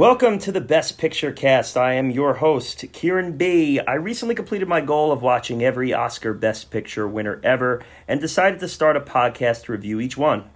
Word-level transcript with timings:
Welcome 0.00 0.38
to 0.38 0.50
the 0.50 0.62
Best 0.62 0.96
Picture 0.96 1.30
cast. 1.30 1.76
I 1.76 1.92
am 1.92 2.10
your 2.10 2.32
host, 2.32 2.86
Kieran 2.90 3.36
B. 3.36 3.80
I 3.80 3.96
recently 3.96 4.34
completed 4.34 4.66
my 4.66 4.80
goal 4.80 5.12
of 5.12 5.20
watching 5.20 5.62
every 5.62 5.92
Oscar 5.92 6.32
Best 6.32 6.70
Picture 6.70 7.06
winner 7.06 7.38
ever 7.44 7.84
and 8.08 8.18
decided 8.18 8.60
to 8.60 8.68
start 8.68 8.96
a 8.96 9.00
podcast 9.02 9.64
to 9.64 9.72
review 9.72 10.00
each 10.00 10.16
one. 10.16 10.48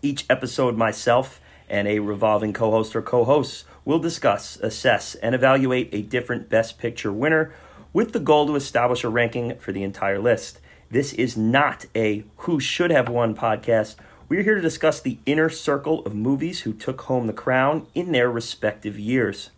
Each 0.00 0.24
episode, 0.30 0.76
myself 0.76 1.40
and 1.68 1.88
a 1.88 1.98
revolving 1.98 2.52
co 2.52 2.70
host 2.70 2.94
or 2.94 3.02
co 3.02 3.24
hosts 3.24 3.64
will 3.84 3.98
discuss, 3.98 4.56
assess, 4.58 5.16
and 5.16 5.34
evaluate 5.34 5.88
a 5.92 6.02
different 6.02 6.48
Best 6.48 6.78
Picture 6.78 7.12
winner 7.12 7.52
with 7.92 8.12
the 8.12 8.20
goal 8.20 8.46
to 8.46 8.54
establish 8.54 9.02
a 9.02 9.08
ranking 9.08 9.58
for 9.58 9.72
the 9.72 9.82
entire 9.82 10.20
list. 10.20 10.60
This 10.88 11.12
is 11.14 11.36
not 11.36 11.86
a 11.96 12.22
who 12.36 12.60
should 12.60 12.92
have 12.92 13.08
won 13.08 13.34
podcast. 13.34 13.96
We're 14.28 14.42
here 14.42 14.56
to 14.56 14.60
discuss 14.60 15.00
the 15.00 15.16
inner 15.24 15.48
circle 15.48 16.04
of 16.04 16.14
movies 16.14 16.60
who 16.60 16.74
took 16.74 17.00
home 17.02 17.26
the 17.26 17.32
crown 17.32 17.86
in 17.94 18.12
their 18.12 18.30
respective 18.30 18.98
years. 18.98 19.48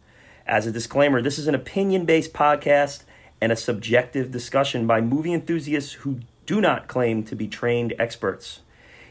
As 0.47 0.65
a 0.65 0.71
disclaimer, 0.71 1.21
this 1.21 1.41
is 1.41 1.49
an 1.49 1.57
opinion 1.57 2.05
based 2.05 2.33
podcast 2.33 3.03
and 3.41 3.51
a 3.51 3.57
subjective 3.57 4.31
discussion 4.31 4.87
by 4.87 5.01
movie 5.01 5.33
enthusiasts 5.33 5.95
who 5.95 6.21
do 6.47 6.61
not 6.61 6.87
claim 6.87 7.25
to 7.25 7.35
be 7.35 7.49
trained 7.49 7.95
experts. 7.99 8.61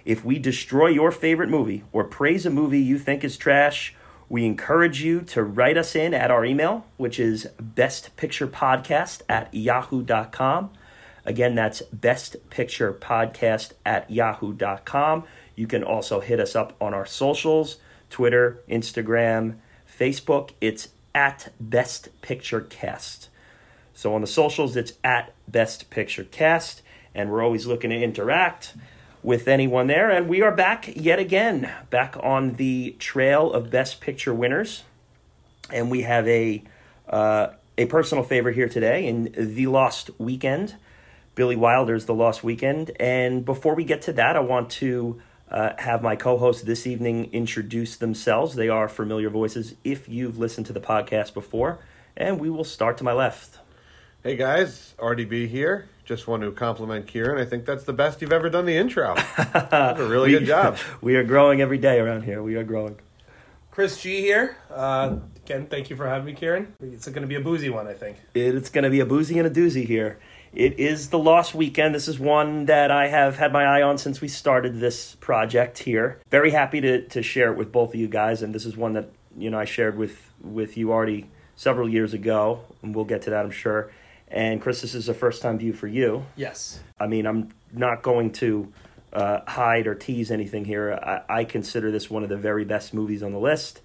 If 0.05 0.23
we 0.23 0.39
destroy 0.39 0.88
your 0.88 1.11
favorite 1.11 1.49
movie 1.49 1.83
or 1.91 2.05
praise 2.05 2.45
a 2.45 2.49
movie 2.49 2.79
you 2.79 2.97
think 2.97 3.25
is 3.25 3.35
trash, 3.35 3.94
we 4.29 4.45
encourage 4.45 5.03
you 5.03 5.19
to 5.23 5.44
write 5.44 5.75
us 5.75 5.94
in 5.94 6.13
at 6.13 6.31
our 6.31 6.45
email, 6.45 6.85
which 6.95 7.19
is 7.19 7.49
bestpicturepodcast 7.61 9.23
at 9.27 9.53
yahoo.com. 9.53 10.69
Again, 11.25 11.53
that's 11.53 11.81
bestpicturepodcast 11.95 13.73
at 13.85 14.09
yahoo.com. 14.09 15.25
You 15.59 15.67
can 15.67 15.83
also 15.83 16.21
hit 16.21 16.39
us 16.39 16.55
up 16.55 16.73
on 16.79 16.93
our 16.93 17.05
socials 17.05 17.79
Twitter, 18.09 18.61
Instagram, 18.69 19.57
Facebook. 19.85 20.51
It's 20.61 20.88
at 21.13 21.51
Best 21.59 22.07
Picture 22.21 22.61
Cast. 22.61 23.27
So 23.93 24.13
on 24.16 24.21
the 24.21 24.27
socials, 24.27 24.77
it's 24.77 24.93
at 25.03 25.33
Best 25.49 25.89
Picture 25.89 26.23
Cast, 26.23 26.81
and 27.13 27.29
we're 27.29 27.43
always 27.43 27.67
looking 27.67 27.89
to 27.89 28.01
interact 28.01 28.73
with 29.21 29.49
anyone 29.49 29.88
there. 29.88 30.09
And 30.09 30.29
we 30.29 30.41
are 30.41 30.55
back 30.55 30.95
yet 30.95 31.19
again, 31.19 31.69
back 31.89 32.16
on 32.23 32.53
the 32.53 32.95
trail 32.97 33.51
of 33.51 33.69
Best 33.69 33.99
Picture 33.99 34.33
winners, 34.33 34.83
and 35.73 35.91
we 35.91 36.03
have 36.03 36.25
a 36.25 36.63
uh, 37.09 37.47
a 37.77 37.85
personal 37.88 38.23
favorite 38.23 38.55
here 38.55 38.69
today 38.69 39.05
in 39.05 39.33
The 39.38 39.67
Lost 39.67 40.09
Weekend. 40.17 40.75
Billy 41.35 41.57
Wilder's 41.57 42.05
The 42.05 42.13
Lost 42.13 42.45
Weekend. 42.45 42.91
And 42.97 43.44
before 43.44 43.75
we 43.75 43.83
get 43.83 44.01
to 44.03 44.13
that, 44.13 44.38
I 44.38 44.39
want 44.39 44.69
to 44.71 45.21
uh, 45.52 45.72
have 45.80 46.02
my 46.03 46.16
co 46.16 46.38
hosts 46.38 46.64
this 46.64 46.86
evening 46.88 47.30
introduce 47.33 47.95
themselves. 47.95 48.55
They 48.55 48.69
are 48.69 48.88
familiar 48.89 49.30
voices 49.30 49.75
if 49.83 50.08
you've 50.08 50.38
listened 50.38 50.67
to 50.67 50.73
the 50.73 50.80
podcast 50.81 51.33
before. 51.33 51.80
And 52.16 52.39
we 52.39 52.50
will 52.50 52.64
start 52.64 52.97
to 52.97 53.03
my 53.03 53.14
left. 53.14 53.59
Hey 54.23 54.36
guys, 54.36 54.94
Artie 55.00 55.25
B 55.25 55.47
here. 55.47 55.88
Just 56.03 56.28
want 56.28 56.44
to 56.44 56.52
compliment 56.52 57.08
Kieran. 57.08 57.39
I 57.39 57.45
think 57.45 57.66
that's 57.66 57.83
the 57.86 57.94
best 57.94 58.22
you've 58.22 58.33
ever 58.33 58.50
done 58.50 58.66
the 58.66 58.75
intro. 58.75 59.16
A 59.38 59.95
really 60.00 60.33
We- 60.33 60.39
good 60.39 60.47
job. 60.47 60.78
we 61.02 61.16
are 61.16 61.23
growing 61.23 61.61
every 61.61 61.78
day 61.78 62.00
around 62.00 62.23
here. 62.23 62.44
We 62.44 62.56
are 62.56 62.63
growing. 62.63 63.00
Chris 63.72 64.02
G 64.02 64.19
here. 64.19 64.57
Uh, 64.69 65.18
again, 65.46 65.68
thank 65.68 65.90
you 65.90 65.96
for 65.96 66.07
having 66.07 66.25
me, 66.25 66.34
Kieran. 66.34 66.73
It's 66.81 67.07
going 67.07 67.22
to 67.22 67.28
be 67.28 67.35
a 67.35 67.40
boozy 67.40 67.69
one, 67.69 67.88
I 67.88 67.94
think. 67.94 68.18
It, 68.34 68.56
it's 68.56 68.69
going 68.69 68.84
to 68.84 68.90
be 68.90 69.00
a 69.00 69.06
boozy 69.06 69.38
and 69.40 69.47
a 69.47 69.50
doozy 69.50 69.85
here. 69.85 70.19
It 70.53 70.79
is 70.79 71.09
the 71.09 71.19
Lost 71.19 71.53
Weekend. 71.53 71.93
This 71.93 72.07
is 72.07 72.19
one 72.19 72.65
that 72.65 72.89
I 72.89 73.07
have 73.07 73.37
had 73.37 73.53
my 73.53 73.65
eye 73.65 73.81
on 73.83 73.97
since 73.97 74.19
we 74.19 74.27
started 74.27 74.79
this 74.79 75.15
project 75.15 75.79
here. 75.79 76.19
Very 76.31 76.51
happy 76.51 76.81
to, 76.81 77.07
to 77.09 77.21
share 77.21 77.51
it 77.51 77.57
with 77.57 77.71
both 77.71 77.89
of 77.89 77.99
you 77.99 78.07
guys, 78.07 78.41
and 78.41 78.53
this 78.53 78.65
is 78.65 78.75
one 78.75 78.93
that 78.93 79.11
you 79.37 79.49
know 79.51 79.59
I 79.59 79.65
shared 79.65 79.97
with 79.97 80.31
with 80.41 80.75
you 80.75 80.91
already 80.91 81.29
several 81.55 81.87
years 81.87 82.13
ago, 82.13 82.61
and 82.81 82.95
we'll 82.95 83.05
get 83.05 83.21
to 83.23 83.29
that, 83.29 83.45
I'm 83.45 83.51
sure. 83.51 83.91
And 84.27 84.61
Chris, 84.61 84.81
this 84.81 84.95
is 84.95 85.07
a 85.07 85.13
first 85.13 85.41
time 85.41 85.59
view 85.59 85.73
for 85.73 85.87
you. 85.87 86.25
Yes. 86.35 86.81
I 86.99 87.07
mean, 87.07 87.27
I'm 87.27 87.53
not 87.71 88.01
going 88.01 88.31
to 88.33 88.71
uh, 89.13 89.41
hide 89.47 89.85
or 89.85 89.95
tease 89.95 90.31
anything 90.31 90.66
here. 90.66 90.93
I, 90.93 91.39
I 91.39 91.43
consider 91.43 91.91
this 91.91 92.09
one 92.09 92.23
of 92.23 92.29
the 92.29 92.37
very 92.37 92.66
best 92.66 92.93
movies 92.93 93.21
on 93.21 93.33
the 93.33 93.39
list, 93.39 93.81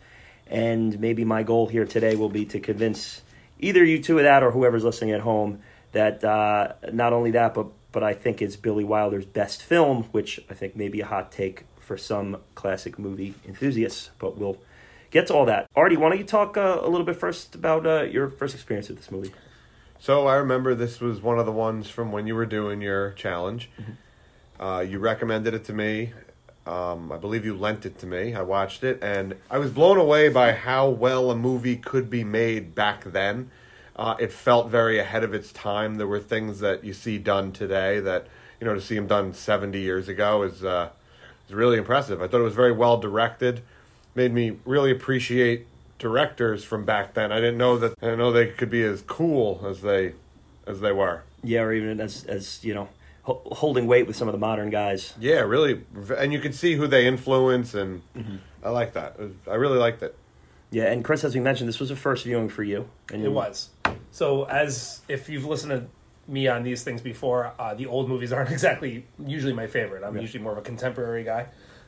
and 0.46 0.98
maybe 0.98 1.24
my 1.24 1.42
goal 1.42 1.66
here 1.66 1.84
today 1.84 2.16
will 2.16 2.30
be 2.30 2.46
to 2.46 2.58
convince 2.58 3.20
either 3.58 3.84
you 3.84 4.02
two 4.02 4.18
of 4.18 4.24
that 4.24 4.42
or 4.42 4.50
whoever's 4.50 4.84
listening 4.84 5.10
at 5.10 5.20
home 5.20 5.60
that 5.94 6.22
uh, 6.22 6.74
not 6.92 7.12
only 7.12 7.30
that, 7.32 7.54
but 7.54 7.68
but 7.90 8.02
I 8.02 8.12
think 8.12 8.42
it's 8.42 8.56
Billy 8.56 8.84
Wilder's 8.84 9.24
best 9.24 9.62
film, 9.62 10.04
which 10.12 10.40
I 10.50 10.54
think 10.54 10.76
may 10.76 10.88
be 10.88 11.00
a 11.00 11.06
hot 11.06 11.32
take 11.32 11.64
for 11.78 11.96
some 11.96 12.38
classic 12.54 12.98
movie 12.98 13.34
enthusiasts. 13.46 14.10
But 14.18 14.36
we'll 14.36 14.58
get 15.10 15.28
to 15.28 15.34
all 15.34 15.46
that. 15.46 15.70
Artie, 15.74 15.96
why 15.96 16.10
don't 16.10 16.18
you 16.18 16.24
talk 16.24 16.56
uh, 16.56 16.80
a 16.82 16.88
little 16.88 17.06
bit 17.06 17.16
first 17.16 17.54
about 17.54 17.86
uh, 17.86 18.02
your 18.02 18.28
first 18.28 18.54
experience 18.54 18.88
with 18.88 18.98
this 18.98 19.10
movie? 19.10 19.32
So 19.98 20.26
I 20.26 20.34
remember 20.34 20.74
this 20.74 21.00
was 21.00 21.22
one 21.22 21.38
of 21.38 21.46
the 21.46 21.52
ones 21.52 21.88
from 21.88 22.12
when 22.12 22.26
you 22.26 22.34
were 22.34 22.46
doing 22.46 22.82
your 22.82 23.12
challenge. 23.12 23.70
Uh, 24.60 24.84
you 24.86 24.98
recommended 24.98 25.54
it 25.54 25.64
to 25.64 25.72
me. 25.72 26.12
Um, 26.66 27.12
I 27.12 27.16
believe 27.16 27.44
you 27.44 27.56
lent 27.56 27.86
it 27.86 27.98
to 28.00 28.06
me. 28.06 28.34
I 28.34 28.42
watched 28.42 28.84
it, 28.84 28.98
and 29.02 29.36
I 29.50 29.58
was 29.58 29.70
blown 29.70 29.98
away 29.98 30.28
by 30.28 30.52
how 30.52 30.88
well 30.88 31.30
a 31.30 31.36
movie 31.36 31.76
could 31.76 32.10
be 32.10 32.24
made 32.24 32.74
back 32.74 33.04
then. 33.04 33.50
Uh, 33.96 34.16
it 34.18 34.32
felt 34.32 34.68
very 34.70 34.98
ahead 34.98 35.22
of 35.22 35.32
its 35.32 35.52
time. 35.52 35.96
There 35.96 36.06
were 36.06 36.18
things 36.20 36.60
that 36.60 36.82
you 36.84 36.92
see 36.92 37.18
done 37.18 37.52
today 37.52 38.00
that 38.00 38.26
you 38.60 38.66
know 38.66 38.74
to 38.74 38.80
see 38.80 38.96
them 38.96 39.06
done 39.06 39.32
seventy 39.32 39.80
years 39.80 40.08
ago 40.08 40.42
is 40.42 40.64
uh, 40.64 40.90
is 41.48 41.54
really 41.54 41.78
impressive. 41.78 42.20
I 42.20 42.26
thought 42.26 42.40
it 42.40 42.44
was 42.44 42.54
very 42.54 42.72
well 42.72 42.96
directed. 42.98 43.62
Made 44.16 44.32
me 44.32 44.58
really 44.64 44.90
appreciate 44.90 45.66
directors 45.98 46.64
from 46.64 46.84
back 46.84 47.14
then. 47.14 47.30
I 47.32 47.36
didn't 47.36 47.58
know 47.58 47.78
that. 47.78 47.92
I 48.02 48.06
didn't 48.06 48.18
know 48.18 48.32
they 48.32 48.48
could 48.48 48.70
be 48.70 48.82
as 48.82 49.02
cool 49.02 49.64
as 49.66 49.80
they 49.82 50.14
as 50.66 50.80
they 50.80 50.92
were. 50.92 51.22
Yeah, 51.42 51.60
or 51.62 51.72
even 51.72 52.00
as 52.00 52.24
as 52.24 52.64
you 52.64 52.74
know, 52.74 52.88
ho- 53.22 53.42
holding 53.52 53.86
weight 53.86 54.06
with 54.08 54.16
some 54.16 54.26
of 54.26 54.32
the 54.32 54.38
modern 54.38 54.70
guys. 54.70 55.14
Yeah, 55.20 55.40
really, 55.40 55.82
and 56.16 56.32
you 56.32 56.40
can 56.40 56.52
see 56.52 56.74
who 56.74 56.86
they 56.88 57.06
influence, 57.06 57.74
and 57.74 58.02
I 58.62 58.70
like 58.70 58.92
that. 58.94 59.16
I 59.48 59.54
really 59.54 59.78
liked 59.78 60.02
it. 60.02 60.16
Yeah, 60.74 60.90
and 60.90 61.04
Chris, 61.04 61.22
as 61.22 61.34
we 61.36 61.40
mentioned, 61.40 61.68
this 61.68 61.78
was 61.78 61.92
a 61.92 61.96
first 61.96 62.24
viewing 62.24 62.48
for 62.48 62.64
you. 62.64 62.88
And 63.12 63.22
It 63.22 63.28
was. 63.28 63.70
So, 64.10 64.44
as 64.44 65.02
if 65.06 65.28
you've 65.28 65.44
listened 65.44 65.70
to 65.70 65.86
me 66.30 66.48
on 66.48 66.64
these 66.64 66.82
things 66.82 67.00
before, 67.00 67.52
uh, 67.60 67.74
the 67.74 67.86
old 67.86 68.08
movies 68.08 68.32
aren't 68.36 68.50
exactly 68.50 69.06
usually 69.24 69.52
my 69.52 69.68
favorite. 69.68 70.02
I'm 70.02 70.16
Yeah. 70.16 70.22
usually 70.22 70.42
more 70.42 70.50
of 70.52 70.58
a 70.58 70.62
contemporary 70.62 71.22
guy. 71.22 71.46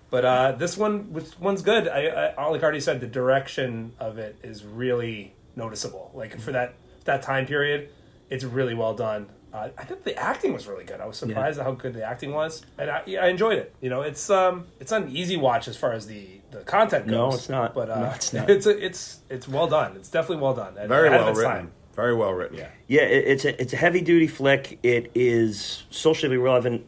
But 0.08 0.24
uh, 0.24 0.52
this 0.52 0.76
one, 0.76 1.12
this 1.12 1.36
one's 1.40 1.62
good. 1.62 1.88
I, 1.88 2.32
I 2.38 2.46
like 2.48 2.60
I 2.62 2.64
already 2.64 2.78
said, 2.80 3.00
the 3.00 3.08
direction 3.08 3.92
of 3.98 4.18
it 4.18 4.36
is 4.44 4.64
really 4.64 5.34
noticeable. 5.56 6.12
Like 6.14 6.38
for 6.38 6.52
that 6.52 6.74
that 7.06 7.22
time 7.22 7.44
period, 7.46 7.88
it's 8.30 8.44
really 8.44 8.74
well 8.74 8.94
done. 8.94 9.26
Uh, 9.56 9.70
I 9.78 9.84
think 9.84 10.04
the 10.04 10.14
acting 10.16 10.52
was 10.52 10.66
really 10.66 10.84
good. 10.84 11.00
I 11.00 11.06
was 11.06 11.16
surprised 11.16 11.58
at 11.58 11.64
how 11.64 11.72
good 11.72 11.94
the 11.94 12.04
acting 12.04 12.32
was, 12.32 12.62
and 12.78 12.90
I, 12.90 13.02
yeah, 13.06 13.24
I 13.24 13.28
enjoyed 13.28 13.58
it. 13.58 13.74
You 13.80 13.88
know, 13.90 14.02
it's 14.02 14.28
um, 14.28 14.66
it's 14.80 14.90
not 14.90 15.02
an 15.04 15.16
easy 15.16 15.36
watch 15.36 15.66
as 15.66 15.76
far 15.76 15.92
as 15.92 16.06
the, 16.06 16.26
the 16.50 16.58
content 16.58 17.06
goes. 17.06 17.12
No, 17.14 17.34
it's 17.34 17.48
not. 17.48 17.74
But 17.74 17.88
uh, 17.90 18.00
No, 18.00 18.10
it's 18.10 18.32
not. 18.34 18.50
it's 18.50 18.66
a, 18.66 18.84
it's 18.84 19.20
it's 19.30 19.48
well 19.48 19.66
done. 19.66 19.96
It's 19.96 20.10
definitely 20.10 20.42
well 20.42 20.54
done. 20.54 20.76
and 20.76 20.88
Very 20.88 21.08
well 21.10 21.28
its 21.28 21.38
written. 21.38 21.52
time. 21.52 21.72
Very 21.94 22.14
well 22.14 22.32
written. 22.32 22.58
Yeah. 22.58 22.68
Yeah, 22.88 23.02
it, 23.02 23.24
it's 23.26 23.44
a 23.46 23.60
it's 23.62 23.72
a 23.72 23.76
heavy 23.76 24.02
duty 24.02 24.26
flick. 24.26 24.78
It 24.82 25.10
is 25.14 25.84
socially 25.90 26.36
relevant 26.36 26.84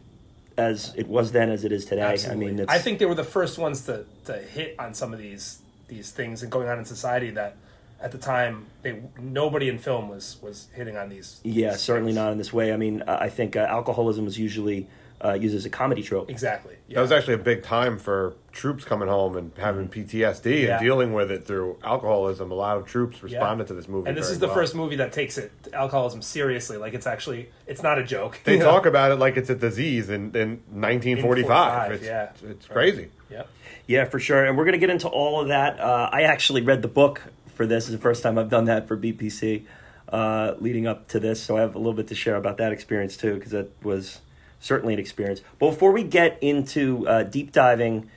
as 0.59 0.93
it 0.97 1.07
was 1.09 1.33
then 1.33 1.49
as 1.51 1.65
it 1.65 1.73
is 1.73 1.87
today. 1.87 2.03
Absolutely. 2.03 2.47
I 2.47 2.51
mean, 2.51 2.59
it's, 2.61 2.71
I 2.73 2.79
think 2.79 2.99
they 2.99 3.07
were 3.07 3.15
the 3.15 3.25
first 3.25 3.59
ones 3.59 3.87
to, 3.87 4.05
to 4.27 4.37
hit 4.37 4.75
on 4.79 4.93
some 4.93 5.13
of 5.15 5.19
these 5.19 5.61
these 5.87 6.11
things 6.11 6.43
and 6.43 6.53
going 6.53 6.69
on 6.69 6.79
in 6.79 6.85
society 6.85 7.31
that 7.31 7.57
at 8.01 8.13
the 8.13 8.19
time 8.19 8.67
they 8.83 9.03
nobody 9.21 9.69
in 9.69 9.79
film 9.79 10.09
was 10.09 10.37
was 10.43 10.69
hitting 10.75 10.97
on 10.97 11.09
these. 11.09 11.41
yeah, 11.45 11.71
these 11.73 11.81
certainly 11.81 12.13
things. 12.13 12.17
not 12.25 12.33
in 12.33 12.39
this 12.39 12.53
way. 12.53 12.73
I 12.73 12.77
mean, 12.77 13.03
I 13.07 13.25
I 13.25 13.29
think 13.29 13.57
uh, 13.57 13.61
alcoholism 13.61 14.25
was 14.25 14.39
usually 14.39 14.89
uh, 15.25 15.33
used 15.33 15.55
as 15.57 15.65
a 15.65 15.71
comedy 15.71 16.01
trope. 16.03 16.31
Exactly. 16.31 16.77
Yeah. 16.87 16.95
That 16.97 17.01
was 17.03 17.11
actually 17.13 17.35
a 17.35 17.39
big 17.39 17.65
time 17.65 17.99
for 17.99 18.37
troops 18.53 18.85
coming 18.85 19.09
home 19.09 19.37
and 19.37 19.51
having 19.59 19.89
PTSD 19.89 20.63
Yeah. 20.63 20.77
and 20.77 20.81
dealing 20.85 21.13
with 21.13 21.33
it 21.33 21.45
through 21.45 21.77
alcoholism. 21.83 22.53
A 22.53 22.55
lot 22.55 22.77
of 22.77 22.87
troops 22.87 23.17
Yeah. 23.17 23.25
responded 23.25 23.67
to 23.67 23.75
this 23.75 23.89
movie. 23.89 24.09
and 24.09 24.17
this 24.17 24.27
very 24.27 24.35
is 24.35 24.39
the 24.39 24.47
well. 24.47 24.55
first 24.55 24.77
movie 24.77 24.95
that 24.97 25.13
takes 25.13 25.37
it 25.37 25.51
alcoholism 25.73 26.23
seriously. 26.23 26.77
Like 26.77 26.95
it's 26.95 27.07
actually 27.07 27.51
it's 27.67 27.83
not 27.83 27.99
a 27.99 28.05
joke. 28.05 28.39
They 28.45 28.59
talk 28.73 28.87
about 28.87 29.11
it 29.11 29.17
like 29.17 29.37
it's 29.37 29.51
a 29.51 29.57
disease 29.57 30.09
in, 30.09 30.37
in 30.37 30.61
1945. 30.71 31.49
45, 31.49 31.93
it's 31.93 32.05
yeah. 32.05 32.31
it's 32.51 32.67
crazy. 32.67 33.09
Yep. 33.31 33.49
Yeah, 33.89 34.05
for 34.05 34.21
sure. 34.21 34.45
And 34.45 34.57
we're 34.57 34.65
going 34.65 34.75
to 34.75 34.79
get 34.79 34.91
into 34.91 35.09
all 35.09 35.41
of 35.41 35.49
that. 35.49 35.81
Uh, 35.81 36.11
I 36.13 36.23
actually 36.23 36.63
read 36.63 36.83
the 36.83 36.89
book 36.89 37.23
for 37.59 37.67
this. 37.67 37.85
It's 37.85 37.93
the 37.93 37.99
first 37.99 38.23
time 38.23 38.39
I've 38.39 38.49
done 38.49 38.65
that 38.65 38.89
for 38.89 38.97
BPC 38.97 39.67
uh, 40.11 40.55
leading 40.59 40.87
up 40.87 41.09
to 41.09 41.21
this. 41.21 41.43
So 41.43 41.59
I 41.59 41.61
have 41.61 41.75
a 41.75 41.79
little 41.79 41.93
bit 41.93 42.07
to 42.07 42.15
share 42.15 42.37
about 42.37 42.57
that 42.57 42.73
experience 42.73 43.19
too, 43.19 43.35
because 43.35 43.51
that 43.51 43.71
was 43.83 44.21
certainly 44.61 44.95
an 44.95 45.01
experience. 45.01 45.43
But 45.59 45.71
before 45.71 45.93
we 45.93 46.05
get 46.05 46.39
into 46.41 47.07
uh, 47.07 47.25
deep 47.25 47.53
diving 47.53 48.09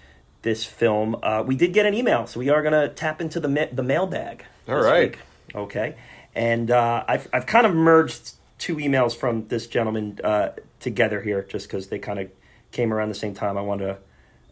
this 0.44 0.64
film, 0.64 1.18
uh, 1.22 1.44
we 1.46 1.56
did 1.56 1.74
get 1.74 1.86
an 1.86 1.94
email. 1.94 2.28
So 2.28 2.40
we 2.40 2.50
are 2.50 2.62
going 2.62 2.74
to 2.74 2.88
tap 2.88 3.20
into 3.20 3.42
the, 3.42 3.50
ma- 3.50 3.66
the 3.74 3.84
mailbag. 3.84 4.46
All 4.70 4.76
right. 4.76 5.12
week. 5.12 5.20
Okay. 5.54 5.96
And 6.34 6.72
uh, 6.72 7.04
I've, 7.08 7.28
I've 7.34 7.46
kind 7.46 7.66
of 7.66 7.76
merged 7.76 8.36
two 8.58 8.78
emails 8.78 9.16
from 9.16 9.48
this 9.48 9.68
gentleman 9.68 10.20
uh, 10.24 10.50
together 10.80 11.22
here, 11.22 11.44
just 11.50 11.68
because 11.68 11.88
they 11.88 12.00
kind 12.00 12.20
of 12.20 12.30
came 12.72 12.94
around 12.94 13.10
the 13.10 13.16
same 13.16 13.34
time. 13.34 13.58
I 13.58 13.62
wanted 13.62 13.86
to 13.88 13.98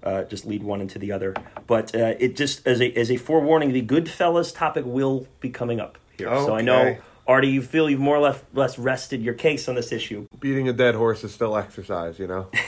uh, 0.04 0.24
just 0.24 0.46
lead 0.46 0.63
one 0.63 0.81
into 0.81 1.00
the 1.00 1.12
other, 1.12 1.36
but 1.68 1.94
uh, 1.96 2.16
it 2.19 2.36
just 2.36 2.66
as 2.68 2.81
a 2.81 2.92
as 2.94 3.12
a 3.12 3.18
forewarning, 3.18 3.74
the 3.74 3.81
Goodfellas 3.81 4.56
topic 4.56 4.86
will 4.86 5.28
be 5.40 5.50
coming 5.50 5.80
up 5.80 5.98
here. 6.18 6.28
So 6.28 6.56
I 6.56 6.62
know, 6.62 6.98
Artie, 7.28 7.50
you 7.50 7.62
feel 7.62 7.90
you've 7.90 8.00
more 8.00 8.16
or 8.16 8.22
less, 8.22 8.44
less 8.54 8.80
rested 8.80 9.22
your 9.22 9.34
case 9.34 9.68
on 9.68 9.75
this 9.75 9.92
issue. 9.92 10.28
Beating 10.40 10.68
a 10.68 10.74
dead 10.74 10.96
horse 10.96 11.24
is 11.24 11.34
still 11.34 11.57
exercise, 11.57 12.19
you 12.19 12.28
know. 12.28 12.50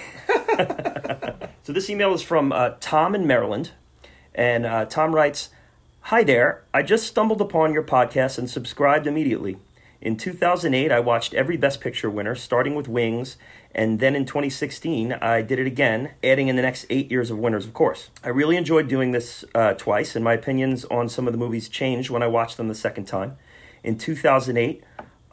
So 1.63 1.73
this 1.73 1.89
email 1.91 2.13
is 2.13 2.23
from 2.23 2.51
uh, 2.51 2.71
Tom 2.79 3.13
in 3.13 3.27
Maryland, 3.27 3.71
and 4.33 4.65
uh, 4.65 4.85
Tom 4.85 5.13
writes, 5.13 5.49
"Hi 6.01 6.23
there. 6.23 6.63
I 6.73 6.81
just 6.81 7.05
stumbled 7.05 7.39
upon 7.39 7.71
your 7.71 7.83
podcast 7.83 8.39
and 8.39 8.49
subscribed 8.49 9.05
immediately. 9.05 9.57
In 10.01 10.17
2008, 10.17 10.91
I 10.91 10.99
watched 10.99 11.35
every 11.35 11.57
Best 11.57 11.79
Picture 11.79 12.09
winner, 12.09 12.33
starting 12.33 12.73
with 12.73 12.87
Wings, 12.87 13.37
and 13.73 13.99
then 13.99 14.15
in 14.15 14.25
2016, 14.25 15.13
I 15.13 15.41
did 15.41 15.59
it 15.59 15.67
again, 15.67 16.11
adding 16.23 16.47
in 16.47 16.55
the 16.55 16.61
next 16.61 16.85
eight 16.89 17.09
years 17.09 17.31
of 17.31 17.37
winners, 17.37 17.65
of 17.65 17.73
course. 17.73 18.09
I 18.23 18.29
really 18.29 18.57
enjoyed 18.57 18.87
doing 18.87 19.11
this 19.11 19.45
uh, 19.55 19.73
twice, 19.73 20.15
and 20.15 20.23
my 20.23 20.33
opinions 20.33 20.85
on 20.85 21.09
some 21.09 21.27
of 21.27 21.33
the 21.33 21.39
movies 21.39 21.69
changed 21.69 22.09
when 22.09 22.23
I 22.23 22.27
watched 22.27 22.57
them 22.57 22.67
the 22.67 22.75
second 22.75 23.05
time. 23.05 23.37
In 23.83 23.97
2008." 23.97 24.83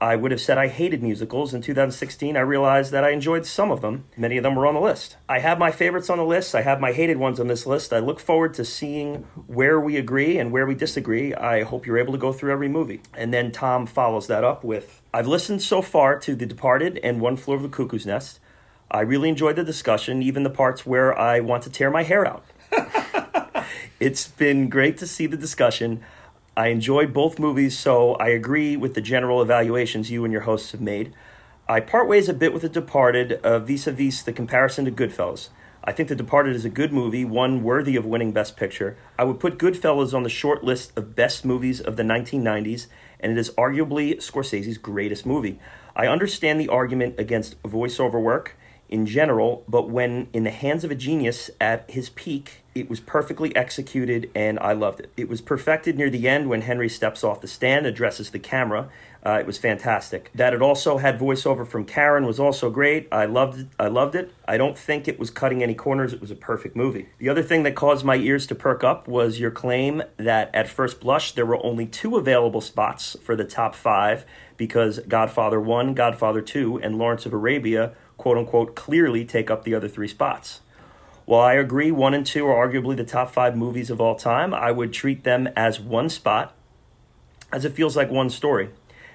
I 0.01 0.17
would 0.17 0.31
have 0.31 0.41
said 0.41 0.59
I 0.59 0.69
hated 0.69 1.03
musicals. 1.03 1.53
In 1.53 1.61
2016, 1.61 2.37
I 2.37 2.41
realized 2.41 2.93
that 2.93 3.05
I 3.05 3.11
enjoyed 3.11 3.47
some 3.47 3.71
of 3.71 3.81
them. 3.81 4.05
Many 4.17 4.37
of 4.37 4.43
them 4.43 4.55
were 4.55 4.67
on 4.67 4.75
the 4.75 4.81
list. 4.81 5.17
I 5.29 5.41
have 5.41 5.59
my 5.59 5.71
favorites 5.71 6.09
on 6.09 6.19
the 6.19 6.25
list. 6.25 6.55
I 6.55 6.63
have 6.63 6.81
my 6.81 6.93
hated 6.93 7.17
ones 7.17 7.41
on 7.41 7.49
this 7.49 7.67
list. 7.67 7.93
I 7.93 7.99
look 7.99 8.21
forward 8.21 8.55
to 8.55 8.65
seeing 8.65 9.25
where 9.47 9.81
we 9.81 9.97
agree 9.97 10.39
and 10.39 10.53
where 10.53 10.67
we 10.67 10.75
disagree. 10.75 11.35
I 11.35 11.65
hope 11.65 11.87
you're 11.87 11.99
able 11.99 12.13
to 12.13 12.19
go 12.19 12.33
through 12.33 12.53
every 12.53 12.69
movie. 12.69 13.01
And 13.15 13.33
then 13.33 13.51
Tom 13.51 13.87
follows 13.87 14.27
that 14.29 14.45
up 14.45 14.65
with 14.65 15.03
I've 15.13 15.27
listened 15.27 15.63
so 15.63 15.83
far 15.83 16.19
to 16.21 16.35
The 16.35 16.47
Departed 16.47 17.01
and 17.03 17.21
One 17.21 17.37
Flew 17.37 17.55
Over 17.55 17.65
the 17.65 17.69
Cuckoo's 17.75 18.07
Nest. 18.07 18.41
I 18.91 19.01
really 19.01 19.29
enjoyed 19.29 19.57
the 19.57 19.65
discussion, 19.65 20.23
even 20.23 20.45
the 20.45 20.51
parts 20.51 20.87
where 20.87 21.19
I 21.19 21.41
want 21.41 21.63
to 21.65 21.71
tear 21.71 21.91
my 21.91 22.05
hair 22.05 22.27
out. 22.27 22.45
It's 24.01 24.29
been 24.29 24.69
great 24.69 24.97
to 24.99 25.09
see 25.09 25.27
the 25.27 25.37
discussion. 25.37 26.05
I 26.59 26.69
enjoyed 26.71 27.13
both 27.13 27.39
movies, 27.39 27.79
so 27.79 28.15
I 28.15 28.31
agree 28.31 28.77
with 28.77 28.95
the 28.95 29.01
general 29.01 29.41
evaluations 29.41 30.11
you 30.11 30.25
and 30.25 30.33
your 30.33 30.43
hosts 30.43 30.73
have 30.73 30.81
made. 30.81 31.15
I 31.69 31.79
part 31.79 32.09
ways 32.09 32.29
a 32.29 32.35
bit 32.35 32.53
with 32.53 32.63
The 32.63 32.69
Departed 32.69 33.41
vis 33.65 33.87
a 33.87 33.93
vis 33.93 34.23
the 34.23 34.33
comparison 34.33 34.85
to 34.85 34.91
Goodfellas. 34.91 35.51
I 35.85 35.93
think 35.93 36.09
The 36.09 36.17
Departed 36.17 36.57
is 36.57 36.65
a 36.65 36.69
good 36.69 36.93
movie, 36.93 37.25
one 37.25 37.63
worthy 37.63 37.95
of 37.95 38.05
winning 38.05 38.33
Best 38.33 38.57
Picture. 38.57 38.97
I 39.17 39.23
would 39.23 39.39
put 39.39 39.57
Goodfellas 39.57 40.13
on 40.13 40.25
the 40.25 40.29
short 40.29 40.65
list 40.65 40.91
of 40.99 41.15
best 41.15 41.45
movies 41.45 41.81
of 41.81 41.97
the 41.97 42.03
1990s, 42.03 42.89
and 43.21 43.31
it 43.31 43.39
is 43.39 43.51
arguably 43.51 44.17
Scorsese's 44.17 44.79
greatest 44.79 45.25
movie. 45.25 45.61
I 45.95 46.09
understand 46.09 46.61
the 46.61 46.71
argument 46.71 47.21
against 47.21 47.63
voiceover 47.63 48.21
work 48.21 48.58
in 48.89 49.07
general, 49.07 49.65
but 49.69 49.91
when 49.91 50.29
in 50.33 50.45
the 50.45 50.51
hands 50.51 50.85
of 50.85 50.91
a 50.91 50.95
genius 50.95 51.51
at 51.61 51.89
his 51.91 52.09
peak, 52.11 52.63
it 52.75 52.89
was 52.89 53.01
perfectly 53.01 53.55
executed 53.57 54.31
and 54.35 54.59
I 54.61 54.73
loved 54.73 55.01
it. 55.01 55.11
It 55.17 55.29
was 55.29 55.41
perfected 55.41 55.99
near 55.99 56.11
the 56.11 56.29
end 56.29 56.49
when 56.49 56.63
Henry 56.63 56.89
steps 56.89 57.23
off 57.25 57.41
the 57.41 57.49
stand, 57.49 57.87
addresses 57.87 58.31
the 58.31 58.39
camera. 58.39 58.89
Uh, 59.27 59.39
it 59.41 59.47
was 59.47 59.59
fantastic. 59.59 60.31
That 60.35 60.55
it 60.55 60.63
also 60.63 60.99
had 60.99 61.19
voiceover 61.19 61.67
from 61.67 61.85
Karen 61.85 62.25
was 62.25 62.39
also 62.39 62.71
great. 62.71 63.09
I 63.11 63.25
loved 63.25 63.59
it. 63.59 63.67
I 63.79 63.89
loved 63.89 64.15
it. 64.15 64.33
I 64.47 64.57
don't 64.57 64.79
think 64.79 65.09
it 65.09 65.19
was 65.19 65.29
cutting 65.29 65.63
any 65.63 65.75
corners. 65.75 66.13
It 66.13 66.21
was 66.21 66.31
a 66.31 66.37
perfect 66.37 66.77
movie. 66.77 67.09
The 67.19 67.29
other 67.29 67.43
thing 67.43 67.65
that 67.65 67.75
caused 67.75 68.05
my 68.05 68.17
ears 68.17 68.47
to 68.47 68.55
perk 68.55 68.85
up 68.85 69.09
was 69.09 69.41
your 69.41 69.51
claim 69.51 70.03
that 70.17 70.55
at 70.55 70.69
first 70.69 71.01
blush 71.01 71.33
there 71.33 71.45
were 71.45 71.63
only 71.65 71.85
two 71.85 72.17
available 72.17 72.61
spots 72.61 73.17
for 73.23 73.35
the 73.35 73.45
top 73.45 73.75
five 73.75 74.25
because 74.57 75.01
Godfather 75.01 75.61
1, 75.61 75.95
Godfather 75.95 76.41
2, 76.41 76.81
and 76.81 76.97
Lawrence 76.97 77.27
of 77.27 77.33
Arabia, 77.33 77.95
quote 78.19 78.37
unquote, 78.37 78.75
clearly 78.75 79.25
take 79.25 79.51
up 79.51 79.65
the 79.65 79.75
other 79.75 79.89
three 79.89 80.09
spots. 80.09 80.61
While 81.25 81.43
I 81.43 81.55
agree 81.55 81.91
one 81.91 82.15
and 82.15 82.27
two 82.27 82.47
are 82.47 82.69
arguably 82.69 82.97
the 82.97 83.05
top 83.05 83.31
five 83.31 83.57
movies 83.57 83.91
of 83.91 84.01
all 84.01 84.15
time, 84.15 84.53
I 84.53 84.71
would 84.73 84.93
treat 84.93 85.25
them 85.25 85.49
as 85.57 85.81
one 85.81 86.09
spot, 86.09 86.55
as 87.53 87.65
it 87.65 87.75
feels 87.75 87.97
like 87.97 88.11
one 88.11 88.31
story. 88.31 88.71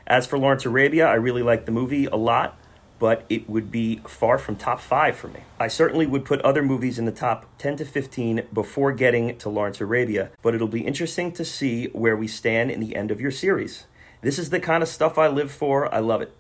As 0.06 0.28
for 0.28 0.38
Lawrence 0.38 0.66
Arabia, 0.66 1.08
I 1.08 1.16
really 1.16 1.42
like 1.42 1.66
the 1.66 1.72
movie 1.72 2.06
a 2.06 2.16
lot, 2.16 2.58
but 3.00 3.26
it 3.30 3.50
would 3.50 3.72
be 3.72 3.98
far 4.08 4.38
from 4.38 4.56
top 4.56 4.80
five 4.80 5.16
for 5.16 5.28
me. 5.28 5.42
I 5.60 5.68
certainly 5.68 6.06
would 6.06 6.24
put 6.24 6.40
other 6.42 6.62
movies 6.62 7.00
in 7.00 7.06
the 7.06 7.12
top 7.12 7.46
10 7.58 7.78
to 7.78 7.86
15 7.86 8.44
before 8.54 8.92
getting 8.92 9.38
to 9.40 9.50
Lawrence 9.50 9.82
Arabia, 9.82 10.30
but 10.42 10.54
it'll 10.54 10.68
be 10.68 10.86
interesting 10.86 11.32
to 11.32 11.44
see 11.44 11.88
where 11.88 12.16
we 12.16 12.28
stand 12.28 12.70
in 12.70 12.80
the 12.80 12.96
end 12.96 13.12
of 13.12 13.20
your 13.20 13.32
series. 13.32 13.86
This 14.22 14.38
is 14.38 14.52
the 14.52 14.60
kind 14.60 14.84
of 14.84 14.90
stuff 14.90 15.18
I 15.18 15.28
live 15.28 15.52
for. 15.52 15.94
I 15.94 16.00
love 16.00 16.22
it. 16.22 16.34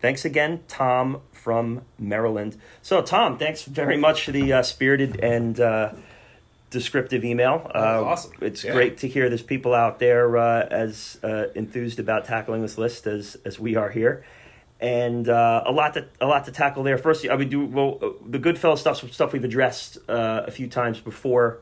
Thanks 0.00 0.24
again, 0.24 0.60
Tom 0.66 1.20
from 1.42 1.82
Maryland. 1.98 2.56
So, 2.82 3.00
Tom, 3.02 3.38
thanks 3.38 3.62
very 3.62 3.96
much 3.96 4.24
for 4.24 4.32
the 4.32 4.52
uh, 4.52 4.62
spirited 4.62 5.20
and 5.20 5.58
uh, 5.58 5.92
descriptive 6.70 7.24
email. 7.24 7.68
Uh, 7.74 7.78
awesome. 8.04 8.32
It's 8.40 8.62
Yeah. 8.64 8.72
great 8.72 8.98
to 8.98 9.08
hear 9.08 9.28
there's 9.28 9.42
people 9.42 9.74
out 9.74 9.98
there 9.98 10.36
uh, 10.36 10.66
as 10.70 11.18
uh, 11.22 11.46
enthused 11.54 11.98
about 11.98 12.26
tackling 12.26 12.62
this 12.62 12.78
list 12.78 13.06
as 13.06 13.36
as 13.44 13.58
we 13.58 13.76
are 13.76 13.90
here, 13.90 14.22
and 14.80 15.28
uh, 15.28 15.62
a 15.66 15.72
lot 15.72 15.94
to 15.94 16.06
a 16.20 16.26
lot 16.26 16.44
to 16.44 16.52
tackle 16.52 16.82
there. 16.82 16.98
First, 16.98 17.26
I 17.26 17.34
would 17.34 17.48
do 17.50 17.64
well. 17.64 17.98
The 18.26 18.38
Goodfellas 18.38 18.78
stuff 18.78 18.98
stuff 19.12 19.32
we've 19.32 19.44
addressed 19.44 19.98
uh, 20.08 20.44
a 20.46 20.50
few 20.50 20.68
times 20.68 21.00
before. 21.00 21.60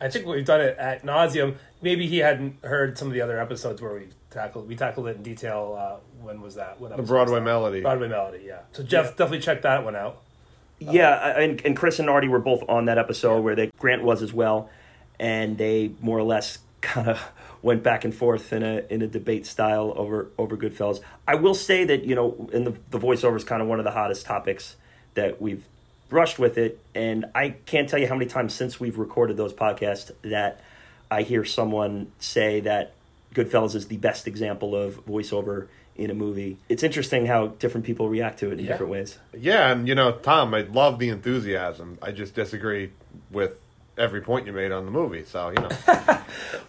I 0.00 0.08
think 0.08 0.26
we've 0.26 0.44
done 0.44 0.60
it 0.60 0.76
at 0.76 1.04
nauseum. 1.04 1.56
Maybe 1.80 2.06
he 2.08 2.18
hadn't 2.18 2.62
heard 2.64 2.98
some 2.98 3.08
of 3.08 3.14
the 3.14 3.20
other 3.20 3.38
episodes 3.40 3.80
where 3.80 3.94
we 3.94 4.08
tackled 4.30 4.66
we 4.68 4.76
tackled 4.76 5.06
it 5.08 5.16
in 5.16 5.22
detail. 5.22 6.00
When 6.24 6.40
was 6.40 6.54
that? 6.56 6.80
What 6.80 6.96
The 6.96 7.02
Broadway 7.02 7.36
that? 7.38 7.44
Melody. 7.44 7.80
Broadway 7.82 8.08
Melody, 8.08 8.44
yeah. 8.46 8.60
So 8.72 8.82
Jeff 8.82 9.10
definitely 9.10 9.40
check 9.40 9.62
that 9.62 9.84
one 9.84 9.94
out. 9.96 10.20
Yeah, 10.78 11.10
I- 11.10 11.40
and, 11.42 11.60
and 11.64 11.76
Chris 11.76 11.98
and 11.98 12.10
Artie 12.10 12.28
were 12.28 12.38
both 12.40 12.62
on 12.68 12.86
that 12.86 12.98
episode 12.98 13.40
where 13.42 13.54
they 13.54 13.70
Grant 13.78 14.02
was 14.02 14.22
as 14.22 14.32
well, 14.32 14.70
and 15.20 15.56
they 15.58 15.92
more 16.00 16.18
or 16.18 16.22
less 16.24 16.58
kind 16.80 17.08
of 17.08 17.20
went 17.62 17.82
back 17.82 18.04
and 18.04 18.14
forth 18.14 18.52
in 18.52 18.62
a 18.62 18.82
in 18.90 19.00
a 19.00 19.06
debate 19.06 19.46
style 19.46 19.92
over 19.96 20.28
over 20.36 20.56
Goodfellas. 20.56 21.00
I 21.26 21.36
will 21.36 21.54
say 21.54 21.84
that 21.84 22.04
you 22.04 22.14
know, 22.14 22.48
in 22.52 22.64
the 22.64 22.74
the 22.90 22.98
voiceover 22.98 23.36
is 23.36 23.44
kind 23.44 23.62
of 23.62 23.68
one 23.68 23.78
of 23.78 23.84
the 23.84 23.92
hottest 23.92 24.26
topics 24.26 24.76
that 25.14 25.40
we've 25.40 25.64
brushed 26.08 26.38
with 26.38 26.58
it, 26.58 26.78
and 26.94 27.24
I 27.34 27.50
can't 27.66 27.88
tell 27.88 27.98
you 27.98 28.06
how 28.08 28.14
many 28.14 28.26
times 28.26 28.52
since 28.52 28.78
we've 28.78 28.98
recorded 28.98 29.36
those 29.36 29.52
podcasts 29.54 30.10
that 30.22 30.60
I 31.10 31.22
hear 31.22 31.44
someone 31.44 32.12
say 32.18 32.60
that 32.60 32.92
Goodfellas 33.34 33.74
is 33.74 33.86
the 33.86 33.96
best 33.96 34.26
example 34.26 34.76
of 34.76 35.04
voiceover 35.06 35.68
in 35.96 36.10
a 36.10 36.14
movie. 36.14 36.56
It's 36.68 36.82
interesting 36.82 37.26
how 37.26 37.48
different 37.48 37.86
people 37.86 38.08
react 38.08 38.38
to 38.40 38.50
it 38.50 38.58
in 38.58 38.64
Yeah. 38.64 38.72
different 38.72 38.90
ways. 38.92 39.18
Yeah, 39.38 39.70
and 39.70 39.86
you 39.86 39.94
know, 39.94 40.12
Tom, 40.12 40.52
I 40.54 40.62
love 40.62 40.98
the 40.98 41.08
enthusiasm. 41.08 41.98
I 42.02 42.10
just 42.10 42.34
disagree 42.34 42.90
with 43.30 43.58
every 43.96 44.20
point 44.20 44.46
you 44.46 44.52
made 44.52 44.72
on 44.72 44.84
the 44.84 44.90
movie. 44.90 45.24
So 45.24 45.50
you 45.50 45.56
know, 45.56 45.68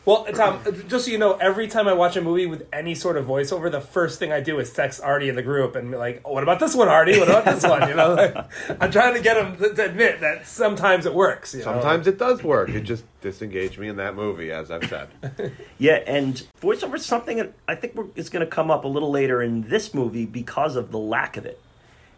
Well, 0.05 0.25
Tom, 0.35 0.61
just 0.87 1.05
so 1.05 1.11
you 1.11 1.17
know, 1.17 1.33
every 1.33 1.67
time 1.67 1.87
I 1.87 1.93
watch 1.93 2.15
a 2.15 2.21
movie 2.21 2.45
with 2.45 2.67
any 2.71 2.93
sort 2.93 3.17
of 3.17 3.25
voiceover, 3.25 3.71
the 3.71 3.81
first 3.81 4.19
thing 4.19 4.31
I 4.31 4.39
do 4.39 4.59
is 4.59 4.71
text 4.71 5.01
Artie 5.01 5.29
in 5.29 5.35
the 5.35 5.41
group 5.41 5.75
and 5.75 5.89
be 5.89 5.97
like, 5.97 6.21
oh, 6.23 6.33
"What 6.33 6.43
about 6.43 6.59
this 6.59 6.75
one, 6.75 6.87
Artie? 6.87 7.17
What 7.17 7.27
about 7.27 7.45
this 7.45 7.63
one?" 7.63 7.89
You 7.89 7.95
know, 7.95 8.13
like, 8.13 8.35
I'm 8.79 8.91
trying 8.91 9.15
to 9.15 9.19
get 9.19 9.35
him 9.35 9.57
to, 9.57 9.73
to 9.73 9.85
admit 9.85 10.21
that 10.21 10.45
sometimes 10.45 11.07
it 11.07 11.13
works. 11.15 11.53
You 11.53 11.61
know? 11.61 11.65
sometimes 11.65 12.05
it 12.05 12.19
does 12.19 12.43
work. 12.43 12.69
It 12.69 12.81
just 12.81 13.03
disengaged 13.21 13.79
me 13.79 13.87
in 13.87 13.95
that 13.95 14.15
movie, 14.15 14.51
as 14.51 14.69
I've 14.69 14.87
said. 14.87 15.09
Yeah, 15.77 15.95
and 16.07 16.41
voiceover 16.61 16.95
is 16.95 17.05
something 17.05 17.37
that 17.37 17.53
I 17.67 17.75
think 17.75 17.97
is 18.15 18.29
going 18.29 18.45
to 18.45 18.49
come 18.49 18.71
up 18.71 18.85
a 18.85 18.87
little 18.87 19.11
later 19.11 19.41
in 19.41 19.67
this 19.67 19.93
movie 19.93 20.25
because 20.25 20.75
of 20.75 20.91
the 20.91 20.97
lack 20.97 21.35
of 21.35 21.45
it, 21.45 21.59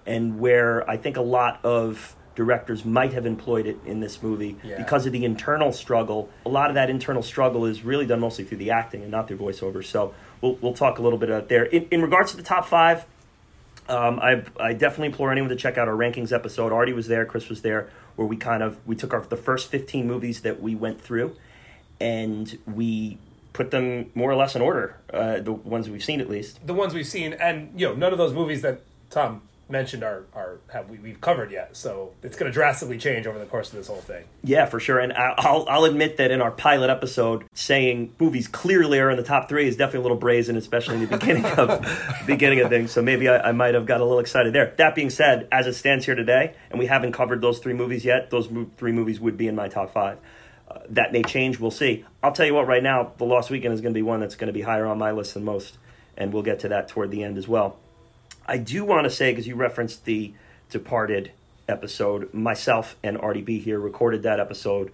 and 0.06 0.40
where 0.40 0.88
I 0.90 0.98
think 0.98 1.18
a 1.18 1.22
lot 1.22 1.60
of 1.64 2.16
directors 2.38 2.86
might 2.86 3.12
have 3.12 3.26
employed 3.26 3.66
it 3.66 3.78
in 3.86 4.00
this 4.00 4.22
movie 4.24 4.56
Yeah. 4.64 4.78
because 4.78 5.06
of 5.06 5.12
the 5.12 5.26
internal 5.26 5.74
struggle. 5.74 6.30
A 6.46 6.50
lot 6.50 6.70
of 6.70 6.76
that 6.76 6.90
internal 6.90 7.24
struggle 7.24 7.66
is 7.66 7.84
really 7.84 8.06
done 8.06 8.20
mostly 8.22 8.46
through 8.46 8.60
the 8.60 8.72
acting 8.72 9.02
and 9.02 9.12
not 9.12 9.28
through 9.28 9.38
voiceover. 9.38 9.84
So 9.84 10.14
we'll 10.42 10.56
we'll 10.62 10.74
talk 10.76 11.00
a 11.00 11.02
little 11.02 11.20
bit 11.20 11.30
about 11.30 11.50
there. 11.50 11.66
In, 11.66 11.88
in 11.92 12.02
regards 12.02 12.32
to 12.32 12.38
the 12.38 12.44
top 12.44 12.66
five, 12.68 13.06
um, 13.90 14.20
I 14.20 14.44
I 14.60 14.74
definitely 14.74 15.08
implore 15.08 15.32
anyone 15.32 15.50
to 15.50 15.56
check 15.56 15.78
out 15.78 15.88
our 15.88 15.96
rankings 15.96 16.32
episode. 16.32 16.72
Artie 16.72 16.94
was 16.94 17.08
there, 17.08 17.26
Chris 17.26 17.50
was 17.50 17.62
there, 17.64 17.90
where 18.16 18.28
we 18.28 18.38
kind 18.38 18.62
of 18.62 18.78
we 18.88 18.96
took 18.96 19.14
our 19.14 19.22
the 19.22 19.36
first 19.36 19.70
fifteen 19.72 20.06
movies 20.08 20.42
that 20.42 20.62
we 20.62 20.76
went 20.76 21.02
through, 21.02 21.36
and 22.00 22.58
we 22.68 23.18
put 23.54 23.72
them 23.72 24.12
more 24.14 24.30
or 24.30 24.36
less 24.36 24.56
in 24.56 24.62
order. 24.62 24.98
Uh, 25.12 25.40
the 25.40 25.52
ones 25.52 25.90
we've 25.90 26.04
seen 26.04 26.22
at 26.22 26.30
least. 26.30 26.66
the 26.68 26.74
ones 26.74 26.94
we've 26.94 27.08
seen, 27.08 27.34
and 27.34 27.72
you 27.80 27.88
know, 27.88 27.96
none 27.96 28.12
of 28.12 28.18
those 28.20 28.34
movies 28.34 28.62
that 28.62 28.82
Tom 29.10 29.42
mentioned 29.70 30.04
are 30.04 30.24
are 30.34 30.60
have 30.72 30.90
we, 30.90 30.98
we've 30.98 31.20
covered 31.20 31.52
yet. 31.52 31.76
So 31.76 32.14
it's 32.24 32.36
going 32.38 32.50
to 32.50 32.54
drastically 32.54 32.98
change 32.98 33.28
over 33.28 33.38
the 33.38 33.46
course 33.46 33.70
of 33.70 33.76
this 33.76 33.88
whole 33.88 33.98
thing. 34.02 34.24
Yeah, 34.44 34.66
for 34.66 34.80
sure. 34.80 35.00
And 35.00 35.12
I- 35.14 35.34
I'll 35.38 35.66
I'll 35.70 35.84
admit 35.86 36.18
that 36.18 36.32
in 36.32 36.42
our 36.42 36.52
pilot 36.52 36.90
episode, 36.90 37.46
saying 37.54 38.14
movies 38.20 38.48
clearly 38.48 39.00
are 39.00 39.10
in 39.10 39.18
the 39.18 39.24
top 39.24 39.50
three 39.50 39.68
is 39.68 39.76
definitely 39.76 40.00
a 40.00 40.04
little 40.04 40.18
brazen, 40.18 40.56
especially 40.56 40.96
in 40.96 41.02
the 41.08 41.18
beginning 41.18 41.46
of 41.58 41.86
beginning 42.26 42.60
of 42.62 42.70
things. 42.70 42.92
So 42.92 43.02
maybe 43.02 43.28
I, 43.28 43.50
I 43.50 43.52
might 43.52 43.74
have 43.74 43.86
got 43.86 44.00
a 44.00 44.04
little 44.04 44.20
excited 44.20 44.54
there. 44.54 44.74
That 44.78 44.96
being 44.96 45.10
said, 45.10 45.48
as 45.52 45.68
it 45.68 45.74
stands 45.74 46.06
here 46.06 46.16
today, 46.16 46.54
and 46.70 46.80
we 46.80 46.86
haven't 46.86 47.12
covered 47.14 47.42
those 47.42 47.60
three 47.60 47.74
movies 47.74 48.06
yet, 48.06 48.30
those 48.30 48.50
mo- 48.50 48.70
three 48.78 48.92
movies 48.92 49.20
would 49.20 49.38
be 49.38 49.48
in 49.48 49.56
my 49.56 49.68
top 49.68 49.92
five. 49.94 50.18
Uh, 50.70 50.80
that 50.90 51.14
may 51.14 51.24
change. 51.24 51.60
We'll 51.60 51.72
see. 51.72 52.06
I'll 52.22 52.34
tell 52.34 52.46
you 52.46 52.54
what. 52.54 52.68
Right 52.68 52.84
now, 52.84 53.14
The 53.18 53.24
Lost 53.24 53.50
Weekend 53.50 53.74
is 53.74 53.80
going 53.80 53.94
to 53.94 53.98
be 53.98 54.02
one 54.02 54.20
that's 54.20 54.36
going 54.36 54.48
to 54.48 54.54
be 54.54 54.62
higher 54.64 54.86
on 54.86 54.98
my 54.98 55.12
list 55.12 55.34
than 55.34 55.46
most, 55.46 55.78
and 56.18 56.34
we'll 56.34 56.44
get 56.44 56.60
to 56.60 56.68
that 56.70 56.90
toward 56.90 57.10
the 57.10 57.24
end 57.24 57.38
as 57.38 57.48
well. 57.48 57.78
I 58.48 58.58
do 58.58 58.86
want 58.86 59.04
to 59.04 59.10
say, 59.10 59.32
because 59.32 59.48
you 59.48 59.56
referenced 59.56 60.06
the 60.06 60.34
Departed 60.70 61.32
episode, 61.68 62.34
myself 62.34 62.96
and 63.04 63.18
Artie 63.18 63.42
B 63.42 63.60
here 63.60 63.80
recorded 63.80 64.24
that 64.24 64.40
episode 64.40 64.92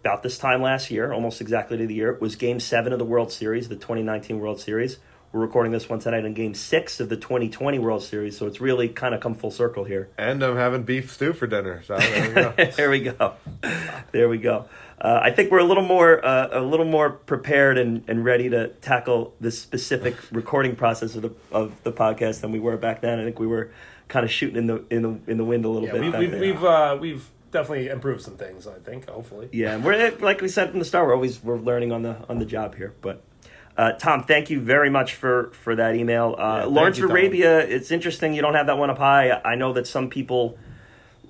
about 0.00 0.22
this 0.22 0.38
time 0.38 0.62
last 0.62 0.90
year, 0.90 1.12
almost 1.12 1.40
exactly 1.40 1.76
to 1.78 1.86
the 1.86 1.94
year. 1.94 2.12
It 2.12 2.20
was 2.20 2.36
game 2.36 2.60
seven 2.60 2.92
of 2.92 2.98
the 2.98 3.04
World 3.04 3.32
Series, 3.32 3.68
the 3.68 3.74
2019 3.74 4.38
World 4.38 4.60
Series. 4.60 4.98
We're 5.36 5.42
recording 5.42 5.70
this 5.70 5.86
one 5.86 5.98
tonight 5.98 6.24
in 6.24 6.32
game 6.32 6.54
six 6.54 6.98
of 6.98 7.10
the 7.10 7.16
2020 7.16 7.78
World 7.78 8.02
Series, 8.02 8.38
so 8.38 8.46
it's 8.46 8.58
really 8.58 8.88
kind 8.88 9.14
of 9.14 9.20
come 9.20 9.34
full 9.34 9.50
circle 9.50 9.84
here. 9.84 10.08
And 10.16 10.42
I'm 10.42 10.56
having 10.56 10.84
beef 10.84 11.12
stew 11.12 11.34
for 11.34 11.46
dinner. 11.46 11.82
So 11.82 11.98
there 11.98 12.26
we 12.30 12.32
go. 12.34 12.54
there 12.74 12.90
we 12.90 13.00
go. 13.00 13.34
There 14.12 14.28
we 14.30 14.38
go. 14.38 14.64
Uh, 14.98 15.20
I 15.22 15.30
think 15.32 15.50
we're 15.50 15.58
a 15.58 15.64
little 15.64 15.82
more 15.82 16.24
uh, 16.24 16.48
a 16.58 16.62
little 16.62 16.86
more 16.86 17.10
prepared 17.10 17.76
and, 17.76 18.02
and 18.08 18.24
ready 18.24 18.48
to 18.48 18.68
tackle 18.80 19.34
this 19.38 19.60
specific 19.60 20.16
recording 20.32 20.74
process 20.74 21.14
of 21.16 21.20
the 21.20 21.32
of 21.52 21.82
the 21.82 21.92
podcast 21.92 22.40
than 22.40 22.50
we 22.50 22.58
were 22.58 22.78
back 22.78 23.02
then. 23.02 23.20
I 23.20 23.24
think 23.24 23.38
we 23.38 23.46
were 23.46 23.70
kind 24.08 24.24
of 24.24 24.32
shooting 24.32 24.56
in 24.56 24.66
the 24.68 24.84
in 24.88 25.02
the 25.02 25.30
in 25.30 25.36
the 25.36 25.44
wind 25.44 25.66
a 25.66 25.68
little 25.68 25.86
Yeah, 25.86 25.92
bit. 25.92 26.00
we, 26.00 26.10
back 26.12 26.20
we've 26.20 26.30
then. 26.30 26.40
we've 26.40 26.64
uh, 26.64 26.98
we've 26.98 27.28
definitely 27.50 27.88
improved 27.88 28.22
some 28.22 28.38
things. 28.38 28.66
I 28.66 28.78
think, 28.78 29.06
hopefully. 29.10 29.50
Yeah, 29.52 29.74
and 29.74 29.84
we're 29.84 30.16
like 30.16 30.40
we 30.40 30.48
said 30.48 30.70
from 30.70 30.78
the 30.78 30.86
start, 30.86 31.06
we're 31.06 31.14
always 31.14 31.44
we're 31.44 31.58
learning 31.58 31.92
on 31.92 32.00
the 32.00 32.16
on 32.26 32.38
the 32.38 32.46
job 32.46 32.74
here. 32.74 32.94
But 33.02 33.22
uh, 33.76 33.92
Tom, 33.92 34.24
thank 34.24 34.50
you 34.50 34.60
very 34.60 34.90
much 34.90 35.14
for 35.14 35.50
for 35.52 35.74
that 35.76 35.94
email. 35.94 36.34
Uh, 36.38 36.62
thank 36.62 36.72
Lawrence 36.72 36.98
you, 36.98 37.08
Arabia, 37.08 37.58
it's 37.58 37.90
interesting 37.90 38.34
you 38.34 38.42
don't 38.42 38.54
have 38.54 38.66
that 38.66 38.78
one 38.78 38.90
up 38.90 38.98
high. 38.98 39.30
I 39.44 39.54
know 39.54 39.72
that 39.74 39.86
some 39.86 40.08
people 40.08 40.58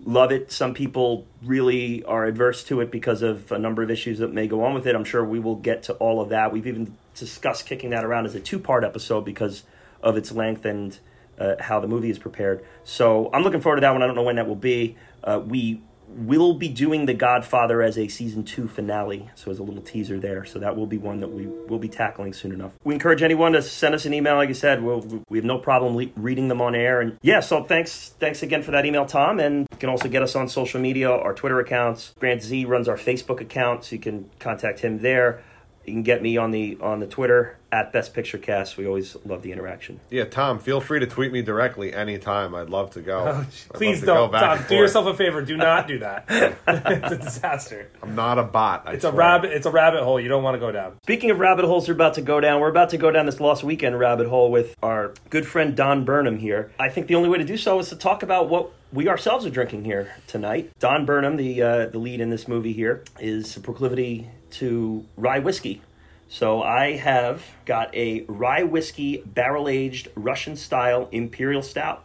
love 0.05 0.31
it. 0.31 0.53
Some 0.53 0.73
people 0.73 1.27
really 1.43 2.05
are 2.05 2.25
adverse 2.25 2.63
to 2.65 2.81
it 2.81 2.91
because 2.91 3.23
of 3.23 3.51
a 3.51 3.59
number 3.59 3.83
of 3.83 3.91
issues 3.91 4.21
that 4.21 4.33
may 4.33 4.47
go 4.47 4.63
on 4.65 4.75
with 4.75 4.87
it. 4.87 4.95
I'm 4.95 5.05
sure 5.05 5.25
we 5.25 5.41
will 5.41 5.57
get 5.57 5.83
to 5.85 5.95
all 5.95 6.21
of 6.21 6.29
that. 6.29 6.53
We've 6.53 6.67
even 6.67 6.97
discussed 7.15 7.67
kicking 7.67 7.91
that 7.91 8.05
around 8.05 8.27
as 8.27 8.35
a 8.35 8.41
two 8.41 8.61
part 8.61 8.85
episode 8.85 9.25
because 9.25 9.65
of 10.01 10.17
its 10.17 10.31
length 10.31 10.65
and 10.65 10.97
uh, 11.39 11.57
how 11.59 11.81
the 11.81 11.89
movie 11.89 12.11
is 12.11 12.19
prepared. 12.19 12.65
So 12.85 13.29
I'm 13.33 13.43
looking 13.43 13.61
forward 13.61 13.77
to 13.77 13.81
that 13.81 13.91
one. 13.91 14.03
I 14.03 14.07
don't 14.07 14.15
know 14.15 14.23
when 14.23 14.37
that 14.37 14.47
will 14.47 14.55
be. 14.55 14.97
Uh, 15.25 15.41
we 15.45 15.83
will 16.17 16.55
be 16.55 16.69
doing 16.69 17.07
The 17.07 17.15
Godfather 17.15 17.83
as 17.83 17.99
a 17.99 18.09
season 18.09 18.45
two 18.45 18.69
finale. 18.69 19.31
So 19.35 19.51
as 19.51 19.59
a 19.59 19.63
little 19.63 19.83
teaser 19.83 20.19
there. 20.19 20.45
So 20.45 20.59
that 20.59 20.77
will 20.77 20.87
be 20.87 20.99
one 20.99 21.21
that 21.21 21.29
we 21.29 21.47
will 21.47 21.79
be 21.79 21.89
tackling 21.89 22.33
soon 22.33 22.53
enough. 22.53 22.73
We 22.85 22.95
encourage 22.95 23.23
anyone 23.23 23.53
to 23.53 23.63
send 23.63 23.95
us 23.95 24.07
an 24.07 24.15
email. 24.15 24.37
Like 24.37 24.49
I 24.49 24.53
said, 24.53 24.83
we'll, 24.83 25.23
we 25.29 25.39
have 25.39 25.45
no 25.45 25.59
problem 25.59 25.97
le- 25.97 26.11
reading 26.17 26.49
them 26.49 26.61
on 26.61 26.75
air. 26.75 27.01
And 27.01 27.19
yeah, 27.23 27.41
so 27.41 27.63
thanks, 27.63 28.15
thanks 28.19 28.43
again 28.43 28.63
for 28.63 28.71
that 28.73 28.87
email, 28.87 29.07
Tom. 29.07 29.39
And 29.39 29.67
you 29.71 29.77
can 29.79 29.89
also 29.89 30.09
get 30.09 30.23
us 30.23 30.35
on 30.35 30.49
social 30.49 30.81
media, 30.81 31.11
our 31.11 31.35
Twitter 31.35 31.61
accounts. 31.61 32.15
Grant 32.19 32.43
Z 32.43 32.65
runs 32.65 32.89
our 32.89 32.97
Facebook 32.97 33.41
account, 33.41 33.85
so 33.85 33.95
you 33.95 34.01
can 34.01 34.31
contact 34.39 34.81
him 34.81 35.01
there. 35.01 35.43
You 35.87 35.93
can 35.93 36.03
get 36.03 36.21
me 36.21 36.37
on 36.37 36.51
the 36.51 36.79
on 36.81 36.99
the 36.99 37.07
Twitter 37.07 37.59
at 37.71 37.93
Best 37.93 38.13
Picture 38.13 38.39
Cast. 38.39 38.77
We 38.77 38.87
always 38.87 39.17
love 39.25 39.43
the 39.43 39.53
interaction. 39.53 40.01
Yeah, 40.11 40.25
Tom, 40.25 40.59
feel 40.59 40.81
free 40.81 40.99
to 41.01 41.07
tweet 41.07 41.33
me 41.33 41.43
directly 41.43 41.95
anytime. 41.95 42.55
I'd 42.55 42.71
love 42.71 42.91
to 42.91 43.01
go. 43.01 43.25
I'd 43.25 43.47
Please 43.75 44.01
to 44.01 44.07
don't, 44.07 44.33
back 44.33 44.59
Tom. 44.59 44.67
Do 44.69 44.75
yourself 44.75 45.07
a 45.07 45.15
favor. 45.15 45.43
Do 45.43 45.57
not 45.57 45.87
do 45.87 46.01
that. 46.01 46.25
it's 46.29 47.13
a 47.13 47.17
disaster. 47.17 47.89
I'm 48.03 48.17
not 48.17 48.39
a 48.39 48.43
bot. 48.43 48.83
I 48.87 48.95
It's 48.95 49.05
a 49.05 49.13
rabbit. 49.13 49.53
It's 49.53 49.67
a 49.67 49.71
rabbit 49.71 50.03
hole. 50.03 50.19
You 50.19 50.29
don't 50.29 50.43
want 50.43 50.57
to 50.57 50.59
go 50.59 50.73
down. 50.73 50.97
Speaking 51.03 51.31
of 51.31 51.39
rabbit 51.39 51.65
holes, 51.65 51.87
we're 51.87 51.95
about 51.95 52.15
to 52.15 52.23
go 52.23 52.41
down. 52.41 52.61
We're 52.61 52.71
about 52.71 52.91
to 52.91 52.99
go 52.99 53.13
down 53.13 53.27
this 53.27 53.39
Lost 53.39 53.63
Weekend 53.63 53.99
rabbit 53.99 54.27
hole 54.27 54.51
with 54.51 54.75
our 54.83 55.15
good 55.31 55.47
friend 55.47 55.77
Don 55.77 56.05
Burnham 56.05 56.39
here. 56.39 56.73
I 56.81 56.89
think 56.89 57.07
the 57.07 57.15
only 57.15 57.29
way 57.29 57.39
to 57.39 57.45
do 57.45 57.57
so 57.57 57.79
is 57.79 57.91
to 57.91 57.97
talk 57.97 58.25
about 58.25 58.49
what 58.49 58.73
we 58.93 59.09
ourselves 59.09 59.45
are 59.47 59.51
drinking 59.51 59.85
here 59.85 60.15
tonight. 60.27 60.71
Don 60.79 61.05
Burnham, 61.05 61.37
the 61.37 61.63
uh, 61.63 61.87
the 61.87 61.99
lead 61.99 62.21
in 62.21 62.31
this 62.31 62.49
movie 62.49 62.73
here, 62.73 63.05
is 63.21 63.57
a 63.57 63.61
proclivity 63.61 64.31
to 64.53 65.05
rye 65.17 65.39
whiskey. 65.39 65.83
So 66.29 66.63
I 66.63 66.97
have 66.97 67.43
got 67.67 67.95
a 67.95 68.25
rye 68.29 68.65
whiskey 68.65 69.23
barrel 69.25 69.69
aged 69.69 70.09
Russian 70.17 70.57
style 70.57 71.09
imperial 71.13 71.63
stout, 71.63 72.05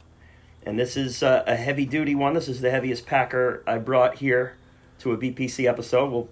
and 0.63 0.77
this 0.79 0.95
is 0.95 1.23
uh, 1.23 1.43
a 1.47 1.55
heavy 1.55 1.85
duty 1.85 2.13
one. 2.13 2.33
This 2.35 2.47
is 2.47 2.61
the 2.61 2.69
heaviest 2.69 3.05
packer 3.07 3.63
I 3.65 3.79
brought 3.79 4.15
here 4.19 4.55
to 4.99 5.11
a 5.13 5.17
BPC 5.17 5.67
episode. 5.67 6.11
We'll 6.11 6.29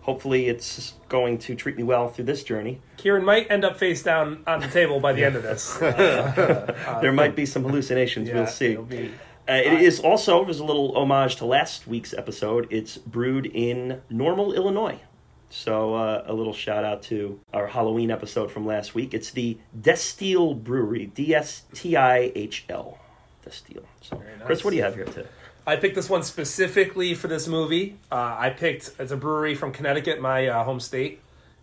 hopefully 0.00 0.46
it's 0.48 0.94
going 1.08 1.36
to 1.36 1.54
treat 1.54 1.76
me 1.76 1.82
well 1.82 2.08
through 2.08 2.24
this 2.24 2.42
journey. 2.44 2.80
Kieran 2.96 3.24
might 3.24 3.50
end 3.50 3.64
up 3.64 3.76
face 3.76 4.02
down 4.02 4.42
on 4.46 4.60
the 4.60 4.68
table 4.68 5.00
by 5.00 5.12
the 5.12 5.24
end 5.24 5.36
of 5.36 5.42
this. 5.42 5.76
Uh, 5.82 7.00
there 7.00 7.12
might 7.12 7.34
be 7.36 7.44
some 7.44 7.64
hallucinations. 7.64 8.28
yeah, 8.28 8.34
we'll 8.36 8.46
see. 8.46 8.72
it'll 8.72 8.84
be- 8.84 9.10
Uh, 9.48 9.52
it 9.52 9.80
is 9.82 10.00
also 10.00 10.44
as 10.48 10.58
a 10.58 10.64
little 10.64 10.96
homage 10.96 11.36
to 11.36 11.44
last 11.44 11.86
week's 11.86 12.14
episode. 12.14 12.66
It's 12.70 12.96
brewed 12.98 13.46
in 13.46 14.00
Normal, 14.08 14.52
Illinois. 14.54 15.00
So 15.48 15.94
uh, 15.94 16.24
a 16.26 16.34
little 16.34 16.52
shout 16.52 16.84
out 16.84 17.02
to 17.04 17.40
our 17.52 17.66
Halloween 17.66 18.10
episode 18.10 18.50
from 18.50 18.66
last 18.66 18.94
week. 18.94 19.14
It's 19.14 19.30
the 19.30 19.58
Destihl 19.78 20.62
Brewery, 20.62 21.06
D 21.06 21.34
S 21.34 21.62
T 21.72 21.96
I 21.96 22.32
H 22.34 22.64
L, 22.68 22.98
Destihl. 23.46 23.84
So, 24.00 24.16
Very 24.16 24.38
Chris, 24.44 24.64
what 24.64 24.70
do 24.70 24.76
you 24.76 24.82
have 24.82 24.94
here 24.94 25.04
today? 25.04 25.28
I 25.66 25.76
picked 25.76 25.96
this 25.96 26.08
one 26.08 26.22
specifically 26.22 27.14
for 27.14 27.26
this 27.26 27.48
movie. 27.48 27.98
Uh, 28.10 28.36
I 28.38 28.50
picked 28.50 28.92
it's 28.98 29.12
a 29.12 29.16
brewery 29.16 29.54
from 29.54 29.72
Connecticut, 29.72 30.20
my 30.20 30.46
uh, 30.46 30.64
home 30.64 30.80
state. 30.80 31.20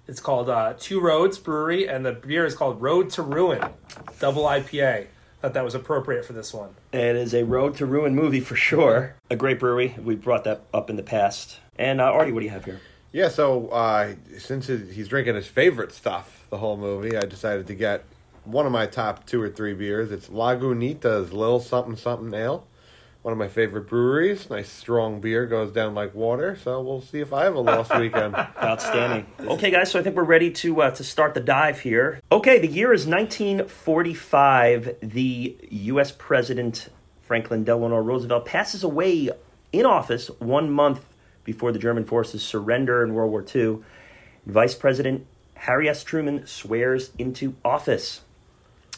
It's 0.08 0.20
called 0.20 0.50
uh, 0.50 0.74
Two 0.78 1.00
Roads 1.00 1.38
Brewery, 1.38 1.88
and 1.88 2.06
the 2.06 2.12
beer 2.12 2.46
is 2.46 2.56
called 2.56 2.82
Road 2.82 3.10
to 3.12 3.22
Ruin, 3.22 3.64
double 4.20 4.44
IPA. 4.44 5.08
Thought 5.42 5.54
that 5.54 5.64
was 5.64 5.76
appropriate 5.76 6.26
for 6.26 6.34
this 6.34 6.54
one. 6.54 6.76
It 6.92 7.16
is 7.16 7.34
a 7.34 7.44
Road 7.44 7.76
to 7.78 7.86
Ruin 7.86 8.16
movie 8.16 8.40
for 8.40 8.56
sure. 8.56 9.16
A 9.30 9.36
great 9.36 9.60
brewery. 9.60 9.96
We 10.02 10.16
brought 10.16 10.44
that 10.46 10.64
up 10.74 10.90
in 10.90 10.96
the 10.96 11.04
past. 11.04 11.60
And 11.78 12.02
uh, 12.02 12.06
Artie, 12.06 12.32
what 12.32 12.40
do 12.40 12.46
you 12.46 12.52
have 12.52 12.66
here? 12.66 12.82
Yeah, 13.14 13.30
so 13.30 13.68
uh, 13.68 14.16
since 14.40 14.66
he's 14.66 15.08
drinking 15.08 15.36
his 15.36 15.46
favorite 15.46 15.92
stuff 15.92 16.48
the 16.50 16.58
whole 16.58 16.78
movie, 16.78 17.16
I 17.16 17.26
decided 17.26 17.68
to 17.68 17.76
get 17.76 18.06
one 18.44 18.66
of 18.66 18.72
my 18.72 18.88
top 18.88 19.28
two 19.28 19.40
or 19.40 19.50
three 19.50 19.76
beers. 19.76 20.12
It's 20.12 20.30
Lagunitas 20.30 21.32
Lil 21.32 21.60
Something 21.60 21.96
Something 21.96 22.34
Ale. 22.34 22.66
One 23.22 23.32
of 23.32 23.38
my 23.38 23.48
favorite 23.48 23.88
breweries. 23.88 24.50
Nice 24.50 24.68
strong 24.68 25.22
beer, 25.22 25.46
goes 25.46 25.72
down 25.72 25.94
like 25.94 26.16
water. 26.16 26.58
So 26.62 26.82
we'll 26.82 27.02
see 27.02 27.20
if 27.20 27.32
I 27.32 27.44
have 27.44 27.54
a 27.54 27.60
lost 27.60 27.96
weekend. 28.00 28.36
Outstanding. 28.36 29.28
Okay, 29.40 29.70
guys, 29.70 29.92
so 29.92 30.00
I 30.00 30.04
think 30.04 30.16
we're 30.16 30.24
ready 30.24 30.50
to 30.50 30.82
uh, 30.82 30.90
to 30.92 31.04
start 31.04 31.36
the 31.36 31.40
dive 31.40 31.82
here. 31.82 32.20
Okay, 32.32 32.58
the 32.58 32.68
year 32.68 32.94
is 32.94 33.06
1945. 33.06 34.98
The 35.04 35.56
U.S. 35.70 36.12
President 36.18 36.90
Franklin 37.22 37.64
Delano 37.64 37.98
Roosevelt 37.98 38.48
passes 38.48 38.84
away 38.84 39.30
in 39.72 39.86
office 39.86 40.30
one 40.40 40.72
month 40.72 41.13
before 41.44 41.72
the 41.72 41.80
German 41.80 42.06
forces 42.06 42.44
surrender 42.44 43.04
in 43.04 43.14
World 43.14 43.32
War 43.32 43.46
II. 43.56 43.80
Vice 44.46 44.76
President 44.76 45.26
Harry 45.56 45.88
S. 45.88 46.04
Truman 46.04 46.46
swears 46.46 47.12
into 47.18 47.56
office. 47.64 48.22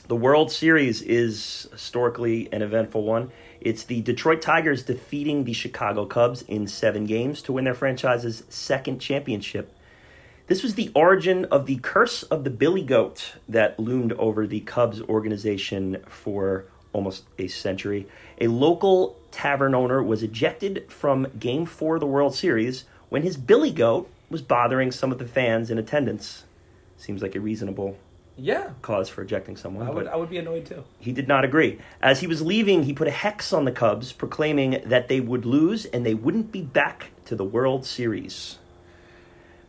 The 0.08 0.16
World 0.16 0.52
Series 0.52 1.02
is 1.02 1.68
historically 1.72 2.48
an 2.52 2.62
eventful 2.62 3.04
one. 3.04 3.32
It's 3.60 3.84
the 3.84 4.02
Detroit 4.02 4.42
Tigers 4.42 4.84
defeating 4.84 5.44
the 5.44 5.54
Chicago 5.54 6.06
Cubs 6.06 6.44
in 6.44 6.68
seven 6.68 7.06
games 7.06 7.42
to 7.44 7.54
win 7.54 7.66
their 7.66 7.74
franchise's 7.74 8.44
second 8.50 9.00
championship. 9.00 9.72
This 10.48 10.62
was 10.62 10.76
the 10.76 10.92
origin 10.94 11.46
of 11.46 11.66
the 11.66 11.78
curse 11.78 12.22
of 12.22 12.44
the 12.44 12.52
Billy 12.52 12.84
Goat 12.84 13.34
that 13.50 13.80
loomed 13.80 14.14
over 14.14 14.46
the 14.46 14.60
Cubs 14.60 15.02
organization 15.02 16.04
for 16.08 16.66
almost 16.96 17.26
a 17.38 17.48
century. 17.48 18.08
A 18.40 18.48
local 18.48 19.18
tavern 19.32 19.76
owner 19.76 20.02
was 20.02 20.24
ejected 20.24 20.86
from 20.90 21.28
Game 21.38 21.66
4 21.66 21.96
of 21.96 22.00
the 22.00 22.08
World 22.08 22.34
Series 22.34 22.86
when 23.10 23.22
his 23.22 23.36
Billy 23.36 23.72
Goat 23.72 24.10
was 24.30 24.42
bothering 24.42 24.92
some 24.92 25.12
of 25.12 25.20
the 25.20 25.26
fans 25.26 25.70
in 25.70 25.78
attendance. 25.78 26.46
Seems 26.98 27.22
like 27.22 27.36
a 27.36 27.42
reasonable 27.42 27.98
Yeah, 28.38 28.72
cause 28.82 29.10
for 29.10 29.22
ejecting 29.24 29.58
someone. 29.58 29.86
I 29.86 29.92
would. 29.92 30.08
I 30.08 30.16
would 30.16 30.30
be 30.30 30.38
annoyed 30.38 30.66
too. 30.66 30.84
he 31.00 31.12
did 31.12 31.28
not 31.28 31.44
agree. 31.44 31.80
As 32.02 32.22
he 32.22 32.28
was 32.28 32.42
leaving, 32.42 32.84
he 32.84 32.94
put 32.94 33.08
a 33.10 33.12
hex 33.12 33.52
on 33.52 33.66
the 33.66 33.72
Cubs, 33.72 34.14
proclaiming 34.14 34.82
that 34.86 35.10
they 35.10 35.20
would 35.20 35.46
lose 35.46 35.86
and 35.86 36.06
they 36.06 36.14
wouldn't 36.14 36.52
be 36.54 36.62
back 36.62 37.12
to 37.26 37.36
the 37.36 37.44
World 37.46 37.86
Series. 37.86 38.58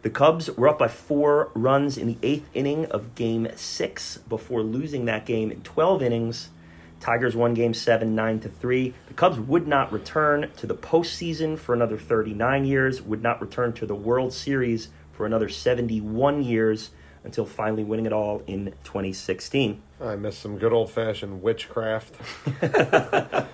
The 0.03 0.11
Cubs 0.11 0.49
were 0.57 0.69
up 0.69 0.79
by 0.79 0.87
four 0.89 1.51
runs 1.55 1.99
in 1.99 2.07
the 2.07 2.19
eighth 2.23 2.49
inning 2.55 2.87
of 2.87 3.17
Game 3.17 3.49
Six 3.57 4.19
before 4.29 4.63
losing 4.63 5.05
that 5.07 5.27
game 5.27 5.51
in 5.51 5.63
12 5.63 6.01
innings. 6.03 6.51
Tigers 7.01 7.37
won 7.37 7.55
Game 7.55 7.75
Seven, 7.75 8.15
nine 8.15 8.41
to 8.41 8.49
three. 8.49 8.95
The 9.09 9.15
Cubs 9.15 9.39
would 9.39 9.67
not 9.69 9.93
return 9.93 10.51
to 10.57 10.67
the 10.67 10.75
postseason 10.75 11.59
for 11.59 11.75
another 11.75 11.99
39 11.99 12.65
years. 12.65 13.03
Would 13.03 13.23
not 13.23 13.41
return 13.41 13.73
to 13.75 13.87
the 13.87 13.95
World 13.95 14.33
Series 14.33 14.89
for 15.13 15.27
another 15.27 15.49
71 15.49 16.43
years 16.43 16.91
until 17.25 17.45
finally 17.45 17.83
winning 17.83 18.07
it 18.07 18.13
all 18.13 18.43
in 18.47 18.67
2016. 18.85 19.83
I 20.01 20.15
miss 20.17 20.39
some 20.39 20.59
good 20.59 20.73
old 20.73 20.91
fashioned 20.91 21.43
witchcraft. 21.43 22.15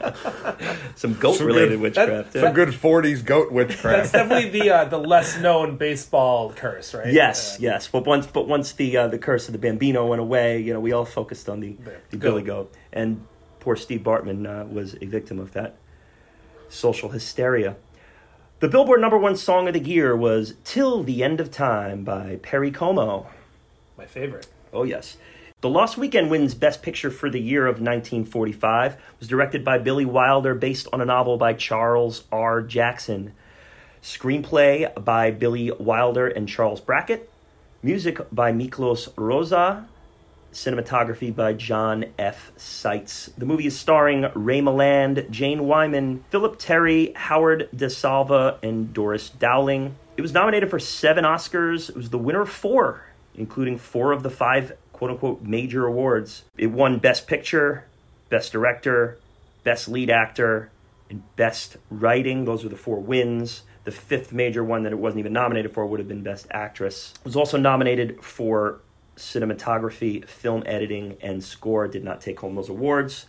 Some 0.96 1.14
goat 1.14 1.40
related 1.40 1.80
witchcraft. 1.80 2.32
Some 2.34 2.42
yeah. 2.42 2.52
good 2.52 2.68
40s 2.68 3.24
goat 3.24 3.50
witchcraft. 3.50 3.82
That's 3.82 4.12
definitely 4.12 4.50
the 4.60 4.70
uh, 4.70 4.84
the 4.84 4.98
less 4.98 5.38
known 5.38 5.76
baseball 5.76 6.52
curse, 6.52 6.94
right? 6.94 7.12
Yes, 7.12 7.54
Uh, 7.54 7.58
yes. 7.60 7.88
But 7.88 8.06
once, 8.06 8.26
but 8.26 8.46
once 8.46 8.72
the 8.72 8.96
uh, 8.96 9.08
the 9.08 9.18
curse 9.18 9.48
of 9.48 9.52
the 9.52 9.58
Bambino 9.58 10.06
went 10.06 10.20
away, 10.20 10.60
you 10.60 10.72
know, 10.72 10.80
we 10.80 10.92
all 10.92 11.04
focused 11.04 11.48
on 11.48 11.60
the, 11.60 11.76
the 12.10 12.18
Billy 12.18 12.42
Goat, 12.42 12.74
and 12.92 13.26
poor 13.62 13.76
Steve 13.76 14.00
Bartman 14.00 14.44
uh, 14.44 14.66
was 14.66 14.96
a 15.00 15.06
victim 15.06 15.38
of 15.38 15.52
that 15.52 15.76
social 16.68 17.10
hysteria. 17.10 17.76
The 18.58 18.66
Billboard 18.66 19.00
number 19.00 19.16
one 19.18 19.36
song 19.36 19.68
of 19.68 19.74
the 19.74 19.80
year 19.80 20.16
was 20.16 20.54
"Till 20.64 21.04
the 21.04 21.22
End 21.22 21.40
of 21.40 21.52
Time" 21.52 22.02
by 22.02 22.40
Perry 22.42 22.72
Como. 22.72 23.28
my 23.96 24.04
favorite. 24.04 24.48
Oh 24.72 24.82
yes. 24.82 25.16
The 25.60 25.68
Lost 25.68 25.96
Weekend 25.96 26.28
wins 26.28 26.54
Best 26.54 26.82
Picture 26.82 27.10
for 27.12 27.30
the 27.30 27.40
year 27.40 27.68
of 27.68 27.74
1945. 27.74 28.94
It 28.94 28.98
was 29.20 29.28
directed 29.28 29.64
by 29.64 29.78
Billy 29.78 30.04
Wilder, 30.04 30.56
based 30.56 30.88
on 30.92 31.00
a 31.00 31.04
novel 31.04 31.36
by 31.36 31.52
Charles 31.52 32.24
R. 32.32 32.62
Jackson. 32.62 33.32
Screenplay 34.02 34.92
by 35.04 35.30
Billy 35.30 35.70
Wilder 35.70 36.26
and 36.26 36.48
Charles 36.48 36.80
Brackett. 36.80 37.30
Music 37.80 38.18
by 38.32 38.50
Miklós 38.50 39.08
Rózsa. 39.10 39.86
Cinematography 40.52 41.34
by 41.34 41.54
John 41.54 42.04
F. 42.18 42.52
Seitz. 42.56 43.30
The 43.38 43.46
movie 43.46 43.66
is 43.66 43.78
starring 43.78 44.26
Ray 44.34 44.60
Milland, 44.60 45.30
Jane 45.30 45.64
Wyman, 45.64 46.24
Philip 46.30 46.58
Terry, 46.58 47.12
Howard 47.16 47.68
Da 47.74 47.88
Silva, 47.88 48.58
and 48.62 48.92
Doris 48.92 49.30
Dowling. 49.30 49.96
It 50.16 50.22
was 50.22 50.32
nominated 50.32 50.70
for 50.70 50.78
seven 50.78 51.24
Oscars. 51.24 51.88
It 51.88 51.96
was 51.96 52.10
the 52.10 52.18
winner 52.18 52.42
of 52.42 52.50
four, 52.50 53.06
including 53.34 53.78
four 53.78 54.12
of 54.12 54.22
the 54.22 54.30
five 54.30 54.72
quote 54.92 55.10
unquote 55.10 55.42
major 55.42 55.86
awards. 55.86 56.44
It 56.56 56.68
won 56.68 56.98
Best 56.98 57.26
Picture, 57.26 57.86
Best 58.28 58.52
Director, 58.52 59.18
Best 59.64 59.88
Lead 59.88 60.10
Actor, 60.10 60.70
and 61.08 61.22
Best 61.36 61.76
Writing. 61.90 62.44
Those 62.44 62.62
were 62.62 62.70
the 62.70 62.76
four 62.76 63.00
wins. 63.00 63.62
The 63.84 63.90
fifth 63.90 64.32
major 64.32 64.62
one 64.62 64.84
that 64.84 64.92
it 64.92 64.98
wasn't 64.98 65.20
even 65.20 65.32
nominated 65.32 65.72
for 65.72 65.86
would 65.86 65.98
have 65.98 66.08
been 66.08 66.22
Best 66.22 66.46
Actress. 66.50 67.14
It 67.18 67.24
was 67.24 67.34
also 67.36 67.56
nominated 67.58 68.22
for 68.22 68.80
cinematography, 69.16 70.26
film 70.26 70.62
editing, 70.66 71.16
and 71.20 71.42
score. 71.42 71.88
Did 71.88 72.04
not 72.04 72.20
take 72.20 72.40
home 72.40 72.54
those 72.54 72.68
awards. 72.68 73.26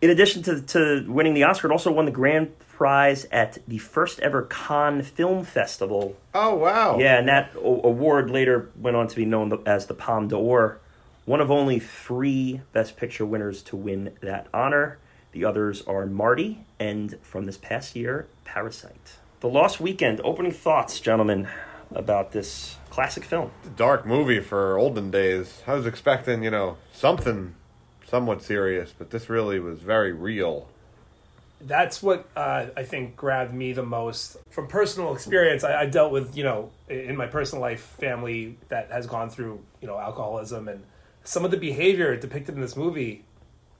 In 0.00 0.10
addition 0.10 0.42
to, 0.42 0.60
to 0.60 1.04
winning 1.08 1.34
the 1.34 1.44
Oscar, 1.44 1.68
it 1.68 1.72
also 1.72 1.90
won 1.90 2.04
the 2.04 2.10
grand 2.10 2.58
prize 2.58 3.24
at 3.26 3.58
the 3.66 3.78
first 3.78 4.20
ever 4.20 4.42
Cannes 4.42 5.02
Film 5.02 5.44
Festival. 5.44 6.16
Oh 6.34 6.54
wow! 6.54 6.98
Yeah, 6.98 7.18
and 7.18 7.28
that 7.28 7.52
o- 7.56 7.80
award 7.84 8.30
later 8.30 8.70
went 8.76 8.96
on 8.96 9.08
to 9.08 9.16
be 9.16 9.24
known 9.24 9.62
as 9.64 9.86
the 9.86 9.94
Palme 9.94 10.28
d'Or. 10.28 10.80
One 11.24 11.40
of 11.40 11.50
only 11.50 11.78
three 11.78 12.60
Best 12.72 12.96
Picture 12.96 13.24
winners 13.24 13.62
to 13.64 13.76
win 13.76 14.12
that 14.20 14.48
honor. 14.52 14.98
The 15.32 15.44
others 15.44 15.82
are 15.86 16.06
Marty 16.06 16.64
and 16.78 17.18
from 17.22 17.46
this 17.46 17.56
past 17.56 17.96
year, 17.96 18.28
Parasite. 18.44 19.16
The 19.40 19.48
Lost 19.48 19.80
Weekend. 19.80 20.20
Opening 20.22 20.52
thoughts, 20.52 21.00
gentlemen, 21.00 21.48
about 21.92 22.32
this 22.32 22.76
classic 22.94 23.24
film. 23.24 23.50
Dark 23.76 24.06
movie 24.06 24.40
for 24.40 24.78
olden 24.78 25.10
days. 25.10 25.62
I 25.66 25.74
was 25.74 25.84
expecting, 25.86 26.44
you 26.44 26.50
know, 26.50 26.76
something 26.92 27.54
somewhat 28.06 28.40
serious, 28.42 28.92
but 28.96 29.10
this 29.10 29.28
really 29.28 29.58
was 29.58 29.80
very 29.80 30.12
real. 30.12 30.68
that's 31.60 32.02
what 32.02 32.28
uh, 32.36 32.66
I 32.76 32.82
think 32.84 33.16
grabbed 33.16 33.54
me 33.54 33.72
the 33.72 33.82
most 33.82 34.36
from 34.50 34.66
personal 34.68 35.14
experience. 35.14 35.64
I, 35.64 35.82
I 35.82 35.86
dealt 35.86 36.12
with 36.12 36.36
you 36.36 36.44
know 36.44 36.70
in 36.88 37.16
my 37.16 37.26
personal 37.26 37.62
life 37.62 37.80
family 37.98 38.58
that 38.68 38.90
has 38.90 39.06
gone 39.06 39.30
through 39.30 39.60
you 39.80 39.88
know 39.88 39.98
alcoholism 39.98 40.68
and 40.68 40.84
some 41.24 41.44
of 41.44 41.50
the 41.50 41.56
behavior 41.56 42.16
depicted 42.16 42.54
in 42.54 42.60
this 42.60 42.76
movie 42.76 43.24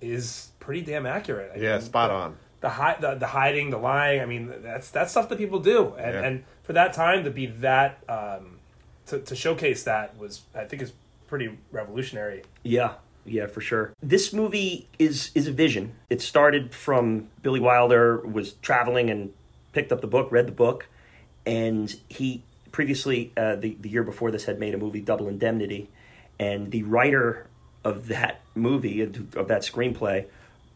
is 0.01 0.51
pretty 0.61 0.81
damn 0.81 1.05
accurate. 1.07 1.53
I 1.55 1.59
Yeah, 1.59 1.73
mean, 1.73 1.83
spot 1.83 2.11
the- 2.11 2.15
on. 2.17 2.37
The, 2.61 2.71
hi- 2.71 2.97
the 2.99 3.15
the 3.17 3.27
hiding, 3.27 3.69
the 3.69 3.77
lying. 3.77 4.23
I 4.23 4.27
mean, 4.27 4.51
that's 4.63 4.91
that's 4.91 5.11
stuff 5.11 5.29
that 5.29 5.37
people 5.37 5.61
do, 5.61 5.93
and 5.99 6.15
Yeah. 6.15 6.23
and 6.27 6.45
for 6.63 6.73
that 6.73 6.95
time 6.95 7.25
to 7.25 7.31
be 7.31 7.45
that 7.61 8.03
um, 8.09 8.54
to 9.07 9.19
to 9.21 9.37
showcase 9.37 9.85
that 9.85 10.17
was 10.19 10.43
I 10.55 10.65
think 10.65 10.83
is 10.83 10.93
pretty 11.27 11.59
revolutionary. 11.73 12.43
Yeah, 12.63 12.95
yeah, 13.25 13.47
for 13.47 13.61
sure. 13.61 13.93
This 14.03 14.33
movie 14.33 14.89
is 14.99 15.31
is 15.35 15.49
a 15.49 15.53
vision. 15.53 15.95
It 16.11 16.21
started 16.21 16.75
from 16.75 17.29
Billy 17.43 17.61
Wilder 17.61 18.19
was 18.19 18.55
traveling 18.55 19.11
and 19.11 19.33
picked 19.73 19.93
up 19.93 20.01
the 20.01 20.07
book, 20.07 20.31
read 20.31 20.47
the 20.47 20.53
book, 20.53 20.89
and 21.47 21.95
he 22.09 22.43
previously 22.73 23.33
uh, 23.37 23.57
the 23.57 23.77
the 23.81 23.89
year 23.89 24.03
before 24.03 24.31
this 24.31 24.45
had 24.45 24.59
made 24.59 24.75
a 24.75 24.79
movie 24.79 25.01
Double 25.01 25.29
Indemnity, 25.29 25.91
and 26.39 26.71
the 26.71 26.83
writer 26.83 27.47
of 27.85 28.09
that 28.09 28.41
movie 28.55 29.03
of 29.03 29.49
that 29.49 29.63
screenplay 29.63 30.27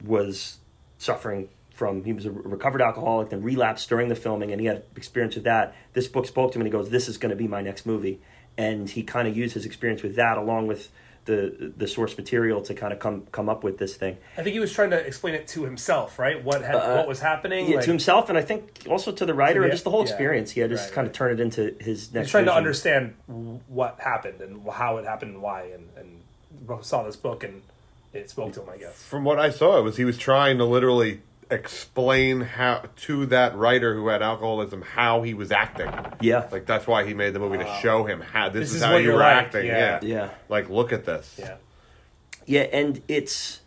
was 0.04 0.58
suffering 0.98 1.48
from 1.78 2.02
he 2.02 2.12
was 2.12 2.26
a 2.26 2.30
recovered 2.32 2.82
alcoholic 2.82 3.30
then 3.30 3.40
relapsed 3.40 3.88
during 3.88 4.08
the 4.08 4.16
filming 4.16 4.50
and 4.50 4.60
he 4.60 4.66
had 4.66 4.82
experience 4.96 5.36
with 5.36 5.44
that 5.44 5.74
this 5.92 6.08
book 6.08 6.26
spoke 6.26 6.50
to 6.50 6.56
him 6.58 6.62
and 6.62 6.66
he 6.66 6.72
goes 6.72 6.90
this 6.90 7.08
is 7.08 7.16
going 7.16 7.30
to 7.30 7.36
be 7.36 7.46
my 7.46 7.62
next 7.62 7.86
movie 7.86 8.20
and 8.58 8.90
he 8.90 9.02
kind 9.04 9.28
of 9.28 9.36
used 9.36 9.54
his 9.54 9.64
experience 9.64 10.02
with 10.02 10.16
that 10.16 10.36
along 10.36 10.66
with 10.66 10.90
the 11.26 11.72
the 11.76 11.86
source 11.86 12.16
material 12.16 12.60
to 12.62 12.74
kind 12.74 12.92
of 12.92 12.98
come 12.98 13.22
come 13.30 13.48
up 13.48 13.62
with 13.62 13.78
this 13.78 13.94
thing 13.96 14.16
I 14.36 14.42
think 14.42 14.54
he 14.54 14.58
was 14.60 14.72
trying 14.72 14.90
to 14.90 14.96
explain 14.96 15.34
it 15.34 15.46
to 15.48 15.62
himself, 15.64 16.18
right? 16.18 16.42
What 16.42 16.62
had, 16.62 16.74
Uh, 16.74 16.96
what 16.96 17.06
was 17.06 17.20
happening? 17.20 17.68
yeah, 17.68 17.76
like- 17.76 17.84
to 17.84 17.90
himself 17.90 18.28
and 18.28 18.36
i 18.36 18.42
think 18.42 18.62
also 18.88 19.12
to 19.12 19.24
the 19.24 19.34
writer 19.34 19.54
To 19.54 19.60
the- 19.60 19.64
and 19.66 19.72
just 19.72 19.84
the 19.84 19.90
whole 19.90 20.00
yeah. 20.04 20.10
experience 20.10 20.50
he 20.50 20.60
had 20.60 20.70
to 20.70 20.76
just 20.76 20.88
Right, 20.88 20.94
kind 20.96 21.06
of 21.06 21.12
right. 21.12 21.18
turn 21.18 21.30
it 21.32 21.38
into 21.40 21.76
his 21.80 22.12
next 22.12 22.26
He's 22.26 22.30
trying 22.32 22.46
to 22.46 22.54
understand 22.54 23.14
what 23.68 24.00
happened 24.00 24.40
and 24.40 24.68
how 24.68 24.96
it 24.96 25.04
happened 25.04 25.34
and 25.34 25.42
why, 25.42 25.60
and, 25.76 25.88
and 25.96 26.84
saw 26.84 27.04
this 27.04 27.14
book 27.16 27.44
and 27.44 27.62
it 28.14 28.30
spoke 28.30 28.54
to 28.54 28.62
him. 28.62 28.68
I 28.72 28.78
guess. 28.78 29.00
From 29.02 29.22
what 29.24 29.38
I 29.38 29.50
saw, 29.50 29.78
it 29.78 29.82
was 29.82 29.96
he 29.98 30.04
was 30.06 30.16
trying 30.16 30.56
to 30.58 30.64
literally 30.64 31.20
explain 31.50 32.40
how 32.42 32.82
to 32.96 33.26
that 33.26 33.56
writer 33.56 33.94
who 33.94 34.08
had 34.08 34.22
alcoholism 34.22 34.82
how 34.82 35.22
he 35.22 35.34
was 35.34 35.50
acting. 35.52 35.90
yeah 36.20 36.46
Like 36.50 36.66
that's 36.66 36.86
why 36.86 37.04
he 37.06 37.14
made 37.14 37.32
the 37.34 37.38
movie 37.38 37.58
to 37.58 37.66
uh, 37.68 37.80
show 37.80 38.04
him 38.04 38.20
how 38.20 38.48
this, 38.48 38.60
This 38.60 38.68
is, 38.70 38.76
is 38.76 38.82
how 38.82 38.96
you 38.96 39.04
you're 39.06 39.14
were 39.14 39.20
like, 39.20 39.44
acting. 39.46 39.66
yeah. 39.66 39.98
Yeah. 40.02 40.08
yeah 40.14 40.30
Like 40.48 40.68
look 40.68 40.92
at 40.92 41.04
this. 41.04 41.36
Yeah. 41.38 41.56
Yeah, 42.46 42.62
and 42.62 43.02
it's, 43.08 43.60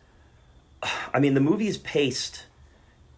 I 1.13 1.19
mean, 1.19 1.35
the 1.35 1.39
movie 1.39 1.67
is 1.67 1.77
paced. 1.77 2.45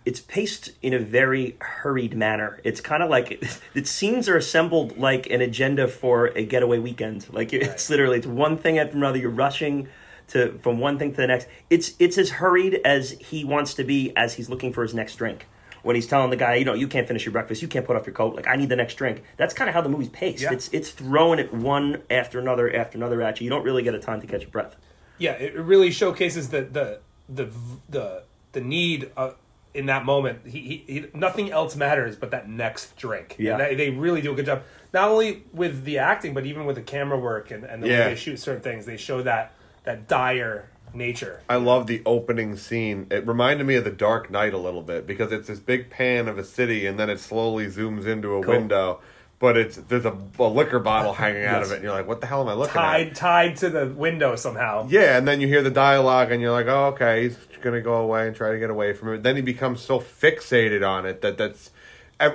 It's 0.06 0.20
paced 0.20 0.72
in 0.82 0.94
a 0.94 1.00
very 1.00 1.56
hurried 1.62 2.14
manner. 2.18 2.60
It's 2.66 2.82
kind 2.82 3.02
of 3.02 3.10
like 3.10 3.42
the 3.74 3.86
scenes 3.86 4.28
are 4.28 4.36
assembled 4.36 4.98
like 4.98 5.30
an 5.30 5.40
agenda 5.40 5.88
for 5.88 6.28
a 6.28 6.44
getaway 6.44 6.80
weekend. 6.80 7.28
Like 7.32 7.54
it's 7.54 7.90
literally 7.90 8.18
it's 8.18 8.28
one 8.28 8.58
thing 8.58 8.78
after 8.78 8.98
another. 8.98 9.18
You're 9.20 9.30
rushing 9.30 9.88
to 10.30 10.58
from 10.60 10.80
one 10.80 10.98
thing 11.00 11.12
to 11.12 11.18
the 11.18 11.28
next. 11.28 11.48
It's 11.70 11.94
it's 12.00 12.18
as 12.18 12.30
hurried 12.32 12.82
as 12.86 13.12
he 13.20 13.44
wants 13.44 13.74
to 13.76 13.84
be 13.84 14.12
as 14.16 14.34
he's 14.36 14.50
looking 14.50 14.74
for 14.74 14.84
his 14.84 14.94
next 14.94 15.16
drink. 15.16 15.48
When 15.84 15.98
he's 15.98 16.08
telling 16.08 16.30
the 16.30 16.38
guy, 16.38 16.56
you 16.56 16.64
know, 16.64 16.74
you 16.74 16.88
can't 16.88 17.06
finish 17.08 17.26
your 17.26 17.34
breakfast, 17.34 17.62
you 17.62 17.68
can't 17.68 17.86
put 17.86 17.98
off 17.98 18.06
your 18.06 18.16
coat. 18.16 18.36
Like 18.36 18.48
I 18.48 18.56
need 18.56 18.70
the 18.70 18.76
next 18.78 18.96
drink. 18.96 19.22
That's 19.36 19.54
kind 19.54 19.68
of 19.70 19.74
how 19.76 19.82
the 19.82 19.90
movie's 19.90 20.10
paced. 20.10 20.44
Yeah. 20.44 20.54
It's 20.54 20.70
it's 20.72 20.92
throwing 20.92 21.40
it 21.40 21.54
one 21.54 22.04
after 22.10 22.40
another 22.40 22.74
after 22.74 22.98
another 22.98 23.22
at 23.22 23.42
you. 23.42 23.46
You 23.46 23.50
don't 23.50 23.64
really 23.64 23.84
get 23.84 23.94
a 23.94 24.00
time 24.00 24.22
to 24.22 24.28
catch 24.28 24.42
your 24.42 24.50
breath. 24.50 24.76
Yeah, 25.18 25.34
it 25.34 25.56
really 25.56 25.92
showcases 25.92 26.50
the 26.50 26.62
the 26.62 27.00
the 27.28 27.52
the 27.90 28.24
the 28.54 28.62
need 28.62 29.12
uh, 29.18 29.32
in 29.74 29.88
that 29.88 30.06
moment. 30.06 30.46
He, 30.48 30.60
he, 30.60 30.94
he 30.94 31.06
nothing 31.14 31.52
else 31.52 31.76
matters 31.76 32.16
but 32.16 32.32
that 32.32 32.48
next 32.48 32.96
drink. 32.96 33.36
Yeah. 33.38 33.58
they, 33.58 33.76
they 33.76 33.90
really 33.90 34.22
do 34.22 34.32
a 34.32 34.36
good 34.36 34.46
job. 34.46 34.64
Not 34.94 35.10
only 35.10 35.44
with 35.52 35.84
the 35.84 35.98
acting, 35.98 36.34
but 36.34 36.46
even 36.46 36.66
with 36.66 36.76
the 36.78 36.82
camera 36.84 37.18
work 37.20 37.52
and, 37.52 37.64
and 37.64 37.82
the 37.84 37.88
Yeah. 37.90 38.00
way 38.06 38.14
they 38.14 38.16
shoot 38.16 38.38
certain 38.40 38.62
things. 38.62 38.86
They 38.86 38.96
show 38.98 39.22
that 39.24 39.54
that 39.84 40.08
dire 40.08 40.70
nature. 40.94 41.42
I 41.50 41.56
love 41.56 41.88
the 41.88 42.02
opening 42.06 42.56
scene. 42.58 43.08
It 43.10 43.26
reminded 43.28 43.66
me 43.66 43.76
of 43.76 43.84
The 43.84 43.92
Dark 43.92 44.30
Knight 44.30 44.54
a 44.54 44.58
little 44.58 44.84
bit 44.84 45.08
because 45.08 45.32
it's 45.32 45.48
this 45.48 45.60
big 45.60 45.90
pan 45.90 46.28
of 46.28 46.38
a 46.38 46.44
city 46.44 46.86
and 46.86 47.00
then 47.00 47.10
it 47.10 47.20
slowly 47.20 47.66
zooms 47.68 48.06
into 48.06 48.36
a 48.36 48.44
Cool. 48.44 48.54
window. 48.56 49.02
But 49.40 49.58
it's 49.58 49.76
there's 49.76 50.06
a, 50.06 50.16
a 50.40 50.44
liquor 50.48 50.80
bottle 50.80 51.12
hanging 51.24 51.44
out 51.44 51.64
of 51.64 51.72
it, 51.72 51.76
and 51.76 51.84
you're 51.84 51.92
like, 51.92 52.08
"What 52.08 52.22
the 52.22 52.28
hell 52.28 52.42
am 52.42 52.48
I 52.48 52.54
looking 52.54 52.76
Tied 52.76 53.08
at?" 53.10 53.16
tied 53.16 53.58
to 53.58 53.70
the 53.70 53.88
window 53.88 54.38
somehow. 54.38 54.88
Yeah, 54.90 55.18
and 55.18 55.28
then 55.28 55.42
you 55.42 55.48
hear 55.50 55.62
the 55.62 55.70
dialogue, 55.72 56.32
and 56.32 56.42
you're 56.42 56.54
like, 56.54 56.68
"Oh, 56.68 56.86
okay, 56.94 57.24
he's 57.24 57.38
gonna 57.62 57.82
go 57.82 57.96
away 57.96 58.26
and 58.28 58.34
try 58.34 58.52
to 58.54 58.60
get 58.60 58.70
away 58.70 58.94
from 58.94 59.14
it." 59.16 59.24
Then 59.24 59.36
he 59.36 59.42
becomes 59.42 59.82
so 59.82 60.00
fixated 60.00 60.88
on 60.88 61.06
it 61.06 61.20
that 61.24 61.38
that's 61.38 61.72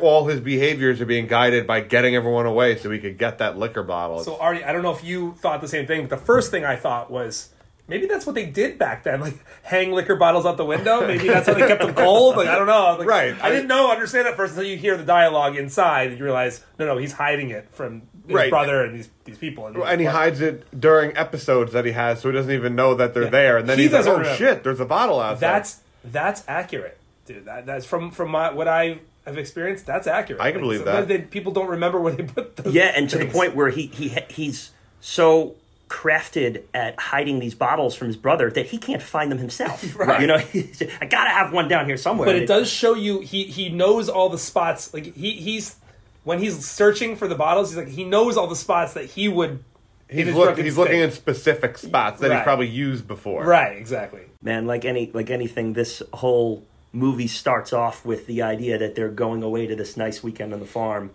all 0.02 0.26
his 0.26 0.40
behaviors 0.40 1.00
are 1.00 1.06
being 1.06 1.26
guided 1.26 1.66
by 1.66 1.80
getting 1.80 2.14
everyone 2.14 2.46
away 2.46 2.76
so 2.76 2.90
he 2.90 2.98
could 2.98 3.18
get 3.18 3.38
that 3.38 3.58
liquor 3.58 3.82
bottle. 3.82 4.22
So 4.22 4.36
Artie, 4.38 4.64
I 4.64 4.72
don't 4.72 4.82
know 4.82 4.92
if 4.92 5.02
you 5.04 5.34
thought 5.38 5.60
the 5.60 5.68
same 5.68 5.86
thing, 5.86 6.02
but 6.06 6.10
the 6.10 6.24
first 6.24 6.50
thing 6.50 6.64
I 6.64 6.76
thought 6.76 7.10
was 7.10 7.50
maybe 7.86 8.06
that's 8.06 8.26
what 8.26 8.34
they 8.34 8.44
did 8.44 8.78
back 8.78 9.04
then, 9.04 9.20
like 9.20 9.38
hang 9.62 9.92
liquor 9.92 10.16
bottles 10.16 10.44
out 10.44 10.56
the 10.58 10.64
window. 10.64 11.06
Maybe 11.06 11.26
that's 11.28 11.46
how 11.46 11.54
they 11.54 11.66
kept 11.66 11.80
them 11.82 11.94
cold. 11.94 12.36
Like 12.36 12.48
I 12.48 12.56
don't 12.56 12.66
know. 12.66 12.96
Like, 12.98 13.08
Right. 13.08 13.42
I 13.42 13.48
didn't 13.50 13.68
know 13.68 13.90
understand 13.90 14.28
at 14.28 14.36
first 14.36 14.52
until 14.52 14.68
you 14.68 14.76
hear 14.76 14.96
the 14.96 15.04
dialogue 15.04 15.56
inside 15.56 16.08
and 16.10 16.18
you 16.18 16.24
realize 16.24 16.62
no, 16.78 16.84
no, 16.86 16.98
he's 16.98 17.12
hiding 17.12 17.48
it 17.50 17.68
from 17.72 18.02
his 18.26 18.34
Right. 18.34 18.50
brother 18.50 18.84
and 18.84 18.94
these 18.94 19.08
these 19.24 19.38
people. 19.38 19.66
And, 19.68 19.76
and 19.78 20.00
he 20.02 20.06
hides 20.06 20.42
it 20.42 20.66
during 20.78 21.16
episodes 21.16 21.72
that 21.72 21.86
he 21.86 21.92
has, 21.92 22.20
so 22.20 22.28
he 22.28 22.34
doesn't 22.34 22.52
even 22.52 22.74
know 22.74 22.94
that 22.94 23.14
they're 23.14 23.30
there. 23.30 23.56
And 23.56 23.66
then 23.68 23.78
He 23.78 23.84
he's 23.84 23.92
like, 23.94 24.06
"Oh 24.06 24.18
remember. 24.18 24.36
shit, 24.36 24.64
there's 24.64 24.80
a 24.80 24.84
bottle 24.84 25.18
outside." 25.18 25.40
That's 25.40 25.80
that's 26.04 26.44
accurate, 26.46 26.98
dude. 27.24 27.46
That, 27.46 27.64
that's 27.64 27.86
from 27.86 28.10
from 28.10 28.30
my, 28.32 28.52
what 28.52 28.68
I 28.68 28.98
have 29.28 29.38
experienced. 29.38 29.86
That's 29.86 30.06
accurate. 30.06 30.42
I 30.42 30.50
can 30.52 30.60
believe 30.60 30.80
sometimes 30.80 31.06
that. 31.06 31.14
They, 31.14 31.22
people 31.22 31.52
don't 31.52 31.68
remember 31.68 32.00
where 32.00 32.12
they 32.12 32.24
put 32.24 32.56
the 32.56 32.70
Yeah, 32.70 32.92
and 32.96 33.08
to 33.10 33.18
the 33.18 33.26
point 33.26 33.54
where 33.54 33.70
he 33.70 33.86
he 33.86 34.08
he's 34.28 34.72
so 35.00 35.54
crafted 35.88 36.64
at 36.74 36.98
hiding 37.00 37.38
these 37.38 37.54
bottles 37.54 37.94
from 37.94 38.08
his 38.08 38.16
brother 38.16 38.50
that 38.50 38.66
he 38.66 38.76
can't 38.78 39.00
find 39.02 39.30
them 39.32 39.38
himself. 39.38 39.82
Right. 39.96 40.20
You 40.20 40.26
know, 40.26 40.36
I 41.00 41.06
gotta 41.06 41.30
have 41.30 41.52
one 41.52 41.66
down 41.68 41.86
here 41.86 41.96
somewhere. 41.96 42.26
But 42.26 42.34
And 42.34 42.44
it 42.44 42.46
does 42.46 42.70
show 42.70 42.94
you 42.94 43.20
he 43.20 43.44
he 43.44 43.68
knows 43.70 44.08
all 44.08 44.28
the 44.28 44.38
spots. 44.38 44.92
Like 44.92 45.14
he 45.14 45.32
he's 45.32 45.76
when 46.24 46.38
he's 46.40 46.62
searching 46.68 47.16
for 47.16 47.26
the 47.26 47.34
bottles, 47.34 47.70
he's 47.70 47.78
like 47.78 47.88
he 47.88 48.04
knows 48.04 48.36
all 48.36 48.46
the 48.48 48.56
spots 48.56 48.92
that 48.94 49.06
he 49.06 49.28
would. 49.28 49.64
he's 50.10 50.26
look, 50.26 50.44
drunken 50.44 50.64
he's 50.64 50.76
looking 50.76 51.00
in 51.00 51.10
specific 51.10 51.78
spots 51.78 52.20
that 52.20 52.28
Right. 52.28 52.36
he's 52.36 52.44
probably 52.44 52.68
used 52.68 53.06
before. 53.08 53.44
right 53.44 53.76
exactly. 53.76 54.22
man, 54.42 54.66
like 54.66 54.84
any 54.84 55.10
like 55.14 55.30
anything, 55.30 55.72
this 55.72 56.02
whole 56.12 56.64
movie 56.92 57.26
starts 57.26 57.72
off 57.72 58.04
with 58.04 58.26
the 58.26 58.42
idea 58.42 58.78
that 58.78 58.94
they're 58.94 59.10
going 59.10 59.42
away 59.42 59.66
to 59.66 59.76
this 59.76 59.96
nice 59.96 60.22
weekend 60.22 60.52
on 60.54 60.60
the 60.60 60.66
farm, 60.66 61.10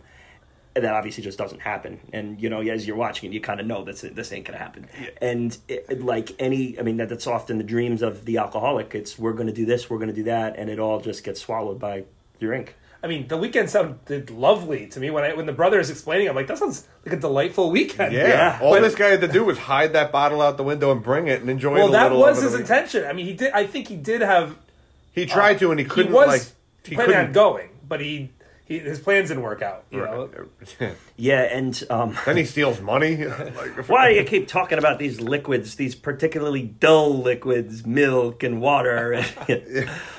and 0.75 0.83
that 0.85 0.93
obviously 0.93 1.23
just 1.23 1.37
doesn't 1.37 1.61
happen. 1.61 1.99
And 2.11 2.41
you 2.41 2.49
know, 2.49 2.61
as 2.61 2.87
you're 2.87 2.95
watching 2.95 3.29
it, 3.31 3.33
you 3.33 3.41
kind 3.41 3.59
of 3.59 3.65
know 3.65 3.83
this 3.83 4.01
this 4.01 4.31
ain't 4.33 4.45
gonna 4.45 4.57
happen. 4.59 4.87
And 5.21 5.57
it, 5.67 5.85
it- 5.89 6.01
like 6.03 6.31
any, 6.39 6.79
I 6.79 6.83
mean, 6.83 6.97
that, 6.97 7.09
that's 7.09 7.27
often 7.27 7.57
the 7.57 7.63
dreams 7.63 8.01
of 8.01 8.25
the 8.25 8.37
alcoholic. 8.37 8.93
It's 8.95 9.17
we're 9.19 9.33
gonna 9.33 9.51
do 9.51 9.65
this, 9.65 9.89
we're 9.89 9.99
gonna 9.99 10.13
do 10.13 10.23
that, 10.23 10.55
and 10.57 10.69
it 10.69 10.79
all 10.79 10.99
just 10.99 11.23
gets 11.23 11.41
swallowed 11.41 11.79
by 11.79 12.05
drink. 12.39 12.75
I 13.03 13.07
mean, 13.07 13.27
the 13.27 13.35
weekend 13.35 13.69
sounded 13.69 14.29
lovely 14.29 14.87
to 14.87 14.99
me 14.99 15.09
when 15.09 15.25
I 15.25 15.33
when 15.33 15.45
the 15.45 15.51
brother 15.51 15.77
is 15.79 15.89
explaining. 15.89 16.29
I'm 16.29 16.35
like, 16.35 16.47
that 16.47 16.57
sounds 16.57 16.87
like 17.05 17.13
a 17.15 17.19
delightful 17.19 17.69
weekend. 17.69 18.13
Yeah. 18.13 18.27
Yeah. 18.29 18.59
All 18.61 18.71
But- 18.73 18.81
this 18.81 18.95
guy 18.95 19.09
had 19.09 19.21
to 19.21 19.27
do 19.27 19.43
was 19.43 19.57
hide 19.57 19.91
that 19.93 20.11
bottle 20.13 20.41
out 20.41 20.55
the 20.55 20.63
window 20.63 20.89
and 20.91 21.03
bring 21.03 21.27
it 21.27 21.41
and 21.41 21.49
enjoy 21.49 21.73
Well, 21.73 21.87
it 21.87 21.89
a 21.89 21.91
that 21.91 22.03
little. 22.03 22.19
was 22.19 22.37
over 22.37 22.43
his 22.45 22.53
the 22.53 22.59
intention. 22.59 23.05
I 23.05 23.11
mean, 23.13 23.25
he 23.25 23.33
did. 23.33 23.51
I 23.51 23.65
think 23.67 23.89
he 23.89 23.97
did 23.97 24.21
have. 24.21 24.57
He 25.13 25.25
tried 25.25 25.59
to, 25.59 25.71
and 25.71 25.79
he 25.79 25.85
couldn't 25.85 26.11
he 26.11 26.13
was 26.13 26.27
like. 26.27 26.41
He 26.83 26.95
planning 26.95 27.15
on 27.15 27.21
couldn't. 27.21 27.33
going, 27.33 27.69
but 27.87 28.01
he, 28.01 28.31
he 28.65 28.79
his 28.79 28.99
plans 28.99 29.29
didn't 29.29 29.43
work 29.43 29.61
out. 29.61 29.85
You 29.89 29.99
know, 29.99 30.29
Yeah, 31.15 31.43
and 31.43 31.81
um, 31.89 32.17
then 32.25 32.35
he 32.37 32.45
steals 32.45 32.81
money. 32.81 33.25
Like, 33.25 33.87
why 33.87 34.09
do 34.09 34.15
you 34.15 34.23
keep 34.25 34.47
talking 34.47 34.77
about 34.77 34.99
these 34.99 35.21
liquids, 35.21 35.75
these 35.75 35.95
particularly 35.95 36.63
dull 36.63 37.21
liquids, 37.21 37.85
milk 37.85 38.43
and 38.43 38.59
water? 38.59 39.23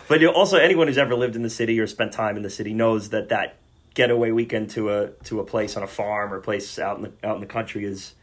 but 0.09 0.21
you 0.21 0.29
also 0.29 0.57
anyone 0.57 0.87
who's 0.87 0.99
ever 0.99 1.15
lived 1.15 1.37
in 1.37 1.43
the 1.43 1.51
city 1.51 1.79
or 1.81 1.87
spent 1.87 2.13
time 2.13 2.37
in 2.37 2.43
the 2.43 2.51
city 2.51 2.73
knows 2.73 3.11
that 3.11 3.29
that 3.29 3.57
getaway 3.95 4.31
weekend 4.31 4.71
to 4.71 4.91
a 4.91 5.09
to 5.25 5.41
a 5.41 5.45
place 5.45 5.77
on 5.77 5.83
a 5.83 5.87
farm 5.87 6.33
or 6.33 6.39
a 6.39 6.43
place 6.43 6.79
out 6.79 6.97
in 6.97 7.03
the 7.03 7.13
out 7.23 7.35
in 7.35 7.41
the 7.41 7.47
country 7.47 7.85
is 7.85 8.15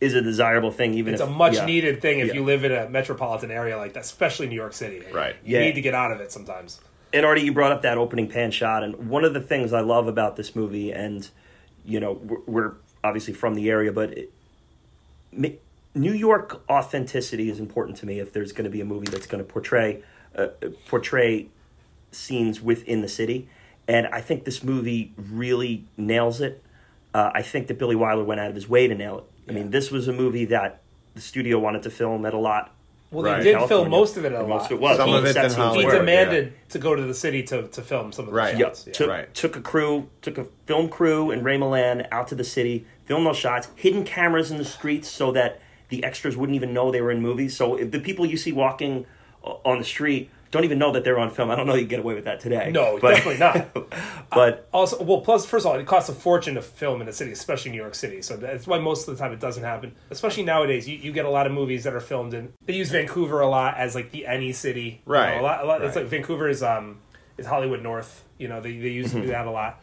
is 0.00 0.14
a 0.14 0.22
desirable 0.22 0.70
thing. 0.70 0.94
Even 0.94 1.12
it's 1.14 1.22
if, 1.22 1.28
a 1.28 1.30
much 1.30 1.54
yeah. 1.54 1.64
needed 1.66 2.00
thing 2.00 2.20
if 2.20 2.28
Yeah. 2.28 2.34
you 2.34 2.44
live 2.44 2.64
in 2.64 2.72
a 2.72 2.88
metropolitan 2.88 3.50
area 3.50 3.76
like 3.76 3.92
that, 3.94 4.04
especially 4.04 4.46
New 4.48 4.56
York 4.56 4.72
City. 4.72 5.02
Right. 5.12 5.36
You 5.44 5.58
Yeah. 5.58 5.64
need 5.64 5.74
to 5.74 5.80
get 5.82 5.94
out 5.94 6.12
of 6.12 6.20
it 6.20 6.32
sometimes. 6.32 6.80
and 7.12 7.26
Artie, 7.26 7.42
you 7.42 7.52
brought 7.52 7.72
up 7.72 7.82
that 7.82 7.98
opening 7.98 8.28
pan 8.28 8.52
shot, 8.52 8.84
and 8.84 9.08
one 9.08 9.24
of 9.24 9.34
the 9.34 9.40
things 9.40 9.72
I 9.72 9.80
love 9.80 10.06
about 10.06 10.36
this 10.36 10.54
movie, 10.54 10.92
and 10.92 11.28
you 11.84 11.98
know, 11.98 12.12
we're, 12.12 12.40
we're 12.46 12.72
obviously 13.02 13.34
from 13.34 13.54
the 13.54 13.68
area, 13.68 13.90
but 13.92 14.16
it, 15.32 15.60
New 15.94 16.12
York 16.12 16.62
authenticity 16.70 17.50
is 17.50 17.58
important 17.58 17.96
to 17.98 18.06
me. 18.06 18.20
If 18.20 18.32
there's 18.32 18.52
going 18.52 18.64
to 18.64 18.70
be 18.70 18.80
a 18.80 18.84
movie 18.84 19.08
that's 19.10 19.26
going 19.26 19.44
to 19.44 19.50
portray 19.50 20.02
uh, 20.36 20.48
portray 20.88 21.48
scenes 22.12 22.60
within 22.60 23.00
the 23.00 23.08
city, 23.08 23.48
and 23.88 24.06
I 24.08 24.20
think 24.20 24.44
this 24.44 24.62
movie 24.62 25.12
really 25.16 25.84
nails 25.96 26.40
it. 26.40 26.62
Uh, 27.12 27.30
I 27.34 27.42
think 27.42 27.66
that 27.66 27.78
Billy 27.78 27.96
Wilder 27.96 28.22
went 28.22 28.40
out 28.40 28.48
of 28.48 28.54
his 28.54 28.68
way 28.68 28.86
to 28.86 28.94
nail 28.94 29.18
it. 29.18 29.24
I 29.50 29.52
mean, 29.52 29.70
this 29.70 29.90
was 29.90 30.06
a 30.08 30.12
movie 30.12 30.44
that 30.46 30.80
the 31.14 31.20
studio 31.20 31.58
wanted 31.58 31.82
to 31.82 31.90
film 31.90 32.24
at 32.24 32.34
a 32.34 32.38
lot. 32.38 32.72
Well, 33.10 33.24
Right. 33.24 33.38
they 33.38 33.44
did 33.44 33.52
California. 33.56 33.68
film 33.84 33.90
most 33.90 34.16
of 34.16 34.24
it 34.24 34.32
at 34.32 34.38
a 34.38 34.42
lot. 34.42 34.48
most 34.48 34.66
of 34.66 34.72
it 34.72 34.80
was. 34.80 34.96
Some 34.96 35.08
He 35.08 35.14
of 35.16 35.24
it 35.24 35.32
set 35.32 35.44
in 35.46 35.50
scenes 35.50 35.56
Hollywood. 35.58 35.80
he 35.82 35.86
where- 35.88 35.98
demanded 35.98 36.52
to 36.68 36.78
go 36.78 36.94
to 36.94 37.02
the 37.02 37.14
city 37.14 37.42
to, 37.42 37.66
to 37.66 37.82
film 37.82 38.12
some 38.12 38.26
of 38.26 38.30
the 38.30 38.36
Right. 38.36 38.56
Yeah, 38.56 38.66
shots. 38.66 38.88
took, 38.92 39.10
Right. 39.10 39.34
took 39.34 39.56
a 39.56 39.60
crew, 39.60 40.08
took 40.22 40.38
a 40.38 40.46
film 40.66 40.88
crew 40.88 41.32
and 41.32 41.44
Ray 41.44 41.58
Milland 41.58 42.06
out 42.12 42.28
to 42.28 42.36
the 42.36 42.44
city, 42.44 42.86
filmed 43.06 43.26
those 43.26 43.36
shots, 43.36 43.66
hidden 43.74 44.04
cameras 44.04 44.52
in 44.52 44.58
the 44.58 44.64
streets 44.64 45.08
so 45.08 45.32
that 45.32 45.58
the 45.88 46.04
extras 46.04 46.36
wouldn't 46.36 46.54
even 46.54 46.72
know 46.72 46.92
they 46.92 47.00
were 47.00 47.10
in 47.10 47.20
movies. 47.20 47.56
So 47.56 47.74
if 47.74 47.90
the 47.90 47.98
people 47.98 48.24
you 48.26 48.36
see 48.36 48.52
walking 48.52 49.06
on 49.42 49.78
the 49.78 49.84
street 49.84 50.30
don't 50.50 50.64
even 50.64 50.78
know 50.78 50.92
that 50.92 51.04
they're 51.04 51.18
on 51.18 51.30
film, 51.30 51.50
I 51.50 51.56
don't 51.56 51.66
know 51.66 51.74
you 51.74 51.86
get 51.86 52.00
away 52.00 52.14
with 52.14 52.24
that 52.24 52.40
today. 52.40 52.70
No, 52.72 52.98
but, 53.00 53.14
definitely 53.16 53.38
not. 53.38 53.90
But 54.30 54.68
Also, 54.72 55.02
well, 55.02 55.20
plus, 55.20 55.44
first 55.46 55.66
of 55.66 55.72
all, 55.72 55.78
it 55.78 55.86
costs 55.86 56.08
a 56.08 56.12
fortune 56.12 56.54
to 56.54 56.62
film 56.62 57.00
in 57.02 57.08
a 57.08 57.12
city, 57.12 57.32
especially 57.32 57.70
New 57.72 57.78
York 57.78 57.94
City. 57.94 58.22
So 58.22 58.36
that's 58.36 58.66
why 58.66 58.78
most 58.78 59.08
of 59.08 59.16
the 59.16 59.22
time 59.22 59.32
it 59.32 59.40
doesn't 59.40 59.64
happen. 59.64 59.94
Especially 60.10 60.42
nowadays, 60.44 60.88
you, 60.88 60.96
you 60.96 61.12
get 61.12 61.24
a 61.24 61.30
lot 61.30 61.46
of 61.46 61.52
movies 61.52 61.84
that 61.84 61.94
are 61.94 62.00
filmed 62.00 62.34
in. 62.34 62.52
They 62.64 62.74
use 62.74 62.90
Vancouver 62.90 63.40
a 63.40 63.48
lot 63.48 63.76
as 63.76 63.94
like 63.94 64.10
the 64.12 64.26
any 64.26 64.52
city. 64.52 65.02
You 65.06 65.12
know, 65.12 65.18
Right, 65.18 65.38
a 65.38 65.42
lot, 65.42 65.64
a 65.64 65.66
lot, 65.66 65.82
It's 65.82 65.96
like 65.96 66.06
Vancouver 66.06 66.48
is 66.48 66.62
um 66.62 66.98
is 67.38 67.46
Hollywood 67.46 67.82
North. 67.82 68.24
You 68.38 68.48
know, 68.48 68.60
they 68.60 68.76
they 68.78 68.88
used 68.90 69.10
Mm-hmm. 69.10 69.20
to 69.22 69.26
do 69.26 69.32
that 69.32 69.46
a 69.46 69.50
lot. 69.50 69.80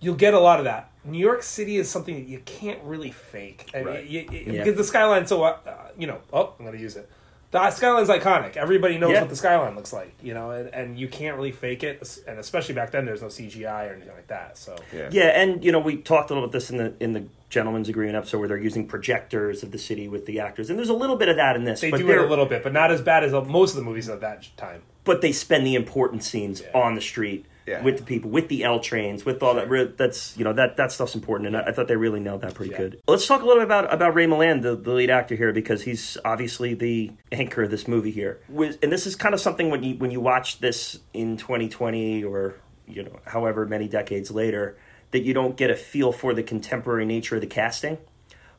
You'll 0.00 0.16
get 0.16 0.34
a 0.34 0.40
lot 0.40 0.58
of 0.58 0.64
that. 0.66 0.90
New 1.04 1.18
York 1.18 1.42
City 1.42 1.76
is 1.76 1.88
something 1.88 2.14
that 2.16 2.28
you 2.28 2.40
can't 2.44 2.82
really 2.82 3.10
fake, 3.10 3.70
and 3.74 3.86
Right. 3.86 4.04
you- 4.04 4.26
you- 4.30 4.52
Yeah. 4.52 4.64
because 4.64 4.76
the 4.76 4.84
skyline's 4.84 5.28
so 5.28 5.42
uh, 5.44 5.56
you 5.96 6.06
know. 6.06 6.18
Oh, 6.32 6.52
I'm 6.58 6.64
going 6.64 6.76
to 6.76 6.82
use 6.82 6.96
it. 6.96 7.08
The 7.54 7.70
skyline's 7.70 8.08
iconic. 8.08 8.56
Everybody 8.56 8.98
knows 8.98 9.12
Yeah. 9.12 9.20
what 9.20 9.30
the 9.30 9.36
skyline 9.36 9.76
looks 9.76 9.92
like, 9.92 10.12
you 10.20 10.34
know, 10.34 10.50
and, 10.50 10.68
and 10.74 10.98
you 10.98 11.06
can't 11.06 11.36
really 11.36 11.52
fake 11.52 11.84
it. 11.84 12.02
And 12.26 12.38
especially 12.40 12.74
back 12.74 12.90
then, 12.90 13.04
there's 13.06 13.22
no 13.22 13.28
CGI 13.28 13.88
or 13.88 13.94
anything 13.94 14.12
like 14.14 14.26
that. 14.26 14.58
So 14.58 14.74
Yeah. 14.92 15.08
yeah, 15.12 15.22
and 15.40 15.64
you 15.64 15.70
know 15.70 15.78
we 15.78 15.96
talked 15.98 16.30
a 16.30 16.34
little 16.34 16.48
bit 16.48 16.52
this 16.52 16.70
in 16.70 16.78
the 16.78 16.94
in 16.98 17.12
the 17.12 17.24
Gentleman's 17.50 17.88
Agreement 17.88 18.16
episode 18.16 18.38
where 18.40 18.48
they're 18.48 18.58
using 18.58 18.88
projectors 18.88 19.62
of 19.62 19.70
the 19.70 19.78
city 19.78 20.08
with 20.08 20.26
the 20.26 20.40
actors, 20.40 20.68
and 20.68 20.76
there's 20.78 20.88
a 20.88 20.94
little 20.94 21.14
bit 21.16 21.28
of 21.28 21.36
that 21.36 21.54
in 21.54 21.62
this. 21.62 21.80
they 21.80 21.92
but 21.92 21.98
do 21.98 22.10
it 22.10 22.18
a 22.18 22.26
little 22.26 22.46
bit, 22.46 22.64
but 22.64 22.72
not 22.72 22.90
as 22.90 23.00
bad 23.00 23.22
as 23.22 23.30
most 23.32 23.70
of 23.70 23.76
the 23.76 23.82
movies 23.84 24.08
of 24.08 24.20
that 24.20 24.48
time. 24.56 24.82
but 25.04 25.20
they 25.20 25.30
spend 25.30 25.64
the 25.64 25.76
important 25.76 26.24
scenes 26.24 26.60
Yeah. 26.62 26.80
on 26.82 26.94
the 26.96 27.00
street 27.00 27.44
Yeah. 27.66 27.82
with 27.82 27.96
the 27.98 28.02
people, 28.04 28.30
with 28.30 28.48
the 28.48 28.62
L 28.64 28.78
trains, 28.80 29.24
with 29.24 29.42
all 29.42 29.54
that. 29.54 29.96
That's 29.96 30.36
you 30.36 30.44
know 30.44 30.52
that 30.52 30.76
that 30.76 30.92
stuff's 30.92 31.14
important, 31.14 31.46
and 31.48 31.56
I, 31.56 31.68
I 31.68 31.72
thought 31.72 31.88
they 31.88 31.96
really 31.96 32.20
nailed 32.20 32.42
that 32.42 32.54
pretty 32.54 32.72
Yeah. 32.72 32.78
good. 32.78 33.00
Let's 33.08 33.26
talk 33.26 33.40
a 33.42 33.46
little 33.46 33.60
bit 33.62 33.66
about 33.66 33.92
about 33.92 34.14
Ray 34.14 34.26
Milland, 34.26 34.62
the, 34.62 34.76
the 34.76 34.92
lead 34.92 35.08
actor 35.10 35.34
here, 35.34 35.52
because 35.52 35.82
he's 35.84 36.18
obviously 36.24 36.74
the 36.74 37.12
anchor 37.32 37.62
of 37.62 37.70
this 37.70 37.88
movie 37.88 38.10
here. 38.10 38.40
And 38.48 38.92
this 38.92 39.06
is 39.06 39.16
kind 39.16 39.34
of 39.34 39.40
something 39.40 39.70
when 39.70 39.82
you 39.82 39.94
when 39.96 40.10
you 40.10 40.20
watch 40.20 40.60
this 40.60 40.98
in 41.14 41.36
2020 41.38 42.22
or 42.24 42.56
you 42.86 43.02
know 43.02 43.18
however 43.24 43.64
many 43.66 43.88
decades 43.88 44.30
later 44.30 44.76
that 45.12 45.22
you 45.22 45.32
don't 45.32 45.56
get 45.56 45.70
a 45.70 45.74
feel 45.76 46.12
for 46.12 46.34
the 46.34 46.42
contemporary 46.42 47.06
nature 47.06 47.36
of 47.36 47.40
the 47.40 47.46
casting. 47.46 47.96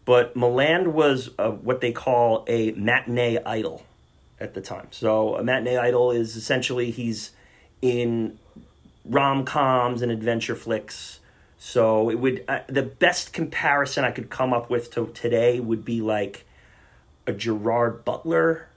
But 0.06 0.36
Milland 0.36 0.88
was 0.88 1.30
uh, 1.38 1.52
what 1.52 1.82
they 1.82 1.92
call 1.92 2.44
a 2.48 2.72
matinee 2.72 3.38
idol 3.46 3.84
at 4.40 4.54
the 4.54 4.62
time. 4.62 4.88
So 4.92 5.36
a 5.36 5.44
matinee 5.44 5.78
idol 5.78 6.12
is 6.12 6.36
essentially 6.36 6.92
he's 6.92 7.32
in 7.82 8.38
rom 9.06 9.46
coms 9.46 10.02
and 10.02 10.12
adventure 10.12 10.56
flicks. 10.56 11.20
So 11.58 12.10
it 12.10 12.16
would 12.16 12.44
uh, 12.48 12.60
the 12.68 12.84
best 12.84 13.34
comparison 13.34 14.04
I 14.04 14.12
could 14.12 14.30
come 14.30 14.54
up 14.54 14.70
with 14.70 14.92
to 14.92 15.08
today 15.14 15.60
would 15.60 15.84
be 15.86 16.02
like 16.02 16.46
a 17.26 17.34
Gerard 17.34 18.06
Butler. 18.06 18.68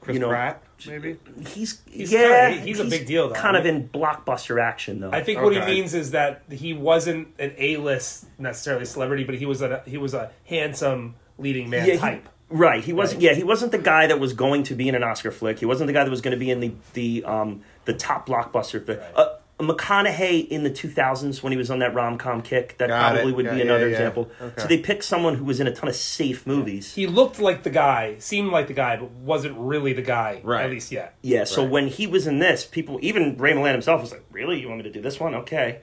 Chris 0.00 0.14
you 0.14 0.20
know, 0.20 0.28
Pratt, 0.28 0.62
maybe. 0.86 1.18
He's, 1.46 1.82
He's 1.90 2.10
yeah, 2.10 2.48
kinda- 2.50 2.64
he's 2.64 2.80
a 2.80 2.84
big 2.86 3.04
deal, 3.06 3.28
though. 3.28 3.34
Kind 3.34 3.54
of 3.56 3.66
in 3.66 3.86
blockbuster 3.88 4.58
action 4.62 5.00
though. 5.00 5.10
I 5.12 5.22
think 5.22 5.42
what 5.42 5.52
he 5.52 5.60
means 5.60 5.92
is 5.92 6.12
that 6.12 6.42
he 6.50 6.72
wasn't 6.72 7.28
an 7.38 7.52
A-list 7.58 8.26
necessarily 8.38 8.86
celebrity, 8.86 9.24
but 9.24 9.34
he 9.34 9.44
was 9.44 9.60
a 9.60 9.82
he 9.86 9.98
was 9.98 10.14
a 10.14 10.30
handsome 10.46 11.16
leading 11.36 11.68
man 11.68 11.86
Yeah, 11.86 11.94
he- 11.94 11.98
type. 12.00 12.28
Right. 12.48 12.82
He 12.82 12.92
wasn't. 12.92 13.18
Right. 13.22 13.30
Yeah, 13.30 13.34
he 13.36 13.44
wasn't 13.44 13.72
the 13.72 13.78
guy 13.78 14.06
that 14.08 14.18
was 14.18 14.32
going 14.32 14.62
to 14.64 14.74
be 14.74 14.88
in 14.88 14.94
an 14.96 15.04
Oscar 15.04 15.30
flick. 15.30 15.58
He 15.60 15.66
wasn't 15.66 15.86
the 15.86 15.92
guy 15.92 16.02
that 16.02 16.10
was 16.10 16.20
going 16.20 16.32
to 16.32 16.38
be 16.40 16.50
in 16.50 16.60
the 16.60 16.72
the 16.94 17.24
um 17.24 17.60
the 17.84 17.92
top 17.92 18.26
blockbuster 18.26 18.84
flick. 18.84 19.00
Right. 19.00 19.12
Uh, 19.16 19.36
McConaughey 19.60 20.48
in 20.48 20.62
the 20.62 20.70
2000s 20.70 21.42
when 21.42 21.52
he 21.52 21.56
was 21.56 21.70
on 21.70 21.78
that 21.80 21.94
rom 21.94 22.18
com 22.18 22.42
kick. 22.42 22.76
That 22.78 22.88
Got 22.88 23.12
probably 23.12 23.32
it. 23.32 23.36
would 23.36 23.50
be 23.50 23.60
another 23.60 23.86
yeah. 23.88 23.92
example. 23.92 24.30
Okay. 24.40 24.62
So 24.62 24.66
they 24.68 24.78
picked 24.78 25.04
someone 25.04 25.34
who 25.36 25.44
was 25.44 25.60
in 25.60 25.66
a 25.66 25.72
ton 25.74 25.88
of 25.88 25.94
safe 25.96 26.46
movies. 26.46 26.94
He 26.94 27.06
looked 27.06 27.38
like 27.38 27.62
the 27.62 27.70
guy, 27.70 28.16
seemed 28.18 28.50
like 28.52 28.66
the 28.66 28.74
guy, 28.74 28.96
but 28.96 29.10
wasn't 29.10 29.56
really 29.58 29.92
the 29.92 30.02
guy. 30.02 30.40
Right. 30.42 30.64
At 30.64 30.70
least 30.70 30.90
yet. 30.92 31.16
Yeah. 31.22 31.44
So 31.44 31.62
Right. 31.62 31.70
when 31.70 31.86
he 31.88 32.06
was 32.06 32.26
in 32.26 32.38
this, 32.38 32.64
people, 32.64 32.98
even 33.02 33.36
Ray 33.36 33.52
Milland 33.52 33.72
himself, 33.72 34.00
was 34.00 34.12
like, 34.12 34.24
"Really, 34.30 34.60
you 34.60 34.68
want 34.68 34.78
me 34.78 34.84
to 34.84 34.90
do 34.92 35.00
this 35.00 35.20
one? 35.20 35.34
Okay." 35.34 35.80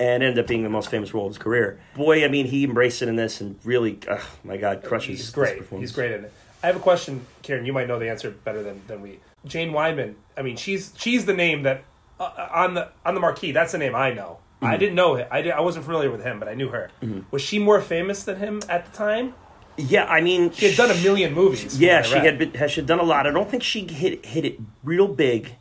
And 0.00 0.22
ended 0.24 0.38
up 0.40 0.48
being 0.48 0.64
the 0.64 0.68
most 0.68 0.90
famous 0.90 1.14
role 1.14 1.26
of 1.26 1.30
his 1.30 1.38
career. 1.38 1.78
Boy, 1.94 2.24
I 2.24 2.28
mean, 2.28 2.46
he 2.46 2.64
embraced 2.64 3.00
it 3.00 3.08
in 3.08 3.14
this 3.14 3.40
and 3.40 3.58
really, 3.62 3.98
ugh, 4.10 4.20
my 4.42 4.56
God, 4.56 4.82
crushes. 4.82 5.18
He's 5.20 5.30
great. 5.30 5.62
He's 5.70 5.92
great 5.92 6.10
in 6.10 6.24
it. 6.24 6.32
I 6.64 6.66
have 6.66 6.76
a 6.76 6.80
question, 6.80 7.26
Kieran. 7.42 7.64
You 7.64 7.72
might 7.72 7.86
know 7.86 7.98
the 8.00 8.08
answer 8.10 8.30
better 8.30 8.62
than, 8.62 8.82
than 8.88 9.02
we. 9.02 9.20
Jane 9.46 9.72
Wyman. 9.72 10.16
I 10.36 10.42
mean, 10.42 10.56
she's 10.56 10.92
she's 10.98 11.26
the 11.26 11.34
name 11.34 11.62
that 11.62 11.84
uh, 12.20 12.48
on 12.52 12.74
the 12.74 12.90
on 13.04 13.14
the 13.14 13.20
marquee. 13.20 13.52
That's 13.52 13.72
the 13.72 13.78
name 13.78 13.94
I 13.94 14.12
know. 14.12 14.38
Mm-hmm. 14.56 14.66
I 14.66 14.76
didn't 14.76 14.94
know. 14.94 15.26
I 15.30 15.42
did, 15.42 15.52
I 15.52 15.60
wasn't 15.60 15.84
familiar 15.84 16.10
with 16.10 16.22
him, 16.22 16.38
but 16.38 16.48
I 16.48 16.54
knew 16.54 16.68
her. 16.70 16.90
Was 17.30 17.42
she 17.42 17.58
more 17.58 17.80
famous 17.80 18.22
than 18.24 18.36
him 18.38 18.60
at 18.68 18.86
the 18.90 18.96
time? 18.96 19.34
Yeah, 19.76 20.04
I 20.04 20.20
mean, 20.20 20.52
She 20.52 20.66
had 20.68 20.76
done 20.76 20.90
a 20.92 21.02
million 21.02 21.34
movies. 21.34 21.80
Yeah, 21.80 22.02
she 22.02 22.14
had 22.18 22.38
been, 22.38 22.54
has 22.54 22.70
she 22.70 22.80
had 22.80 22.86
done 22.86 23.00
a 23.00 23.02
lot. 23.02 23.26
I 23.26 23.30
don't 23.32 23.50
think 23.50 23.62
she 23.64 23.80
hit 23.86 24.24
hit 24.24 24.44
it 24.44 24.60
real 24.84 25.08
big 25.08 25.56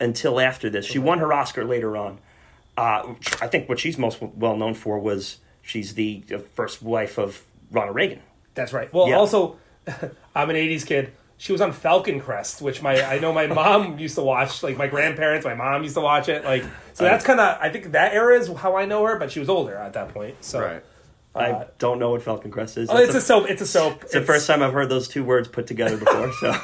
until 0.00 0.40
after 0.40 0.68
this. 0.68 0.84
She 0.84 0.98
won 0.98 1.18
her 1.18 1.32
Oscar 1.32 1.64
later 1.64 1.96
on. 1.96 2.18
Uh, 2.76 3.14
I 3.40 3.46
think 3.46 3.68
what 3.68 3.78
she's 3.78 3.96
most 3.98 4.20
well 4.20 4.56
known 4.56 4.74
for 4.74 4.98
was 4.98 5.38
she's 5.62 5.94
the 5.94 6.24
first 6.54 6.82
wife 6.82 7.18
of 7.18 7.42
Ronald 7.70 7.94
Reagan. 7.94 8.20
That's 8.54 8.72
right. 8.72 8.92
Well, 8.92 9.08
Yeah. 9.08 9.16
also, 9.16 9.56
I'm 10.34 10.50
an 10.50 10.56
'80s 10.56 10.84
kid. 10.84 11.12
She 11.42 11.50
was 11.50 11.60
on 11.60 11.72
Falcon 11.72 12.20
Crest, 12.20 12.62
which 12.62 12.82
my 12.82 13.02
I 13.02 13.18
know 13.18 13.32
my 13.32 13.48
mom 13.48 13.98
used 13.98 14.14
to 14.14 14.22
watch. 14.22 14.62
Like 14.62 14.76
my 14.76 14.86
grandparents, 14.86 15.44
my 15.44 15.54
mom 15.54 15.82
used 15.82 15.96
to 15.96 16.00
watch 16.00 16.28
it. 16.28 16.44
Like 16.44 16.62
so, 16.92 17.02
that's 17.02 17.24
kind 17.24 17.40
of 17.40 17.58
I 17.60 17.68
think 17.68 17.90
that 17.90 18.12
era 18.14 18.38
is 18.38 18.46
how 18.46 18.76
I 18.76 18.84
know 18.84 19.04
her. 19.04 19.18
But 19.18 19.32
she 19.32 19.40
was 19.40 19.48
older 19.48 19.74
at 19.74 19.94
that 19.94 20.10
point. 20.10 20.36
So 20.44 20.60
Right. 20.60 20.84
I 21.34 21.66
don't 21.80 21.98
know 21.98 22.10
what 22.10 22.22
Falcon 22.22 22.52
Crest 22.52 22.78
is. 22.78 22.88
oh, 22.88 22.96
it's 22.96 23.16
a 23.16 23.20
soap. 23.20 23.50
It's 23.50 23.60
a 23.60 23.66
soap. 23.66 24.04
it's 24.04 24.12
the 24.12 24.20
first 24.22 24.46
time 24.46 24.62
I've 24.62 24.72
heard 24.72 24.88
those 24.88 25.08
two 25.08 25.24
words 25.24 25.48
put 25.48 25.66
together 25.66 25.96
before. 25.96 26.32
So 26.34 26.50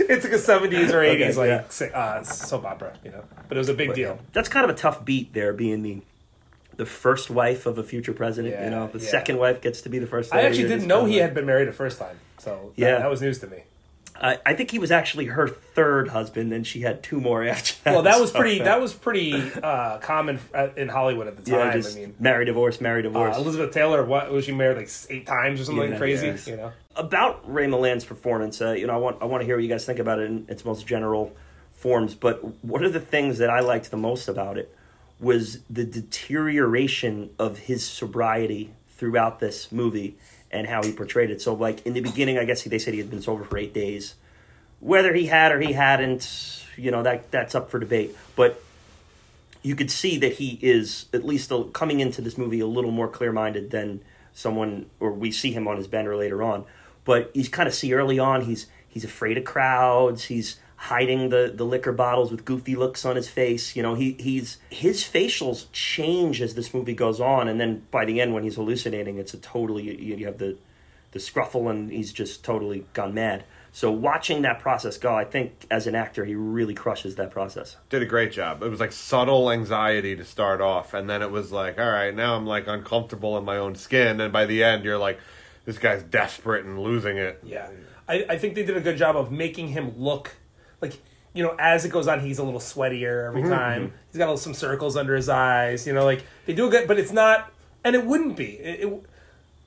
It's 0.00 0.24
like 0.24 0.34
a 0.34 0.36
'70s 0.36 0.90
or 0.92 1.00
'80s 1.00 1.38
Okay, 1.38 1.54
like 1.56 1.72
si- 1.72 1.90
uh, 1.94 2.22
soap 2.22 2.66
opera, 2.66 2.92
you 3.02 3.12
know. 3.12 3.24
But 3.48 3.56
it 3.56 3.60
was 3.60 3.70
a 3.70 3.74
big 3.74 3.94
deal. 3.94 4.18
that's 4.34 4.50
kind 4.50 4.64
of 4.64 4.70
a 4.70 4.74
tough 4.78 5.02
beat 5.02 5.32
there, 5.32 5.54
being 5.54 5.82
the 5.82 6.02
the 6.76 6.84
first 6.84 7.30
wife 7.30 7.64
of 7.64 7.78
a 7.78 7.82
future 7.82 8.12
president. 8.12 8.52
Yeah, 8.52 8.64
you 8.64 8.70
know, 8.70 8.86
the 8.88 8.98
yeah. 8.98 9.08
second 9.10 9.38
wife 9.38 9.62
gets 9.62 9.80
to 9.82 9.88
be 9.88 9.98
the 9.98 10.06
first. 10.06 10.34
I 10.34 10.42
actually 10.42 10.68
didn't 10.68 10.88
know 10.88 11.06
he 11.06 11.14
like- 11.14 11.22
had 11.22 11.34
been 11.34 11.46
married 11.46 11.68
the 11.68 11.72
first 11.72 11.98
time. 11.98 12.18
So 12.36 12.72
that, 12.76 12.82
Yeah. 12.82 12.98
that 12.98 13.08
was 13.08 13.22
news 13.22 13.38
to 13.38 13.46
me. 13.46 13.62
I 14.20 14.38
I 14.44 14.54
think 14.54 14.70
he 14.70 14.78
was 14.78 14.90
actually 14.90 15.26
her 15.26 15.48
third 15.48 16.08
husband, 16.08 16.52
and 16.52 16.66
she 16.66 16.80
had 16.82 17.02
two 17.02 17.20
more 17.20 17.42
after 17.54 17.74
that. 17.84 17.92
Well, 17.94 18.02
that 18.02 18.20
was 18.20 18.32
So, 18.32 18.38
pretty. 18.40 18.60
uh, 18.60 18.64
That 18.64 18.80
was 18.80 18.92
pretty 18.92 19.32
uh, 19.62 19.98
common 19.98 20.38
in 20.76 20.88
Hollywood 20.88 21.26
at 21.26 21.36
the 21.36 21.42
time. 21.50 21.60
yeah, 21.68 21.72
just 21.72 21.96
I 21.96 22.00
mean, 22.00 22.14
marry, 22.18 22.44
divorce, 22.44 22.80
marry, 22.80 23.06
uh. 23.06 23.10
Elizabeth 23.38 23.72
Taylor, 23.72 24.04
what 24.04 24.30
was 24.30 24.44
she 24.44 24.52
married 24.52 24.76
like 24.76 24.90
eight 25.08 25.26
times 25.26 25.60
or 25.60 25.64
something 25.64 25.92
Yeah, 25.92 25.98
crazy? 25.98 26.26
yes. 26.26 26.46
You 26.46 26.56
know, 26.56 26.72
about 26.96 27.50
Ray 27.52 27.66
Milland's 27.66 28.04
performance, 28.04 28.60
uh, 28.60 28.72
you 28.72 28.86
know, 28.86 28.94
I 28.94 28.98
want 28.98 29.22
I 29.22 29.24
want 29.24 29.40
to 29.40 29.46
hear 29.46 29.56
what 29.56 29.62
you 29.62 29.68
guys 29.70 29.84
think 29.86 29.98
about 29.98 30.18
it 30.18 30.24
in 30.30 30.44
its 30.48 30.64
most 30.64 30.86
general 30.86 31.34
forms. 31.72 32.14
But 32.14 32.64
one 32.64 32.84
of 32.84 32.92
the 32.92 33.00
things 33.00 33.38
that 33.38 33.48
I 33.48 33.60
liked 33.60 33.90
the 33.90 33.96
most 33.96 34.28
about 34.28 34.58
it 34.58 34.74
was 35.18 35.60
the 35.70 35.84
deterioration 35.84 37.30
of 37.38 37.58
his 37.58 37.84
sobriety 37.86 38.72
throughout 38.88 39.40
this 39.40 39.70
movie 39.72 40.16
and 40.50 40.66
how 40.66 40.82
he 40.82 40.92
portrayed 40.92 41.30
it. 41.30 41.40
So, 41.40 41.54
like 41.54 41.86
in 41.86 41.92
the 41.92 42.00
beginning, 42.00 42.38
I 42.38 42.44
guess 42.44 42.62
they 42.62 42.78
said 42.78 42.94
he 42.94 43.00
had 43.00 43.10
been 43.10 43.22
sober 43.22 43.44
for 43.44 43.58
eight 43.58 43.74
days. 43.74 44.14
Whether 44.80 45.12
he 45.14 45.26
had 45.26 45.52
or 45.52 45.60
he 45.60 45.74
hadn't, 45.74 46.64
you 46.76 46.90
know, 46.90 47.02
that 47.02 47.30
that's 47.30 47.54
up 47.54 47.70
for 47.70 47.78
debate. 47.78 48.16
But 48.34 48.62
you 49.62 49.76
could 49.76 49.90
see 49.90 50.18
that 50.18 50.34
he 50.34 50.58
is 50.62 51.06
at 51.12 51.24
least 51.24 51.52
coming 51.72 52.00
into 52.00 52.22
this 52.22 52.38
movie 52.38 52.60
a 52.60 52.66
little 52.66 52.90
more 52.90 53.08
clear-minded 53.08 53.70
than 53.70 54.00
someone 54.32 54.86
or 55.00 55.12
we 55.12 55.30
see 55.30 55.52
him 55.52 55.68
on 55.68 55.76
his 55.76 55.86
bender 55.86 56.16
later 56.16 56.42
on 56.42 56.64
but 57.04 57.34
you 57.34 57.46
kind 57.48 57.68
of 57.68 57.74
see 57.74 57.92
early 57.92 58.18
on 58.18 58.42
he's 58.42 58.66
he's 58.88 59.04
afraid 59.04 59.36
of 59.36 59.44
crowds 59.44 60.24
he's 60.24 60.58
hiding 60.84 61.28
the 61.28 61.52
the 61.54 61.64
liquor 61.64 61.92
bottles 61.92 62.30
with 62.30 62.42
goofy 62.46 62.74
looks 62.74 63.04
on 63.04 63.14
his 63.14 63.28
face 63.28 63.76
you 63.76 63.82
know 63.82 63.94
he 63.94 64.12
he's 64.18 64.56
his 64.70 65.02
facials 65.02 65.66
change 65.72 66.40
as 66.40 66.54
this 66.54 66.72
movie 66.72 66.94
goes 66.94 67.20
on 67.20 67.48
and 67.48 67.60
then 67.60 67.82
by 67.90 68.06
the 68.06 68.18
end 68.18 68.32
when 68.32 68.42
he's 68.42 68.54
hallucinating 68.54 69.18
it's 69.18 69.34
a 69.34 69.36
totally 69.36 69.82
you, 69.82 70.16
you 70.16 70.24
have 70.24 70.38
the 70.38 70.56
the 71.12 71.18
scruffle 71.18 71.70
and 71.70 71.90
he's 71.90 72.14
just 72.14 72.42
totally 72.42 72.86
gone 72.94 73.12
mad 73.12 73.44
so 73.72 73.92
watching 73.92 74.40
that 74.40 74.58
process 74.58 74.96
go 74.96 75.14
i 75.14 75.22
think 75.22 75.66
as 75.70 75.86
an 75.86 75.94
actor 75.94 76.24
he 76.24 76.34
really 76.34 76.72
crushes 76.72 77.14
that 77.16 77.30
process 77.30 77.76
Did 77.90 78.00
a 78.00 78.06
great 78.06 78.32
job. 78.32 78.62
It 78.62 78.70
was 78.70 78.80
like 78.80 78.92
subtle 78.92 79.50
anxiety 79.50 80.16
to 80.16 80.24
start 80.24 80.62
off, 80.62 80.94
and 80.94 81.10
then 81.10 81.20
it 81.20 81.30
was 81.30 81.52
like, 81.52 81.78
all 81.78 81.90
right, 81.90 82.14
now 82.14 82.36
I'm 82.36 82.46
like 82.46 82.66
uncomfortable 82.66 83.36
in 83.36 83.44
my 83.44 83.58
own 83.58 83.74
skin, 83.74 84.18
and 84.20 84.32
by 84.32 84.46
the 84.46 84.64
end, 84.64 84.84
you're 84.84 84.98
like, 84.98 85.18
this 85.66 85.78
guy's 85.78 86.02
desperate 86.02 86.64
and 86.64 86.78
losing 86.80 87.18
it. 87.18 87.40
yeah. 87.44 87.68
I, 88.08 88.24
I 88.30 88.38
think 88.38 88.56
they 88.56 88.64
did 88.64 88.76
a 88.76 88.80
good 88.80 88.96
job 88.96 89.14
of 89.16 89.30
making 89.30 89.68
him 89.68 89.96
look 89.96 90.36
like 90.80 90.98
you 91.34 91.42
know 91.44 91.54
as 91.58 91.84
it 91.84 91.90
goes 91.90 92.08
on 92.08 92.20
he's 92.20 92.38
a 92.38 92.42
little 92.42 92.60
sweatier 92.60 93.26
every 93.28 93.42
Mm-hmm. 93.42 93.50
time. 93.52 93.92
He's 94.10 94.18
got 94.18 94.36
some 94.38 94.54
circles 94.54 94.96
under 94.96 95.14
his 95.14 95.28
eyes. 95.28 95.86
You 95.86 95.92
know, 95.92 96.04
like 96.04 96.24
they 96.46 96.52
do 96.54 96.66
a 96.66 96.70
good, 96.70 96.88
but 96.88 96.98
it's 96.98 97.12
not, 97.12 97.52
and 97.84 97.94
it 97.94 98.04
wouldn't 98.04 98.36
be. 98.36 98.54
It, 98.58 98.80
it, 98.88 99.02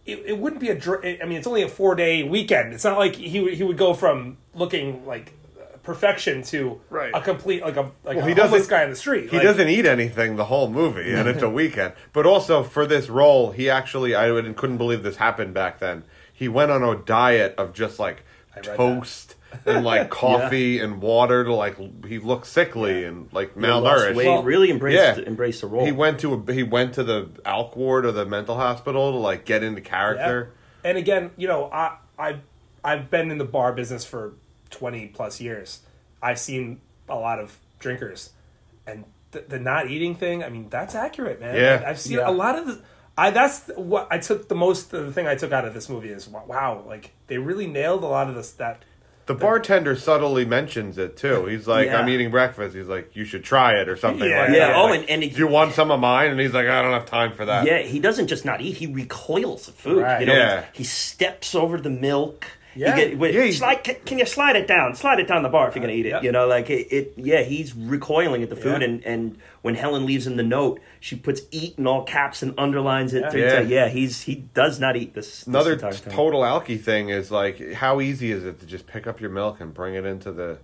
it, 0.06 0.19
it 0.26 0.38
wouldn't 0.38 0.60
be 0.60 0.69
a. 0.69 0.76
dr- 0.76 1.06
I 1.06 1.26
mean, 1.26 1.38
it's 1.38 1.47
only 1.47 1.62
a 1.63 1.69
four 1.69 1.95
day 1.95 2.23
weekend. 2.23 2.73
It's 2.73 2.84
not 2.84 2.97
like 2.97 3.15
he 3.15 3.39
would- 3.41 3.54
he 3.54 3.63
would 3.63 3.78
go 3.78 3.93
from 3.93 4.38
looking 4.54 5.06
like 5.06 5.32
perfection 5.84 6.41
to 6.43 6.80
Right. 6.89 7.12
a 7.13 7.19
complete 7.21 7.62
like 7.62 7.76
a 7.78 7.91
like 8.04 8.17
Well, 8.17 8.26
a 8.26 8.30
he 8.30 8.34
homeless 8.39 8.67
guy 8.67 8.84
on 8.84 8.89
the 8.89 8.95
street. 8.95 9.30
He 9.30 9.38
Like, 9.38 9.45
doesn't 9.45 9.67
eat 9.69 9.86
anything 9.86 10.36
the 10.38 10.45
whole 10.45 10.69
movie, 10.69 11.13
and 11.13 11.28
it's 11.30 11.41
a 11.41 11.49
weekend. 11.62 11.93
But 12.13 12.26
also 12.26 12.63
for 12.63 12.86
this 12.86 13.10
role, 13.10 13.52
he 13.52 13.69
actually 13.69 14.13
I 14.15 14.32
would- 14.32 14.56
couldn't 14.58 14.78
believe 14.78 15.04
this 15.04 15.17
happened 15.17 15.54
back 15.54 15.80
then. 15.80 16.04
He 16.34 16.47
went 16.49 16.71
on 16.71 16.84
a 16.84 16.95
diet 16.97 17.56
of 17.58 17.73
just 17.73 17.99
like 17.99 18.23
toast. 18.63 19.30
that. 19.30 19.36
Toast 19.53 19.67
and 19.67 19.85
like 19.85 20.09
coffee 20.23 20.79
and 20.79 21.01
water 21.01 21.43
to 21.43 21.53
like 21.53 21.77
he 22.05 22.19
looked 22.19 22.47
sickly 22.47 23.03
and 23.05 23.31
like 23.33 23.55
malnourished. 23.55 24.15
weight, 24.15 24.27
Well, 24.27 24.43
really 24.43 24.69
embraced 24.71 25.19
yeah. 25.19 25.23
embraced 25.25 25.61
the 25.61 25.67
role 25.67 25.85
He 25.85 25.91
went 25.91 26.19
to 26.21 26.33
a, 26.33 26.53
he 26.53 26.63
went 26.63 26.93
to 26.95 27.03
the 27.03 27.25
alk 27.45 27.75
ward 27.75 28.05
or 28.05 28.11
the 28.11 28.25
mental 28.25 28.55
hospital 28.55 29.11
to 29.11 29.17
like 29.17 29.45
get 29.45 29.63
into 29.63 29.81
Yeah. 29.81 29.87
character. 29.87 30.53
And 30.83 30.97
again, 30.97 31.31
you 31.37 31.47
know, 31.47 31.69
I 31.71 31.97
I 32.19 32.37
I've 32.83 33.09
been 33.09 33.31
in 33.31 33.37
the 33.37 33.45
bar 33.45 33.71
business 33.73 34.03
for 34.05 34.33
twenty 34.69 35.07
plus 35.07 35.39
years. 35.39 35.81
I've 36.21 36.39
seen 36.39 36.81
a 37.09 37.15
lot 37.15 37.39
of 37.39 37.57
drinkers, 37.79 38.31
and 38.87 39.05
the, 39.31 39.41
the 39.47 39.59
not 39.59 39.89
eating 39.89 40.15
thing. 40.15 40.43
I 40.43 40.49
mean, 40.49 40.69
that's 40.69 40.95
accurate, 40.95 41.39
man. 41.39 41.55
Yeah. 41.55 41.83
I've 41.85 41.99
seen 41.99 42.17
Yeah. 42.17 42.29
a 42.29 42.31
lot 42.31 42.57
of 42.57 42.67
the. 42.67 42.81
I 43.17 43.29
that's 43.29 43.69
what 43.75 44.07
I 44.09 44.17
took 44.17 44.47
the 44.49 44.55
most. 44.55 44.91
The 44.91 45.11
thing 45.11 45.27
I 45.27 45.35
took 45.35 45.51
out 45.51 45.65
of 45.65 45.73
this 45.73 45.87
movie 45.87 46.09
is 46.09 46.27
wow, 46.27 46.83
like 46.87 47.11
they 47.27 47.37
really 47.37 47.67
nailed 47.67 48.03
a 48.03 48.07
lot 48.07 48.27
of 48.27 48.35
this. 48.35 48.51
That 48.53 48.83
The 49.25 49.33
bartender 49.33 49.95
subtly 49.95 50.43
mentions 50.45 50.97
it 50.97 51.15
too. 51.15 51.45
He's 51.45 51.65
like, 51.67 51.86
Yeah. 51.88 51.99
"I'm 51.99 52.09
eating 52.09 52.29
breakfast." 52.29 52.75
He's 52.75 52.88
like, 52.88 53.15
"You 53.15 53.23
should 53.23 53.43
try 53.43 53.73
it" 53.79 53.88
or 53.88 53.95
something 53.95 54.29
Yeah. 54.29 54.41
like 54.41 54.49
Yeah, 54.49 54.67
that. 54.67 54.75
oh, 54.75 54.86
Like, 54.88 54.99
and- 55.01 55.09
and 55.09 55.23
he- 55.23 55.29
do 55.29 55.38
you 55.38 55.47
want 55.47 55.73
some 55.73 55.91
of 55.91 55.99
mine? 56.01 56.31
And 56.31 56.39
he's 56.39 56.53
like, 56.53 56.67
"I 56.67 56.81
don't 56.81 56.91
have 56.91 57.05
time 57.05 57.31
for 57.33 57.45
that." 57.45 57.65
Yeah, 57.65 57.77
he 57.79 57.99
doesn't 57.99 58.27
just 58.27 58.43
not 58.43 58.59
eat; 58.59 58.77
he 58.77 58.88
recoils 58.88 59.69
at 59.69 59.75
food. 59.75 60.03
Right. 60.03 60.19
You 60.19 60.25
know, 60.27 60.33
Yeah. 60.36 60.63
he, 60.73 60.79
he 60.79 60.83
steps 60.83 61.55
over 61.55 61.77
the 61.79 61.89
milk. 61.89 62.45
Yeah. 62.75 62.95
He 62.95 63.09
get, 63.09 63.17
wait, 63.19 63.33
Yeah, 63.33 63.51
slide, 63.51 63.83
can, 63.83 63.95
can 64.05 64.17
you 64.19 64.25
slide 64.25 64.55
it 64.55 64.67
down? 64.67 64.95
Slide 64.95 65.19
it 65.19 65.27
down 65.27 65.43
the 65.43 65.49
bar 65.49 65.67
if 65.67 65.75
you're 65.75 65.81
gonna 65.81 65.93
eat 65.93 66.05
it. 66.05 66.09
yeah. 66.09 66.21
You 66.21 66.31
know, 66.31 66.47
like 66.47 66.69
it, 66.69 66.88
it. 66.91 67.13
Yeah, 67.17 67.41
he's 67.41 67.73
recoiling 67.75 68.41
at 68.43 68.49
the 68.49 68.55
food, 68.55 68.81
Yeah. 68.81 68.88
and 68.88 69.05
and 69.05 69.38
when 69.62 69.75
Helen 69.75 70.05
leaves 70.05 70.25
him 70.27 70.36
the 70.38 70.43
note, 70.43 70.79
she 70.99 71.15
puts 71.15 71.41
"eat" 71.51 71.77
in 71.77 71.86
all 71.88 72.03
caps 72.03 72.41
and 72.41 72.53
underlines 72.57 73.13
it. 73.13 73.21
Yeah. 73.23 73.29
to- 73.29 73.39
Yeah. 73.39 73.59
to- 73.59 73.65
yeah, 73.65 73.88
he's 73.89 74.21
he 74.23 74.36
does 74.53 74.79
not 74.79 74.95
eat 74.95 75.13
this. 75.13 75.27
this 75.39 75.47
Another 75.47 75.73
entire 75.73 75.93
total 75.93 76.41
alky 76.41 76.79
thing 76.81 77.09
is 77.09 77.31
like, 77.31 77.73
how 77.73 78.01
easy 78.01 78.31
is 78.31 78.43
it 78.43 78.59
to 78.62 78.65
just 78.65 78.88
pick 78.88 79.07
up 79.07 79.21
your 79.21 79.29
milk 79.29 79.59
and 79.62 79.73
bring 79.73 79.95
it 79.95 80.05
into 80.05 80.31
the 80.31 80.57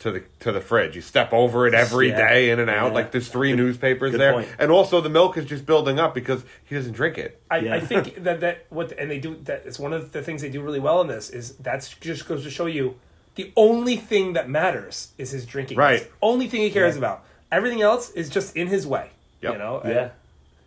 to 0.00 0.10
the 0.10 0.22
to 0.40 0.52
the 0.52 0.60
fridge? 0.60 0.94
You 0.96 1.02
step 1.02 1.32
over 1.32 1.66
it 1.66 1.74
every 1.74 2.10
day 2.10 2.46
Yeah. 2.46 2.52
in 2.54 2.60
and 2.60 2.70
out. 2.70 2.88
Yeah. 2.88 2.94
Like 2.94 3.12
there's 3.12 3.28
three 3.28 3.54
newspapers 3.54 4.12
Good 4.12 4.20
there, 4.20 4.32
point. 4.34 4.48
and 4.58 4.70
also 4.70 5.00
the 5.00 5.08
milk 5.08 5.36
is 5.38 5.44
just 5.46 5.64
building 5.66 5.98
up 5.98 6.14
because 6.14 6.44
he 6.64 6.74
doesn't 6.74 6.92
drink 6.92 7.18
it. 7.18 7.40
I, 7.50 7.58
Yeah. 7.58 7.74
I 7.74 7.80
think 7.80 8.22
that 8.24 8.40
that 8.40 8.66
what 8.70 8.92
and 8.98 9.10
they 9.10 9.18
do 9.18 9.36
that 9.44 9.62
it's 9.66 9.78
one 9.78 9.92
of 9.92 10.12
the 10.12 10.22
things 10.22 10.42
they 10.42 10.50
do 10.50 10.60
really 10.62 10.80
well 10.80 11.00
in 11.00 11.06
this 11.06 11.30
is 11.30 11.52
that's 11.56 11.88
just 11.94 12.26
goes 12.28 12.42
to 12.44 12.50
show 12.50 12.66
you 12.66 12.96
the 13.36 13.52
only 13.56 13.96
thing 13.96 14.32
that 14.34 14.48
matters 14.48 15.08
is 15.18 15.30
his 15.30 15.44
drinking. 15.46 15.76
Right. 15.76 15.96
It's 15.96 16.04
the 16.04 16.10
only 16.22 16.48
thing 16.48 16.62
he 16.62 16.70
cares 16.70 16.94
Yeah. 16.94 16.98
about. 17.00 17.24
Everything 17.52 17.82
else 17.82 18.10
is 18.12 18.28
just 18.28 18.56
in 18.56 18.66
his 18.68 18.86
way. 18.86 19.10
Yep. 19.42 19.52
You 19.52 19.58
know. 19.58 19.82
Yeah. 19.84 19.90
And 19.90 20.10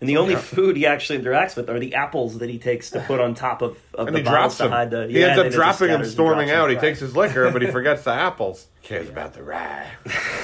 the 0.07 0.17
only 0.17 0.35
oh, 0.35 0.39
food 0.39 0.77
he 0.77 0.85
actually 0.85 1.19
interacts 1.19 1.57
with 1.57 1.69
are 1.69 1.77
the 1.77 1.95
apples 1.95 2.37
that 2.37 2.49
he 2.49 2.57
takes 2.57 2.91
to 2.91 3.01
put 3.01 3.19
on 3.19 3.35
top 3.35 3.61
of, 3.61 3.77
of 3.93 4.07
And 4.07 4.15
the 4.15 4.21
he 4.21 4.25
drops 4.25 4.57
them. 4.57 4.71
the. 4.89 5.07
he 5.07 5.19
yeah, 5.19 5.27
ends 5.27 5.39
up 5.39 5.43
then 5.43 5.45
it 5.47 5.49
just 5.49 5.55
dropping 5.55 5.87
them, 5.89 6.05
storming 6.05 6.51
out. 6.51 6.69
He 6.69 6.77
takes 6.77 6.99
his 6.99 7.15
liquor, 7.15 7.51
but 7.51 7.61
he 7.61 7.67
forgets 7.71 8.03
the 8.03 8.13
apples. 8.13 8.67
Cares 8.81 9.09
about 9.09 9.33
the 9.33 9.43
rye. 9.43 9.91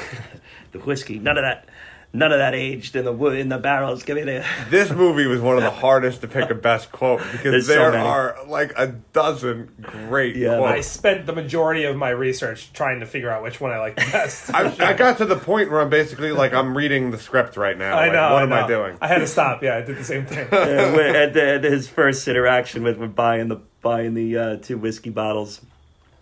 the 0.74 0.80
whiskey. 0.80 1.20
None 1.20 1.38
of 1.38 1.44
that. 1.44 1.70
None 2.16 2.32
of 2.32 2.38
that 2.40 2.56
aged 2.56 2.96
in 2.96 3.04
the 3.04 3.12
wood 3.12 3.38
in 3.38 3.50
the 3.50 3.58
barrels. 3.58 4.04
Give 4.04 4.16
me 4.16 4.24
the. 4.24 4.46
This 4.70 4.90
movie 4.90 5.26
was 5.28 5.42
one 5.42 5.58
of 5.58 5.64
the 5.64 5.70
hardest 5.70 6.22
to 6.22 6.28
pick 6.30 6.50
a 6.50 6.56
best 6.56 6.92
quote 6.92 7.20
because 7.34 7.44
There's 7.44 7.68
so 7.68 7.74
there 7.74 7.92
many. 7.92 8.04
are 8.08 8.38
like 8.48 8.72
a 8.78 8.88
dozen 8.88 9.70
great 9.82 10.36
Yeah. 10.38 10.56
I 10.62 10.74
quotes. 10.74 10.88
spent 10.88 11.26
the 11.26 11.34
majority 11.34 11.84
of 11.84 11.96
my 11.98 12.10
research 12.10 12.72
trying 12.74 13.02
to 13.02 13.06
figure 13.06 13.30
out 13.30 13.44
which 13.44 13.60
one 13.60 13.72
I 13.72 13.80
like 13.80 13.98
best. 13.98 14.54
I, 14.54 14.74
I 14.80 14.94
got 14.94 15.18
to 15.18 15.26
the 15.26 15.36
point 15.36 15.70
where 15.70 15.82
I'm 15.82 15.90
basically 15.90 16.32
like 16.32 16.54
I'm 16.54 16.76
reading 16.76 17.12
the 17.12 17.18
script 17.20 17.58
right 17.58 17.78
now. 17.78 17.98
I 17.98 18.06
Like, 18.06 18.14
know. 18.14 18.34
what 18.34 18.40
I 18.40 18.44
am 18.44 18.54
I 18.54 18.68
doing? 18.68 18.98
I 19.02 19.08
had 19.08 19.20
to 19.20 19.28
stop. 19.28 19.62
Yeah, 19.62 19.76
I 19.76 19.82
did 19.82 19.98
the 19.98 20.04
same 20.06 20.26
thing. 20.26 20.48
When- 20.50 21.16
at, 21.16 21.34
the, 21.34 21.44
at 21.56 21.64
his 21.66 21.88
first 21.90 22.26
interaction 22.28 22.84
with, 22.84 22.98
with 22.98 23.14
buying 23.16 23.50
the 23.50 23.58
buying 23.82 24.14
the 24.14 24.38
uh, 24.38 24.56
two 24.58 24.78
whiskey 24.78 25.10
bottles, 25.10 25.60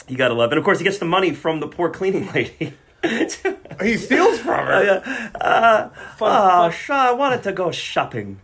you 0.08 0.18
gotta 0.18 0.34
love. 0.34 0.52
And 0.52 0.58
of 0.58 0.66
course, 0.66 0.80
he 0.80 0.84
gets 0.84 0.98
the 0.98 1.06
money 1.06 1.34
from 1.34 1.60
the 1.60 1.68
poor 1.68 1.90
cleaning 1.90 2.32
lady. 2.34 2.74
He 3.82 3.98
steals 3.98 4.39
from 4.39 4.66
her. 4.68 5.02
Uh, 5.39 5.89
fun, 5.89 5.92
oh, 6.22 6.48
fun, 6.70 6.72
sure, 6.72 6.96
I 6.96 7.12
wanted 7.12 7.44
to 7.44 7.52
go 7.52 7.72
shopping. 7.72 8.39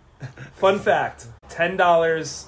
fun 0.53 0.79
fact: 0.79 1.27
ten 1.49 1.77
dollars 1.77 2.47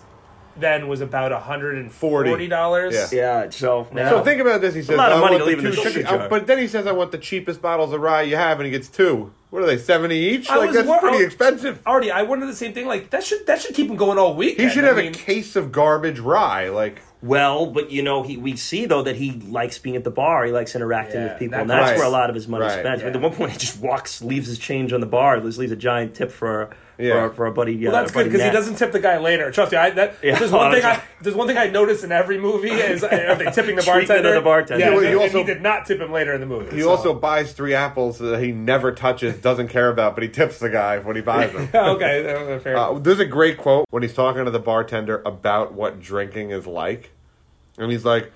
then 0.58 0.88
was 0.90 1.00
about 1.00 1.32
hundred 1.44 1.78
and 1.78 1.92
forty 1.92 2.48
dollars. 2.48 2.94
Yeah. 3.14 3.44
Yeah, 3.44 3.50
so 3.50 3.88
now, 3.94 4.10
So 4.10 4.24
think 4.24 4.42
about 4.42 4.60
this. 4.62 4.76
He 4.76 4.82
says, 4.82 4.96
a 4.96 4.98
lot 4.98 5.12
of 5.14 5.20
I 5.20 5.22
money 5.22 5.36
want 5.36 5.44
to 5.44 5.50
leave 5.50 5.60
in 5.60 5.64
two 5.66 5.72
the 5.72 5.76
sugar 5.78 5.90
uh, 5.90 5.94
cheap- 5.94 6.06
jar. 6.20 6.30
But 6.30 6.48
then 6.48 6.58
he 6.58 6.68
says, 6.68 6.86
I 6.88 6.92
want 6.92 7.12
the 7.12 7.18
cheapest 7.18 7.62
bottles 7.62 7.94
of 7.94 8.02
rye 8.02 8.24
you 8.24 8.36
have, 8.36 8.60
and 8.60 8.66
he 8.66 8.72
gets 8.72 8.90
two. 8.90 9.32
What 9.50 9.64
are 9.64 9.66
they, 9.66 9.78
70 9.78 10.16
each? 10.16 10.50
I 10.50 10.56
like, 10.58 10.68
was 10.68 10.76
that's 10.78 10.88
wor- 10.88 11.00
pretty 11.00 11.20
I- 11.20 11.28
expensive. 11.28 11.82
Already, 11.86 12.12
I 12.12 12.24
wondered 12.24 12.48
the 12.48 12.56
same 12.56 12.74
thing. 12.74 12.88
Like 12.88 13.10
that 13.12 13.24
should 13.24 13.46
that 13.48 13.62
should 13.62 13.74
keep 13.76 13.90
him 13.90 13.96
going 13.96 14.18
all 14.18 14.34
week. 14.36 14.60
He 14.60 14.70
should 14.70 14.84
have 14.84 14.98
I 14.98 15.04
mean, 15.04 15.12
a 15.14 15.18
case 15.18 15.56
of 15.56 15.72
garbage 15.72 16.20
rye. 16.20 16.68
Like, 16.70 17.02
Well, 17.24 17.68
but 17.68 17.92
you 17.92 18.02
know, 18.02 18.24
he 18.24 18.36
we 18.38 18.56
see 18.56 18.86
though 18.88 19.04
that 19.04 19.16
he 19.16 19.32
likes 19.48 19.78
being 19.78 19.96
at 19.96 20.04
the 20.04 20.10
bar. 20.12 20.44
He 20.46 20.52
likes 20.52 20.76
interacting 20.76 21.22
Yeah, 21.22 21.30
with 21.30 21.40
people, 21.40 21.52
that- 21.58 21.62
and 21.62 21.70
that's 21.70 21.92
Right. 21.92 21.98
where 21.98 22.08
a 22.08 22.10
lot 22.10 22.30
of 22.30 22.36
his 22.36 22.48
money 22.48 22.66
Right. 22.66 22.80
spent. 22.80 23.02
Yeah. 23.02 23.08
At 23.08 23.22
one 23.22 23.32
point, 23.34 23.52
he 23.52 23.58
just 23.60 23.80
walks, 23.80 24.22
leaves 24.24 24.48
his 24.48 24.58
change 24.58 24.92
on 24.92 25.02
the 25.02 25.06
bar, 25.08 25.40
leaves 25.40 25.72
a 25.72 25.76
giant 25.76 26.16
tip 26.16 26.32
for 26.32 26.70
Yeah. 27.02 27.30
for, 27.30 27.34
for 27.36 27.46
a 27.48 27.52
buddy. 27.52 27.82
Well, 27.84 27.92
that's 27.92 28.12
good 28.12 28.26
because 28.26 28.42
he 28.42 28.50
doesn't 28.52 28.76
tip 28.76 28.92
the 28.92 29.00
guy 29.00 29.18
later. 29.18 29.52
Trust 29.52 29.72
me, 29.72 29.78
I, 29.78 29.90
that, 29.92 30.16
Yeah. 30.24 30.38
there's 30.40 30.52
one 30.52 30.72
thing 30.72 30.84
I 30.86 31.02
there's 31.22 31.36
one 31.36 31.48
thing 31.48 31.58
I 31.58 31.68
notice 31.68 32.04
in 32.04 32.12
every 32.12 32.38
movie 32.40 32.70
is 32.72 33.04
uh, 33.04 33.08
are 33.08 33.36
they 33.36 33.46
tipping 33.52 33.76
the 33.76 33.82
Treatment 33.82 33.88
of 33.88 34.08
bartender? 34.08 34.34
the 34.36 34.42
bartender. 34.42 34.80
Yeah, 34.86 34.90
Yeah, 34.92 34.96
well, 35.16 35.22
and 35.24 35.32
he 35.32 35.38
he, 35.40 35.44
did 35.44 35.62
not 35.62 35.86
tip 35.86 36.00
him 36.00 36.12
later 36.12 36.34
in 36.34 36.40
the 36.40 36.46
movie. 36.48 36.76
he 36.76 36.82
so- 36.82 36.90
also 36.90 37.14
buys 37.14 37.54
three 37.54 37.74
apples 37.74 38.20
that 38.20 38.42
he 38.42 38.52
never 38.52 38.92
touches, 38.92 39.36
doesn't 39.38 39.68
care 39.70 39.90
about, 39.90 40.16
but 40.16 40.24
he 40.24 40.30
tips 40.30 40.60
the 40.60 40.70
guy 40.70 41.00
when 41.00 41.16
he 41.16 41.22
buys 41.22 41.52
them. 41.52 41.70
okay, 41.74 42.34
uh, 42.56 42.60
fair. 42.60 42.78
Uh, 42.78 43.00
there's 43.00 43.20
a 43.20 43.26
great 43.26 43.58
quote 43.58 43.86
when 43.90 44.04
he's 44.04 44.14
talking 44.14 44.46
to 44.46 44.52
the 44.52 44.60
bartender 44.60 45.22
about 45.26 45.74
what 45.74 46.00
drinking 46.00 46.52
is 46.52 46.66
like. 46.68 47.12
And 47.78 47.92
he's 47.92 48.06
like, 48.06 48.32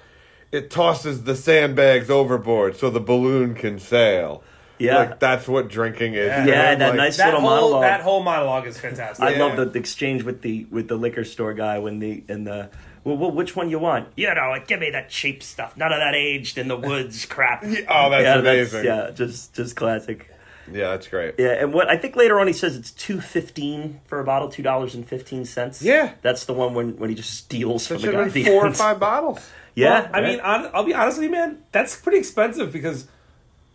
it 0.52 0.70
tosses 0.72 1.24
the 1.24 1.36
sandbags 1.36 2.10
overboard 2.10 2.78
so 2.78 2.90
the 2.90 3.00
balloon 3.02 3.56
can 3.56 3.78
sail. 3.80 4.44
Yeah. 4.78 4.98
Like, 4.98 5.20
that's 5.20 5.48
what 5.48 5.70
drinking 5.70 6.16
is. 6.16 6.28
Yeah. 6.28 6.40
You 6.46 6.52
know, 6.52 6.58
Yeah, 6.58 6.76
that 6.76 6.88
like- 6.90 6.98
nice 6.98 7.18
that 7.18 7.26
little 7.28 7.42
whole 7.42 7.50
monologue. 7.50 7.82
that 7.84 8.02
whole 8.02 8.24
monologue 8.24 8.68
is 8.68 8.80
fantastic. 8.80 9.24
I 9.26 9.32
Yeah. 9.32 9.44
love 9.46 9.56
the, 9.58 9.66
the 9.66 9.80
exchange 9.80 10.24
with 10.24 10.42
the 10.42 10.66
with 10.70 10.88
the 10.88 10.96
liquor 10.96 11.24
store 11.24 11.54
guy 11.54 11.80
when 11.80 12.00
the 12.00 12.24
and 12.28 12.46
the 12.46 12.70
well, 13.04 13.18
well, 13.18 13.32
which 13.32 13.56
one 13.56 13.70
you 13.70 13.78
want? 13.80 14.08
You 14.18 14.34
know, 14.34 14.56
give 14.66 14.80
me 14.80 14.90
that 14.90 15.10
cheap 15.10 15.44
stuff. 15.44 15.78
None 15.78 15.92
of 15.94 16.00
that 16.00 16.16
aged 16.16 16.58
in 16.58 16.68
the 16.68 16.76
woods 16.76 17.26
crap. 17.30 17.64
Oh, 17.64 18.10
that's 18.10 18.40
amazing. 18.40 18.84
yeah, 18.86 19.12
just 19.14 19.54
just 19.54 19.76
classic. 19.76 20.32
Yeah, 20.72 20.90
that's 20.90 21.08
great. 21.08 21.36
Yeah, 21.38 21.50
and 21.62 21.72
what 21.72 21.88
I 21.88 21.96
think 21.98 22.16
later 22.16 22.40
on 22.40 22.48
he 22.48 22.54
says 22.54 22.76
it's 22.76 22.90
two 22.90 23.22
fifteen 23.22 24.02
for 24.08 24.20
a 24.20 24.24
bottle, 24.24 24.50
two 24.50 24.64
dollars 24.64 24.96
and 24.96 25.08
fifteen 25.08 25.46
cents. 25.46 25.82
Yeah. 25.84 26.14
that's 26.24 26.46
the 26.46 26.54
one 26.54 26.74
when 26.74 26.98
when 26.98 27.10
he 27.12 27.16
just 27.16 27.32
steals 27.36 27.88
That 27.88 28.02
from 28.02 28.12
the 28.12 28.18
guy. 28.18 28.28
the 28.30 28.44
Four 28.46 28.66
or 28.68 28.74
five 28.74 29.00
bottles. 29.00 29.40
Yeah, 29.78 30.04
Well, 30.04 30.10
I 30.14 30.22
mean, 30.22 30.40
I'll 30.42 30.86
be 30.86 30.94
honest 30.94 31.18
with 31.18 31.26
you, 31.26 31.32
man. 31.32 31.58
That's 31.74 31.98
pretty 31.98 32.18
expensive 32.18 32.72
because 32.72 33.10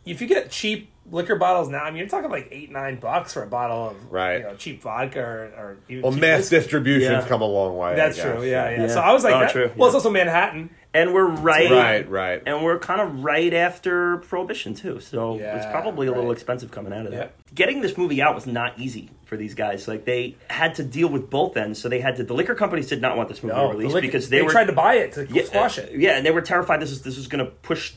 if 0.05 0.21
you 0.21 0.27
get 0.27 0.51
cheap 0.51 0.91
liquor 1.11 1.35
bottles 1.37 1.69
now, 1.69 1.83
I 1.83 1.91
mean, 1.91 1.99
you're 1.99 2.09
talking 2.09 2.31
like 2.31 2.49
eight, 2.53 2.71
nine 2.71 2.97
bucks 3.01 3.33
for 3.35 3.43
a 3.43 3.47
bottle 3.47 3.89
of 3.91 4.13
Right. 4.13 4.39
you 4.39 4.43
know, 4.45 4.55
cheap 4.55 4.81
vodka 4.83 5.21
or, 5.21 5.41
or 5.57 5.77
even 5.89 6.03
Well, 6.03 6.13
cheap 6.13 6.21
mass 6.21 6.39
whiskey. 6.39 6.57
distribution's 6.57 7.25
Yeah. 7.25 7.29
come 7.29 7.43
a 7.43 7.47
long 7.47 7.77
way. 7.77 7.93
I 7.93 7.95
That's 7.97 8.17
guess. 8.17 8.25
true. 8.25 8.45
Yeah, 8.45 8.71
yeah, 8.71 8.81
Yeah. 8.83 8.87
So 8.89 9.01
I 9.01 9.13
was 9.13 9.25
like, 9.25 9.35
Oh, 9.35 9.41
that- 9.41 9.51
true, 9.51 9.71
well, 9.77 9.89
it's 9.89 9.95
also 9.97 10.11
Manhattan. 10.11 10.71
and 10.95 11.13
we're 11.13 11.27
right, 11.27 11.71
Right, 11.71 12.09
right. 12.09 12.43
and 12.47 12.63
we're 12.65 12.79
kind 12.79 13.01
of 13.01 13.25
right 13.25 13.53
after 13.53 14.19
Prohibition 14.19 14.75
too. 14.75 15.01
So 15.01 15.35
it's 15.41 15.67
probably 15.67 16.07
a 16.07 16.13
little 16.13 16.31
expensive 16.31 16.71
coming 16.71 16.93
out 16.93 17.07
of 17.07 17.13
that. 17.13 17.17
Yeah. 17.19 17.55
Getting 17.55 17.81
this 17.81 17.99
movie 17.99 18.23
out 18.23 18.37
was 18.37 18.47
not 18.47 18.79
easy 18.79 19.11
for 19.25 19.37
these 19.37 19.55
guys. 19.57 19.89
Like 19.89 20.05
they 20.05 20.37
had 20.49 20.77
to 20.77 20.85
deal 20.85 21.09
with 21.09 21.29
both 21.29 21.57
ends. 21.57 21.81
So 21.81 21.89
they 21.89 22.01
had 22.01 22.17
to. 22.17 22.25
The 22.25 22.35
liquor 22.35 22.55
companies 22.55 22.87
did 22.89 23.03
not 23.03 23.17
want 23.17 23.29
this 23.29 23.43
movie 23.43 23.57
No, 23.57 23.69
the 23.69 23.75
released 23.79 23.95
liquor- 23.95 24.07
because 24.07 24.29
they, 24.29 24.43
were 24.43 24.51
tried 24.51 24.67
to 24.67 24.73
buy 24.73 24.95
it 24.95 25.13
to 25.15 25.27
yeah, 25.29 25.43
squash 25.45 25.79
it. 25.79 25.91
Yeah, 25.99 26.17
and 26.17 26.25
they 26.25 26.31
were 26.31 26.41
terrified 26.43 26.81
this 26.81 26.93
is 26.93 27.03
this 27.03 27.17
was 27.17 27.27
going 27.27 27.45
to 27.45 27.51
push 27.51 27.95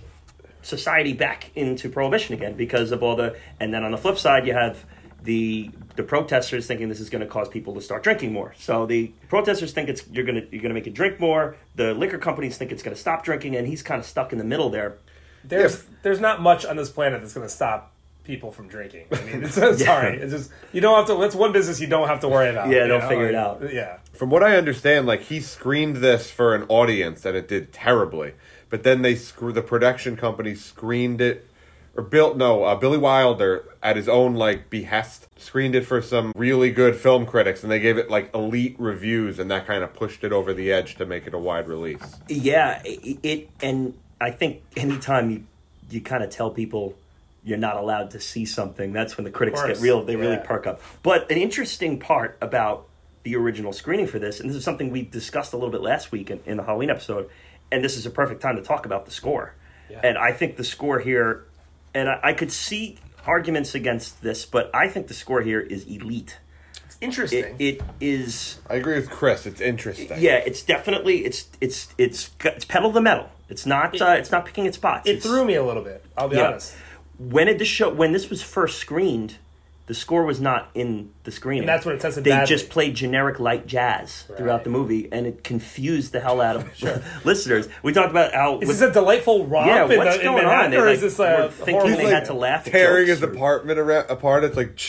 society 0.63 1.13
back 1.13 1.51
into 1.55 1.89
prohibition 1.89 2.33
again 2.33 2.55
because 2.55 2.91
of 2.91 3.03
all 3.03 3.15
the. 3.15 3.35
And 3.59 3.73
then 3.73 3.83
on 3.83 3.91
the 3.91 3.97
flip 3.97 4.17
side, 4.17 4.47
you 4.47 4.53
have 4.53 4.85
the 5.21 5.69
the 5.95 6.03
protesters 6.03 6.65
thinking 6.65 6.89
this 6.89 6.99
is 6.99 7.09
going 7.11 7.21
to 7.21 7.27
cause 7.27 7.47
people 7.47 7.73
to 7.75 7.81
start 7.81 8.03
drinking 8.03 8.33
more. 8.33 8.53
So 8.57 8.85
the 8.87 9.11
protesters 9.29 9.71
think 9.71 9.87
it's 9.89 10.03
you're 10.11 10.25
going 10.25 10.35
to 10.41 10.41
you're 10.51 10.61
going 10.61 10.69
to 10.69 10.73
make 10.73 10.87
it 10.87 10.93
drink 10.93 11.19
more. 11.19 11.55
The 11.75 11.93
liquor 11.93 12.17
companies 12.17 12.57
think 12.57 12.71
it's 12.71 12.81
going 12.83 12.95
to 12.95 12.99
stop 12.99 13.23
drinking, 13.23 13.55
and 13.55 13.67
he's 13.67 13.83
kind 13.83 13.99
of 13.99 14.05
stuck 14.05 14.31
in 14.31 14.39
the 14.39 14.43
middle 14.43 14.69
there. 14.69 14.97
There's 15.43 15.75
Yeah. 15.75 15.89
there's 16.03 16.19
not 16.19 16.41
much 16.41 16.65
on 16.65 16.75
this 16.77 16.89
planet 16.89 17.21
that's 17.21 17.33
going 17.33 17.45
to 17.47 17.53
stop 17.53 17.91
people 18.23 18.51
from 18.51 18.69
drinking. 18.69 19.05
I 19.11 19.21
mean, 19.25 19.43
it's, 19.43 19.55
sorry, 19.85 20.17
it's 20.17 20.31
just 20.31 20.51
you 20.71 20.81
don't 20.81 20.95
have 20.97 21.07
to. 21.07 21.21
That's 21.21 21.35
one 21.35 21.51
business 21.51 21.79
you 21.81 21.87
don't 21.87 22.07
have 22.07 22.21
to 22.21 22.27
worry 22.29 22.49
about. 22.49 22.69
Yeah, 22.69 22.83
you 22.83 22.87
they'll 22.87 22.99
know? 22.99 23.09
figure 23.09 23.27
it 23.29 23.35
out. 23.35 23.61
Yeah, 23.73 23.97
From 24.13 24.29
what 24.29 24.43
I 24.43 24.55
understand, 24.57 25.05
like 25.05 25.21
he 25.21 25.39
screened 25.41 25.97
this 25.97 26.31
for 26.31 26.55
an 26.55 26.63
audience 26.69 27.25
and 27.25 27.35
it 27.37 27.47
did 27.47 27.71
terribly. 27.73 28.33
But 28.73 28.81
then 28.81 29.03
they 29.03 29.13
screw 29.13 29.53
the 29.53 29.61
production 29.61 30.17
company 30.17 30.55
screened 30.55 31.21
it 31.21 31.47
or 31.95 32.01
built 32.01 32.37
no 32.37 32.63
uh, 32.63 32.73
Billy 32.73 32.97
Wilder 32.97 33.65
at 33.83 33.95
his 33.97 34.09
own 34.09 34.33
like 34.33 34.71
behest 34.71 35.27
screened 35.35 35.75
it 35.75 35.85
for 35.85 36.01
some 36.01 36.33
really 36.35 36.71
good 36.71 36.95
film 36.95 37.27
critics 37.27 37.61
and 37.61 37.71
they 37.71 37.79
gave 37.79 37.99
it 37.99 38.09
like 38.09 38.33
elite 38.33 38.75
reviews 38.79 39.37
and 39.37 39.51
that 39.51 39.67
kind 39.67 39.83
of 39.83 39.93
pushed 39.93 40.23
it 40.23 40.31
over 40.31 40.55
the 40.55 40.71
edge 40.71 40.95
to 40.95 41.05
make 41.05 41.27
it 41.27 41.35
a 41.35 41.37
wide 41.37 41.67
release. 41.67 42.01
Yeah, 42.27 42.81
it, 42.83 43.19
it 43.21 43.49
and 43.61 43.93
I 44.19 44.31
think 44.31 44.63
anytime 44.75 45.29
you 45.29 45.43
you 45.91 46.01
kind 46.01 46.23
of 46.23 46.31
tell 46.31 46.49
people 46.49 46.95
you're 47.43 47.59
not 47.59 47.77
allowed 47.77 48.09
to 48.09 48.19
see 48.19 48.45
something, 48.45 48.91
that's 48.91 49.17
when 49.17 49.23
the 49.23 49.29
critics 49.29 49.61
get 49.61 49.81
real. 49.81 50.03
They 50.03 50.15
really 50.15 50.39
perk 50.43 50.65
up. 50.65 50.81
But 51.03 51.29
an 51.29 51.37
interesting 51.37 51.99
part 51.99 52.39
about 52.41 52.87
the 53.21 53.35
original 53.35 53.71
screening 53.71 54.07
for 54.07 54.17
this, 54.17 54.39
and 54.39 54.49
this 54.49 54.57
is 54.57 54.63
something 54.63 54.89
we 54.89 55.03
discussed 55.03 55.53
a 55.53 55.57
little 55.57 55.69
bit 55.69 55.81
last 55.81 56.11
week 56.11 56.31
in, 56.31 56.39
in 56.47 56.57
the 56.57 56.63
Halloween 56.63 56.89
episode, 56.89 57.29
and 57.73 57.83
this 57.83 57.97
is 57.97 58.05
a 58.05 58.09
perfect 58.11 58.41
time 58.41 58.55
to 58.55 58.61
talk 58.61 58.85
about 58.85 59.05
the 59.05 59.11
score. 59.11 59.55
Yeah. 59.89 59.99
And 60.03 60.17
I 60.17 60.31
think 60.31 60.55
the 60.57 60.63
score 60.63 60.99
here, 60.99 61.45
and 61.93 62.07
I, 62.07 62.19
I 62.23 62.33
could 62.33 62.51
see 62.51 62.97
arguments 63.25 63.73
against 63.75 64.21
this, 64.21 64.45
but 64.45 64.69
I 64.73 64.87
think 64.87 65.07
the 65.07 65.13
score 65.13 65.41
here 65.41 65.59
is 65.59 65.85
elite. 65.85 66.37
it's 66.85 66.97
interesting. 67.01 67.55
It, 67.59 67.77
it 67.77 67.81
is 67.99 68.59
I 68.69 68.75
agree 68.75 68.95
with 68.95 69.09
Chris. 69.09 69.45
It's 69.45 69.59
interesting. 69.61 70.07
yeah, 70.19 70.35
it's 70.35 70.61
definitely 70.61 71.25
it's 71.25 71.47
it's 71.59 71.93
it's 71.97 72.31
it's 72.45 72.65
pedal 72.65 72.91
to 72.91 72.93
the 72.93 73.01
metal. 73.01 73.29
It's 73.49 73.65
not 73.65 73.99
uh, 74.01 74.15
it's 74.19 74.31
not 74.31 74.45
picking 74.45 74.65
its 74.65 74.77
spots. 74.77 75.07
it 75.07 75.17
It's- 75.17 75.23
threw 75.25 75.43
me 75.45 75.55
a 75.55 75.63
little 75.63 75.83
bit. 75.83 76.05
I'll 76.17 76.29
be 76.29 76.37
Yeah. 76.37 76.47
honest. 76.49 76.75
when 77.19 77.47
it 77.47 77.57
this 77.59 77.67
show 77.67 77.89
when 77.93 78.11
this 78.13 78.29
was 78.29 78.41
first 78.43 78.79
screened, 78.79 79.37
the 79.85 79.93
score 79.93 80.23
was 80.23 80.39
not 80.39 80.69
in 80.75 81.11
the 81.25 81.31
screening. 81.31 81.63
And 81.63 81.69
that's 81.69 81.85
when 81.85 81.95
it 81.95 82.01
tested 82.01 82.23
They 82.23 82.29
badly. 82.29 82.47
just 82.47 82.69
played 82.69 82.95
generic 82.95 83.37
light 83.39 83.67
jazz 83.67 84.23
throughout 84.37 84.63
the 84.63 84.69
movie, 84.69 85.09
and 85.11 85.27
it 85.27 85.43
confused 85.43 86.13
the 86.13 86.21
hell 86.21 86.39
out 86.39 86.55
of 86.55 86.81
listeners. 87.25 87.67
We 87.83 87.91
talked 87.91 88.11
about 88.11 88.33
how 88.33 88.59
Is 88.59 88.69
with- 88.69 88.79
this 88.79 88.89
a 88.89 88.93
delightful 88.93 89.45
romp? 89.45 89.67
yeah, 89.67 89.85
in 89.89 89.97
what's 89.97 90.15
the, 90.17 90.21
in 90.21 90.25
going 90.31 90.45
on? 90.45 90.71
They 90.71 90.77
or 90.77 90.85
like, 90.85 90.95
is 90.95 91.01
this 91.01 91.19
were 91.19 91.25
a 91.25 91.51
thinking 91.51 91.91
they 91.91 92.01
He's 92.03 92.09
had 92.11 92.25
to 92.25 92.33
laugh. 92.33 92.63
tearing 92.65 93.07
his 93.07 93.21
or- 93.21 93.31
apartment 93.31 93.77
ara- 93.79 94.05
apart. 94.09 94.45
It's 94.45 94.55
like 94.55 94.79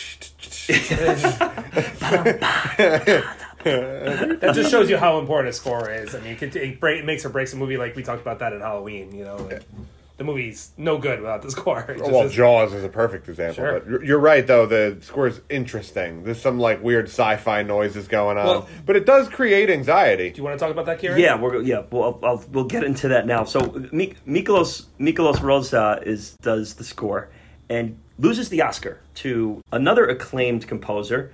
That 3.64 4.52
just 4.54 4.70
shows 4.70 4.90
you 4.90 4.96
how 4.96 5.18
important 5.18 5.48
a 5.48 5.52
score 5.52 5.90
is. 5.90 6.14
I 6.14 6.20
mean, 6.20 6.36
it, 6.40 6.54
it, 6.56 6.80
break, 6.80 7.00
it 7.00 7.04
makes 7.06 7.24
or 7.24 7.30
breaks 7.30 7.52
a 7.52 7.56
movie. 7.56 7.76
Like 7.76 7.96
we 7.96 8.02
talked 8.02 8.22
about 8.22 8.38
that 8.40 8.52
in 8.52 8.60
Halloween. 8.60 9.14
You 9.14 9.24
know, 9.24 9.36
like, 9.36 9.62
the 10.16 10.24
movie's 10.24 10.70
no 10.76 10.96
good 10.98 11.20
without 11.20 11.42
the 11.42 11.50
score. 11.58 11.80
It 11.88 11.98
just 11.98 12.10
well, 12.10 12.22
is- 12.24 12.32
Jaws 12.32 12.72
is 12.72 12.84
a 12.84 12.88
perfect 12.88 13.28
example. 13.28 13.54
Sure. 13.56 13.80
But 13.80 13.88
you're- 13.90 14.06
you're 14.06 14.18
right, 14.18 14.46
though. 14.46 14.64
The 14.66 14.98
score 15.00 15.26
is 15.26 15.40
interesting. 15.48 16.22
There's 16.24 16.40
some 16.40 16.58
like 16.58 16.82
weird 16.82 17.06
sci-fi 17.06 17.62
noises 17.62 18.06
going 18.08 18.38
on, 18.38 18.46
Well- 18.46 18.68
but 18.86 18.96
it 18.96 19.06
does 19.06 19.28
create 19.28 19.70
anxiety. 19.70 20.30
Do 20.30 20.38
you 20.38 20.44
want 20.44 20.58
to 20.58 20.64
talk 20.64 20.70
about 20.72 20.86
that, 20.86 20.98
Kieran? 21.00 21.20
Yeah, 21.20 21.38
we're 21.40 21.50
go- 21.52 21.58
yeah. 21.60 21.82
Well, 21.90 22.18
I'll, 22.22 22.30
I'll, 22.30 22.44
we'll 22.52 22.64
get 22.64 22.84
into 22.84 23.08
that 23.08 23.26
now. 23.26 23.44
So 23.44 23.60
Mik- 23.92 24.24
Miklós 24.24 24.86
Miklós 25.00 25.36
Rózsa 25.38 26.02
is 26.06 26.36
does 26.42 26.74
the 26.74 26.84
score 26.84 27.28
and 27.68 27.98
loses 28.18 28.48
the 28.50 28.62
Oscar 28.62 29.00
to 29.14 29.60
another 29.72 30.06
acclaimed 30.06 30.68
composer, 30.68 31.32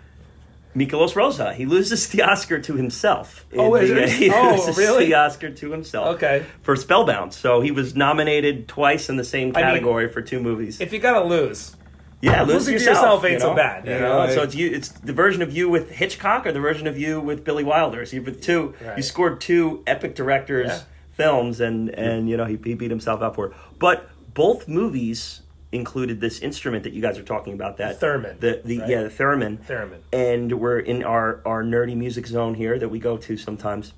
Miklós 0.74 1.14
Rózsa. 1.14 1.52
He 1.54 1.66
loses 1.66 2.08
the 2.08 2.22
Oscar 2.22 2.60
to 2.60 2.74
himself. 2.74 3.44
Oh, 3.56 3.74
is 3.74 3.90
the- 3.90 4.02
it? 4.04 4.08
he 4.12 4.30
Oh, 4.30 4.52
loses 4.56 4.76
really? 4.78 5.06
The 5.06 5.14
Oscar 5.14 5.50
to 5.50 5.70
himself. 5.72 6.16
Okay. 6.16 6.46
For 6.62 6.76
Spellbound, 6.76 7.32
so 7.34 7.60
he 7.60 7.70
was 7.72 7.96
nominated 7.96 8.68
twice 8.68 9.08
in 9.08 9.16
the 9.16 9.24
same 9.24 9.48
I 9.56 9.60
mean, 9.62 9.64
category 9.70 10.08
for 10.08 10.22
two 10.22 10.40
movies. 10.40 10.80
If 10.80 10.92
you 10.92 11.00
gotta 11.00 11.24
lose, 11.24 11.76
yeah, 12.22 12.42
lose 12.42 12.54
losing 12.68 12.74
to 12.78 12.84
yourself, 12.84 12.96
yourself 12.96 13.24
ain't 13.24 13.32
you 13.34 13.40
so 13.40 13.54
bad, 13.54 13.84
you 13.86 13.92
know, 13.98 14.26
know, 14.26 14.34
so 14.34 14.42
it's 14.42 14.54
you. 14.54 14.70
It's 14.70 14.90
the 14.90 15.12
version 15.12 15.42
of 15.42 15.50
you 15.56 15.68
with 15.68 15.90
Hitchcock 15.90 16.46
or 16.46 16.52
the 16.52 16.60
version 16.60 16.86
of 16.86 16.96
you 16.98 17.20
with 17.20 17.44
Billy 17.44 17.64
Wilder. 17.64 18.04
So 18.06 18.16
you 18.16 18.22
with 18.22 18.40
two. 18.42 18.74
Right. 18.84 18.96
You 18.96 19.02
scored 19.02 19.40
two 19.40 19.82
epic 19.86 20.14
directors 20.14 20.68
Yeah. 20.68 20.80
films, 21.12 21.60
and 21.60 21.88
and 21.90 22.28
you 22.28 22.36
know 22.36 22.44
he, 22.44 22.58
he 22.62 22.74
beat 22.74 22.90
himself 22.90 23.22
up 23.22 23.34
for 23.34 23.46
it. 23.46 23.52
But 23.78 24.08
both 24.34 24.68
movies 24.68 25.40
included 25.72 26.20
this 26.20 26.40
instrument 26.40 26.82
that 26.84 26.92
you 26.92 27.00
guys 27.02 27.16
are 27.18 27.22
talking 27.22 27.52
about. 27.52 27.76
That 27.76 28.00
theremin, 28.00 28.40
The 28.40 28.60
the 28.64 28.78
right? 28.80 28.88
yeah 28.88 29.02
the 29.04 29.08
theremin. 29.08 29.58
Theremin. 29.66 30.00
And 30.12 30.58
we're 30.60 30.78
in 30.80 31.04
our 31.04 31.40
our 31.44 31.62
nerdy 31.62 31.96
music 31.96 32.26
zone 32.26 32.54
here 32.54 32.78
that 32.78 32.88
we 32.88 32.98
go 32.98 33.16
to 33.16 33.36
sometimes. 33.36 33.92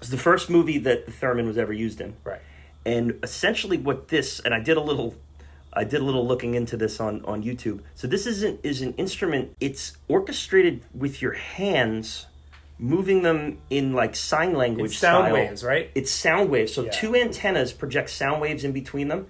It's 0.00 0.08
the 0.10 0.16
first 0.16 0.48
movie 0.48 0.78
that 0.78 1.06
the 1.06 1.12
theremin 1.12 1.46
was 1.46 1.58
ever 1.58 1.72
used 1.72 2.00
in. 2.00 2.14
right? 2.24 2.40
And 2.86 3.18
essentially, 3.22 3.76
what 3.76 4.08
this 4.08 4.40
and 4.40 4.54
I 4.54 4.60
did 4.60 4.76
a 4.78 4.80
little, 4.80 5.14
I 5.72 5.84
did 5.84 6.00
a 6.00 6.04
little 6.04 6.26
looking 6.26 6.54
into 6.54 6.76
this 6.76 7.00
on 7.00 7.24
on 7.24 7.42
YouTube. 7.42 7.80
So 7.94 8.06
this 8.06 8.26
isn't 8.26 8.60
is 8.62 8.80
an 8.80 8.94
instrument. 8.94 9.54
It's 9.60 9.96
orchestrated 10.08 10.82
with 10.94 11.20
your 11.20 11.32
hands, 11.32 12.26
moving 12.78 13.22
them 13.22 13.58
in 13.68 13.92
like 13.92 14.14
sign 14.16 14.54
language 14.54 14.92
It's 14.92 14.98
sound 14.98 15.24
style. 15.24 15.34
waves, 15.34 15.62
right? 15.64 15.90
It's 15.94 16.10
sound 16.10 16.48
waves. 16.50 16.72
So 16.72 16.84
Yeah. 16.84 16.90
two 16.92 17.14
antennas 17.16 17.72
project 17.72 18.08
sound 18.10 18.40
waves 18.40 18.64
in 18.64 18.72
between 18.72 19.08
them. 19.08 19.26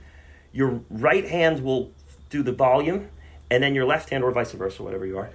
Your 0.52 0.80
right 0.90 1.28
hand 1.28 1.60
will 1.62 1.92
do 2.28 2.42
the 2.42 2.52
volume, 2.52 3.08
and 3.50 3.62
then 3.62 3.74
your 3.74 3.84
left 3.86 4.10
hand, 4.10 4.24
or 4.24 4.30
vice 4.32 4.52
versa, 4.52 4.82
whatever 4.82 5.06
you 5.06 5.18
are, 5.18 5.30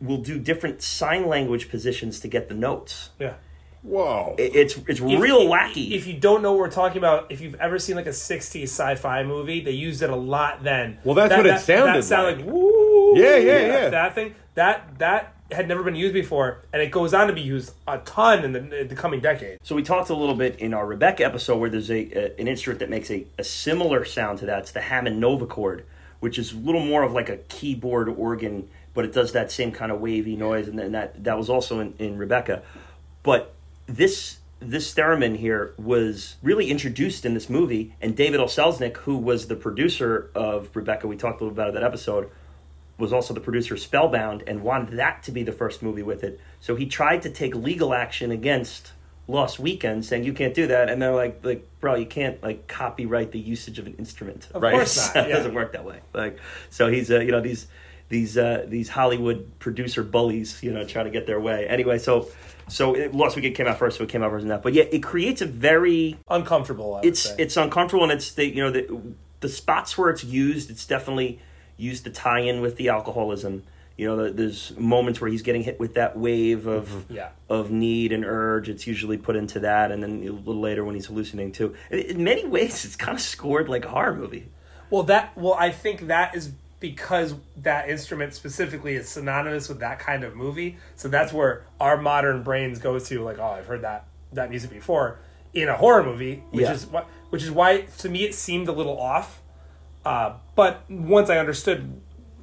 will 0.00 0.18
do 0.18 0.38
different 0.38 0.82
sign 0.82 1.26
language 1.28 1.68
positions 1.68 2.20
to 2.20 2.28
get 2.28 2.48
the 2.48 2.54
notes. 2.54 3.10
Yeah. 3.18 3.34
Whoa! 3.82 4.34
It- 4.38 4.54
It's 4.54 4.76
it's 4.88 5.00
If- 5.00 5.20
real 5.20 5.38
if- 5.42 5.50
wacky. 5.50 5.92
If 5.92 6.06
you 6.06 6.12
don't 6.14 6.42
know 6.42 6.52
what 6.52 6.60
we're 6.60 6.70
talking 6.70 6.98
about, 6.98 7.30
if 7.32 7.40
you've 7.40 7.54
ever 7.54 7.78
seen 7.78 7.96
like 7.96 8.06
a 8.06 8.12
'60s 8.12 8.64
sci-fi 8.70 9.22
movie, 9.22 9.60
they 9.62 9.70
used 9.70 10.02
it 10.02 10.10
a 10.10 10.16
lot 10.16 10.62
then. 10.62 10.98
Well, 11.04 11.14
that's 11.14 11.30
That- 11.30 11.38
what 11.38 11.46
it 11.46 11.58
sounded 11.60 11.96
that 12.02 12.04
sound 12.04 12.36
like. 12.38 12.46
woo. 12.46 13.16
Yeah, 13.16 13.36
yeah, 13.36 13.66
yeah. 13.66 13.88
That 13.88 14.14
thing 14.14 14.34
that 14.54 14.98
that 14.98 15.32
had 15.52 15.68
never 15.68 15.82
been 15.82 15.94
used 15.94 16.14
before, 16.14 16.62
and 16.72 16.80
it 16.82 16.90
goes 16.90 17.12
on 17.14 17.26
to 17.26 17.32
be 17.32 17.40
used 17.40 17.72
a 17.86 17.98
ton 17.98 18.44
in 18.44 18.52
the, 18.52 18.80
in 18.80 18.88
the 18.88 18.94
coming 18.94 19.20
decade. 19.20 19.58
So 19.62 19.74
we 19.74 19.82
talked 19.82 20.10
a 20.10 20.14
little 20.14 20.34
bit 20.34 20.58
in 20.58 20.74
our 20.74 20.86
Rebecca 20.86 21.24
episode 21.24 21.58
where 21.58 21.70
there's 21.70 21.90
a, 21.90 22.00
a 22.12 22.40
an 22.40 22.48
instrument 22.48 22.80
that 22.80 22.90
makes 22.90 23.10
a, 23.10 23.26
a 23.38 23.44
similar 23.44 24.04
sound 24.04 24.38
to 24.40 24.46
that. 24.46 24.60
It's 24.60 24.72
the 24.72 24.80
Hammond 24.80 25.22
Novachord, 25.22 25.82
which 26.20 26.38
is 26.38 26.52
a 26.52 26.56
little 26.56 26.84
more 26.84 27.02
of 27.02 27.12
like 27.12 27.28
a 27.28 27.36
keyboard 27.36 28.08
organ, 28.08 28.68
but 28.94 29.04
it 29.04 29.12
does 29.12 29.32
that 29.32 29.50
same 29.50 29.72
kind 29.72 29.92
of 29.92 30.00
wavy 30.00 30.36
noise, 30.36 30.68
and 30.68 30.78
then 30.78 30.92
that 30.92 31.24
that 31.24 31.36
was 31.36 31.48
also 31.48 31.80
in, 31.80 31.94
in 31.98 32.18
Rebecca. 32.18 32.62
But 33.22 33.54
this 33.86 34.38
this 34.60 34.92
theremin 34.94 35.36
here 35.36 35.72
was 35.78 36.36
really 36.42 36.70
introduced 36.70 37.24
in 37.24 37.34
this 37.34 37.48
movie, 37.48 37.94
and 38.00 38.14
David 38.14 38.40
O. 38.40 38.44
Selznick, 38.44 38.98
who 38.98 39.16
was 39.16 39.48
the 39.48 39.56
producer 39.56 40.30
of 40.34 40.68
Rebecca, 40.74 41.06
we 41.06 41.16
talked 41.16 41.40
a 41.40 41.44
little 41.44 41.54
bit 41.54 41.62
about 41.62 41.74
that 41.74 41.82
episode, 41.82 42.30
was 43.00 43.12
also 43.12 43.34
the 43.34 43.40
producer 43.40 43.74
of 43.74 43.80
Spellbound 43.80 44.44
and 44.46 44.62
wanted 44.62 44.96
that 44.98 45.22
to 45.24 45.32
be 45.32 45.42
the 45.42 45.52
first 45.52 45.82
movie 45.82 46.02
with 46.02 46.22
it. 46.22 46.40
So 46.60 46.76
he 46.76 46.86
tried 46.86 47.22
to 47.22 47.30
take 47.30 47.54
legal 47.54 47.94
action 47.94 48.30
against 48.30 48.92
Lost 49.26 49.58
Weekend, 49.58 50.04
saying 50.04 50.24
you 50.24 50.32
can't 50.32 50.54
do 50.54 50.66
that. 50.68 50.90
And 50.90 51.00
they're 51.00 51.14
like, 51.14 51.44
like, 51.44 51.66
bro, 51.80 51.94
you 51.94 52.06
can't 52.06 52.42
like 52.42 52.68
copyright 52.68 53.32
the 53.32 53.38
usage 53.38 53.78
of 53.78 53.86
an 53.86 53.94
instrument. 53.94 54.48
Of 54.52 54.62
right? 54.62 54.74
course 54.74 55.14
not, 55.14 55.28
it 55.28 55.32
doesn't 55.32 55.54
work 55.54 55.72
that 55.72 55.84
way. 55.84 56.00
Like, 56.12 56.38
so 56.68 56.88
he's 56.88 57.10
uh, 57.10 57.20
you 57.20 57.32
know 57.32 57.40
these 57.40 57.66
these 58.08 58.36
uh, 58.36 58.66
these 58.68 58.88
Hollywood 58.88 59.50
producer 59.58 60.02
bullies, 60.02 60.62
you 60.62 60.72
know, 60.72 60.84
trying 60.84 61.06
to 61.06 61.10
get 61.10 61.26
their 61.26 61.40
way. 61.40 61.66
Anyway, 61.68 61.98
so 61.98 62.28
so 62.68 62.94
it, 62.94 63.14
Lost 63.14 63.36
Weekend 63.36 63.54
came 63.54 63.66
out 63.66 63.78
first, 63.78 63.98
so 63.98 64.04
it 64.04 64.10
came 64.10 64.22
out 64.22 64.30
first 64.30 64.42
than 64.42 64.48
that. 64.48 64.62
But 64.62 64.74
yeah, 64.74 64.84
it 64.90 65.02
creates 65.02 65.40
a 65.40 65.46
very 65.46 66.18
Uncomfortable. 66.28 67.00
It's 67.02 67.20
say. 67.20 67.36
it's 67.38 67.56
uncomfortable 67.56 68.04
and 68.04 68.12
it's 68.12 68.32
the 68.32 68.46
you 68.46 68.62
know 68.62 68.70
the 68.70 69.00
the 69.40 69.48
spots 69.48 69.96
where 69.96 70.10
it's 70.10 70.22
used 70.22 70.70
it's 70.70 70.86
definitely 70.86 71.40
used 71.80 72.04
to 72.04 72.10
tie 72.10 72.40
in 72.40 72.60
with 72.60 72.76
the 72.76 72.88
alcoholism 72.88 73.62
you 73.96 74.06
know 74.06 74.30
there's 74.30 74.72
moments 74.78 75.20
where 75.20 75.30
he's 75.30 75.42
getting 75.42 75.62
hit 75.62 75.78
with 75.78 75.94
that 75.94 76.16
wave 76.16 76.66
of 76.66 76.88
mm-hmm. 76.88 77.14
Yeah. 77.14 77.30
of 77.48 77.70
need 77.70 78.12
and 78.12 78.24
urge 78.24 78.68
it's 78.68 78.86
usually 78.86 79.18
put 79.18 79.36
into 79.36 79.60
that 79.60 79.90
and 79.92 80.02
then 80.02 80.22
a 80.22 80.30
little 80.30 80.60
later 80.60 80.84
when 80.84 80.94
he's 80.94 81.06
hallucinating 81.06 81.52
too 81.52 81.74
in, 81.90 82.22
many 82.24 82.46
ways 82.46 82.84
it's 82.84 82.96
kind 82.96 83.14
of 83.16 83.20
scored 83.20 83.68
like 83.68 83.84
a 83.84 83.88
horror 83.88 84.14
movie 84.14 84.46
Well, 84.90 85.04
that 85.04 85.36
well, 85.36 85.54
I 85.54 85.70
think 85.70 86.06
that 86.08 86.34
is 86.34 86.52
because 86.80 87.34
that 87.58 87.88
instrument 87.90 88.34
specifically 88.34 88.94
is 88.94 89.08
synonymous 89.08 89.68
with 89.68 89.80
that 89.80 89.98
kind 89.98 90.24
of 90.24 90.34
movie. 90.34 90.78
So 90.96 91.08
that's 91.08 91.32
where 91.32 91.64
our 91.78 91.96
modern 91.96 92.42
brains 92.42 92.78
go 92.78 92.98
to, 92.98 93.22
like, 93.22 93.38
oh, 93.38 93.44
I've 93.58 93.66
heard 93.66 93.82
that 93.82 94.06
that 94.32 94.48
music 94.50 94.70
before 94.70 95.18
in 95.52 95.68
a 95.68 95.76
horror 95.76 96.02
movie, 96.02 96.42
which 96.50 96.62
Yeah. 96.64 96.72
is 96.72 96.86
which 97.30 97.42
is 97.42 97.50
why 97.50 97.82
to 97.98 98.08
me 98.08 98.24
it 98.24 98.34
seemed 98.34 98.66
a 98.68 98.72
little 98.72 98.98
off. 98.98 99.39
Uh, 100.04 100.34
but 100.54 100.82
once 100.90 101.28
I 101.30 101.38
understood 101.38 102.00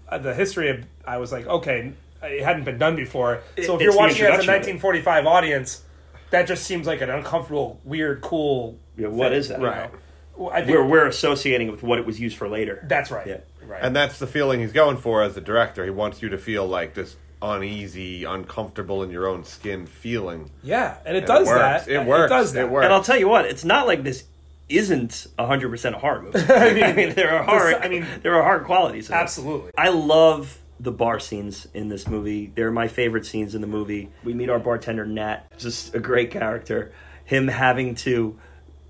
uh, 0.09 0.17
the 0.17 0.33
history 0.33 0.69
of, 0.69 0.85
I 1.05 1.17
was 1.17 1.31
like, 1.31 1.47
okay, 1.47 1.93
it 2.23 2.43
hadn't 2.43 2.63
been 2.65 2.77
done 2.77 2.95
before. 2.95 3.41
So 3.63 3.73
It- 3.73 3.75
if 3.75 3.81
you're 3.81 3.95
watching 3.95 4.17
it 4.25 4.29
as 4.29 4.29
a 4.29 4.41
introduction 4.41 4.49
of 4.49 4.55
it. 4.67 4.83
1945 4.83 5.25
audience, 5.25 5.83
that 6.29 6.47
just 6.47 6.65
seems 6.65 6.85
like 6.87 7.01
an 7.01 7.09
uncomfortable, 7.09 7.79
weird, 7.83 8.21
cool. 8.21 8.77
Yeah, 8.97 9.07
what 9.07 9.29
thing, 9.29 9.39
is 9.39 9.47
that? 9.49 9.61
Right. 9.61 9.89
Well, 10.35 10.51
I 10.51 10.57
think 10.63 10.77
we're, 10.77 10.85
we're 10.85 11.07
associating 11.07 11.67
it 11.69 11.71
with 11.71 11.83
what 11.83 11.97
it 11.99 12.05
was 12.05 12.19
used 12.19 12.37
for 12.37 12.47
later 12.47 12.83
that's 12.87 13.09
right. 13.09 13.25
Yeah. 13.25 13.37
Right. 13.65 13.81
And 13.83 13.95
that's 13.95 14.17
the 14.19 14.27
feeling 14.27 14.59
he's 14.61 14.71
going 14.71 14.97
for 14.97 15.21
as 15.23 15.33
the 15.35 15.41
director. 15.41 15.83
He 15.83 15.89
wants 15.89 16.21
you 16.21 16.29
to 16.29 16.37
feel 16.37 16.65
like 16.67 16.93
this 16.93 17.15
uneasy, 17.41 18.23
uncomfortable 18.23 19.03
in 19.03 19.09
your 19.09 19.27
own 19.27 19.43
skin 19.43 19.85
feeling. 19.87 20.51
Yeah, 20.63 20.97
and 21.05 21.17
it 21.17 21.23
It 21.23 21.27
does 21.27 21.47
works. 21.47 21.85
that. 21.85 21.87
It 21.91 22.05
works. 22.05 22.29
does 22.29 22.53
that. 22.53 22.61
It 22.65 22.69
works. 22.69 22.85
and 22.85 22.93
i'll 22.93 23.03
tell 23.03 23.17
you 23.19 23.27
what 23.27 23.45
it's 23.45 23.65
not 23.65 23.87
like 23.87 24.03
this 24.03 24.23
isn't 24.69 25.27
a 25.37 25.45
100% 25.45 25.93
a 25.93 25.97
horror 25.99 26.21
movie 26.23 26.39
i 26.53 26.93
mean, 26.93 27.13
there 27.15 27.33
are 27.33 27.43
horror 27.43 27.75
I 27.75 27.87
mean- 27.87 28.05
there 28.21 28.35
are 28.35 28.43
hard 28.43 28.65
qualities 28.65 29.09
it. 29.09 29.13
Absolutely. 29.13 29.71
I 29.77 29.89
love 29.89 30.59
the 30.79 30.91
bar 30.91 31.19
scenes 31.19 31.67
in 31.73 31.89
this 31.89 32.07
movie. 32.07 32.51
They're 32.53 32.69
my 32.71 32.87
favorite 32.87 33.25
scenes 33.25 33.55
in 33.55 33.61
the 33.61 33.67
movie. 33.67 34.09
We 34.23 34.35
meet 34.35 34.47
our 34.51 34.59
bartender 34.59 35.07
Nat, 35.07 35.57
just 35.57 35.95
a 35.95 35.99
great 35.99 36.29
character. 36.29 36.91
Him 37.25 37.47
having 37.47 37.95
to 37.95 38.37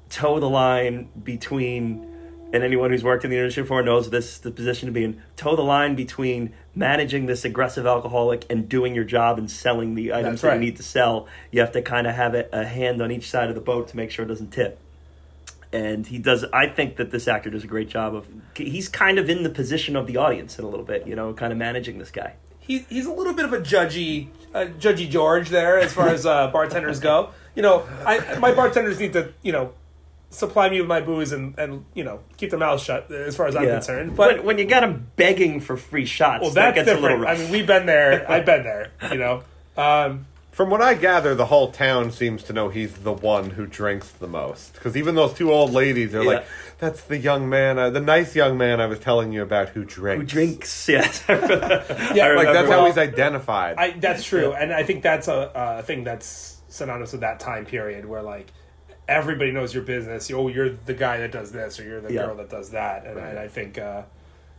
toe 0.10 0.40
the 0.42 0.50
line 0.50 1.08
between 1.24 2.06
and 2.54 2.64
anyone 2.64 2.92
who's 2.92 3.04
worked 3.06 3.24
in 3.24 3.30
the 3.32 3.38
industry 3.38 3.64
before 3.64 3.84
knows 3.84 4.10
this 4.10 4.38
the 4.40 4.52
position 4.52 4.88
to 4.88 4.92
be 4.92 5.04
in 5.06 5.22
toe 5.38 5.56
the 5.56 5.62
line 5.62 5.96
between 5.96 6.54
managing 6.76 7.26
this 7.26 7.46
aggressive 7.46 7.86
alcoholic 7.86 8.46
and 8.50 8.68
doing 8.68 8.94
your 8.96 9.04
job 9.06 9.38
and 9.38 9.50
selling 9.52 9.96
the 9.96 10.12
items 10.14 10.26
That's 10.26 10.42
that 10.42 10.48
right. 10.50 10.54
you 10.56 10.60
need 10.62 10.76
to 10.78 10.84
sell 10.84 11.28
you 11.52 11.60
have 11.62 11.72
to 11.74 11.82
kind 11.82 12.08
of 12.08 12.16
have 12.16 12.34
a, 12.36 12.48
a 12.54 12.66
hand 12.66 13.02
on 13.02 13.12
each 13.12 13.30
side 13.30 13.50
of 13.50 13.56
the 13.56 13.62
boat 13.62 13.90
to 13.90 13.98
make 13.98 14.12
sure 14.12 14.24
it 14.26 14.30
doesn't 14.30 14.52
tip 14.52 14.80
and 15.74 16.08
he 16.08 16.18
does 16.18 16.46
i 16.54 16.66
think 16.68 16.96
that 16.98 17.12
this 17.12 17.28
actor 17.28 17.50
does 17.50 17.64
a 17.64 17.68
great 17.68 17.90
job 17.90 18.16
of 18.16 18.26
he's 18.56 18.88
kind 18.90 19.20
of 19.20 19.30
in 19.30 19.44
the 19.44 19.50
position 19.50 19.96
of 19.96 20.08
the 20.08 20.18
audience 20.18 20.58
in 20.58 20.66
a 20.66 20.68
little 20.68 20.86
bit 20.86 21.06
you 21.08 21.16
know 21.16 21.34
kind 21.34 21.52
of 21.52 21.58
managing 21.58 21.98
this 21.98 22.12
guy 22.12 22.34
He, 22.60 22.80
he's 22.90 23.06
a 23.06 23.12
little 23.14 23.34
bit 23.34 23.46
of 23.46 23.54
a 23.54 23.60
judgy, 23.60 24.28
uh, 24.54 24.66
judgy 24.80 25.10
George 25.10 25.50
there 25.50 25.80
as 25.80 25.94
far 25.94 26.10
as 26.10 26.26
uh, 26.26 26.48
bartenders 26.52 27.00
go. 27.00 27.30
You 27.56 27.62
know, 27.64 27.88
I 28.06 28.38
my 28.40 28.54
bartenders 28.54 29.00
need 29.00 29.14
to 29.14 29.34
you 29.42 29.54
know 29.54 29.72
supply 30.30 30.70
me 30.70 30.80
with 30.82 30.88
my 30.90 31.00
booze 31.00 31.32
and 31.32 31.58
and 31.58 31.86
you 31.94 32.04
know 32.04 32.20
keep 32.36 32.50
their 32.50 32.60
mouths 32.60 32.84
shut 32.84 33.10
as 33.10 33.38
far 33.38 33.48
as 33.48 33.56
I'm 33.56 33.64
Yeah. 33.64 33.76
concerned. 33.76 34.18
But 34.18 34.38
when, 34.38 34.46
when 34.46 34.58
you 34.58 34.66
got 34.66 34.82
them 34.82 35.08
begging 35.16 35.62
for 35.62 35.78
free 35.78 36.06
shots 36.06 36.42
well, 36.42 36.52
that 36.52 36.76
that's 36.76 36.88
gets 36.88 37.00
a 37.00 37.02
little 37.02 37.20
different. 37.20 37.24
rough 37.24 37.40
I 37.40 37.42
mean, 37.44 37.52
we've 37.52 37.68
been 37.68 37.86
there. 37.86 38.30
I've 38.34 38.46
been 38.46 38.64
there. 38.64 38.92
You 39.12 39.18
know. 39.18 39.44
Um, 39.78 40.26
From 40.58 40.72
what 40.72 40.82
I 40.82 40.96
gather, 40.96 41.36
the 41.36 41.46
whole 41.46 41.70
town 41.72 42.10
seems 42.12 42.42
to 42.46 42.52
know 42.52 42.70
he's 42.70 42.92
the 42.92 43.14
one 43.14 43.52
who 43.52 43.68
drinks 43.68 44.10
the 44.10 44.26
most. 44.26 44.74
Because 44.74 44.98
even 44.98 45.14
those 45.14 45.36
two 45.36 45.54
old 45.54 45.72
ladies 45.72 46.16
are 46.16 46.24
Yeah. 46.24 46.30
like, 46.32 46.46
"That's 46.80 47.02
the 47.04 47.20
young 47.20 47.48
man, 47.48 47.78
uh, 47.78 47.92
the 47.92 48.00
nice 48.00 48.36
young 48.36 48.58
man 48.58 48.82
I 48.82 48.88
was 48.88 48.98
telling 48.98 49.32
you 49.32 49.44
about 49.44 49.70
who 49.70 49.86
drinks." 49.86 50.20
who 50.34 50.40
drinks 50.40 50.90
yes 50.90 51.24
yeah, 51.30 52.34
Like 52.36 52.48
that's 52.54 52.70
how 52.72 52.88
he's 52.88 52.98
identified. 52.98 53.76
I, 53.78 53.92
that's 54.00 54.24
true, 54.24 54.52
and 54.54 54.74
I 54.74 54.82
think 54.82 55.04
that's 55.04 55.28
a, 55.28 55.52
a 55.54 55.84
thing 55.84 56.04
that's 56.04 56.58
synonymous 56.70 57.12
with 57.12 57.22
that 57.22 57.40
time 57.40 57.68
period 57.68 58.06
where 58.08 58.24
like 58.24 58.52
everybody 59.08 59.52
knows 59.52 59.76
your 59.76 59.84
business. 59.84 60.32
Oh, 60.32 60.48
you're 60.48 60.72
the 60.72 60.96
guy 60.96 61.18
that 61.20 61.32
does 61.32 61.52
this, 61.52 61.80
or 61.80 61.84
you're 61.84 62.02
the 62.02 62.12
Yeah. 62.12 62.26
girl 62.26 62.36
that 62.38 62.50
does 62.50 62.72
that, 62.72 63.06
and, 63.06 63.20
and 63.20 63.38
I 63.38 63.48
think 63.48 63.78
uh, 63.78 64.02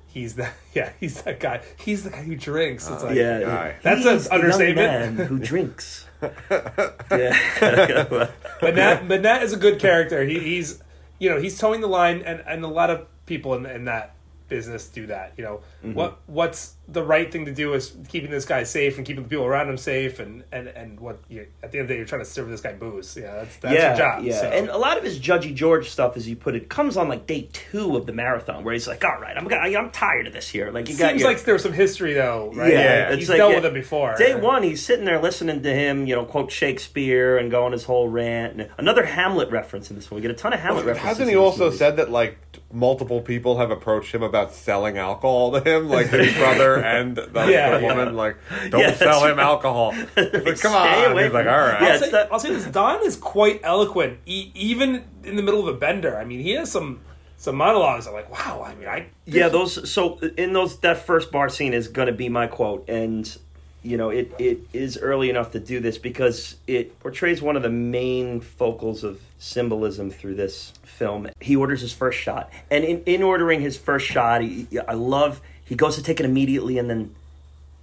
he's 0.09 0.35
that. 0.37 0.53
Yeah, 0.75 0.93
he's 1.01 1.23
that 1.23 1.41
guy. 1.41 1.63
He's 1.77 2.05
the 2.05 2.11
guy 2.11 2.23
who 2.23 2.37
drinks. 2.37 2.89
It's 2.89 3.03
oh, 3.03 3.07
like, 3.07 3.17
yeah 3.17 3.41
guy. 3.41 3.77
That's 3.83 4.05
He's 4.05 4.07
an 4.07 4.19
the 4.19 4.25
young 4.25 4.33
understatement. 4.33 5.17
man 5.19 5.27
who 5.27 5.39
drinks 5.41 6.07
yeah 6.23 8.07
but 8.61 8.75
Nat, 8.75 9.09
but 9.09 9.23
Nat 9.23 9.43
is 9.43 9.53
a 9.53 9.57
good 9.57 9.79
character. 9.79 10.25
He, 10.25 10.39
he's, 10.39 10.83
you 11.19 11.31
know, 11.31 11.41
he's 11.41 11.59
towing 11.59 11.81
the 11.81 11.89
line, 11.89 12.23
and, 12.23 12.43
and 12.47 12.65
a 12.65 12.69
lot 12.69 12.91
of 12.91 13.07
people 13.27 13.55
in, 13.55 13.67
in 13.67 13.85
that 13.85 14.15
business 14.49 14.89
do 14.89 15.07
that. 15.07 15.35
You 15.37 15.45
know, 15.45 15.61
Mm-hmm. 15.79 15.95
what 15.95 16.19
what's 16.27 16.75
the 16.89 17.05
right 17.05 17.31
thing 17.31 17.45
to 17.45 17.55
do 17.55 17.75
is 17.75 17.95
keeping 18.09 18.31
this 18.31 18.45
guy 18.45 18.65
safe 18.65 18.97
and 18.97 19.07
keeping 19.07 19.23
the 19.23 19.29
people 19.29 19.45
around 19.45 19.69
him 19.69 19.77
safe, 19.77 20.19
and 20.19 20.43
and 20.51 20.67
and 20.69 20.99
what 20.99 21.21
you, 21.29 21.47
at 21.63 21.71
the 21.71 21.79
end 21.79 21.85
of 21.85 21.89
the 21.89 21.95
day, 21.95 21.99
you're 21.99 22.07
trying 22.07 22.23
to 22.23 22.25
serve 22.25 22.49
this 22.49 22.61
guy 22.61 22.73
booze. 22.73 23.17
Yeah, 23.17 23.35
that's 23.35 23.57
that's 23.59 23.75
yeah, 23.75 23.89
your 23.89 23.97
job. 23.97 24.25
Yeah, 24.25 24.41
so. 24.41 24.49
and 24.49 24.69
a 24.71 24.77
lot 24.77 24.97
of 24.97 25.05
his 25.05 25.21
Judgy 25.21 25.55
George 25.55 25.89
stuff, 25.89 26.17
as 26.17 26.29
you 26.29 26.35
put 26.35 26.57
it, 26.57 26.69
comes 26.69 26.97
on 26.97 27.09
like 27.09 27.27
day 27.29 27.49
two 27.53 27.97
of 27.97 28.07
the 28.07 28.13
marathon, 28.13 28.65
where 28.65 28.73
he's 28.73 28.89
like, 28.89 29.05
"All 29.05 29.21
right, 29.21 29.37
I'm 29.37 29.47
I'm 29.53 29.91
tired 29.91 30.27
of 30.27 30.33
this 30.33 30.49
here." 30.49 30.73
Like 30.73 30.89
you 30.89 30.97
got 30.97 31.11
Seems 31.11 31.21
your, 31.21 31.31
like 31.31 31.45
there's 31.45 31.63
some 31.63 31.75
history 31.75 32.15
though, 32.15 32.53
right? 32.55 32.73
Yeah, 32.73 32.79
Like, 32.79 33.11
it's 33.11 33.19
he's 33.19 33.29
like, 33.29 33.39
dealt 33.39 33.51
yeah, 33.51 33.57
with 33.59 33.67
it 33.67 33.75
before. 33.75 34.17
Day 34.17 34.35
one, 34.35 34.65
he's 34.65 34.85
sitting 34.85 35.05
there 35.05 35.21
listening 35.21 35.63
to 35.63 35.73
him, 35.73 36.07
you 36.07 36.17
know, 36.17 36.25
quote 36.25 36.51
Shakespeare 36.51 37.37
and 37.37 37.51
go 37.51 37.65
on 37.67 37.73
his 37.73 37.85
whole 37.85 38.09
rant. 38.09 38.61
And 38.61 38.71
another 38.79 39.05
Hamlet 39.05 39.51
reference 39.51 39.91
in 39.91 39.97
this 39.97 40.11
one. 40.11 40.17
We 40.17 40.23
get 40.23 40.31
a 40.31 40.35
ton 40.35 40.53
of 40.53 40.61
Hamlet 40.61 40.87
references. 40.87 41.09
Hasn't 41.09 41.31
he 41.31 41.37
also 41.37 41.67
movie. 41.67 41.77
said 41.77 41.99
that 41.99 42.11
like 42.11 42.39
multiple 42.73 43.21
people 43.21 43.59
have 43.59 43.71
approached 43.71 44.15
him 44.15 44.23
about 44.23 44.53
selling 44.53 44.99
alcohol 44.99 45.53
to 45.53 45.61
him, 45.77 45.89
like 45.89 46.09
his 46.09 46.35
brother 46.39 46.77
and 46.83 47.17
the, 47.17 47.23
Yeah, 47.51 47.79
the 47.79 47.83
yeah. 47.83 47.95
woman? 47.95 48.17
Like, 48.17 48.37
don't 48.71 48.81
Yeah, 48.81 48.93
sell 48.95 49.21
that's 49.21 49.33
him 49.33 49.39
alcohol. 49.39 49.95
Like, 50.17 50.33
come 50.61 50.73
Stay 50.73 51.05
on. 51.07 51.13
away 51.13 51.25
He's 51.25 51.33
like, 51.33 51.47
all 51.47 51.53
right. 51.59 51.83
Yeah, 51.83 51.89
I'll 51.89 51.99
say, 51.99 52.11
that- 52.11 52.33
I'll 52.33 52.41
say 52.41 52.51
this: 52.55 52.65
Don 52.67 53.05
is 53.05 53.17
quite 53.17 53.61
eloquent, 53.63 54.19
e- 54.27 54.51
even 54.55 55.05
in 55.25 55.37
the 55.37 55.43
middle 55.43 55.61
of 55.61 55.69
a 55.75 55.79
bender. 55.79 56.17
I 56.19 56.25
mean, 56.25 56.41
he 56.41 56.53
has 56.53 56.71
some 56.71 57.01
some 57.37 57.55
monologues. 57.57 58.07
I'm 58.07 58.15
like, 58.15 58.31
wow. 58.31 58.65
I 58.67 58.75
mean, 58.75 58.89
I 58.89 59.07
Yeah, 59.27 59.49
those. 59.49 59.91
So 59.91 60.19
in 60.37 60.53
those, 60.55 60.79
that 60.81 61.05
first 61.07 61.31
bar 61.31 61.49
scene 61.49 61.73
is 61.75 61.87
going 61.89 62.07
to 62.07 62.13
be 62.13 62.29
my 62.29 62.47
quote, 62.49 62.89
and 62.89 63.37
you 63.83 63.97
know, 63.97 64.11
it 64.11 64.33
it 64.39 64.59
is 64.73 64.99
early 64.99 65.31
enough 65.31 65.53
to 65.53 65.61
do 65.61 65.79
this 65.81 65.99
because 65.99 66.57
it 66.67 66.99
portrays 67.01 67.41
one 67.41 67.57
of 67.57 67.63
the 67.63 67.71
main 67.71 68.41
focals 68.41 69.05
of 69.05 69.21
symbolism 69.39 70.11
through 70.11 70.35
this 70.35 70.73
film. 70.83 71.29
He 71.41 71.55
orders 71.55 71.81
his 71.81 71.93
first 71.93 72.19
shot, 72.19 72.51
and 72.73 72.85
in 72.85 73.03
in 73.05 73.23
ordering 73.23 73.61
his 73.61 73.77
first 73.77 74.07
shot, 74.07 74.41
he, 74.43 74.67
I 74.89 74.95
love 74.95 75.41
he 75.69 75.75
goes 75.75 75.97
to 75.97 76.03
take 76.03 76.19
it 76.21 76.27
immediately 76.27 76.79
and 76.79 76.89
then 76.89 77.15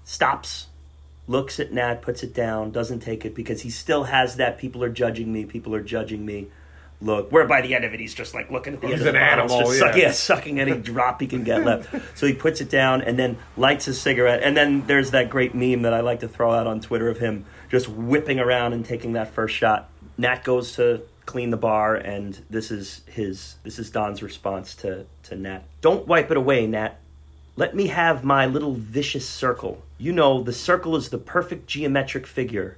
stops. 0.03 0.67
Looks 1.27 1.59
at 1.59 1.71
Nat, 1.73 2.01
puts 2.01 2.21
it 2.23 2.33
down, 2.33 2.71
doesn't 2.71 2.99
take 2.99 3.25
it 3.25 3.33
because 3.33 3.61
he 3.61 3.69
still 3.69 4.03
has 4.05 4.35
that 4.35 4.57
people 4.59 4.83
are 4.83 4.89
judging 4.89 5.33
me, 5.33 5.45
people 5.45 5.73
are 5.73 5.81
judging 5.81 6.23
me 6.25 6.47
look. 7.01 7.31
Where 7.31 7.47
by 7.47 7.61
the 7.61 7.73
end 7.73 7.83
of 7.83 7.93
it, 7.93 7.99
he's 7.99 8.13
just 8.13 8.33
like 8.35 8.51
looking 8.51 8.73
at 8.75 8.81
the 8.81 8.87
He's 8.87 8.99
end 8.99 9.07
of 9.07 9.13
the 9.13 9.19
an 9.19 9.37
bottle, 9.37 9.55
animal, 9.57 9.71
just 9.71 9.79
suck- 9.79 9.95
yeah. 9.95 10.01
yeah, 10.03 10.11
sucking 10.11 10.59
any 10.59 10.77
drop 10.91 11.19
he 11.21 11.27
can 11.27 11.43
get 11.43 11.65
left. 11.65 11.89
So 12.17 12.27
he 12.27 12.33
puts 12.33 12.61
it 12.61 12.69
down 12.69 13.01
and 13.01 13.17
then 13.17 13.37
lights 13.57 13.85
his 13.85 13.99
cigarette. 13.99 14.43
And 14.43 14.55
then 14.55 14.85
there's 14.85 15.11
that 15.11 15.29
great 15.29 15.55
meme 15.55 15.81
that 15.81 15.93
I 15.93 16.01
like 16.01 16.19
to 16.19 16.27
throw 16.27 16.51
out 16.53 16.67
on 16.67 16.79
Twitter 16.79 17.09
of 17.09 17.17
him 17.17 17.45
just 17.71 17.87
whipping 17.89 18.39
around 18.39 18.73
and 18.73 18.85
taking 18.85 19.13
that 19.13 19.29
first 19.29 19.55
shot. 19.55 19.89
Nat 20.17 20.43
goes 20.43 20.75
to 20.75 21.01
clean 21.25 21.49
the 21.49 21.57
bar, 21.57 21.95
and 21.95 22.39
this 22.51 22.69
is 22.69 23.01
his. 23.07 23.55
This 23.63 23.79
is 23.79 23.89
Don's 23.89 24.21
response 24.21 24.75
to 24.75 25.05
to 25.23 25.35
Nat. 25.35 25.63
Don't 25.81 26.07
wipe 26.07 26.29
it 26.29 26.37
away, 26.37 26.67
Nat. 26.67 26.99
Let 27.55 27.75
me 27.75 27.87
have 27.87 28.23
my 28.23 28.45
little 28.45 28.73
vicious 28.73 29.27
circle. 29.27 29.81
You 29.97 30.11
know, 30.11 30.43
the 30.43 30.53
circle 30.53 30.95
is 30.95 31.09
the 31.09 31.17
perfect 31.17 31.67
geometric 31.67 32.27
figure. 32.27 32.77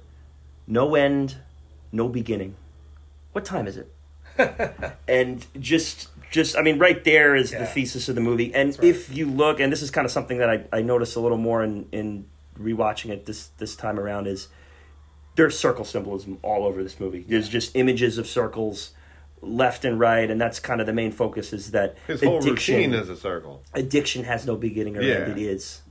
No 0.66 0.94
end, 0.94 1.36
no 1.90 2.08
beginning. 2.08 2.54
What 3.32 3.44
time 3.44 3.66
is 3.66 3.76
it? 3.76 3.92
and 5.08 5.46
just 5.58 6.08
just 6.30 6.56
I 6.56 6.62
mean 6.62 6.78
right 6.78 7.02
there 7.02 7.34
is 7.34 7.50
the 7.50 7.66
thesis 7.66 8.08
of 8.08 8.14
the 8.14 8.20
movie. 8.20 8.54
And 8.54 8.70
right. 8.78 8.84
if 8.84 9.14
you 9.14 9.26
look 9.26 9.58
and 9.58 9.72
this 9.72 9.82
is 9.82 9.90
kind 9.90 10.04
of 10.04 10.12
something 10.12 10.38
that 10.38 10.50
I, 10.50 10.64
I 10.72 10.82
noticed 10.82 11.16
a 11.16 11.20
little 11.20 11.38
more 11.38 11.64
in, 11.64 11.86
in 11.90 12.26
rewatching 12.58 13.10
it 13.10 13.26
this 13.26 13.48
this 13.58 13.74
time 13.74 13.98
around 13.98 14.26
is 14.26 14.48
there's 15.34 15.58
circle 15.58 15.84
symbolism 15.84 16.38
all 16.42 16.64
over 16.64 16.82
this 16.82 17.00
movie. 17.00 17.24
There's 17.26 17.48
just 17.48 17.74
images 17.74 18.18
of 18.18 18.26
circles 18.26 18.92
left 19.42 19.84
and 19.84 19.98
right, 20.00 20.30
and 20.30 20.40
that's 20.40 20.58
kind 20.60 20.80
of 20.80 20.86
the 20.86 20.92
main 20.92 21.12
focus 21.12 21.52
is 21.52 21.70
that 21.72 21.96
His 22.06 22.22
whole 22.22 22.38
addiction, 22.38 22.76
routine 22.76 22.94
is 22.94 23.08
a 23.08 23.16
circle. 23.16 23.62
addiction 23.74 24.24
has 24.24 24.46
no 24.46 24.56
beginning 24.56 24.96
or 24.96 25.02
Yeah. 25.02 25.14
end. 25.16 25.38
It 25.38 25.42
is, 25.42 25.82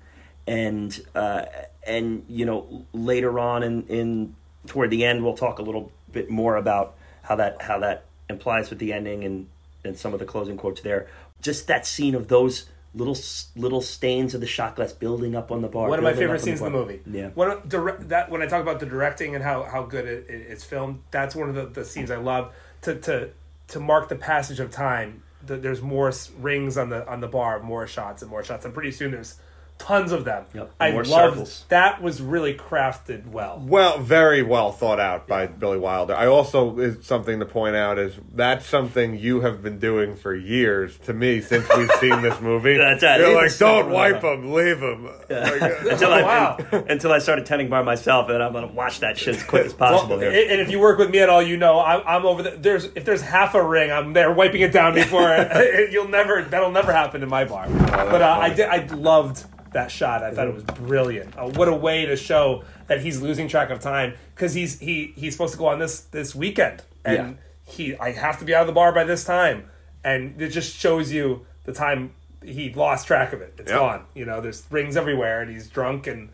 and 0.46 1.00
uh, 1.16 1.46
and 1.86 2.24
you 2.28 2.46
know 2.46 2.86
later 2.94 3.40
on 3.40 3.64
in 3.64 3.84
in 3.88 4.36
toward 4.68 4.90
the 4.90 5.06
end 5.06 5.24
we'll 5.24 5.34
talk 5.38 5.60
a 5.60 5.62
little 5.64 5.92
bit 6.12 6.30
more 6.30 6.56
about 6.56 6.96
how 7.24 7.36
that 7.36 7.62
how 7.62 7.80
that 7.80 8.06
implies 8.30 8.70
with 8.70 8.80
the 8.80 8.94
ending 8.94 9.24
and 9.24 9.48
and 9.84 9.98
some 9.98 10.14
of 10.14 10.20
the 10.20 10.26
closing 10.26 10.58
quotes 10.58 10.82
there. 10.82 11.08
Just 11.42 11.68
that 11.68 11.86
scene 11.86 12.16
of 12.16 12.28
those 12.28 12.66
little 12.96 13.16
little 13.56 13.82
stains 13.82 14.34
of 14.34 14.42
the 14.42 14.48
shot 14.48 14.76
glass 14.76 14.92
building 14.92 15.36
up 15.36 15.52
on 15.52 15.62
the 15.62 15.68
bar. 15.68 15.88
One 15.90 16.00
of 16.00 16.04
my 16.04 16.14
favorite 16.14 16.28
up 16.36 16.40
on 16.42 16.46
scenes 16.46 16.60
in 16.62 16.66
the 16.66 16.72
bar. 16.72 16.82
movie. 16.82 17.02
Yeah. 17.06 17.28
One 17.30 17.52
of, 17.52 17.70
dire- 17.70 17.98
that 18.08 18.32
when 18.32 18.42
I 18.42 18.48
talk 18.48 18.62
about 18.62 18.80
the 18.80 18.86
directing 18.88 19.36
and 19.36 19.44
how, 19.44 19.64
how 19.64 19.84
good 19.84 20.06
it, 20.06 20.26
it, 20.28 20.48
it's 20.50 20.64
filmed, 20.64 21.02
that's 21.12 21.36
one 21.36 21.48
of 21.48 21.54
the, 21.56 21.66
the 21.68 21.86
scenes 21.86 22.10
I 22.10 22.18
love 22.18 22.52
to 22.82 22.96
to 22.96 23.30
to 23.70 23.80
mark 23.80 24.10
the 24.10 24.16
passage 24.16 24.60
of 24.60 24.72
time. 24.72 25.24
The, 25.46 25.58
there's 25.58 25.82
more 25.82 26.12
rings 26.40 26.78
on 26.78 26.90
the 26.90 27.08
on 27.08 27.22
the 27.22 27.28
bar, 27.28 27.62
more 27.62 27.86
shots 27.88 28.22
and 28.22 28.32
more 28.32 28.44
shots, 28.44 28.66
and 28.66 28.74
pretty 28.74 28.92
soon 28.92 29.12
there's 29.12 29.40
tons 29.78 30.12
of 30.12 30.26
them. 30.26 30.46
Yep, 30.54 30.72
I 30.80 30.92
more 30.92 31.04
love 31.04 31.34
circles. 31.34 31.66
that 31.70 32.02
was 32.02 32.22
really 32.22 32.54
crafted 32.54 33.28
well. 33.28 33.62
Well, 33.64 34.00
very 34.00 34.44
well 34.44 34.72
thought 34.72 35.00
out 35.00 35.28
by 35.28 35.48
Billy 35.48 35.78
Wilder. 35.78 36.16
I 36.16 36.28
also 36.28 36.78
is 36.80 37.06
something 37.06 37.40
to 37.40 37.46
point 37.46 37.76
out 37.76 37.98
is 38.00 38.16
that's 38.34 38.66
something 38.66 39.18
you 39.18 39.42
have 39.42 39.62
been 39.62 39.80
doing 39.80 40.16
for 40.16 40.36
years 40.36 40.98
to 41.00 41.14
me 41.14 41.42
since 41.42 41.68
we've 41.76 41.92
seen 42.00 42.22
this 42.22 42.40
movie. 42.42 42.78
That's 42.78 43.04
right. 43.04 43.20
You're 43.20 43.36
like, 43.36 43.58
don't 43.58 43.90
wipe 43.90 44.22
them, 44.22 44.54
leave 44.54 44.80
them. 44.80 45.10
until 45.30 46.14
I 46.14 46.22
wow. 46.22 46.58
until 46.72 47.12
I 47.12 47.20
started 47.20 47.46
tending 47.46 47.70
bar 47.70 47.84
myself, 47.84 48.30
and 48.30 48.42
I'm 48.42 48.54
gonna 48.54 48.68
watch 48.68 49.00
that 49.02 49.18
shit 49.18 49.36
as 49.36 49.44
quick 49.44 49.66
as 49.66 49.74
possible. 49.74 50.18
Well, 50.18 50.32
here. 50.32 50.48
and 50.50 50.62
if 50.62 50.70
you 50.70 50.80
work 50.80 50.98
with 50.98 51.10
me 51.10 51.20
at 51.20 51.30
all, 51.30 51.42
you 51.42 51.58
know 51.58 51.80
I'm, 51.80 52.02
I'm 52.06 52.26
over 52.26 52.44
the, 52.44 52.52
there's 52.52 52.86
if 52.86 53.06
there's 53.06 53.22
half 53.22 53.56
a 53.56 53.64
ring, 53.64 53.92
I'm 53.92 54.14
there 54.14 54.32
wiping 54.32 54.62
it 54.62 54.72
down 54.72 54.94
before 54.94 55.34
it, 55.34 55.92
you'll 55.92 56.08
never 56.08 56.44
that'll 56.44 56.72
never 56.72 56.92
happen 56.92 57.24
in 57.24 57.30
my 57.30 57.46
bar. 57.46 57.68
but 57.70 58.22
uh, 58.22 58.38
I 58.42 58.54
did 58.54 58.68
I 58.68 58.86
loved 58.96 59.46
that 59.78 59.92
shot. 59.92 60.24
I 60.24 60.32
thought 60.32 60.48
it 60.48 60.54
was 60.54 60.64
brilliant. 60.64 61.38
Uh, 61.38 61.48
what 61.50 61.68
a 61.68 61.74
way 61.74 62.06
to 62.08 62.16
show 62.16 62.64
that 62.88 63.02
he's 63.02 63.22
losing 63.22 63.48
track 63.48 63.70
of 63.70 63.80
time 63.80 64.16
because 64.34 64.54
he's 64.54 64.80
he 64.80 65.14
he's 65.16 65.34
supposed 65.34 65.54
to 65.54 65.60
go 65.60 65.68
on 65.68 65.78
this 65.80 66.02
this 66.02 66.34
weekend 66.36 66.82
and 67.06 67.38
he 67.64 67.96
I 67.98 68.12
have 68.12 68.40
to 68.40 68.46
be 68.46 68.54
out 68.56 68.62
of 68.62 68.68
the 68.68 68.74
bar 68.74 68.92
by 68.92 69.04
this 69.04 69.24
time, 69.24 69.70
and 70.04 70.42
it 70.42 70.50
just 70.50 70.76
shows 70.76 71.12
you 71.12 71.46
the 71.66 71.74
time 71.74 72.12
he 72.44 72.74
lost 72.74 73.08
track 73.08 73.34
of 73.34 73.42
it. 73.42 73.54
It's 73.58 73.70
Yep. 73.72 73.80
gone. 73.80 74.06
You 74.16 74.26
know, 74.26 74.42
there's 74.42 74.66
rings 74.72 74.98
everywhere, 74.98 75.42
and 75.42 75.50
he's 75.52 75.68
drunk 75.70 76.08
and. 76.08 76.30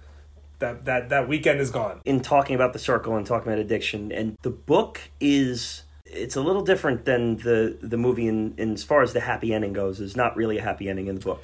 That, 0.59 0.85
that 0.85 1.09
that 1.09 1.27
weekend 1.27 1.59
is 1.59 1.71
gone. 1.71 1.99
in 2.05 2.21
talking 2.21 2.55
about 2.55 2.71
the 2.71 2.79
circle 2.79 3.17
and 3.17 3.27
talking 3.27 3.51
about 3.51 3.59
addiction 3.59 4.13
and 4.13 4.37
the 4.43 4.49
book 4.49 5.01
is 5.19 5.83
it's 6.05 6.37
a 6.37 6.41
little 6.41 6.61
different 6.61 7.03
than 7.03 7.35
the 7.37 7.77
the 7.81 7.97
movie 7.97 8.29
in, 8.29 8.53
in 8.57 8.71
as 8.71 8.81
far 8.81 9.01
as 9.01 9.11
the 9.11 9.19
happy 9.19 9.53
ending 9.53 9.73
goes 9.73 9.97
there's 9.97 10.15
not 10.15 10.37
really 10.37 10.57
a 10.57 10.61
happy 10.63 10.87
ending 10.87 11.07
in 11.07 11.15
the 11.15 11.21
book 11.21 11.43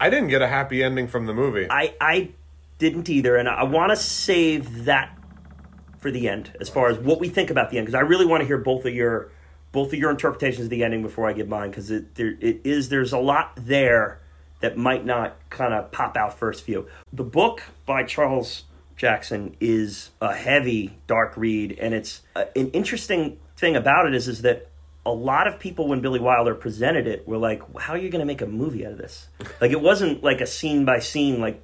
I 0.00 0.10
didn't 0.10 0.28
get 0.28 0.42
a 0.42 0.48
happy 0.48 0.82
ending 0.82 1.06
from 1.06 1.26
the 1.26 1.34
movie. 1.34 1.66
i 1.70 1.94
i 2.00 2.30
didn't 2.78 3.08
either 3.10 3.36
and 3.36 3.48
i 3.48 3.62
want 3.62 3.90
to 3.90 3.96
save 3.96 4.86
that 4.86 5.16
for 5.98 6.10
the 6.10 6.28
end 6.28 6.50
as 6.60 6.68
far 6.70 6.88
as 6.88 6.98
what 6.98 7.20
we 7.20 7.28
think 7.28 7.50
about 7.50 7.70
the 7.70 7.76
end 7.76 7.86
because 7.86 7.94
i 7.94 8.00
really 8.00 8.24
want 8.24 8.40
to 8.40 8.46
hear 8.46 8.56
both 8.56 8.86
of 8.86 8.94
your 8.94 9.30
both 9.70 9.92
of 9.92 9.98
your 9.98 10.10
interpretations 10.10 10.64
of 10.64 10.70
the 10.70 10.82
ending 10.82 11.02
before 11.02 11.28
i 11.28 11.32
give 11.34 11.46
mine 11.46 11.68
because 11.68 11.90
it 11.90 12.14
there 12.14 12.34
it 12.40 12.62
is 12.64 12.88
there's 12.88 13.12
a 13.12 13.18
lot 13.18 13.52
there 13.56 14.18
that 14.60 14.78
might 14.78 15.04
not 15.04 15.36
kind 15.50 15.74
of 15.74 15.92
pop 15.92 16.16
out 16.16 16.38
first 16.38 16.64
view 16.64 16.86
the 17.12 17.22
book 17.22 17.62
by 17.84 18.02
charles 18.02 18.64
jackson 18.96 19.54
is 19.60 20.10
a 20.22 20.34
heavy 20.34 20.96
dark 21.06 21.36
read 21.36 21.78
and 21.78 21.92
it's 21.92 22.22
uh, 22.34 22.46
an 22.56 22.70
interesting 22.70 23.38
thing 23.58 23.76
about 23.76 24.06
it 24.06 24.14
is 24.14 24.26
is 24.26 24.40
that 24.40 24.69
a 25.06 25.10
lot 25.10 25.46
of 25.46 25.58
people 25.58 25.88
when 25.88 26.00
billy 26.00 26.20
wilder 26.20 26.54
presented 26.54 27.06
it 27.06 27.26
were 27.26 27.38
like 27.38 27.62
how 27.78 27.94
are 27.94 27.98
you 27.98 28.10
going 28.10 28.20
to 28.20 28.26
make 28.26 28.42
a 28.42 28.46
movie 28.46 28.84
out 28.84 28.92
of 28.92 28.98
this 28.98 29.28
like 29.60 29.70
it 29.70 29.80
wasn't 29.80 30.22
like 30.22 30.40
a 30.40 30.46
scene 30.46 30.84
by 30.84 30.98
scene 30.98 31.40
like 31.40 31.62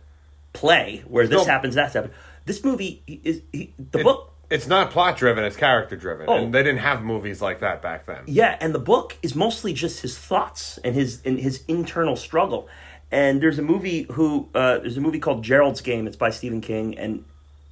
play 0.53 1.03
where 1.07 1.26
this 1.26 1.47
No. 1.47 1.53
happens 1.53 1.74
that's 1.74 1.95
happened 1.95 2.14
this 2.47 2.64
movie 2.64 3.03
is 3.07 3.43
he, 3.53 3.74
the 3.91 3.99
It- 4.01 4.05
book 4.05 4.32
It's 4.49 4.68
not 4.68 4.93
plot 4.93 5.16
driven; 5.16 5.43
it's 5.43 5.57
character 5.57 5.97
driven, 5.97 6.26
Oh. 6.28 6.37
and 6.37 6.55
they 6.55 6.62
didn't 6.62 6.78
have 6.78 7.03
movies 7.03 7.43
like 7.43 7.59
that 7.61 7.82
back 7.82 8.07
then. 8.07 8.22
Yeah, 8.28 8.57
and 8.61 8.72
the 8.72 8.78
book 8.78 9.16
is 9.20 9.34
mostly 9.34 9.72
just 9.72 10.03
his 10.03 10.16
thoughts 10.16 10.78
and 10.84 10.95
his 10.95 11.20
and 11.24 11.37
his 11.41 11.64
internal 11.66 12.14
struggle. 12.14 12.68
And 13.11 13.41
there's 13.43 13.59
a 13.59 13.62
movie 13.62 14.07
who 14.12 14.49
uh, 14.55 14.78
there's 14.78 14.97
a 14.97 15.01
movie 15.01 15.18
called 15.18 15.43
Gerald's 15.43 15.80
Game. 15.80 16.07
It's 16.07 16.14
by 16.16 16.30
Stephen 16.30 16.61
King 16.61 16.97
and 16.97 17.24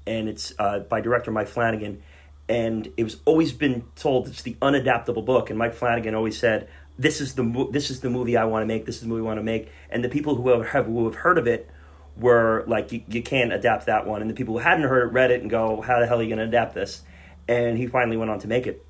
and 0.04 0.28
it's 0.28 0.52
uh, 0.58 0.80
by 0.80 1.00
director 1.00 1.30
Mike 1.30 1.46
Flanagan. 1.46 2.02
And 2.48 2.92
it 2.96 3.04
was 3.04 3.18
always 3.24 3.52
been 3.52 3.84
told 3.96 4.28
it's 4.28 4.42
the 4.42 4.56
unadaptable 4.60 5.24
book. 5.24 5.50
And 5.50 5.58
Mike 5.58 5.74
Flanagan 5.74 6.14
always 6.14 6.38
said, 6.38 6.68
"This 6.98 7.20
is 7.20 7.34
the 7.34 7.68
this 7.70 7.90
is 7.90 8.00
the 8.00 8.10
movie 8.10 8.36
I 8.36 8.44
want 8.44 8.62
to 8.62 8.66
make. 8.66 8.84
This 8.86 8.96
is 8.96 9.02
the 9.02 9.08
movie 9.08 9.22
I 9.22 9.24
want 9.24 9.38
to 9.38 9.44
make." 9.44 9.70
And 9.90 10.04
the 10.04 10.08
people 10.08 10.34
who 10.36 10.48
have, 10.62 10.86
who 10.86 11.04
have 11.06 11.14
heard 11.16 11.38
of 11.38 11.46
it 11.46 11.70
were 12.16 12.64
like, 12.66 12.92
you, 12.92 13.02
"You 13.08 13.22
can't 13.22 13.52
adapt 13.52 13.86
that 13.86 14.06
one." 14.06 14.20
And 14.20 14.30
the 14.30 14.34
people 14.34 14.54
who 14.54 14.60
hadn't 14.60 14.86
heard 14.86 15.08
it 15.08 15.12
read 15.12 15.30
it 15.30 15.40
and 15.40 15.50
go, 15.50 15.80
"How 15.80 15.98
the 16.00 16.06
hell 16.06 16.20
are 16.20 16.22
you 16.22 16.28
going 16.28 16.38
to 16.38 16.44
adapt 16.44 16.74
this?" 16.74 17.02
And 17.48 17.78
he 17.78 17.86
finally 17.86 18.16
went 18.16 18.30
on 18.30 18.38
to 18.40 18.48
make 18.48 18.66
it. 18.66 18.84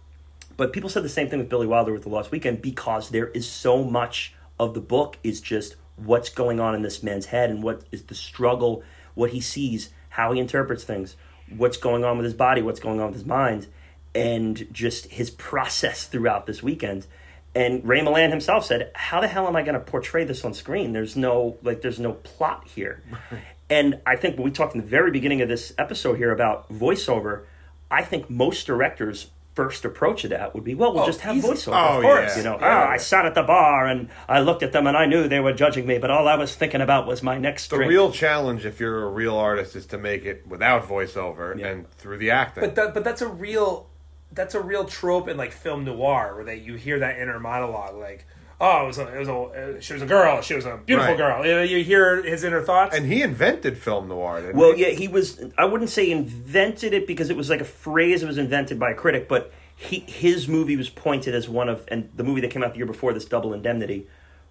But 0.56 0.72
people 0.72 0.88
said 0.88 1.02
the 1.02 1.08
same 1.08 1.28
thing 1.28 1.38
with 1.38 1.48
Billy 1.48 1.66
Wilder 1.66 1.92
with 1.92 2.02
The 2.02 2.08
Lost 2.08 2.30
Weekend 2.30 2.62
because 2.62 3.10
there 3.10 3.28
is 3.28 3.48
so 3.48 3.82
much 3.82 4.34
of 4.58 4.74
the 4.74 4.80
book 4.80 5.18
is 5.24 5.40
just 5.40 5.76
what's 5.96 6.28
going 6.28 6.60
on 6.60 6.74
in 6.74 6.82
this 6.82 7.02
man's 7.02 7.26
head 7.26 7.50
and 7.50 7.62
what 7.62 7.82
is 7.90 8.04
the 8.04 8.14
struggle, 8.14 8.82
what 9.14 9.30
he 9.30 9.40
sees, 9.40 9.90
how 10.10 10.32
he 10.32 10.40
interprets 10.40 10.84
things, 10.84 11.16
what's 11.50 11.76
going 11.76 12.04
on 12.04 12.16
with 12.16 12.24
his 12.24 12.34
body, 12.34 12.62
what's 12.62 12.80
going 12.80 13.00
on 13.00 13.06
with 13.06 13.14
his 13.14 13.24
mind, 13.24 13.66
and 14.14 14.66
just 14.72 15.06
his 15.06 15.30
process 15.30 16.06
throughout 16.06 16.46
this 16.46 16.62
weekend. 16.62 17.06
And 17.54 17.86
Ray 17.86 18.00
Milland 18.00 18.30
himself 18.30 18.64
said, 18.64 18.90
"How 18.94 19.20
the 19.20 19.28
hell 19.28 19.46
am 19.46 19.56
I 19.56 19.62
going 19.62 19.74
to 19.74 19.80
portray 19.80 20.24
this 20.24 20.44
on 20.44 20.54
screen? 20.54 20.92
There's 20.92 21.16
no 21.16 21.56
like, 21.62 21.82
there's 21.82 22.00
no 22.00 22.14
plot 22.14 22.66
here." 22.66 23.02
and 23.70 24.00
I 24.06 24.16
think 24.16 24.36
when 24.36 24.44
we 24.44 24.50
talked 24.50 24.74
in 24.74 24.80
the 24.80 24.86
very 24.86 25.10
beginning 25.10 25.40
of 25.40 25.48
this 25.48 25.72
episode 25.78 26.14
here 26.14 26.32
about 26.32 26.72
voiceover, 26.72 27.44
I 27.90 28.02
think 28.02 28.28
most 28.28 28.66
directors' 28.66 29.30
first 29.54 29.84
approach 29.84 30.22
to 30.22 30.28
that 30.28 30.52
would 30.54 30.64
be, 30.64 30.74
"Well, 30.74 30.92
we'll 30.92 31.04
Oh, 31.04 31.06
just 31.06 31.20
have 31.20 31.36
easy. 31.36 31.46
voiceover." 31.48 31.74
Oh, 31.74 31.96
of 31.98 32.02
course, 32.02 32.32
yeah. 32.32 32.36
you 32.38 32.42
know. 32.44 32.58
Yeah. 32.60 32.86
"Ah, 32.86 32.90
I 32.90 32.96
sat 32.96 33.24
at 33.24 33.34
the 33.34 33.42
bar 33.42 33.86
and 33.86 34.08
I 34.28 34.40
looked 34.40 34.62
at 34.62 34.72
them 34.72 34.86
and 34.86 34.96
I 34.96 35.06
knew 35.06 35.28
they 35.28 35.40
were 35.40 35.52
judging 35.52 35.86
me, 35.86 35.98
but 35.98 36.10
all 36.10 36.26
I 36.28 36.34
was 36.36 36.54
thinking 36.56 36.80
about 36.80 37.06
was 37.06 37.22
my 37.22 37.38
next 37.38 37.68
The 37.70 37.76
drink. 37.76 37.90
real 37.90 38.10
challenge, 38.10 38.66
if 38.66 38.80
you're 38.80 39.04
a 39.04 39.08
real 39.08 39.36
artist, 39.36 39.76
is 39.76 39.86
to 39.86 39.98
make 39.98 40.24
it 40.24 40.44
without 40.46 40.88
voiceover 40.88 41.56
Yeah. 41.58 41.68
and 41.68 41.90
through 41.92 42.18
the 42.18 42.30
acting. 42.32 42.62
But 42.64 42.74
that, 42.74 42.94
but 42.94 43.04
that's 43.04 43.22
a 43.22 43.28
real 43.28 43.88
that's 44.32 44.56
a 44.56 44.60
real 44.60 44.84
trope 44.84 45.28
in 45.28 45.36
like 45.36 45.52
film 45.52 45.84
noir 45.84 46.32
where 46.34 46.44
they 46.44 46.56
you 46.56 46.74
hear 46.74 46.98
that 46.98 47.18
inner 47.20 47.38
monologue 47.38 47.94
like 47.94 48.26
oh 48.60 48.84
it 48.84 48.86
was 48.86 48.98
a, 48.98 49.14
it 49.14 49.18
was 49.18 49.28
a 49.28 49.34
uh, 49.34 49.80
she 49.80 49.92
was 49.92 50.02
a 50.02 50.06
girl 50.06 50.40
she 50.40 50.54
was 50.54 50.64
a 50.64 50.76
beautiful 50.76 51.10
Right. 51.12 51.16
girl 51.18 51.44
you, 51.46 51.52
know, 51.52 51.62
you 51.62 51.82
hear 51.84 52.22
his 52.22 52.44
inner 52.44 52.62
thoughts 52.62 52.96
and 52.96 53.06
he 53.06 53.22
invented 53.22 53.76
film 53.78 54.08
noir. 54.08 54.40
Didn't 54.40 54.56
Well, 54.56 54.74
he? 54.74 54.82
yeah, 54.82 54.88
he 54.90 55.08
was. 55.08 55.42
I 55.58 55.64
wouldn't 55.64 55.90
say 55.90 56.10
invented 56.10 56.92
it 56.94 57.06
because 57.06 57.30
it 57.30 57.36
was 57.36 57.50
like 57.50 57.60
a 57.60 57.64
phrase 57.64 58.20
that 58.20 58.26
was 58.26 58.38
invented 58.38 58.78
by 58.78 58.90
a 58.90 58.94
critic, 58.94 59.28
but 59.28 59.52
he 59.76 60.00
his 60.00 60.46
movie 60.48 60.76
was 60.76 60.88
pointed 60.88 61.34
as 61.34 61.48
one 61.48 61.68
of, 61.68 61.84
and 61.88 62.08
the 62.14 62.22
movie 62.22 62.40
that 62.42 62.50
came 62.50 62.62
out 62.62 62.72
the 62.72 62.78
year 62.78 62.86
before 62.86 63.12
this, 63.12 63.24
Double 63.24 63.52
Indemnity, 63.52 64.06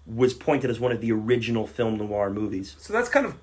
was 0.06 0.34
pointed 0.34 0.68
as 0.70 0.78
one 0.78 0.92
of 0.92 1.00
the 1.00 1.10
original 1.12 1.66
film 1.66 1.96
noir 1.96 2.28
movies. 2.30 2.76
so 2.78 2.92
that's 2.92 3.08
kind 3.08 3.24
of 3.24 3.34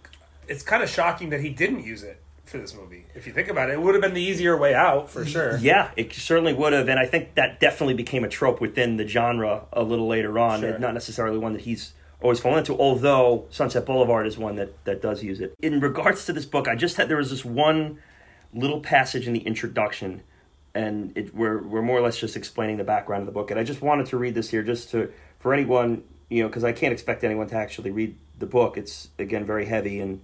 it's 0.47 0.63
kind 0.63 0.83
of 0.83 0.89
shocking 0.89 1.29
that 1.31 1.41
he 1.41 1.49
didn't 1.49 1.83
use 1.83 2.03
it 2.03 2.21
for 2.51 2.57
this 2.57 2.75
movie 2.75 3.05
if 3.15 3.25
you 3.25 3.33
think 3.33 3.47
about 3.47 3.69
it 3.69 3.73
it 3.73 3.81
would 3.81 3.95
have 3.95 4.01
been 4.01 4.13
the 4.13 4.21
easier 4.21 4.57
way 4.57 4.73
out 4.73 5.09
for 5.09 5.25
sure 5.25 5.57
Yeah, 5.57 5.91
it 5.95 6.13
certainly 6.13 6.53
would 6.53 6.73
have, 6.73 6.87
and 6.89 6.99
I 6.99 7.05
think 7.05 7.35
that 7.35 7.59
definitely 7.59 7.93
became 7.93 8.23
a 8.23 8.29
trope 8.29 8.59
within 8.61 8.97
the 8.97 9.07
genre 9.07 9.63
a 9.71 9.83
little 9.83 10.07
later 10.07 10.37
on, 10.37 10.59
Sure. 10.59 10.77
not 10.77 10.93
necessarily 10.93 11.37
one 11.37 11.53
that 11.53 11.61
he's 11.63 11.93
always 12.21 12.39
fallen 12.39 12.59
into. 12.59 12.77
Although 12.77 13.45
Sunset 13.49 13.85
Boulevard 13.85 14.27
is 14.27 14.37
one 14.37 14.55
that 14.57 14.83
that 14.85 15.01
does 15.01 15.23
use 15.23 15.39
it. 15.41 15.53
In 15.61 15.79
regards 15.79 16.25
to 16.25 16.33
this 16.33 16.45
book, 16.45 16.67
I 16.67 16.75
just 16.75 16.97
had 16.97 17.09
there 17.09 17.17
was 17.17 17.29
this 17.31 17.43
one 17.45 17.97
little 18.53 18.79
passage 18.81 19.25
in 19.27 19.33
the 19.33 19.39
introduction, 19.39 20.21
and 20.75 21.17
it, 21.17 21.33
we're 21.33 21.61
we're 21.63 21.81
more 21.81 21.97
or 21.97 22.01
less 22.01 22.19
just 22.19 22.35
explaining 22.35 22.77
the 22.77 22.83
background 22.83 23.21
of 23.21 23.25
the 23.27 23.31
book, 23.31 23.49
and 23.51 23.59
I 23.59 23.63
just 23.63 23.81
wanted 23.81 24.05
to 24.07 24.17
read 24.17 24.35
this 24.35 24.49
here 24.49 24.61
just 24.63 24.91
to 24.91 25.11
for 25.39 25.53
anyone 25.53 26.03
you 26.29 26.43
know 26.43 26.49
because 26.49 26.63
I 26.63 26.73
can't 26.73 26.93
expect 26.93 27.23
anyone 27.23 27.47
to 27.47 27.55
actually 27.55 27.91
read 27.91 28.17
the 28.37 28.45
book. 28.45 28.77
It's 28.77 29.09
again 29.17 29.45
very 29.45 29.65
heavy 29.65 29.99
and 29.99 30.21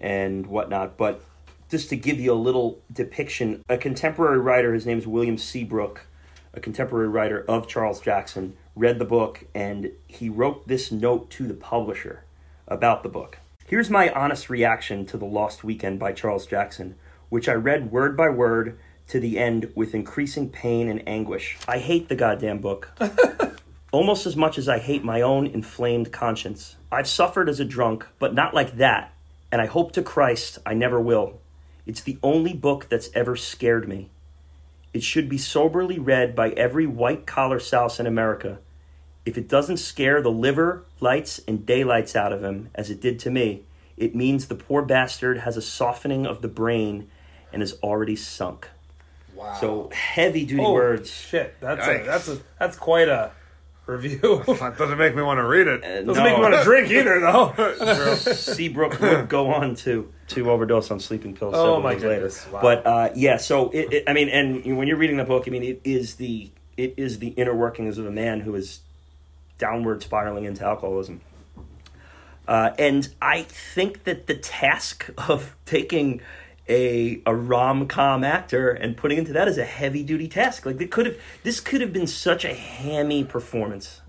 and 0.00 0.46
whatnot, 0.46 0.96
but 0.96 1.22
just 1.70 1.88
to 1.90 1.96
give 1.96 2.20
you 2.20 2.32
a 2.32 2.34
little 2.34 2.80
depiction, 2.92 3.62
a 3.68 3.76
contemporary 3.76 4.38
writer, 4.38 4.74
his 4.74 4.86
name 4.86 4.98
is 4.98 5.06
William 5.06 5.38
Seabrook, 5.38 6.06
a 6.52 6.60
contemporary 6.60 7.08
writer 7.08 7.44
of 7.48 7.66
Charles 7.66 8.00
Jackson, 8.00 8.56
read 8.76 8.98
the 8.98 9.04
book 9.04 9.44
and 9.54 9.92
he 10.06 10.28
wrote 10.28 10.66
this 10.68 10.90
note 10.90 11.30
to 11.30 11.46
the 11.46 11.54
publisher 11.54 12.24
about 12.66 13.02
the 13.02 13.08
book. 13.08 13.38
Here's 13.66 13.90
my 13.90 14.10
honest 14.10 14.50
reaction 14.50 15.06
to 15.06 15.16
The 15.16 15.24
Lost 15.24 15.64
Weekend 15.64 15.98
by 15.98 16.12
Charles 16.12 16.46
Jackson, 16.46 16.96
which 17.28 17.48
I 17.48 17.54
read 17.54 17.90
word 17.90 18.16
by 18.16 18.28
word 18.28 18.78
to 19.08 19.20
the 19.20 19.38
end 19.38 19.70
with 19.74 19.94
increasing 19.94 20.50
pain 20.50 20.88
and 20.88 21.06
anguish. 21.08 21.58
I 21.66 21.78
hate 21.78 22.08
the 22.08 22.16
goddamn 22.16 22.58
book. 22.58 22.90
Almost 23.92 24.26
as 24.26 24.36
much 24.36 24.58
as 24.58 24.68
I 24.68 24.78
hate 24.78 25.04
my 25.04 25.20
own 25.20 25.46
inflamed 25.46 26.12
conscience. 26.12 26.76
I've 26.90 27.08
suffered 27.08 27.48
as 27.48 27.60
a 27.60 27.64
drunk, 27.64 28.06
but 28.18 28.34
not 28.34 28.54
like 28.54 28.76
that, 28.76 29.14
and 29.52 29.62
I 29.62 29.66
hope 29.66 29.92
to 29.92 30.02
Christ 30.02 30.58
I 30.66 30.74
never 30.74 31.00
will. 31.00 31.40
It's 31.86 32.00
the 32.00 32.18
only 32.22 32.52
book 32.54 32.88
that's 32.88 33.10
ever 33.14 33.36
scared 33.36 33.88
me. 33.88 34.10
It 34.92 35.02
should 35.02 35.28
be 35.28 35.38
soberly 35.38 35.98
read 35.98 36.34
by 36.34 36.50
every 36.50 36.86
white 36.86 37.26
collar 37.26 37.58
souse 37.58 37.98
in 37.98 38.06
America. 38.06 38.58
If 39.26 39.36
it 39.36 39.48
doesn't 39.48 39.78
scare 39.78 40.22
the 40.22 40.30
liver, 40.30 40.84
lights, 41.00 41.40
and 41.48 41.66
daylights 41.66 42.14
out 42.14 42.32
of 42.32 42.44
him, 42.44 42.70
as 42.74 42.90
it 42.90 43.00
did 43.00 43.18
to 43.20 43.30
me, 43.30 43.62
it 43.96 44.14
means 44.14 44.46
the 44.46 44.54
poor 44.54 44.82
bastard 44.82 45.38
has 45.38 45.56
a 45.56 45.62
softening 45.62 46.26
of 46.26 46.42
the 46.42 46.48
brain 46.48 47.10
and 47.52 47.62
is 47.62 47.74
already 47.82 48.16
sunk. 48.16 48.68
wow 49.34 49.56
So 49.60 49.90
heavy 49.92 50.44
duty 50.44 50.62
Holy 50.62 50.74
words. 50.74 51.10
shit 51.10 51.54
that's 51.60 51.86
a, 51.86 52.02
that's 52.04 52.28
a 52.28 52.38
that's 52.58 52.76
quite 52.76 53.08
a 53.08 53.30
review. 53.86 54.42
That 54.64 54.78
doesn't 54.78 54.98
make 54.98 55.14
me 55.14 55.22
want 55.22 55.38
to 55.38 55.46
read 55.46 55.66
it. 55.66 55.82
Doesn't 55.82 56.22
make 56.22 56.36
me 56.36 56.42
want 56.42 56.54
to 56.54 56.64
drink 56.64 56.90
either, 56.90 57.20
though. 57.20 58.14
Seabrook 58.14 59.00
would 59.00 59.28
go 59.28 59.52
on 59.52 59.74
to 59.76 60.12
to 60.28 60.50
overdose 60.50 60.90
on 60.90 61.00
sleeping 61.00 61.34
pills. 61.34 61.54
Oh, 61.54 61.64
several 61.64 61.80
my 61.80 61.94
days 61.94 62.02
later. 62.02 62.14
goodness. 62.14 62.46
Wow. 62.50 62.62
But 62.62 62.86
uh, 62.86 63.10
yeah, 63.14 63.36
so 63.36 63.70
it, 63.70 63.92
it, 63.92 64.04
I 64.06 64.12
mean, 64.12 64.28
and 64.28 64.76
when 64.78 64.88
you're 64.88 64.96
reading 64.96 65.18
the 65.18 65.24
book, 65.24 65.44
I 65.46 65.50
mean, 65.50 65.62
it 65.62 65.80
is 65.84 66.14
the 66.16 66.50
it 66.76 66.94
is 66.96 67.18
the 67.18 67.28
inner 67.28 67.54
workings 67.54 67.98
of 67.98 68.06
a 68.06 68.10
man 68.10 68.40
who 68.40 68.54
is 68.54 68.80
downward 69.58 70.02
spiraling 70.02 70.44
into 70.44 70.64
alcoholism. 70.64 71.20
Uh, 72.46 72.70
and 72.78 73.08
I 73.22 73.42
think 73.42 74.04
that 74.04 74.26
the 74.26 74.34
task 74.34 75.08
of 75.28 75.56
taking 75.64 76.20
a 76.68 77.20
a 77.26 77.34
rom 77.34 77.86
com 77.86 78.24
actor 78.24 78.70
and 78.70 78.96
putting 78.96 79.18
into 79.18 79.32
that 79.32 79.48
is 79.48 79.58
a 79.58 79.64
heavy 79.64 80.02
duty 80.02 80.28
task. 80.28 80.64
Like 80.66 80.78
they 80.78 80.86
could 80.86 81.06
have 81.06 81.16
this 81.42 81.60
could 81.60 81.80
have 81.80 81.92
been 81.92 82.06
such 82.06 82.44
a 82.44 82.54
hammy 82.54 83.24
performance 83.24 84.00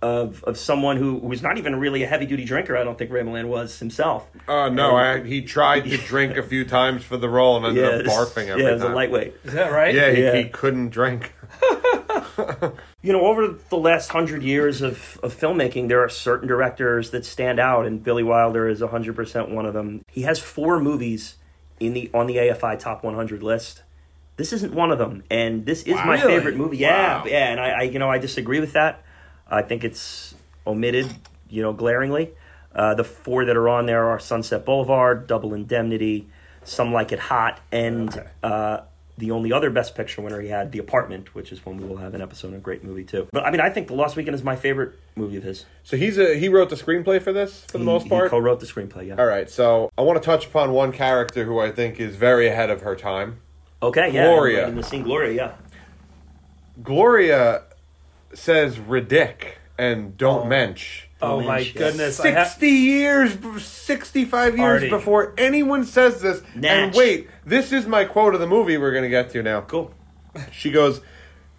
of 0.00 0.42
of 0.44 0.58
someone 0.58 0.96
who, 0.96 1.18
who 1.20 1.28
was 1.28 1.42
not 1.42 1.58
even 1.58 1.78
really 1.78 2.02
a 2.02 2.06
heavy 2.06 2.26
duty 2.26 2.44
drinker. 2.44 2.76
I 2.76 2.84
don't 2.84 2.98
think 2.98 3.10
Ray 3.10 3.22
Milland 3.22 3.48
was 3.48 3.78
himself. 3.78 4.28
Oh 4.48 4.68
no, 4.68 4.96
I, 4.96 5.22
he 5.22 5.42
tried 5.42 5.82
to 5.84 5.96
drink 5.96 6.36
a 6.36 6.42
few 6.42 6.64
times 6.64 7.04
for 7.04 7.16
the 7.16 7.28
role 7.28 7.56
and 7.56 7.66
ended 7.78 8.06
up 8.06 8.12
barfing 8.12 8.48
every 8.48 8.62
yeah, 8.64 8.70
it 8.70 8.72
was 8.74 8.82
time. 8.82 8.92
a 8.92 8.94
lightweight. 8.94 9.34
Is 9.44 9.52
that 9.52 9.72
right? 9.72 9.94
Yeah, 9.94 10.10
he, 10.10 10.22
Yeah. 10.22 10.36
he 10.36 10.44
couldn't 10.48 10.90
drink. 10.90 11.32
You 13.02 13.12
know, 13.12 13.26
over 13.26 13.48
the 13.68 13.76
last 13.76 14.10
hundred 14.10 14.42
years 14.44 14.80
of, 14.80 15.18
of 15.24 15.34
filmmaking, 15.34 15.88
there 15.88 16.02
are 16.04 16.08
certain 16.08 16.46
directors 16.46 17.10
that 17.10 17.24
stand 17.26 17.58
out, 17.58 17.84
and 17.84 18.02
Billy 18.02 18.22
Wilder 18.22 18.68
is 18.68 18.80
hundred 18.80 19.16
percent 19.16 19.50
one 19.50 19.66
of 19.66 19.74
them. 19.74 20.02
He 20.08 20.22
has 20.22 20.38
four 20.38 20.78
movies 20.80 21.36
in 21.86 21.92
the 21.94 22.10
on 22.14 22.26
the 22.26 22.36
AFI 22.36 22.78
Top 22.78 23.02
100 23.04 23.42
list. 23.42 23.82
This 24.36 24.52
isn't 24.52 24.72
one 24.74 24.90
of 24.90 24.98
them, 24.98 25.22
and 25.30 25.66
this 25.66 25.82
is 25.82 25.94
my 25.96 26.14
Really? 26.14 26.26
favorite 26.38 26.56
movie. 26.56 26.78
Yeah, 26.78 27.18
Wow. 27.18 27.24
yeah, 27.26 27.50
and 27.50 27.60
I, 27.60 27.68
I, 27.70 27.82
you 27.82 27.98
know, 27.98 28.08
I 28.10 28.18
disagree 28.18 28.60
with 28.60 28.72
that. 28.72 29.02
I 29.48 29.60
think 29.62 29.84
it's 29.84 30.34
omitted, 30.66 31.06
you 31.50 31.62
know, 31.62 31.72
glaringly. 31.74 32.30
Uh, 32.74 32.94
the 32.94 33.04
four 33.04 33.44
that 33.44 33.56
are 33.56 33.68
on 33.68 33.84
there 33.84 34.06
are 34.08 34.18
Sunset 34.18 34.64
Boulevard, 34.64 35.26
Double 35.26 35.52
Indemnity, 35.52 36.28
Some 36.64 36.92
Like 36.94 37.12
It 37.12 37.18
Hot, 37.18 37.60
and 37.70 38.08
Okay. 38.08 38.26
uh, 38.42 38.80
the 39.18 39.30
only 39.30 39.52
other 39.52 39.70
Best 39.70 39.94
Picture 39.94 40.22
winner 40.22 40.40
he 40.40 40.48
had, 40.48 40.72
The 40.72 40.78
Apartment, 40.78 41.34
which 41.34 41.52
is 41.52 41.64
when 41.66 41.76
we 41.76 41.84
will 41.86 41.98
have 41.98 42.14
an 42.14 42.22
episode, 42.22 42.54
a 42.54 42.58
great 42.58 42.82
movie 42.82 43.04
too. 43.04 43.28
But 43.32 43.44
I 43.44 43.50
mean, 43.50 43.60
I 43.60 43.68
think 43.70 43.88
The 43.88 43.94
Lost 43.94 44.16
Weekend 44.16 44.34
is 44.34 44.42
my 44.42 44.56
favorite 44.56 44.98
movie 45.16 45.36
of 45.36 45.42
his. 45.42 45.66
So 45.84 45.96
he's 45.96 46.18
a 46.18 46.34
he 46.38 46.48
wrote 46.48 46.70
the 46.70 46.76
screenplay 46.76 47.20
for 47.20 47.32
this 47.32 47.64
for 47.66 47.72
the 47.72 47.78
He- 47.80 47.84
most 47.84 48.08
part. 48.08 48.24
he 48.24 48.30
co-wrote 48.30 48.60
the 48.60 48.66
screenplay. 48.66 49.08
Yeah. 49.08 49.16
All 49.18 49.26
right, 49.26 49.48
so 49.50 49.90
I 49.98 50.02
want 50.02 50.20
to 50.20 50.24
touch 50.24 50.46
upon 50.46 50.72
one 50.72 50.92
character 50.92 51.44
who 51.44 51.58
I 51.60 51.70
think 51.70 52.00
is 52.00 52.16
very 52.16 52.48
ahead 52.48 52.70
of 52.70 52.80
her 52.82 52.96
time. 52.96 53.38
Okay. 53.82 54.10
Yeah. 54.12 54.26
Gloria. 54.28 54.68
In 54.68 54.76
the 54.76 54.82
scene, 54.82 55.02
Gloria. 55.02 55.32
Yeah. 55.34 55.52
Gloria 56.82 57.62
says 58.34 58.76
"ridic" 58.78 59.56
and 59.78 60.16
"don't 60.16 60.44
Oh. 60.46 60.48
mensch." 60.48 61.04
Oh 61.20 61.40
my 61.40 61.58
Mensch, 61.58 61.74
goodness! 61.74 62.18
I 62.18 62.32
ha- 62.32 62.44
Sixty 62.44 62.68
years, 62.70 63.36
sixty-five 63.62 64.56
years 64.58 64.82
Artie. 64.82 64.90
before 64.90 65.34
anyone 65.38 65.84
says 65.84 66.20
this. 66.20 66.42
And 66.60 66.92
wait, 66.94 67.28
this 67.44 67.72
is 67.72 67.86
my 67.86 68.04
quote 68.04 68.34
of 68.34 68.40
the 68.40 68.46
movie 68.46 68.76
we're 68.78 68.92
going 68.92 69.04
to 69.04 69.08
get 69.10 69.30
to 69.30 69.42
now. 69.42 69.60
Cool. 69.62 69.92
She 70.50 70.70
goes, 70.70 71.00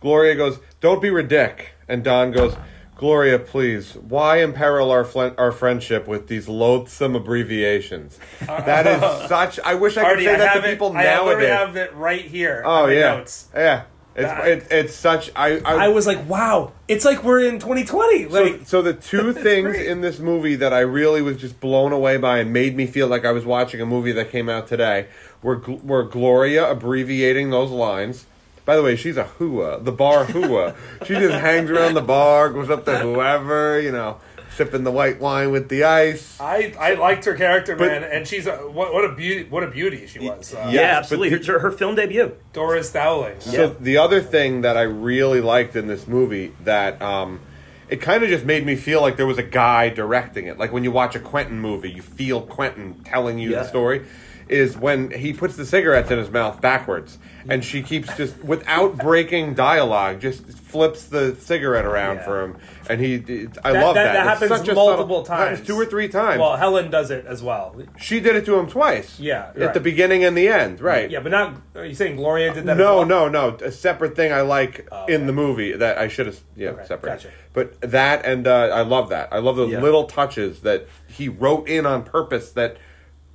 Gloria 0.02 0.36
goes, 0.36 0.60
"Don't 0.82 1.02
be 1.02 1.10
ridic," 1.10 1.68
and 1.88 2.04
Don 2.04 2.32
goes, 2.32 2.56
"Gloria, 2.98 3.38
please, 3.40 3.94
why 3.96 4.38
imperil 4.42 4.90
our 4.92 5.04
fl- 5.06 5.36
our 5.38 5.52
friendship 5.52 6.08
with 6.08 6.28
these 6.28 6.48
loathsome 6.50 7.16
abbreviations?" 7.16 8.20
That 8.48 8.88
is 8.88 9.30
such. 9.30 9.60
I 9.60 9.76
wish 9.76 9.96
I 9.98 10.02
could 10.02 10.10
Artie, 10.12 10.26
say 10.26 10.34
I 10.36 10.38
that 10.40 10.54
have 10.56 10.64
to 10.64 10.70
people 10.70 10.90
it, 10.90 10.96
I 10.98 11.20
literally 11.24 11.48
nowadays. 11.48 11.50
have 11.50 11.76
it 11.78 11.94
right 11.96 12.22
here. 12.26 12.64
oh 12.66 12.72
on 12.84 12.90
my 12.90 12.94
yeah, 12.96 13.16
notes. 13.16 13.48
yeah. 13.54 13.84
It's 14.16 14.46
it, 14.46 14.72
it's 14.72 14.96
such. 14.96 15.32
I 15.36 15.58
I, 15.66 15.86
I 15.86 15.88
was 15.88 16.06
like, 16.06 16.28
wow, 16.30 16.74
it's 16.88 17.04
like 17.04 17.24
we're 17.24 17.48
in 17.48 17.58
2020. 17.58 18.30
So, 18.30 18.44
Like, 18.44 18.62
so 18.68 18.82
the 18.84 18.94
two 18.94 19.34
things 19.34 19.70
great. 19.70 19.88
in 19.88 20.02
this 20.02 20.20
movie 20.20 20.56
that 20.58 20.72
I 20.72 20.82
really 20.82 21.24
was 21.24 21.38
just 21.38 21.60
blown 21.60 21.92
away 21.94 22.18
by 22.18 22.38
and 22.38 22.54
made 22.54 22.76
me 22.76 22.86
feel 22.86 23.08
like 23.08 23.26
I 23.26 23.32
was 23.32 23.44
watching 23.44 23.82
a 23.82 23.88
movie 23.88 24.12
that 24.12 24.30
came 24.30 24.50
out 24.50 24.68
today 24.68 25.08
were 25.44 25.58
Gl- 25.60 25.84
were 25.84 26.04
Gloria 26.04 26.70
abbreviating 26.72 27.50
those 27.52 27.70
lines. 27.70 28.26
By 28.66 28.76
the 28.78 28.82
way, 28.82 28.96
she's 28.96 29.18
a 29.18 29.26
hua, 29.26 29.80
the 29.82 29.92
bar 29.92 30.24
hua. 30.26 30.74
she 31.06 31.14
just 31.16 31.34
hangs 31.36 31.70
around 31.70 31.96
the 31.96 32.02
bar, 32.02 32.50
goes 32.50 32.70
up 32.70 32.86
to 32.86 32.98
whoever, 33.00 33.78
you 33.82 33.92
know, 33.92 34.20
sipping 34.56 34.86
the 34.86 34.92
white 34.92 35.20
wine 35.20 35.52
with 35.52 35.68
the 35.68 35.84
ice. 35.84 36.40
I, 36.40 36.74
I 36.80 36.94
liked 36.94 37.26
her 37.26 37.34
character, 37.34 37.76
But- 37.76 37.88
man, 37.88 38.04
and 38.04 38.26
she's 38.26 38.48
a 38.48 38.56
what, 38.58 38.94
what 38.94 39.04
a 39.04 39.14
beauty 39.14 39.50
what 39.50 39.64
a 39.64 39.68
beauty 39.68 40.08
she 40.08 40.20
was. 40.20 40.54
Uh, 40.54 40.60
Yes, 40.68 40.74
Yeah, 40.76 40.98
absolutely. 40.98 41.38
the- 41.38 41.46
her, 41.52 41.60
her 41.60 41.72
film 41.72 41.96
debut. 41.96 42.32
Doris 42.54 42.90
Dowling. 42.92 43.42
So 43.42 43.68
the 43.80 43.98
other 43.98 44.22
thing 44.22 44.62
that 44.62 44.78
I 44.78 44.84
really 44.84 45.42
liked 45.42 45.76
in 45.76 45.88
this 45.88 46.08
movie 46.08 46.54
that 46.64 47.02
um, 47.02 47.42
it 47.90 47.98
kind 47.98 48.24
of 48.24 48.30
just 48.30 48.46
made 48.46 48.66
me 48.66 48.78
feel 48.78 49.02
like 49.02 49.18
there 49.18 49.28
was 49.28 49.38
a 49.40 49.44
guy 49.44 49.90
directing 49.90 50.46
it. 50.48 50.58
Like 50.58 50.72
when 50.72 50.86
you 50.86 50.92
watch 50.92 51.16
a 51.16 51.20
Quentin 51.20 51.60
movie, 51.60 51.92
you 51.92 52.02
feel 52.02 52.40
Quentin 52.42 53.02
telling 53.04 53.40
you 53.40 53.50
Yeah. 53.50 53.64
the 53.64 53.68
story. 53.68 54.06
Is 54.54 54.78
when 54.78 55.10
he 55.10 55.34
puts 55.34 55.56
the 55.56 55.66
cigarettes 55.66 56.12
in 56.12 56.20
his 56.20 56.30
mouth 56.30 56.62
backwards, 56.62 57.18
and 57.50 57.66
she 57.66 57.82
keeps 57.82 58.16
just 58.16 58.38
without 58.44 58.98
breaking 59.00 59.56
dialogue, 59.56 60.20
just 60.22 60.46
flips 60.46 61.06
the 61.08 61.36
cigarette 61.40 61.86
around 61.86 62.18
Yeah. 62.18 62.24
for 62.26 62.42
him, 62.44 62.58
and 62.88 63.02
he. 63.02 63.16
It, 63.16 63.58
I 63.64 63.72
That, 63.74 63.84
love 63.84 63.96
that, 63.96 64.04
that. 64.04 64.14
that 64.14 64.20
It's 64.20 64.42
happens 64.52 64.60
such 64.60 64.68
a 64.70 64.76
multiple 64.76 65.26
subtle- 65.26 65.46
times, 65.56 65.66
two 65.66 65.74
or 65.76 65.86
three 65.86 66.08
times. 66.08 66.40
Well, 66.40 66.56
Helen 66.56 66.92
does 66.92 67.10
it 67.10 67.26
as 67.26 67.42
well. 67.42 67.76
she 67.98 68.20
did 68.20 68.36
it 68.36 68.46
to 68.46 68.56
him 68.60 68.68
twice. 68.68 69.20
Yeah, 69.20 69.48
at 69.56 69.58
right. 69.60 69.74
the 69.74 69.80
beginning 69.80 70.24
and 70.24 70.38
the 70.38 70.48
end, 70.50 70.82
right? 70.82 71.10
Yeah, 71.10 71.22
but 71.22 71.32
not. 71.32 71.56
Are 71.76 71.86
you 71.86 71.96
saying 71.96 72.18
Gloria 72.18 72.54
did 72.54 72.66
that? 72.66 72.78
No, 72.78 72.98
well? 72.98 73.06
no, 73.08 73.28
no. 73.30 73.58
A 73.60 73.72
separate 73.72 74.16
thing 74.16 74.32
I 74.32 74.42
like 74.42 74.88
Oh, 74.92 75.08
in 75.08 75.26
the 75.26 75.34
movie 75.34 75.72
that 75.74 75.98
I 75.98 76.08
should 76.10 76.28
have 76.28 76.40
yeah 76.56 76.70
Okay, 76.70 76.86
separate. 76.86 77.10
gotcha. 77.10 77.30
But 77.54 77.82
that 77.82 78.24
and 78.24 78.46
uh, 78.48 78.70
I 78.72 78.82
love 78.82 79.10
that. 79.10 79.30
I 79.32 79.40
love 79.40 79.56
those 79.56 79.72
Yeah. 79.72 79.82
little 79.82 80.04
touches 80.04 80.60
that 80.62 80.86
he 81.08 81.28
wrote 81.28 81.68
in 81.68 81.88
on 81.88 82.04
purpose 82.04 82.52
that 82.52 82.78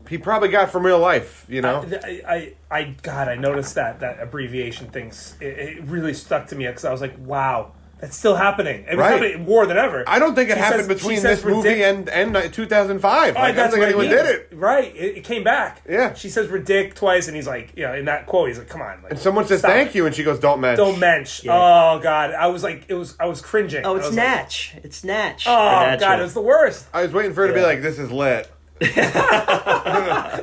he 0.09 0.18
probably 0.18 0.48
got 0.48 0.70
from 0.70 0.84
real 0.86 0.98
life. 0.98 1.44
You 1.48 1.62
know, 1.62 1.84
I, 2.04 2.22
I, 2.26 2.52
I, 2.78 2.84
God, 3.02 3.28
I 3.28 3.36
noticed 3.36 3.74
that 3.76 4.00
that 4.00 4.20
abbreviation 4.20 4.88
things. 4.88 5.36
It, 5.40 5.46
it 5.59 5.82
really 5.84 6.14
stuck 6.14 6.46
to 6.48 6.56
me 6.56 6.66
because 6.66 6.84
I 6.84 6.92
was 6.92 7.00
like, 7.00 7.14
wow, 7.18 7.72
that's 8.00 8.16
still 8.16 8.36
happening. 8.36 8.82
It 8.84 8.90
was 8.90 8.98
Right. 8.98 9.11
happening 9.22 9.44
more 9.44 9.66
than 9.66 9.76
ever. 9.76 10.04
I 10.06 10.20
don't 10.20 10.36
think 10.36 10.50
it 10.50 10.54
She 10.54 10.59
happened 10.61 10.82
says- 10.84 10.88
between 10.88 11.16
she 11.16 11.20
says 11.22 11.42
this 11.42 11.44
movie 11.52 11.68
ridic- 11.70 12.09
and 12.12 12.36
and 12.36 12.52
2005. 12.54 13.36
Oh, 13.36 13.40
Like, 13.40 13.52
I 13.54 13.56
don't 13.56 13.70
think 13.70 13.80
what 13.80 13.82
I 13.82 13.86
anyone 13.88 14.06
mean. 14.06 14.16
did 14.16 14.26
it. 14.26 14.48
Right, 14.52 14.94
it, 14.94 15.16
it 15.18 15.24
came 15.24 15.42
back. 15.42 15.82
Yeah. 15.88 16.14
she 16.14 16.28
says 16.28 16.46
"ridic" 16.48 16.94
twice, 16.94 17.26
and 17.26 17.34
he's 17.36 17.48
like, 17.48 17.72
you 17.76 17.84
know, 17.86 17.94
in 17.94 18.04
that 18.04 18.26
quote, 18.26 18.48
he's 18.48 18.59
like, 18.59 18.68
"Come 18.68 18.82
on." 18.82 19.02
Like, 19.02 19.11
And 19.12 19.20
someone 19.20 19.46
says 19.48 19.62
thank 19.62 19.90
it. 19.90 19.94
you, 19.96 20.06
and 20.06 20.14
she 20.14 20.22
goes, 20.22 20.38
"Don't 20.38 20.61
mention." 20.61 20.84
Don't 20.84 20.98
mensch. 21.00 21.42
Yeah. 21.42 21.52
Oh 21.56 21.98
God, 22.00 22.32
I 22.34 22.46
was 22.46 22.62
like, 22.62 22.84
it 22.88 22.94
was, 22.94 23.16
I 23.18 23.26
was 23.26 23.40
cringing. 23.40 23.84
Oh, 23.84 23.96
it's 23.96 24.06
was 24.06 24.16
like, 24.16 24.24
Natch. 24.26 24.76
it's 24.84 25.02
Natch. 25.02 25.46
oh 25.48 25.50
Natch, 25.52 25.98
God, 26.00 26.20
or- 26.20 26.24
it's 26.24 26.34
the 26.34 26.40
worst. 26.40 26.86
I 26.94 27.02
was 27.02 27.12
waiting 27.12 27.34
for 27.34 27.42
her 27.42 27.48
to 27.48 27.54
be 27.54 27.62
like, 27.62 27.82
"This 27.82 27.98
is 27.98 28.12
lit." 28.12 28.48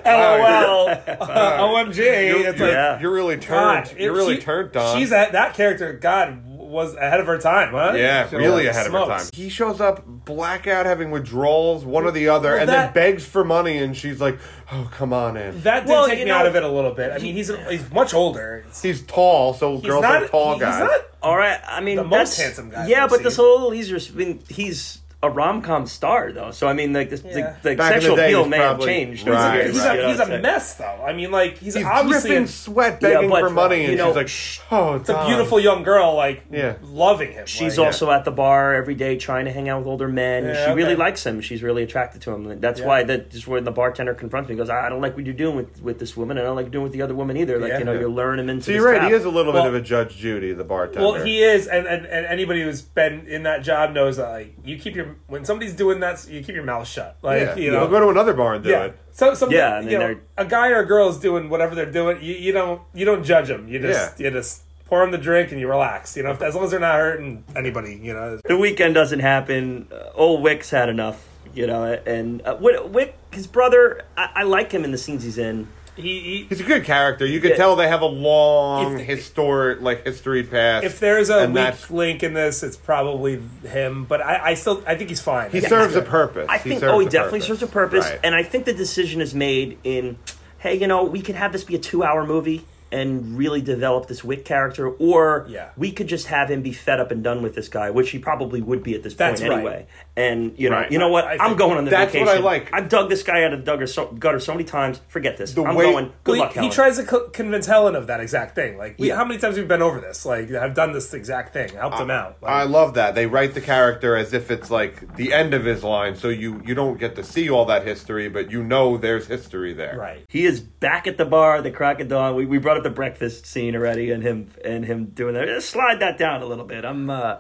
LOL. 0.06 0.90
OMG. 0.90 2.00
It's 2.00 2.60
like, 2.60 2.72
Yeah. 2.72 3.00
You're 3.00 3.14
really 3.14 3.36
God, 3.38 3.86
turned. 3.86 4.00
You're 4.00 4.14
it- 4.14 4.18
really 4.18 4.36
she- 4.36 4.42
turned, 4.42 4.72
Don. 4.72 4.98
She's 4.98 5.12
at 5.12 5.32
that 5.34 5.54
character. 5.56 5.94
God 5.94 6.42
was 6.46 6.96
ahead 6.96 7.20
of 7.20 7.28
her 7.28 7.38
time, 7.38 7.72
huh? 7.72 7.94
Yeah, 7.96 8.28
She 8.28 8.36
really 8.36 8.66
was 8.68 8.76
ahead 8.76 8.88
of 8.88 8.94
her 8.94 9.06
time. 9.06 9.26
He 9.34 9.50
shows 9.50 9.80
up 9.80 10.04
blackout, 10.06 10.86
having 10.86 11.12
withdrawals, 11.12 11.86
one 11.86 12.04
or 12.06 12.12
the 12.12 12.28
other, 12.30 12.52
Well, 12.52 12.60
and 12.62 12.70
that- 12.70 12.94
then 12.94 13.12
begs 13.14 13.24
for 13.26 13.46
money, 13.46 13.78
and 13.78 13.96
she's 13.96 14.20
like, 14.20 14.38
"Oh, 14.72 14.90
come 14.92 15.14
on 15.14 15.38
in." 15.38 15.62
That 15.62 15.82
did 15.86 15.90
Well, 15.90 16.08
take 16.08 16.20
me 16.20 16.26
know, 16.26 16.36
out 16.36 16.48
of 16.48 16.56
it 16.56 16.64
a 16.64 16.68
little 16.68 16.92
bit. 16.92 17.12
I 17.12 17.20
mean, 17.20 17.36
he's 17.36 17.52
he's 17.70 17.90
much 17.92 18.14
older. 18.14 18.66
He's 18.82 19.04
tall, 19.04 19.54
so 19.54 19.78
He's 19.78 19.86
girls 19.86 20.02
not. 20.02 20.24
like 20.24 20.32
tall 20.32 20.54
he's 20.54 20.62
guys. 20.64 20.80
not. 20.80 20.92
All 21.22 21.38
right, 21.38 21.60
I 21.68 21.82
mean 21.82 21.96
The 21.98 22.04
most 22.04 22.38
handsome 22.40 22.70
guy 22.70 22.88
Yeah, 22.88 23.04
ever 23.06 23.16
but 23.16 23.24
this 23.24 23.38
whole 23.38 23.72
he's 23.72 23.88
just 23.90 24.16
been 24.18 24.40
he's 24.50 25.00
a 25.26 25.30
rom 25.30 25.62
com 25.62 25.86
star 25.88 26.32
though. 26.32 26.52
So 26.52 26.68
I 26.68 26.74
mean, 26.74 26.94
like 26.94 27.10
this, 27.10 27.22
Yeah. 27.26 27.56
the, 27.62 27.70
the 27.72 27.76
Back 27.76 27.96
the 27.96 28.00
sexual 28.02 28.16
day, 28.16 28.28
appeal 28.28 28.46
may 28.46 28.58
probably- 28.58 28.88
have 28.88 28.96
changed. 28.96 29.28
Right, 29.28 29.48
over 29.48 29.58
the 29.58 29.64
he's, 29.74 29.76
years, 29.76 29.86
a, 29.86 30.08
he's 30.08 30.18
what 30.18 30.20
a 30.20 30.24
I'm 30.24 30.28
saying? 30.30 30.42
mess, 30.42 30.74
though. 30.76 31.04
I 31.06 31.14
mean, 31.14 31.32
like 31.32 31.58
he's, 31.58 31.76
He's 31.76 31.86
obviously 31.86 32.30
dripping 32.30 32.44
a, 32.46 32.48
sweat, 32.48 33.00
Yeah, 33.02 33.10
begging 33.16 33.30
but, 33.30 33.40
for 33.42 33.50
money, 33.50 33.82
you 33.84 33.88
and 33.90 33.98
know, 33.98 34.08
she's 34.10 34.16
like, 34.16 34.28
sh- 34.28 34.60
"Oh, 34.72 34.96
it's 34.96 35.10
a 35.10 35.26
beautiful 35.28 35.60
young 35.60 35.84
girl, 35.84 36.16
like 36.16 36.44
Yeah. 36.52 36.76
loving 36.84 37.32
him. 37.34 37.46
She's 37.46 37.78
like, 37.78 37.88
also 37.88 38.12
at 38.12 38.26
the 38.26 38.32
bar 38.32 38.74
every 38.76 38.96
day 38.96 39.18
trying 39.18 39.46
to 39.46 39.52
hang 39.52 39.68
out 39.70 39.80
with 39.80 39.88
older 39.88 40.08
men. 40.08 40.46
Yeah, 40.46 40.66
she 40.68 40.72
really 40.74 40.94
okay. 40.94 41.02
likes 41.02 41.26
him. 41.26 41.42
She's 41.42 41.62
really 41.64 41.84
attracted 41.84 42.22
to 42.24 42.32
him. 42.32 42.60
That's 42.60 42.80
Yeah. 42.80 42.86
why 42.88 43.04
that 43.04 43.32
just 43.32 43.48
when 43.48 43.64
the 43.64 43.72
bartender 43.72 44.14
confronts 44.14 44.48
me, 44.50 44.56
he 44.56 44.58
goes, 44.58 44.70
"I 44.70 44.90
don't 44.90 45.02
like 45.02 45.16
what 45.16 45.26
you're 45.26 45.34
doing 45.36 45.56
with, 45.56 45.82
with 45.82 46.00
this 46.00 46.16
woman. 46.16 46.38
and 46.38 46.46
I 46.46 46.50
don't 46.50 46.56
like 46.56 46.72
doing 46.72 46.84
with 46.84 46.92
the 46.94 47.02
other 47.02 47.16
woman 47.16 47.38
either. 47.38 47.60
Like 47.60 47.70
Yeah. 47.72 47.80
you 47.80 47.86
know, 47.86 47.94
you're 47.94 48.10
luring 48.10 48.40
him 48.40 48.50
into." 48.50 48.66
So 48.66 48.72
you're 48.72 48.86
right. 48.86 48.98
trap." 48.98 49.10
He 49.10 49.16
is 49.16 49.26
a 49.26 49.30
little 49.30 49.54
Well- 49.54 49.64
bit 49.64 49.70
of 49.70 49.76
a 49.76 49.82
Judge 49.82 50.18
Judy, 50.18 50.54
the 50.54 50.64
bartender. 50.64 51.02
Well, 51.08 51.24
he 51.24 51.42
is, 51.42 51.68
and, 51.68 51.86
and, 51.88 52.06
and 52.06 52.26
anybody 52.26 52.62
who's 52.64 52.82
been 52.82 53.26
in 53.28 53.44
that 53.44 53.64
job 53.64 53.92
knows 53.94 54.18
that 54.18 54.30
like 54.30 54.54
you 54.64 54.78
keep 54.78 54.96
your 54.96 55.15
when 55.28 55.46
somebody's 55.46 55.74
doing 55.74 56.00
that, 56.02 56.28
you 56.30 56.44
keep 56.44 56.56
your 56.56 56.64
mouth 56.64 56.88
shut. 56.88 57.18
Like 57.22 57.42
yeah. 57.42 57.56
you 57.56 57.72
He'll 57.72 57.82
know, 57.82 57.88
go 57.88 58.00
to 58.00 58.10
another 58.10 58.34
bar 58.34 58.56
and 58.56 58.64
do 58.64 58.70
yeah. 58.70 58.86
it. 58.86 59.00
So 59.12 59.34
some 59.34 59.52
Yeah, 59.52 59.78
I 59.78 59.80
you 59.82 59.98
know, 59.98 60.20
a 60.38 60.46
guy 60.46 60.70
or 60.70 60.80
a 60.80 60.86
girl 60.86 61.10
is 61.10 61.18
doing 61.18 61.50
whatever 61.50 61.76
they're 61.76 61.92
doing. 61.92 62.22
You, 62.22 62.34
you 62.36 62.52
don't 62.52 62.82
you 62.94 63.06
don't 63.06 63.24
judge 63.24 63.48
them. 63.48 63.68
You 63.68 63.80
just 63.80 64.20
you 64.20 64.30
just 64.32 64.64
pour 64.86 65.02
them 65.02 65.12
the 65.12 65.18
drink 65.18 65.52
and 65.52 65.60
you 65.60 65.68
relax. 65.68 66.16
You 66.16 66.24
know, 66.24 66.32
if, 66.32 66.42
as 66.42 66.56
long 66.56 66.66
as 66.66 66.72
they're 66.72 66.80
not 66.80 66.96
hurting 66.96 67.44
anybody. 67.56 68.00
You 68.02 68.14
know, 68.14 68.40
the 68.46 68.58
weekend 68.58 68.94
doesn't 68.94 69.20
happen. 69.20 69.88
Uh, 69.92 70.10
old 70.14 70.42
Wick's 70.42 70.70
had 70.70 70.90
enough, 70.90 71.28
you 71.54 71.68
know. 71.68 71.84
And 71.84 72.42
uh, 72.44 72.58
Wick, 72.60 72.94
Wick, 72.94 73.18
his 73.32 73.48
brother, 73.48 74.04
I, 74.16 74.30
I 74.36 74.44
like 74.44 74.72
him 74.72 74.84
in 74.84 74.92
the 74.92 74.98
scenes 74.98 75.24
he's 75.24 75.38
in. 75.38 75.68
He, 75.96 76.20
he 76.20 76.46
He's 76.50 76.60
a 76.62 76.64
good 76.64 76.84
character. 76.84 77.26
You 77.26 77.40
can 77.40 77.52
Yeah. 77.52 77.56
tell 77.58 77.76
they 77.76 77.88
have 77.88 78.02
a 78.02 78.06
long 78.08 79.00
If- 79.00 79.06
historic, 79.08 79.82
like 79.82 80.04
history 80.06 80.44
past. 80.44 80.86
if 80.86 81.00
there's 81.00 81.30
a 81.30 81.46
weak 81.46 81.54
that's- 81.56 81.90
link 81.92 82.24
in 82.24 82.34
this, 82.34 82.64
it's 82.64 82.78
probably 82.78 83.42
him. 83.68 84.06
But 84.06 84.22
I, 84.22 84.40
I 84.52 84.54
still 84.56 84.84
I 84.88 84.96
think 84.96 85.10
he's 85.10 85.22
fine. 85.22 85.52
he 85.52 85.58
I 85.58 85.62
think 85.62 85.70
serves 85.70 85.96
a 85.96 86.02
purpose. 86.02 86.48
I 86.50 86.58
think 86.58 86.80
serves 86.80 86.94
oh, 86.94 87.00
he 87.00 87.06
definitely 87.08 87.40
purpose. 87.40 87.48
serves 87.48 87.64
a 87.64 87.68
purpose, 87.68 88.06
Right. 88.06 88.20
and 88.24 88.36
I 88.36 88.44
think 88.44 88.66
the 88.66 88.74
decision 88.74 89.22
is 89.22 89.34
made 89.36 89.78
in, 89.84 90.18
hey, 90.60 90.76
you 90.76 90.88
know, 90.88 91.04
we 91.04 91.22
could 91.22 91.36
have 91.36 91.52
this 91.52 91.64
be 91.64 91.76
a 91.76 91.80
two-hour 91.80 92.26
movie 92.26 92.66
and 92.92 93.38
really 93.38 93.62
develop 93.62 94.08
this 94.08 94.24
Wick 94.24 94.46
character, 94.46 94.88
or 94.88 95.46
Yeah. 95.50 95.70
we 95.76 95.92
could 95.92 96.08
just 96.08 96.28
have 96.28 96.50
him 96.52 96.62
be 96.62 96.72
fed 96.72 97.00
up 97.00 97.12
and 97.12 97.24
done 97.24 97.42
with 97.42 97.56
this 97.56 97.68
guy, 97.68 97.90
which 97.90 98.12
he 98.12 98.20
probably 98.20 98.62
would 98.62 98.84
be 98.84 98.94
at 98.96 99.04
this 99.04 99.16
That's 99.16 99.42
point 99.42 99.50
right. 99.52 99.58
anyway. 99.60 99.86
And 100.18 100.58
you 100.58 100.70
know, 100.70 100.78
Right. 100.78 100.92
you 100.94 100.98
know 100.98 101.10
what? 101.10 101.26
I 101.26 101.36
I'm 101.42 101.58
going 101.58 101.78
on 101.78 101.84
the 101.84 101.92
that's 101.92 102.14
what. 102.14 102.30
I 102.30 102.38
like. 102.38 102.70
I've 102.72 102.88
dug 102.88 103.10
this 103.10 103.22
guy 103.22 103.44
out 103.44 103.52
of 103.52 103.60
the 103.60 103.66
gutter 103.70 103.86
so, 103.86 104.06
gutter 104.14 104.40
so 104.40 104.54
many 104.54 104.64
times. 104.64 105.02
Forget 105.10 105.36
this. 105.36 105.52
The 105.54 105.66
I'm 105.66 105.76
way- 105.76 105.92
going. 105.92 106.14
Good 106.24 106.32
Well, 106.32 106.40
luck, 106.40 106.52
he, 106.52 106.56
Helen. 106.56 106.72
he 106.72 106.74
tries 106.74 106.96
to 106.98 107.04
co- 107.04 107.28
convince 107.32 107.66
Helen 107.66 107.98
of 107.98 108.08
that 108.08 108.22
exact 108.22 108.56
thing. 108.56 108.78
Like, 108.78 108.96
we, 108.98 109.10
Yeah. 109.10 109.18
how 109.18 109.26
many 109.26 109.42
times 109.42 109.58
we've 109.58 109.66
we 109.66 109.68
been 109.68 109.82
over 109.82 110.00
this? 110.00 110.26
Like, 110.26 110.50
I've 110.54 110.74
done 110.74 110.94
this 110.94 111.14
exact 111.14 111.52
thing, 111.52 111.68
helped 111.74 112.00
him 112.00 112.10
out. 112.10 112.38
Like, 112.42 112.50
I 112.50 112.64
love 112.64 112.94
that 112.94 113.14
they 113.14 113.26
write 113.26 113.56
the 113.56 113.60
character 113.62 114.16
as 114.16 114.34
if 114.34 114.50
it's 114.52 114.72
like 114.72 115.18
the 115.18 115.34
end 115.34 115.54
of 115.54 115.66
his 115.66 115.84
line, 115.84 116.16
so 116.16 116.30
you 116.30 116.62
you 116.66 116.76
don't 116.76 116.98
get 116.98 117.16
to 117.18 117.24
see 117.24 117.50
all 117.50 117.66
that 117.66 117.86
history, 117.86 118.30
but 118.30 118.50
you 118.52 118.64
know 118.64 118.96
there's 118.96 119.28
history 119.28 119.74
there. 119.74 119.98
right. 120.00 120.24
He 120.30 120.46
is 120.46 120.62
back 120.62 121.08
at 121.08 121.18
the 121.18 121.26
bar, 121.26 121.62
the 121.62 121.72
crack 121.72 122.00
of 122.00 122.08
dawn. 122.08 122.36
We, 122.36 122.46
we 122.46 122.58
brought 122.58 122.78
up 122.78 122.84
the 122.84 122.90
breakfast 122.90 123.46
scene 123.46 123.76
already, 123.76 124.12
and 124.12 124.24
him 124.24 124.48
and 124.64 124.86
him 124.86 125.08
doing 125.08 125.34
that. 125.34 125.46
Just 125.48 125.72
slide 125.72 126.00
that 126.00 126.18
down 126.18 126.42
a 126.42 126.46
little 126.46 126.64
bit. 126.64 126.86
I'm, 126.86 127.10
uh, 127.10 127.40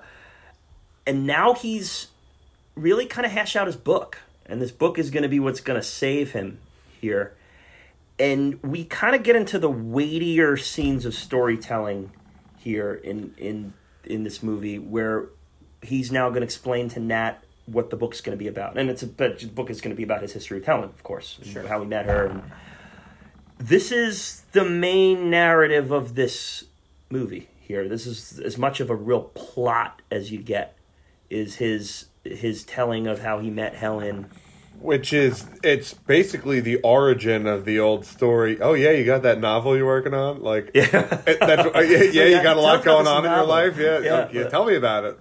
and 1.07 1.25
now 1.25 1.53
he's 1.53 2.07
really 2.75 3.05
kind 3.05 3.25
of 3.25 3.31
hash 3.31 3.55
out 3.55 3.67
his 3.67 3.75
book, 3.75 4.19
and 4.45 4.61
this 4.61 4.71
book 4.71 4.99
is 4.99 5.09
going 5.09 5.23
to 5.23 5.29
be 5.29 5.39
what's 5.39 5.61
going 5.61 5.79
to 5.79 5.85
save 5.85 6.33
him 6.33 6.59
here. 7.01 7.35
And 8.17 8.61
we 8.63 8.85
kind 8.85 9.15
of 9.15 9.23
get 9.23 9.35
into 9.35 9.59
the 9.59 9.69
weightier 9.69 10.55
scenes 10.57 11.05
of 11.05 11.13
storytelling 11.13 12.11
here 12.57 12.93
in 12.93 13.33
in 13.37 13.73
in 14.03 14.23
this 14.23 14.41
movie, 14.41 14.79
where 14.79 15.29
he's 15.81 16.11
now 16.11 16.29
going 16.29 16.41
to 16.41 16.45
explain 16.45 16.89
to 16.89 16.99
Nat 16.99 17.43
what 17.65 17.89
the 17.89 17.97
book's 17.97 18.21
going 18.21 18.37
to 18.37 18.41
be 18.41 18.47
about, 18.47 18.77
and 18.77 18.89
it's 18.89 19.03
a 19.03 19.07
but 19.07 19.39
the 19.39 19.47
book 19.47 19.69
is 19.69 19.81
going 19.81 19.93
to 19.93 19.97
be 19.97 20.03
about 20.03 20.21
his 20.21 20.33
history 20.33 20.59
of 20.59 20.65
Helen, 20.65 20.85
of 20.89 21.03
course, 21.03 21.39
and 21.43 21.67
how 21.67 21.81
he 21.81 21.85
met 21.85 22.05
her. 22.05 22.27
And 22.27 22.43
this 23.57 23.91
is 23.91 24.43
the 24.51 24.63
main 24.63 25.29
narrative 25.29 25.91
of 25.91 26.15
this 26.15 26.65
movie 27.09 27.49
here. 27.59 27.87
This 27.87 28.05
is 28.05 28.39
as 28.39 28.57
much 28.57 28.79
of 28.79 28.89
a 28.89 28.95
real 28.95 29.21
plot 29.21 30.01
as 30.11 30.31
you 30.31 30.39
get. 30.39 30.77
Is 31.29 31.55
his 31.55 32.05
his 32.25 32.63
telling 32.63 33.07
of 33.07 33.19
how 33.21 33.39
he 33.39 33.49
met 33.49 33.75
Helen. 33.75 34.27
Which 34.81 35.13
is 35.13 35.45
it's 35.63 35.93
basically 35.93 36.59
the 36.59 36.77
origin 36.77 37.47
of 37.47 37.63
the 37.65 37.79
old 37.79 38.05
story. 38.05 38.59
Oh 38.61 38.73
yeah, 38.73 38.91
you 38.91 39.05
got 39.05 39.23
that 39.23 39.39
novel 39.39 39.75
you're 39.77 39.85
working 39.85 40.13
on, 40.13 40.41
like 40.41 40.71
yeah, 40.75 40.85
that's, 40.91 41.69
yeah, 41.89 42.03
yeah, 42.03 42.25
you 42.37 42.43
got 42.43 42.57
a 42.57 42.61
lot 42.61 42.83
going 42.83 43.07
on 43.07 43.25
in 43.25 43.31
your 43.31 43.45
life. 43.45 43.77
Yeah, 43.77 43.99
Yeah. 43.99 44.13
okay, 44.25 44.49
tell 44.49 44.65
me 44.65 44.75
about 44.75 45.05
it. 45.05 45.19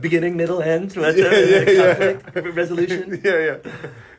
Beginning, 0.00 0.36
middle, 0.36 0.62
end. 0.62 0.92
That's 0.92 1.18
Yeah, 1.18 1.24
a, 1.26 1.74
yeah, 1.74 2.20
yeah. 2.34 2.40
resolution. 2.52 3.20
Yeah, 3.24 3.38
yeah. 3.64 3.72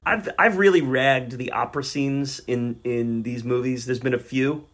I've 0.06 0.30
I've 0.38 0.58
really 0.58 0.82
ragged 0.82 1.38
the 1.38 1.54
opera 1.54 1.84
scenes 1.84 2.40
in 2.46 2.80
in 2.84 3.24
these 3.24 3.44
movies. 3.46 3.86
There's 3.86 4.00
been 4.02 4.14
a 4.14 4.20
few. 4.20 4.68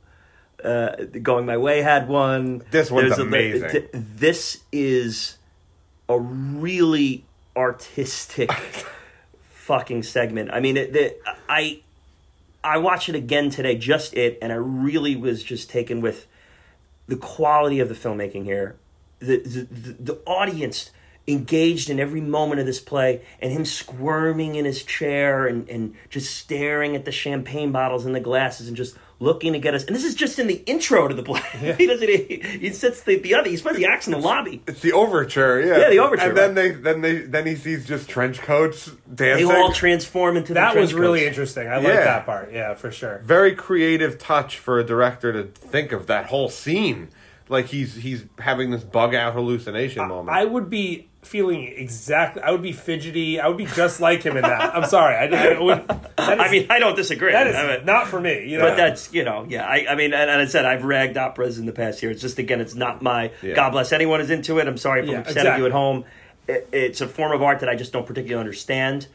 Uh, 0.63 0.95
Going 1.21 1.45
My 1.45 1.57
Way 1.57 1.84
had 1.84 2.07
one. 2.09 2.63
This 2.71 2.89
one's 2.89 3.09
There's 3.09 3.19
amazing. 3.19 3.69
th- 3.69 3.89
this 3.93 4.63
is 4.71 5.36
a 6.10 6.20
really 6.20 7.26
artistic 7.55 8.51
fucking 9.49 10.03
segment. 10.03 10.49
I 10.51 10.60
mean, 10.60 10.78
it, 10.78 10.93
the, 10.93 11.16
I 11.49 11.82
I 12.64 12.78
watched 12.78 13.10
it 13.10 13.16
again 13.16 13.49
today, 13.49 13.78
just 13.78 14.14
it, 14.14 14.38
and 14.41 14.51
I 14.51 14.55
really 14.55 15.16
was 15.16 15.43
just 15.43 15.70
taken 15.70 16.01
with 16.01 16.28
the 17.08 17.16
quality 17.16 17.80
of 17.80 17.89
the 17.89 17.95
filmmaking 17.95 18.45
here, 18.45 18.76
the 19.20 19.39
the, 19.39 19.62
the, 19.64 20.14
the 20.14 20.20
audience 20.26 20.91
engaged 21.28 21.89
in 21.89 21.99
every 21.99 22.22
moment 22.22 22.62
of 22.62 22.66
this 22.66 22.80
play, 22.80 23.22
and 23.41 23.51
him 23.51 23.66
squirming 23.66 24.55
in 24.55 24.64
his 24.64 24.84
chair 24.84 25.45
and, 25.45 25.68
and 25.70 25.93
just 26.10 26.34
staring 26.34 26.95
at 26.95 27.03
the 27.03 27.12
champagne 27.12 27.72
bottles 27.72 28.05
and 28.05 28.16
the 28.16 28.20
glasses 28.20 28.68
and 28.68 28.78
just 28.78 28.95
looking 29.20 29.53
to 29.53 29.59
get 29.59 29.74
us. 29.74 29.84
And 29.86 29.95
this 29.95 30.03
is 30.03 30.13
just 30.15 30.38
in 30.39 30.47
the 30.47 30.61
intro 30.65 31.07
to 31.07 31.13
the 31.15 31.24
play. 31.24 31.41
he 31.78 31.88
doesn't. 31.88 32.07
He, 32.07 32.41
he 32.59 32.70
sits 32.72 33.01
the, 33.01 33.18
the 33.18 33.34
other. 33.36 33.49
He 33.49 33.57
spends 33.57 33.78
the 33.78 33.86
acts 33.86 34.05
in 34.07 34.13
the 34.13 34.20
lobby. 34.20 34.61
It's 34.68 34.82
the 34.82 34.93
overture, 34.93 35.59
yeah. 35.61 35.78
Yeah, 35.80 35.89
the 35.89 35.99
overture, 35.99 36.28
And 36.30 36.38
then 36.38 36.53
they, 36.55 36.72
then 36.72 37.01
they, 37.01 37.18
then 37.20 37.45
he 37.47 37.55
sees 37.55 37.86
just 37.88 38.07
trench 38.09 38.39
coats 38.39 38.91
dancing. 39.13 39.47
They 39.47 39.53
all 39.55 39.72
transform 39.72 40.38
into 40.38 40.49
the 40.49 40.53
That 40.55 40.76
was 40.76 40.91
trench 40.91 41.01
really 41.01 41.20
coats. 41.22 41.30
interesting. 41.30 41.68
I 41.68 41.78
like 41.78 41.88
Yeah. 41.88 42.03
that 42.03 42.26
part. 42.26 42.51
Yeah, 42.53 42.74
for 42.76 42.91
sure. 42.91 43.20
Very 43.24 43.55
creative 43.55 44.18
touch 44.20 44.57
for 44.59 44.80
a 44.80 44.84
director 44.84 45.34
to 45.34 45.43
think 45.45 45.91
of 45.91 46.07
that 46.07 46.28
whole 46.28 46.49
scene. 46.49 47.09
Like 47.49 47.68
he's 47.68 47.95
he's 47.95 48.26
having 48.39 48.72
this 48.72 48.84
bug 48.84 49.15
out 49.15 49.34
hallucination 49.34 50.05
moment. 50.09 50.38
I 50.38 50.43
would 50.43 50.70
be 50.70 51.07
feeling 51.28 51.63
exactly. 51.75 52.41
I 52.41 52.51
would 52.51 52.61
be 52.61 52.71
fidgety. 52.71 53.39
I 53.39 53.47
would 53.47 53.57
be 53.57 53.65
just 53.65 53.99
like 53.99 54.23
him 54.23 54.38
in 54.38 54.43
that. 54.43 54.75
I'm 54.75 54.89
sorry. 54.89 55.15
I, 55.15 55.55
I 55.55 55.59
would. 55.59 55.88
That 55.88 56.39
is, 56.39 56.45
I 56.45 56.51
mean, 56.51 56.67
I 56.69 56.80
don't 56.80 56.95
disagree. 56.95 57.32
that 57.34 57.47
is 57.47 57.55
I 57.55 57.78
mean, 57.78 57.86
not 57.86 58.07
for 58.07 58.19
me. 58.19 58.47
You 58.49 58.57
know, 58.57 58.63
But 58.65 58.78
that's 58.78 59.13
you 59.13 59.23
know, 59.23 59.45
yeah. 59.47 59.65
I, 59.67 59.86
I 59.89 59.95
mean, 59.95 60.13
and, 60.13 60.30
and 60.30 60.41
I 60.41 60.45
said 60.45 60.65
I've 60.65 60.84
ragged 60.84 61.17
operas 61.17 61.59
in 61.59 61.65
the 61.67 61.71
past 61.73 62.01
year. 62.01 62.11
It's 62.11 62.21
just 62.21 62.39
again, 62.39 62.59
it's 62.61 62.73
not 62.75 63.01
my. 63.01 63.32
Yeah. 63.43 63.53
God 63.53 63.71
bless 63.71 63.91
anyone 63.91 64.19
who's 64.19 64.30
into 64.32 64.57
it. 64.59 64.67
I'm 64.67 64.78
sorry 64.78 65.01
if 65.01 65.07
Yeah, 65.07 65.13
I'm 65.15 65.19
upsetting 65.21 65.41
exactly. 65.41 65.61
you 65.61 65.65
at 65.67 65.71
home. 65.73 66.05
It, 66.47 66.69
it's 66.71 67.01
a 67.01 67.07
form 67.07 67.32
of 67.34 67.41
art 67.43 67.59
that 67.59 67.69
I 67.69 67.75
just 67.75 67.93
don't 67.93 68.05
particularly 68.07 68.39
understand. 68.39 69.07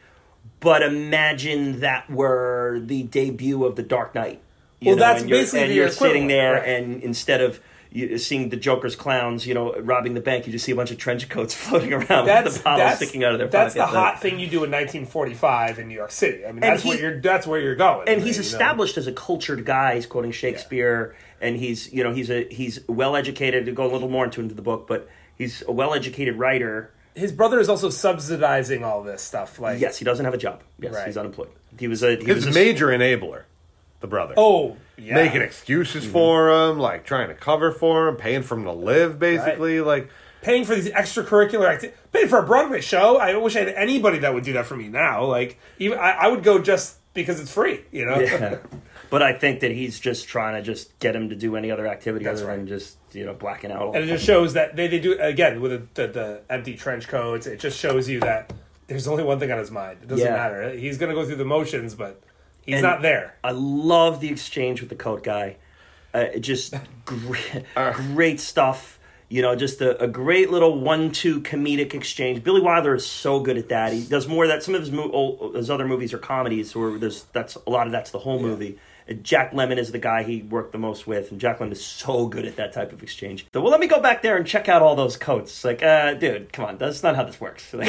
But 0.59 0.81
imagine 0.81 1.81
that 1.81 2.09
were 2.09 2.79
the 2.83 3.03
debut 3.03 3.65
of 3.65 3.75
the 3.75 3.83
Dark 3.83 4.15
Knight. 4.15 4.39
You 4.79 4.89
Well, 4.91 4.95
know, 4.97 5.01
that's 5.01 5.21
and 5.21 5.29
you're, 5.29 5.39
basically 5.39 5.61
and 5.63 5.71
the 5.71 5.75
you're 5.75 5.89
sitting 5.89 6.27
there, 6.27 6.53
right. 6.53 6.67
and 6.69 7.01
instead 7.03 7.41
of 7.41 7.59
you, 7.93 8.17
seeing 8.17 8.49
the 8.49 8.57
Joker's 8.57 8.95
clowns, 8.95 9.45
you 9.47 9.53
know, 9.53 9.73
robbing 9.79 10.15
the 10.15 10.19
bank, 10.21 10.45
you 10.47 10.51
just 10.51 10.65
see 10.65 10.71
a 10.71 10.75
bunch 10.75 10.91
of 10.91 10.97
trench 10.97 11.29
coats 11.29 11.53
floating 11.63 11.93
around 11.93 12.25
that's 12.25 12.45
with 12.45 12.57
the 12.57 12.63
bottles 12.63 12.79
that's, 12.79 12.97
sticking 12.97 13.23
out 13.23 13.31
of 13.33 13.37
their 13.37 13.47
pockets. 13.47 13.75
that's 13.75 13.85
pocket. 13.85 13.93
the 13.93 13.99
hot 13.99 14.21
thing 14.21 14.39
you 14.39 14.47
do 14.47 14.63
in 14.63 14.71
1945 14.71 15.79
in 15.79 15.87
New 15.87 15.95
York 15.95 16.11
City. 16.11 16.45
I 16.45 16.51
mean, 16.51 16.61
that's 16.61 16.83
he- 16.83 16.89
what 16.89 16.99
you're. 16.99 17.21
That's 17.21 17.45
where 17.47 17.59
you're 17.61 17.75
going. 17.75 18.09
and 18.09 18.19
you 18.21 18.27
he's 18.27 18.37
know? 18.37 18.41
established 18.41 18.97
as 18.97 19.07
a 19.07 19.13
cultured 19.13 19.63
guy. 19.65 19.95
He's 19.95 20.05
quoting 20.05 20.31
Shakespeare, 20.31 21.15
and 21.39 21.55
he's 21.55 21.93
you 21.93 22.03
know 22.03 22.13
he's 22.13 22.29
a 22.29 22.47
he's 22.49 22.79
well 22.87 23.15
educated. 23.15 23.65
To 23.65 23.71
go 23.71 23.85
a 23.85 23.91
little 23.91 24.09
more 24.09 24.25
into 24.25 24.41
into 24.41 24.55
the 24.55 24.61
book, 24.61 24.87
but 24.87 25.07
he's 25.37 25.63
a 25.67 25.71
well 25.71 25.93
educated 25.93 26.37
writer. 26.37 26.91
His 27.15 27.31
brother 27.31 27.59
is 27.59 27.69
also 27.69 27.91
subsidizing 27.91 28.83
all 28.83 29.03
this 29.03 29.21
stuff. 29.21 29.59
Like, 29.59 29.79
Yes, 29.79 29.99
he 29.99 30.05
doesn't 30.05 30.25
have 30.25 30.33
a 30.33 30.37
job. 30.37 30.61
Yes, 30.79 30.95
Right. 30.95 31.05
he's 31.05 31.15
unemployed. 31.17 31.49
He 31.77 31.87
was 31.87 32.01
a 32.01 32.15
he 32.15 32.25
his 32.25 32.45
was 32.47 32.55
a, 32.55 32.59
major 32.59 32.87
enabler, 32.87 33.43
the 34.03 34.07
brother. 34.07 34.35
Oh, 34.37 34.77
yeah. 34.97 35.15
making 35.15 35.41
excuses 35.41 36.03
mm-hmm. 36.03 36.13
for 36.13 36.51
him, 36.51 36.77
like 36.77 37.05
trying 37.05 37.29
to 37.29 37.33
cover 37.33 37.71
for 37.71 38.09
him, 38.09 38.17
paying 38.17 38.43
for 38.43 38.55
him 38.55 38.65
to 38.65 38.71
live, 38.71 39.17
basically. 39.17 39.81
Like, 39.81 40.09
paying 40.43 40.65
for 40.65 40.75
these 40.75 40.89
extracurricular 40.89 41.67
activities, 41.67 41.97
paying 42.11 42.27
for 42.27 42.37
a 42.37 42.45
Broadway 42.45 42.81
show. 42.81 43.17
I 43.17 43.35
wish 43.37 43.55
I 43.55 43.59
had 43.59 43.69
anybody 43.69 44.19
that 44.19 44.33
would 44.33 44.43
do 44.43 44.53
that 44.53 44.67
for 44.67 44.75
me 44.75 44.89
now. 44.89 45.25
Like, 45.25 45.57
even 45.79 45.97
I, 45.97 46.11
I 46.11 46.27
would 46.27 46.43
go 46.43 46.59
just 46.59 46.97
because 47.13 47.39
it's 47.39 47.51
free. 47.51 47.81
You 47.91 48.05
know. 48.05 48.19
Yeah. 48.19 48.59
But 49.09 49.21
I 49.21 49.33
think 49.33 49.59
that 49.59 49.69
he's 49.69 49.99
just 49.99 50.27
trying 50.27 50.55
to 50.55 50.63
just 50.63 50.97
get 50.97 51.15
him 51.15 51.29
to 51.29 51.35
do 51.35 51.55
any 51.55 51.69
other 51.69 51.85
activity 51.85 52.25
That's 52.25 52.41
other 52.41 52.55
than 52.55 52.65
just 52.65 52.97
you 53.11 53.23
know 53.23 53.35
blacking 53.35 53.71
out. 53.71 53.93
and 53.93 54.03
it 54.03 54.07
just 54.07 54.25
shows 54.25 54.53
that 54.53 54.75
they, 54.75 54.87
they 54.87 54.99
do 54.99 55.15
again 55.19 55.61
with 55.61 55.93
the, 55.93 56.07
the, 56.07 56.11
the 56.11 56.41
empty 56.49 56.75
trench 56.75 57.07
coats. 57.07 57.45
It 57.45 57.59
just 57.59 57.77
shows 57.77 58.09
you 58.09 58.21
that 58.21 58.51
there's 58.87 59.07
only 59.07 59.23
one 59.23 59.37
thing 59.37 59.51
on 59.51 59.59
his 59.59 59.69
mind. 59.69 59.99
It 60.01 60.07
doesn't 60.07 60.25
Yeah. 60.25 60.33
matter. 60.33 60.71
He's 60.71 60.97
gonna 60.97 61.13
go 61.13 61.23
through 61.27 61.35
the 61.35 61.45
motions, 61.45 61.93
but 61.93 62.23
he's 62.65 62.75
And- 62.75 62.83
not 62.83 63.01
there. 63.01 63.35
I 63.43 63.51
love 63.51 64.19
the 64.19 64.29
exchange 64.29 64.81
with 64.81 64.89
the 64.89 64.95
coat 64.95 65.23
guy. 65.23 65.57
Uh, 66.13 66.25
it 66.33 66.39
just 66.41 66.73
great, 67.05 67.65
great 67.93 68.39
stuff. 68.39 68.99
You 69.29 69.41
know, 69.41 69.55
just 69.55 69.81
a, 69.81 69.99
a 69.99 70.07
great 70.07 70.51
little 70.51 70.79
one-two 70.79 71.41
comedic 71.41 71.95
exchange. 71.95 72.43
Billy 72.43 72.61
Wilder 72.61 72.93
is 72.93 73.03
so 73.03 73.39
good 73.39 73.57
at 73.57 73.69
that. 73.69 73.91
He 73.91 74.03
does 74.05 74.27
more 74.27 74.43
of 74.43 74.49
that. 74.49 74.61
Some 74.61 74.75
of 74.75 74.81
his, 74.81 74.91
mo- 74.91 75.09
old, 75.11 75.55
his 75.55 75.71
other 75.71 75.87
movies 75.87 76.13
are 76.13 76.19
comedies, 76.19 76.75
where 76.75 76.99
there's 76.99 77.23
that's 77.33 77.55
a 77.65 77.69
lot 77.69 77.87
of 77.87 77.91
that's 77.91 78.11
the 78.11 78.19
whole 78.19 78.39
movie. 78.39 78.77
Uh, 79.09 79.13
Jack 79.13 79.51
Lemmon 79.51 79.77
is 79.77 79.91
the 79.91 79.99
guy 79.99 80.23
he 80.23 80.41
worked 80.41 80.71
the 80.71 80.77
most 80.77 81.05
with, 81.07 81.31
and 81.31 81.39
Jack 81.39 81.59
Lemmon 81.59 81.71
is 81.71 81.83
so 81.85 82.27
good 82.27 82.45
at 82.45 82.55
that 82.55 82.73
type 82.73 82.91
of 82.93 83.03
exchange. 83.03 83.45
So, 83.53 83.61
well, 83.61 83.71
let 83.71 83.79
me 83.79 83.87
go 83.87 83.99
back 83.99 84.21
there 84.21 84.37
and 84.37 84.45
check 84.45 84.69
out 84.69 84.81
all 84.81 84.95
those 84.95 85.17
coats. 85.17 85.63
Like, 85.63 85.83
uh, 85.83 86.13
dude, 86.15 86.51
come 86.53 86.65
on, 86.65 86.77
that's 86.77 87.03
not 87.03 87.15
how 87.15 87.23
this 87.23 87.39
works. 87.41 87.73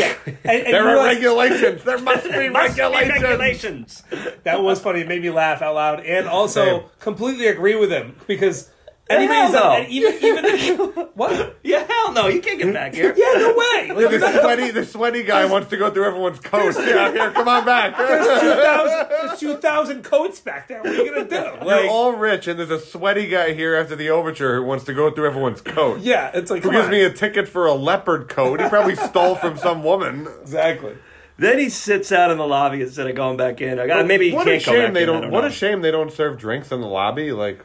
And, 0.47 0.67
and 0.67 0.75
there 0.75 0.83
are 0.85 0.89
realize- 0.95 1.15
regulations. 1.17 1.85
There 1.85 1.99
must 2.11 2.25
be 2.25 2.31
There 2.31 2.51
must 2.51 2.77
be 2.77 2.83
regulations. 2.83 3.23
regulations. 3.23 4.03
that 4.45 4.63
was 4.63 4.81
funny. 4.81 5.01
It 5.01 5.09
made 5.09 5.23
me 5.23 5.31
laugh 5.31 5.63
out 5.63 5.75
loud, 5.75 6.01
and 6.01 6.27
also 6.27 6.65
Same. 6.81 6.83
completely 7.01 7.47
agree 7.47 7.77
with 7.77 7.91
him 7.91 8.17
because 8.27 8.71
anybody 9.11 9.39
hell 9.39 9.53
no. 9.53 9.71
and 9.73 9.89
even 9.89 10.15
even 10.23 10.91
what? 11.15 11.57
Yeah, 11.63 11.87
hell 11.87 12.13
no, 12.13 12.27
you 12.29 12.41
can't 12.41 12.59
get 12.59 12.73
back 12.73 12.95
here. 12.95 13.15
Yeah, 13.17 13.33
no 13.35 13.55
way. 13.57 13.61
Like, 13.95 14.11
the 14.21 14.41
sweaty, 14.41 14.71
the 14.71 14.85
sweaty 14.85 15.23
guy 15.25 15.45
wants 15.45 15.69
to 15.71 15.77
go 15.77 15.91
through 15.91 16.07
everyone's 16.07 16.41
coats. 16.41 16.79
Yeah, 16.79 17.11
here, 17.13 17.31
come 17.33 17.47
on 17.49 17.65
back. 17.65 17.97
There's 17.99 18.41
2,000 18.41 19.09
there's 19.11 19.41
2,000 19.41 20.03
coats 20.05 20.41
back 20.41 20.69
there. 20.69 20.79
What 20.83 20.89
are 20.91 20.95
you 20.95 21.13
going 21.15 21.29
to 21.29 21.31
do? 21.61 21.67
You're 21.67 21.89
all 21.89 22.13
rich, 22.15 22.49
and 22.49 22.59
there's 22.59 22.71
a 22.71 22.81
sweaty 22.81 23.29
guy 23.29 23.53
here 23.53 23.75
after 23.75 23.95
the 23.95 24.09
overture 24.11 24.57
who 24.57 24.65
wants 24.65 24.85
to 24.85 24.95
go 24.95 25.11
through 25.11 25.27
everyone's 25.27 25.61
coat. 25.61 26.01
yeah, 26.01 26.31
it's 26.35 26.51
like, 26.51 26.63
Who 26.63 26.71
gives 26.73 26.87
on. 26.87 26.91
me 26.91 27.03
a 27.05 27.11
ticket 27.13 27.47
for 27.49 27.67
a 27.67 27.75
leopard 27.75 28.29
coat? 28.29 28.61
He 28.61 28.69
probably 28.69 28.97
stole 28.97 29.35
from 29.37 29.57
some 29.59 29.83
woman. 29.85 30.27
Exactly. 30.43 30.97
Then 31.37 31.59
he 31.59 31.69
sits 31.69 32.11
out 32.13 32.31
in 32.31 32.39
the 32.39 32.47
lobby 32.47 32.81
instead 32.83 33.09
of 33.09 33.15
going 33.17 33.37
back 33.37 33.61
in. 33.61 33.79
I 33.79 33.87
got, 33.87 34.07
maybe 34.07 34.31
he 34.31 34.35
what 34.37 34.47
can't 34.47 34.63
a 34.63 34.67
go 34.67 34.73
shame 34.73 34.85
back 34.87 34.95
they 34.95 35.03
in, 35.03 35.07
don't. 35.09 35.23
don't 35.23 35.31
what 35.31 35.41
know. 35.43 35.49
a 35.49 35.51
shame 35.51 35.83
they 35.83 35.91
don't 35.91 36.13
serve 36.13 36.39
drinks 36.39 36.71
in 36.73 36.81
the 36.81 36.87
lobby. 36.87 37.33
Like 37.33 37.65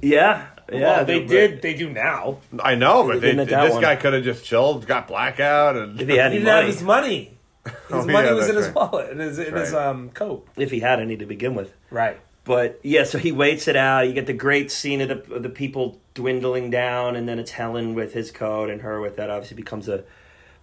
Yeah, 0.00 0.46
yeah. 0.72 0.80
well, 0.80 1.04
they 1.04 1.20
but- 1.20 1.28
did. 1.28 1.62
They 1.62 1.74
do 1.74 1.90
now. 1.90 2.38
I 2.62 2.74
know, 2.74 3.06
but 3.06 3.20
they, 3.20 3.28
didn't 3.32 3.52
at 3.52 3.62
this 3.64 3.72
one. 3.74 3.82
guy 3.82 3.96
could 3.96 4.12
have 4.14 4.24
just 4.24 4.44
chilled, 4.44 4.86
got 4.86 5.08
blackout, 5.08 5.76
and 5.76 6.00
If 6.00 6.08
he 6.08 6.16
had 6.16 6.32
He 6.32 6.38
any 6.38 6.44
didn't 6.44 6.48
have 6.48 6.62
money, 6.64 6.72
his 6.72 6.82
money. 6.82 7.36
His 7.64 7.74
Oh, 7.90 8.06
money 8.06 8.28
yeah, 8.28 8.32
was 8.34 8.48
in 8.48 8.54
that's 8.54 8.66
his 8.68 8.74
right. 8.74 8.90
wallet, 8.90 9.10
in 9.10 9.18
his 9.18 9.38
in 9.38 9.54
his 9.54 9.72
right. 9.72 9.86
um 9.86 10.08
coat. 10.10 10.48
if 10.56 10.70
he 10.70 10.80
had 10.80 10.98
any 10.98 11.16
to 11.18 11.26
begin 11.26 11.54
with. 11.54 11.72
Right. 11.90 12.18
But 12.44 12.80
yeah, 12.82 13.04
so 13.04 13.18
he 13.18 13.32
waits 13.32 13.68
it 13.68 13.76
out. 13.76 14.08
You 14.08 14.14
get 14.14 14.24
the 14.26 14.32
great 14.32 14.70
scene 14.70 15.02
of 15.02 15.08
the 15.08 15.34
of 15.34 15.42
the 15.42 15.50
people 15.50 16.00
dwindling 16.14 16.70
down, 16.70 17.16
and 17.16 17.28
then 17.28 17.38
it's 17.38 17.50
Helen 17.50 17.94
with 17.94 18.14
his 18.14 18.30
coat 18.30 18.70
and 18.70 18.80
her 18.80 18.98
with 19.00 19.16
that. 19.16 19.28
Obviously, 19.28 19.56
becomes 19.56 19.88
a 19.88 20.04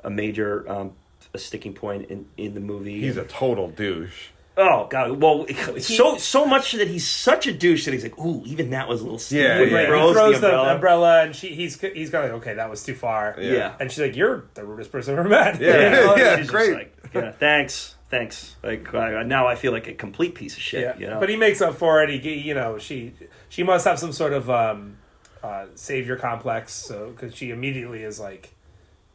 a 0.03 0.09
major 0.09 0.67
um, 0.69 0.93
a 1.35 1.37
sticking 1.37 1.73
point 1.75 2.09
in 2.09 2.25
in 2.35 2.55
the 2.55 2.59
movie. 2.59 2.99
he's 3.01 3.15
a 3.17 3.25
total 3.25 3.69
douche. 3.69 4.29
Oh 4.57 4.87
god, 4.89 5.21
well, 5.21 5.45
so 5.79 6.17
so 6.17 6.45
much 6.45 6.73
that 6.73 6.87
he's 6.87 7.07
such 7.07 7.47
a 7.47 7.53
douche 7.53 7.85
that 7.85 7.93
he's 7.93 8.03
like, 8.03 8.17
ooh, 8.19 8.43
even 8.45 8.71
that 8.71 8.87
was 8.87 9.01
a 9.01 9.03
little 9.03 9.19
stupid. 9.19 9.43
Yeah, 9.43 9.65
He 9.65 9.71
yeah. 9.71 9.77
Right. 9.77 9.87
throws 9.87 10.09
he 10.09 10.13
throws 10.13 10.33
the 10.35 10.39
the 10.41 10.47
umbrella. 10.47 10.73
umbrella. 10.75 11.23
and 11.23 11.35
she 11.35 11.53
he's 11.55 11.79
he's 11.79 12.09
going 12.09 12.25
like 12.31 12.41
okay, 12.41 12.53
that 12.55 12.69
was 12.69 12.83
too 12.83 12.95
far. 12.95 13.35
Yeah. 13.39 13.51
Yeah. 13.51 13.75
And 13.79 13.91
she's 13.91 13.99
like, 13.99 14.15
"You're 14.15 14.45
the 14.55 14.65
rudest 14.65 14.91
person 14.91 15.13
I've 15.13 15.19
ever 15.19 15.29
met." 15.29 15.61
Yeah. 15.61 15.67
Yeah, 15.77 16.15
Yeah, 16.15 16.29
she's 16.37 16.37
just 16.45 16.49
great. 16.51 16.73
like, 16.73 16.97
yeah, 17.13 17.31
thanks, 17.39 17.95
thanks. 18.09 18.55
Like 18.63 18.93
I, 18.93 19.23
now, 19.23 19.47
I 19.47 19.55
feel 19.55 19.71
like 19.71 19.87
a 19.87 19.93
complete 19.93 20.35
piece 20.35 20.55
of 20.55 20.61
shit. 20.61 20.81
Yeah. 20.81 20.97
You 20.97 21.07
know, 21.13 21.19
But 21.19 21.29
he 21.29 21.35
makes 21.37 21.61
up 21.61 21.75
for 21.75 22.01
it. 22.03 22.09
He, 22.09 22.33
you 22.35 22.53
know, 22.53 22.77
she 22.77 23.13
she 23.49 23.63
must 23.63 23.85
have 23.85 23.99
some 23.99 24.11
sort 24.11 24.33
of 24.33 24.49
um, 24.49 24.97
uh, 25.43 25.67
savior 25.75 26.15
complex, 26.17 26.73
so 26.73 27.11
because 27.11 27.35
she 27.35 27.51
immediately 27.51 28.03
is 28.03 28.19
like 28.19 28.53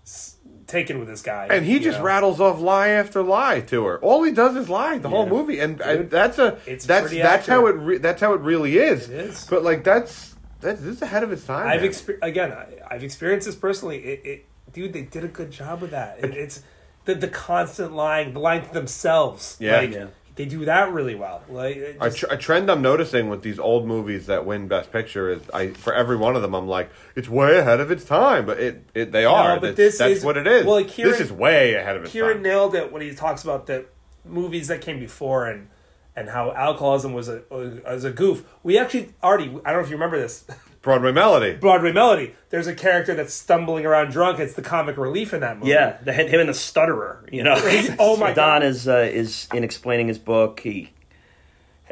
s- 0.05 0.36
taken 0.72 0.98
with 0.98 1.06
this 1.06 1.22
guy, 1.22 1.46
And 1.50 1.64
he 1.64 1.78
just 1.78 1.98
know? 1.98 2.04
rattles 2.04 2.40
off 2.40 2.58
lie 2.60 2.88
after 2.88 3.22
lie 3.22 3.60
to 3.60 3.84
her. 3.84 3.98
All 4.00 4.22
he 4.24 4.32
does 4.32 4.56
is 4.56 4.68
lie 4.68 4.98
the 4.98 5.08
whole 5.08 5.26
movie, 5.28 5.60
and 5.60 5.80
I, 5.80 5.96
that's 5.98 6.38
a 6.38 6.58
it's 6.66 6.84
that's 6.86 7.08
pretty 7.08 7.22
that's 7.22 7.46
how 7.46 7.66
it 7.66 7.76
re- 7.76 7.98
that's 7.98 8.20
how 8.20 8.32
it 8.32 8.40
really 8.40 8.78
is. 8.78 9.08
It 9.08 9.14
is. 9.26 9.46
But 9.46 9.62
like 9.62 9.84
that's 9.84 10.34
that's 10.60 10.80
this 10.80 10.96
is 10.96 11.02
ahead 11.02 11.22
of 11.22 11.30
its 11.30 11.44
time. 11.44 11.68
I've 11.68 11.82
man. 11.82 11.90
exper- 11.90 12.18
again, 12.22 12.50
I, 12.52 12.66
I've 12.90 13.04
experienced 13.04 13.46
this 13.46 13.54
personally. 13.56 13.98
It, 13.98 14.26
it, 14.26 14.46
dude, 14.72 14.92
they 14.92 15.02
did 15.02 15.22
a 15.24 15.28
good 15.28 15.50
job 15.50 15.82
with 15.82 15.90
that. 15.92 16.18
It, 16.24 16.34
it's 16.36 16.62
the 17.04 17.14
the 17.14 17.28
constant 17.28 17.92
lying, 17.92 18.32
the 18.32 18.40
lying 18.40 18.64
to 18.66 18.72
themselves. 18.72 19.56
Yeah. 19.60 19.76
like, 19.78 19.92
Yeah. 19.92 20.06
They 20.34 20.44
do 20.46 20.64
that 20.64 20.92
really 20.92 21.14
well. 21.14 21.42
Like 21.48 21.98
just- 22.02 22.16
tr- 22.18 22.26
a 22.30 22.36
trend 22.38 22.70
I'm 22.70 22.80
noticing 22.82 23.28
with 23.28 23.42
these 23.42 23.58
old 23.58 23.86
movies 23.86 24.26
that 24.26 24.46
win 24.46 24.66
Best 24.68 24.90
Picture 24.92 25.30
is 25.30 25.42
I 25.52 25.68
for 25.68 25.92
every 25.92 26.16
one 26.16 26.36
of 26.36 26.42
them 26.42 26.54
I'm 26.54 26.66
like 26.68 26.90
it's 27.14 27.28
way 27.28 27.58
ahead 27.58 27.80
of 27.80 27.90
its 27.90 28.04
time, 28.04 28.46
but 28.46 28.58
it, 28.58 28.84
it 28.94 29.12
they 29.12 29.24
are. 29.24 29.56
but 29.60 29.60
that's, 29.60 29.76
this 29.76 29.98
that's 29.98 30.18
is- 30.18 30.24
what 30.24 30.36
it 30.36 30.46
is. 30.46 30.64
well, 30.64 30.76
like, 30.76 30.88
Kieran- 30.88 31.12
this 31.12 31.20
is 31.20 31.30
way 31.32 31.74
ahead 31.74 31.96
of 31.96 32.04
its 32.04 32.12
Kieran 32.12 32.34
time. 32.34 32.42
nailed 32.42 32.74
it 32.74 32.90
when 32.92 33.02
he 33.02 33.14
talks 33.14 33.42
about 33.44 33.66
the 33.66 33.84
movies 34.24 34.68
that 34.68 34.80
came 34.80 34.98
before 35.00 35.46
and 35.46 35.68
and 36.14 36.28
how 36.28 36.52
alcoholism 36.52 37.12
was 37.14 37.28
a 37.28 37.42
was 37.50 38.04
a 38.04 38.10
goof. 38.10 38.44
We 38.62 38.78
actually 38.78 39.12
already 39.22 39.44
I 39.64 39.72
don't 39.72 39.80
know 39.80 39.84
if 39.84 39.88
you 39.90 39.96
remember 39.96 40.18
this 40.20 40.44
Broadway 40.82 41.12
Melody. 41.12 41.54
Broadway 41.54 41.92
Melody. 41.92 42.34
There's 42.50 42.66
a 42.66 42.74
character 42.74 43.14
that's 43.14 43.32
stumbling 43.32 43.86
around 43.86 44.10
drunk. 44.10 44.40
It's 44.40 44.54
the 44.54 44.62
comic 44.62 44.96
relief 44.96 45.32
in 45.32 45.40
that 45.40 45.58
movie. 45.58 45.70
Yeah, 45.70 45.96
the, 46.02 46.12
him 46.12 46.40
and 46.40 46.48
the 46.48 46.54
stutterer. 46.54 47.24
You 47.30 47.44
know, 47.44 47.54
Oh 47.98 48.16
my 48.16 48.32
Don 48.34 48.60
God. 48.60 48.64
is 48.64 48.88
uh, 48.88 49.08
is 49.10 49.48
in 49.54 49.62
explaining 49.64 50.08
his 50.08 50.18
book. 50.18 50.60
He, 50.60 50.90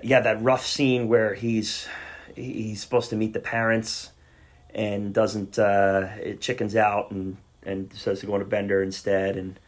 yeah, 0.02 0.20
that 0.20 0.42
rough 0.42 0.66
scene 0.66 1.08
where 1.08 1.34
he's 1.34 1.86
he's 2.34 2.80
supposed 2.82 3.10
to 3.10 3.16
meet 3.16 3.32
the 3.32 3.40
parents 3.40 4.10
and 4.74 5.12
doesn't 5.14 5.58
uh, 5.58 6.08
it 6.20 6.40
chickens 6.40 6.74
out 6.76 7.10
and 7.12 7.36
and 7.62 7.92
says 7.92 8.20
to 8.20 8.26
go 8.26 8.34
on 8.34 8.40
a 8.40 8.44
Bender 8.44 8.82
instead 8.82 9.36
and 9.36 9.58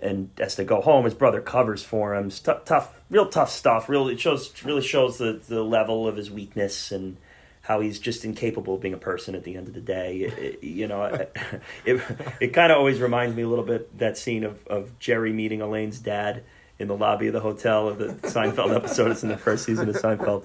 and 0.00 0.30
has 0.38 0.54
to 0.56 0.64
go 0.64 0.80
home. 0.80 1.04
His 1.04 1.14
brother 1.14 1.40
covers 1.40 1.82
for 1.82 2.14
him. 2.14 2.26
It's 2.26 2.40
tou- 2.40 2.58
tough, 2.64 3.00
real 3.10 3.26
tough 3.28 3.50
stuff. 3.50 3.88
Real, 3.88 4.08
it 4.08 4.20
shows 4.20 4.52
really 4.64 4.82
shows 4.82 5.18
the 5.18 5.40
the 5.48 5.62
level 5.64 6.06
of 6.06 6.16
his 6.16 6.30
weakness 6.30 6.92
and 6.92 7.16
how 7.62 7.80
he's 7.80 7.98
just 8.00 8.24
incapable 8.24 8.74
of 8.74 8.80
being 8.80 8.92
a 8.94 8.98
person 8.98 9.34
at 9.36 9.44
the 9.44 9.56
end 9.56 9.68
of 9.68 9.74
the 9.74 9.80
day. 9.80 10.16
It, 10.22 10.38
it- 10.38 10.64
you 10.64 10.86
know, 10.88 11.02
it 11.04 11.36
it, 11.84 12.00
it 12.40 12.48
kind 12.48 12.70
of 12.72 12.78
always 12.78 13.00
reminds 13.00 13.34
me 13.36 13.42
a 13.42 13.48
little 13.48 13.64
bit 13.64 13.96
that 13.98 14.18
scene 14.18 14.44
of 14.44 14.66
of 14.66 14.98
Jerry 14.98 15.32
meeting 15.32 15.60
Elaine's 15.60 15.98
dad 15.98 16.42
in 16.78 16.88
the 16.88 16.96
lobby 16.96 17.28
of 17.28 17.32
the 17.32 17.40
hotel 17.40 17.88
of 17.88 17.98
the 17.98 18.06
Seinfeld 18.28 18.74
episode. 18.76 19.10
It's 19.12 19.22
in 19.22 19.28
the 19.28 19.36
first 19.36 19.64
season 19.64 19.88
of 19.88 19.94
Seinfeld. 19.96 20.44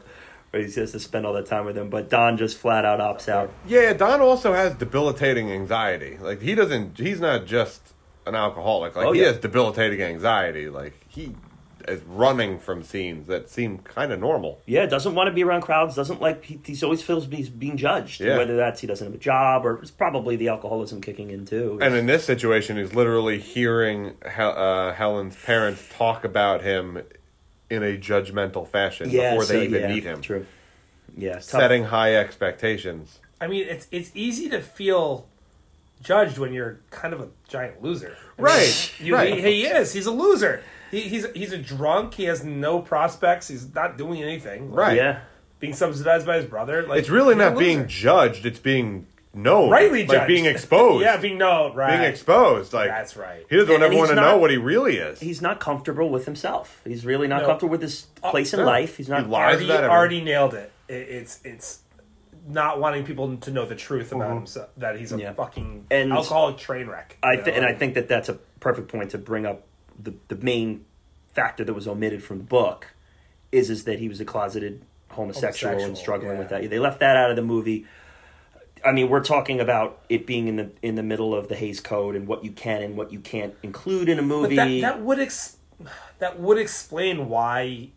Where 0.51 0.63
he 0.63 0.71
has 0.79 0.93
to 0.93 0.99
spend 1.01 1.25
all 1.25 1.33
that 1.33 1.45
time 1.47 1.65
with 1.65 1.77
him, 1.77 1.89
but 1.89 2.09
Don 2.09 2.37
just 2.37 2.57
flat 2.57 2.85
out 2.85 3.01
opts 3.01 3.27
out. 3.27 3.51
Yeah, 3.67 3.91
Don 3.91 4.21
also 4.21 4.53
has 4.53 4.75
debilitating 4.75 5.51
anxiety. 5.51 6.17
Like 6.21 6.41
he 6.41 6.55
doesn't. 6.55 6.97
He's 6.97 7.19
not 7.19 7.45
just 7.45 7.81
an 8.25 8.33
alcoholic. 8.33 8.95
Like 8.95 9.07
Oh, 9.07 9.11
he 9.11 9.19
yeah. 9.21 9.27
has 9.27 9.39
debilitating 9.39 10.01
anxiety. 10.01 10.69
Like 10.69 10.93
he 11.09 11.35
is 11.87 12.01
running 12.03 12.59
from 12.59 12.83
scenes 12.83 13.27
that 13.27 13.49
seem 13.49 13.77
kind 13.79 14.11
of 14.11 14.19
normal. 14.19 14.59
Yeah, 14.65 14.85
doesn't 14.85 15.15
want 15.15 15.27
to 15.27 15.33
be 15.33 15.43
around 15.43 15.61
crowds. 15.61 15.95
Doesn't 15.95 16.21
like. 16.21 16.43
He, 16.43 16.59
he's 16.65 16.83
always 16.83 17.01
feels 17.01 17.27
he's 17.27 17.49
being 17.49 17.77
judged. 17.77 18.21
Yeah. 18.21 18.37
Whether 18.37 18.55
that's 18.57 18.81
he 18.81 18.87
doesn't 18.87 19.05
have 19.05 19.13
a 19.15 19.19
job 19.19 19.65
or 19.65 19.79
it's 19.81 19.91
probably 19.91 20.35
the 20.35 20.49
alcoholism 20.49 21.01
kicking 21.01 21.29
in 21.31 21.45
too. 21.45 21.79
And 21.81 21.95
in 21.95 22.05
this 22.05 22.25
situation, 22.25 22.77
he's 22.77 22.93
literally 22.93 23.39
hearing 23.39 24.15
Hel- 24.25 24.57
uh, 24.57 24.93
Helen's 24.93 25.35
parents 25.43 25.87
talk 25.91 26.23
about 26.23 26.61
him 26.61 27.01
in 27.69 27.83
a 27.83 27.97
judgmental 27.97 28.67
fashion 28.67 29.09
before 29.09 29.43
so, 29.43 29.53
they 29.53 29.65
even 29.65 29.81
yeah, 29.81 29.87
meet 29.89 30.03
him, 30.03 30.21
True. 30.21 30.45
Yeah, 31.17 31.33
tough. 31.33 31.43
setting 31.43 31.85
high 31.85 32.15
expectations. 32.15 33.19
I 33.41 33.47
mean, 33.47 33.65
it's 33.67 33.87
it's 33.91 34.11
easy 34.13 34.49
to 34.49 34.61
feel 34.61 35.27
judged 36.01 36.37
when 36.37 36.53
you're 36.53 36.79
kind 36.89 37.13
of 37.13 37.21
a 37.21 37.29
giant 37.47 37.81
loser. 37.81 38.15
I 38.37 38.41
mean, 38.41 38.45
Right, 38.45 38.93
you- 38.99 39.13
right. 39.15 39.33
He, 39.35 39.41
he 39.41 39.65
is. 39.65 39.93
He's 39.93 40.05
a 40.05 40.11
loser. 40.11 40.63
He, 40.91 41.01
he's 41.01 41.25
he's 41.35 41.51
a 41.53 41.57
drunk. 41.57 42.13
He 42.13 42.25
has 42.25 42.43
no 42.43 42.79
prospects. 42.79 43.47
He's 43.47 43.73
not 43.73 43.97
doing 43.97 44.21
anything. 44.21 44.71
Right. 44.71 44.97
Yeah. 44.97 45.19
Being 45.59 45.73
subsidized 45.73 46.25
by 46.25 46.37
his 46.37 46.45
brother. 46.45 46.85
Like 46.85 46.99
It's 46.99 47.09
really 47.09 47.33
he's 47.35 47.43
a 47.43 47.49
not 47.49 47.57
being 47.59 47.77
loser. 47.79 47.87
judged; 47.89 48.45
it's 48.45 48.59
being 48.59 49.07
known, 49.33 49.69
rightly 49.69 50.01
like 50.05 50.09
judged. 50.19 50.27
being 50.27 50.45
exposed. 50.53 51.03
yeah, 51.03 51.17
being 51.17 51.37
known. 51.37 51.75
Right. 51.75 51.97
being 51.97 52.09
exposed. 52.09 52.73
Like 52.73 52.89
That's 52.89 53.15
right. 53.17 53.45
He 53.49 53.55
doesn't 53.55 53.69
want 53.69 53.83
And 53.83 53.85
everyone 53.85 54.05
he's 54.07 54.09
to 54.11 54.15
not- 54.21 54.31
know 54.31 54.37
what 54.37 54.51
he 54.51 54.57
really 54.57 54.97
is. 54.97 55.19
He's 55.19 55.41
not 55.41 55.59
comfortable 55.59 56.09
with 56.09 56.25
himself. 56.25 56.81
He's 56.85 57.05
really 57.05 57.27
not 57.27 57.41
No. 57.41 57.47
comfortable 57.47 57.71
with 57.71 57.81
his 57.81 58.07
oh, 58.23 58.29
place 58.31 58.53
in 58.53 58.59
no. 58.59 58.65
life. 58.65 58.97
He's 58.97 59.09
not. 59.09 59.23
He 59.23 59.27
lies 59.29 59.53
Artie, 59.55 59.65
about 59.65 59.75
everything. 59.77 59.89
Artie 59.91 60.21
nailed 60.21 60.53
it. 60.53 60.71
it. 60.87 60.93
It's 60.93 61.39
it's 61.43 61.79
not 62.47 62.79
wanting 62.79 63.03
people 63.03 63.35
to 63.37 63.51
know 63.51 63.65
the 63.65 63.75
truth 63.75 64.11
about 64.11 64.27
mm-hmm. 64.27 64.37
himself 64.37 64.69
that 64.77 64.97
he's 64.97 65.11
a 65.11 65.19
Yeah. 65.19 65.33
fucking 65.33 65.87
And- 65.91 66.11
alcoholic 66.13 66.57
train 66.57 66.87
wreck. 66.87 67.17
I 67.23 67.33
you 67.33 67.43
th- 67.43 67.47
know? 67.47 67.53
and 67.53 67.65
I 67.65 67.73
think 67.77 67.95
that 67.95 68.07
that's 68.07 68.29
a 68.29 68.35
perfect 68.59 68.89
point 68.91 69.11
to 69.11 69.17
bring 69.17 69.45
up 69.45 69.63
the 70.01 70.13
the 70.27 70.35
main 70.35 70.85
factor 71.33 71.63
that 71.63 71.73
was 71.73 71.87
omitted 71.87 72.23
from 72.23 72.39
the 72.39 72.43
book 72.43 72.93
is 73.51 73.69
is 73.69 73.83
that 73.85 73.99
he 73.99 74.09
was 74.09 74.19
a 74.19 74.25
closeted 74.25 74.81
homosexual, 75.09 75.79
and 75.79 75.97
struggling 75.97 76.33
yeah. 76.33 76.39
with 76.39 76.49
that. 76.49 76.69
They 76.69 76.79
left 76.79 76.99
that 76.99 77.15
out 77.15 77.29
of 77.29 77.35
the 77.35 77.41
movie. 77.41 77.85
I 78.85 78.91
mean, 78.91 79.09
we're 79.09 79.23
talking 79.23 79.59
about 79.59 80.01
it 80.09 80.27
being 80.27 80.47
in 80.47 80.55
the 80.55 80.71
in 80.81 80.95
the 80.95 81.03
middle 81.03 81.33
of 81.33 81.47
the 81.47 81.55
Hays 81.55 81.79
Code 81.79 82.15
and 82.15 82.27
what 82.27 82.43
you 82.43 82.51
can 82.51 82.83
and 82.83 82.95
what 82.95 83.11
you 83.11 83.19
can't 83.19 83.55
include 83.63 84.09
in 84.09 84.19
a 84.19 84.21
But 84.21 84.27
movie. 84.27 84.55
that, 84.55 84.81
that 84.81 85.01
would 85.01 85.19
ex- 85.19 85.57
that 86.19 86.39
would 86.39 86.57
explain 86.57 87.29
why 87.29 87.89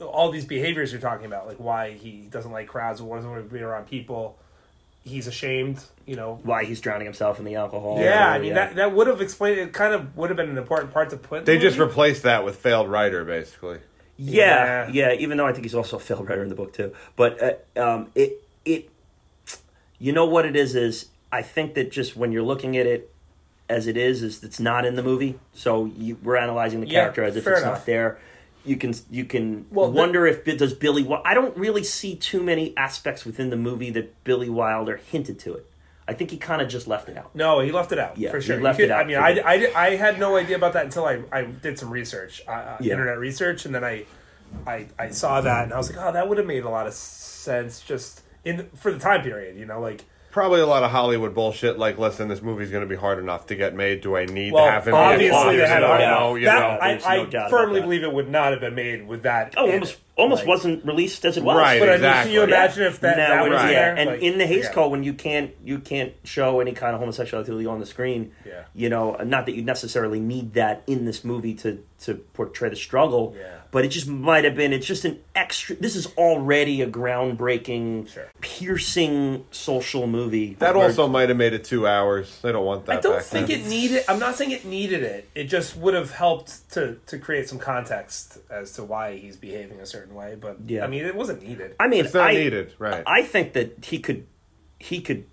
all 0.00 0.30
these 0.30 0.44
behaviors 0.44 0.92
you're 0.92 1.00
talking 1.00 1.26
about, 1.26 1.46
like 1.46 1.58
why 1.58 1.92
he 1.92 2.22
doesn't 2.30 2.52
like 2.52 2.68
crowds, 2.68 3.00
or 3.00 3.16
doesn't 3.16 3.30
want 3.30 3.48
to 3.48 3.54
be 3.54 3.60
around 3.60 3.86
people. 3.86 4.38
He's 5.02 5.26
ashamed, 5.26 5.82
you 6.06 6.14
know. 6.14 6.38
why 6.42 6.64
he's 6.64 6.80
drowning 6.80 7.06
himself 7.06 7.38
in 7.38 7.44
the 7.46 7.54
alcohol. 7.54 7.98
Yeah, 8.00 8.30
I 8.32 8.36
or- 8.36 8.40
mean 8.40 8.54
that 8.54 8.74
that 8.76 8.92
would 8.94 9.06
have 9.06 9.20
explained. 9.22 9.58
It 9.58 9.72
kind 9.72 9.94
of 9.94 10.16
would 10.16 10.28
have 10.30 10.36
been 10.36 10.50
an 10.50 10.58
important 10.58 10.92
part 10.92 11.10
to 11.10 11.16
put. 11.16 11.46
They 11.46 11.56
the 11.56 11.62
just 11.62 11.78
movie. 11.78 11.88
replaced 11.88 12.22
that 12.24 12.44
with 12.44 12.56
failed 12.56 12.88
writer, 12.90 13.24
basically. 13.24 13.78
Yeah, 14.18 14.88
Yeah. 14.92 15.08
yeah. 15.12 15.12
Even 15.18 15.38
though 15.38 15.46
I 15.46 15.52
think 15.52 15.64
he's 15.64 15.74
also 15.74 15.96
a 15.96 16.00
failed 16.00 16.28
writer 16.28 16.42
in 16.42 16.50
the 16.50 16.54
book 16.54 16.74
too, 16.74 16.92
but 17.16 17.42
uh, 17.42 17.80
um, 17.82 18.10
it 18.14 18.42
it, 18.66 18.90
you 19.98 20.12
know 20.12 20.26
what 20.26 20.44
it 20.44 20.54
is 20.56 20.74
is 20.76 21.06
I 21.32 21.40
think 21.42 21.74
that 21.74 21.90
just 21.90 22.16
when 22.16 22.30
you're 22.30 22.42
looking 22.42 22.76
at 22.76 22.86
it 22.86 23.10
as 23.70 23.86
it 23.86 23.96
is, 23.96 24.22
is 24.22 24.42
it's 24.44 24.60
not 24.60 24.84
in 24.84 24.96
the 24.96 25.02
movie. 25.02 25.38
So 25.54 25.86
you, 25.86 26.18
we're 26.22 26.36
analyzing 26.36 26.80
the 26.80 26.88
Yeah, 26.88 27.00
character 27.02 27.24
as 27.24 27.36
if 27.36 27.46
it's 27.46 27.60
enough. 27.62 27.78
not 27.78 27.86
there. 27.86 28.18
You 28.64 28.76
can 28.76 28.94
you 29.10 29.24
can 29.24 29.66
Well, 29.70 29.90
the- 29.90 29.96
wonder 29.96 30.26
if 30.26 30.44
does 30.44 30.74
Billy. 30.74 31.08
I 31.24 31.34
don't 31.34 31.56
really 31.56 31.82
see 31.84 32.14
too 32.16 32.42
many 32.42 32.76
aspects 32.76 33.24
within 33.24 33.50
the 33.50 33.56
movie 33.56 33.90
that 33.90 34.22
Billy 34.24 34.50
Wilder 34.50 34.96
hinted 34.96 35.38
to 35.40 35.54
it. 35.54 35.66
I 36.06 36.12
think 36.12 36.30
he 36.30 36.36
kind 36.38 36.60
of 36.60 36.68
just 36.68 36.88
left 36.88 37.08
it 37.08 37.16
out. 37.16 37.34
No, 37.36 37.60
he 37.60 37.70
left 37.70 37.92
it 37.92 37.98
out 37.98 38.18
Yeah, 38.18 38.32
for 38.32 38.40
sure. 38.40 38.60
Left 38.60 38.78
could- 38.78 38.86
it 38.86 38.90
out 38.90 39.04
I 39.04 39.06
mean, 39.06 39.16
I, 39.16 39.38
I, 39.40 39.72
I 39.86 39.96
had 39.96 40.18
no 40.18 40.36
idea 40.36 40.56
about 40.56 40.72
that 40.72 40.84
until 40.84 41.04
I, 41.04 41.22
I 41.30 41.44
did 41.44 41.78
some 41.78 41.88
research, 41.90 42.42
uh, 42.48 42.50
uh, 42.50 42.76
Yeah. 42.80 42.92
internet 42.94 43.18
research, 43.18 43.64
and 43.64 43.72
then 43.74 43.84
I, 43.84 44.04
I 44.66 44.86
I 44.98 45.10
saw 45.10 45.40
that 45.40 45.64
and 45.64 45.72
I 45.72 45.76
was 45.76 45.88
like, 45.94 46.04
oh, 46.04 46.12
that 46.12 46.28
would 46.28 46.36
have 46.38 46.46
made 46.48 46.64
a 46.64 46.68
lot 46.68 46.86
of 46.88 46.94
sense 46.94 47.80
just 47.80 48.22
in 48.44 48.68
for 48.76 48.92
the 48.92 48.98
time 48.98 49.22
period, 49.22 49.56
you 49.56 49.64
know, 49.66 49.80
like. 49.80 50.04
Probably 50.30 50.60
a 50.60 50.66
lot 50.66 50.84
of 50.84 50.90
Hollywood 50.92 51.34
bullshit. 51.34 51.76
Like, 51.78 51.98
listen, 51.98 52.28
this 52.28 52.40
movie's 52.40 52.70
going 52.70 52.82
to 52.84 52.88
be 52.88 52.94
hard 52.94 53.18
enough 53.18 53.46
to 53.46 53.56
get 53.56 53.74
made. 53.74 54.00
Do 54.00 54.16
I 54.16 54.26
need 54.26 54.52
Well, 54.52 54.64
to 54.64 54.70
have 54.70 54.86
him? 54.86 54.92
be 54.92 54.96
obviously 54.96 55.26
involved? 55.26 55.58
they 55.58 55.66
had 55.66 55.80
no, 55.80 55.98
no, 55.98 56.34
you 56.36 56.44
that, 56.46 56.58
know. 56.60 56.78
I, 56.80 56.88
there's 56.92 57.02
no 57.04 57.08
I 57.10 57.16
doubt 57.16 57.28
about 57.34 57.50
firmly 57.50 57.80
believe 57.80 58.02
it 58.04 58.12
would 58.12 58.28
not 58.30 58.52
have 58.52 58.60
been 58.60 58.74
made 58.76 59.06
with 59.08 59.22
that. 59.24 59.54
Oh, 59.56 59.68
almost 59.70 59.94
it. 59.94 60.00
almost 60.16 60.40
Like- 60.42 60.48
wasn't 60.48 60.84
released 60.84 61.24
as 61.24 61.36
it 61.36 61.42
was. 61.42 61.56
Right, 61.56 61.80
But 61.80 61.88
I 61.88 61.92
mean, 61.92 61.94
exactly. 61.96 62.30
can 62.30 62.34
you 62.34 62.42
imagine 62.44 62.82
if 62.84 63.00
that, 63.00 63.16
now 63.16 63.28
that 63.44 63.50
was 63.50 63.58
is, 63.58 63.64
right. 63.64 63.72
yeah. 63.72 63.80
there? 63.86 63.94
And 63.96 64.10
Like, 64.10 64.20
in 64.22 64.38
the 64.38 64.46
Hays 64.46 64.64
yeah. 64.66 64.72
Code, 64.72 64.90
when 64.92 65.02
you 65.02 65.14
can't 65.14 65.50
you 65.64 65.78
can't 65.80 66.12
show 66.22 66.60
any 66.60 66.72
kind 66.72 66.94
of 66.94 67.00
homosexuality 67.00 67.66
on 67.66 67.80
the 67.80 67.86
screen, 67.86 68.30
Yeah. 68.46 68.62
you 68.72 68.88
know, 68.88 69.16
not 69.24 69.46
that 69.46 69.56
you 69.56 69.62
necessarily 69.62 70.20
need 70.20 70.54
that 70.54 70.82
in 70.86 71.06
this 71.06 71.24
movie 71.24 71.54
to 71.54 71.82
to 72.02 72.14
portray 72.14 72.68
the 72.68 72.76
struggle, 72.76 73.34
Yeah. 73.36 73.56
But 73.70 73.84
it 73.84 73.88
just 73.88 74.06
might 74.08 74.44
have 74.44 74.54
been. 74.54 74.72
It's 74.72 74.86
just 74.86 75.04
an 75.04 75.20
extra. 75.34 75.76
This 75.76 75.94
is 75.96 76.06
already 76.16 76.82
a 76.82 76.86
groundbreaking, 76.90 78.08
Sure. 78.08 78.28
piercing 78.40 79.44
social 79.50 80.06
movie. 80.06 80.54
That 80.58 80.76
also 80.76 81.06
might 81.08 81.28
have 81.28 81.38
made 81.38 81.52
it 81.52 81.64
two 81.64 81.86
hours. 81.86 82.38
They 82.42 82.52
don't 82.52 82.64
want 82.64 82.86
that. 82.86 82.98
I 82.98 83.00
don't 83.00 83.16
back 83.16 83.24
think 83.24 83.48
then. 83.48 83.60
it 83.60 83.66
needed. 83.66 84.04
I'm 84.08 84.18
not 84.18 84.36
saying 84.36 84.50
it 84.50 84.64
needed 84.64 85.02
it. 85.02 85.28
It 85.34 85.44
just 85.44 85.76
would 85.76 85.94
have 85.94 86.10
helped 86.12 86.70
to 86.72 86.96
to 87.06 87.18
create 87.18 87.48
some 87.48 87.58
context 87.58 88.38
as 88.50 88.72
to 88.74 88.84
why 88.84 89.16
he's 89.16 89.36
behaving 89.36 89.80
a 89.80 89.86
certain 89.86 90.14
way. 90.14 90.36
But 90.40 90.58
Yeah. 90.66 90.84
I 90.84 90.86
mean, 90.86 91.04
it 91.04 91.14
wasn't 91.14 91.42
needed. 91.46 91.74
I 91.80 91.88
mean, 91.88 92.04
It's 92.04 92.14
not 92.14 92.30
I, 92.30 92.34
needed, 92.34 92.74
right? 92.78 93.02
I 93.06 93.22
think 93.22 93.52
that 93.54 93.84
he 93.84 93.98
could 93.98 94.26
he 94.78 95.00
could 95.00 95.26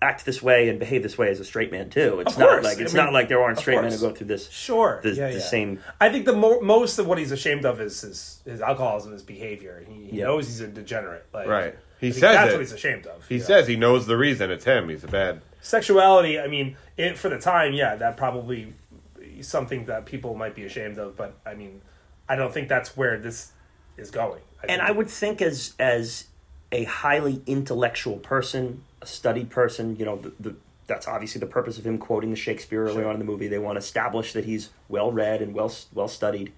act 0.00 0.24
this 0.24 0.42
way 0.42 0.68
and 0.68 0.78
behave 0.78 1.02
this 1.02 1.18
way 1.18 1.28
as 1.30 1.40
a 1.40 1.44
straight 1.44 1.72
man 1.72 1.90
too. 1.90 2.20
It's 2.20 2.34
Of 2.34 2.38
not 2.38 2.48
course. 2.50 2.64
like 2.64 2.78
it's 2.78 2.94
I 2.94 2.96
mean, 2.98 3.04
not 3.06 3.12
like 3.12 3.28
there 3.28 3.42
aren't 3.42 3.58
of 3.58 3.62
straight 3.62 3.80
men 3.80 3.90
who 3.92 3.98
go 3.98 4.12
through 4.12 4.28
this. 4.28 4.48
Sure, 4.50 5.00
the- 5.02 5.10
yeah, 5.10 5.28
the 5.28 5.34
yeah. 5.34 5.40
same- 5.40 5.80
I 6.00 6.08
think 6.10 6.24
the 6.24 6.32
mo- 6.34 6.60
most 6.60 6.98
of 6.98 7.06
what 7.06 7.18
he's 7.18 7.32
ashamed 7.32 7.64
of 7.64 7.80
is 7.80 8.00
his 8.02 8.40
his 8.44 8.60
alcoholism, 8.60 9.12
his 9.12 9.22
behavior. 9.22 9.84
He, 9.88 10.04
he 10.10 10.18
Yeah. 10.18 10.24
knows 10.26 10.46
he's 10.46 10.60
a 10.60 10.68
degenerate. 10.68 11.26
Like, 11.34 11.48
Right. 11.48 11.74
He 12.00 12.12
says 12.12 12.20
that's 12.20 12.50
it. 12.50 12.54
what 12.54 12.60
he's 12.60 12.72
ashamed 12.72 13.06
of. 13.08 13.26
He 13.28 13.34
you 13.36 13.40
know? 13.40 13.46
says 13.46 13.66
he 13.66 13.74
knows 13.76 14.06
the 14.06 14.16
reason. 14.16 14.50
It's 14.52 14.64
him. 14.64 14.88
He's 14.88 15.02
a 15.02 15.08
bad. 15.08 15.40
sexuality. 15.60 16.38
I 16.38 16.46
mean, 16.46 16.76
it 16.96 17.18
for 17.18 17.28
the 17.28 17.38
time, 17.38 17.72
yeah, 17.72 17.96
that 17.96 18.16
probably 18.16 18.72
is 19.20 19.48
something 19.48 19.84
that 19.86 20.06
people 20.06 20.34
might 20.36 20.54
be 20.54 20.64
ashamed 20.64 20.98
of. 20.98 21.16
But 21.16 21.34
I 21.44 21.54
mean, 21.54 21.80
I 22.28 22.36
don't 22.36 22.52
think 22.54 22.68
that's 22.68 22.96
where 22.96 23.18
this 23.18 23.50
is 23.96 24.10
going. 24.12 24.42
And 24.62 24.70
think- 24.70 24.82
I 24.82 24.92
would 24.92 25.08
think 25.10 25.42
as 25.42 25.74
as 25.80 26.26
a 26.70 26.84
highly 26.84 27.42
intellectual 27.46 28.18
person, 28.18 28.84
a 29.02 29.06
studied 29.06 29.50
person, 29.50 29.96
you 29.96 30.04
know, 30.04 30.16
the, 30.16 30.32
the 30.40 30.56
that's 30.86 31.06
obviously 31.06 31.38
the 31.38 31.46
purpose 31.46 31.78
of 31.78 31.86
him 31.86 31.98
quoting 31.98 32.30
the 32.30 32.36
Shakespeare 32.36 32.82
earlier 32.84 33.06
on 33.06 33.12
in 33.14 33.18
the 33.18 33.24
movie. 33.24 33.46
They 33.46 33.58
want 33.58 33.76
to 33.76 33.80
establish 33.80 34.32
that 34.32 34.44
he's 34.46 34.70
well 34.88 35.12
read 35.12 35.42
and 35.42 35.54
well 35.54 35.72
well 35.92 36.08
studied. 36.08 36.52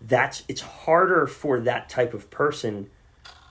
That's 0.00 0.44
it's 0.48 0.62
harder 0.62 1.26
for 1.26 1.60
that 1.60 1.88
type 1.88 2.14
of 2.14 2.30
person 2.30 2.88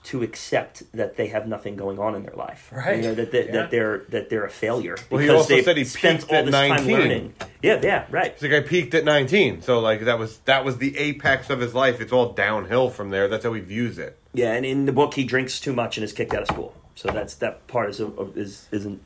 to 0.02 0.22
accept 0.22 0.82
that 0.92 1.16
they 1.16 1.26
have 1.28 1.46
nothing 1.46 1.76
going 1.76 1.98
on 1.98 2.14
in 2.14 2.22
their 2.22 2.34
life. 2.34 2.70
Right. 2.74 2.96
You 2.96 3.02
know, 3.02 3.14
that 3.16 3.30
they, 3.32 3.46
Yeah. 3.46 3.52
that 3.52 3.70
they're 3.70 3.98
that 4.08 4.30
they're 4.30 4.44
a 4.46 4.50
failure 4.50 4.96
Well, 5.10 5.20
he 5.20 5.28
because 5.28 5.64
said 5.64 5.76
he 5.76 5.84
spent 5.84 6.24
all 6.32 6.42
this 6.44 6.52
time 6.54 6.70
19. 6.70 6.92
learning. 6.98 7.34
Yeah, 7.62 7.80
yeah, 7.82 8.06
right. 8.10 8.32
He's 8.32 8.42
like 8.50 8.64
I 8.64 8.66
peaked 8.66 8.94
at 8.94 9.04
19, 9.04 9.60
so 9.62 9.78
like 9.78 10.00
that 10.06 10.18
was 10.18 10.38
that 10.38 10.64
was 10.64 10.78
the 10.78 10.96
apex 10.96 11.50
of 11.50 11.60
his 11.60 11.74
life. 11.74 12.00
It's 12.00 12.12
all 12.12 12.32
downhill 12.32 12.88
from 12.90 13.10
there. 13.10 13.28
That's 13.28 13.44
how 13.44 13.52
he 13.52 13.60
views 13.60 13.98
it. 13.98 14.18
Yeah, 14.32 14.52
and 14.54 14.64
in 14.64 14.86
the 14.86 14.92
book, 14.92 15.14
he 15.14 15.24
drinks 15.24 15.60
too 15.60 15.72
much 15.74 15.96
and 15.98 16.04
is 16.04 16.12
kicked 16.12 16.32
out 16.34 16.42
of 16.42 16.48
school. 16.48 16.74
So 17.00 17.10
that's 17.10 17.34
that 17.36 17.66
part 17.66 17.88
is 17.88 18.00
is 18.36 18.68
isn't 18.72 19.02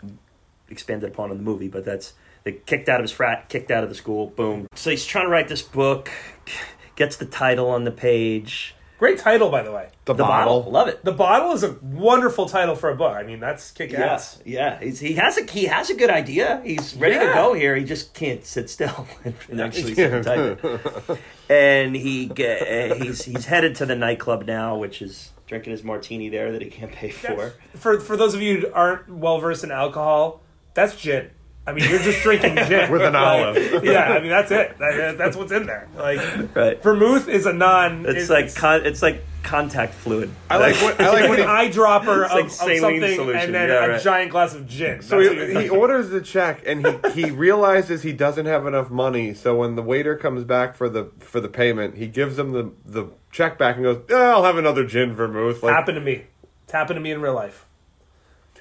expanded 0.68 1.10
upon 1.12 1.30
in 1.30 1.36
the 1.36 1.42
movie, 1.44 1.68
but 1.68 1.84
that's 1.84 2.14
they 2.42 2.52
kicked 2.52 2.88
out 2.88 2.98
of 2.98 3.04
his 3.04 3.12
frat, 3.12 3.48
kicked 3.48 3.70
out 3.70 3.84
of 3.84 3.88
the 3.88 3.94
school. 3.94 4.26
Boom. 4.28 4.66
So 4.74 4.90
he's 4.90 5.06
trying 5.06 5.26
to 5.26 5.30
write 5.30 5.46
this 5.48 5.62
book, 5.62 6.10
gets 6.96 7.16
the 7.16 7.26
title 7.26 7.70
on 7.70 7.84
the 7.84 7.92
page. 7.92 8.74
great 8.98 9.18
title, 9.18 9.48
by 9.48 9.62
the 9.62 9.70
way. 9.70 9.90
The, 10.06 10.14
The 10.14 10.24
bottle. 10.24 10.58
bottle, 10.62 10.72
love 10.72 10.88
it. 10.88 11.04
The 11.04 11.12
bottle 11.12 11.52
is 11.52 11.62
a 11.62 11.72
wonderful 11.82 12.46
title 12.48 12.74
for 12.74 12.90
a 12.90 12.96
book. 12.96 13.14
I 13.14 13.22
mean, 13.22 13.38
that's 13.38 13.70
kick 13.70 13.92
Yeah, 13.92 14.14
ass. 14.14 14.40
yeah. 14.44 14.80
He's, 14.80 14.98
he 14.98 15.12
has 15.14 15.38
a 15.38 15.44
he 15.44 15.66
has 15.66 15.88
a 15.90 15.94
good 15.94 16.10
idea. 16.10 16.60
He's 16.64 16.96
ready 16.96 17.14
to 17.18 17.32
go 17.32 17.54
here. 17.54 17.76
He 17.76 17.84
just 17.84 18.12
can't 18.12 18.44
sit 18.44 18.68
still 18.70 19.06
and 19.24 19.60
actually 19.60 19.94
sit 19.94 20.24
type 20.24 20.58
it. 20.64 21.18
And 21.48 21.94
he 21.94 22.26
ge- 22.26 22.40
uh, 22.40 22.94
he's 22.96 23.24
he's 23.24 23.44
headed 23.46 23.76
to 23.76 23.86
the 23.86 23.94
nightclub 23.94 24.46
now, 24.46 24.76
which 24.78 25.00
is 25.02 25.30
drinking 25.46 25.70
his 25.72 25.84
martini 25.84 26.28
there 26.28 26.52
that 26.52 26.62
he 26.62 26.70
can't 26.70 26.92
pay 26.92 27.10
for. 27.10 27.54
For 27.74 28.00
for 28.00 28.16
those 28.16 28.34
of 28.34 28.42
you 28.42 28.60
who 28.60 28.72
aren't 28.72 29.08
well 29.08 29.38
versed 29.38 29.64
in 29.64 29.70
alcohol, 29.70 30.40
that's 30.74 30.96
gin. 30.96 31.30
I 31.66 31.72
mean, 31.72 31.88
you're 31.88 31.98
just 31.98 32.22
drinking 32.22 32.56
gin 32.68 32.90
With 32.92 33.00
an 33.02 33.14
Like, 33.14 33.22
olive. 33.46 33.84
Yeah, 33.84 34.12
I 34.12 34.20
mean 34.20 34.28
that's 34.30 34.50
it. 34.50 34.76
That- 34.78 35.16
that's 35.16 35.36
what's 35.36 35.52
in 35.52 35.66
there. 35.66 35.88
Like 35.96 36.54
Right. 36.54 36.82
vermouth 36.82 37.28
is 37.28 37.46
a 37.46 37.52
non. 37.52 38.04
It's 38.06 38.28
like 38.28 38.54
con- 38.54 38.84
it's 38.84 39.00
like 39.02 39.22
contact 39.42 39.92
fluid. 39.94 40.30
I 40.50 40.56
like 40.58 40.74
what 40.76 41.00
I 41.00 41.08
like 41.10 41.20
like 41.22 41.30
when 41.30 41.40
an 41.40 41.46
he, 41.48 41.70
eyedropper 41.70 42.24
of, 42.26 42.30
like 42.32 42.44
of 42.46 42.52
something, 42.52 42.78
solution, 42.80 43.30
and 43.30 43.54
then 43.54 43.68
yeah, 43.68 43.84
a 43.84 43.88
right. 43.90 44.02
giant 44.02 44.30
glass 44.30 44.54
of 44.54 44.66
gin. 44.66 45.00
so 45.02 45.20
he, 45.20 45.62
he 45.62 45.68
orders 45.68 46.08
the 46.10 46.20
check 46.20 46.62
and 46.66 46.86
he, 46.86 47.24
he 47.24 47.30
realizes 47.30 48.02
he 48.02 48.12
doesn't 48.12 48.46
have 48.46 48.66
enough 48.66 48.90
money. 48.90 49.32
So 49.34 49.56
when 49.56 49.74
the 49.76 49.82
waiter 49.82 50.16
comes 50.16 50.44
back 50.44 50.74
for 50.76 50.88
the 50.88 51.10
for 51.18 51.40
the 51.40 51.48
payment, 51.48 51.96
he 51.96 52.06
gives 52.08 52.38
him 52.38 52.52
the 52.52 52.72
the 52.84 53.10
check 53.32 53.56
back 53.58 53.76
and 53.76 53.84
goes, 53.84 54.02
"Yeah, 54.08 54.32
"I'll 54.34 54.44
have 54.44 54.56
another 54.58 54.84
gin 54.86 55.14
vermouth." 55.14 55.62
Like 55.62 55.74
happened 55.74 55.96
to 55.96 56.00
me. 56.02 56.24
It's 56.64 56.72
happened 56.72 56.96
to 56.98 57.00
me 57.02 57.10
in 57.10 57.20
real 57.22 57.34
life. 57.34 57.66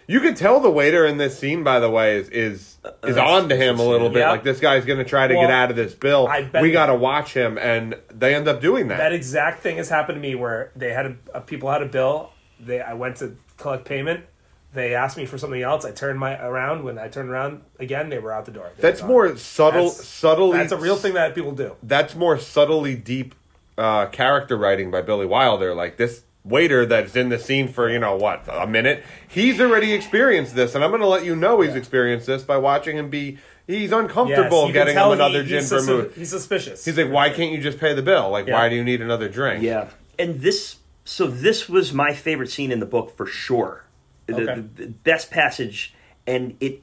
You 0.07 0.19
can 0.19 0.35
tell 0.35 0.59
the 0.59 0.69
waiter 0.69 1.05
in 1.05 1.17
this 1.17 1.37
scene, 1.37 1.63
by 1.63 1.79
the 1.79 1.89
way, 1.89 2.17
is 2.17 2.29
is 2.29 2.77
is 3.03 3.17
on 3.17 3.49
to 3.49 3.55
him 3.55 3.79
a 3.79 3.83
little 3.83 4.09
bit. 4.09 4.19
Yeah. 4.19 4.31
Like 4.31 4.43
this 4.43 4.59
guy's 4.59 4.85
going 4.85 4.99
to 4.99 5.05
try 5.05 5.27
to 5.27 5.33
Well, 5.33 5.47
get 5.47 5.51
out 5.53 5.69
of 5.69 5.75
this 5.75 5.93
bill. 5.93 6.27
I 6.27 6.43
bet 6.43 6.61
we 6.61 6.71
got 6.71 6.87
to 6.87 6.95
watch 6.95 7.33
him, 7.33 7.57
and 7.57 7.95
they 8.09 8.35
end 8.35 8.47
up 8.47 8.61
doing 8.61 8.87
that. 8.89 8.97
That 8.97 9.13
exact 9.13 9.61
thing 9.63 9.77
has 9.77 9.89
happened 9.89 10.17
to 10.17 10.21
me 10.21 10.35
where 10.35 10.71
they 10.75 10.91
had 10.91 11.05
a, 11.05 11.15
a 11.35 11.41
people 11.41 11.71
had 11.71 11.81
a 11.81 11.87
bill. 11.87 12.31
They 12.59 12.81
I 12.81 12.93
went 12.93 13.17
to 13.17 13.35
collect 13.57 13.85
payment. 13.85 14.25
They 14.73 14.95
asked 14.95 15.17
me 15.17 15.25
for 15.27 15.37
something 15.37 15.61
else. 15.61 15.85
I 15.85 15.91
turned 15.91 16.19
my 16.19 16.35
around. 16.43 16.83
When 16.83 16.97
I 16.97 17.07
turned 17.07 17.29
around 17.29 17.61
again, 17.79 18.09
they 18.09 18.17
were 18.19 18.31
out 18.31 18.45
the 18.45 18.51
door. 18.51 18.71
They 18.75 18.81
That's 18.81 19.03
more 19.03 19.37
subtle, 19.37 19.89
That's- 19.89 20.07
subtly. 20.07 20.57
That's 20.57 20.71
a 20.71 20.77
real 20.77 20.95
thing 20.95 21.13
that 21.13 21.35
people 21.35 21.51
do. 21.51 21.75
That's 21.83 22.15
more 22.15 22.39
subtly 22.39 22.95
deep 22.95 23.35
uh, 23.77 24.07
character 24.07 24.57
writing 24.57 24.89
by 24.91 25.01
Billy 25.03 25.27
Wilder. 25.27 25.75
Like 25.75 25.97
this 25.97 26.23
waiter 26.43 26.85
that's 26.85 27.15
in 27.15 27.29
the 27.29 27.39
scene 27.39 27.67
for 27.67 27.89
you 27.89 27.99
know 27.99 28.15
what 28.15 28.43
a 28.51 28.67
minute. 28.67 29.03
He's 29.27 29.59
already 29.61 29.93
experienced 29.93 30.55
this, 30.55 30.75
and 30.75 30.83
I'm 30.83 30.89
going 30.91 31.01
to 31.01 31.07
let 31.07 31.23
you 31.25 31.35
know 31.35 31.61
he's 31.61 31.75
experienced 31.75 32.27
this 32.27 32.43
by 32.43 32.57
watching 32.57 32.97
him 32.97 33.09
be. 33.09 33.37
He's 33.65 33.93
uncomfortable 33.93 34.67
you 34.67 34.73
can 34.73 34.87
getting 34.87 34.97
him 34.97 35.11
another 35.11 35.41
he- 35.41 35.47
gin 35.49 35.59
he's 35.59 35.69
sus- 35.69 35.85
vermouth. 35.85 36.15
He's 36.15 36.29
suspicious. 36.29 36.83
He's 36.83 36.97
like, 36.97 37.09
why 37.09 37.29
can't 37.29 37.53
you 37.53 37.61
just 37.61 37.79
pay 37.79 37.93
the 37.93 38.01
bill? 38.01 38.29
Like, 38.29 38.45
Yeah. 38.47 38.55
why 38.55 38.67
do 38.67 38.75
you 38.75 38.83
need 38.83 39.01
another 39.01 39.29
drink? 39.29 39.63
Yeah, 39.63 39.89
and 40.19 40.41
this 40.41 40.77
so 41.05 41.27
this 41.27 41.69
was 41.69 41.93
my 41.93 42.13
favorite 42.13 42.49
scene 42.51 42.71
in 42.71 42.79
the 42.81 42.85
book 42.85 43.15
for 43.15 43.25
sure. 43.25 43.85
The, 44.27 44.35
Okay. 44.35 44.45
the, 44.55 44.61
the 44.85 44.87
best 44.87 45.31
passage, 45.31 45.93
and 46.27 46.55
it 46.59 46.81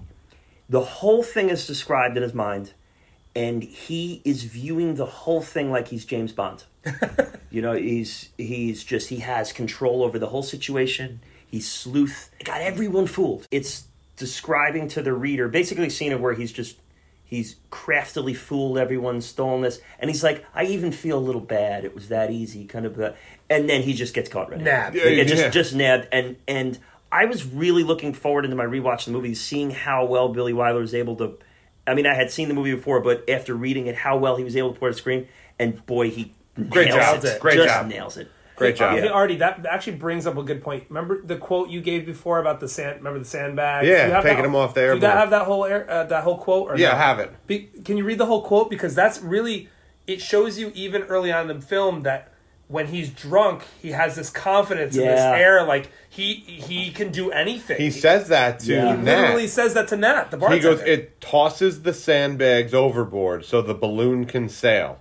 the 0.70 0.80
whole 0.82 1.22
thing 1.22 1.50
is 1.50 1.66
described 1.66 2.16
in 2.16 2.22
his 2.22 2.32
mind, 2.34 2.72
and 3.36 3.62
he 3.62 4.22
is 4.24 4.44
viewing 4.44 4.94
the 4.94 5.06
whole 5.06 5.42
thing 5.42 5.70
like 5.70 5.88
he's 5.88 6.04
James 6.06 6.32
Bond. 6.32 6.64
you 7.50 7.62
know, 7.62 7.74
he's 7.74 8.30
he's 8.38 8.84
just 8.84 9.08
he 9.08 9.18
has 9.18 9.52
control 9.52 10.02
over 10.02 10.18
the 10.18 10.28
whole 10.28 10.42
situation. 10.42 11.20
He's 11.46 11.70
sleuth, 11.70 12.30
got 12.44 12.60
everyone 12.60 13.06
fooled. 13.06 13.46
It's 13.50 13.84
describing 14.16 14.86
to 14.88 15.02
the 15.02 15.12
reader 15.12 15.48
basically 15.48 15.86
a 15.86 15.90
scene 15.90 16.12
of 16.12 16.20
where 16.20 16.34
he's 16.34 16.52
just 16.52 16.76
he's 17.24 17.56
craftily 17.70 18.34
fooled 18.34 18.76
everyone, 18.76 19.20
stolen 19.20 19.62
this, 19.62 19.80
and 19.98 20.10
he's 20.10 20.22
like, 20.22 20.44
I 20.54 20.64
even 20.64 20.92
feel 20.92 21.18
a 21.18 21.20
little 21.20 21.40
bad. 21.40 21.84
It 21.84 21.94
was 21.94 22.08
that 22.08 22.30
easy, 22.30 22.64
kind 22.66 22.86
of. 22.86 23.00
Uh, 23.00 23.12
and 23.48 23.68
then 23.68 23.82
he 23.82 23.94
just 23.94 24.14
gets 24.14 24.28
caught 24.28 24.50
red. 24.50 24.60
Nabbed. 24.60 24.96
Yeah, 24.96 25.04
Yeah, 25.04 25.24
just 25.24 25.42
yeah. 25.42 25.50
just 25.50 25.74
nabbed. 25.74 26.08
And 26.12 26.36
and 26.46 26.78
I 27.12 27.24
was 27.24 27.44
really 27.46 27.82
looking 27.84 28.12
forward 28.12 28.44
into 28.44 28.56
my 28.56 28.64
rewatch 28.64 29.00
of 29.00 29.04
the 29.06 29.12
movie, 29.12 29.34
seeing 29.34 29.70
how 29.70 30.04
well 30.04 30.28
Billy 30.28 30.52
Wilder 30.52 30.80
was 30.80 30.94
able 30.94 31.16
to. 31.16 31.38
I 31.86 31.94
mean, 31.94 32.06
I 32.06 32.14
had 32.14 32.30
seen 32.30 32.48
the 32.48 32.54
movie 32.54 32.74
before, 32.74 33.00
but 33.00 33.28
after 33.28 33.54
reading 33.54 33.86
it, 33.86 33.96
how 33.96 34.16
well 34.16 34.36
he 34.36 34.44
was 34.44 34.56
able 34.56 34.72
to 34.72 34.78
put 34.78 34.92
it 34.92 34.96
screen, 34.96 35.26
and 35.58 35.84
boy, 35.86 36.10
he 36.10 36.34
Great 36.68 36.88
nails 36.88 36.96
job. 37.22 37.24
it. 37.24 37.40
Great 37.40 37.54
just 37.56 37.68
job. 37.68 37.86
nails 37.86 38.16
it. 38.16 38.30
Great 38.56 38.76
job. 38.76 38.98
Hey, 38.98 39.08
Artie, 39.08 39.36
that 39.36 39.64
actually 39.64 39.96
brings 39.96 40.26
up 40.26 40.36
a 40.36 40.42
good 40.42 40.62
point. 40.62 40.84
Remember 40.90 41.22
the 41.22 41.36
quote 41.36 41.70
you 41.70 41.80
gave 41.80 42.04
before 42.04 42.38
about 42.38 42.60
the 42.60 42.68
sand? 42.68 42.98
Remember 42.98 43.18
the 43.18 43.24
sandbags? 43.24 43.88
Yeah, 43.88 44.06
you 44.08 44.12
have 44.12 44.22
taking 44.22 44.36
that- 44.38 44.42
them 44.42 44.54
off 44.54 44.74
the 44.74 44.80
Do 44.80 44.94
you 44.96 45.00
have 45.00 45.30
that 45.30 45.46
whole 45.46 45.64
air, 45.64 45.88
uh, 45.90 46.04
that 46.04 46.24
whole 46.24 46.36
quote? 46.36 46.68
Or 46.68 46.76
Yeah, 46.76 46.88
no? 46.88 46.94
I 46.94 46.98
have 46.98 47.18
it. 47.20 47.46
Be, 47.46 47.70
can 47.84 47.96
you 47.96 48.04
read 48.04 48.18
the 48.18 48.26
whole 48.26 48.42
quote 48.42 48.68
because 48.68 48.94
that's 48.94 49.20
really 49.22 49.68
it 50.06 50.20
shows 50.20 50.58
you 50.58 50.72
even 50.74 51.02
early 51.04 51.32
on 51.32 51.48
in 51.50 51.60
the 51.60 51.64
film 51.66 52.02
that 52.02 52.32
when 52.68 52.86
he's 52.88 53.08
drunk 53.10 53.62
he 53.80 53.92
has 53.92 54.14
this 54.14 54.28
confidence 54.30 54.94
and 54.96 55.06
this 55.06 55.20
air 55.20 55.64
like 55.64 55.90
he 56.10 56.34
he 56.34 56.90
can 56.92 57.10
do 57.10 57.30
anything. 57.30 57.78
He 57.78 57.90
says 57.90 58.28
that 58.28 58.60
to 58.60 58.72
Yeah. 58.74 58.94
he 58.96 59.02
Nat. 59.02 59.20
literally 59.22 59.46
says 59.46 59.72
that 59.74 59.88
to 59.88 59.96
Nat 59.96 60.30
the 60.30 60.36
bartender. 60.36 60.68
He 60.70 60.76
goes, 60.76 60.86
it 60.86 61.18
tosses 61.20 61.80
the 61.82 61.94
sandbags 61.94 62.74
overboard 62.74 63.44
so 63.46 63.62
the 63.62 63.74
balloon 63.74 64.26
can 64.26 64.48
sail. 64.50 64.98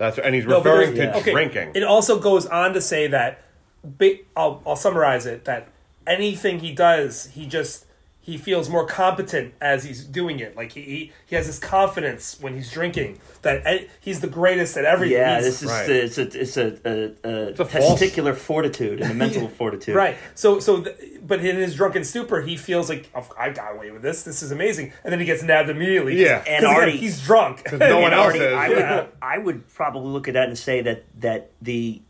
That's 0.00 0.18
and 0.18 0.34
he's 0.34 0.46
No, 0.46 0.62
but 0.62 0.70
referring 0.70 0.90
to 0.92 0.96
there's- 0.96 1.16
okay, 1.18 1.32
drinking. 1.32 1.72
It 1.74 1.82
also 1.84 2.18
goes 2.18 2.46
on 2.46 2.72
to 2.72 2.80
say 2.80 3.06
that, 3.08 3.42
ba- 3.84 4.16
I'll, 4.34 4.62
I'll 4.66 4.74
summarize 4.74 5.26
it, 5.26 5.44
that 5.44 5.68
anything 6.06 6.60
he 6.60 6.72
does, 6.72 7.26
he 7.34 7.44
just, 7.46 7.84
he 8.22 8.36
feels 8.36 8.68
more 8.68 8.86
competent 8.86 9.54
as 9.62 9.84
he's 9.84 10.04
doing 10.04 10.38
it. 10.40 10.54
Like 10.54 10.72
he, 10.72 10.82
he, 10.82 11.12
he 11.26 11.36
has 11.36 11.46
this 11.46 11.58
confidence 11.58 12.38
when 12.38 12.54
he's 12.54 12.70
drinking 12.70 13.18
that 13.42 13.66
e- 13.66 13.88
he's 13.98 14.20
the 14.20 14.26
greatest 14.28 14.76
at 14.76 14.84
everything. 14.84 15.16
Yeah, 15.16 15.40
He's- 15.40 15.44
this 15.44 15.62
is 15.62 15.68
Right. 15.70 15.88
it's 15.90 16.18
a 16.18 16.40
it's 16.40 16.56
a, 16.56 16.78
a, 16.84 17.28
a, 17.28 17.48
a 17.52 17.64
false- 17.64 18.00
testicular 18.00 18.34
fortitude 18.36 19.00
and 19.00 19.10
a 19.10 19.14
mental 19.24 19.48
fortitude. 19.48 19.94
Right. 19.96 20.16
So, 20.34 20.60
so, 20.60 20.82
th- 20.82 20.96
but 21.26 21.42
in 21.44 21.56
his 21.56 21.74
drunken 21.74 22.04
stupor, 22.04 22.42
he 22.42 22.56
feels 22.58 22.88
like 22.90 23.08
"Oh, 23.14 23.26
I 23.38 23.50
got 23.50 23.74
away 23.74 23.90
with 23.90 24.02
this. 24.02 24.22
This 24.22 24.42
is 24.42 24.52
amazing, 24.52 24.92
and 25.02 25.10
then 25.12 25.18
he 25.18 25.24
gets 25.26 25.42
nabbed 25.42 25.70
immediately. 25.70 26.20
Yeah, 26.22 26.44
And 26.46 26.64
again, 26.64 26.76
Artie- 26.76 26.96
he's 26.98 27.20
drunk. 27.24 27.62
no 27.78 28.00
one 28.00 28.12
else 28.12 28.26
Artie, 28.26 28.38
is. 28.40 28.52
I 28.54 28.68
would, 28.68 28.78
Yeah. 28.78 29.06
I 29.22 29.38
would 29.38 29.68
probably 29.72 30.10
look 30.12 30.28
at 30.28 30.34
that 30.34 30.48
and 30.48 30.58
say 30.58 30.82
that 30.82 31.04
that 31.20 31.50
the 31.62 32.02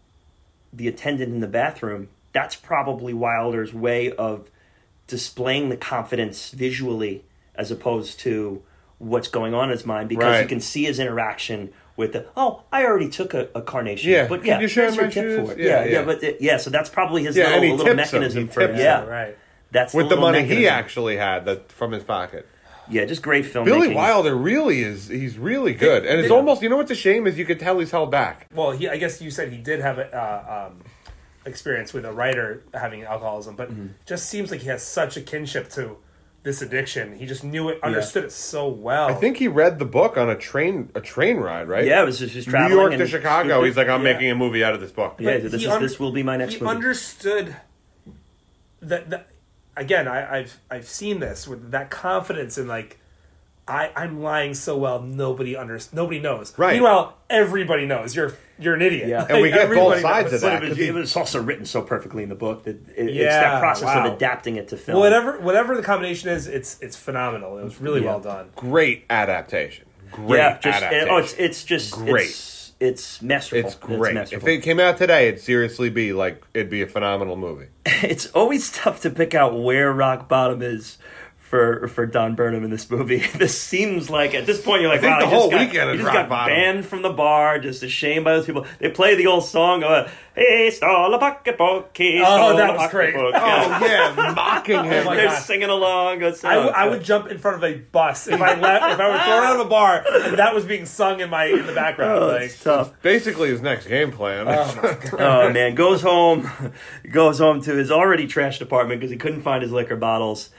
the 0.73 0.89
attendant 0.89 1.33
in 1.33 1.41
the 1.41 1.47
bathroom, 1.47 2.09
that's 2.33 2.57
probably 2.57 3.15
Wilder's 3.15 3.73
way 3.73 4.11
of 4.13 4.49
displaying 5.11 5.69
the 5.69 5.77
confidence 5.77 6.51
visually 6.53 7.25
as 7.55 7.71
opposed 7.71 8.19
to 8.21 8.63
what's 8.99 9.29
going 9.29 9.53
on 9.55 9.65
in 9.65 9.71
his 9.71 9.85
mind 9.87 10.09
because 10.09 10.41
you 10.43 10.49
can 10.49 10.61
see 10.61 10.85
his 10.85 10.99
interaction 10.99 11.73
with 11.97 12.13
the 12.13 12.27
oh 12.37 12.63
I 12.73 12.85
already 12.85 13.09
took 13.09 13.35
a, 13.35 13.49
a 13.55 13.63
carnation 13.63 14.11
Yeah, 14.11 14.29
but 14.29 14.41
can 14.41 14.47
yeah 14.49 14.61
you 14.61 14.69
show 14.69 14.83
here's 14.83 14.97
my 14.97 15.03
your 15.05 15.11
tip 15.11 15.25
shoes? 15.25 15.49
for 15.49 15.53
it 15.55 15.59
Yeah, 15.59 15.67
yeah 15.67 15.85
yeah, 15.85 15.91
yeah. 15.93 16.05
but 16.05 16.23
it- 16.23 16.41
yeah 16.41 16.57
so 16.59 16.71
that's 16.71 16.89
probably 16.91 17.25
his 17.25 17.37
Yeah, 17.37 17.57
little, 17.57 17.77
little 17.77 17.95
mechanism 17.95 18.49
for 18.49 18.67
tips 18.67 18.79
yeah 18.79 19.03
him. 19.03 19.09
Right. 19.09 19.39
that's 19.71 19.93
with 19.95 20.09
the 20.09 20.17
little 20.17 20.31
money 20.33 20.45
he 20.47 20.69
actually 20.69 21.17
had 21.17 21.45
that 21.47 21.73
from 21.73 21.93
his 21.93 22.05
pocket. 22.05 22.47
yeah 22.91 23.05
just 23.07 23.23
great 23.23 23.45
filmmaking 23.47 23.65
Billy 23.65 23.95
Wilder 23.95 24.35
really 24.37 24.83
is 24.83 25.09
he's 25.09 25.37
really 25.39 25.73
good. 25.75 26.05
And 26.07 26.21
it's 26.21 26.29
Yeah. 26.31 26.37
almost 26.37 26.61
you 26.63 26.69
know 26.69 26.77
what's 26.77 26.91
a 26.91 26.95
shame 26.95 27.27
is 27.27 27.39
you 27.39 27.47
could 27.47 27.61
tell 27.61 27.79
he's 27.79 27.91
held 27.91 28.11
back. 28.11 28.47
Well, 28.55 28.73
he, 28.73 28.89
I 28.89 28.97
guess 28.99 29.21
you 29.23 29.31
said 29.31 29.51
he 29.53 29.59
did 29.59 29.81
have 29.81 29.99
a 29.99 30.07
uh, 30.15 30.69
um, 30.71 30.81
experience 31.47 31.93
with 31.93 32.05
a 32.05 32.12
writer 32.12 32.62
having 32.74 33.03
alcoholism, 33.05 33.57
but 33.57 33.70
Mm-hmm. 33.70 33.86
just 34.07 34.28
seems 34.28 34.51
like 34.51 34.61
he 34.61 34.68
has 34.68 34.82
such 34.82 35.16
a 35.16 35.20
kinship 35.20 35.68
to 35.70 35.97
this 36.43 36.62
addiction. 36.62 37.18
He 37.18 37.26
just 37.26 37.45
knew 37.45 37.68
it, 37.68 37.82
understood 37.82 38.24
it 38.24 38.32
so 38.32 38.66
well. 38.68 39.09
I 39.09 39.14
think 39.14 39.36
he 39.36 39.47
read 39.49 39.78
the 39.78 39.84
book 39.84 40.16
on 40.16 40.30
a 40.30 40.36
train 40.36 40.91
a 40.95 41.01
train 41.01 41.36
ride, 41.36 41.68
right? 41.68 41.84
yeah 41.84 42.03
it 42.03 42.07
was 42.07 42.18
just, 42.18 42.32
just 42.34 42.49
New 42.49 42.68
York 42.68 42.93
to 42.93 43.01
and- 43.01 43.09
Chicago. 43.11 43.62
He's 43.64 43.76
like, 43.76 43.88
I'm 43.88 44.05
Yeah. 44.05 44.12
making 44.12 44.30
a 44.30 44.34
movie 44.34 44.64
out 44.64 44.72
of 44.74 44.80
this 44.80 44.91
book. 44.93 45.16
Yeah, 45.18 45.38
this 45.38 45.53
is 45.55 45.66
un- 45.66 45.82
this 45.82 45.99
will 46.01 46.12
be 46.12 46.22
my 46.22 46.36
next 46.36 46.55
he 46.55 46.61
movie. 46.61 46.74
understood 46.76 47.57
that. 48.80 49.11
that 49.11 49.26
again, 49.76 50.09
I, 50.09 50.38
I've 50.38 50.61
I've 50.70 50.88
seen 50.88 51.20
this 51.20 51.47
with 51.49 51.70
that 51.72 51.91
confidence 51.91 52.57
in 52.59 52.66
like. 52.68 52.99
I, 53.71 53.93
I'm 53.97 54.21
lying 54.23 54.55
so 54.55 54.77
well 54.77 55.01
nobody 55.03 55.57
under 55.57 55.79
nobody 55.93 56.18
knows. 56.18 56.53
Right. 56.59 56.75
Meanwhile, 56.75 57.16
everybody 57.31 57.87
knows 57.87 58.14
you're 58.16 58.35
you're 58.59 58.75
an 58.75 58.83
idiot. 58.83 59.09
Yeah. 59.09 59.27
And 59.31 59.41
we 59.41 59.51
get 59.51 59.71
both 59.71 60.01
sides 60.01 60.33
knows. 60.33 60.43
of 60.43 60.51
But 60.51 60.61
that. 60.61 60.62
it 60.64 60.68
was, 60.68 60.68
'cause 60.71 60.79
he- 60.79 60.89
it 60.89 60.95
was 60.95 61.16
also 61.16 61.41
written 61.43 61.64
so 61.64 61.81
perfectly 61.83 62.23
in 62.23 62.29
the 62.29 62.35
book 62.35 62.64
that 62.64 62.77
it, 62.97 63.09
it's 63.09 63.25
that 63.35 63.61
process 63.61 63.85
wow. 63.87 64.07
of 64.07 64.14
adapting 64.14 64.57
it 64.57 64.68
to 64.68 64.77
film. 64.77 64.99
Whatever 64.99 65.39
whatever 65.41 65.77
the 65.77 65.83
combination 65.83 66.29
is, 66.31 66.47
it's 66.49 66.79
it's 66.81 66.97
phenomenal. 66.97 67.59
It 67.59 67.64
was 67.64 67.81
really 67.81 68.01
Yeah. 68.01 68.07
well 68.09 68.21
done. 68.21 68.51
Great 68.57 69.05
adaptation. 69.09 69.87
Great 70.11 70.39
yeah, 70.39 70.59
just 70.59 70.83
adaptation. 70.83 71.09
oh, 71.11 71.16
it's 71.18 71.33
it's 71.35 71.64
just 71.64 71.93
Great. 71.93 72.27
It's, 72.27 72.73
it's 72.81 73.21
masterful. 73.23 73.66
It's 73.66 73.75
great. 73.77 74.11
if 74.11 74.14
masterful. 74.14 74.49
it 74.49 74.62
came 74.62 74.81
out 74.81 74.97
today, 74.97 75.29
it'd 75.29 75.41
seriously 75.41 75.91
be 75.91 76.12
like 76.14 76.43
it'd 76.55 76.71
be 76.71 76.81
a 76.83 76.87
phenomenal 76.87 77.37
movie. 77.37 77.66
it's 77.87 78.27
always 78.29 78.73
tough 78.73 79.01
to 79.03 79.11
pick 79.11 79.35
out 79.35 79.61
where 79.62 79.93
rock 79.93 80.29
bottom 80.29 80.62
is 80.62 80.97
for 81.51 81.88
for 81.88 82.07
Don 82.07 82.36
Birnam 82.36 82.62
in 82.62 82.70
this 82.70 82.88
movie. 82.88 83.18
this 83.34 83.61
seems 83.61 84.09
like 84.09 84.34
at 84.34 84.46
this 84.46 84.61
point 84.62 84.82
you're 84.82 84.90
like, 84.90 85.01
I 85.01 85.03
think 85.03 85.12
wow, 85.14 85.18
the 85.20 85.26
he 85.26 85.30
just 85.32 85.42
whole 85.42 85.51
got, 85.51 85.61
weekend 85.61 85.90
he 85.90 85.96
just 85.98 86.12
got 86.12 86.28
bottom. 86.28 86.55
banned 86.55 86.86
from 86.86 87.03
the 87.03 87.11
bar, 87.12 87.59
just 87.59 87.82
ashamed 87.82 88.24
by 88.24 88.34
those 88.36 88.46
people. 88.46 88.66
They 88.78 88.88
play 88.90 89.16
the 89.16 89.26
old 89.26 89.44
song, 89.44 89.82
uh, 89.82 90.09
"Hey, 90.36 90.70
stole 90.70 91.12
a 91.12 91.18
pocketbook, 91.18 91.96
he 91.96 92.22
Oh, 92.24 92.24
stole 92.24 92.57
that 92.57 92.70
a 92.70 92.72
was 92.74 92.90
great. 92.92 93.14
pocketbook." 93.14 93.42
Oh 93.42 93.84
yeah, 93.84 94.32
mocking 94.36 94.84
him. 94.84 95.05
my 95.05 95.16
They're 95.16 95.26
God. 95.26 95.42
singing 95.42 95.70
along. 95.70 96.22
It's, 96.22 96.44
I, 96.44 96.55
w- 96.55 96.72
I 96.72 96.88
would 96.88 97.03
jump 97.03 97.26
in 97.26 97.38
front 97.38 97.57
of 97.57 97.64
a 97.64 97.78
bus 97.78 98.28
if 98.28 98.40
I 98.40 98.55
left 98.55 98.92
if 98.94 99.01
I 99.01 99.09
were 99.09 99.18
thrown 99.18 99.42
out 99.42 99.61
of 99.61 99.66
a 99.66 99.68
bar 99.68 100.05
and 100.07 100.38
that 100.38 100.55
was 100.55 100.64
being 100.64 100.86
sung 100.86 101.18
in 101.20 101.30
my 101.30 101.46
in 101.46 101.66
the 101.66 101.72
background. 101.74 102.12
Oh, 102.22 102.26
like 102.28 102.57
tough. 102.61 102.92
Basically, 103.03 103.48
his 103.48 103.61
next 103.61 103.88
game 103.88 104.12
plan. 104.12 104.46
oh 104.48 105.51
man, 105.53 105.74
goes 105.74 106.01
home, 106.03 106.48
goes 107.11 107.40
home 107.40 107.61
to 107.62 107.74
his 107.74 107.90
already 107.90 108.28
trashed 108.28 108.61
apartment 108.61 109.01
because 109.01 109.11
he 109.11 109.16
couldn't 109.16 109.42
find 109.42 109.62
his 109.64 109.72
liquor 109.72 109.96
bottles. 109.96 110.51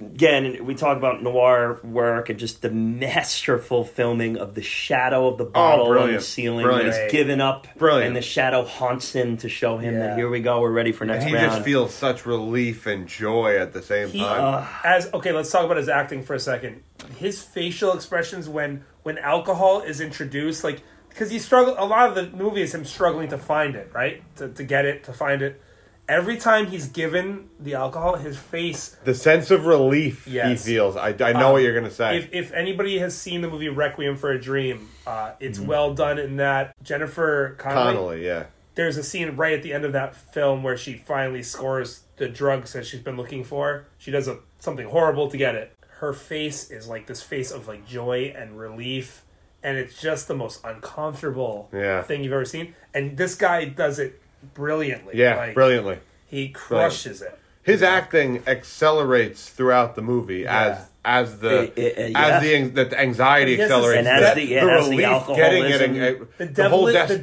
Again, 0.00 0.64
we 0.64 0.74
talk 0.74 0.96
about 0.96 1.22
noir 1.22 1.80
work 1.82 2.28
and 2.28 2.38
just 2.38 2.62
the 2.62 2.70
masterful 2.70 3.84
filming 3.84 4.36
of 4.36 4.54
the 4.54 4.62
shadow 4.62 5.26
of 5.28 5.38
the 5.38 5.44
oh, 5.46 5.50
bottle 5.50 5.98
on 5.98 6.12
the 6.12 6.20
ceiling 6.20 6.64
Brilliant. 6.66 6.94
he's 6.94 7.12
given 7.12 7.40
up, 7.40 7.66
Brilliant. 7.76 8.08
and 8.08 8.16
the 8.16 8.22
shadow 8.22 8.64
haunts 8.64 9.12
him 9.12 9.36
to 9.38 9.48
show 9.48 9.78
him 9.78 9.94
Yeah. 9.94 10.00
that 10.08 10.16
here 10.16 10.28
we 10.28 10.40
go, 10.40 10.60
we're 10.60 10.70
ready 10.72 10.92
for 10.92 11.04
next 11.04 11.24
he 11.24 11.34
round. 11.34 11.50
just 11.50 11.62
feels 11.62 11.92
such 11.94 12.26
relief 12.26 12.86
and 12.86 13.08
joy 13.08 13.56
at 13.58 13.72
the 13.72 13.82
same 13.82 14.08
he 14.10 14.20
time. 14.20 14.62
Uh, 14.62 14.66
as 14.84 15.12
okay, 15.14 15.32
let's 15.32 15.50
talk 15.50 15.64
about 15.64 15.76
his 15.76 15.88
acting 15.88 16.22
for 16.22 16.34
a 16.34 16.40
second. 16.40 16.82
His 17.16 17.42
facial 17.42 17.92
expressions 17.94 18.48
when 18.48 18.84
when 19.02 19.18
alcohol 19.18 19.80
is 19.80 20.00
introduced, 20.00 20.62
like 20.62 20.82
because 21.08 21.30
he 21.30 21.38
struggled. 21.38 21.76
A 21.78 21.84
lot 21.84 22.08
of 22.08 22.14
the 22.14 22.36
movie 22.36 22.62
is 22.62 22.74
him 22.74 22.84
struggling 22.84 23.28
to 23.28 23.38
find 23.38 23.74
it, 23.74 23.90
right? 23.92 24.22
To 24.36 24.48
to 24.48 24.62
get 24.62 24.84
it, 24.84 25.04
to 25.04 25.12
find 25.12 25.42
it. 25.42 25.60
Every 26.08 26.38
time 26.38 26.68
he's 26.68 26.86
given 26.88 27.50
the 27.60 27.74
alcohol, 27.74 28.16
his 28.16 28.36
face 28.38 28.96
the 29.04 29.14
sense 29.14 29.50
of 29.50 29.66
relief 29.66 30.26
Yes. 30.26 30.64
he 30.64 30.72
feels. 30.72 30.96
I, 30.96 31.08
I 31.20 31.32
know 31.34 31.48
Um, 31.48 31.52
what 31.52 31.62
you're 31.62 31.74
gonna 31.74 31.90
say. 31.90 32.16
If, 32.18 32.28
if 32.32 32.52
anybody 32.52 32.98
has 32.98 33.16
seen 33.16 33.42
the 33.42 33.48
movie 33.48 33.68
Requiem 33.68 34.16
for 34.16 34.30
a 34.30 34.40
Dream, 34.40 34.88
uh, 35.06 35.32
it's 35.38 35.58
Mm-hmm. 35.58 35.68
well 35.68 35.92
done 35.94 36.18
in 36.18 36.36
that 36.36 36.72
Jennifer 36.82 37.54
Connelly, 37.58 37.92
Connolly, 37.94 38.26
yeah. 38.26 38.44
There's 38.74 38.96
a 38.96 39.02
scene 39.02 39.36
right 39.36 39.52
at 39.52 39.62
the 39.62 39.72
end 39.74 39.84
of 39.84 39.92
that 39.92 40.14
film 40.16 40.62
where 40.62 40.76
she 40.76 40.94
finally 40.94 41.42
scores 41.42 42.04
the 42.16 42.28
drugs 42.28 42.72
that 42.72 42.86
she's 42.86 43.00
been 43.00 43.16
looking 43.16 43.42
for. 43.44 43.86
She 43.98 44.10
does 44.10 44.28
a, 44.28 44.38
something 44.60 44.86
horrible 44.88 45.28
to 45.28 45.36
get 45.36 45.54
it. 45.56 45.72
Her 45.98 46.12
face 46.12 46.70
is 46.70 46.86
like 46.88 47.06
this 47.08 47.20
face 47.22 47.50
of 47.50 47.66
like 47.68 47.86
joy 47.86 48.32
and 48.36 48.56
relief, 48.58 49.24
and 49.64 49.76
it's 49.76 50.00
just 50.00 50.28
the 50.28 50.34
most 50.36 50.64
uncomfortable 50.64 51.68
Yeah. 51.72 52.02
thing 52.02 52.22
you've 52.24 52.32
ever 52.32 52.44
seen. 52.44 52.74
And 52.94 53.16
this 53.16 53.34
guy 53.34 53.64
does 53.66 53.98
it 53.98 54.22
brilliantly. 54.54 55.14
Yeah, 55.16 55.36
Like, 55.36 55.54
brilliantly. 55.54 55.98
He 56.26 56.48
crushes 56.50 57.22
it. 57.22 57.38
His 57.62 57.82
acting 57.82 58.42
accelerates 58.46 59.48
throughout 59.50 59.94
the 59.94 60.02
movie 60.02 60.46
as 60.46 60.78
as 61.04 61.38
the 61.38 61.72
yeah. 61.76 62.12
as 62.18 62.42
the 62.42 62.84
the 62.84 63.00
anxiety 63.00 63.52
Yes, 63.52 63.62
accelerates. 63.70 63.98
and 63.98 64.08
as 64.08 64.20
that- 64.22 64.36
the- 64.36 64.58
and 64.58 64.70
as 64.70 64.84
the 64.84 64.90
relief 64.90 65.06
alcoholism- 65.06 65.66
getting 65.70 65.94
it, 65.96 66.20
uh, 66.20 66.24
the, 66.38 66.44
the, 66.46 66.52
devil, 66.52 66.78
whole 66.78 66.86
the 66.86 66.92
devilish 66.92 67.18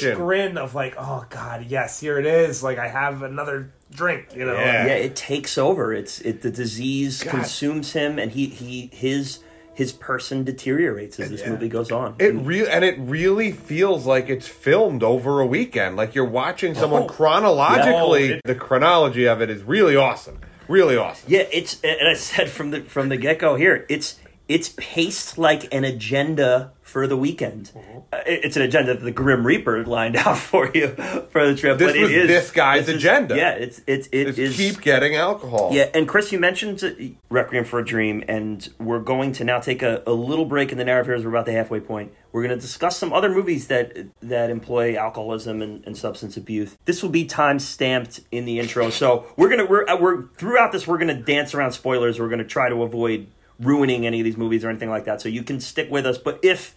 desperation. 0.00 0.14
grin 0.18 0.58
of 0.58 0.74
like, 0.74 0.94
oh 0.98 1.26
god, 1.30 1.66
yes, 1.68 2.00
here 2.00 2.18
it 2.18 2.26
is. 2.26 2.62
Like 2.62 2.78
I 2.78 2.88
have 2.88 3.22
another 3.22 3.70
drink, 3.90 4.28
you 4.34 4.44
know. 4.44 4.54
Yeah. 4.54 4.86
yeah, 4.86 4.92
it 4.94 5.16
takes 5.16 5.56
over. 5.58 5.92
It's 5.92 6.20
it 6.20 6.42
the 6.42 6.50
disease 6.50 7.22
God. 7.22 7.30
consumes 7.30 7.92
him, 7.92 8.18
and 8.18 8.32
he 8.32 8.46
he 8.46 8.90
his 8.92 9.40
his 9.76 9.92
person 9.92 10.42
deteriorates 10.42 11.20
as 11.20 11.28
this 11.30 11.42
Yeah. 11.42 11.50
movie 11.50 11.68
goes 11.68 11.92
on. 11.92 12.14
It 12.18 12.34
real 12.34 12.66
and 12.70 12.82
it 12.82 12.96
really 12.98 13.52
feels 13.52 14.06
like 14.06 14.30
it's 14.30 14.48
filmed 14.48 15.02
over 15.02 15.40
a 15.40 15.46
weekend. 15.46 15.96
Like 15.96 16.14
you're 16.14 16.24
watching 16.24 16.74
someone 16.74 17.02
Oh. 17.02 17.06
chronologically. 17.06 18.28
Yeah. 18.28 18.34
Oh, 18.34 18.36
it- 18.38 18.40
the 18.44 18.54
chronology 18.54 19.26
of 19.28 19.42
it 19.42 19.50
is 19.50 19.62
really 19.62 19.94
awesome. 19.94 20.38
Really 20.66 20.96
awesome. 20.96 21.26
Yeah, 21.28 21.44
it's 21.52 21.78
and 21.84 22.08
I 22.08 22.14
said 22.14 22.48
from 22.48 22.70
the 22.70 22.80
from 22.80 23.10
the 23.10 23.16
get 23.18 23.38
go 23.38 23.54
here, 23.56 23.84
it's 23.90 24.16
it's 24.48 24.72
paced 24.78 25.36
like 25.38 25.72
an 25.74 25.84
agenda 25.84 26.72
for 26.96 27.06
the 27.06 27.16
weekend. 27.16 27.72
Mm-hmm. 27.74 27.98
Uh, 28.10 28.16
it- 28.26 28.40
it's 28.46 28.56
an 28.56 28.62
agenda 28.62 28.94
that 28.94 29.04
the 29.04 29.10
Grim 29.10 29.46
Reaper 29.46 29.84
lined 29.84 30.16
out 30.26 30.38
for 30.38 30.70
you 30.72 30.88
for 31.28 31.46
the 31.46 31.54
trip. 31.54 31.76
This 31.76 31.92
but 31.92 32.00
was 32.00 32.10
is- 32.10 32.26
this 32.28 32.50
guy's 32.50 32.86
this 32.86 32.96
is- 32.96 33.02
agenda. 33.04 33.36
yeah, 33.36 33.50
it's 33.50 33.82
it's 33.86 34.08
it 34.12 34.28
It's 34.28 34.38
is- 34.38 34.56
keep 34.56 34.80
getting 34.80 35.14
alcohol. 35.14 35.68
Yeah, 35.74 35.90
and 35.92 36.08
Chris, 36.08 36.32
you 36.32 36.38
mentioned 36.38 36.82
uh, 36.82 36.92
Requiem 37.28 37.64
for 37.66 37.78
a 37.80 37.84
Dream, 37.84 38.24
and 38.28 38.66
we're 38.78 39.00
going 39.00 39.32
to 39.32 39.44
now 39.44 39.60
take 39.60 39.82
a, 39.82 40.02
a 40.06 40.12
little 40.12 40.46
break 40.46 40.72
in 40.72 40.78
the 40.78 40.84
narrative 40.86 41.08
here 41.08 41.16
as 41.16 41.22
we're 41.24 41.28
about 41.30 41.44
the 41.44 41.52
halfway 41.52 41.80
point. 41.80 42.14
We're 42.32 42.42
going 42.46 42.56
to 42.58 42.60
discuss 42.62 42.96
some 42.96 43.12
other 43.12 43.28
movies 43.28 43.66
that 43.66 43.92
that 44.22 44.48
employ 44.48 44.96
alcoholism 44.96 45.60
and, 45.60 45.84
and 45.84 45.94
substance 45.98 46.38
abuse. 46.38 46.78
This 46.86 47.02
will 47.02 47.10
be 47.10 47.26
time 47.26 47.58
stamped 47.58 48.20
in 48.32 48.46
the 48.46 48.58
intro, 48.58 48.88
so 48.88 49.26
we're 49.36 49.50
gonna 49.50 49.66
we're 49.66 49.86
uh, 49.86 49.98
we're 50.00 50.28
throughout 50.38 50.72
this 50.72 50.86
we're 50.86 50.96
gonna 50.98 51.20
dance 51.20 51.52
around 51.52 51.72
spoilers. 51.72 52.18
We're 52.18 52.30
gonna 52.30 52.44
try 52.44 52.70
to 52.70 52.82
avoid 52.82 53.26
ruining 53.60 54.06
any 54.06 54.20
of 54.20 54.24
these 54.24 54.36
movies 54.36 54.64
or 54.64 54.70
anything 54.70 54.90
like 54.90 55.04
that. 55.06 55.20
So 55.22 55.28
you 55.28 55.42
can 55.42 55.60
stick 55.60 55.90
with 55.90 56.04
us, 56.06 56.18
but 56.18 56.38
if 56.42 56.74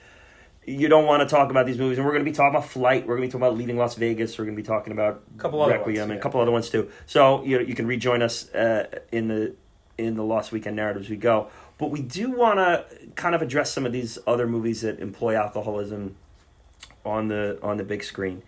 you 0.70 0.88
don't 0.88 1.05
want 1.05 1.28
to 1.28 1.36
talk 1.36 1.49
about 1.49 1.65
these 1.65 1.78
movies, 1.78 1.97
and 1.97 2.05
we're 2.05 2.13
going 2.13 2.24
to 2.24 2.30
be 2.30 2.36
talking 2.36 2.55
about 2.55 2.70
Flight. 2.70 3.07
We're 3.07 3.17
going 3.17 3.28
to 3.30 3.38
be 3.38 3.39
talking 3.39 3.47
about 3.47 3.57
Leaving 3.57 3.78
Las 3.78 3.95
Vegas. 3.95 4.38
We're 4.38 4.45
going 4.45 4.55
to 4.55 4.61
be 4.61 4.65
talking 4.65 4.93
about 4.93 5.24
Couple 5.38 5.61
other 5.61 5.74
Requiem 5.74 5.95
ones, 5.95 6.09
and 6.11 6.20
a 6.20 6.22
couple 6.22 6.39
other 6.39 6.51
ones 6.51 6.70
too. 6.70 6.89
So 7.05 7.43
you 7.43 7.57
know, 7.57 7.63
you 7.63 7.76
can 7.76 7.88
rejoin 7.88 8.22
us 8.22 8.49
uh, 8.53 8.99
in 9.11 9.27
the 9.27 9.56
in 9.98 10.15
the 10.15 10.23
Lost 10.23 10.52
Weekend 10.52 10.76
narrative 10.76 11.03
as 11.03 11.10
we 11.10 11.18
go. 11.18 11.49
But 11.77 11.91
we 11.91 12.02
do 12.02 12.31
want 12.31 12.60
to 12.60 12.85
kind 13.15 13.35
of 13.35 13.41
address 13.41 13.72
some 13.72 13.85
of 13.85 13.91
these 13.91 14.18
other 14.27 14.48
movies 14.48 14.81
that 14.81 14.99
employ 14.99 15.35
alcoholism 15.35 16.15
on 17.06 17.30
the 17.30 17.60
on 17.64 17.77
the 17.77 17.84
big 17.84 18.03
screen. 18.03 18.43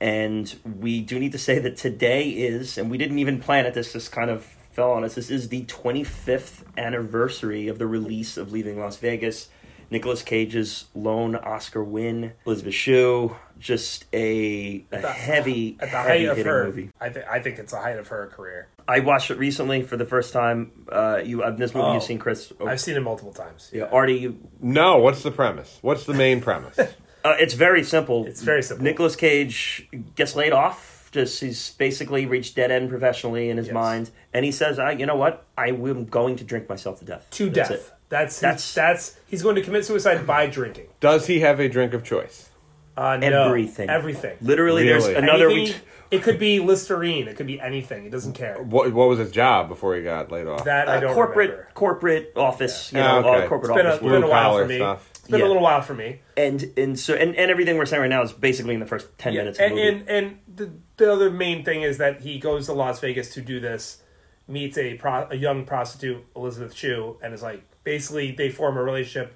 And 0.00 0.54
we 0.64 1.00
do 1.00 1.18
need 1.18 1.32
to 1.32 1.38
say 1.38 1.58
that 1.58 1.76
today 1.76 2.28
is, 2.28 2.78
and 2.78 2.90
we 2.90 2.98
didn't 2.98 3.18
even 3.18 3.40
plan 3.40 3.66
it. 3.66 3.74
This 3.74 3.92
just 3.92 4.12
kind 4.12 4.30
of 4.30 4.44
fell 4.44 4.92
on 4.92 5.02
us. 5.02 5.16
This 5.16 5.28
is 5.28 5.48
the 5.48 5.64
25th 5.64 6.62
anniversary 6.76 7.66
of 7.66 7.78
the 7.78 7.86
release 7.86 8.36
of 8.36 8.52
Leaving 8.52 8.78
Las 8.78 8.96
Vegas. 8.98 9.48
Nicolas 9.90 10.22
Cage's 10.22 10.86
lone 10.94 11.34
Oscar 11.36 11.82
win. 11.82 12.32
Elizabeth 12.46 12.74
Shue, 12.74 13.36
just 13.58 14.04
a, 14.12 14.84
a 14.92 15.00
the- 15.00 15.08
heavy, 15.08 15.76
At 15.80 15.90
the 15.90 15.96
heavy 15.96 16.08
height 16.26 16.28
of 16.30 16.36
hitting 16.36 16.52
her, 16.52 16.64
movie. 16.64 16.90
I 17.00 17.08
think 17.08 17.26
I 17.26 17.40
think 17.40 17.58
it's 17.58 17.72
the 17.72 17.78
height 17.80 17.98
of 17.98 18.08
her 18.08 18.26
career. 18.28 18.68
I 18.86 19.00
watched 19.00 19.30
it 19.30 19.38
recently 19.38 19.82
for 19.82 19.96
the 19.96 20.04
first 20.06 20.32
time. 20.32 20.72
Uh, 20.90 21.20
you, 21.24 21.42
uh, 21.42 21.50
this 21.50 21.74
movie 21.74 21.86
Oh. 21.88 21.94
you've 21.94 22.02
seen, 22.02 22.18
Chris. 22.18 22.52
Oh, 22.60 22.66
I've 22.66 22.80
seen 22.80 22.96
it 22.96 23.00
multiple 23.00 23.32
times. 23.34 23.70
yeah, 23.72 23.84
Artie, 23.84 24.14
you, 24.14 24.38
No, 24.60 24.96
what's 24.98 25.22
the 25.22 25.30
premise? 25.30 25.78
What's 25.82 26.04
the 26.04 26.14
main 26.14 26.40
premise? 26.40 26.78
Uh, 27.24 27.34
it's 27.40 27.52
very 27.54 27.82
simple. 27.82 28.24
It's 28.26 28.42
very 28.42 28.62
simple. 28.62 28.84
Nicolas 28.84 29.16
Cage 29.16 29.88
gets 30.14 30.36
laid 30.36 30.52
off. 30.52 30.97
Just 31.18 31.40
he's 31.40 31.70
basically 31.70 32.26
reached 32.26 32.54
dead 32.54 32.70
end 32.70 32.88
professionally 32.90 33.50
in 33.50 33.56
his 33.56 33.66
Yes. 33.66 33.74
mind, 33.74 34.10
and 34.32 34.44
he 34.44 34.52
says, 34.52 34.78
"I, 34.78 34.92
you 34.92 35.04
know 35.04 35.16
what? 35.16 35.44
I 35.56 35.68
am 35.68 36.04
going 36.04 36.36
to 36.36 36.44
drink 36.44 36.68
myself 36.68 37.00
to 37.00 37.04
death. 37.04 37.26
To 37.32 37.50
That's 37.50 37.68
death. 37.70 37.78
it." 37.78 37.92
That's 38.08 38.40
That's- 38.40 38.72
that's 38.72 38.74
that's 38.74 39.20
he's 39.26 39.42
going 39.42 39.56
to 39.56 39.62
commit 39.62 39.84
suicide 39.84 40.26
by 40.26 40.46
drinking. 40.46 40.86
Does 41.00 41.26
he 41.26 41.40
have 41.40 41.58
a 41.60 41.68
drink 41.68 41.92
of 41.92 42.04
choice? 42.04 42.48
Uh, 42.96 43.16
no, 43.16 43.46
everything, 43.46 43.90
everything. 43.90 44.36
Literally, 44.40 44.84
there's 44.84 45.06
another. 45.06 45.50
Anything- 45.50 45.80
it 46.10 46.22
could 46.22 46.38
be 46.38 46.58
Listerine. 46.58 47.28
It 47.28 47.36
could 47.36 47.46
be 47.46 47.60
anything. 47.60 48.06
It 48.06 48.10
doesn't 48.10 48.32
care. 48.32 48.62
What 48.62 48.92
What 48.94 49.08
was 49.08 49.18
his 49.18 49.30
job 49.32 49.68
before 49.68 49.94
he 49.96 50.02
got 50.02 50.30
laid 50.32 50.46
off? 50.46 50.64
That 50.64 50.88
I 50.88 50.96
uh, 50.96 51.00
don't 51.00 51.14
corporate 51.14 51.50
remember. 51.50 51.68
corporate 51.74 52.32
office, 52.36 52.92
you 52.92 52.98
Yeah. 52.98 53.20
know, 53.20 53.28
Ah, 53.28 53.34
okay. 53.34 53.44
uh, 53.44 53.48
corporate 53.48 53.70
It's 53.70 53.76
been 53.76 53.86
a, 53.86 53.88
office, 53.90 54.02
it's 54.02 54.12
been 54.12 54.22
a 54.22 54.28
while 54.28 54.58
for 54.58 54.66
me. 54.66 54.76
stuff. 54.76 55.07
It's 55.28 55.32
been 55.32 55.40
Yeah. 55.40 55.46
a 55.46 55.48
little 55.48 55.62
while 55.62 55.82
for 55.82 55.92
me. 55.94 56.20
and 56.38 56.72
and 56.78 56.98
so 56.98 57.12
and, 57.14 57.36
and 57.36 57.50
everything 57.50 57.76
we're 57.76 57.84
saying 57.84 58.00
right 58.00 58.08
now 58.08 58.22
is 58.22 58.32
basically 58.32 58.72
in 58.72 58.80
the 58.80 58.86
first 58.86 59.06
ten 59.18 59.34
Yeah, 59.34 59.40
minutes. 59.42 59.58
Of 59.58 59.66
and, 59.66 59.72
the 59.78 59.82
movie. 59.84 59.98
and 59.98 60.08
and 60.08 60.38
the 60.56 60.70
the 60.96 61.12
other 61.12 61.28
main 61.30 61.64
thing 61.64 61.82
is 61.82 61.98
that 61.98 62.20
he 62.22 62.38
goes 62.38 62.64
to 62.66 62.72
Las 62.72 62.98
Vegas 63.00 63.34
to 63.34 63.42
do 63.42 63.60
this, 63.60 64.02
meets 64.46 64.78
a 64.78 64.94
pro, 64.94 65.28
a 65.30 65.34
young 65.36 65.66
prostitute 65.66 66.24
Elizabeth 66.34 66.72
Shue, 66.74 67.18
and 67.22 67.34
is 67.34 67.42
like 67.42 67.62
basically 67.84 68.32
they 68.32 68.48
form 68.48 68.78
a 68.78 68.82
relationship. 68.82 69.34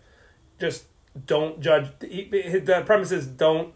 Just 0.59 0.85
don't 1.27 1.61
judge. 1.61 1.89
he- 2.01 2.25
The 2.31 2.83
premise 2.87 3.13
is 3.13 3.27
don't 3.27 3.75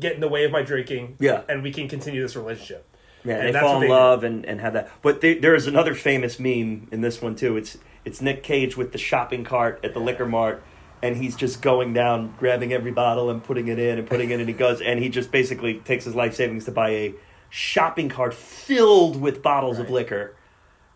get 0.00 0.14
in 0.14 0.20
the 0.20 0.28
way 0.28 0.44
of 0.44 0.50
my 0.50 0.62
drinking. 0.62 1.16
Yeah. 1.20 1.42
and 1.46 1.62
we 1.62 1.72
can 1.72 1.88
continue 1.88 2.22
this 2.22 2.36
relationship. 2.36 2.86
Yeah, 3.24 3.34
And 3.34 3.48
they 3.48 3.52
that's 3.52 3.62
fall 3.66 3.74
in 3.76 3.80
they 3.82 3.88
love 3.88 4.24
and, 4.24 4.46
and 4.46 4.60
have 4.62 4.72
that. 4.72 4.88
But 5.02 5.20
they, 5.20 5.34
there 5.34 5.54
is 5.54 5.66
another 5.66 5.94
famous 5.94 6.38
meme 6.40 6.88
in 6.90 7.02
this 7.02 7.20
one 7.20 7.34
too. 7.36 7.58
It's 7.58 7.76
it's 8.04 8.22
Nick 8.22 8.42
Cage 8.42 8.76
with 8.78 8.92
the 8.92 8.98
shopping 8.98 9.44
cart 9.44 9.80
at 9.84 9.92
the 9.92 9.98
liquor 10.00 10.24
mart, 10.24 10.62
and 11.02 11.16
he's 11.16 11.36
just 11.36 11.62
going 11.62 11.92
down, 11.92 12.34
grabbing 12.38 12.72
every 12.72 12.90
bottle 12.92 13.30
and 13.30 13.42
putting 13.42 13.68
it 13.68 13.78
in 13.78 13.98
and 13.98 14.08
putting 14.08 14.30
it 14.30 14.34
in. 14.34 14.40
And 14.40 14.48
he 14.48 14.54
goes, 14.54 14.80
and 14.80 14.98
he 14.98 15.08
just 15.08 15.30
basically 15.30 15.74
takes 15.80 16.04
his 16.04 16.14
life 16.14 16.34
savings 16.34 16.64
to 16.66 16.72
buy 16.72 16.90
a 16.90 17.14
shopping 17.50 18.08
cart 18.08 18.34
filled 18.34 19.20
with 19.20 19.42
bottles 19.42 19.78
of 19.78 19.86
Right. 19.86 19.94
liquor, 19.94 20.34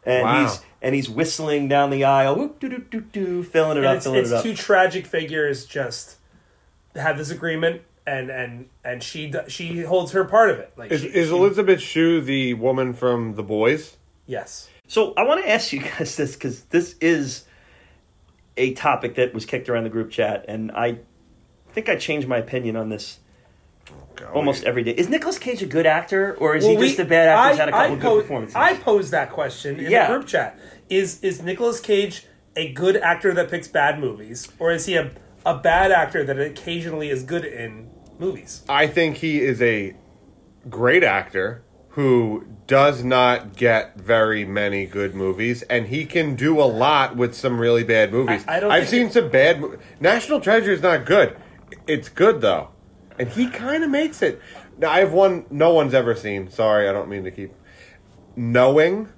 and 0.05 0.23
Wow. 0.25 0.43
he's 0.43 0.61
and 0.85 0.95
he's 0.97 1.09
whistling 1.09 1.69
down 1.69 1.91
the 1.91 2.03
aisle, 2.05 2.35
whoop, 2.35 2.59
doo, 2.59 2.69
doo, 2.69 2.79
doo, 2.91 3.01
doo, 3.01 3.43
filling 3.45 3.77
it 3.77 3.85
And 3.85 3.87
up, 3.87 3.97
it's, 3.97 4.05
filling 4.05 4.21
it's 4.21 4.31
it 4.33 4.35
up. 4.35 4.43
two 4.43 4.55
tragic 4.55 5.07
figures 5.07 5.65
just 5.65 6.17
have 6.97 7.17
this 7.17 7.31
agreement, 7.31 7.83
and 8.07 8.29
and 8.31 8.67
and 8.85 9.03
she 9.03 9.29
d- 9.29 9.39
she 9.49 9.83
holds 9.83 10.11
her 10.13 10.25
part 10.25 10.51
of 10.51 10.59
it. 10.59 10.73
Like 10.77 10.91
Is, 10.91 11.03
she, 11.03 11.07
is 11.07 11.29
she- 11.29 11.35
Elizabeth 11.35 11.81
Shue 11.81 12.21
the 12.21 12.55
woman 12.55 12.93
from 12.95 13.35
The 13.37 13.43
Boys? 13.45 13.97
yes. 14.27 14.69
So 14.89 15.15
I 15.17 15.23
want 15.23 15.43
to 15.43 15.49
ask 15.49 15.73
you 15.73 15.81
guys 15.81 16.17
this 16.17 16.35
because 16.35 16.65
this 16.65 16.97
is 17.01 17.45
a 18.57 18.75
topic 18.75 19.15
that 19.17 19.33
was 19.35 19.47
kicked 19.47 19.69
around 19.69 19.85
the 19.85 19.91
group 19.91 20.11
chat, 20.11 20.45
and 20.49 20.71
I 20.73 20.99
think 21.73 21.89
I 21.89 21.97
changed 21.97 22.29
my 22.29 22.39
opinion 22.39 22.77
on 22.77 22.89
this 22.91 23.19
almost 24.35 24.65
every 24.65 24.83
day. 24.83 24.93
Is 24.93 25.09
Nicolas 25.09 25.39
Cage 25.39 25.63
a 25.63 25.67
good 25.67 25.87
actor, 25.87 26.35
or 26.39 26.55
is 26.55 26.65
he 26.65 26.77
just 26.77 26.99
we- 26.99 27.05
a 27.05 27.07
bad 27.07 27.29
actor? 27.29 27.51
who's 27.51 27.59
I- 27.59 27.61
had 27.61 27.69
a 27.69 27.73
couple 27.73 27.87
I 27.87 27.89
good 27.97 28.03
po- 28.03 28.21
performances. 28.21 28.57
I 28.57 28.75
posed 28.75 29.11
that 29.13 29.31
question 29.31 29.81
in 29.81 29.91
Yeah. 29.91 30.07
the 30.09 30.15
group 30.15 30.27
chat. 30.29 30.59
Is 30.89 31.21
is 31.23 31.43
Nicolas 31.43 31.81
Cage 31.81 32.27
a 32.55 32.71
good 32.73 32.97
actor 32.99 33.33
that 33.35 33.51
picks 33.51 33.69
bad 33.69 33.99
movies, 33.99 34.49
or 34.59 34.71
is 34.73 34.87
he 34.87 34.97
a 34.97 35.11
a 35.45 35.57
bad 35.57 35.91
actor 35.91 36.23
that 36.23 36.39
occasionally 36.39 37.09
is 37.11 37.25
good 37.25 37.45
in 37.45 37.91
movies? 38.19 38.63
I 38.69 38.87
think 38.87 39.17
he 39.17 39.41
is 39.41 39.61
a 39.61 39.95
great 40.71 41.03
actor 41.03 41.63
who 41.93 42.45
does 42.67 43.05
not 43.05 43.57
get 43.57 43.97
very 43.99 44.45
many 44.45 44.87
good 44.87 45.15
movies, 45.15 45.63
and 45.63 45.87
he 45.89 46.05
can 46.07 46.35
do 46.35 46.61
a 46.61 46.65
lot 46.65 47.17
with 47.17 47.35
some 47.35 47.59
really 47.61 47.85
bad 47.85 48.13
movies. 48.13 48.45
I- 48.49 48.57
I 48.57 48.61
don't 48.61 48.71
have 48.71 48.89
seen 48.89 49.11
some 49.11 49.29
bad. 49.29 49.61
Mo- 49.61 49.77
National 50.01 50.41
Treasure 50.41 50.73
is 50.73 50.83
not 50.83 51.05
good. 51.05 51.37
It's 51.87 52.09
good 52.09 52.41
though, 52.41 52.69
and 53.19 53.29
he 53.29 53.49
kind 53.49 53.85
of 53.85 53.91
makes 53.91 54.23
it. 54.23 54.41
Now 54.79 54.91
I 54.91 55.01
have 55.01 55.13
one 55.13 55.45
no 55.51 55.75
one's 55.75 55.93
ever 55.95 56.15
seen. 56.15 56.51
Sorry, 56.51 56.89
I 56.89 56.93
don't 56.93 57.09
mean 57.09 57.25
to 57.25 57.31
keep 57.31 57.53
knowing. 58.37 59.09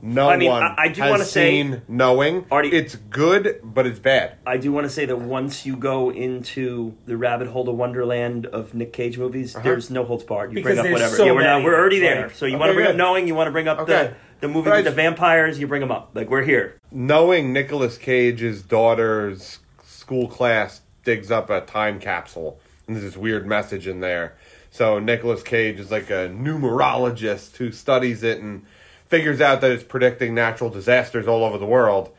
No 0.00 0.28
I 0.30 0.36
mean, 0.36 0.50
one 0.50 0.62
I- 0.62 0.74
I 0.78 0.88
do 0.88 1.02
has 1.02 1.10
wanna 1.10 1.24
say- 1.24 1.50
seen 1.50 1.82
knowing. 1.88 2.44
Artie- 2.50 2.70
it's 2.70 2.94
good, 2.94 3.60
but 3.64 3.86
it's 3.86 3.98
bad. 3.98 4.34
I 4.46 4.56
do 4.56 4.70
want 4.70 4.84
to 4.86 4.90
say 4.90 5.06
that 5.06 5.16
once 5.16 5.66
you 5.66 5.74
go 5.76 6.10
into 6.10 6.94
the 7.06 7.16
rabbit 7.16 7.48
hole 7.48 7.68
of 7.68 7.74
wonderland 7.76 8.46
of 8.46 8.74
Nick 8.74 8.92
Cage 8.92 9.18
movies, 9.18 9.56
uh-huh. 9.56 9.64
there's 9.64 9.90
no 9.90 10.04
holds 10.04 10.22
barred. 10.24 10.50
You 10.52 10.56
Because 10.56 10.76
bring 10.78 10.86
up 10.86 10.92
whatever. 10.92 11.16
so 11.16 11.24
yeah, 11.24 11.32
we're 11.32 11.42
not. 11.42 11.64
We're 11.64 11.74
already 11.76 11.98
there. 11.98 12.22
like- 12.22 12.34
so 12.34 12.46
you 12.46 12.52
Okay, 12.54 12.60
want 12.60 12.70
to 12.70 12.74
bring 12.74 12.86
up 12.86 12.94
knowing, 12.96 13.26
you 13.26 13.34
want 13.34 13.48
to 13.48 13.52
bring 13.52 13.66
up 13.68 13.80
Okay. 13.80 13.92
the 14.40 14.46
the 14.46 14.48
movie 14.48 14.70
with 14.70 14.84
the 14.84 14.90
vampires, 14.92 15.58
you 15.58 15.66
bring 15.66 15.80
them 15.80 15.90
up. 15.90 16.10
Like 16.14 16.30
we're 16.30 16.42
here. 16.44 16.76
knowing 16.92 17.52
Nicolas 17.52 17.98
Cage's 17.98 18.62
daughter's 18.62 19.58
school 19.84 20.28
class 20.28 20.80
digs 21.04 21.32
up 21.32 21.50
a 21.50 21.60
time 21.60 21.98
capsule, 21.98 22.60
and 22.86 22.94
there's 22.94 23.04
this 23.04 23.16
weird 23.16 23.46
message 23.48 23.88
in 23.88 23.98
there. 23.98 24.34
So 24.70 25.00
Nicolas 25.00 25.42
Cage 25.42 25.80
is 25.80 25.90
like 25.90 26.08
a 26.10 26.28
numerologist 26.28 27.56
who 27.56 27.72
studies 27.72 28.22
it 28.22 28.40
and 28.40 28.62
figures 29.08 29.40
out 29.40 29.60
that 29.60 29.70
it's 29.70 29.84
predicting 29.84 30.34
natural 30.34 30.70
disasters 30.70 31.26
all 31.26 31.44
over 31.44 31.58
the 31.58 31.66
world, 31.66 32.10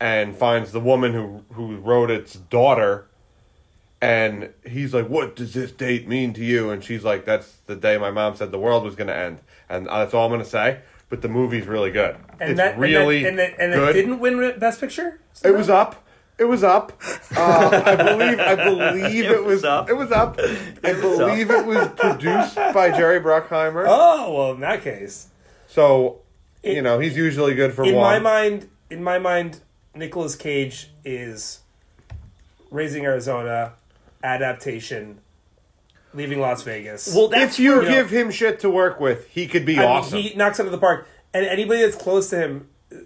and 0.00 0.36
finds 0.36 0.72
the 0.72 0.80
woman 0.80 1.12
who 1.12 1.44
who 1.52 1.76
wrote 1.76 2.10
its 2.10 2.34
daughter. 2.34 3.06
And 4.00 4.50
he's 4.64 4.92
like, 4.92 5.08
"What 5.08 5.36
does 5.36 5.54
this 5.54 5.72
date 5.72 6.06
mean 6.06 6.32
to 6.34 6.44
you?" 6.44 6.70
And 6.70 6.84
she's 6.84 7.02
like, 7.02 7.24
"That's 7.24 7.52
the 7.66 7.76
day 7.76 7.96
my 7.96 8.10
mom 8.10 8.36
said 8.36 8.50
the 8.52 8.58
world 8.58 8.84
was 8.84 8.94
going 8.94 9.08
to 9.08 9.16
end." 9.16 9.38
And 9.68 9.86
that's 9.86 10.12
all 10.14 10.26
I'm 10.26 10.30
going 10.30 10.42
to 10.42 10.48
say. 10.48 10.80
But 11.08 11.22
the 11.22 11.28
movie's 11.28 11.66
really 11.66 11.90
good. 11.90 12.16
And 12.40 12.50
it's 12.50 12.58
that 12.58 12.78
really 12.78 13.24
and 13.24 13.38
that, 13.38 13.54
and, 13.58 13.72
that, 13.72 13.78
and 13.80 13.88
it 13.90 13.92
didn't 13.94 14.18
win 14.18 14.58
Best 14.58 14.80
Picture. 14.80 15.20
It 15.44 15.52
was 15.52 15.70
up. 15.70 16.04
It 16.38 16.44
was 16.44 16.62
up. 16.62 16.92
Uh, 17.34 17.82
I 17.86 17.96
believe. 17.96 18.38
I 18.38 18.54
believe 18.56 19.24
it, 19.24 19.30
It 19.30 19.44
was. 19.44 19.62
was 19.62 19.64
up. 19.64 19.88
It 19.88 19.94
was 19.96 20.12
up. 20.12 20.38
I 20.84 20.92
was 20.92 21.00
believe 21.00 21.50
it 21.50 21.64
was 21.64 21.88
produced 21.88 22.56
by 22.56 22.90
Jerry 22.90 23.20
Bruckheimer. 23.20 23.86
Oh 23.88 24.34
well, 24.34 24.52
in 24.52 24.60
that 24.60 24.82
case, 24.82 25.28
So, 25.68 26.18
It- 26.66 26.74
you 26.76 26.82
know, 26.82 26.98
he's 26.98 27.16
usually 27.16 27.54
good 27.54 27.72
for 27.74 27.84
in 27.84 27.94
one. 27.94 28.02
my 28.02 28.18
mind, 28.18 28.68
in 28.90 29.02
my 29.02 29.18
mind, 29.18 29.60
Nicolas 29.94 30.36
Cage 30.36 30.90
is 31.04 31.60
Raising 32.70 33.04
Arizona 33.04 33.72
adaptation, 34.22 35.18
leaving 36.14 36.40
Las 36.40 36.62
Vegas. 36.62 37.14
Well, 37.14 37.28
that's 37.28 37.54
if 37.54 37.60
you 37.60 37.78
where- 37.78 37.88
give 37.88 38.10
him 38.10 38.30
shit 38.30 38.60
to 38.60 38.70
work 38.70 39.00
with, 39.00 39.26
he 39.28 39.46
could 39.46 39.64
be 39.64 39.76
I 39.78 39.80
mean, 39.80 39.88
awesome. 39.88 40.18
he 40.18 40.34
knocks 40.34 40.58
out 40.60 40.66
of 40.66 40.72
the 40.72 40.78
park, 40.78 41.08
and 41.32 41.46
anybody 41.46 41.80
that's 41.82 41.96
close 41.96 42.30
to 42.30 42.38
him, 42.38 42.68
uh, 42.92 42.96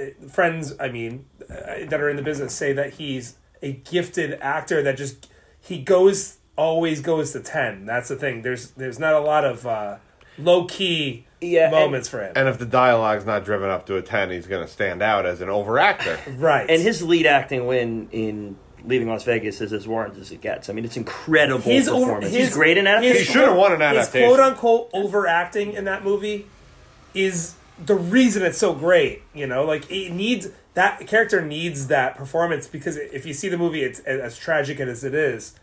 uh, 0.00 0.28
friends, 0.28 0.74
I 0.80 0.88
mean, 0.88 1.26
uh, 1.50 1.84
that 1.88 2.00
are 2.00 2.08
in 2.08 2.16
the 2.16 2.22
business, 2.22 2.54
say 2.54 2.72
that 2.72 2.94
he's 2.94 3.36
a 3.62 3.72
gifted 3.72 4.38
actor 4.40 4.82
that 4.82 4.96
just 4.96 5.28
he 5.60 5.78
goes 5.78 6.38
always 6.56 7.00
goes 7.00 7.32
to 7.32 7.40
ten. 7.40 7.86
That's 7.86 8.08
the 8.08 8.16
thing. 8.16 8.42
There's 8.42 8.70
there's 8.72 8.98
not 8.98 9.14
a 9.14 9.20
lot 9.20 9.44
of 9.44 9.66
uh, 9.66 9.96
low 10.38 10.64
key 10.64 11.26
Yeah, 11.42 11.64
and- 11.64 11.72
moments 11.72 12.08
for 12.08 12.22
him. 12.22 12.32
and 12.36 12.48
if 12.48 12.58
the 12.58 12.66
dialogue's 12.66 13.26
not 13.26 13.44
driven 13.44 13.68
up 13.68 13.86
to 13.86 13.96
a 13.96 14.02
ten, 14.02 14.30
he's 14.30 14.46
going 14.46 14.64
to 14.64 14.72
stand 14.72 15.02
out 15.02 15.26
as 15.26 15.40
an 15.40 15.48
overactor. 15.48 16.18
right, 16.40 16.68
And 16.70 16.80
his 16.80 17.02
lead 17.02 17.26
acting 17.26 17.66
win 17.66 18.08
in 18.12 18.56
Leaving 18.84 19.08
Las 19.08 19.24
Vegas 19.24 19.60
is 19.60 19.72
as 19.72 19.86
warranted 19.86 20.20
as 20.22 20.32
it 20.32 20.40
gets. 20.40 20.68
I 20.68 20.72
mean, 20.72 20.84
it's 20.84 20.96
incredible 20.96 21.60
his 21.62 21.88
over, 21.88 22.00
performance. 22.06 22.32
his, 22.32 22.46
He's 22.48 22.54
great 22.54 22.78
in 22.78 22.86
his 22.86 22.94
adaptation. 22.94 23.18
He 23.26 23.32
should 23.32 23.48
have 23.48 23.56
won 23.56 23.80
an 23.80 23.94
His 23.96 24.08
quote 24.08 24.40
unquote 24.40 24.90
overacting 24.92 25.72
in 25.72 25.84
that 25.84 26.02
movie 26.04 26.46
is 27.14 27.54
the 27.84 27.94
reason 27.94 28.42
it's 28.42 28.58
so 28.58 28.74
great. 28.74 29.22
You 29.34 29.46
know, 29.46 29.64
like 29.64 29.90
it 29.90 30.12
needs 30.12 30.48
that 30.74 31.06
character 31.06 31.40
needs 31.44 31.88
that 31.88 32.16
performance 32.16 32.66
because 32.66 32.96
if 32.96 33.26
you 33.26 33.34
see 33.34 33.48
the 33.48 33.58
movie, 33.58 33.82
it's 33.82 34.00
as 34.00 34.36
tragic 34.38 34.80
as 34.80 35.04
it 35.04 35.14
is. 35.14 35.54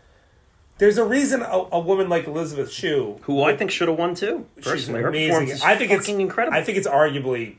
There's 0.80 0.98
a 0.98 1.04
reason 1.04 1.42
a, 1.42 1.66
a 1.72 1.78
woman 1.78 2.08
like 2.08 2.26
Elizabeth 2.26 2.72
Shue, 2.72 3.18
who 3.22 3.42
I 3.44 3.54
think 3.56 3.70
should 3.70 3.86
have 3.88 3.98
won 3.98 4.14
too. 4.16 4.46
she's 4.56 4.64
Personally, 4.64 5.02
her 5.02 5.08
amazing. 5.10 5.28
performance 5.28 5.52
is 5.58 5.62
I 5.62 5.76
think 5.76 5.92
it's 5.92 6.06
fucking 6.06 6.20
incredible. 6.20 6.56
I 6.58 6.64
think 6.64 6.78
it's 6.78 6.88
arguably 6.88 7.56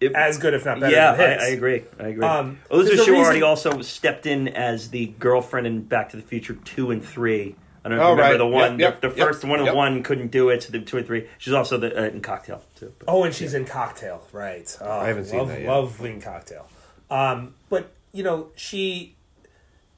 It- 0.00 0.14
as 0.14 0.38
good, 0.38 0.54
if 0.54 0.64
not 0.64 0.80
better. 0.80 0.92
yeah, 0.94 1.12
than 1.14 1.30
I, 1.30 1.34
his. 1.34 1.42
I 1.42 1.46
agree. 1.48 1.84
I 2.00 2.02
agree. 2.08 2.24
Um, 2.26 2.58
Elizabeth 2.70 2.96
there's 2.96 3.08
a 3.08 3.10
Shue 3.12 3.16
already 3.16 3.42
also 3.42 3.82
stepped 3.82 4.26
in 4.26 4.48
as 4.48 4.90
the 4.90 5.06
girlfriend 5.18 5.66
in 5.66 5.82
Back 5.82 6.08
to 6.10 6.16
the 6.16 6.22
Future 6.22 6.54
two 6.54 6.90
and 6.90 7.04
three. 7.04 7.56
I 7.84 7.88
don't 7.88 7.98
know 7.98 8.04
if 8.04 8.06
Oh, 8.06 8.10
you 8.12 8.16
remember 8.16 8.32
right. 8.32 8.38
the 8.38 8.46
one. 8.46 8.78
Yep, 8.78 8.92
yep, 8.92 9.00
the, 9.00 9.08
the 9.10 9.16
yep, 9.16 9.26
first 9.28 9.44
one 9.44 9.58
of 9.60 9.66
yep. 9.66 9.74
the 9.74 9.76
one 9.76 10.02
couldn't 10.02 10.30
do 10.30 10.48
it. 10.50 10.62
So 10.62 10.72
the 10.72 10.80
two 10.80 10.96
and 10.98 11.06
three. 11.06 11.28
She's 11.38 11.52
also 11.52 11.78
the 11.78 11.96
uh, 12.00 12.04
in 12.06 12.20
Cocktail 12.22 12.62
too. 12.76 12.94
Oh, 13.06 13.24
and 13.24 13.34
she's 13.34 13.54
in 13.54 13.64
Cocktail, 13.66 14.26
right? 14.32 14.74
Oh, 14.80 14.90
I 15.00 15.08
haven't 15.08 15.26
seen 15.26 15.38
love, 15.40 15.48
that 15.48 15.60
yet. 15.60 15.68
Love 15.68 16.00
in 16.04 16.20
Cocktail. 16.20 16.68
Um, 17.10 17.54
but 17.68 17.92
you 18.12 18.22
know, 18.22 18.48
she. 18.56 19.16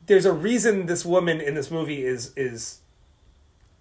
There's 0.06 0.26
a 0.26 0.32
reason 0.32 0.86
this 0.86 1.05
woman 1.05 1.40
in 1.40 1.55
this 1.55 1.70
movie 1.70 2.05
is 2.05 2.32
is 2.36 2.81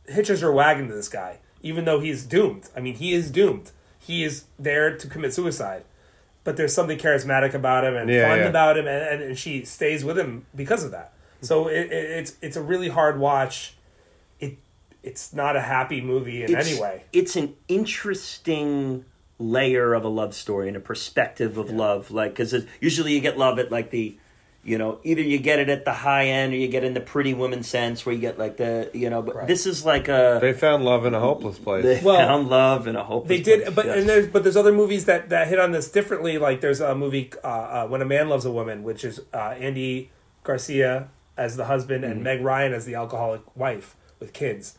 hitches 0.08 0.42
her 0.42 0.52
wagon 0.52 0.88
to 0.88 0.94
this 0.94 1.10
guy, 1.10 1.40
even 1.62 1.86
though 1.86 2.00
he's 2.00 2.26
doomed. 2.26 2.70
I 2.76 2.80
mean, 2.80 2.96
he 2.96 3.14
is 3.14 3.32
doomed. 3.32 3.72
He 4.00 4.24
is 4.24 4.46
there 4.60 4.98
to 4.98 5.08
commit 5.08 5.34
suicide, 5.34 5.84
but 6.44 6.58
there's 6.58 6.74
something 6.74 6.98
charismatic 6.98 7.54
about 7.54 7.86
him 7.86 7.96
and 7.96 8.10
Yeah, 8.10 8.28
fun 8.28 8.40
yeah. 8.40 8.46
about 8.46 8.78
him, 8.78 8.88
and, 8.88 9.02
and, 9.02 9.24
and 9.24 9.38
she 9.40 9.64
stays 9.64 10.04
with 10.04 10.18
him 10.18 10.46
because 10.56 10.84
of 10.84 10.92
that. 10.92 11.14
So 11.42 11.68
it, 11.68 11.92
it, 11.92 11.92
it's 11.92 12.38
it's 12.42 12.58
a 12.58 12.62
really 12.62 12.90
hard 12.90 13.20
watch. 13.20 13.76
It 14.40 14.58
it's 15.04 15.34
not 15.34 15.56
a 15.56 15.62
happy 15.62 16.02
movie 16.02 16.44
in 16.44 16.56
it's, 16.56 16.70
any 16.70 16.80
way. 16.80 17.04
It's 17.12 17.36
an 17.36 17.56
interesting 17.68 19.06
layer 19.40 19.94
of 19.94 20.04
a 20.04 20.08
love 20.08 20.34
story 20.34 20.68
and 20.68 20.78
a 20.78 20.80
perspective 20.80 21.58
of 21.58 21.70
love. 21.70 22.12
Like, 22.12 22.32
because 22.32 22.66
usually 22.80 23.14
you 23.14 23.20
get 23.20 23.38
love 23.38 23.60
at 23.60 23.72
like 23.72 23.90
the, 23.90 24.18
you 24.66 24.78
know, 24.78 25.00
either 25.04 25.22
you 25.22 25.40
get 25.40 25.60
it 25.60 25.68
at 25.70 25.84
the 25.84 25.92
high 25.92 26.28
end 26.28 26.54
or 26.54 26.56
you 26.58 26.68
get 26.70 26.84
in 26.86 26.94
the 26.94 27.02
pretty 27.02 27.34
woman 27.34 27.64
sense 27.64 28.06
where 28.06 28.16
you 28.16 28.22
get 28.22 28.40
like 28.40 28.56
the, 28.58 28.90
you 28.94 29.10
know, 29.10 29.22
but 29.22 29.36
Right. 29.36 29.48
this 29.48 29.66
is 29.66 29.84
like 29.86 30.08
a. 30.08 30.40
they 30.42 30.54
found 30.54 30.86
love 30.86 31.06
in 31.06 31.14
a 31.14 31.20
hopeless 31.20 31.60
place. 31.60 31.84
They 31.84 32.00
Well, 32.02 32.16
found 32.16 32.50
love 32.50 32.88
in 32.88 32.96
a 32.96 33.04
hopeless. 33.04 33.28
They 33.30 33.42
did, 33.42 33.64
place, 33.64 33.76
but 33.76 33.86
yes. 33.88 33.98
and 34.00 34.10
there's 34.10 34.28
but 34.28 34.44
there's 34.44 34.56
other 34.58 34.72
movies 34.72 35.04
that 35.06 35.30
that 35.30 35.48
hit 35.50 35.60
on 35.60 35.72
this 35.72 35.92
differently. 35.92 36.38
Like 36.38 36.62
there's 36.62 36.80
a 36.80 36.96
movie 36.96 37.32
uh, 37.44 37.48
uh, 37.48 37.88
when 37.88 38.02
a 38.02 38.06
man 38.06 38.30
loves 38.30 38.46
a 38.46 38.52
woman, 38.52 38.84
which 38.84 39.04
is 39.04 39.20
uh, 39.34 39.38
Andy 39.60 40.12
Garcia 40.44 41.10
as 41.36 41.58
the 41.58 41.66
husband 41.66 42.04
Mm-hmm. 42.04 42.12
and 42.14 42.24
Meg 42.24 42.42
Ryan 42.42 42.74
as 42.74 42.86
the 42.86 42.96
alcoholic 42.96 43.42
wife 43.58 43.96
with 44.20 44.34
kids. 44.34 44.78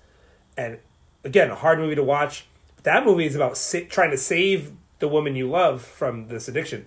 And 0.57 0.79
again, 1.25 1.51
a 1.51 1.57
hard 1.57 1.79
movie 1.79 1.95
to 1.97 2.03
watch. 2.05 2.47
That 2.85 3.05
movie 3.05 3.27
is 3.27 3.35
about 3.37 3.57
sa- 3.57 3.81
trying 3.89 4.11
to 4.13 4.17
save 4.19 4.73
the 4.99 5.09
woman 5.09 5.37
you 5.37 5.51
love 5.51 5.83
from 5.83 6.29
this 6.29 6.49
addiction. 6.49 6.87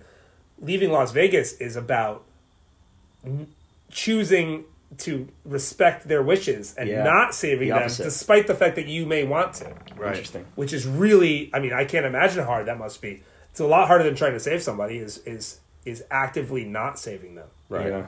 Leaving 0.60 0.90
Las 0.90 1.12
Vegas 1.12 1.52
is 1.58 1.76
about 1.76 2.16
n- 2.18 2.27
choosing 3.90 4.64
to 4.98 5.28
respect 5.44 6.08
their 6.08 6.22
wishes 6.22 6.74
and 6.76 6.88
Yeah. 6.88 7.02
not 7.04 7.34
saving 7.34 7.68
The 7.68 7.74
them, 7.74 7.82
opposite. 7.84 8.04
despite 8.04 8.46
the 8.46 8.54
fact 8.54 8.74
that 8.76 8.86
you 8.86 9.04
may 9.06 9.24
want 9.24 9.52
to 9.54 9.66
Right. 9.96 10.08
Interesting. 10.12 10.46
which 10.54 10.72
is 10.72 10.86
really 10.86 11.50
i 11.52 11.58
mean 11.58 11.72
i 11.74 11.84
can't 11.84 12.06
imagine 12.06 12.40
how 12.40 12.46
hard 12.46 12.66
that 12.66 12.78
must 12.78 13.02
be 13.02 13.22
it's 13.50 13.60
a 13.60 13.66
lot 13.66 13.86
harder 13.88 14.04
than 14.04 14.14
trying 14.14 14.32
to 14.32 14.40
save 14.40 14.62
somebody 14.62 14.96
is 14.98 15.18
is 15.26 15.60
is 15.84 16.04
actively 16.10 16.64
not 16.64 16.98
saving 16.98 17.34
them 17.34 17.48
Right. 17.68 17.88
Yeah. 17.88 18.06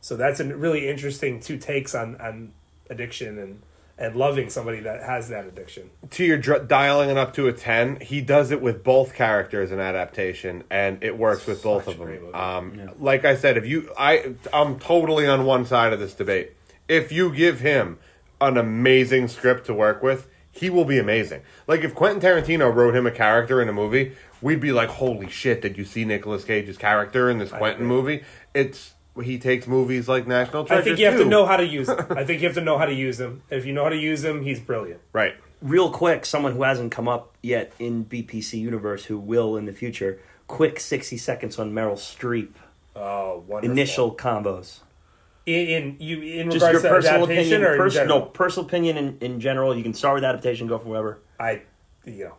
so 0.00 0.16
that's 0.16 0.38
a 0.40 0.44
really 0.44 0.88
interesting 0.88 1.40
two 1.40 1.56
takes 1.58 1.94
on 1.96 2.16
on 2.20 2.52
addiction 2.88 3.36
and 3.38 3.62
and 4.00 4.16
loving 4.16 4.48
somebody 4.50 4.80
that 4.80 5.02
has 5.02 5.28
that 5.28 5.44
addiction. 5.46 5.90
To 6.10 6.24
your 6.24 6.38
dr- 6.38 6.66
dialing 6.66 7.10
it 7.10 7.16
up 7.18 7.34
to 7.34 7.46
a 7.46 7.52
10 7.52 8.00
he 8.00 8.20
does 8.20 8.50
it 8.50 8.60
with 8.62 8.82
both 8.82 9.14
characters 9.14 9.70
in 9.70 9.78
adaptation 9.78 10.64
and 10.70 11.02
it 11.04 11.18
works 11.18 11.46
with 11.46 11.62
both 11.62 11.84
Such 11.84 11.94
of 11.94 12.00
them. 12.00 12.08
movie. 12.08 12.32
um, 12.32 12.90
like 12.98 13.24
i 13.24 13.36
said 13.36 13.56
if 13.56 13.66
you 13.66 13.92
i 13.98 14.34
i'm 14.52 14.78
totally 14.80 15.26
on 15.26 15.44
one 15.44 15.66
side 15.66 15.92
of 15.92 16.00
this 16.00 16.14
debate. 16.14 16.52
If 16.88 17.12
you 17.12 17.32
give 17.32 17.60
him 17.60 17.98
an 18.40 18.56
amazing 18.56 19.28
script 19.28 19.66
to 19.66 19.74
work 19.74 20.02
with 20.02 20.26
he 20.52 20.68
will 20.68 20.84
be 20.84 20.98
amazing. 20.98 21.42
Like 21.68 21.82
if 21.84 21.94
quentin 21.94 22.20
tarantino 22.20 22.74
wrote 22.74 22.96
him 22.96 23.06
a 23.06 23.10
character 23.12 23.60
in 23.62 23.68
a 23.68 23.72
movie 23.72 24.16
we'd 24.42 24.60
be 24.60 24.72
like 24.72 24.88
holy 24.88 25.28
shit 25.28 25.60
did 25.60 25.76
you 25.76 25.84
see 25.84 26.04
Nicolas 26.06 26.44
cage's 26.44 26.78
character 26.78 27.28
in 27.30 27.38
this 27.38 27.50
quentin 27.50 27.82
agree. 27.84 27.96
movie? 27.96 28.24
It's 28.54 28.94
he 29.24 29.38
takes 29.38 29.66
movies 29.66 30.08
like 30.08 30.26
national 30.26 30.64
treasure 30.64 30.80
i 30.80 30.84
think 30.84 30.98
you 30.98 31.06
have 31.06 31.18
to 31.18 31.24
know 31.24 31.44
how 31.46 31.56
to 31.56 31.66
use 31.66 31.86
them 31.94 32.06
i 32.10 32.24
think 32.24 32.40
you 32.40 32.46
have 32.48 32.54
to 32.54 32.60
know 32.60 32.78
how 32.78 32.86
to 32.86 32.94
use 32.94 33.18
them 33.18 33.42
if 33.50 33.64
you 33.66 33.72
know 33.72 33.82
how 33.84 33.90
to 33.90 33.96
use 33.96 34.22
them 34.22 34.42
he's 34.42 34.60
brilliant 34.60 35.00
right 35.12 35.34
Real 35.62 35.90
quick, 35.90 36.24
someone 36.24 36.54
who 36.54 36.62
hasn't 36.62 36.90
come 36.90 37.06
up 37.06 37.34
yet 37.42 37.74
in 37.78 38.06
BPC 38.06 38.58
universe 38.58 39.04
who 39.04 39.18
will 39.18 39.58
in 39.58 39.66
the 39.66 39.74
future. 39.74 40.18
Quick 40.46 40.80
sixty 40.80 41.18
seconds 41.18 41.58
on 41.58 41.72
Meryl 41.74 41.96
Streep. 41.98 42.52
oh 42.96 43.44
wonderful 43.46 43.70
Initial 43.70 44.14
combos. 44.16 44.80
in, 45.44 45.66
in 45.68 45.96
you 45.98 46.22
in 46.22 46.50
Just 46.50 46.64
regards 46.64 46.82
your 46.82 46.92
to 46.92 46.96
personal 46.96 47.24
adaptation 47.24 47.62
opinion. 47.62 47.62
or 47.70 47.72
in 47.74 47.78
Pers- 47.78 47.94
no, 47.94 48.00
general? 48.00 48.20
personal 48.22 48.66
opinion 48.68 48.96
in, 48.96 49.18
in 49.20 49.38
general. 49.40 49.76
You 49.76 49.82
can 49.82 49.92
start 49.92 50.14
with 50.14 50.24
adaptation, 50.24 50.66
go 50.66 50.78
for 50.78 50.88
whatever. 50.88 51.18
i 51.38 51.60
you 52.06 52.24
know 52.24 52.34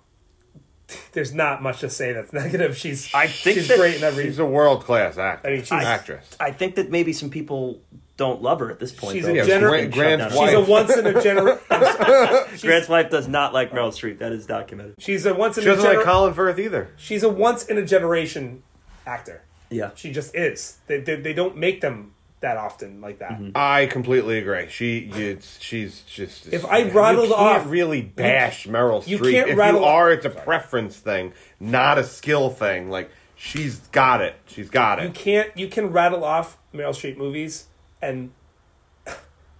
there's 1.14 1.34
not 1.34 1.62
much 1.62 1.80
to 1.82 1.90
say 1.90 2.14
that's 2.14 2.34
negative 2.34 2.78
she's 2.78 3.14
I 3.14 3.28
think 3.28 3.58
she's 3.58 3.68
great 3.68 3.96
in 3.98 4.04
every 4.04 4.26
she's 4.26 4.40
a 4.40 4.46
world-class 4.46 5.18
actor 5.18 5.48
I 5.48 5.52
mean, 5.52 5.64
she's- 5.64 5.86
actress 5.86 6.30
I 6.40 6.52
think 6.52 6.76
that 6.76 6.90
maybe 6.92 7.14
some 7.14 7.30
people 7.30 7.82
don't 8.18 8.42
love 8.44 8.60
her 8.60 8.70
at 8.70 8.78
this 8.80 8.92
point. 8.92 9.14
She's 9.16 9.26
though. 9.26 9.32
a 9.32 9.44
She's 9.44 9.48
gener- 9.48 9.72
been 9.72 9.90
Grand- 9.90 9.94
shut 10.22 10.30
Grand's 10.30 10.36
down. 10.36 10.48
She's 10.48 10.54
a 10.56 10.62
once 10.62 10.96
in 10.96 11.08
a 11.08 11.22
generation. 11.24 11.60
Grant's 12.62 12.88
wife 12.90 13.10
does 13.10 13.28
not 13.28 13.52
like 13.52 13.72
Meryl 13.72 13.90
Streep. 13.90 14.20
That 14.20 14.32
is 14.32 14.46
documented. 14.46 14.94
She's 15.00 15.26
a 15.26 15.34
once 15.34 15.58
in 15.58 15.64
she 15.64 15.70
a 15.70 15.76
doesn't 15.76 15.92
like 15.96 16.06
colin 16.06 16.34
firth 16.36 16.60
either 16.60 16.90
She's 16.98 17.24
a 17.24 17.30
once 17.30 17.66
in 17.66 17.80
a 17.80 17.86
generation 17.86 18.62
actor. 19.08 19.44
Yeah. 19.72 19.92
She 19.96 20.12
just 20.12 20.36
is. 20.36 20.78
They, 20.86 21.00
they, 21.00 21.16
they 21.16 21.34
don't 21.34 21.58
make 21.58 21.82
them 21.82 22.14
that 22.42 22.58
often 22.58 23.02
like 23.02 23.20
that. 23.20 23.32
Mm-hmm. 23.32 23.52
I 23.56 23.86
completely 23.86 24.38
agree. 24.40 24.68
She, 24.70 25.10
it's, 25.14 25.60
she's 25.62 26.02
just. 26.02 26.48
If 26.52 26.66
I 26.66 26.80
you 26.80 26.92
can't 26.92 27.32
off- 27.32 27.70
really 27.70 28.02
bash 28.02 28.68
Meryl 28.68 29.06
you 29.08 29.18
Streep. 29.20 29.32
can't 29.32 29.50
if 29.52 29.58
rattle- 29.58 29.82
you 29.82 29.86
are, 29.86 30.12
it's 30.12 30.26
a 30.26 30.30
preference 30.30 30.98
thing, 30.98 31.34
not 31.60 31.98
a 31.98 32.04
skill 32.04 32.50
thing. 32.50 32.90
Like 32.90 33.10
she's 33.36 33.78
got 33.92 34.22
it. 34.22 34.36
She's 34.48 34.70
got 34.70 35.00
it. 35.00 35.04
You 35.06 35.12
can't. 35.12 35.56
You 35.58 35.68
can 35.68 35.92
rattle 35.92 36.24
off 36.24 36.58
Meryl 36.74 36.90
Streep 36.90 37.18
movies 37.18 37.68
and 38.02 38.32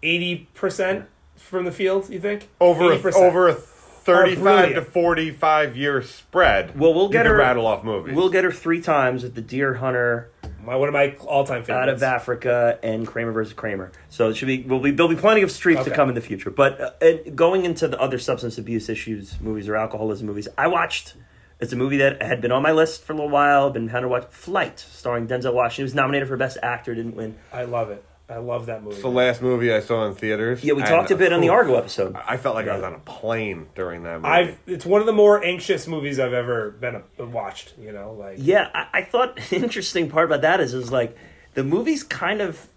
eighty 0.04 0.48
percent 0.54 1.06
from 1.36 1.66
the 1.66 1.72
field. 1.72 2.10
You 2.10 2.20
think 2.20 2.50
Over 2.60 2.94
a, 2.94 2.98
80%. 3.00 3.14
over 3.16 3.48
a 3.48 3.54
thirty-five 3.54 4.36
to 4.36 4.42
brilliant. 4.42 4.88
forty-five 4.88 5.78
year 5.78 6.02
spread. 6.02 6.80
Well, 6.80 6.94
we'll 6.94 7.06
you 7.08 7.12
get 7.12 7.24
can 7.24 7.32
her 7.34 7.38
rattle 7.38 7.68
off 7.68 7.84
movies. 7.84 8.16
We'll 8.16 8.30
get 8.30 8.44
her 8.44 8.52
three 8.52 8.82
times 8.82 9.24
at 9.24 9.36
the 9.36 9.42
Deer 9.42 9.76
Hunter, 9.76 10.32
my 10.64 10.76
one 10.76 10.88
of 10.88 10.94
my 10.94 11.16
all 11.22 11.46
time 11.46 11.64
favorites. 11.64 11.70
out 11.70 11.90
of 11.90 12.04
Africa, 12.04 12.80
and 12.84 13.08
Kramer 13.08 13.32
versus 13.32 13.54
Kramer. 13.54 13.92
So 14.10 14.30
it 14.30 14.36
should 14.36 14.48
be. 14.48 14.64
Will 14.64 14.80
be. 14.80 14.92
There'll 14.92 15.10
be 15.10 15.16
plenty 15.16 15.42
of 15.42 15.50
Streep 15.50 15.84
to 15.84 15.92
come 15.92 16.10
in 16.10 16.16
the 16.16 16.22
future. 16.22 16.50
But 16.50 16.82
uh, 16.82 16.92
and 17.02 17.36
going 17.36 17.66
into 17.66 17.88
the 17.88 18.00
other 18.00 18.20
substance 18.20 18.58
abuse 18.58 18.90
issues 18.90 19.40
movies 19.42 19.68
or 19.68 19.76
alcoholism 19.76 20.28
movies, 20.28 20.48
I 20.58 20.68
watched. 20.68 21.16
It's 21.60 21.74
a 21.74 21.76
movie 21.76 21.98
that 21.98 22.24
had 22.24 22.42
been 22.42 22.52
on 22.52 22.64
my 22.64 22.72
list 22.72 23.04
for 23.04 23.14
a 23.14 23.16
little 23.16 23.30
while. 23.30 23.70
Been 23.70 23.88
kind 23.88 24.04
of 24.04 24.10
watch 24.10 24.26
Flight, 24.32 24.80
starring 24.80 25.28
Denzel 25.28 25.54
Washington. 25.54 25.82
He 25.82 25.84
was 25.84 25.96
nominated 25.96 26.28
for 26.28 26.36
Best 26.36 26.58
Actor, 26.64 26.96
didn't 26.96 27.16
win. 27.16 27.38
I 27.54 27.66
love 27.66 27.92
it. 27.92 28.04
I 28.32 28.38
love 28.38 28.68
that 28.68 28.82
movie. 28.82 28.96
It's 28.96 29.02
the 29.02 29.10
last 29.10 29.42
movie 29.42 29.74
I 29.74 29.82
saw 29.82 30.06
in 30.08 30.16
theaters. 30.16 30.64
Yeah, 30.64 30.74
we 30.74 30.82
and, 30.82 30.90
talked 30.90 31.12
a 31.12 31.18
bit 31.18 31.34
on 31.34 31.42
the 31.42 31.50
Argo 31.50 31.76
episode. 31.76 32.16
I 32.16 32.38
felt 32.38 32.56
like 32.56 32.68
I 32.68 32.76
was 32.76 32.84
on 32.84 32.94
a 32.94 33.00
plane 33.00 33.68
during 33.76 34.04
that 34.04 34.22
movie. 34.22 34.28
I've. 34.28 34.58
It's 34.66 34.86
one 34.86 35.02
of 35.02 35.08
the 35.08 35.14
more 35.14 35.44
anxious 35.44 35.86
movies 35.86 36.18
I've 36.18 36.34
ever 36.34 36.72
been 36.72 37.04
a, 37.18 37.26
watched. 37.26 37.74
You 37.78 37.92
know, 37.92 38.14
like 38.14 38.38
Yeah, 38.40 38.70
I, 38.74 38.88
I 39.00 39.04
thought 39.04 39.38
an 39.52 39.64
interesting 39.64 40.10
part 40.10 40.26
about 40.28 40.42
that 40.42 40.62
is 40.62 40.74
is 40.74 40.92
like 40.92 41.18
the 41.56 41.64
movie's 41.64 42.04
kind 42.04 42.42
of 42.42 42.68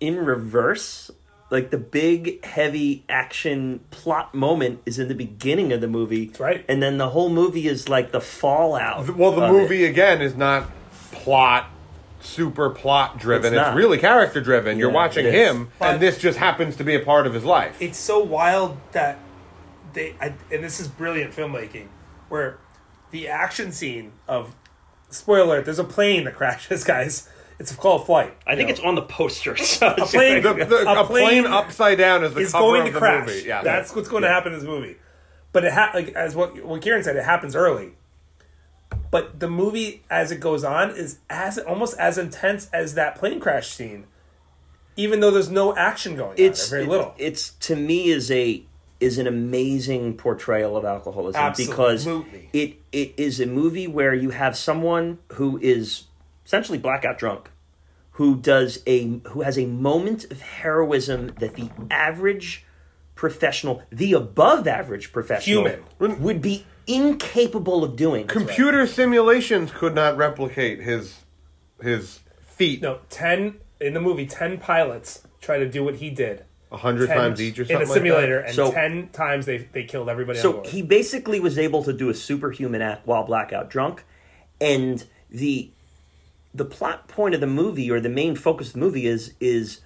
in 0.00 0.16
reverse. 0.16 1.10
Like 1.48 1.70
the 1.70 1.78
big 1.78 2.44
heavy 2.44 3.04
action 3.08 3.84
plot 3.92 4.34
moment 4.34 4.80
is 4.84 4.98
in 4.98 5.06
the 5.06 5.14
beginning 5.14 5.72
of 5.72 5.80
the 5.80 5.86
movie, 5.86 6.26
That's 6.26 6.40
right. 6.40 6.64
And 6.68 6.82
then 6.82 6.98
the 6.98 7.10
whole 7.10 7.28
movie 7.28 7.68
is 7.68 7.88
like 7.88 8.10
the 8.10 8.20
fallout. 8.20 9.16
Well, 9.16 9.30
the 9.30 9.42
of 9.42 9.52
movie 9.52 9.84
it. 9.84 9.90
again 9.90 10.20
is 10.20 10.34
not 10.34 10.68
plot, 11.12 11.70
super 12.26 12.70
plot 12.70 13.18
driven. 13.18 13.54
It's 13.54 13.66
It's, 13.68 13.76
really 13.76 13.98
character 13.98 14.40
driven. 14.40 14.78
You're 14.78 14.90
watching 14.90 15.26
him, 15.26 15.70
But- 15.78 15.94
and 15.94 16.00
this 16.02 16.18
just 16.18 16.38
happens 16.38 16.76
to 16.76 16.84
be 16.84 16.94
a 16.94 17.00
part 17.00 17.26
of 17.26 17.34
his 17.34 17.44
life. 17.44 17.76
it's 17.80 17.98
so 17.98 18.18
wild 18.18 18.76
that 18.92 19.18
they 19.92 20.14
I, 20.20 20.34
and 20.52 20.62
this 20.64 20.78
is 20.80 20.88
brilliant 20.88 21.32
filmmaking 21.34 21.86
where 22.28 22.58
the 23.12 23.28
action 23.28 23.72
scene 23.72 24.12
of 24.28 24.54
spoiler 25.08 25.42
alert 25.44 25.64
there's 25.64 25.78
a 25.78 25.84
plane 25.84 26.24
that 26.24 26.34
crashes 26.34 26.84
guys 26.94 27.28
it's 27.58 27.74
called 27.74 28.04
flight 28.04 28.36
I 28.46 28.56
think 28.56 28.68
you 28.68 28.74
it's 28.74 28.82
on 28.82 28.94
the 28.96 29.02
poster. 29.02 29.56
So 29.76 29.88
a 29.96 30.04
plane, 30.04 30.42
The- 30.42 30.52
the- 30.52 30.86
a 30.88 31.02
a 31.02 31.04
plane 31.06 31.44
plane 31.44 31.46
upside 31.46 31.96
down 31.98 32.24
is 32.24 32.34
the 32.34 32.40
is 32.40 32.52
cover 32.52 32.64
going 32.64 32.80
of 32.82 32.86
to 32.88 32.92
the 32.92 32.98
crash 32.98 33.26
movie. 33.28 33.46
Yeah, 33.48 33.62
that's 33.62 33.94
what's 33.94 34.08
going 34.08 34.22
to 34.24 34.28
happen 34.28 34.52
in 34.52 34.58
this 34.58 34.68
movie 34.68 34.96
but 35.52 35.64
it 35.64 35.72
ha- 35.72 35.92
like 35.94 36.08
as 36.10 36.36
what 36.36 36.62
what 36.64 36.82
Kieran 36.82 37.02
said 37.02 37.16
it 37.16 37.24
happens 37.24 37.56
early 37.56 37.92
but 39.10 39.40
the 39.40 39.48
movie 39.48 40.02
as 40.10 40.30
it 40.30 40.40
goes 40.40 40.64
on 40.64 40.90
is 40.90 41.18
as 41.30 41.58
almost 41.58 41.98
as 41.98 42.18
intense 42.18 42.68
as 42.72 42.94
that 42.94 43.16
plane 43.16 43.40
crash 43.40 43.68
scene. 43.68 44.06
Even 44.96 45.20
though 45.20 45.30
there's 45.30 45.50
no 45.50 45.76
action 45.76 46.16
going 46.16 46.34
it's 46.38 46.66
on 46.66 46.70
there, 46.70 46.80
very 46.80 46.90
little. 46.90 47.14
It's 47.18 47.50
to 47.50 47.76
me 47.76 48.08
is 48.08 48.30
a 48.30 48.64
is 48.98 49.18
an 49.18 49.26
amazing 49.26 50.16
portrayal 50.16 50.76
of 50.76 50.84
alcoholism 50.84 51.52
because 51.56 52.06
it 52.52 52.76
it 52.92 53.14
is 53.16 53.40
a 53.40 53.46
movie 53.46 53.86
where 53.86 54.14
you 54.14 54.30
have 54.30 54.56
someone 54.56 55.18
who 55.32 55.58
is 55.58 56.04
essentially 56.44 56.78
blackout 56.78 57.18
drunk 57.18 57.50
who 58.12 58.36
does 58.36 58.82
a 58.86 59.20
who 59.28 59.42
has 59.42 59.58
a 59.58 59.66
moment 59.66 60.24
of 60.30 60.40
heroism 60.40 61.28
that 61.38 61.54
the 61.54 61.68
average 61.90 62.64
professional 63.14 63.82
the 63.90 64.14
above 64.14 64.66
average 64.66 65.12
professional 65.12 65.68
Human. 65.98 66.22
would 66.22 66.40
be 66.40 66.64
incapable 66.86 67.82
of 67.84 67.96
doing 67.96 68.26
Computer 68.26 68.86
simulations 68.86 69.72
could 69.72 69.94
not 69.94 70.16
replicate 70.16 70.80
his 70.80 71.24
his 71.82 72.20
feat 72.44 72.80
No, 72.82 73.00
ten 73.10 73.56
in 73.80 73.92
the 73.94 74.00
movie. 74.00 74.26
Ten 74.26 74.58
pilots 74.58 75.26
try 75.40 75.58
to 75.58 75.68
do 75.68 75.82
what 75.84 75.96
he 75.96 76.10
did. 76.10 76.44
a 76.72 76.76
hundred 76.76 77.06
10 77.08 77.16
times 77.16 77.40
each 77.40 77.58
or 77.58 77.64
something 77.64 77.76
in 77.76 77.82
a 77.82 77.86
simulator, 77.86 78.36
Like 78.38 78.46
and 78.46 78.54
So- 78.54 78.72
ten 78.72 79.08
times 79.10 79.46
they 79.46 79.58
they 79.72 79.84
killed 79.84 80.08
everybody. 80.08 80.38
on 80.38 80.42
So 80.42 80.52
board. 80.54 80.66
he 80.68 80.82
basically 80.82 81.40
was 81.40 81.58
able 81.58 81.82
to 81.84 81.92
do 81.92 82.08
a 82.08 82.14
superhuman 82.14 82.82
act 82.82 83.06
while 83.06 83.24
blackout 83.24 83.68
drunk, 83.70 84.04
and 84.60 85.04
the 85.30 85.70
the 86.54 86.64
plot 86.64 87.06
point 87.08 87.34
of 87.34 87.40
the 87.40 87.46
movie 87.46 87.90
or 87.90 88.00
the 88.00 88.08
main 88.08 88.34
focus 88.34 88.68
of 88.68 88.72
the 88.74 88.78
movie 88.80 89.06
is 89.06 89.34
is 89.40 89.80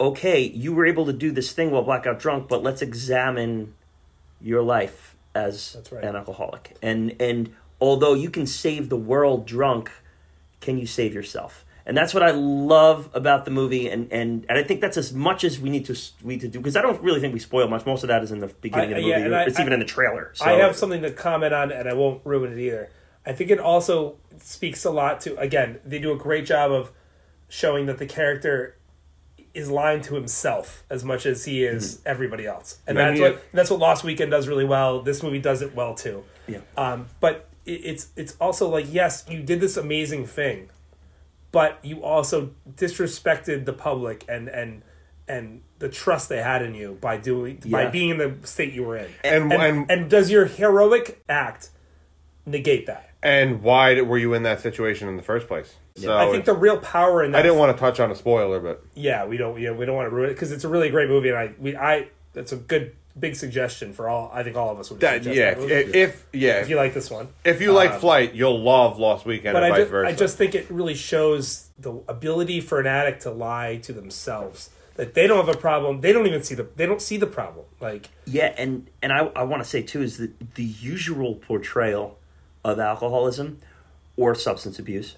okay, 0.00 0.40
you 0.40 0.72
were 0.74 0.86
able 0.86 1.06
to 1.06 1.12
do 1.12 1.30
this 1.32 1.52
thing 1.52 1.70
while 1.70 1.82
blackout 1.82 2.18
drunk, 2.18 2.48
but 2.48 2.62
let's 2.62 2.82
examine 2.82 3.74
your 4.40 4.62
life 4.62 5.15
as 5.36 5.76
right. 5.92 6.04
an 6.04 6.16
alcoholic. 6.16 6.76
And 6.82 7.14
and 7.20 7.54
although 7.80 8.14
you 8.14 8.30
can 8.30 8.46
save 8.46 8.88
the 8.88 8.96
world 8.96 9.46
drunk, 9.46 9.90
can 10.60 10.78
you 10.78 10.86
save 10.86 11.14
yourself? 11.14 11.64
And 11.84 11.96
that's 11.96 12.12
what 12.12 12.24
I 12.24 12.32
love 12.32 13.10
about 13.14 13.44
the 13.44 13.52
movie, 13.52 13.88
and, 13.88 14.12
and, 14.12 14.44
and 14.48 14.58
I 14.58 14.64
think 14.64 14.80
that's 14.80 14.96
as 14.96 15.12
much 15.12 15.44
as 15.44 15.60
we 15.60 15.70
need 15.70 15.84
to 15.84 15.96
we 16.24 16.34
need 16.34 16.40
to 16.40 16.48
do 16.48 16.58
because 16.58 16.74
I 16.74 16.82
don't 16.82 17.00
really 17.00 17.20
think 17.20 17.32
we 17.32 17.38
spoil 17.38 17.68
much. 17.68 17.86
Most 17.86 18.02
of 18.02 18.08
that 18.08 18.24
is 18.24 18.32
in 18.32 18.40
the 18.40 18.48
beginning 18.48 18.94
I- 18.94 18.96
of 18.96 19.02
the 19.04 19.08
yeah, 19.08 19.16
movie. 19.18 19.26
and 19.26 19.36
I- 19.36 19.44
it's 19.44 19.60
even 19.60 19.72
in 19.72 19.78
the 19.78 19.84
trailer. 19.86 20.32
So. 20.34 20.46
I 20.46 20.52
have 20.54 20.74
something 20.74 21.02
to 21.02 21.12
comment 21.12 21.54
on, 21.54 21.70
and 21.70 21.88
I 21.88 21.92
won't 21.92 22.22
ruin 22.24 22.52
it 22.52 22.58
either. 22.58 22.90
I 23.24 23.32
think 23.32 23.50
it 23.50 23.60
also 23.60 24.16
speaks 24.38 24.84
a 24.84 24.90
lot 24.90 25.20
to 25.22 25.36
again. 25.38 25.78
They 25.84 26.00
do 26.00 26.10
a 26.12 26.16
great 26.16 26.44
job 26.44 26.72
of 26.72 26.90
showing 27.48 27.86
that 27.86 27.98
the 27.98 28.06
character 28.06 28.76
is 29.56 29.70
lying 29.70 30.02
to 30.02 30.14
himself 30.14 30.84
as 30.90 31.02
much 31.04 31.26
as 31.26 31.44
he 31.44 31.64
is 31.64 32.00
everybody 32.06 32.46
else, 32.46 32.78
and 32.86 32.98
And 32.98 33.16
that's 33.16 33.20
what 33.20 33.42
that's 33.52 33.70
what 33.70 33.80
Lost 33.80 34.04
Weekend 34.04 34.30
does 34.30 34.46
really 34.48 34.64
well. 34.64 35.00
This 35.02 35.22
movie 35.22 35.38
does 35.40 35.62
it 35.62 35.74
well 35.74 35.94
too. 35.94 36.24
Yeah. 36.46 36.58
Um, 36.76 37.06
but 37.20 37.48
it, 37.64 37.72
it's 37.84 38.08
it's 38.16 38.36
also 38.40 38.68
like 38.68 38.86
yes, 38.88 39.24
you 39.28 39.42
did 39.42 39.60
this 39.60 39.76
amazing 39.76 40.26
thing, 40.26 40.68
but 41.52 41.78
you 41.82 42.02
also 42.04 42.50
disrespected 42.76 43.64
the 43.64 43.72
public 43.72 44.24
and 44.28 44.48
and 44.48 44.82
and 45.28 45.62
the 45.78 45.88
trust 45.88 46.28
they 46.28 46.40
had 46.42 46.62
in 46.62 46.74
you 46.74 46.96
by 47.00 47.16
doing 47.16 47.60
by 47.66 47.86
being 47.86 48.10
in 48.10 48.18
the 48.18 48.34
state 48.46 48.72
you 48.72 48.84
were 48.84 48.96
in. 48.96 49.10
And- 49.24 49.52
and, 49.52 49.62
and- 49.62 49.90
and 49.90 50.10
does 50.10 50.30
your 50.30 50.46
heroic 50.46 51.22
act 51.28 51.70
negate 52.46 52.86
that? 52.86 53.10
And 53.22 53.62
why 53.62 54.00
were 54.02 54.18
you 54.18 54.34
in 54.34 54.42
that 54.44 54.60
situation 54.60 55.08
in 55.08 55.16
the 55.16 55.22
first 55.22 55.48
place? 55.48 55.74
So 55.96 56.16
I 56.16 56.30
think 56.30 56.44
the 56.44 56.54
real 56.54 56.78
power 56.78 57.24
in 57.24 57.32
that 57.32 57.38
I 57.38 57.42
didn't 57.42 57.58
want 57.58 57.76
to 57.76 57.80
touch 57.80 58.00
on 58.00 58.10
a 58.10 58.14
spoiler, 58.14 58.60
but 58.60 58.84
yeah, 58.94 59.24
we 59.24 59.36
don't. 59.36 59.58
Yeah, 59.58 59.72
we 59.72 59.86
don't 59.86 59.96
want 59.96 60.10
to 60.10 60.14
ruin 60.14 60.30
it 60.30 60.34
because 60.34 60.52
it's 60.52 60.64
a 60.64 60.68
really 60.68 60.90
great 60.90 61.08
movie, 61.08 61.30
and 61.30 61.38
I, 61.38 61.52
we, 61.58 61.76
I, 61.76 62.08
that's 62.34 62.52
a 62.52 62.56
good 62.56 62.94
big 63.18 63.34
suggestion 63.34 63.92
for 63.92 64.08
all. 64.08 64.30
I 64.32 64.42
think 64.42 64.56
all 64.56 64.70
of 64.70 64.78
us 64.78 64.90
would. 64.90 65.00
that, 65.00 65.24
suggest 65.24 65.36
yeah, 65.36 65.54
that 65.54 65.60
movie. 65.60 65.72
if, 65.72 65.94
if 65.94 66.26
yeah, 66.32 66.60
if 66.60 66.68
you 66.68 66.76
like 66.76 66.92
this 66.92 67.10
one, 67.10 67.28
if 67.44 67.62
you 67.62 67.72
like 67.72 67.92
um, 67.92 68.00
Flight, 68.00 68.34
you'll 68.34 68.60
love 68.60 68.98
Lost 68.98 69.24
Weekend, 69.24 69.54
but 69.54 69.62
and 69.62 69.72
I 69.72 69.76
vice 69.76 69.78
just, 69.80 69.90
versa. 69.90 70.08
I 70.08 70.14
just 70.14 70.36
think 70.36 70.54
it 70.54 70.70
really 70.70 70.94
shows 70.94 71.70
the 71.78 71.92
ability 72.08 72.60
for 72.60 72.78
an 72.78 72.86
addict 72.86 73.22
to 73.22 73.30
lie 73.30 73.76
to 73.78 73.92
themselves. 73.92 74.70
That 74.96 75.12
they 75.12 75.26
don't 75.26 75.44
have 75.44 75.54
a 75.54 75.58
problem. 75.58 76.00
They 76.00 76.12
don't 76.12 76.26
even 76.26 76.42
see 76.42 76.54
the. 76.54 76.68
They 76.76 76.86
don't 76.86 77.02
see 77.02 77.16
the 77.16 77.26
problem. 77.26 77.66
Like 77.80 78.08
Yeah, 78.26 78.54
and 78.56 78.88
and 79.02 79.12
I 79.12 79.26
I 79.36 79.42
want 79.44 79.62
to 79.62 79.68
say 79.68 79.82
too 79.82 80.02
is 80.02 80.18
that 80.18 80.54
the 80.54 80.64
usual 80.64 81.34
portrayal 81.34 82.18
of 82.64 82.78
alcoholism 82.78 83.58
or 84.16 84.34
substance 84.34 84.78
abuse, 84.78 85.14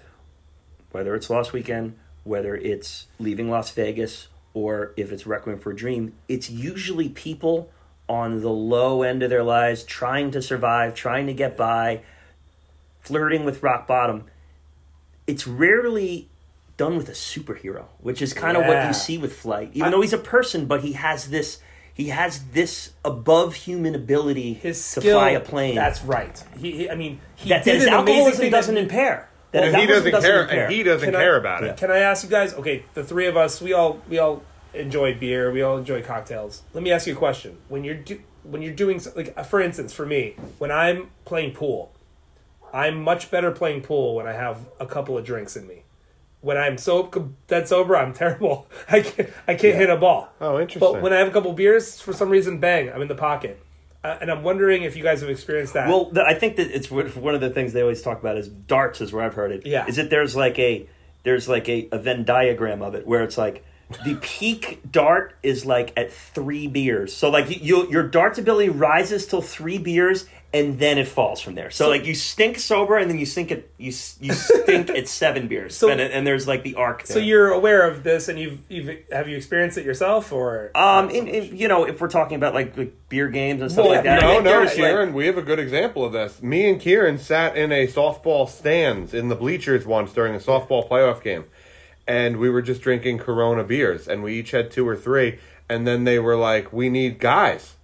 whether 0.91 1.15
it's 1.15 1.29
Lost 1.29 1.53
Weekend, 1.53 1.95
whether 2.23 2.55
it's 2.55 3.07
Leaving 3.19 3.49
Las 3.49 3.71
Vegas, 3.71 4.27
or 4.53 4.93
if 4.97 5.11
it's 5.11 5.25
Requiem 5.27 5.59
for 5.59 5.71
a 5.71 5.75
Dream, 5.75 6.13
it's 6.27 6.49
usually 6.49 7.09
people 7.09 7.69
on 8.07 8.41
the 8.41 8.49
low 8.49 9.03
end 9.03 9.21
of 9.21 9.29
their 9.29 9.43
lives 9.43 9.83
trying 9.83 10.31
to 10.31 10.41
survive, 10.41 10.95
trying 10.95 11.27
to 11.27 11.33
get 11.33 11.55
by, 11.55 12.01
flirting 13.01 13.45
with 13.45 13.61
rock 13.63 13.87
bottom. 13.87 14.23
It's 15.27 15.45
rarely 15.47 16.27
done 16.77 16.97
with 16.97 17.07
a 17.09 17.13
superhero, 17.13 17.85
which 17.99 18.21
is 18.21 18.33
kind 18.33 18.57
of 18.57 18.65
what 18.65 18.87
you 18.87 18.93
see 18.93 19.17
with 19.17 19.35
Flight. 19.35 19.71
Even 19.73 19.89
I- 19.89 19.91
though 19.91 20.01
he's 20.01 20.13
a 20.13 20.17
person, 20.17 20.65
but 20.65 20.81
he 20.81 20.93
has 20.93 21.29
this 21.29 21.59
he 21.93 22.07
has 22.07 22.45
this 22.53 22.91
above 23.03 23.55
human 23.55 23.93
ability 23.93 24.53
his 24.53 24.77
to 24.93 25.01
skill. 25.01 25.19
fly 25.19 25.31
a 25.31 25.39
plane. 25.41 25.75
That's 25.75 26.01
right. 26.01 26.41
He. 26.57 26.71
he 26.71 26.89
I 26.89 26.95
mean, 26.95 27.19
he 27.35 27.49
that 27.49 27.65
did 27.65 27.75
his 27.75 27.83
an 27.87 27.93
amazing 27.93 28.15
alcoholism 28.15 28.49
doesn't 28.49 28.75
that- 28.75 28.81
impair. 28.81 29.28
And 29.53 29.65
he 29.65 29.81
alcoholism 29.81 30.11
doesn't 30.11 30.29
care, 30.29 30.41
impair. 30.43 30.65
and 30.65 30.73
he 30.73 30.83
doesn't 30.83 31.05
Can 31.07 31.15
I- 31.15 31.19
care 31.23 31.37
about 31.37 31.63
it. 31.63 31.77
Can 31.77 31.89
I 31.91 31.99
ask 31.99 32.23
you 32.23 32.29
guys? 32.29 32.53
Okay, 32.53 32.85
the 32.93 33.03
three 33.03 33.25
of 33.27 33.35
us, 33.37 33.61
we 33.61 33.73
all 33.73 33.99
we 34.07 34.19
all 34.19 34.43
enjoy 34.73 35.17
beer. 35.17 35.51
We 35.51 35.61
all 35.63 35.77
enjoy 35.77 36.03
cocktails. 36.03 36.61
Let 36.73 36.83
me 36.83 36.91
ask 36.91 37.07
you 37.07 37.13
a 37.13 37.17
question. 37.17 37.57
When 37.67 37.83
you're 37.83 37.95
do, 37.95 38.21
when 38.43 38.61
you're 38.61 38.73
doing 38.73 39.01
like, 39.15 39.33
uh, 39.35 39.43
for 39.43 39.59
instance, 39.61 39.93
for 39.93 40.05
me, 40.05 40.35
when 40.59 40.71
I'm 40.71 41.09
playing 41.25 41.53
pool, 41.53 41.91
I'm 42.71 43.01
much 43.01 43.31
better 43.31 43.51
playing 43.51 43.81
pool 43.81 44.15
when 44.15 44.27
I 44.27 44.33
have 44.33 44.59
a 44.79 44.85
couple 44.85 45.17
of 45.17 45.25
drinks 45.25 45.55
in 45.55 45.67
me. 45.67 45.83
When 46.41 46.55
I'm 46.57 46.77
so 46.77 47.09
dead 47.47 47.67
sober, 47.67 47.97
I'm 47.97 48.13
terrible. 48.23 48.67
I 48.87 49.01
can't 49.01 49.29
I 49.47 49.55
can't 49.55 49.75
hit 49.75 49.89
a 49.89 49.97
ball. 49.97 50.29
Oh, 50.39 50.59
interesting. 50.59 50.79
But 50.93 51.01
when 51.01 51.11
I 51.11 51.17
have 51.17 51.27
a 51.27 51.31
couple 51.31 51.51
beers, 51.53 51.99
for 51.99 52.13
some 52.13 52.29
reason, 52.29 52.59
bang, 52.59 52.91
I'm 52.93 53.01
in 53.01 53.07
the 53.07 53.15
pocket. 53.15 53.59
Uh, 54.03 54.17
and 54.21 54.31
I'm 54.31 54.43
wondering 54.43 54.83
if 54.83 54.95
you 54.95 55.03
guys 55.03 55.21
have 55.21 55.29
experienced 55.29 55.73
that. 55.73 55.89
Well, 55.89 56.05
th- 56.11 56.25
I 56.25 56.33
think 56.33 56.55
that 56.55 56.73
it's 56.73 56.89
one 56.89 57.07
one 57.09 57.35
of 57.35 57.41
the 57.41 57.49
things 57.49 57.73
they 57.73 57.81
always 57.81 58.01
talk 58.01 58.19
about 58.19 58.37
is 58.37 58.47
darts 58.47 59.01
is 59.01 59.11
where 59.11 59.23
I've 59.23 59.33
heard 59.33 59.51
it. 59.51 59.65
Yeah. 59.65 59.85
Is 59.87 59.97
that 59.97 60.09
there's 60.09 60.35
like 60.35 60.57
a 60.57 60.87
there's 61.23 61.49
like 61.49 61.67
a, 61.67 61.89
a 61.91 61.99
Venn 61.99 62.23
diagram 62.23 62.81
of 62.81 62.95
it 62.95 63.05
where 63.05 63.23
it's 63.23 63.37
like 63.37 63.65
the 64.05 64.17
peak 64.21 64.79
dart 64.89 65.35
is 65.43 65.65
like 65.65 65.91
at 65.97 66.13
three 66.13 66.67
beers. 66.67 67.13
So 67.13 67.29
like 67.29 67.49
you, 67.49 67.57
you 67.61 67.91
your 67.91 68.07
darts 68.07 68.37
ability 68.39 68.69
rises 68.69 69.27
till 69.27 69.41
three 69.41 69.77
beers 69.77 70.25
and 70.51 70.79
then 70.79 70.97
it 70.97 71.07
falls 71.07 71.39
from 71.41 71.53
there. 71.53 71.69
So, 71.69 71.89
like 71.89 72.05
you 72.05 72.15
stink 72.15 72.57
sober 72.57 72.97
and 72.97 73.07
then 73.09 73.19
you 73.19 73.25
stink 73.27 73.51
at 73.51 73.65
you 73.77 73.93
you 74.19 74.33
stink 74.33 74.89
at 74.89 75.07
seven 75.07 75.47
beers. 75.47 75.75
So- 75.77 75.89
and, 75.89 76.01
and 76.01 76.25
there's 76.25 76.47
like 76.47 76.63
the 76.63 76.73
arc. 76.75 77.05
so 77.05 77.19
you're 77.19 77.51
aware 77.51 77.87
of 77.87 78.01
this, 78.03 78.27
and 78.29 78.39
you've, 78.39 78.59
you've 78.67 78.89
have 79.11 79.27
you 79.27 79.37
experienced 79.37 79.77
it 79.77 79.85
yourself, 79.85 80.31
or 80.31 80.71
um 80.75 81.09
in, 81.11 81.27
in 81.27 81.55
you 81.55 81.67
know 81.67 81.85
if 81.85 82.01
we're 82.01 82.07
talking 82.09 82.35
about 82.35 82.53
like, 82.55 82.75
like 82.77 82.93
beer 83.09 83.27
games 83.29 83.61
and 83.61 83.71
stuff 83.71 83.85
Well, 83.85 83.93
like 83.95 84.03
that. 84.05 84.23
I 84.23 84.27
No, 84.27 84.39
no, 84.39 84.43
there's, 84.43 84.69
like- 84.69 84.77
Kieran, 84.77 85.13
we 85.13 85.27
have 85.27 85.37
a 85.37 85.43
good 85.43 85.59
example 85.59 86.03
of 86.03 86.13
this. 86.13 86.41
Me 86.41 86.67
and 86.69 86.81
Kieran 86.81 87.19
sat 87.19 87.55
in 87.55 87.71
a 87.71 87.85
softball 87.85 88.49
stands 88.49 89.13
in 89.13 89.27
the 89.29 89.35
bleachers 89.35 89.85
once 89.85 90.13
during 90.13 90.33
a 90.33 90.39
softball 90.39 90.87
playoff 90.89 91.21
game, 91.21 91.45
and 92.07 92.37
we 92.37 92.49
were 92.49 92.61
just 92.63 92.81
drinking 92.81 93.19
Corona 93.19 93.63
beers, 93.63 94.07
and 94.07 94.23
we 94.23 94.33
each 94.39 94.49
had 94.51 94.71
two 94.71 94.87
or 94.87 94.95
three, 94.95 95.37
and 95.69 95.85
then 95.85 96.05
they 96.05 96.17
were 96.17 96.35
like, 96.35 96.73
"We 96.73 96.89
need 96.89 97.19
guys," 97.19 97.75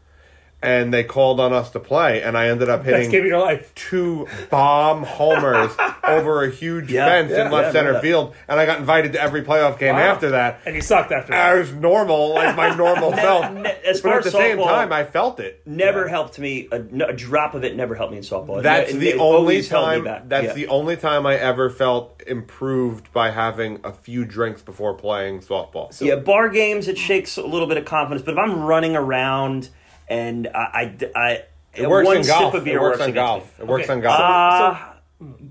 and 0.62 0.92
they 0.94 1.04
called 1.04 1.40
on 1.40 1.54
us 1.54 1.70
to 1.72 1.80
play, 1.80 2.24
and 2.24 2.36
I 2.38 2.48
ended 2.48 2.70
up 2.70 2.84
hitting 2.84 3.12
your 3.12 3.38
life. 3.40 3.74
two 3.76 4.28
bomb 4.50 5.04
homers 5.04 5.72
over 6.04 6.44
a 6.44 6.50
huge 6.50 6.92
Yeah, 6.92 7.06
fence 7.08 7.32
yeah, 7.32 7.46
in 7.46 7.52
left 7.52 7.66
yeah, 7.74 7.82
I 7.82 7.84
center 7.86 8.00
field, 8.02 8.34
and 8.48 8.60
I 8.60 8.66
got 8.66 8.80
invited 8.80 9.14
to 9.14 9.22
every 9.22 9.44
playoff 9.44 9.78
game 9.78 9.94
Wow. 9.96 10.02
after 10.02 10.32
that. 10.32 10.62
And 10.66 10.74
you 10.76 10.82
sucked 10.82 11.12
after 11.12 11.34
I 11.34 11.54
was 11.60 11.72
normal, 11.74 12.34
like 12.34 12.56
my 12.56 12.76
normal 12.76 13.14
self. 13.16 13.52
ne- 13.54 13.70
as 13.86 14.02
but 14.02 14.14
at 14.14 14.24
the 14.24 14.28
as 14.30 14.34
same 14.34 14.58
time, 14.58 14.92
I 14.92 15.04
felt 15.04 15.40
it. 15.40 15.62
never 15.68 16.08
helped 16.08 16.40
me. 16.40 16.68
A, 16.72 16.82
a 17.10 17.14
drop 17.14 17.54
of 17.54 17.64
it 17.64 17.76
never 17.76 17.94
helped 17.94 18.12
me 18.14 18.18
in 18.18 18.24
softball. 18.24 18.64
That's 18.64 18.92
ne- 18.94 19.00
the 19.00 19.10
it 19.10 19.14
only 19.20 19.22
always 19.38 19.70
held 19.70 20.04
me 20.04 20.10
time. 20.10 20.28
That's 20.30 20.48
Yeah. 20.48 20.54
the 20.54 20.68
only 20.70 20.96
time 20.98 21.28
I 21.28 21.36
ever 21.36 21.70
felt 21.70 22.24
improved 22.26 23.12
by 23.14 23.30
having 23.30 23.80
a 23.84 23.92
few 23.92 24.26
drinks 24.26 24.62
before 24.64 24.96
playing 24.96 25.42
softball. 25.42 26.00
yeah, 26.02 26.16
bar 26.16 26.50
games 26.50 26.88
it 26.88 26.98
shakes 26.98 27.38
a 27.38 27.46
little 27.46 27.68
bit 27.68 27.78
of 27.78 27.86
confidence, 27.86 28.24
but 28.26 28.32
if 28.34 28.38
I'm 28.40 28.64
running 28.64 28.96
around 28.96 29.70
and 30.08 30.48
I, 30.54 30.60
I, 30.60 31.10
I 31.16 31.44
it 31.74 31.90
works 31.90 32.06
one 32.08 32.18
in 32.18 32.24
sip 32.24 32.38
golf. 32.40 32.54
of 32.54 32.64
beer 32.64 32.78
It 32.78 32.82
works 32.82 33.00
works 33.00 33.08
on 33.10 33.14
golf. 33.14 33.58
me. 33.60 33.64
It 33.64 33.68
works 33.68 33.84
Okay. 33.86 33.94
on 33.94 34.02
golf. 34.02 34.20
Uh, 34.20 34.86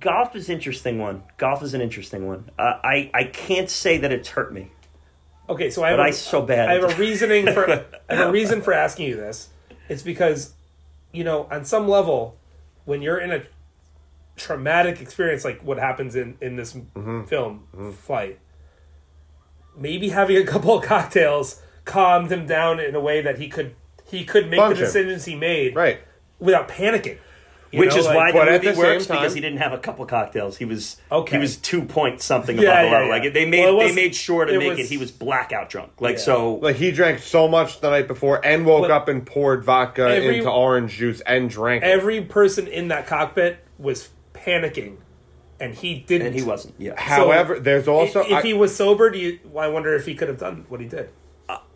golf 0.00 0.36
is 0.36 0.48
interesting 0.48 0.98
one. 0.98 1.22
Golf 1.36 1.62
is 1.62 1.74
an 1.74 1.80
interesting 1.80 2.26
one. 2.26 2.50
Uh, 2.58 2.78
I 2.82 3.10
I 3.14 3.24
can't 3.24 3.68
say 3.70 3.98
that 3.98 4.12
it's 4.12 4.28
hurt 4.30 4.52
me. 4.52 4.70
Okay, 5.48 5.68
so 5.70 5.82
I 5.84 5.90
have 5.90 5.98
But 5.98 6.04
a, 6.06 6.08
I 6.08 6.10
so 6.12 6.40
bad 6.42 6.68
I 6.70 6.74
have 6.74 6.84
a 6.84 6.96
reasoning 6.96 7.52
for 7.52 7.70
I 7.70 8.14
have 8.14 8.28
a 8.28 8.32
reason 8.40 8.62
for 8.62 8.72
asking 8.72 9.08
you 9.08 9.16
this. 9.16 9.50
It's 9.88 10.02
because, 10.02 10.54
you 11.12 11.24
know, 11.24 11.46
on 11.50 11.64
some 11.66 11.86
level, 11.86 12.38
when 12.86 13.02
you're 13.02 13.18
in 13.20 13.30
a 13.30 13.42
traumatic 14.36 15.00
experience 15.00 15.44
like 15.44 15.62
what 15.62 15.78
happens 15.78 16.16
in 16.16 16.36
in 16.40 16.56
this 16.56 16.72
Mm-hmm. 16.72 17.24
film, 17.24 17.94
Flight, 18.00 18.38
maybe 19.76 20.08
having 20.10 20.36
a 20.36 20.44
couple 20.44 20.76
of 20.78 20.84
cocktails 20.84 21.60
calmed 21.84 22.32
him 22.32 22.46
down 22.46 22.80
in 22.80 22.94
a 22.94 23.00
way 23.00 23.20
that 23.20 23.38
he 23.38 23.48
could 23.48 23.74
he 24.14 24.24
could 24.24 24.48
make 24.50 24.58
Function. 24.60 24.80
the 24.80 24.86
decisions 24.86 25.24
he 25.24 25.34
made 25.36 25.74
right. 25.74 26.00
without 26.38 26.68
panicking. 26.68 27.18
You 27.72 27.80
Which 27.80 27.90
know, 27.90 27.96
is 27.96 28.06
like- 28.06 28.14
why 28.16 28.30
the 28.30 28.38
but 28.38 28.46
at 28.48 28.52
movie 28.52 28.66
the 28.68 28.74
same 28.74 28.82
works 28.84 29.06
because 29.08 29.34
he 29.34 29.40
didn't 29.40 29.58
have 29.58 29.72
a 29.72 29.78
couple 29.78 30.06
cocktails. 30.06 30.56
He 30.56 30.64
was 30.64 30.96
Okay. 31.10 31.36
He 31.36 31.40
was 31.40 31.56
two 31.56 31.82
point 31.82 32.22
something 32.22 32.56
Yeah, 32.56 32.68
above 32.68 32.76
the 32.78 32.84
yeah, 32.86 32.92
level. 32.92 33.06
yeah. 33.08 33.12
Like 33.24 33.32
they 33.34 33.44
made 33.46 33.64
Well, 33.64 33.80
it 33.80 33.88
they 33.88 33.94
made 33.96 34.14
sure 34.14 34.44
to 34.44 34.54
it 34.54 34.58
make 34.58 34.68
was- 34.70 34.78
it. 34.78 34.86
He 34.86 34.96
was 34.96 35.10
blackout 35.10 35.70
drunk. 35.70 35.90
Like 35.98 36.16
Yeah. 36.16 36.22
so. 36.22 36.54
Like 36.62 36.76
he 36.76 36.92
drank 36.92 37.18
so 37.18 37.48
much 37.48 37.80
the 37.80 37.90
night 37.90 38.06
before 38.06 38.40
and 38.46 38.64
woke 38.64 38.82
But- 38.82 38.90
up 38.92 39.08
and 39.08 39.26
poured 39.26 39.64
vodka 39.64 40.02
Every- 40.08 40.38
into 40.38 40.50
orange 40.50 40.92
juice 40.96 41.20
and 41.22 41.50
drank 41.50 41.82
it. 41.82 41.86
every 41.90 42.20
person 42.20 42.68
in 42.68 42.86
that 42.88 43.08
cockpit 43.08 43.58
was 43.76 44.10
panicking, 44.34 44.98
and 45.58 45.74
he 45.74 45.94
didn't. 45.96 46.28
and 46.28 46.36
he 46.36 46.42
wasn't. 46.42 46.74
Yeah. 46.78 46.92
However, 46.96 47.58
there's 47.58 47.88
also 47.88 48.20
if, 48.20 48.26
if 48.28 48.32
I- 48.34 48.42
he 48.42 48.54
was 48.54 48.72
sober, 48.76 49.10
do 49.10 49.18
you? 49.18 49.40
I 49.58 49.66
wonder 49.66 49.96
if 49.96 50.06
he 50.06 50.14
could 50.14 50.28
have 50.28 50.38
done 50.38 50.64
what 50.68 50.80
he 50.80 50.86
did. 50.86 51.08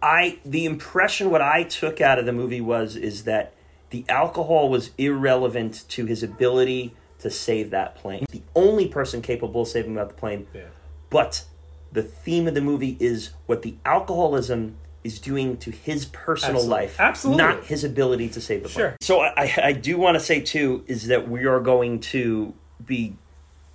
I 0.02 0.38
the 0.44 0.64
impression 0.64 1.30
what 1.30 1.42
I 1.42 1.64
took 1.64 2.00
out 2.00 2.18
of 2.18 2.26
the 2.26 2.32
movie 2.32 2.60
was 2.60 2.96
is 2.96 3.24
that 3.24 3.54
the 3.90 4.04
alcohol 4.08 4.68
was 4.68 4.90
irrelevant 4.98 5.84
to 5.88 6.06
his 6.06 6.22
ability 6.22 6.94
to 7.20 7.30
save 7.30 7.70
that 7.70 7.96
plane. 7.96 8.24
The 8.30 8.42
only 8.54 8.88
person 8.88 9.22
capable 9.22 9.62
of 9.62 9.68
saving 9.68 9.94
that 9.94 10.16
plane. 10.16 10.46
Yeah. 10.54 10.62
But 11.10 11.44
the 11.92 12.02
theme 12.02 12.46
of 12.46 12.54
the 12.54 12.60
movie 12.60 12.96
is 13.00 13.30
what 13.46 13.62
the 13.62 13.76
alcoholism 13.84 14.76
is 15.04 15.18
doing 15.18 15.56
to 15.58 15.70
his 15.70 16.06
personal 16.06 16.56
Absolutely. 16.56 16.82
life, 16.82 17.00
Absolutely. 17.00 17.42
not 17.42 17.64
his 17.64 17.84
ability 17.84 18.28
to 18.30 18.40
save 18.40 18.62
the 18.62 18.68
plane. 18.68 18.88
Sure. 18.90 18.96
So 19.00 19.20
I, 19.20 19.54
I, 19.62 19.72
do 19.72 19.96
want 19.96 20.16
to 20.16 20.20
say 20.20 20.40
too 20.40 20.84
is 20.86 21.06
that 21.06 21.28
we 21.28 21.46
are 21.46 21.60
going 21.60 22.00
to 22.00 22.52
be 22.84 23.16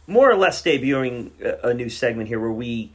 more 0.05 0.29
or 0.29 0.35
less 0.35 0.61
debuting 0.61 1.31
a 1.63 1.73
new 1.73 1.89
segment 1.89 2.27
here 2.27 2.39
where 2.39 2.51
we 2.51 2.91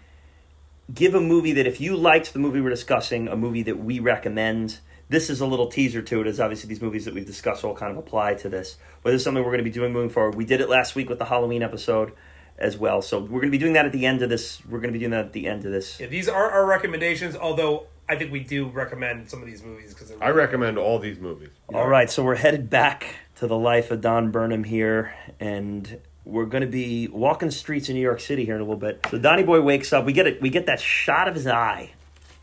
give 0.92 1.14
a 1.14 1.20
movie 1.20 1.52
that 1.52 1.66
if 1.66 1.80
you 1.80 1.96
liked 1.96 2.32
the 2.32 2.38
movie 2.38 2.60
we're 2.60 2.70
discussing, 2.70 3.28
a 3.28 3.36
movie 3.36 3.62
that 3.62 3.78
we 3.78 3.98
recommend. 3.98 4.80
This 5.10 5.30
is 5.30 5.40
a 5.40 5.46
little 5.46 5.68
teaser 5.68 6.02
to 6.02 6.20
it, 6.20 6.26
as 6.26 6.38
obviously 6.38 6.68
these 6.68 6.82
movies 6.82 7.06
that 7.06 7.14
we've 7.14 7.26
discussed 7.26 7.64
all 7.64 7.74
kind 7.74 7.90
of 7.90 7.96
apply 7.96 8.34
to 8.34 8.48
this. 8.50 8.76
But 9.02 9.12
this 9.12 9.20
is 9.20 9.24
something 9.24 9.42
we're 9.42 9.50
going 9.50 9.64
to 9.64 9.64
be 9.64 9.70
doing 9.70 9.92
moving 9.92 10.10
forward. 10.10 10.34
We 10.34 10.44
did 10.44 10.60
it 10.60 10.68
last 10.68 10.94
week 10.94 11.08
with 11.08 11.18
the 11.18 11.24
Halloween 11.24 11.62
episode 11.62 12.12
as 12.58 12.76
well, 12.76 13.00
so 13.00 13.20
we're 13.20 13.40
going 13.40 13.50
to 13.50 13.50
be 13.50 13.58
doing 13.58 13.72
that 13.72 13.86
at 13.86 13.92
the 13.92 14.04
end 14.04 14.20
of 14.20 14.28
this. 14.28 14.60
We're 14.66 14.80
going 14.80 14.92
to 14.92 14.92
be 14.92 14.98
doing 14.98 15.12
that 15.12 15.26
at 15.26 15.32
the 15.32 15.46
end 15.46 15.64
of 15.64 15.72
this. 15.72 15.98
Yeah, 15.98 16.08
these 16.08 16.28
are 16.28 16.50
our 16.50 16.66
recommendations. 16.66 17.36
Although 17.36 17.86
I 18.08 18.16
think 18.16 18.32
we 18.32 18.40
do 18.40 18.68
recommend 18.68 19.30
some 19.30 19.40
of 19.40 19.46
these 19.46 19.62
movies 19.62 19.94
because 19.94 20.12
I 20.20 20.30
recommend 20.30 20.76
all 20.76 20.98
these 20.98 21.18
movies. 21.18 21.50
All 21.72 21.88
right, 21.88 22.10
so 22.10 22.22
we're 22.22 22.36
headed 22.36 22.68
back 22.68 23.14
to 23.36 23.46
the 23.46 23.56
life 23.56 23.90
of 23.90 24.00
Don 24.00 24.30
Birnam 24.30 24.64
here, 24.64 25.14
and 25.40 26.00
we're 26.28 26.44
going 26.44 26.60
to 26.60 26.68
be 26.68 27.08
walking 27.08 27.48
the 27.48 27.54
streets 27.54 27.88
in 27.88 27.94
New 27.94 28.02
York 28.02 28.20
City 28.20 28.44
here 28.44 28.54
in 28.54 28.60
a 28.60 28.64
little 28.64 28.76
bit. 28.76 29.00
So 29.10 29.18
Donny 29.18 29.42
Boy 29.42 29.60
wakes 29.62 29.92
up. 29.92 30.04
We 30.04 30.12
get 30.12 30.26
it. 30.26 30.42
We 30.42 30.50
get 30.50 30.66
that 30.66 30.78
shot 30.78 31.26
of 31.26 31.34
his 31.34 31.46
eye 31.46 31.92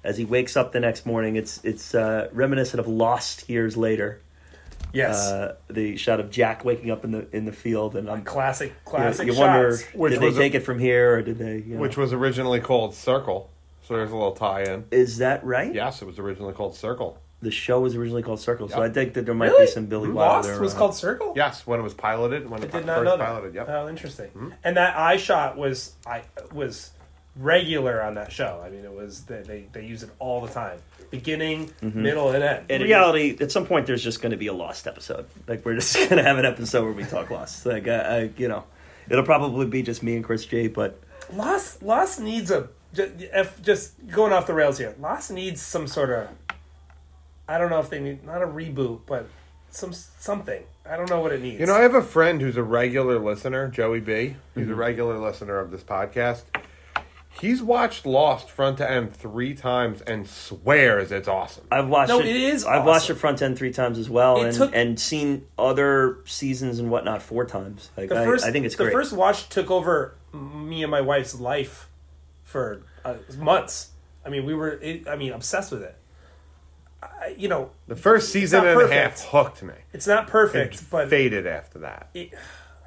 as 0.03 0.17
he 0.17 0.25
wakes 0.25 0.57
up 0.57 0.71
the 0.71 0.79
next 0.79 1.05
morning. 1.05 1.35
It's 1.35 1.63
it's 1.63 1.93
uh, 1.93 2.29
reminiscent 2.33 2.79
of 2.79 2.87
Lost 2.87 3.47
years 3.49 3.77
later. 3.77 4.21
Yes. 4.91 5.27
Uh, 5.27 5.55
the 5.69 5.97
shot 5.97 6.19
of 6.19 6.31
Jack 6.31 6.65
waking 6.65 6.89
up 6.89 7.03
in 7.03 7.11
the 7.11 7.27
in 7.35 7.45
the 7.45 7.51
field, 7.51 7.95
and 7.95 8.09
I'm 8.09 8.23
classic, 8.23 8.69
you, 8.69 8.73
know, 8.75 8.81
classic 8.85 9.27
you 9.27 9.33
shots. 9.33 9.39
wonder 9.39 9.77
Which 9.93 10.13
did 10.13 10.21
they 10.21 10.25
was 10.25 10.37
a- 10.37 10.39
take 10.39 10.55
it 10.55 10.61
from 10.61 10.79
here 10.79 11.15
or 11.17 11.21
did 11.21 11.37
they? 11.37 11.57
You 11.57 11.75
know, 11.75 11.81
Which 11.81 11.97
was 11.97 12.11
originally 12.13 12.61
called 12.61 12.95
Circle. 12.95 13.49
So 13.83 13.95
there's 13.95 14.09
a 14.09 14.15
little 14.15 14.31
tie-in. 14.31 14.85
is 14.89 15.17
that 15.17 15.43
right? 15.43 15.71
Yes, 15.71 16.01
it 16.01 16.05
was 16.05 16.17
originally 16.17 16.53
called 16.53 16.75
Circle. 16.75 17.19
The 17.41 17.51
show 17.51 17.79
was 17.81 17.95
originally 17.95 18.23
called 18.23 18.39
Circle, 18.39 18.69
so 18.69 18.81
Yep. 18.81 18.89
I 18.89 18.93
think 18.93 19.13
that 19.15 19.25
there 19.25 19.35
might 19.35 19.47
Really? 19.51 19.65
be 19.65 19.71
some 19.71 19.85
Billy 19.85 20.09
Lost 20.09 20.47
Wilder. 20.47 20.61
was 20.61 20.73
uh, 20.73 20.77
called 20.77 20.95
Circle. 20.95 21.33
Yes, 21.35 21.67
when 21.67 21.79
it 21.79 21.83
was 21.83 21.93
piloted, 21.93 22.49
when 22.49 22.61
I 22.61 22.63
it 22.63 22.71
did 22.71 22.71
first 22.71 22.85
not 22.87 23.03
know 23.03 23.17
that. 23.17 23.25
piloted. 23.25 23.53
Yep. 23.55 23.67
Oh, 23.69 23.89
interesting. 23.89 24.53
And 24.63 24.77
that 24.77 24.95
eye 24.97 25.17
shot 25.17 25.57
was 25.57 25.93
I 26.07 26.23
was 26.53 26.91
regular 27.35 28.01
on 28.01 28.15
that 28.15 28.31
show. 28.31 28.61
I 28.65 28.69
mean, 28.69 28.85
it 28.85 28.93
was 28.93 29.23
they 29.25 29.41
they, 29.41 29.65
they 29.73 29.85
use 29.85 30.01
it 30.03 30.09
all 30.19 30.41
the 30.41 30.51
time, 30.51 30.79
beginning, 31.11 31.71
middle, 31.81 32.31
and 32.31 32.43
end. 32.43 32.65
In 32.71 32.81
reality, 32.81 33.37
at 33.39 33.51
some 33.51 33.65
point, 33.65 33.85
there's 33.85 34.03
just 34.03 34.21
going 34.21 34.31
to 34.31 34.37
be 34.37 34.47
a 34.47 34.53
Lost 34.53 34.87
episode. 34.87 35.25
Like 35.47 35.65
we're 35.65 35.75
just 35.81 35.95
going 35.95 36.17
to 36.17 36.23
have 36.23 36.37
an 36.37 36.45
episode 36.45 36.83
where 36.83 36.93
we 36.93 37.03
talk 37.03 37.29
Lost. 37.29 37.65
Like 37.65 37.87
I, 37.87 37.97
I, 38.17 38.29
you 38.37 38.47
know, 38.47 38.63
it'll 39.09 39.25
probably 39.25 39.65
be 39.67 39.83
just 39.83 40.01
me 40.01 40.15
and 40.15 40.23
Chris 40.23 40.45
J. 40.45 40.67
But 40.67 40.99
Lost 41.33 41.83
Lost 41.83 42.21
needs 42.21 42.49
a 42.49 42.69
just, 42.93 43.11
if, 43.17 43.61
just 43.61 44.07
going 44.07 44.31
off 44.31 44.47
the 44.47 44.53
rails 44.53 44.77
here. 44.77 44.95
Lost 44.99 45.31
needs 45.31 45.61
some 45.61 45.85
sort 45.87 46.09
of 46.11 46.29
I 47.47 47.57
don't 47.57 47.69
know 47.69 47.79
if 47.79 47.89
they 47.89 47.99
need 47.99 48.23
not 48.25 48.41
a 48.41 48.47
reboot, 48.47 49.01
but 49.05 49.27
some 49.69 49.93
something. 49.93 50.63
I 50.89 50.97
don't 50.97 51.09
know 51.09 51.19
what 51.19 51.31
it 51.31 51.41
needs. 51.41 51.59
You 51.59 51.65
know, 51.65 51.75
I 51.75 51.81
have 51.81 51.95
a 51.95 52.01
friend 52.01 52.41
who's 52.41 52.57
a 52.57 52.63
regular 52.63 53.19
listener, 53.19 53.67
Joey 53.67 53.99
B. 53.99 54.35
He's 54.55 54.63
Mm-hmm. 54.63 54.71
a 54.71 54.75
regular 54.75 55.17
listener 55.19 55.59
of 55.59 55.71
this 55.71 55.83
podcast. 55.83 56.43
He's 57.41 57.61
watched 57.61 58.05
Lost 58.05 58.49
front 58.49 58.77
to 58.77 58.89
end 58.89 59.13
three 59.13 59.53
times 59.55 59.99
and 60.01 60.25
swears 60.25 61.11
it's 61.11 61.27
awesome. 61.27 61.65
I've 61.69 61.89
watched 61.89 62.07
No, 62.09 62.19
it. 62.21 62.27
it 62.27 62.35
is 62.37 62.63
I've 62.65 62.85
watched 62.85 63.09
it 63.09 63.13
awesome. 63.13 63.15
front 63.17 63.41
end 63.41 63.57
three 63.57 63.73
times 63.73 63.99
as 63.99 64.09
well, 64.09 64.37
It 64.37 64.45
and 64.47 64.55
took- 64.55 64.75
and 64.75 64.97
seen 64.99 65.45
other 65.57 66.19
seasons 66.23 66.79
and 66.79 66.89
whatnot 66.89 67.21
four 67.21 67.43
times. 67.45 67.89
Like 67.97 68.07
the 68.07 68.21
I, 68.21 68.25
first 68.25 68.45
I 68.45 68.51
think 68.51 68.65
it's 68.65 68.77
the 68.77 68.83
great. 68.85 68.93
first 68.93 69.11
watch 69.11 69.49
took 69.49 69.69
over 69.69 70.15
me 70.33 70.81
and 70.81 70.89
my 70.89 71.01
wife's 71.01 71.37
life 71.37 71.89
for 72.45 72.83
uh, 73.03 73.15
months. 73.37 73.89
I 74.25 74.29
mean, 74.29 74.45
we 74.45 74.53
were 74.53 74.79
it, 74.81 75.05
I 75.05 75.17
mean 75.17 75.33
obsessed 75.33 75.73
with 75.73 75.81
it. 75.83 75.97
I, 77.21 77.35
you 77.37 77.47
know, 77.47 77.71
The 77.87 77.95
first 77.95 78.31
season 78.31 78.63
not 78.63 78.81
and 78.81 78.91
a 78.91 78.93
half 78.93 79.21
hooked 79.25 79.63
me. 79.63 79.73
it's 79.93 80.07
not 80.07 80.27
perfect, 80.27 80.75
It 80.75 80.83
but 80.89 81.09
faded 81.09 81.45
after 81.47 81.79
that. 81.79 82.09
it, 82.13 82.31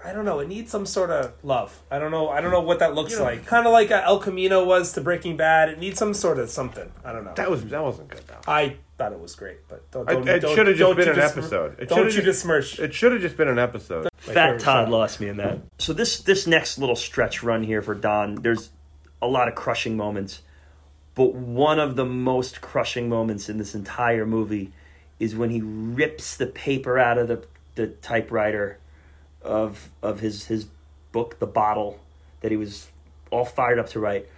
I 0.04 0.12
don't 0.12 0.24
know. 0.24 0.38
It 0.38 0.46
needs 0.48 0.70
some 0.70 0.86
sort 0.86 1.10
of 1.10 1.32
love. 1.42 1.76
I 1.90 1.98
don't 1.98 2.12
know. 2.12 2.28
I 2.28 2.40
don't 2.40 2.52
know 2.52 2.60
what 2.60 2.78
that 2.78 2.94
looks 2.94 3.18
like. 3.18 3.44
Kind 3.46 3.66
of 3.66 3.72
like 3.72 3.90
uh, 3.90 4.00
El 4.04 4.20
Camino 4.20 4.64
was 4.64 4.92
to 4.92 5.00
Breaking 5.00 5.36
Bad. 5.36 5.68
It 5.70 5.80
needs 5.80 5.98
some 5.98 6.14
sort 6.14 6.38
of 6.38 6.48
something. 6.50 6.92
I 7.04 7.12
don't 7.12 7.24
know. 7.24 7.34
That 7.34 7.50
was 7.50 7.64
that 7.64 7.82
wasn't 7.82 8.08
good 8.08 8.22
though. 8.28 8.36
I 8.46 8.76
thought 8.96 9.12
it 9.12 9.18
was 9.18 9.34
great, 9.34 9.66
but 9.68 9.90
don't. 9.90 10.06
Don't 10.06 10.28
it 10.28 10.38
don't- 10.40 10.54
should 10.54 10.68
have 10.68 10.76
just 10.76 10.86
don't 10.88 10.96
been 10.96 11.06
you 11.06 11.12
an 11.14 11.18
dism- 11.18 11.38
episode. 11.38 11.80
It 11.80 11.88
don't 11.88 11.98
should've 11.98 12.14
you 12.14 12.22
just- 12.22 12.42
besmirch? 12.44 12.78
It 12.78 12.94
should 12.94 13.10
have 13.10 13.20
just 13.20 13.36
been 13.36 13.48
an 13.48 13.58
episode. 13.58 14.04
my 14.28 14.32
Fat 14.34 14.60
Todd 14.60 14.86
show. 14.86 14.92
lost 14.92 15.20
me 15.20 15.28
in 15.28 15.36
that. 15.38 15.58
So 15.78 15.92
this 15.92 16.20
this 16.20 16.46
next 16.46 16.78
little 16.78 16.96
stretch 16.96 17.42
run 17.42 17.64
here 17.64 17.82
for 17.82 17.96
Don, 17.96 18.36
there's 18.36 18.70
a 19.20 19.26
lot 19.26 19.48
of 19.48 19.56
crushing 19.56 19.96
moments, 19.96 20.42
but 21.18 21.34
one 21.34 21.80
of 21.80 21.96
the 21.96 22.04
most 22.04 22.60
crushing 22.60 23.08
moments 23.08 23.48
in 23.48 23.58
this 23.58 23.74
entire 23.74 24.24
movie 24.24 24.70
is 25.18 25.34
when 25.34 25.50
he 25.50 25.60
rips 25.60 26.36
the 26.36 26.46
paper 26.46 26.96
out 26.96 27.18
of 27.18 27.26
the 27.26 27.44
the 27.74 27.88
typewriter 27.88 28.78
of 29.42 29.90
of 30.00 30.20
his 30.20 30.46
his 30.46 30.68
book, 31.10 31.40
the 31.40 31.46
bottle 31.46 31.98
that 32.40 32.52
he 32.52 32.56
was 32.56 32.86
all 33.32 33.44
fired 33.44 33.80
up 33.80 33.88
to 33.88 33.98
write, 33.98 34.28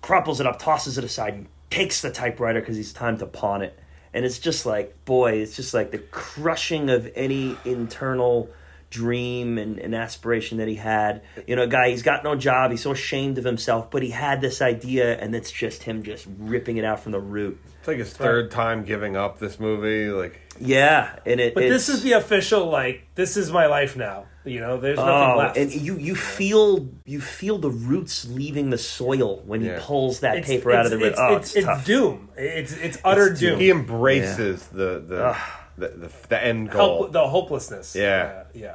crumples 0.00 0.38
it 0.38 0.46
up, 0.46 0.60
tosses 0.60 0.96
it 0.96 1.02
aside, 1.02 1.34
and 1.34 1.46
takes 1.70 2.00
the 2.00 2.10
typewriter 2.10 2.60
because 2.60 2.76
he's 2.76 2.92
time 2.92 3.18
to 3.18 3.26
pawn 3.26 3.60
it. 3.60 3.76
And 4.14 4.24
it's 4.24 4.38
just 4.38 4.64
like, 4.64 5.04
boy, 5.04 5.32
it's 5.32 5.56
just 5.56 5.74
like 5.74 5.90
the 5.90 5.98
crushing 5.98 6.88
of 6.88 7.10
any 7.16 7.56
internal 7.64 8.48
dream 8.92 9.58
and, 9.58 9.78
and 9.78 9.94
aspiration 9.94 10.58
that 10.58 10.68
he 10.68 10.76
had. 10.76 11.22
You 11.46 11.56
know, 11.56 11.62
a 11.62 11.66
guy, 11.66 11.90
he's 11.90 12.02
got 12.02 12.22
no 12.22 12.36
job, 12.36 12.70
he's 12.70 12.82
so 12.82 12.92
ashamed 12.92 13.38
of 13.38 13.44
himself, 13.44 13.90
but 13.90 14.02
he 14.02 14.10
had 14.10 14.40
this 14.40 14.60
idea, 14.62 15.18
and 15.18 15.34
it's 15.34 15.50
just 15.50 15.82
him 15.82 16.02
just 16.02 16.26
ripping 16.38 16.76
it 16.76 16.84
out 16.84 17.00
from 17.00 17.12
the 17.12 17.20
root. 17.20 17.58
It's 17.78 17.88
like 17.88 17.96
his 17.98 18.12
third 18.12 18.52
time 18.52 18.84
giving 18.84 19.16
up 19.16 19.40
this 19.40 19.58
movie. 19.58 20.08
Like 20.10 20.40
Yeah, 20.60 21.18
and 21.26 21.40
it. 21.40 21.54
But 21.54 21.62
this 21.62 21.88
is 21.88 22.02
the 22.04 22.12
official. 22.12 22.66
Like 22.66 23.08
this 23.16 23.36
is 23.36 23.50
my 23.50 23.66
life 23.66 23.96
now. 23.96 24.26
You 24.44 24.60
know, 24.60 24.76
there's 24.78 24.98
nothing 24.98 25.12
Oh, 25.34 25.38
left. 25.38 25.56
and 25.56 25.72
you 25.72 25.96
you 25.96 26.14
feel 26.14 26.88
you 27.04 27.20
feel 27.20 27.58
the 27.58 27.70
roots 27.70 28.24
leaving 28.28 28.70
the 28.70 28.78
soil 28.78 29.42
when 29.46 29.62
Yeah. 29.62 29.78
he 29.78 29.80
pulls 29.84 30.20
that 30.20 30.36
It's- 30.36 30.48
paper 30.48 30.70
out 30.70 30.84
of 30.86 30.90
the 30.92 30.96
it's, 30.98 31.04
root. 31.04 31.10
it's, 31.10 31.20
Oh, 31.20 31.36
it's, 31.36 31.56
it's, 31.56 31.66
it's 31.68 31.84
doom. 31.84 32.28
It's 32.36 32.72
it's 32.76 32.98
utter 33.04 33.28
It's 33.28 33.40
doom. 33.40 33.58
he 33.58 33.70
embraces 33.70 34.66
the 34.68 35.02
the, 35.04 35.36
the 35.76 35.88
the 35.88 36.10
the 36.28 36.44
end 36.44 36.70
goal. 36.70 37.02
Help, 37.02 37.12
the 37.12 37.28
hopelessness. 37.28 37.94
Yeah. 37.96 38.44
yeah. 38.54 38.74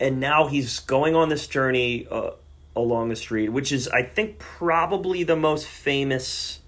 and 0.00 0.18
now 0.20 0.48
he's 0.48 0.80
going 0.80 1.14
on 1.14 1.28
this 1.28 1.46
journey 1.46 2.06
uh, 2.10 2.30
along 2.74 3.08
the 3.10 3.16
street, 3.16 3.50
which 3.50 3.70
is, 3.72 3.88
I 3.88 4.02
think, 4.02 4.38
probably 4.38 5.22
the 5.24 5.36
most 5.36 5.66
famous 5.66 6.60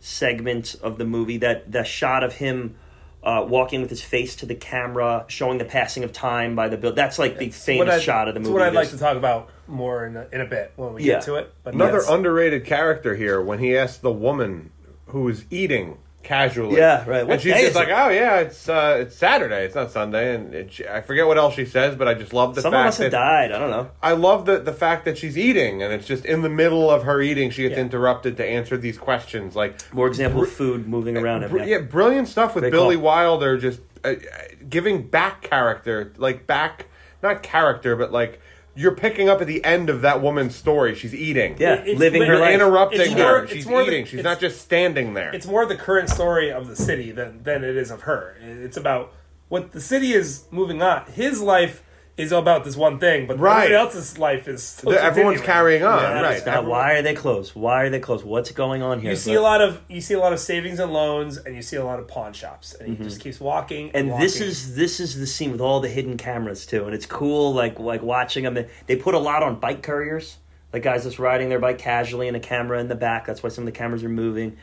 segment 0.00 0.74
of 0.82 0.98
the 0.98 1.04
movie. 1.04 1.36
That 1.38 1.70
that 1.72 1.86
shot 1.86 2.24
of 2.24 2.34
him 2.34 2.76
uh, 3.22 3.44
walking 3.48 3.80
with 3.82 3.90
his 3.90 4.02
face 4.02 4.34
to 4.36 4.46
the 4.46 4.54
camera, 4.54 5.24
showing 5.28 5.58
the 5.58 5.64
passing 5.64 6.02
of 6.04 6.12
time 6.12 6.56
by 6.56 6.68
the 6.68 6.76
bill. 6.76 6.92
That's 6.92 7.18
like 7.18 7.38
the 7.38 7.46
What 7.46 7.54
famous 7.54 7.94
I- 7.94 7.98
shot 8.00 8.28
of 8.28 8.34
the 8.34 8.40
it's 8.40 8.48
movie. 8.48 8.58
what 8.60 8.66
I'd 8.68 8.74
like 8.74 8.90
to 8.90 8.98
talk 8.98 9.16
about 9.16 9.48
more 9.68 10.04
in 10.06 10.16
a, 10.16 10.26
in 10.32 10.40
a 10.40 10.44
bit 10.46 10.72
when 10.76 10.94
we 10.94 11.04
Yeah. 11.04 11.14
get 11.14 11.22
to 11.24 11.36
it. 11.36 11.54
But 11.62 11.74
Another 11.74 11.98
yes. 11.98 12.08
underrated 12.08 12.64
character 12.66 13.14
here 13.14 13.40
when 13.40 13.58
he 13.60 13.76
asked 13.76 14.02
the 14.02 14.10
woman 14.12 14.70
who 15.06 15.22
was 15.22 15.44
eating 15.50 15.98
casually. 16.22 16.76
Yeah, 16.78 17.04
right. 17.08 17.24
What 17.26 17.34
and 17.34 17.42
she's 17.42 17.54
just 17.54 17.74
like, 17.74 17.88
it? 17.88 17.94
"Oh 17.96 18.08
yeah, 18.08 18.40
it's 18.40 18.68
uh, 18.68 18.98
it's 19.00 19.16
Saturday. 19.16 19.64
It's 19.64 19.74
not 19.74 19.90
Sunday." 19.90 20.34
And 20.34 20.54
it, 20.54 20.72
she, 20.72 20.86
I 20.86 21.00
forget 21.00 21.26
what 21.26 21.38
else 21.38 21.54
she 21.54 21.64
says, 21.66 21.96
but 21.96 22.08
I 22.08 22.14
just 22.14 22.32
love 22.32 22.54
the 22.54 22.62
Someone 22.62 22.78
fact 22.80 22.86
must 22.86 22.98
have 22.98 23.10
that 23.10 23.18
died. 23.18 23.52
I 23.52 23.58
don't 23.58 23.70
know. 23.70 23.90
I 24.02 24.12
love 24.12 24.46
the 24.46 24.58
the 24.58 24.72
fact 24.72 25.04
that 25.04 25.18
she's 25.18 25.36
eating, 25.36 25.82
and 25.82 25.92
it's 25.92 26.06
just 26.06 26.24
in 26.24 26.42
the 26.42 26.48
middle 26.48 26.90
of 26.90 27.02
her 27.04 27.20
eating, 27.20 27.50
she 27.50 27.62
gets 27.62 27.74
Yeah. 27.76 27.82
interrupted 27.82 28.36
to 28.38 28.44
answer 28.46 28.76
these 28.76 28.98
questions. 28.98 29.54
Like, 29.56 29.92
More 29.94 30.06
example 30.08 30.42
of 30.42 30.50
food 30.50 30.86
moving 30.88 31.16
around 31.16 31.48
br- 31.50 31.62
yeah, 31.62 31.78
brilliant 31.78 32.28
stuff 32.28 32.54
with 32.54 32.62
Great 32.62 32.72
Billy 32.72 32.96
call. 32.96 33.04
Wilder, 33.04 33.58
just 33.58 33.80
uh, 34.04 34.08
uh, 34.08 34.14
giving 34.68 35.02
back 35.08 35.42
character, 35.42 36.12
like 36.16 36.46
back 36.46 36.86
not 37.22 37.42
character, 37.42 37.96
but 37.96 38.12
like. 38.12 38.40
You're 38.74 38.94
picking 38.94 39.28
up 39.28 39.40
at 39.40 39.46
the 39.46 39.62
end 39.64 39.90
of 39.90 40.00
that 40.02 40.22
woman's 40.22 40.54
story. 40.56 40.94
She's 40.94 41.14
eating. 41.14 41.56
Yeah, 41.58 41.74
It's- 41.82 41.98
living 41.98 42.22
her 42.22 42.28
You're 42.28 42.38
life. 42.40 42.54
interrupting 42.54 43.00
It's 43.02 43.12
her. 43.12 43.18
more- 43.18 43.46
She's 43.46 43.56
it's 43.58 43.66
more 43.66 43.82
the- 43.84 43.88
eating. 43.88 44.06
She's 44.06 44.22
not 44.24 44.40
just 44.40 44.60
standing 44.62 45.12
there. 45.14 45.30
it's 45.34 45.46
more 45.46 45.66
the 45.66 45.76
current 45.76 46.08
story 46.08 46.50
of 46.50 46.68
the 46.68 46.76
city 46.76 47.10
than 47.10 47.42
than 47.42 47.64
it 47.64 47.76
is 47.76 47.90
of 47.90 48.02
her. 48.02 48.36
It's 48.42 48.76
about 48.78 49.12
what 49.48 49.72
the 49.72 49.80
city 49.80 50.12
is 50.14 50.44
moving 50.50 50.80
on. 50.82 51.02
His 51.12 51.42
life 51.42 51.82
is 52.18 52.30
about 52.30 52.62
this 52.64 52.76
one 52.76 52.98
thing, 52.98 53.26
but 53.26 53.38
Right. 53.38 53.64
everybody 53.64 53.74
else's 53.74 54.18
life 54.18 54.46
is 54.46 54.62
still 54.62 54.92
everyone's 54.92 55.38
continuing. 55.40 55.44
carrying 55.46 55.82
on, 55.82 56.02
Yeah, 56.02 56.20
right. 56.20 56.36
It's 56.36 56.44
not, 56.46 56.66
why 56.66 56.92
are 56.92 57.02
they 57.02 57.14
closed? 57.14 57.54
Why 57.54 57.84
are 57.84 57.90
they 57.90 58.00
closed? 58.00 58.24
What's 58.26 58.50
going 58.52 58.82
on 58.82 59.00
here? 59.00 59.10
You 59.10 59.16
see 59.16 59.32
But- 59.34 59.40
a 59.40 59.42
lot 59.42 59.60
of 59.62 59.80
you 59.88 60.02
see 60.02 60.12
a 60.12 60.18
lot 60.18 60.34
of 60.34 60.38
savings 60.40 60.78
and 60.78 60.92
loans, 60.92 61.38
and 61.38 61.56
you 61.56 61.62
see 61.62 61.76
a 61.76 61.84
lot 61.84 61.98
of 61.98 62.06
pawn 62.08 62.34
shops, 62.34 62.74
and 62.74 62.96
he 62.98 63.02
just 63.02 63.20
keeps 63.20 63.40
walking. 63.40 63.88
Mm-hmm. 63.88 63.96
and 63.96 64.20
this 64.22 64.40
is 64.42 64.74
this 64.76 65.00
is 65.00 65.18
the 65.18 65.26
scene 65.26 65.52
with 65.52 65.60
all 65.62 65.80
the 65.80 65.88
hidden 65.88 66.18
cameras 66.18 66.66
too, 66.66 66.84
and 66.84 66.94
it's 66.94 67.06
cool. 67.06 67.54
Like 67.54 67.78
like 67.78 68.02
watching 68.02 68.44
them. 68.44 68.58
They 68.86 68.96
put 68.96 69.14
a 69.14 69.18
lot 69.18 69.42
on 69.42 69.54
bike 69.58 69.82
couriers, 69.82 70.36
like 70.72 70.82
guys 70.82 71.04
just 71.04 71.18
riding 71.18 71.48
their 71.48 71.60
bike 71.60 71.78
casually, 71.78 72.28
and 72.28 72.36
a 72.36 72.40
camera 72.40 72.78
in 72.78 72.88
the 72.88 72.94
back. 72.94 73.24
That's 73.26 73.42
why 73.42 73.48
some 73.48 73.62
of 73.66 73.72
the 73.72 73.78
cameras 73.78 74.04
are 74.04 74.10
moving, 74.10 74.58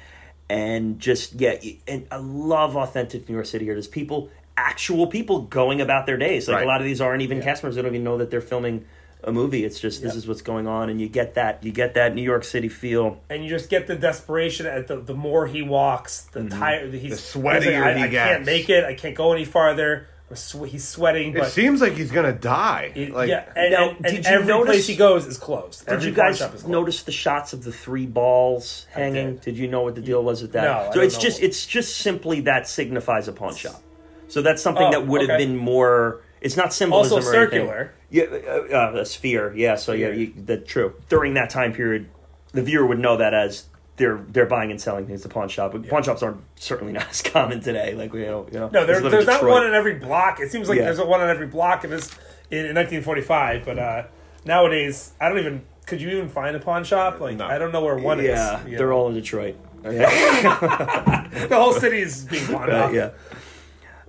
and 0.51 0.99
just 0.99 1.34
yeah. 1.41 1.55
And 1.88 2.05
I 2.11 2.17
love 2.17 2.76
authentic 2.77 3.27
New 3.27 3.34
York 3.34 3.47
City 3.47 3.65
here. 3.65 3.73
There's 3.73 3.88
people, 3.88 4.30
actual 4.60 5.07
people, 5.07 5.41
going 5.44 5.81
about 5.81 6.06
their 6.06 6.18
days. 6.18 6.48
Like 6.48 6.57
Right. 6.57 6.64
a 6.65 6.68
lot 6.68 6.81
of 6.81 6.86
these 6.86 7.02
aren't 7.02 7.22
even 7.22 7.38
Yeah. 7.38 7.44
cast 7.45 7.64
members. 7.64 7.76
They 7.77 7.81
don't 7.81 7.94
even 7.94 8.03
know 8.03 8.18
that 8.18 8.30
they're 8.30 8.41
filming 8.41 8.86
a 9.23 9.31
movie. 9.31 9.65
It's 9.65 9.80
just 9.80 10.02
this 10.02 10.14
Yeah. 10.14 10.18
is 10.19 10.27
what's 10.27 10.41
going 10.41 10.65
on, 10.68 10.90
and 10.90 10.99
you 11.02 11.07
get 11.10 11.36
that 11.36 11.64
you 11.64 11.72
get 11.72 11.94
that 11.95 12.15
New 12.15 12.22
York 12.22 12.44
City 12.44 12.69
feel. 12.69 13.18
and 13.30 13.44
you 13.44 13.49
just 13.49 13.69
get 13.69 13.88
the 13.88 13.95
desperation 13.95 14.65
at 14.65 14.88
the 14.88 14.98
the 14.98 15.14
more 15.14 15.48
he 15.48 15.61
walks, 15.61 16.22
the 16.31 16.41
Mm-hmm. 16.41 16.60
tired, 16.60 16.94
he's 16.94 17.11
The 17.31 17.40
sweatier 17.40 17.56
he's 17.64 17.65
like, 17.68 17.84
I, 17.84 17.98
he 17.98 18.03
I 18.03 18.07
can't 18.10 18.45
make 18.45 18.69
it. 18.69 18.84
I 18.86 18.94
can't 18.94 19.15
go 19.15 19.34
any 19.34 19.45
farther. 19.45 20.07
I'm 20.31 20.68
He's 20.68 20.88
sweating, 20.88 21.36
it 21.36 21.45
seems 21.48 21.81
like 21.81 21.94
he's 21.94 22.11
gonna 22.11 22.31
die. 22.31 22.91
it- 22.94 23.11
like, 23.11 23.30
yeah, 23.30 23.45
and, 23.56 23.72
Now, 23.73 23.90
and, 23.90 23.98
did 24.03 24.15
and 24.18 24.26
you 24.26 24.31
every 24.31 24.45
notice- 24.48 24.76
place 24.76 24.88
he 24.88 24.95
goes 24.95 25.26
is 25.26 25.40
closed. 25.40 25.86
Did 25.88 25.94
Every 25.95 26.10
you 26.10 26.15
guys 26.15 26.38
shop 26.38 26.53
is 26.53 26.61
closed. 26.61 26.72
notice 26.72 27.02
the 27.02 27.11
shots 27.11 27.52
of 27.52 27.64
the 27.64 27.72
three 27.72 28.06
balls 28.06 28.86
hanging? 28.91 29.31
did. 29.38 29.41
Did. 29.41 29.57
you 29.57 29.68
know 29.68 29.81
what 29.81 29.95
the 29.95 30.02
deal 30.02 30.23
was 30.23 30.44
with 30.44 30.52
that? 30.52 30.64
No, 30.65 30.72
I 30.72 30.86
so 30.90 30.94
don't 30.94 31.03
it's 31.06 31.15
know. 31.15 31.22
just 31.22 31.41
it's 31.41 31.65
just 31.65 31.98
simply 31.98 32.41
that 32.41 32.68
signifies 32.68 33.27
a 33.27 33.31
pawn 33.34 33.56
shop. 33.56 33.81
So 34.30 34.41
that's 34.41 34.61
something 34.61 34.88
Oh, 34.88 34.91
that 34.91 35.07
would 35.07 35.27
have 35.27 35.38
been 35.38 35.57
more. 35.57 36.22
It's 36.41 36.56
not 36.56 36.73
symbolism 36.73 37.18
Also 37.18 37.30
or 37.30 37.35
anything. 37.35 37.60
circular. 37.68 37.93
Yeah, 38.10 38.23
uh, 38.23 38.95
uh, 38.97 39.01
a 39.01 39.06
sphere. 39.06 39.53
Yeah, 39.56 39.76
so 39.76 39.91
yeah, 39.91 40.07
Sphere. 40.07 40.14
you, 40.14 40.34
that 40.45 40.68
true. 40.68 40.93
During 41.10 41.34
that 41.34 41.49
time 41.49 41.73
period, 41.73 42.07
the 42.53 42.64
viewer 42.64 42.85
would 42.85 42.99
know 42.99 43.18
that 43.18 43.34
as 43.34 43.65
they're 43.97 44.18
they're 44.30 44.45
buying 44.45 44.72
and 44.72 44.80
selling 44.80 45.06
things. 45.06 45.22
The 45.23 45.30
pawn 45.30 45.49
shop. 45.49 45.73
But 45.73 45.88
Pawn 45.89 46.03
shops 46.03 46.23
aren't 46.23 46.38
certainly 46.56 46.93
not 46.99 47.10
as 47.10 47.22
common 47.22 47.60
today. 47.61 47.93
Like 47.95 48.14
we 48.14 48.22
know, 48.22 48.47
you 48.51 48.60
know. 48.60 48.69
No, 48.72 48.85
there, 48.85 48.95
Just 48.95 49.03
live 49.03 49.06
in 49.06 49.11
there's 49.11 49.27
not 49.27 49.43
one 49.43 49.65
in 49.68 49.73
every 49.73 49.95
block. 49.95 50.39
It 50.39 50.49
seems 50.51 50.69
like 50.69 50.77
Yeah. 50.77 50.85
there's 50.85 50.99
a 50.99 51.06
one 51.06 51.22
in 51.22 51.30
every 51.30 51.47
block 51.47 51.84
in 51.84 51.89
this 51.89 52.10
in, 52.49 52.60
in 52.65 52.76
1945. 52.76 53.65
But 53.65 53.77
uh, 53.80 54.03
nowadays, 54.45 55.11
I 55.19 55.27
don't 55.30 55.39
even. 55.39 55.64
Could 55.85 56.01
you 56.01 56.10
even 56.10 56.30
find 56.30 56.56
a 56.56 56.60
pawn 56.60 56.84
shop? 56.84 57.19
Like 57.19 57.38
No. 57.38 57.47
I 57.47 57.57
don't 57.57 57.72
know 57.72 57.84
where 57.84 57.95
one 57.97 58.23
Yeah, 58.23 58.61
is. 58.64 58.72
Yeah, 58.72 58.77
they're 58.77 58.93
all 58.93 59.10
in 59.10 59.15
Detroit. 59.15 59.56
Yeah. 59.84 61.27
the 61.47 61.56
whole 61.56 61.73
city 61.73 61.99
is 62.01 62.26
being 62.26 62.45
pawned 62.45 62.72
Right, 62.72 62.81
off. 62.81 62.93
yeah. 62.93 63.10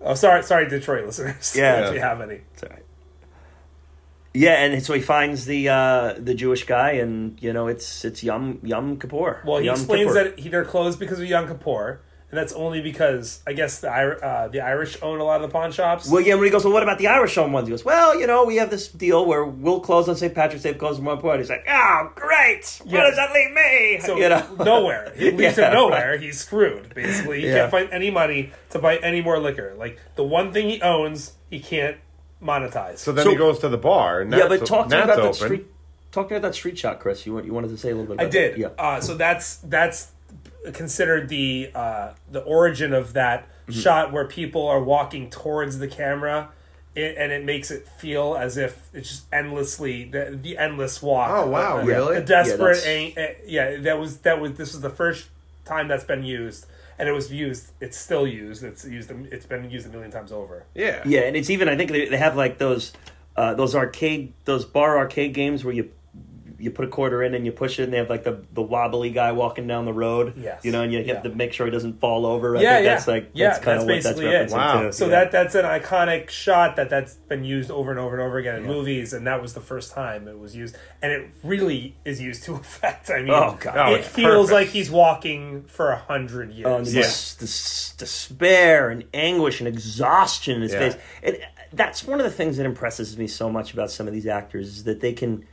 Oh, 0.02 0.14
sorry, 0.14 0.42
sorry, 0.42 0.68
Detroit 0.68 1.06
listeners. 1.06 1.54
Yeah. 1.56 1.88
if 1.88 1.94
you 1.94 2.00
have 2.00 2.20
any. 2.20 2.40
Right. 2.62 2.84
Yeah, 4.32 4.62
and 4.64 4.80
so 4.82 4.94
he 4.94 5.00
finds 5.00 5.44
the 5.44 5.68
uh, 5.68 6.14
the 6.16 6.34
Jewish 6.34 6.64
guy, 6.64 6.92
and 6.92 7.36
you 7.42 7.52
know 7.52 7.66
it's 7.66 8.04
it's 8.04 8.22
Yom 8.22 8.60
Yom 8.62 8.96
Kippur. 8.98 9.42
Well, 9.44 9.58
he 9.58 9.66
Yom 9.66 9.74
explains 9.74 10.12
Kippur. 10.12 10.24
that 10.24 10.38
he, 10.38 10.48
they're 10.48 10.64
closed 10.64 11.00
because 11.00 11.18
of 11.18 11.26
Yom 11.26 11.48
Kippur, 11.48 12.00
and 12.30 12.38
that's 12.38 12.52
only 12.52 12.80
because 12.80 13.42
I 13.46 13.52
guess 13.52 13.80
the 13.80 13.90
uh, 13.90 14.48
the 14.48 14.60
Irish 14.60 14.96
own 15.02 15.18
a 15.20 15.24
lot 15.24 15.40
of 15.42 15.48
the 15.48 15.52
pawn 15.52 15.72
shops. 15.72 16.08
Well, 16.08 16.20
yeah, 16.20 16.34
when 16.34 16.44
he 16.44 16.50
goes, 16.50 16.64
well, 16.64 16.72
what 16.72 16.82
about 16.82 16.98
the 16.98 17.08
Irish 17.08 17.36
owned 17.38 17.52
ones? 17.52 17.66
He 17.66 17.72
goes, 17.72 17.84
well, 17.84 18.18
you 18.18 18.26
know, 18.26 18.44
we 18.44 18.56
have 18.56 18.70
this 18.70 18.88
deal 18.88 19.26
where 19.26 19.44
we'll 19.44 19.80
close 19.80 20.08
on 20.08 20.16
St. 20.16 20.34
Patrick's 20.34 20.62
Day, 20.62 20.74
close 20.74 20.98
on 20.98 21.04
one 21.04 21.18
point. 21.18 21.38
He's 21.40 21.50
like, 21.50 21.64
oh, 21.68 22.12
great. 22.14 22.80
Yeah. 22.86 22.92
Where 22.98 23.06
does 23.10 23.16
that 23.16 23.32
leave 23.32 23.50
me? 23.52 23.98
so 24.00 24.16
you 24.16 24.28
know, 24.28 24.46
nowhere. 24.64 25.12
He 25.16 25.30
leaves 25.32 25.56
Yeah, 25.58 25.68
him 25.68 25.74
nowhere. 25.74 26.18
He's 26.18 26.38
screwed. 26.40 26.94
Basically, 26.94 27.40
he 27.40 27.48
Yeah. 27.48 27.54
can't 27.58 27.70
find 27.70 27.88
any 27.90 28.10
money 28.10 28.52
to 28.70 28.78
buy 28.78 28.96
any 28.98 29.20
more 29.20 29.38
liquor. 29.40 29.74
Like 29.76 29.98
the 30.14 30.24
one 30.24 30.52
thing 30.52 30.68
he 30.68 30.80
owns, 30.82 31.32
he 31.50 31.58
can't 31.60 31.96
monetize. 32.42 32.98
So 32.98 33.12
then 33.12 33.24
So- 33.24 33.30
he 33.30 33.36
goes 33.36 33.58
to 33.60 33.68
the 33.68 33.76
bar. 33.78 34.20
And 34.20 34.32
yeah, 34.32 34.48
but 34.48 34.64
talk 34.66 34.88
to 34.88 34.96
me 34.96 35.02
about 35.02 35.16
that 35.16 35.22
open. 35.24 35.34
street. 35.34 35.66
Talk 36.12 36.28
to 36.28 36.34
me 36.34 36.38
about 36.38 36.48
that 36.48 36.54
street 36.54 36.76
shot, 36.78 36.98
Chris. 37.00 37.24
You 37.26 37.34
want 37.34 37.46
you 37.46 37.52
wanted 37.52 37.68
to 37.70 37.76
say 37.76 37.90
a 37.90 37.94
little 37.94 38.16
bit. 38.16 38.24
I 38.24 38.28
did. 38.28 38.54
That. 38.54 38.58
Yeah. 38.58 38.66
Uh, 38.78 39.00
so 39.00 39.14
that's 39.14 39.56
that's 39.58 40.10
considered 40.72 41.28
the 41.28 41.70
uh, 41.74 42.12
the 42.30 42.40
origin 42.42 42.92
of 42.92 43.12
that 43.14 43.46
Mm-hmm. 43.68 43.78
shot 43.82 44.10
where 44.12 44.24
people 44.24 44.66
are 44.66 44.82
walking 44.82 45.30
towards 45.30 45.78
the 45.78 45.86
camera, 45.86 46.48
it, 46.96 47.14
and 47.16 47.30
it 47.30 47.44
makes 47.44 47.70
it 47.70 47.86
feel 47.86 48.34
as 48.36 48.56
if 48.56 48.88
it's 48.92 49.08
just 49.08 49.26
endlessly 49.32 50.06
the, 50.06 50.36
the 50.42 50.58
endless 50.58 51.00
walk. 51.00 51.30
Oh, 51.30 51.46
wow, 51.48 51.78
Uh, 51.78 51.84
really? 51.84 52.14
The 52.16 52.22
desperate. 52.22 52.78
that's- 52.78 52.86
ang- 52.86 53.12
uh, 53.16 53.34
yeah, 53.46 53.76
that 53.76 53.96
was 54.00 54.16
that 54.20 54.40
was 54.40 54.54
this 54.54 54.72
was 54.72 54.80
the 54.80 54.90
first 54.90 55.28
time 55.64 55.86
that's 55.86 56.02
been 56.02 56.24
used, 56.24 56.66
and 56.98 57.08
it 57.08 57.12
was 57.12 57.30
used. 57.32 57.70
It's 57.80 57.96
still 57.96 58.26
used. 58.26 58.64
It's 58.64 58.84
used. 58.84 59.08
It's 59.30 59.46
been 59.46 59.70
used 59.70 59.86
a 59.86 59.90
million 59.90 60.10
times 60.10 60.32
over. 60.32 60.64
Yeah. 60.74 61.00
Yeah, 61.06 61.20
and 61.20 61.36
it's 61.36 61.48
even. 61.50 61.68
I 61.68 61.76
think 61.76 61.92
they, 61.92 62.08
they 62.08 62.16
have 62.16 62.34
like 62.36 62.58
those 62.58 62.92
uh, 63.36 63.54
those 63.54 63.76
arcade 63.76 64.32
those 64.46 64.64
bar 64.64 64.98
arcade 64.98 65.32
games 65.32 65.64
where 65.64 65.74
you 65.74 65.90
you 66.60 66.70
put 66.70 66.84
a 66.84 66.88
quarter 66.88 67.22
in 67.22 67.34
and 67.34 67.44
you 67.46 67.52
push 67.52 67.78
it, 67.78 67.84
and 67.84 67.92
they 67.92 67.96
have 67.96 68.10
like 68.10 68.24
the, 68.24 68.42
the 68.52 68.62
wobbly 68.62 69.10
guy 69.10 69.32
walking 69.32 69.66
down 69.66 69.84
the 69.86 69.92
road. 69.92 70.34
Yes. 70.36 70.64
you 70.64 70.72
know, 70.72 70.82
and 70.82 70.92
you 70.92 71.00
Yeah. 71.00 71.14
have 71.14 71.22
to 71.24 71.30
make 71.30 71.52
sure 71.52 71.66
he 71.66 71.72
doesn't 71.72 72.00
fall 72.00 72.26
over. 72.26 72.56
I 72.56 72.60
Yeah, 72.60 72.74
think 72.74 72.84
yeah. 72.84 72.94
that's 72.94 73.08
like 73.08 73.30
Yeah, 73.32 73.48
that's 73.50 73.64
kind 73.64 73.78
of 73.80 73.86
what 73.86 74.02
that's 74.02 74.18
it. 74.18 74.22
referencing 74.24 74.52
Wow. 74.52 74.82
to. 74.82 74.92
So 74.92 75.04
Yeah. 75.06 75.10
that 75.10 75.32
that's 75.32 75.54
an 75.54 75.64
iconic 75.64 76.28
shot 76.30 76.76
that 76.76 76.90
that's 76.90 77.14
been 77.14 77.44
used 77.44 77.70
over 77.70 77.90
and 77.90 77.98
over 77.98 78.14
and 78.14 78.22
over 78.22 78.38
again 78.38 78.56
in 78.56 78.64
movies, 78.66 79.12
and 79.12 79.26
that 79.26 79.40
was 79.42 79.54
the 79.54 79.60
first 79.60 79.92
time 79.92 80.28
it 80.28 80.38
was 80.38 80.54
used, 80.54 80.76
and 81.02 81.12
it 81.12 81.28
really 81.42 81.96
is 82.04 82.20
used 82.20 82.42
to 82.44 82.54
effect. 82.56 83.10
I 83.10 83.22
mean, 83.22 83.30
Oh, 83.30 83.56
God. 83.58 83.76
Oh, 83.76 83.94
it 83.94 84.04
feels 84.04 84.50
perfect. 84.50 84.52
like 84.52 84.68
he's 84.68 84.90
walking 84.90 85.64
for 85.68 85.90
a 85.90 85.96
hundred 85.98 86.50
years. 86.52 86.66
Oh, 86.68 86.76
and 86.76 86.86
Yeah. 86.86 87.02
des- 87.02 87.36
des- 87.38 87.96
despair 87.96 88.90
and 88.90 89.04
anguish 89.14 89.60
and 89.60 89.68
exhaustion 89.68 90.56
in 90.56 90.62
his 90.62 90.72
Yeah. 90.72 90.78
face. 90.80 90.96
It, 91.22 91.42
that's 91.72 92.04
one 92.04 92.18
of 92.20 92.24
the 92.24 92.30
things 92.32 92.56
that 92.56 92.66
impresses 92.66 93.16
me 93.16 93.26
so 93.28 93.48
much 93.50 93.72
about 93.72 93.90
some 93.90 94.06
of 94.08 94.12
these 94.12 94.26
actors 94.26 94.66
is 94.68 94.84
that 94.84 95.00
they 95.00 95.12
can 95.12 95.44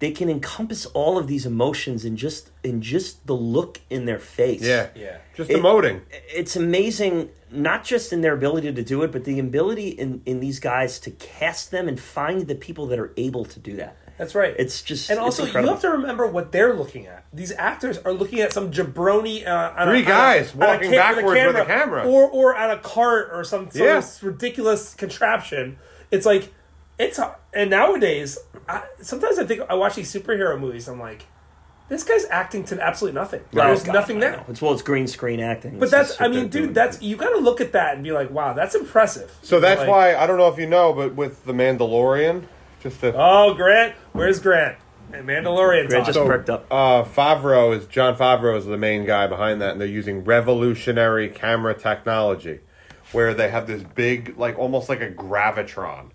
they 0.00 0.10
can 0.10 0.28
encompass 0.28 0.86
all 0.86 1.16
of 1.18 1.26
these 1.28 1.46
emotions 1.46 2.04
in 2.04 2.16
just 2.16 2.50
in 2.62 2.82
just 2.82 3.26
the 3.26 3.34
look 3.34 3.80
in 3.90 4.04
their 4.06 4.18
face. 4.18 4.60
Yeah. 4.62 4.88
Yeah. 4.94 5.18
Just 5.34 5.50
It- 5.50 5.56
emoting. 5.56 6.00
It's 6.34 6.56
amazing, 6.56 7.30
not 7.50 7.84
just 7.84 8.12
in 8.12 8.20
their 8.20 8.34
ability 8.34 8.72
to 8.72 8.82
do 8.82 9.02
it, 9.02 9.12
but 9.12 9.24
the 9.24 9.38
ability 9.38 9.88
in, 9.88 10.20
in 10.26 10.40
these 10.40 10.58
guys 10.60 10.98
to 11.00 11.10
cast 11.12 11.70
them 11.70 11.88
and 11.88 11.98
find 11.98 12.46
the 12.48 12.54
people 12.54 12.86
that 12.88 12.98
are 12.98 13.12
able 13.16 13.44
to 13.46 13.58
do 13.60 13.76
that. 13.76 13.96
That's 14.18 14.34
right. 14.36 14.54
It's 14.58 14.80
just 14.82 15.10
and 15.10 15.18
also 15.18 15.44
you 15.44 15.52
have 15.66 15.80
to 15.80 15.90
remember 15.90 16.24
what 16.28 16.52
they're 16.52 16.74
looking 16.74 17.06
at. 17.08 17.24
These 17.32 17.50
actors 17.58 17.98
are 17.98 18.12
looking 18.12 18.38
at 18.40 18.52
some 18.52 18.70
jabroni. 18.70 19.44
Uh, 19.44 19.86
Three 19.86 20.02
a, 20.02 20.04
guys 20.04 20.54
on 20.54 20.62
a, 20.62 20.64
on 20.66 20.70
a 20.70 20.72
walking 20.74 20.90
ca- 20.92 20.96
backwards 20.96 21.40
with 21.46 21.56
a 21.56 21.64
camera. 21.64 22.04
or 22.06 22.28
or 22.30 22.56
on 22.56 22.70
a 22.70 22.78
cart 22.78 23.30
or 23.32 23.42
some 23.42 23.70
sort 23.70 23.74
Yeah. 23.88 23.98
of 23.98 24.22
ridiculous 24.22 24.94
contraption. 24.94 25.78
It's 26.12 26.24
like 26.26 26.52
it's 26.98 27.18
and 27.52 27.70
nowadays 27.70 28.38
I, 28.68 28.82
sometimes 29.02 29.38
I 29.38 29.44
think 29.44 29.62
I 29.68 29.74
watch 29.74 29.94
these 29.96 30.12
superhero 30.12 30.58
movies. 30.58 30.88
I'm 30.88 30.98
like, 31.00 31.26
this 31.88 32.02
guy's 32.04 32.24
acting 32.30 32.64
to 32.64 32.80
absolutely 32.80 33.18
nothing. 33.20 33.42
There's 33.52 33.82
Oh, 33.82 33.84
God, 33.86 33.92
nothing 33.92 34.16
I 34.18 34.20
there. 34.20 34.44
It's 34.48 34.62
well, 34.62 34.72
it's 34.72 34.82
green 34.82 35.06
screen 35.06 35.40
acting. 35.40 35.78
But 35.78 35.84
It's 35.84 35.90
that's 35.92 36.20
I 36.20 36.28
mean, 36.28 36.32
they're 36.32 36.48
doing. 36.48 36.66
dude, 36.66 36.74
that's 36.74 37.02
you 37.02 37.16
got 37.16 37.30
to 37.30 37.38
look 37.38 37.60
at 37.60 37.72
that 37.72 37.94
and 37.94 38.02
be 38.04 38.12
like, 38.12 38.30
wow, 38.30 38.52
that's 38.54 38.74
impressive. 38.74 39.36
So 39.42 39.60
that's 39.60 39.80
Like, 39.80 39.88
why 39.90 40.14
I 40.16 40.26
don't 40.26 40.38
know 40.38 40.48
if 40.48 40.58
you 40.58 40.66
know, 40.66 40.92
but 40.92 41.14
with 41.14 41.44
the 41.44 41.52
Mandalorian, 41.52 42.44
just 42.82 43.00
to 43.00 43.12
Oh, 43.16 43.54
Grant, 43.54 43.94
where's 44.12 44.40
Grant? 44.40 44.78
And 45.12 45.28
Mandalorian. 45.28 45.88
Grant 45.88 46.06
talk. 46.06 46.14
just 46.14 46.18
perked 46.26 46.48
up. 46.48 46.66
uh, 46.70 47.04
Favreau 47.04 47.76
is 47.76 47.86
Jon 47.86 48.16
Favreau 48.16 48.56
is 48.56 48.64
the 48.64 48.78
main 48.78 49.04
guy 49.04 49.26
behind 49.26 49.60
that, 49.60 49.72
and 49.72 49.80
they're 49.80 49.86
using 49.86 50.24
revolutionary 50.24 51.28
camera 51.28 51.74
technology, 51.74 52.60
where 53.12 53.34
they 53.34 53.50
have 53.50 53.66
this 53.66 53.82
big, 53.94 54.38
like 54.38 54.58
almost 54.58 54.88
like 54.88 55.02
a 55.02 55.10
gravitron, 55.10 56.10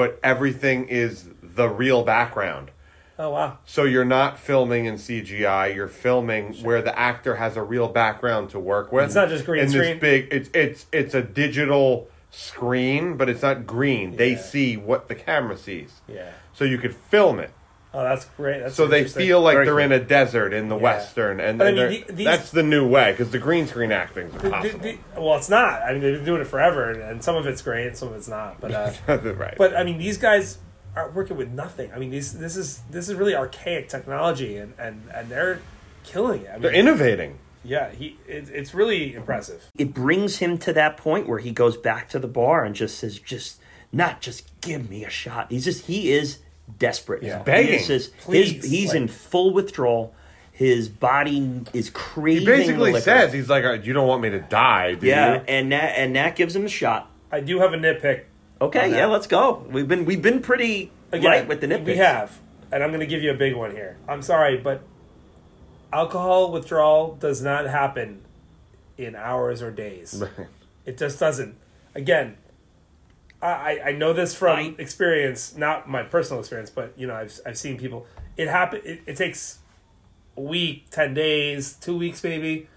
but 0.00 0.18
everything 0.22 0.88
is 0.88 1.28
the 1.42 1.68
real 1.68 2.02
background. 2.02 2.70
oh 3.18 3.28
wow. 3.28 3.58
So 3.66 3.84
you're 3.84 4.02
not 4.06 4.38
filming 4.38 4.86
in 4.86 4.94
CGI. 4.94 5.74
You're 5.74 5.88
filming 5.88 6.54
where 6.62 6.80
the 6.80 6.98
actor 6.98 7.36
has 7.36 7.58
a 7.58 7.62
real 7.62 7.86
background 7.86 8.48
to 8.50 8.58
work 8.58 8.92
with. 8.92 9.04
It's 9.04 9.14
not 9.14 9.28
just 9.28 9.44
green 9.44 9.60
and 9.64 9.70
screen. 9.70 9.98
This 9.98 10.00
big, 10.00 10.28
it's 10.32 10.48
it's 10.54 10.86
it's 10.90 11.14
a 11.14 11.20
digital 11.20 12.08
screen, 12.30 13.18
but 13.18 13.28
it's 13.28 13.42
not 13.42 13.66
green. 13.66 14.16
They 14.16 14.36
see 14.36 14.78
what 14.78 15.08
the 15.08 15.14
camera 15.14 15.58
sees. 15.58 16.00
Yeah. 16.08 16.30
So 16.54 16.64
you 16.64 16.78
could 16.78 16.94
film 16.94 17.38
it. 17.38 17.50
Oh, 17.92 18.04
that's 18.04 18.24
great. 18.36 18.60
That's 18.60 18.76
So 18.76 18.86
they 18.86 19.04
feel 19.04 19.40
like 19.40 19.54
Very 19.54 19.64
they're 19.66 19.74
cool. 19.74 19.82
in 19.84 19.92
a 19.92 19.98
desert 19.98 20.52
in 20.52 20.68
the 20.68 20.76
Yeah. 20.76 20.82
western, 20.82 21.40
and, 21.40 21.58
But 21.58 21.66
I 21.66 21.72
mean, 21.72 22.04
these- 22.08 22.24
that's 22.24 22.50
the 22.52 22.62
new 22.62 22.86
way 22.86 23.10
because 23.10 23.30
the 23.30 23.38
green 23.38 23.66
screen 23.66 23.90
acting 23.90 24.26
is 24.28 24.32
The- 24.34 24.48
the- 24.48 24.78
the- 25.14 25.20
well, 25.20 25.36
it's 25.36 25.48
not. 25.50 25.82
I 25.82 25.92
mean, 25.92 26.00
they've 26.02 26.14
been 26.14 26.24
doing 26.24 26.40
it 26.40 26.46
forever, 26.46 26.90
and, 26.90 27.02
and 27.02 27.24
some 27.24 27.34
of 27.34 27.46
it's 27.46 27.62
great, 27.62 27.88
and 27.88 27.96
some 27.96 28.08
of 28.08 28.14
it's 28.14 28.28
not. 28.28 28.60
But 28.60 28.72
uh, 28.72 28.92
right. 29.36 29.54
but 29.58 29.76
I 29.76 29.82
mean, 29.82 29.98
these 29.98 30.18
guys 30.18 30.58
are 30.94 31.10
working 31.10 31.36
with 31.36 31.48
nothing. 31.50 31.90
I 31.94 31.98
mean, 31.98 32.10
these 32.10 32.32
this 32.38 32.56
is 32.56 32.80
this 32.90 33.08
is 33.08 33.14
really 33.16 33.34
archaic 33.34 33.88
technology, 33.88 34.56
and 34.56 34.72
and, 34.78 35.02
and 35.12 35.28
they're 35.28 35.60
killing 36.04 36.42
it. 36.42 36.50
I 36.54 36.58
they're 36.58 36.72
innovating. 36.72 37.38
yeah, 37.64 37.90
he 37.90 38.18
it, 38.28 38.48
it's 38.52 38.72
really 38.72 39.14
impressive. 39.14 39.64
it 39.76 39.92
brings 39.94 40.38
him 40.38 40.58
to 40.58 40.72
that 40.74 40.96
point 40.96 41.28
where 41.28 41.40
he 41.40 41.50
goes 41.50 41.76
back 41.76 42.08
to 42.10 42.18
the 42.20 42.28
bar 42.28 42.64
and 42.64 42.74
just 42.76 42.98
says, 42.98 43.18
just 43.18 43.60
not 43.92 44.20
just 44.20 44.48
give 44.60 44.88
me 44.88 45.04
a 45.04 45.10
shot. 45.10 45.46
He's 45.50 45.64
just 45.64 45.86
he 45.86 46.12
is 46.12 46.38
desperate. 46.78 47.22
Yeah. 47.22 47.38
He 47.38 47.44
Begging. 47.44 47.74
is 47.80 47.86
just- 47.86 48.16
Please, 48.18 48.52
his, 48.62 48.70
he's 48.70 48.88
like- 48.88 48.96
in 48.96 49.08
full 49.08 49.52
withdrawal. 49.52 50.14
His 50.52 50.88
body 50.90 51.62
is 51.72 51.88
craving. 51.88 52.40
He 52.40 52.46
basically 52.46 52.74
the 52.74 52.82
liquor. 52.92 53.00
says 53.00 53.32
he's 53.32 53.48
like, 53.48 53.64
"Uh, 53.64 53.72
"You 53.82 53.94
don't 53.94 54.06
want 54.06 54.20
me 54.20 54.28
to 54.28 54.40
die, 54.40 54.92
do 54.94 55.06
"Yeah," 55.06 55.36
you?" 55.36 55.40
and 55.48 55.70
Nat 55.70 55.92
and 55.96 56.12
Nat 56.12 56.36
gives 56.36 56.54
him 56.54 56.66
a 56.66 56.68
shot. 56.68 57.10
I 57.32 57.40
do 57.40 57.60
have 57.60 57.72
a 57.72 57.78
nitpick. 57.78 58.24
Okay, 58.60 58.90
yeah, 58.90 59.06
let's 59.06 59.26
go. 59.26 59.64
We've 59.70 59.88
been 59.88 60.04
we've 60.04 60.20
been 60.20 60.40
pretty 60.42 60.92
Again, 61.12 61.24
light 61.24 61.48
with 61.48 61.62
the 61.62 61.66
nitpicks. 61.66 61.84
We 61.86 61.96
have, 61.96 62.38
and 62.70 62.82
I'm 62.82 62.90
going 62.90 63.00
to 63.00 63.06
give 63.06 63.22
you 63.22 63.30
a 63.30 63.36
big 63.38 63.56
one 63.56 63.70
here. 63.70 63.96
I'm 64.06 64.20
sorry, 64.20 64.58
but 64.58 64.82
alcohol 65.92 66.52
withdrawal 66.52 67.14
does 67.16 67.42
not 67.42 67.66
happen 67.66 68.20
in 68.98 69.16
hours 69.16 69.62
or 69.62 69.70
days. 69.70 70.22
It 70.84 70.98
just 70.98 71.18
doesn't. 71.18 71.56
Again, 71.94 72.36
I, 73.42 73.80
I- 73.86 73.92
know 73.92 74.12
this 74.12 74.34
from 74.34 74.58
I- 74.58 74.74
experience, 74.78 75.56
not 75.56 75.88
my 75.88 76.02
personal 76.02 76.40
experience, 76.40 76.70
but 76.70 76.92
you 76.96 77.06
know 77.06 77.14
I've 77.14 77.38
I've 77.46 77.58
seen 77.58 77.78
people. 77.78 78.06
It 78.36 78.48
happen. 78.48 78.80
It, 78.84 79.00
it 79.06 79.16
takes 79.16 79.58
a 80.36 80.40
week, 80.40 80.86
ten 80.90 81.14
days, 81.14 81.74
two 81.74 81.96
weeks, 81.96 82.22
maybe, 82.22 82.68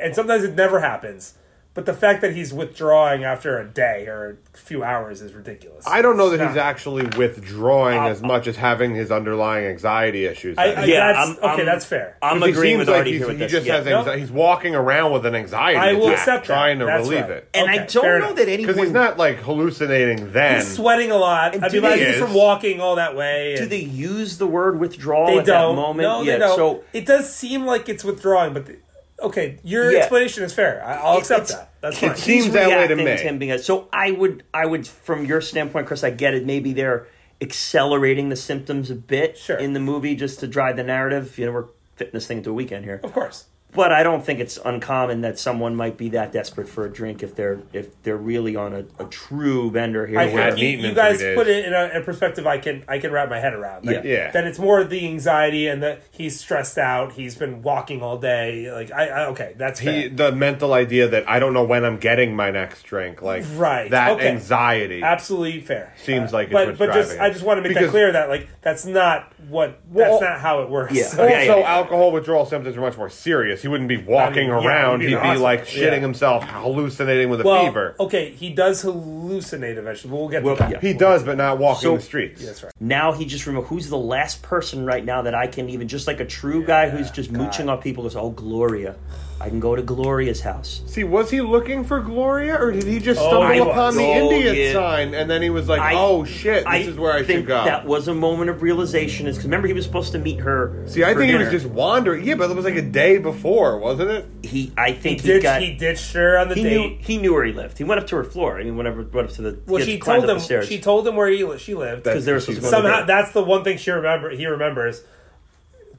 and 0.00 0.14
sometimes 0.14 0.44
it 0.44 0.54
never 0.54 0.80
happens. 0.80 1.34
But 1.78 1.86
the 1.86 1.94
fact 1.94 2.22
that 2.22 2.34
he's 2.34 2.52
withdrawing 2.52 3.22
after 3.22 3.56
a 3.56 3.64
day 3.64 4.06
or 4.08 4.36
a 4.52 4.56
few 4.58 4.82
hours 4.82 5.22
is 5.22 5.32
ridiculous. 5.32 5.86
I 5.86 6.02
don't 6.02 6.16
know 6.16 6.28
that 6.30 6.40
It's 6.40 6.48
he's 6.50 6.56
not. 6.56 6.66
actually 6.66 7.04
withdrawing 7.16 7.98
Uh, 8.00 8.08
as 8.08 8.20
much 8.20 8.48
as 8.48 8.56
having 8.56 8.96
his 8.96 9.12
underlying 9.12 9.64
anxiety 9.66 10.26
issues. 10.26 10.58
I, 10.58 10.72
I, 10.72 10.84
Yeah, 10.86 11.12
that's, 11.12 11.18
I'm- 11.20 11.36
okay, 11.38 11.46
I'm- 11.62 11.66
that's 11.66 11.84
fair. 11.84 12.16
I'm 12.20 12.42
he 12.42 12.50
agreeing 12.50 12.72
seems 12.72 12.78
with 12.80 12.88
like 12.88 12.98
Artie 12.98 13.10
he's- 13.12 13.18
here 13.20 13.28
with 13.28 13.36
he 13.36 13.42
this. 13.44 13.52
just 13.52 13.66
yeah. 13.66 13.76
has 13.76 13.86
No. 13.86 13.98
anxiety. 14.00 14.20
He's 14.22 14.32
walking 14.32 14.74
around 14.74 15.12
with 15.12 15.24
an 15.24 15.36
anxiety 15.36 15.78
I 15.78 15.92
will 15.92 16.06
attack, 16.08 16.18
accept 16.18 16.46
that. 16.48 16.52
trying 16.52 16.78
to 16.80 16.86
That's 16.86 17.08
relieve 17.08 17.22
right. 17.28 17.30
it. 17.30 17.48
and 17.54 17.70
I 17.70 17.74
Okay, 17.74 17.86
don't 17.92 18.02
fair 18.02 18.18
know 18.18 18.24
enough. 18.24 18.36
that 18.38 18.48
anyone 18.48 18.66
Because 18.66 18.82
he's 18.82 18.92
not 18.92 19.16
like 19.18 19.36
hallucinating 19.36 20.32
then. 20.32 20.56
He's 20.56 20.74
sweating 20.74 21.12
a 21.12 21.16
lot. 21.16 21.62
I 21.62 21.68
do 21.68 21.80
mean, 21.80 21.90
like, 21.92 22.00
they- 22.00 22.06
he's 22.06 22.18
from 22.18 22.34
walking 22.34 22.80
all 22.80 22.96
that 22.96 23.14
way. 23.14 23.54
Do 23.54 23.62
and 23.62 23.70
they 23.70 23.76
use 23.78 24.38
the 24.38 24.48
word 24.48 24.80
withdrawal 24.80 25.26
they 25.28 25.38
at 25.38 25.46
don't. 25.46 25.76
that 25.76 25.80
moment? 25.80 26.02
No, 26.08 26.22
yeah, 26.22 26.32
they 26.32 26.38
don't. 26.40 26.56
so 26.56 26.82
it 26.92 27.06
does 27.06 27.32
seem 27.32 27.66
like 27.66 27.88
it's 27.88 28.02
withdrawing, 28.02 28.52
but 28.52 28.66
the, 28.66 28.78
okay, 29.20 29.58
your 29.62 29.90
Yeah. 29.92 29.98
explanation 30.00 30.44
is 30.44 30.52
fair. 30.54 30.82
I, 30.84 30.94
I'll 30.96 31.18
accept 31.18 31.44
It's- 31.50 31.58
that. 31.58 31.64
That's 31.80 31.96
it 32.02 32.06
fine. 32.08 32.16
seems 32.16 32.44
he's 32.46 32.52
that 32.54 32.68
way 32.68 32.88
to 32.88 32.94
reacting 32.96 33.04
me. 33.04 33.28
him 33.30 33.38
being 33.38 33.58
so 33.58 33.88
I 33.92 34.10
would 34.10 34.42
I 34.52 34.66
would 34.66 34.86
from 34.86 35.24
your 35.24 35.40
standpoint, 35.40 35.86
Chris, 35.86 36.02
I 36.02 36.10
get 36.10 36.34
it. 36.34 36.44
Maybe 36.44 36.72
they're 36.72 37.06
accelerating 37.40 38.30
the 38.30 38.36
symptoms 38.36 38.90
a 38.90 38.94
bit 38.96 39.38
Sure. 39.38 39.56
in 39.56 39.72
the 39.72 39.80
movie 39.80 40.16
just 40.16 40.40
to 40.40 40.48
drive 40.48 40.76
the 40.76 40.82
narrative. 40.82 41.38
You 41.38 41.46
know, 41.46 41.52
we're 41.52 41.66
fitting 41.94 42.14
this 42.14 42.26
thing 42.26 42.38
into 42.38 42.50
a 42.50 42.52
weekend 42.52 42.84
here. 42.84 43.00
of 43.04 43.12
course. 43.12 43.44
But 43.74 43.92
I 43.92 44.02
don't 44.02 44.24
think 44.24 44.40
it's 44.40 44.58
uncommon 44.64 45.20
that 45.20 45.38
someone 45.38 45.76
might 45.76 45.98
be 45.98 46.08
that 46.10 46.32
desperate 46.32 46.68
for 46.70 46.86
a 46.86 46.90
drink 46.92 47.22
if 47.22 47.34
they're 47.34 47.60
if 47.74 48.02
they're 48.02 48.16
really 48.16 48.56
on 48.56 48.72
a, 48.72 48.86
a 48.98 49.04
true 49.04 49.70
bender 49.70 50.06
here. 50.06 50.18
I 50.18 50.24
where- 50.26 50.42
hadn't 50.44 50.58
think 50.58 50.80
you, 50.80 50.88
you 50.88 50.94
guys 50.94 51.18
put 51.18 51.46
it 51.48 51.66
in 51.66 51.74
a, 51.74 52.00
a 52.00 52.02
perspective 52.02 52.46
I 52.46 52.56
can 52.58 52.82
I 52.88 52.98
can 52.98 53.12
wrap 53.12 53.28
my 53.28 53.38
head 53.38 53.52
around. 53.52 53.84
Like, 53.84 53.96
Yeah. 53.96 54.02
Yeah. 54.10 54.30
That 54.30 54.46
it's 54.46 54.58
more 54.58 54.84
the 54.84 55.06
anxiety 55.06 55.66
and 55.68 55.82
that 55.82 56.00
he's 56.10 56.40
stressed 56.40 56.78
out. 56.78 57.12
He's 57.12 57.34
been 57.36 57.60
walking 57.62 58.02
all 58.02 58.16
day. 58.16 58.72
Like 58.72 58.90
I, 58.90 59.08
I 59.08 59.26
okay, 59.26 59.52
that's. 59.58 59.80
He, 59.80 60.08
the 60.08 60.32
mental 60.32 60.72
idea 60.72 61.06
that 61.08 61.28
I 61.28 61.38
don't 61.38 61.52
know 61.52 61.64
when 61.64 61.84
I'm 61.84 61.98
getting 61.98 62.34
my 62.34 62.50
next 62.50 62.84
drink, 62.84 63.20
like 63.20 63.44
Right, 63.54 63.90
that 63.90 64.12
okay. 64.12 64.28
anxiety. 64.30 65.02
Absolutely 65.02 65.60
fair. 65.60 65.92
Seems 66.02 66.32
like 66.32 66.46
it's 66.48 66.54
but 66.54 66.66
what's 66.68 66.78
but 66.78 66.94
just 66.94 67.10
driving 67.16 67.22
I 67.22 67.30
just 67.34 67.44
want 67.44 67.58
to 67.58 67.62
make 67.62 67.70
Because- 67.70 67.84
that 67.84 67.90
clear 67.90 68.12
that 68.12 68.30
like 68.30 68.48
that's 68.62 68.86
not 68.86 69.30
what 69.46 69.80
Well, 69.90 70.18
that's 70.18 70.22
not 70.22 70.40
how 70.40 70.62
it 70.62 70.70
works. 70.70 70.94
Yeah. 70.94 71.04
Also, 71.18 71.26
yeah, 71.26 71.42
yeah. 71.56 71.68
alcohol 71.74 72.12
withdrawal 72.12 72.46
symptoms 72.46 72.76
are 72.76 72.80
much 72.80 72.96
more 72.96 73.10
serious. 73.10 73.57
He 73.62 73.68
wouldn't 73.68 73.88
be 73.88 73.96
walking 73.96 74.50
I 74.50 74.54
mean, 74.54 74.62
yeah, 74.62 74.68
around. 74.68 75.00
he'd 75.00 75.06
be 75.06 75.12
He'd 75.12 75.16
in 75.18 75.22
be 75.22 75.34
the 75.36 75.42
like 75.42 75.60
hospital. 75.60 75.82
shitting 75.88 75.92
Yeah. 75.94 76.00
himself, 76.00 76.44
hallucinating 76.44 77.28
with 77.30 77.40
a 77.40 77.44
well, 77.44 77.64
fever. 77.66 77.94
okay, 78.00 78.30
he 78.30 78.50
does 78.50 78.82
hallucinate 78.84 79.76
eventually. 79.76 80.12
We'll 80.12 80.28
get 80.28 80.42
Well, 80.42 80.56
to 80.56 80.62
that. 80.62 80.70
yeah. 80.72 80.80
He 80.80 80.92
does, 80.94 81.22
but 81.22 81.36
not 81.36 81.58
walking 81.58 81.82
So- 81.82 81.96
the 81.96 82.02
streets. 82.02 82.44
That's 82.44 82.62
right. 82.62 82.72
now 82.80 83.12
he 83.12 83.24
just 83.24 83.46
remember 83.46 83.66
who's 83.68 83.88
the 83.88 83.96
last 83.98 84.42
person 84.42 84.84
right 84.86 85.04
now 85.04 85.22
that 85.22 85.34
I 85.34 85.46
can 85.46 85.68
even 85.70 85.88
just 85.88 86.06
like 86.06 86.20
a 86.20 86.24
true 86.24 86.64
guy 86.64 86.88
who's 86.88 87.10
just 87.10 87.30
mooching 87.32 87.68
off 87.68 87.82
people 87.82 88.02
goes, 88.04 88.16
Oh 88.16 88.30
Gloria. 88.30 88.94
I 89.40 89.48
can 89.48 89.60
go 89.60 89.76
to 89.76 89.82
Gloria's 89.82 90.40
house. 90.40 90.82
See, 90.86 91.04
was 91.04 91.30
he 91.30 91.40
looking 91.40 91.84
for 91.84 92.00
Gloria, 92.00 92.56
or 92.60 92.72
did 92.72 92.82
he 92.84 92.98
just 92.98 93.20
Oh, 93.20 93.28
stumble 93.28 93.52
he 93.52 93.58
upon 93.60 93.94
the 93.94 94.02
Oh, 94.02 94.30
India 94.32 94.52
yeah. 94.52 94.72
sign 94.72 95.14
and 95.14 95.30
then 95.30 95.42
he 95.42 95.50
was 95.50 95.68
like, 95.68 95.80
I- 95.80 95.94
"Oh 95.94 96.24
shit, 96.24 96.64
this 96.68 96.88
is 96.88 96.96
where 96.96 97.12
I 97.12 97.22
think 97.22 97.40
should 97.40 97.46
go." 97.46 97.64
That 97.64 97.86
was 97.86 98.08
a 98.08 98.14
moment 98.14 98.50
of 98.50 98.62
realization. 98.62 99.28
Is 99.28 99.36
because 99.36 99.44
remember 99.46 99.68
he 99.68 99.74
was 99.74 99.84
supposed 99.84 100.10
to 100.12 100.18
meet 100.18 100.40
her. 100.40 100.82
See, 100.86 101.04
I 101.04 101.12
for 101.12 101.20
think 101.20 101.30
he 101.30 101.36
was 101.36 101.46
dinner. 101.46 101.58
just 101.58 101.66
wandering. 101.72 102.24
Yeah, 102.24 102.34
but 102.34 102.50
it 102.50 102.56
was 102.56 102.64
like 102.64 102.74
a 102.74 102.82
day 102.82 103.18
before, 103.18 103.78
wasn't 103.78 104.10
it? 104.10 104.26
he. 104.42 104.72
I 104.76 104.92
think 104.92 105.20
he, 105.20 105.28
ditched, 105.28 105.42
got. 105.44 105.62
he 105.62 105.72
ditched 105.74 106.12
her 106.14 106.38
on 106.38 106.48
the 106.48 106.54
he 106.56 106.62
date. 106.64 106.70
knew 106.70 106.96
he 107.00 107.18
knew 107.18 107.32
where 107.32 107.44
he 107.44 107.52
lived. 107.52 107.78
He 107.78 107.84
went 107.84 108.00
up 108.00 108.06
to 108.08 108.16
her 108.16 108.24
floor. 108.24 108.58
I 108.58 108.64
mean, 108.64 108.76
whenever 108.76 109.02
went 109.02 109.28
up 109.28 109.34
to 109.36 109.42
the 109.42 109.58
well, 109.66 109.78
kids 109.78 109.88
she 109.90 109.98
climbed 109.98 110.22
told 110.22 110.30
up 110.30 110.34
him. 110.34 110.38
the 110.38 110.44
stairs. 110.44 110.66
She 110.68 110.80
told 110.80 111.06
him 111.06 111.14
where 111.14 111.28
he 111.28 111.44
li- 111.44 111.58
she 111.58 111.74
lived. 111.74 112.02
because 112.02 112.24
they 112.24 112.32
were 112.32 112.40
supposed 112.40 112.58
to 112.62 112.62
go 112.62 112.68
on 112.68 112.74
a 112.74 112.76
somehow 112.76 112.98
date. 113.00 113.06
that's 113.06 113.30
the 113.32 113.42
one 113.44 113.62
thing 113.62 113.78
she 113.78 113.90
remember 113.92 114.30
he 114.30 114.46
remembers. 114.46 115.02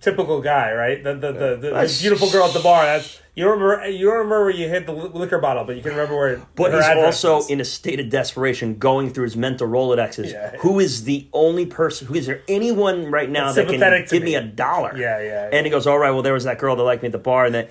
Typical 0.02 0.42
guy, 0.42 0.72
right? 0.74 1.04
The 1.04 1.14
the 1.14 1.32
the, 1.32 1.56
the, 1.56 1.70
the 1.72 1.98
beautiful 2.00 2.30
girl 2.30 2.46
at 2.46 2.54
the 2.54 2.60
bar. 2.60 2.86
That's 2.86 3.20
you 3.36 3.46
don't 3.46 3.60
remember. 3.60 3.88
You 3.90 4.06
don't 4.08 4.18
remember 4.18 4.42
where 4.42 4.50
you 4.50 4.68
hit 4.68 4.86
the 4.86 4.92
liquor 4.92 5.40
bottle, 5.40 5.64
but 5.64 5.76
you 5.76 5.82
can 5.82 5.92
remember 5.92 6.16
where. 6.16 6.42
But 6.56 6.72
her 6.72 6.78
he's 6.82 7.04
also 7.04 7.46
in 7.48 7.62
a 7.62 7.66
state 7.66 8.00
of 8.00 8.10
desperation, 8.10 8.78
going 8.78 9.12
through 9.12 9.26
his 9.26 9.38
mental 9.38 9.68
rolodexes. 9.68 10.32
Yeah. 10.32 10.58
Who 10.58 10.80
is 10.80 11.04
the 11.04 11.28
only 11.34 11.66
person? 11.66 12.08
Who 12.08 12.16
is 12.16 12.26
there 12.26 12.42
anyone 12.48 13.12
right 13.12 13.30
now 13.30 13.52
that 13.52 13.68
can 13.68 13.80
give 13.80 14.24
me 14.24 14.32
me. 14.32 14.36
a 14.36 14.42
dollar? 14.42 14.98
Yeah, 14.98 15.22
yeah, 15.22 15.50
And 15.52 15.66
he 15.66 15.70
goes, 15.70 15.88
"All 15.88 15.98
right, 15.98 16.12
well, 16.12 16.22
there 16.22 16.34
was 16.34 16.46
that 16.46 16.60
girl 16.60 16.76
that 16.76 16.84
liked 16.84 17.02
me 17.02 17.08
at 17.08 17.12
the 17.14 17.18
bar, 17.18 17.46
and 17.46 17.56
then 17.56 17.68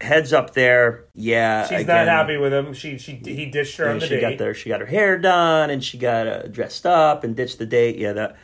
heads 0.00 0.32
up 0.32 0.54
there. 0.54 1.04
Yeah, 1.14 1.64
She's 1.66 1.80
again, 1.80 2.06
not 2.06 2.08
happy 2.08 2.36
with 2.36 2.52
him. 2.52 2.72
She 2.72 2.98
she 2.98 3.16
he 3.16 3.46
ditched 3.46 3.76
her 3.78 3.88
on 3.88 3.98
the 3.98 4.06
she 4.06 4.14
date. 4.16 4.20
got 4.20 4.38
there. 4.38 4.54
She 4.54 4.68
got 4.68 4.80
her 4.80 4.86
hair 4.86 5.18
done, 5.18 5.70
and 5.70 5.82
she 5.82 5.98
got 5.98 6.26
uh, 6.26 6.42
dressed 6.44 6.86
up 6.86 7.24
and 7.24 7.34
ditched 7.36 7.58
the 7.58 7.66
date. 7.66 7.96
Yeah, 7.98 8.12
that 8.12 8.36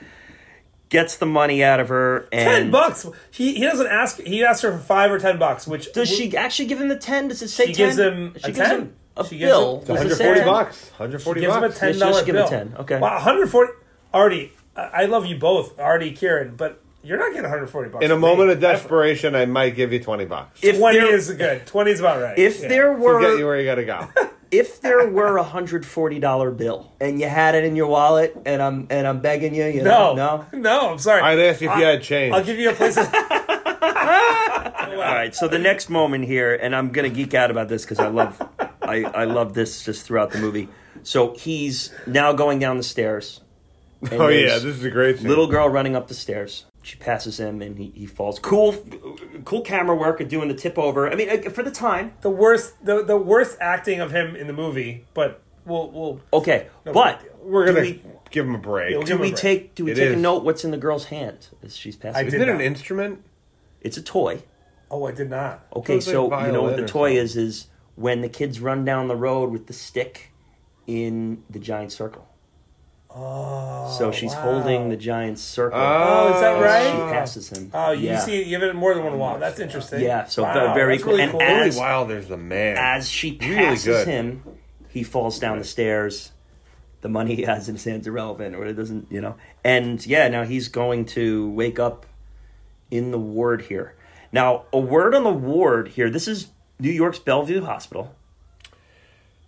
gets 0.88 1.16
the 1.16 1.26
money 1.26 1.62
out 1.64 1.80
of 1.80 1.88
her. 1.88 2.28
And 2.32 2.48
Ten 2.48 2.70
bucks. 2.70 3.06
He 3.30 3.54
he 3.54 3.60
doesn't 3.64 3.86
ask. 3.86 4.20
He 4.20 4.44
asks 4.44 4.62
her 4.62 4.72
for 4.72 4.78
five 4.78 5.10
or 5.10 5.18
ten 5.18 5.38
bucks. 5.38 5.66
Which 5.66 5.92
Does 5.92 6.08
she 6.08 6.36
actually 6.36 6.66
give 6.66 6.80
him 6.80 6.88
the 6.88 6.96
ten? 6.98 7.28
Does 7.28 7.42
it 7.42 7.48
say 7.48 7.66
She 7.66 7.72
10? 7.74 7.86
gives 7.86 7.98
him 7.98 8.32
She 8.34 8.38
a 8.44 8.46
gives 8.46 8.58
10. 8.58 8.70
him 8.80 8.96
a 9.16 9.24
She 9.26 9.38
gives 9.38 9.50
bill. 9.50 9.80
him- 9.80 9.84
Does 9.86 10.12
it 10.12 10.16
say 10.16 10.24
140 10.28 10.40
bucks. 10.44 10.90
140 10.98 11.40
gives 11.40 11.54
him 11.56 11.62
a 11.64 11.68
ten 11.70 11.88
Let's 11.88 11.98
dollar 11.98 12.12
just 12.12 12.26
give 12.26 12.34
him 12.34 12.40
bill? 12.42 12.48
10, 12.48 12.74
okay. 12.80 12.98
Wow, 12.98 13.12
one 13.14 13.20
hundred 13.22 13.50
forty. 13.50 13.72
Artie, 14.14 14.52
I 14.76 14.82
I 14.82 15.04
love 15.06 15.26
you 15.26 15.36
both, 15.36 15.78
Artie, 15.80 16.12
Kieran, 16.12 16.54
but 16.56 16.82
you're 17.06 17.18
not 17.18 17.28
getting 17.28 17.42
one 17.42 17.50
hundred 17.50 17.68
forty 17.68 17.88
bucks. 17.90 18.04
In 18.04 18.10
a 18.10 18.16
moment 18.18 18.48
me. 18.48 18.54
of 18.54 18.60
desperation, 18.60 19.34
I 19.34 19.46
might 19.46 19.76
give 19.76 19.92
you 19.92 20.00
20 20.00 20.24
bucks. 20.24 20.60
If 20.62 20.78
twenty 20.78 20.98
there, 20.98 21.14
is 21.14 21.30
good. 21.32 21.66
Twenty 21.66 21.92
is 21.92 22.00
about 22.00 22.20
right. 22.20 22.38
if 22.38 22.60
Yeah. 22.62 22.68
there 22.68 22.92
We'll 22.92 23.20
get 23.20 23.38
you 23.38 23.44
were 23.44 23.52
where 23.52 23.60
you 23.60 23.64
got 23.66 23.76
to 23.76 23.84
go. 23.84 24.08
if 24.50 24.80
there 24.80 25.08
were 25.08 25.36
a 25.36 25.42
hundred 25.42 25.86
forty 25.86 26.18
dollar 26.18 26.50
bill 26.50 26.92
and 27.00 27.20
you 27.20 27.28
had 27.28 27.54
it 27.54 27.64
in 27.64 27.76
your 27.76 27.86
wallet 27.86 28.36
and 28.44 28.60
I'm 28.60 28.86
and 28.90 29.06
I'm 29.06 29.20
begging 29.20 29.54
you, 29.54 29.66
you 29.66 29.82
no, 29.82 30.14
know, 30.14 30.46
no. 30.52 30.58
no, 30.58 30.90
I'm 30.92 30.98
sorry. 30.98 31.22
I'd 31.22 31.38
ask 31.38 31.56
if 31.56 31.62
you 31.62 31.68
had 31.70 32.02
change. 32.02 32.34
I'll 32.34 32.44
give 32.44 32.58
you 32.58 32.70
a 32.70 32.74
place. 32.74 32.96
Of, 32.96 33.06
All 34.96 35.12
right, 35.14 35.34
so 35.34 35.46
the 35.46 35.58
next 35.58 35.90
moment 35.90 36.24
here, 36.24 36.54
and 36.54 36.74
I'm 36.74 36.90
gonna 36.90 37.08
geek 37.10 37.34
out 37.34 37.50
about 37.50 37.68
this 37.68 37.84
because 37.84 37.98
I 37.98 38.08
love, 38.08 38.40
I, 38.82 39.04
I 39.04 39.24
love 39.24 39.54
this 39.54 39.84
just 39.84 40.04
throughout 40.06 40.30
the 40.30 40.38
movie. 40.38 40.68
So 41.02 41.34
he's 41.34 41.92
now 42.06 42.32
going 42.32 42.58
down 42.58 42.76
the 42.78 42.82
stairs. 42.82 43.40
and 44.10 44.20
oh, 44.20 44.28
yeah, 44.28 44.54
this 44.54 44.64
is 44.64 44.84
a 44.84 44.90
great 44.90 45.18
scene. 45.18 45.28
little 45.28 45.46
girl 45.46 45.68
running 45.68 45.96
up 45.96 46.08
the 46.08 46.14
stairs. 46.14 46.66
She 46.82 46.96
passes 46.96 47.40
him 47.40 47.62
and 47.62 47.78
he, 47.78 47.92
he 47.94 48.06
falls. 48.06 48.38
Cool, 48.38 48.76
cool 49.44 49.62
camera 49.62 49.96
work 49.96 50.20
of 50.20 50.28
doing 50.28 50.48
the 50.48 50.54
tip 50.54 50.78
over. 50.78 51.10
I 51.10 51.14
mean, 51.14 51.30
uh, 51.30 51.50
for 51.50 51.62
the 51.62 51.70
time, 51.70 52.12
the 52.20 52.30
worst, 52.30 52.84
the 52.84 53.02
the 53.02 53.16
worst 53.16 53.56
acting 53.60 54.00
of 54.00 54.12
him 54.12 54.36
in 54.36 54.46
the 54.46 54.52
movie, 54.52 55.06
but 55.14 55.42
we'll 55.64 55.90
we'll. 55.90 56.20
okay. 56.32 56.68
No 56.84 56.92
but. 56.92 57.22
We're 57.42 57.64
going 57.64 57.76
to 57.76 57.82
we, 57.82 58.02
give 58.30 58.44
him 58.44 58.56
a 58.56 58.58
break. 58.58 59.04
Do 59.06 59.16
we 59.16 59.30
break. 59.30 59.36
take 59.36 59.74
do 59.76 59.84
we 59.84 59.92
It 59.92 59.94
take 59.94 60.14
a 60.14 60.16
note? 60.16 60.42
What's 60.42 60.64
in 60.64 60.72
the 60.72 60.76
girl's 60.76 61.06
hand 61.06 61.48
as 61.62 61.76
she's 61.76 61.94
passing? 61.94 62.26
Isn't 62.26 62.42
it 62.42 62.48
an 62.48 62.60
instrument? 62.60 63.22
It's 63.80 63.96
a 63.96 64.02
toy. 64.02 64.42
Oh, 64.90 65.06
I 65.06 65.12
did 65.12 65.30
not. 65.30 65.64
Okay, 65.76 66.00
Sounds 66.00 66.06
like 66.30 66.40
so 66.40 66.46
you 66.46 66.52
know 66.52 66.62
what 66.62 66.76
the 66.76 66.86
toy 66.86 67.16
is? 67.16 67.36
Is 67.36 67.68
when 67.94 68.20
the 68.20 68.28
kids 68.28 68.60
run 68.60 68.84
down 68.84 69.08
the 69.08 69.16
road 69.16 69.50
with 69.50 69.66
the 69.68 69.72
stick 69.72 70.32
in 70.86 71.42
the 71.50 71.58
giant 71.58 71.92
circle. 71.92 72.28
Oh, 73.18 73.94
So 73.98 74.12
she's 74.12 74.32
wow. 74.34 74.42
holding 74.42 74.88
the 74.90 74.96
giant 74.96 75.38
circle. 75.38 75.78
Oh, 75.80 76.28
oh 76.28 76.34
is 76.34 76.40
that 76.40 76.56
Oh. 76.56 76.60
right? 76.62 76.90
She 76.90 77.14
passes 77.14 77.48
him. 77.50 77.70
Oh, 77.72 77.92
you 77.92 78.08
yeah. 78.08 78.18
see, 78.18 78.42
you 78.42 78.54
have 78.58 78.62
it 78.62 78.74
more 78.74 78.94
than 78.94 79.04
one 79.04 79.18
wall. 79.18 79.38
That's 79.38 79.58
interesting. 79.58 80.00
Yeah, 80.02 80.24
so 80.26 80.42
Wow, 80.42 80.74
very 80.74 80.94
that's 80.96 81.04
cool. 81.04 81.12
Really 81.12 81.22
And 81.24 81.32
cool. 81.32 81.40
as- 81.42 81.74
Billy 81.76 81.80
Wilder's 81.86 82.28
the 82.28 82.36
man. 82.36 82.76
As 82.78 83.08
she 83.08 83.32
passes 83.32 83.84
good. 83.84 84.06
him, 84.06 84.42
he 84.88 85.02
falls 85.02 85.38
down 85.38 85.58
the 85.58 85.64
stairs. 85.64 86.32
The 87.02 87.08
money 87.08 87.36
he 87.36 87.42
has 87.42 87.68
in 87.68 87.76
his 87.76 87.84
hands 87.84 88.06
irrelevant, 88.06 88.56
or 88.56 88.66
it 88.66 88.72
doesn't, 88.74 89.12
you 89.12 89.20
know. 89.20 89.36
And 89.64 90.04
yeah, 90.06 90.28
now 90.28 90.42
he's 90.44 90.68
going 90.68 91.04
to 91.06 91.50
wake 91.52 91.78
up 91.78 92.04
in 92.90 93.12
the 93.12 93.18
ward 93.18 93.62
here. 93.62 93.94
Now, 94.32 94.64
a 94.72 94.78
word 94.80 95.14
on 95.14 95.22
the 95.22 95.30
ward 95.32 95.88
here. 95.88 96.10
This 96.10 96.26
is 96.26 96.48
New 96.80 96.90
York's 96.90 97.18
Bellevue 97.20 97.62
Hospital. 97.64 98.15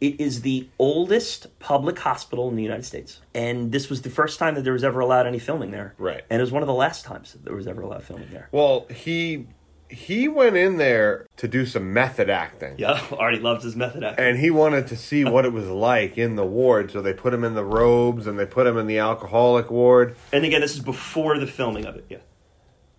It 0.01 0.21
is 0.21 0.43
the 0.43 0.69
oldest 0.79 1.59
public 1.59 1.99
hospital 1.99 2.49
in 2.49 2.55
the 2.57 2.63
United 2.63 2.85
States, 2.85 3.21
and 3.35 3.73
this 3.73 3.91
was 3.91 4.03
the 4.03 4.11
first 4.11 4.39
time 4.39 4.55
that 4.55 4.63
there 4.63 4.73
was 4.73 4.85
ever 4.85 5.01
allowed 5.01 5.27
any 5.27 5.39
filming 5.41 5.71
there. 5.73 5.95
Right. 5.99 6.23
and 6.31 6.39
it 6.41 6.43
was 6.43 6.53
one 6.53 6.63
of 6.63 6.69
the 6.69 6.75
last 6.75 7.05
times 7.05 7.33
that 7.33 7.45
there 7.45 7.55
was 7.57 7.67
ever 7.67 7.83
allowed 7.83 8.05
filming 8.05 8.29
there. 8.31 8.49
well, 8.53 8.87
he 8.95 9.47
he 9.91 10.29
went 10.29 10.55
in 10.55 10.77
there 10.77 11.27
to 11.39 11.49
do 11.49 11.65
some 11.65 11.93
method 11.95 12.29
acting. 12.29 12.75
Yeah, 12.79 13.03
Artie 13.19 13.39
loves 13.41 13.65
his 13.65 13.75
method 13.75 14.05
acting. 14.05 14.23
And 14.25 14.39
he 14.39 14.51
wanted 14.51 14.87
to 14.89 14.97
see 14.97 15.25
what 15.25 15.45
it 15.47 15.53
was 15.53 15.67
like 15.67 16.19
in 16.19 16.37
the 16.37 16.45
ward, 16.45 16.91
so 16.93 17.01
they 17.01 17.15
put 17.15 17.33
him 17.33 17.43
in 17.43 17.55
the 17.55 17.65
robes 17.65 18.27
and 18.27 18.39
they 18.39 18.45
put 18.47 18.67
him 18.67 18.77
in 18.77 18.87
the 18.87 18.99
alcoholic 18.99 19.71
ward. 19.71 20.15
And 20.33 20.45
again, 20.45 20.61
this 20.61 20.75
is 20.75 20.81
before 20.81 21.39
the 21.39 21.47
filming 21.47 21.87
of 21.87 21.97
it. 21.97 22.05
Yeah. 22.11 22.19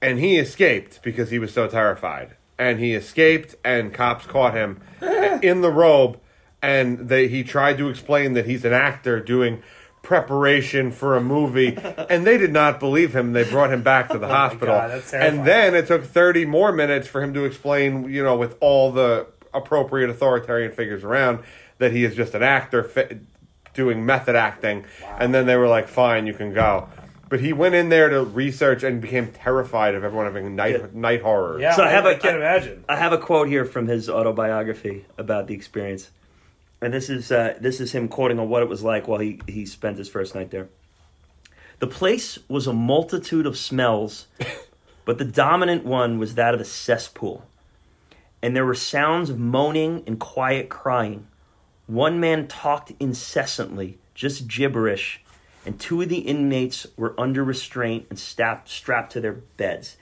and 0.02 0.18
he 0.20 0.38
escaped 0.38 1.02
because 1.04 1.30
he 1.30 1.38
was 1.40 1.54
so 1.54 1.68
terrified. 1.68 2.36
And 2.58 2.80
he 2.80 2.94
escaped, 2.94 3.56
and 3.64 3.94
cops 3.94 4.26
caught 4.26 4.54
him 4.54 4.82
in 5.42 5.62
the 5.62 5.72
robe, 5.72 6.20
and 6.62 7.10
they 7.10 7.28
he 7.28 7.44
tried 7.44 7.78
to 7.78 7.90
explain 7.90 8.34
that 8.34 8.46
he's 8.46 8.66
an 8.66 8.74
actor 8.74 9.20
doing 9.20 9.62
preparation 10.02 10.92
for 10.92 11.16
a 11.16 11.22
movie, 11.22 11.78
and 12.10 12.26
they 12.26 12.38
did 12.38 12.52
not 12.52 12.80
believe 12.80 13.16
him. 13.16 13.34
They 13.34 13.44
brought 13.50 13.72
him 13.72 13.84
back 13.84 14.10
to 14.10 14.18
the 14.18 14.26
oh 14.30 14.30
hospital, 14.30 14.76
God, 14.76 14.92
that's 14.92 15.14
and 15.14 15.46
then 15.46 15.76
it 15.76 15.88
took 15.88 16.04
thirty 16.04 16.46
more 16.46 16.72
minutes 16.72 17.08
for 17.08 17.22
him 17.22 17.34
to 17.34 17.46
explain, 17.46 18.10
you 18.10 18.24
know, 18.24 18.36
with 18.36 18.56
all 18.60 18.92
the 18.92 19.28
appropriate 19.54 20.10
authoritarian 20.10 20.72
figures 20.72 21.04
around, 21.04 21.40
that 21.80 21.92
he 21.92 22.04
is 22.04 22.16
just 22.16 22.34
an 22.36 22.44
actor 22.44 22.84
fi- 22.84 23.20
doing 23.74 24.06
method 24.06 24.36
acting. 24.36 24.86
And 25.20 25.34
then 25.34 25.46
they 25.46 25.56
were 25.56 25.68
like, 25.68 25.88
"Fine, 25.88 26.28
you 26.28 26.34
can 26.34 26.54
go." 26.54 26.90
But 27.30 27.40
he 27.42 27.54
went 27.54 27.76
in 27.76 27.90
there 27.90 28.10
to 28.10 28.24
research 28.24 28.82
and 28.84 29.00
became 29.00 29.28
terrified 29.32 29.94
of 29.94 30.04
everyone 30.04 30.26
having 30.26 30.56
night 30.56 30.80
Yeah. 30.80 30.88
night 30.94 31.22
horrors. 31.22 31.62
Yeah, 31.62 31.76
So 31.76 31.84
I 31.84 31.90
have 31.90 32.06
I 32.06 32.12
a- 32.14 32.18
can't 32.20 32.38
imagine. 32.38 32.84
I 32.90 32.96
have 32.96 33.14
a 33.14 33.20
quote 33.20 33.48
here 33.48 33.66
from 33.66 33.86
his 33.88 34.10
autobiography 34.10 35.06
about 35.18 35.46
the 35.48 35.54
experience, 35.54 36.10
and 36.82 36.94
this 36.94 37.10
is 37.10 37.32
uh, 37.32 37.58
this 37.60 37.80
is 37.80 37.92
him 37.92 38.08
quoting 38.08 38.40
on 38.40 38.50
what 38.50 38.64
it 38.64 38.70
was 38.70 38.84
like 38.84 39.08
while 39.08 39.20
he 39.20 39.42
he 39.48 39.66
spent 39.66 39.98
his 39.98 40.10
first 40.10 40.36
night 40.36 40.52
there. 40.52 40.70
The 41.80 41.88
place 41.88 42.38
was 42.48 42.68
a 42.68 42.74
multitude 42.74 43.46
of 43.46 43.58
smells, 43.58 44.28
but 45.06 45.18
the 45.18 45.26
dominant 45.26 45.86
one 45.86 46.20
was 46.20 46.36
that 46.36 46.54
of 46.54 46.62
a 46.62 46.66
cesspool, 46.66 47.46
and 48.42 48.56
there 48.56 48.66
were 48.66 48.76
sounds 48.76 49.30
of 49.30 49.40
moaning 49.40 50.04
and 50.06 50.20
quiet 50.20 50.70
crying. 50.70 51.28
One 51.88 52.20
man 52.20 52.48
talked 52.48 52.92
incessantly, 53.00 53.98
just 54.14 54.48
gibberish, 54.48 55.22
and 55.66 55.80
two 55.80 56.02
of 56.02 56.10
the 56.10 56.20
inmates 56.20 56.86
were 56.98 57.20
under 57.20 57.44
restraint 57.44 58.08
and 58.10 58.20
strapped 58.20 58.70
strapped 58.70 59.14
to 59.14 59.22
their 59.22 59.34
beds 59.34 59.98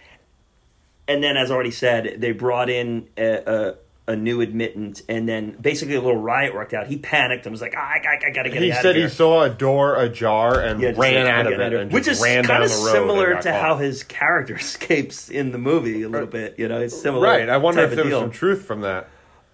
and 1.08 1.24
then 1.24 1.38
as 1.38 1.49
already 1.49 1.72
said 1.72 2.16
they 2.20 2.32
brought 2.32 2.70
in 2.70 3.08
a, 3.18 3.44
a, 3.45 3.76
a 4.08 4.16
new 4.16 4.40
admittance, 4.42 5.04
and 5.10 5.28
then 5.28 5.58
basically 5.60 5.96
a 5.96 6.02
little 6.02 6.16
riot 6.20 6.54
worked 6.54 6.74
out. 6.74 6.88
He 6.88 6.98
panicked 6.98 7.46
and 7.46 7.52
was 7.52 7.62
like, 7.62 7.74
ah, 7.76 7.80
I, 7.80 7.98
I, 8.08 8.28
I 8.28 8.32
gotta 8.32 8.50
get 8.50 8.62
He 8.62 8.72
out 8.72 8.86
of 8.86 8.94
here. 8.96 9.04
he 9.04 9.10
said 9.10 9.12
he 9.12 9.16
saw 9.16 9.44
a 9.44 9.50
door 9.50 9.96
ajar 10.02 10.62
and 10.62 10.82
Yeah, 10.82 10.94
ran 10.96 11.26
like, 11.26 11.34
out 11.34 11.52
of 11.54 11.60
it, 11.60 11.74
and 11.74 11.92
which 11.92 12.08
is 12.08 12.22
kind 12.24 12.40
of 12.40 12.48
the 12.48 12.52
road 12.54 12.62
and 12.62 12.70
similar 12.72 13.36
to 13.36 13.52
caught. 13.52 13.62
how 13.62 13.76
his 13.78 14.04
character 14.04 14.56
escapes 14.60 15.30
in 15.30 15.52
the 15.52 15.58
movie 15.58 16.04
a 16.04 16.10
little 16.10 16.28
bit. 16.28 16.56
You 16.58 16.68
know, 16.70 16.80
it's 16.80 17.00
similar. 17.00 17.28
Right. 17.28 17.50
I 17.50 17.58
wonder 17.58 17.82
if 17.82 17.92
there 17.96 18.04
was 18.06 18.12
deal. 18.12 18.22
some 18.22 18.32
truth 18.32 18.64
from 18.66 18.82
that. 18.82 19.10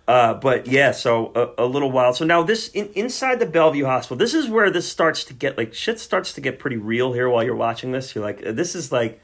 Uh, 0.06 0.34
but 0.34 0.68
yeah, 0.68 0.92
so 0.92 1.32
a, 1.58 1.64
a 1.64 1.66
little 1.66 1.90
while. 1.90 2.14
So 2.14 2.26
now 2.26 2.44
this 2.44 2.68
in, 2.70 2.90
inside 2.94 3.40
the 3.40 3.46
Bellevue 3.46 3.86
Hospital, 3.86 4.18
this 4.18 4.34
is 4.34 4.50
where 4.50 4.70
this 4.70 4.88
starts 4.88 5.24
to 5.26 5.34
get 5.34 5.58
like 5.58 5.74
shit 5.74 5.98
starts 6.00 6.34
to 6.34 6.42
get 6.42 6.60
pretty 6.60 6.76
real 6.78 7.14
here 7.14 7.30
while 7.30 7.42
you're 7.44 7.56
watching 7.56 7.92
this. 7.94 8.14
You're 8.14 8.24
like, 8.24 8.42
this 8.42 8.76
is 8.76 8.92
like, 8.92 9.22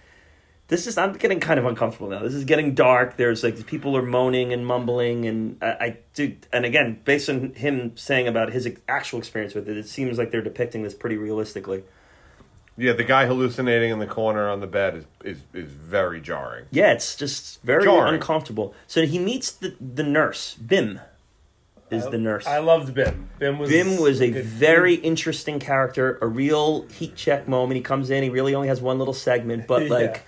this 0.70 0.88
is 0.88 0.98
I'm 0.98 1.14
getting 1.14 1.40
kind 1.40 1.60
of 1.60 1.66
uncomfortable 1.66 2.10
now. 2.10 2.20
This 2.20 2.34
is 2.34 2.46
getting 2.46 2.74
dark. 2.76 3.18
There's 3.18 3.44
like 3.44 3.66
people 3.66 3.98
are 3.98 4.02
moaning 4.02 4.54
and 4.54 4.66
mumbling, 4.66 5.26
and 5.26 5.58
I, 5.62 5.68
I 5.68 5.98
do. 6.14 6.36
And 6.54 6.64
again, 6.64 7.02
based 7.04 7.30
on 7.30 7.54
him 7.56 7.98
saying 7.98 8.28
about 8.28 8.52
his 8.54 8.70
actual 8.88 9.20
experience 9.20 9.54
with 9.54 9.68
it, 9.68 9.78
it 9.78 9.88
seems 9.90 10.18
like 10.18 10.32
they're 10.32 10.42
depicting 10.42 10.84
this 10.84 10.94
pretty 10.94 11.18
realistically. 11.18 11.84
Yeah, 12.78 12.94
the 12.94 13.04
guy 13.04 13.26
hallucinating 13.26 13.92
in 13.92 14.00
the 14.00 14.06
corner 14.08 14.48
on 14.48 14.62
the 14.62 14.68
bed 14.68 14.96
is 14.96 15.06
is, 15.26 15.44
is 15.54 15.72
very 15.72 16.22
jarring. 16.22 16.66
Yeah, 16.72 16.94
it's 16.94 17.16
just 17.16 17.62
very 17.64 17.84
Jarring. 17.84 18.14
uncomfortable. 18.14 18.74
So 18.88 19.06
he 19.06 19.20
meets 19.20 19.52
the 19.52 19.76
the 19.82 20.04
nurse, 20.04 20.54
Bim. 20.56 21.02
Is 21.92 22.06
the 22.08 22.20
nurse? 22.20 22.46
I 22.46 22.60
loved 22.60 22.94
Bim. 22.94 23.30
Bim 23.40 23.58
was 23.58 23.72
Bim 23.72 23.98
was 24.00 24.22
a 24.22 24.30
good- 24.30 24.46
very 24.46 24.94
interesting 24.94 25.60
character, 25.60 26.20
a 26.22 26.28
real 26.28 26.84
heat 26.90 27.16
check 27.16 27.48
moment. 27.48 27.78
He 27.78 27.82
comes 27.82 28.12
in, 28.12 28.22
he 28.22 28.30
really 28.30 28.54
only 28.54 28.68
has 28.68 28.80
one 28.80 29.00
little 29.00 29.14
segment, 29.16 29.66
but 29.66 29.82
Yeah. 29.90 30.20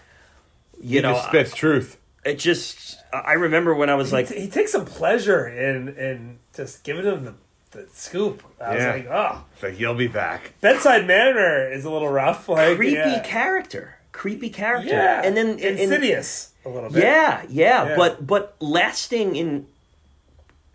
Like, 0.81 0.89
you 0.89 0.97
He 0.97 1.01
know, 1.01 1.13
just 1.13 1.27
spits 1.27 1.53
truth. 1.55 1.97
it 2.25 2.39
just. 2.39 2.97
I 3.13 3.33
remember 3.33 3.75
when 3.75 3.89
I 3.89 3.95
was 3.95 4.13
like, 4.13 4.29
he 4.29 4.47
takes 4.47 4.71
some 4.71 4.85
pleasure 4.85 5.47
in 5.47 5.89
in 5.97 6.39
just 6.55 6.83
giving 6.83 7.03
him 7.05 7.25
the, 7.25 7.33
the 7.71 7.87
scoop. 7.91 8.41
I 8.59 8.75
Yeah. 8.75 8.93
was 8.95 9.03
like, 9.05 9.11
oh, 9.11 9.43
It's 9.53 9.63
like 9.63 9.73
he'll 9.73 9.95
be 9.95 10.07
back. 10.07 10.53
bedside 10.61 11.05
manner 11.07 11.69
is 11.71 11.83
a 11.85 11.89
little 11.91 12.09
rough. 12.09 12.47
Like 12.47 12.77
creepy 12.77 12.93
yeah. 12.93 13.21
character, 13.23 13.95
creepy 14.11 14.49
character, 14.49 14.89
Yeah, 14.89 15.21
and 15.23 15.35
then 15.35 15.49
and- 15.51 15.59
and- 15.59 15.79
insidious 15.79 16.51
a 16.65 16.69
little 16.69 16.89
bit. 16.89 17.03
Yeah, 17.03 17.41
yeah, 17.49 17.87
Yeah. 17.89 17.95
but 17.97 18.25
but 18.25 18.55
lasting 18.61 19.35
in 19.35 19.67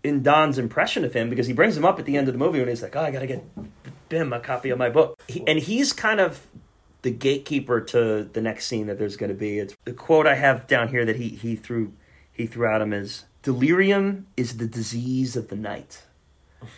in 0.03 0.21
Don's 0.23 0.57
impression 0.57 1.03
of 1.03 1.13
him 1.13 1.29
because 1.29 1.47
he 1.47 1.53
brings 1.53 1.75
him 1.75 1.83
up 1.85 1.97
at 1.99 2.05
the 2.05 2.15
end 2.17 2.27
of 2.27 2.33
the 2.33 2.37
movie 2.39 2.59
when 2.59 2.67
he's 2.67 2.81
like, 2.83 2.95
"Oh, 2.95 3.01
I 3.01 3.11
gotta 3.11 3.27
get 3.27 3.43
Bim 4.09 4.31
a 4.31 4.39
copy 4.39 4.69
of 4.69 4.77
my 4.77 4.89
book," 4.89 5.19
he, 5.27 5.43
and 5.47 5.59
he's 5.59 5.91
kind 5.91 6.19
of 6.19 6.45
the 7.07 7.13
gatekeeper 7.13 7.79
to 7.79 8.25
the 8.33 8.41
next 8.41 8.67
scene 8.67 8.87
that 8.87 8.99
there's 8.99 9.15
going 9.15 9.29
to 9.29 9.33
be. 9.35 9.59
It's 9.59 9.77
the 9.85 9.93
quote 9.93 10.27
I 10.27 10.35
have 10.35 10.67
down 10.67 10.89
here 10.89 11.05
that 11.05 11.15
he 11.15 11.29
he 11.29 11.55
threw 11.55 11.93
he 12.33 12.45
threw 12.45 12.67
at 12.67 12.81
him 12.81 12.91
is 12.91 13.23
delirium 13.43 14.27
is 14.35 14.57
the 14.57 14.67
disease 14.67 15.37
of 15.37 15.47
the 15.47 15.55
night. 15.55 16.03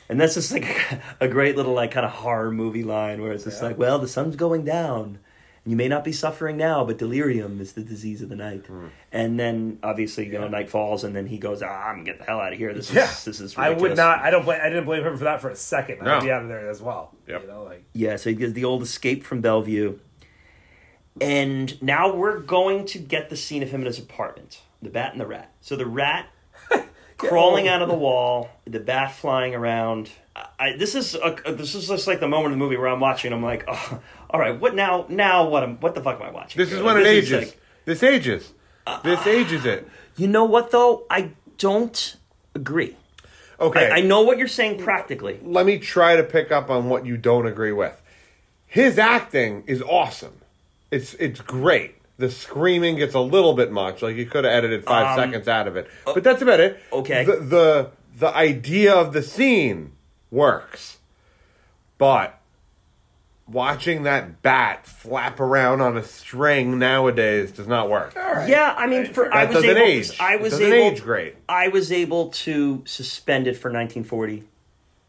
And 0.07 0.22
that's 0.22 0.35
just 0.35 0.51
like 0.51 0.68
a, 1.19 1.27
great 1.27 1.56
little 1.57 1.73
like 1.73 1.89
kind 1.89 2.06
of 2.06 2.11
horror 2.11 2.51
movie 2.51 2.84
line 2.84 3.23
where 3.23 3.31
it's 3.31 3.45
just 3.45 3.64
like, 3.64 3.80
well, 3.80 3.97
the 3.97 4.07
sun's 4.07 4.35
going 4.35 4.65
down. 4.65 5.18
You 5.65 5.76
may 5.76 5.88
not 5.88 6.03
be 6.03 6.11
suffering 6.11 6.57
now, 6.57 6.85
but 6.85 6.99
delirium 6.99 7.60
is 7.60 7.73
the 7.73 7.81
disease 7.81 8.22
of 8.22 8.30
the 8.30 8.35
night. 8.35 8.68
Hmm. 8.68 8.88
And 9.11 9.39
then 9.39 9.80
obviously, 9.81 10.27
you 10.27 10.34
know, 10.34 10.47
night 10.47 10.69
falls, 10.69 11.03
and 11.03 11.15
then 11.15 11.26
he 11.26 11.39
goes, 11.39 11.64
"Ah, 11.64 11.88
I'm 11.88 11.95
gonna 11.97 12.03
get 12.06 12.19
the 12.19 12.26
hell 12.26 12.39
out 12.39 12.53
of 12.53 12.60
here. 12.60 12.72
This 12.72 12.93
Yeah. 12.93 13.10
is 13.10 13.26
this 13.26 13.39
is 13.39 13.57
I 13.57 13.72
would 13.72 13.97
not. 13.97 14.19
I 14.19 14.30
don't. 14.30 14.45
Blame, 14.45 14.61
I 14.64 14.69
didn't 14.69 14.85
blame 14.85 15.03
him 15.03 15.18
for 15.18 15.23
that 15.23 15.41
for 15.41 15.49
a 15.49 15.56
second. 15.56 16.03
No. 16.03 16.18
I'd 16.18 16.23
be 16.23 16.31
out 16.31 16.43
of 16.43 16.49
there 16.49 16.69
as 16.69 16.81
well. 16.81 17.15
Yep. 17.27 17.41
You 17.41 17.47
know, 17.47 17.64
like 17.64 17.84
Yeah, 17.93 18.15
so 18.15 18.30
he 18.30 18.35
gives 18.35 18.53
the 18.53 18.64
old 18.64 18.84
escape 18.84 19.23
from 19.23 19.41
Bellevue. 19.41 19.97
And 21.22 21.82
now 21.82 22.14
we're 22.14 22.40
going 22.40 22.86
to 22.88 23.00
get 23.00 23.30
the 23.30 23.36
scene 23.38 23.62
of 23.64 23.70
him 23.70 23.82
in 23.82 23.88
his 23.88 24.00
apartment. 24.00 24.62
The 24.82 24.90
bat 24.90 25.12
and 25.12 25.20
the 25.20 25.28
rat. 25.28 25.52
So 25.62 25.76
the 25.76 25.86
rat 25.86 26.28
crawling 27.18 27.68
out 27.68 27.82
of 27.82 27.90
the 27.90 27.96
wall, 27.96 28.50
the 28.66 28.80
bat 28.80 29.12
flying 29.14 29.54
around. 29.54 30.10
I, 30.58 30.78
this 30.78 30.96
is 30.96 31.16
a, 31.16 31.36
this 31.52 31.76
is 31.76 31.88
just 31.88 32.08
like 32.08 32.20
the 32.22 32.28
moment 32.28 32.54
in 32.54 32.60
the 32.60 32.64
movie 32.64 32.78
where 32.78 32.88
I'm 32.88 33.02
watching. 33.02 33.34
I'm 33.34 33.44
like, 33.44 33.66
oh, 33.68 34.00
all 34.30 34.40
right, 34.40 34.58
what 34.58 34.74
now? 34.76 35.06
Now 35.10 35.48
what? 35.50 35.64
Am, 35.64 35.78
what 35.82 35.96
the 35.96 36.02
fuck 36.02 36.16
am 36.22 36.26
I 36.28 36.32
watching? 36.32 36.58
This 36.60 36.70
is 36.72 36.76
here? 36.78 36.86
when 36.86 36.96
Like, 36.96 37.02
it 37.02 37.04
this 37.06 37.18
ages. 37.32 37.48
like- 37.48 37.62
this 37.86 38.04
ages. 38.04 38.54
This 39.04 39.20
uh, 39.26 39.30
ages 39.30 39.66
it. 39.66 39.88
you 40.16 40.28
know 40.28 40.46
what 40.46 40.72
though? 40.72 41.06
I 41.10 41.32
don't 41.58 42.16
agree. 42.56 42.96
Okay. 43.60 43.90
I, 43.90 43.98
I 43.98 44.02
know 44.02 44.22
what 44.22 44.38
you're 44.38 44.48
saying 44.48 44.82
practically. 44.82 45.40
Let 45.44 45.66
me 45.66 45.78
try 45.80 46.16
to 46.16 46.24
pick 46.24 46.52
up 46.52 46.70
on 46.70 46.88
what 46.90 47.06
you 47.06 47.18
don't 47.18 47.46
agree 47.46 47.72
with. 47.74 48.02
His 48.66 48.98
acting 48.98 49.64
is 49.68 49.82
awesome. 49.82 50.39
It's 50.91 51.14
it's 51.16 51.41
great. 51.41 51.95
The 52.18 52.30
screaming 52.30 52.98
gets 52.98 53.14
a 53.14 53.20
little 53.20 53.53
bit 53.53 53.72
much. 53.72 54.02
Like 54.02 54.16
you 54.16 54.26
could 54.26 54.44
have 54.44 54.53
edited 54.53 54.84
five 54.84 55.18
um, 55.18 55.26
seconds 55.26 55.48
out 55.48 55.68
of 55.68 55.76
it, 55.78 55.88
uh, 56.06 56.14
but 56.14 56.24
that's 56.24 56.41
about 56.41 56.60
it. 56.60 56.82
okay. 56.91 57.24
The, 57.24 57.36
the 57.38 57.91
the 58.18 58.36
idea 58.36 58.94
of 58.94 59.14
the 59.14 59.24
scene 59.24 59.94
works, 60.32 60.98
but 61.98 62.40
watching 63.48 64.03
that 64.03 64.41
bat 64.41 64.86
flap 64.86 65.40
around 65.40 65.82
on 65.82 65.98
a 65.98 66.03
string 66.03 66.78
nowadays 66.78 67.52
does 67.52 67.68
not 67.68 67.90
work. 67.90 68.14
Yeah, 68.16 68.76
I 68.78 68.86
mean, 68.88 69.06
for 69.14 69.34
I 69.34 69.45
was 69.45 69.56
doesn't 69.56 69.70
able. 69.70 69.82
age. 69.82 70.18
To, 70.18 70.24
I 70.24 70.36
was 70.36 70.52
doesn't 70.52 70.72
able. 70.72 70.95
age 70.95 71.03
great. 71.03 71.36
I 71.48 71.68
was 71.70 71.91
able 71.91 72.30
to 72.30 72.84
suspend 72.86 73.48
it 73.48 73.53
for 73.53 73.70
1940, 73.70 74.44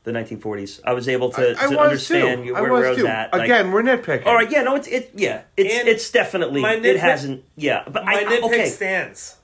the 0.05 0.13
1940s. 0.13 0.81
I 0.85 0.93
was 0.95 1.09
able 1.09 1.31
to, 1.33 1.51
I 1.59 1.65
to 1.65 1.69
was 1.71 1.79
understand 1.79 2.45
too. 2.45 2.53
where, 2.55 2.63
I 2.63 2.63
was 2.63 2.71
where 2.71 2.87
I 2.87 2.91
was 2.91 2.99
too. 2.99 3.07
at. 3.07 3.33
Like, 3.33 3.43
Again, 3.45 3.71
we're 3.73 3.83
nitpicking. 3.83 4.27
all 4.27 4.35
right, 4.35 4.51
yeah, 4.51 4.63
no, 4.63 4.75
it's 4.77 4.89
it, 4.89 5.11
yeah, 5.15 5.43
it's 5.57 5.75
And 5.75 5.89
it's 5.89 6.11
definitely 6.11 6.63
my 6.63 6.75
it 6.75 6.99
hasn't, 6.99 7.45
yeah, 7.57 7.85
but 7.87 8.05
my 8.05 8.15
I, 8.15 8.25
nitpick 8.25 8.43
okay, 8.45 8.69
stands. 8.69 9.37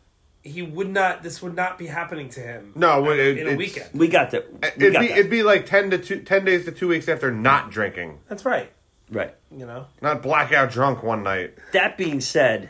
He 0.42 0.62
would 0.62 0.88
not. 0.90 1.24
This 1.24 1.42
would 1.42 1.56
not 1.56 1.76
be 1.76 1.86
happening 1.88 2.28
to 2.30 2.40
him. 2.40 2.70
No, 2.76 3.10
it- 3.10 3.18
in 3.36 3.38
a 3.48 3.50
it's- 3.50 3.58
weekend. 3.58 3.86
we 3.92 4.06
got 4.06 4.30
that. 4.30 4.50
We 4.52 4.58
It'd 4.86 4.92
got 4.92 5.00
be 5.00 5.08
that. 5.08 5.18
it'd 5.18 5.30
be 5.30 5.42
like 5.42 5.66
ten 5.66 5.90
to 5.90 5.98
two, 5.98 6.20
10 6.22 6.44
days 6.44 6.64
to 6.66 6.70
two 6.72 6.86
weeks 6.88 7.08
after 7.08 7.32
not 7.32 7.70
drinking, 7.72 8.20
That's 8.28 8.44
right. 8.44 8.70
right. 9.10 9.34
You 9.50 9.66
know. 9.66 9.86
not 10.00 10.22
blackout 10.22 10.70
drunk 10.70 11.02
one 11.02 11.24
night. 11.24 11.54
That 11.72 11.96
being 11.98 12.20
said, 12.20 12.68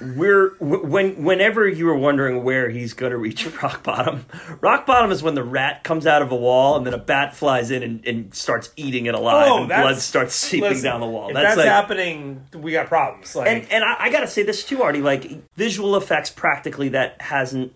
we're 0.00 0.54
when 0.58 1.24
whenever 1.24 1.68
you 1.68 1.86
were 1.86 1.96
wondering 1.96 2.44
where 2.44 2.70
he's 2.70 2.94
going 2.94 3.12
to 3.12 3.18
reach 3.18 3.46
rock 3.62 3.82
bottom, 3.82 4.26
rock 4.60 4.86
bottom 4.86 5.10
is 5.10 5.22
when 5.22 5.34
the 5.34 5.42
rat 5.42 5.84
comes 5.84 6.06
out 6.06 6.22
of 6.22 6.30
a 6.32 6.36
wall 6.36 6.76
and 6.76 6.86
then 6.86 6.94
a 6.94 6.98
bat 6.98 7.34
flies 7.34 7.70
in 7.70 7.82
and, 7.82 8.06
and 8.06 8.34
starts 8.34 8.70
eating 8.76 9.06
it 9.06 9.14
alive, 9.14 9.48
oh, 9.50 9.58
and 9.58 9.68
blood 9.68 9.94
Oh, 9.94 9.98
starts 9.98 10.34
seeping 10.34 10.70
listen, 10.70 10.84
down 10.84 11.00
the 11.00 11.06
wall. 11.06 11.28
If 11.28 11.34
That's, 11.34 11.56
that's, 11.56 11.58
like, 11.58 11.66
happening, 11.66 12.46
we 12.54 12.72
got 12.72 12.86
problems. 12.86 13.34
Like, 13.34 13.48
and 13.48 13.70
and 13.70 13.84
I, 13.84 13.96
I 14.04 14.10
gotta 14.10 14.28
say 14.28 14.42
this 14.42 14.64
too, 14.64 14.82
Artie. 14.82 15.02
Like 15.02 15.54
visual 15.56 15.96
effects, 15.96 16.30
practically 16.30 16.90
that 16.90 17.20
hasn't 17.20 17.72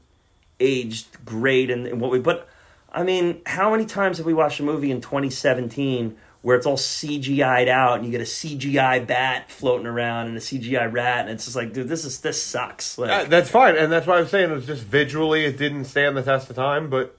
aged 0.60 1.24
great, 1.24 1.70
and 1.70 2.00
what 2.00 2.10
we. 2.10 2.18
But 2.18 2.48
I 2.92 3.02
mean, 3.02 3.42
how 3.46 3.70
many 3.70 3.84
times 3.84 4.18
have 4.18 4.26
we 4.26 4.34
watched 4.34 4.60
a 4.60 4.62
movie 4.62 4.90
in 4.90 5.00
2017 5.00 6.16
where 6.42 6.56
it's 6.56 6.66
all 6.66 6.76
CGI'd 6.76 7.68
out, 7.68 7.96
and 7.96 8.04
you 8.04 8.10
get 8.12 8.20
a 8.20 8.24
CGI 8.24 9.04
bat 9.06 9.50
floating 9.50 9.86
around 9.86 10.28
and 10.28 10.36
a 10.36 10.40
CGI 10.40 10.92
rat, 10.92 11.22
and 11.22 11.30
it's 11.30 11.44
just 11.44 11.56
like, 11.56 11.72
dude, 11.72 11.88
this 11.88 12.04
is 12.04 12.20
this 12.20 12.40
sucks. 12.42 12.98
Like, 12.98 13.10
Uh, 13.10 13.24
that's 13.24 13.50
fine, 13.50 13.76
and 13.76 13.90
that's 13.90 14.06
why 14.06 14.18
I'm 14.18 14.26
saying 14.28 14.50
it 14.50 14.54
was 14.54 14.66
just 14.66 14.82
visually 14.84 15.44
it 15.44 15.58
didn't 15.58 15.86
stand 15.86 16.16
the 16.16 16.22
test 16.22 16.48
of 16.50 16.56
time, 16.56 16.88
but 16.88 17.16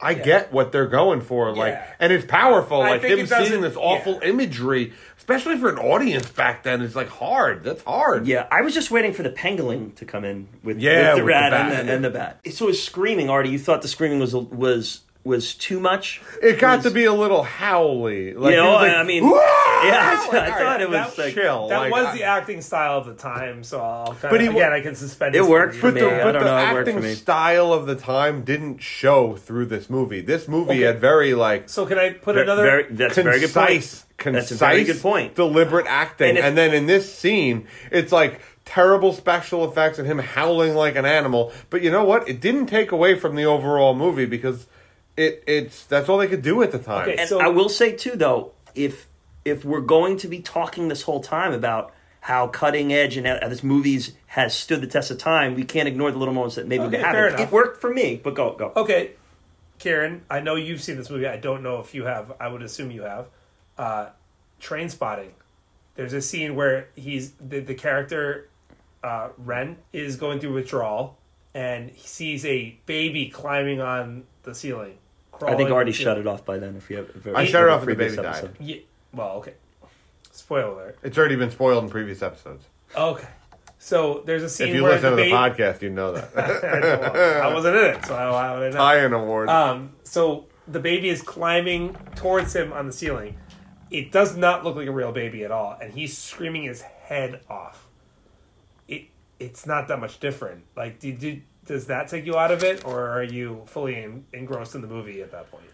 I 0.00 0.12
get 0.14 0.52
what 0.52 0.70
they're 0.70 0.86
going 0.88 1.20
for, 1.22 1.54
like, 1.54 1.72
Yeah. 1.72 1.86
and 1.98 2.12
it's 2.12 2.26
powerful. 2.26 2.82
I 2.82 2.90
like 2.90 3.02
think 3.02 3.20
him 3.20 3.26
seeing 3.26 3.60
this 3.62 3.76
awful 3.76 4.18
yeah. 4.22 4.28
imagery, 4.28 4.92
especially 5.16 5.56
for 5.56 5.70
an 5.70 5.78
audience 5.78 6.28
back 6.30 6.62
then, 6.64 6.82
it's 6.82 6.94
like 6.96 7.08
hard. 7.08 7.62
That's 7.64 7.82
hard. 7.84 8.26
Yeah, 8.26 8.46
I 8.50 8.60
was 8.60 8.74
just 8.74 8.90
waiting 8.90 9.12
for 9.14 9.22
the 9.22 9.30
pangolin 9.30 9.94
to 9.96 10.04
come 10.04 10.24
in 10.24 10.48
with, 10.62 10.78
Yeah, 10.78 11.14
with 11.14 11.18
the 11.20 11.24
with 11.24 11.32
rat 11.32 11.50
bat. 11.52 11.72
and, 11.80 11.88
the, 11.88 11.92
and 11.94 12.04
the 12.04 12.10
bat. 12.10 12.40
So 12.52 12.66
his 12.66 12.82
screaming, 12.82 13.30
Artie. 13.30 13.48
You 13.50 13.58
thought 13.58 13.82
the 13.82 13.88
screaming 13.88 14.18
was 14.18 14.34
was 14.34 15.00
was 15.24 15.54
too 15.54 15.80
much? 15.80 16.20
It 16.42 16.58
got 16.58 16.78
Was- 16.78 16.84
to 16.84 16.90
be 16.90 17.04
a 17.06 17.12
little 17.12 17.42
howly. 17.42 18.34
Like, 18.34 18.50
You 18.52 18.60
know, 18.62 18.72
like, 18.74 18.92
I 18.92 19.02
mean, 19.04 19.24
"Wah!" 19.24 19.36
yeah, 19.36 19.40
I, 19.40 20.14
Like, 20.14 20.30
thought- 20.30 20.34
I 20.34 20.50
thought 20.50 20.62
right, 20.62 20.80
it 20.82 20.90
was 20.90 21.16
that 21.16 21.18
like 21.24 21.34
chill. 21.34 21.68
that 21.68 21.78
like, 21.78 21.92
was 21.92 22.06
I- 22.06 22.16
the 22.18 22.22
acting 22.24 22.60
style 22.60 22.98
of 22.98 23.06
the 23.06 23.14
time. 23.14 23.64
So 23.64 23.80
I'll 23.80 24.06
kind 24.08 24.18
But 24.22 24.34
of, 24.34 24.40
he- 24.42 24.46
again, 24.48 24.72
I 24.74 24.80
can 24.82 24.94
suspend. 24.94 25.34
It 25.34 25.44
worked 25.44 25.76
for 25.76 25.90
me. 25.90 26.00
the, 26.02 26.06
but 26.08 26.32
don't 26.32 26.44
the 26.44 26.50
know, 26.50 26.58
it 26.58 26.72
worked 26.74 26.88
acting 26.88 26.96
for 27.02 27.08
me. 27.08 27.14
style 27.14 27.72
of 27.72 27.86
the 27.86 27.94
time 27.94 28.42
didn't 28.42 28.82
show 28.82 29.34
through 29.34 29.66
this 29.66 29.88
movie. 29.88 30.20
This 30.20 30.46
movie 30.46 30.72
Okay. 30.72 30.80
had 30.82 31.00
very 31.00 31.32
like 31.34 31.68
So 31.70 31.86
can 31.86 31.98
I 31.98 32.10
put 32.10 32.34
Ver- 32.34 32.42
another? 32.42 32.62
very- 32.62 32.86
that's 32.90 33.16
a 33.16 33.22
very 33.22 33.40
good 33.40 33.52
point. 33.54 33.68
concise, 33.68 34.04
concise, 34.18 34.48
That's 34.50 34.60
a 34.60 34.64
very 34.66 34.84
good 34.84 35.00
point. 35.00 35.34
deliberate 35.36 35.86
acting. 35.88 36.36
And 36.36 36.38
And, 36.38 36.58
then 36.58 36.74
in 36.74 36.86
this 36.86 37.12
scene, 37.12 37.66
it's 37.90 38.12
like 38.12 38.40
terrible 38.66 39.12
special 39.14 39.64
effects 39.64 39.98
and 39.98 40.06
him 40.06 40.18
howling 40.18 40.74
like 40.74 40.96
an 40.96 41.04
animal. 41.06 41.50
But 41.70 41.80
you 41.82 41.90
know 41.90 42.04
what? 42.04 42.28
It 42.28 42.40
didn't 42.42 42.66
take 42.66 42.92
away 42.92 43.14
from 43.14 43.36
the 43.36 43.44
overall 43.46 43.94
movie 43.94 44.26
because 44.26 44.66
it 45.16 45.42
it's 45.46 45.84
that's 45.86 46.08
all 46.08 46.18
they 46.18 46.26
could 46.28 46.42
do 46.42 46.62
at 46.62 46.72
the 46.72 46.78
time. 46.78 47.08
Okay. 47.08 47.16
And 47.18 47.28
So- 47.28 47.40
I 47.40 47.48
will 47.48 47.68
say 47.68 47.92
too, 47.92 48.16
though, 48.16 48.52
if 48.74 49.06
if 49.44 49.64
we're 49.64 49.80
going 49.80 50.16
to 50.18 50.28
be 50.28 50.40
talking 50.40 50.88
this 50.88 51.02
whole 51.02 51.20
time 51.20 51.52
about 51.52 51.92
how 52.20 52.46
cutting 52.48 52.92
edge 52.92 53.16
and 53.18 53.26
how 53.26 53.46
this 53.48 53.62
movies 53.62 54.12
has 54.28 54.54
stood 54.56 54.80
the 54.80 54.86
test 54.86 55.10
of 55.10 55.18
time, 55.18 55.54
we 55.54 55.62
can't 55.64 55.86
ignore 55.86 56.10
the 56.10 56.16
little 56.18 56.32
moments 56.32 56.56
that 56.56 56.66
maybe 56.66 56.84
Okay, 56.84 56.96
we 56.96 57.02
haven't. 57.02 57.34
enough. 57.34 57.40
It 57.40 57.52
worked 57.52 57.80
for 57.80 57.92
me, 57.92 58.18
but 58.22 58.34
go 58.34 58.54
go. 58.54 58.72
Okay, 58.74 59.10
Kieran, 59.78 60.22
I 60.30 60.40
know 60.40 60.54
you've 60.54 60.80
seen 60.82 60.96
this 60.96 61.10
movie. 61.10 61.26
I 61.26 61.36
don't 61.36 61.62
know 61.62 61.80
if 61.80 61.94
you 61.94 62.04
have. 62.06 62.32
I 62.40 62.48
would 62.48 62.62
assume 62.62 62.90
you 62.90 63.02
have. 63.02 63.28
Uh, 63.76 64.08
Trainspotting. 64.60 65.32
There's 65.94 66.14
a 66.14 66.22
scene 66.22 66.54
where 66.56 66.88
he's 66.96 67.32
the, 67.32 67.60
the 67.60 67.74
character 67.74 68.48
uh, 69.02 69.28
Ren 69.36 69.76
is 69.92 70.16
going 70.16 70.40
through 70.40 70.54
withdrawal, 70.54 71.18
and 71.52 71.90
he 71.90 72.06
sees 72.08 72.46
a 72.46 72.78
baby 72.86 73.28
climbing 73.28 73.80
on 73.82 74.24
the 74.44 74.54
ceiling. 74.54 74.96
I 75.42 75.54
think 75.56 75.68
I 75.70 75.72
already 75.72 75.92
shut 75.92 76.18
it 76.18 76.26
off 76.26 76.44
by 76.44 76.58
then. 76.58 76.76
If 76.76 76.90
you 76.90 76.98
have, 76.98 77.10
if 77.14 77.34
I 77.34 77.44
shut 77.44 77.62
it 77.62 77.68
off 77.68 77.80
have 77.80 77.86
when 77.86 77.96
the 77.96 78.04
previous 78.04 78.16
baby 78.16 78.26
died. 78.26 78.36
episode. 78.44 78.56
Yeah. 78.60 78.76
Well, 79.12 79.30
okay. 79.36 79.54
Spoiler 80.32 80.72
alert. 80.72 80.98
It's 81.02 81.16
already 81.16 81.36
been 81.36 81.50
spoiled 81.50 81.84
in 81.84 81.90
previous 81.90 82.22
episodes. 82.22 82.64
Okay. 82.96 83.28
So 83.78 84.22
there's 84.24 84.42
a 84.42 84.48
scene 84.48 84.68
If 84.68 84.74
you 84.76 84.82
where 84.82 84.92
listen 84.92 85.10
to 85.10 85.16
the 85.16 85.22
the 85.24 85.30
baby. 85.30 85.32
podcast, 85.36 85.82
you 85.82 85.90
know 85.90 86.12
that. 86.12 86.34
I 87.44 87.52
wasn't 87.52 87.76
in 87.76 87.84
it, 87.84 88.04
so 88.06 88.16
how, 88.16 88.32
how 88.32 88.54
would 88.58 88.68
I 88.68 88.70
know? 88.70 88.76
Tie-in 88.76 89.12
award. 89.12 89.48
Um, 89.50 89.92
so 90.04 90.46
the 90.66 90.80
baby 90.80 91.10
is 91.10 91.20
climbing 91.22 91.94
towards 92.16 92.56
him 92.56 92.72
on 92.72 92.86
the 92.86 92.92
ceiling. 92.92 93.36
It 93.90 94.10
does 94.10 94.36
not 94.36 94.64
look 94.64 94.76
like 94.76 94.88
a 94.88 94.92
real 94.92 95.12
baby 95.12 95.44
at 95.44 95.50
all, 95.50 95.76
and 95.80 95.92
he's 95.92 96.16
screaming 96.16 96.62
his 96.62 96.80
head 96.80 97.40
off. 97.50 97.86
It 98.88 99.08
it's 99.38 99.66
not 99.66 99.88
that 99.88 100.00
much 100.00 100.18
different. 100.18 100.64
Like, 100.74 100.98
did 100.98 101.22
you, 101.22 101.42
does 101.66 101.86
that 101.86 102.08
take 102.08 102.26
you 102.26 102.36
out 102.36 102.50
of 102.50 102.62
it, 102.62 102.84
or 102.84 103.08
are 103.08 103.22
you 103.22 103.62
fully 103.66 103.96
en- 103.96 104.24
engrossed 104.32 104.74
in 104.74 104.80
the 104.80 104.86
movie 104.86 105.22
at 105.22 105.32
that 105.32 105.50
point? 105.50 105.64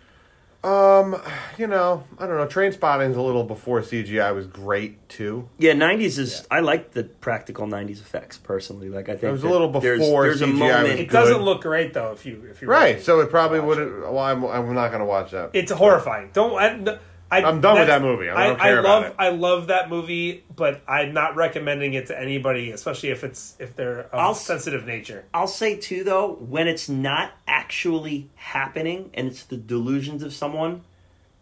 Um, 0.63 1.17
you 1.57 1.67
know, 1.67 2.05
I 2.19 2.27
don't 2.27 2.37
know. 2.37 2.47
Trainspotting's 2.47 3.17
a 3.17 3.23
little 3.23 3.45
before 3.45 3.81
CGI 3.81 4.35
was 4.35 4.47
great 4.47 5.09
too. 5.09 5.49
Yeah, 5.57 5.73
'90s 5.73 6.19
is. 6.19 6.47
I 6.51 6.61
like 6.61 6.91
the 6.91 7.05
practical 7.05 7.67
'90s 7.67 8.03
effects 8.03 8.37
personally. 8.37 8.91
Like 8.91 9.09
I 9.09 9.13
think 9.13 9.25
It 9.25 9.33
was 9.33 9.43
a 9.43 9.49
little 9.49 9.69
before 9.69 10.25
There's, 10.25 10.43
a 10.43 10.47
CGI 10.47 10.53
moment. 10.53 10.89
was 10.91 11.01
It 11.01 11.11
doesn't 11.11 11.41
look 11.41 11.63
great 11.63 11.95
though. 11.95 12.13
If 12.13 12.27
you 12.27 12.45
if 12.51 12.61
you 12.61 12.69
Right, 12.69 13.01
so 13.01 13.21
it 13.21 13.31
probably 13.31 13.61
watch 13.61 13.79
would. 13.79 14.03
Well, 14.03 14.19
I'm, 14.19 14.45
I'm 14.45 14.75
not 14.75 14.89
going 14.89 15.01
to 15.01 15.07
watch 15.07 15.31
that. 15.31 15.51
It's 15.55 15.73
horrifying. 15.73 16.29
Don't. 16.35 16.53
I, 16.53 16.99
I, 17.31 17.43
I'm 17.45 17.61
done 17.61 17.79
with 17.79 17.87
that 17.89 18.03
movie. 18.03 18.29
I 18.29 18.49
don't 18.49 18.61
I, 18.61 18.65
care 18.65 18.81
about 18.81 19.03
love. 19.03 19.11
it. 19.13 19.17
I 19.19 19.29
love 19.31 19.67
that 19.69 19.89
movie, 19.89 20.45
but 20.55 20.83
I'm 20.89 21.15
not 21.15 21.37
recommending 21.37 21.95
it 21.95 22.07
to 22.09 22.21
anybody, 22.21 22.73
especially 22.73 23.11
if 23.11 23.23
it's 23.23 23.55
if 23.59 23.77
they're 23.77 24.01
of 24.07 24.15
I'll- 24.15 24.35
sensitive 24.35 24.85
nature. 24.87 25.25
I'll 25.33 25.47
say 25.47 25.77
too 25.77 26.03
though, 26.05 26.33
when 26.35 26.67
it's 26.67 26.89
not 26.89 27.33
actually 27.47 28.31
happening 28.35 29.11
and 29.15 29.29
it's 29.29 29.45
the 29.45 29.57
delusions 29.57 30.23
of 30.23 30.33
someone, 30.33 30.83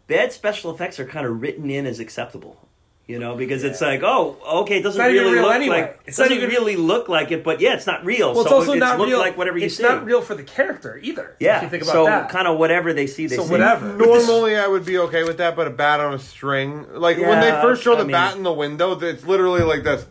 bad 0.06 0.32
special 0.32 0.70
effects 0.74 1.00
are 1.00 1.06
kind 1.06 1.26
of 1.26 1.40
written 1.40 1.70
in 1.70 1.86
as 1.86 2.00
acceptable. 2.00 2.67
You 3.08 3.18
know, 3.18 3.36
because 3.36 3.64
it's 3.64 3.80
like, 3.80 4.02
oh, 4.02 4.36
okay, 4.64 4.80
it 4.80 4.82
doesn't 4.82 5.00
not 5.00 5.10
even 5.10 5.22
really 5.22 5.34
real 5.36 5.44
look 5.44 5.54
anyway. 5.54 5.80
like 5.80 6.00
it 6.04 6.10
doesn't 6.10 6.28
not 6.28 6.36
even- 6.36 6.50
really 6.50 6.76
look 6.76 7.08
like 7.08 7.30
it, 7.30 7.42
but 7.42 7.58
yeah, 7.58 7.72
it's 7.72 7.86
not 7.86 8.04
real. 8.04 8.32
Well, 8.32 8.42
it's 8.42 8.50
so 8.50 8.56
also 8.56 8.72
it's 8.72 8.80
not 8.80 9.00
real. 9.00 9.18
like 9.18 9.38
whatever 9.38 9.56
you 9.56 9.64
it's 9.64 9.76
see. 9.78 9.82
It's 9.82 9.90
not 9.90 10.04
real 10.04 10.20
for 10.20 10.34
the 10.34 10.42
character 10.42 11.00
either. 11.02 11.34
Yeah, 11.40 11.56
if 11.56 11.62
you 11.62 11.68
think 11.70 11.84
about 11.84 11.92
so 11.94 12.04
that. 12.04 12.28
kind 12.28 12.46
of 12.46 12.58
whatever 12.58 12.92
they 12.92 13.06
see, 13.06 13.26
they 13.26 13.36
So 13.36 13.44
see. 13.44 13.50
whatever. 13.50 13.86
Normally, 13.96 14.56
I 14.58 14.68
would 14.68 14.84
be 14.84 14.98
okay 14.98 15.24
with 15.24 15.38
that, 15.38 15.56
but 15.56 15.66
a 15.66 15.70
bat 15.70 16.00
on 16.00 16.12
a 16.12 16.18
string, 16.18 16.84
like 16.92 17.16
when 17.16 17.40
they 17.40 17.50
first 17.62 17.82
show 17.82 17.94
I 17.94 17.96
the 17.96 18.04
mean- 18.04 18.12
bat 18.12 18.36
in 18.36 18.42
the 18.42 18.52
window, 18.52 18.92
it's 19.00 19.24
literally 19.26 19.62
like 19.62 19.84
this, 19.84 20.06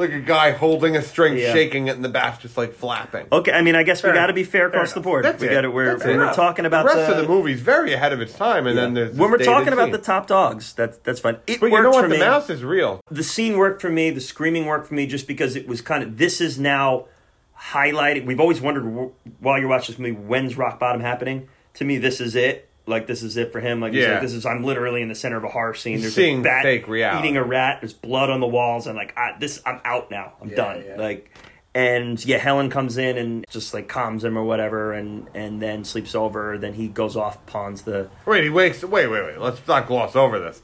like 0.00 0.10
a 0.12 0.18
guy 0.20 0.50
holding 0.50 0.96
a 0.96 1.02
string, 1.02 1.36
Yeah. 1.38 1.52
shaking 1.52 1.86
it, 1.88 1.94
and 1.94 2.04
the 2.04 2.08
bat's 2.08 2.38
just 2.42 2.56
like 2.56 2.72
flapping. 2.74 3.26
Okay, 3.30 3.52
I 3.52 3.62
mean, 3.62 3.76
I 3.76 3.82
guess 3.84 4.00
Fair 4.00 4.10
we 4.10 4.18
got 4.18 4.26
to 4.26 4.32
be 4.32 4.42
fair 4.44 4.66
across 4.66 4.88
Fair 4.92 4.94
the 4.94 5.00
board. 5.04 5.24
That's 5.24 5.40
we 5.40 5.48
it. 5.48 5.52
got 5.52 5.60
to. 5.60 5.70
We're, 5.70 5.92
That's 5.92 6.04
when 6.04 6.14
it. 6.14 6.18
we're 6.18 6.32
talking 6.34 6.66
about 6.66 6.86
the 6.86 6.92
about 6.92 6.98
rest 7.00 7.10
of 7.12 7.18
uh, 7.18 7.22
the 7.22 7.28
movie's 7.28 7.60
very 7.60 7.92
ahead 7.92 8.12
of 8.12 8.20
its 8.20 8.32
time, 8.34 8.66
and 8.66 8.76
then 8.76 8.94
there's 8.94 9.14
when 9.16 9.30
we're 9.30 9.38
this 9.38 9.46
talking 9.46 9.66
dated 9.66 9.74
about 9.74 9.84
scene. 9.86 9.92
the 9.92 9.98
top 9.98 10.26
dogs, 10.26 10.72
that's 10.72 10.98
that's 10.98 11.20
fine. 11.20 11.36
It 11.46 11.60
But 11.60 11.66
you 11.66 11.72
worked 11.72 11.84
know 11.84 11.92
for 11.92 12.00
what? 12.02 12.08
The 12.08 12.14
me. 12.14 12.20
mouse 12.20 12.50
is 12.50 12.64
real. 12.64 13.00
the 13.10 13.22
scene 13.22 13.56
worked 13.58 13.80
for 13.82 13.90
me. 13.90 14.10
The 14.10 14.20
screaming 14.20 14.66
worked 14.66 14.88
for 14.88 14.94
me 14.94 15.06
just 15.06 15.28
because 15.28 15.54
it 15.54 15.68
was 15.68 15.80
kind 15.82 16.02
of. 16.02 16.16
This 16.18 16.40
is 16.40 16.58
now 16.58 17.04
highlighted. 17.72 18.24
We've 18.24 18.40
always 18.40 18.60
wondered 18.60 18.84
wh- 18.84 19.42
while 19.42 19.58
you're 19.58 19.68
watching 19.68 19.92
this 19.92 19.98
movie 19.98 20.12
when's 20.16 20.56
rock 20.56 20.78
bottom 20.80 21.02
happening. 21.02 21.48
To 21.74 21.84
me, 21.84 21.98
this 21.98 22.20
is 22.20 22.34
it. 22.34 22.69
Like 22.86 23.06
this 23.06 23.22
is 23.22 23.36
it 23.36 23.52
for 23.52 23.60
him. 23.60 23.80
Like, 23.80 23.92
he's 23.92 24.02
Yeah. 24.04 24.12
like 24.14 24.22
this 24.22 24.32
is. 24.32 24.44
I'm 24.46 24.64
literally 24.64 25.02
in 25.02 25.08
the 25.08 25.14
center 25.14 25.36
of 25.36 25.44
a 25.44 25.48
horror 25.48 25.74
scene. 25.74 26.00
There's 26.00 26.14
seeing 26.14 26.40
a 26.40 26.42
bat 26.42 26.62
fake 26.62 26.88
reality. 26.88 27.26
eating 27.28 27.36
a 27.36 27.44
rat. 27.44 27.80
There's 27.80 27.92
blood 27.92 28.30
on 28.30 28.40
the 28.40 28.46
walls, 28.48 28.86
and 28.86 28.96
like 28.96 29.16
I, 29.16 29.36
this, 29.38 29.60
I'm 29.64 29.80
out 29.84 30.10
now. 30.10 30.32
I'm 30.40 30.48
Yeah, 30.50 30.56
done. 30.56 30.84
yeah. 30.86 30.96
Like. 30.96 31.30
And 31.72 32.24
yeah, 32.24 32.38
Helen 32.38 32.68
comes 32.68 32.98
in 32.98 33.16
and 33.16 33.46
just 33.48 33.72
like 33.72 33.86
calms 33.86 34.24
him 34.24 34.36
or 34.36 34.42
whatever, 34.42 34.92
and 34.92 35.28
and 35.34 35.62
then 35.62 35.84
sleeps 35.84 36.16
over. 36.16 36.58
Then 36.58 36.74
he 36.74 36.88
goes 36.88 37.16
off, 37.16 37.46
pawns 37.46 37.82
the 37.82 38.08
Wait, 38.26 38.42
he 38.42 38.50
wakes. 38.50 38.82
Wait, 38.82 39.06
wait, 39.06 39.24
wait. 39.24 39.38
Let's 39.38 39.64
not 39.68 39.86
gloss 39.86 40.16
over 40.16 40.40
this. 40.40 40.62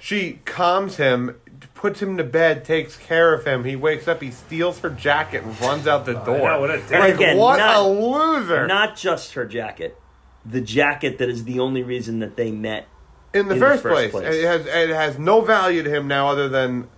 She 0.00 0.40
calms 0.44 0.96
him, 0.96 1.36
puts 1.76 2.02
him 2.02 2.16
to 2.16 2.24
bed, 2.24 2.64
takes 2.64 2.96
care 2.96 3.32
of 3.34 3.44
him. 3.46 3.62
He 3.62 3.76
wakes 3.76 4.08
up. 4.08 4.20
He 4.20 4.32
steals 4.32 4.80
her 4.80 4.90
jacket 4.90 5.44
and 5.44 5.60
runs 5.60 5.86
out 5.86 6.06
the 6.06 6.20
oh, 6.20 6.24
door. 6.26 6.38
know, 6.38 6.60
what 6.60 6.72
a 6.72 6.78
dick. 6.78 6.90
like 6.90 7.14
Again, 7.14 7.36
what 7.36 7.58
not- 7.58 7.76
a 7.76 7.86
loser! 7.86 8.66
not 8.66 8.96
just 8.96 9.34
her 9.34 9.44
jacket, 9.46 9.96
the 10.44 10.60
jacket 10.60 11.18
that 11.18 11.28
is 11.28 11.44
the 11.44 11.60
only 11.60 11.82
reason 11.82 12.18
that 12.20 12.36
they 12.36 12.50
met. 12.50 12.86
in 13.34 13.48
the 13.48 13.54
in 13.54 13.60
the 13.60 13.66
first, 13.66 13.82
first 13.82 13.94
place, 13.94 14.10
place. 14.10 14.34
it 14.34 14.44
has 14.44 14.66
it 14.66 14.90
has 14.90 15.18
no 15.18 15.40
value 15.40 15.82
to 15.82 15.90
him 15.90 16.06
now, 16.08 16.28
other 16.28 16.48
than 16.48 16.88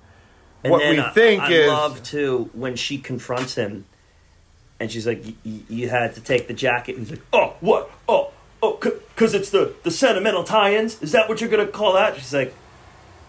And 0.65 0.71
what 0.73 0.81
we 0.89 0.99
I- 0.99 1.11
think 1.11 1.43
I, 1.43 1.53
is. 1.53 1.71
I 1.71 1.73
love 1.73 2.03
too 2.03 2.51
when 2.55 2.75
she 2.77 2.99
confronts 2.99 3.55
him, 3.55 3.85
and 4.81 4.91
she's 4.91 5.07
like, 5.07 5.23
"Y- 5.25 5.35
y- 5.45 5.61
"You 5.69 5.89
had 5.91 6.15
to 6.15 6.21
take 6.21 6.49
the 6.49 6.55
jacket." 6.55 6.97
And 6.97 7.07
he's 7.07 7.19
like, 7.19 7.27
"Oh, 7.33 7.55
what? 7.61 7.91
Oh, 8.09 8.31
oh, 8.63 8.79
because 8.81 9.35
it's 9.35 9.51
the 9.51 9.75
the 9.85 9.91
sentimental 9.91 10.43
tie-ins. 10.43 11.01
Is 11.03 11.13
that 11.13 11.29
what 11.29 11.41
you're 11.41 11.51
gonna 11.51 11.67
call 11.67 11.93
that?" 11.95 12.17
She's 12.17 12.33
like, 12.35 12.53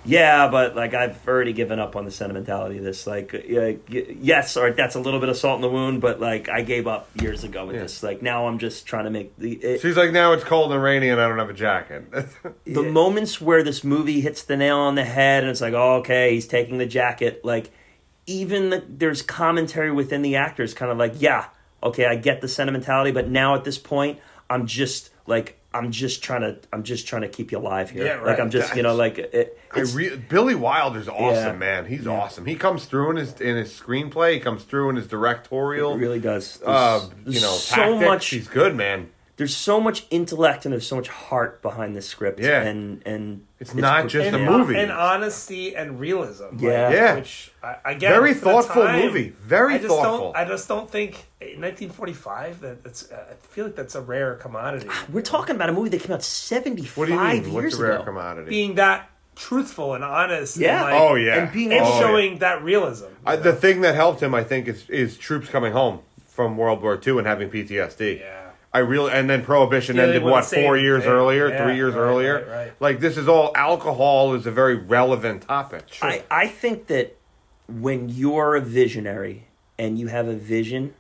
"Yeah, 0.06 0.48
but 0.50 0.76
like 0.76 0.94
I've 0.94 1.28
already 1.28 1.54
given 1.54 1.80
up 1.80 1.96
on 1.96 2.06
the 2.06 2.12
sentimentality 2.12 2.78
of 2.78 2.84
this. 2.84 3.06
Like, 3.08 3.34
uh, 3.34 3.74
yes, 3.90 4.56
or 4.58 4.72
that's 4.72 4.96
a 4.96 5.00
little 5.00 5.20
bit 5.20 5.30
of 5.30 5.38
salt 5.38 5.56
in 5.58 5.62
the 5.62 5.70
wound, 5.70 6.02
but 6.02 6.20
like 6.20 6.48
I 6.50 6.62
gave 6.62 6.88
up 6.88 7.10
years 7.22 7.44
ago 7.44 7.66
with 7.66 7.76
Yeah. 7.76 7.82
this. 7.84 8.04
Like 8.04 8.22
now 8.22 8.48
I'm 8.48 8.60
just 8.60 8.86
trying 8.86 9.06
to 9.06 9.10
make 9.12 9.36
the." 9.38 9.54
It, 9.54 9.82
She's 9.82 9.98
like, 9.98 10.12
now 10.12 10.34
it's 10.34 10.44
cold 10.44 10.72
and 10.72 10.82
rainy, 10.82 11.10
and 11.10 11.20
I 11.20 11.28
don't 11.28 11.40
have 11.40 11.50
a 11.50 11.54
jacket. 11.54 12.06
the 12.66 12.84
moments 12.84 13.42
where 13.42 13.64
this 13.64 13.84
movie 13.84 14.22
hits 14.22 14.44
the 14.44 14.58
nail 14.58 14.78
on 14.78 14.96
the 14.96 15.04
head 15.06 15.44
and 15.44 15.50
it's 15.52 15.62
like 15.62 15.74
oh, 15.74 15.96
okay 15.96 16.34
he's 16.34 16.48
taking 16.48 16.78
the 16.78 16.86
jacket 16.86 17.44
like 17.44 17.72
even 18.28 18.70
the, 18.70 18.84
there's 18.88 19.22
commentary 19.22 19.92
within 19.92 20.22
the 20.22 20.36
actors 20.36 20.74
kind 20.74 20.92
of 20.92 20.98
like 20.98 21.14
yeah 21.22 21.46
okay 21.84 22.06
i 22.06 22.16
get 22.16 22.42
the 22.42 22.48
sentimentality 22.48 23.12
but 23.12 23.28
now 23.28 23.56
at 23.56 23.64
this 23.64 23.78
point 23.78 24.20
i'm 24.50 24.66
just 24.66 25.10
like 25.28 25.60
i'm 25.76 25.92
just 25.92 26.24
trying 26.24 26.42
to 26.42 26.58
i'm 26.74 26.84
just 26.84 27.06
trying 27.08 27.22
to 27.22 27.28
keep 27.28 27.52
you 27.52 27.58
alive 27.58 27.90
here 27.90 28.06
Yeah, 28.06 28.14
right. 28.14 28.26
like 28.28 28.40
i'm 28.40 28.50
just 28.50 28.76
you 28.76 28.82
know 28.84 28.96
like 28.96 29.18
it, 29.20 29.60
I 29.72 29.82
re- 29.82 30.16
Billy 30.16 30.56
Wilder's 30.56 31.10
awesome, 31.10 31.36
Yeah. 31.46 31.52
man. 31.58 31.86
He's 31.86 32.08
awesome. 32.08 32.46
He 32.46 32.56
comes 32.56 32.86
through 32.86 33.12
in 33.12 33.18
his 33.18 33.34
in 33.42 33.58
his 33.58 33.74
screenplay. 33.78 34.36
He 34.36 34.40
comes 34.40 34.64
through 34.64 34.90
in 34.92 34.96
his 34.96 35.06
directorial. 35.08 35.94
it 35.96 35.98
really 35.98 36.20
does 36.22 36.60
There's- 36.60 37.04
uh, 37.04 37.10
you 37.26 37.42
know, 37.42 37.52
so 37.52 37.76
tactics. 37.76 38.06
much 38.06 38.28
He's 38.30 38.48
good, 38.48 38.74
man. 38.74 39.10
There's 39.38 39.56
so 39.56 39.82
much 39.82 40.06
intellect 40.12 40.66
and 40.66 40.72
there's 40.72 40.88
so 40.88 40.96
much 40.96 41.10
heart 41.10 41.62
behind 41.62 41.94
this 41.96 42.08
script 42.08 42.40
Yeah. 42.40 42.62
and 42.62 43.02
and 43.06 43.46
It's 43.60 43.74
not 43.76 44.08
just 44.08 44.28
and, 44.28 44.36
a 44.36 44.40
movie. 44.40 44.78
and 44.78 44.92
honesty 44.92 45.76
and 45.76 46.00
realism. 46.00 46.58
Yeah. 46.58 46.88
like, 46.88 46.96
Yeah. 46.96 47.16
Which 47.16 47.52
I, 47.62 47.76
I 47.84 47.94
get. 47.96 48.10
Very 48.12 48.34
thoughtful 48.34 48.84
time, 48.84 49.02
movie. 49.06 49.30
Very 49.42 49.74
I 49.74 49.78
just 49.78 49.90
thoughtful. 49.90 50.32
Don't, 50.32 50.38
I 50.38 50.46
just 50.46 50.68
don't 50.70 50.90
think 50.90 51.26
in 51.42 51.60
1945 51.62 52.62
that 52.62 52.78
it's. 52.86 53.12
Uh, 53.12 53.26
I 53.32 53.34
feel 53.48 53.66
like 53.66 53.76
that's 53.76 53.96
a 53.96 54.02
rare 54.02 54.36
commodity. 54.36 54.88
we're 55.12 55.22
talking 55.22 55.56
about 55.56 55.70
a 55.70 55.74
movie 55.74 55.90
that 55.90 56.02
came 56.02 56.14
out 56.14 56.24
75 56.24 56.98
What 56.98 57.06
do 57.08 57.14
you 57.14 57.20
mean? 57.20 57.44
years 57.44 57.54
What's 57.54 57.76
a 57.78 57.84
rare 57.84 57.92
ago 57.96 58.04
commodity? 58.04 58.50
Being 58.50 58.76
that 58.76 59.10
truthful 59.36 59.96
and 59.96 60.04
honest. 60.06 60.56
Yeah. 60.56 60.82
And 60.86 60.92
like, 60.92 61.02
oh 61.02 61.16
yeah. 61.16 61.44
and 61.44 61.52
being 61.52 61.74
And 61.74 61.82
oh, 61.86 61.90
yeah. 61.90 62.00
showing 62.00 62.38
that 62.40 62.64
realism. 62.64 63.08
I, 63.26 63.36
the 63.36 63.52
thing 63.54 63.82
that 63.82 63.96
helped 63.96 64.22
him, 64.24 64.34
I 64.34 64.44
think, 64.46 64.68
is 64.70 64.90
is 64.90 65.18
troops 65.18 65.50
coming 65.50 65.74
home 65.74 66.00
from 66.28 66.56
World 66.56 66.82
War 66.82 67.00
II 67.06 67.18
and 67.18 67.28
having 67.28 67.50
PTSD. 67.50 68.20
Yeah. 68.22 68.45
I 68.76 68.80
really 68.80 69.12
and 69.14 69.30
then 69.30 69.42
prohibition 69.44 69.96
Dealing 69.96 70.10
ended 70.16 70.24
what 70.24 70.44
four 70.46 70.76
years 70.78 71.04
thing. 71.04 71.12
earlier, 71.12 71.48
Yeah, 71.48 71.64
three 71.64 71.76
years 71.78 71.94
right, 71.94 72.00
earlier. 72.02 72.34
right, 72.36 72.48
right. 72.48 72.74
Like 72.82 73.00
this 73.00 73.16
is 73.16 73.28
all 73.30 73.52
alcohol 73.56 74.34
is 74.36 74.46
a 74.46 74.52
very 74.52 74.76
relevant 74.76 75.44
topic. 75.44 75.84
I, 76.02 76.24
I 76.30 76.48
think 76.48 76.88
that 76.88 77.16
when 77.70 78.10
you're 78.10 78.56
a 78.56 78.62
visionary 78.62 79.48
and 79.80 79.98
you 79.98 80.08
have 80.08 80.28
a 80.28 80.36
vision, 80.36 80.94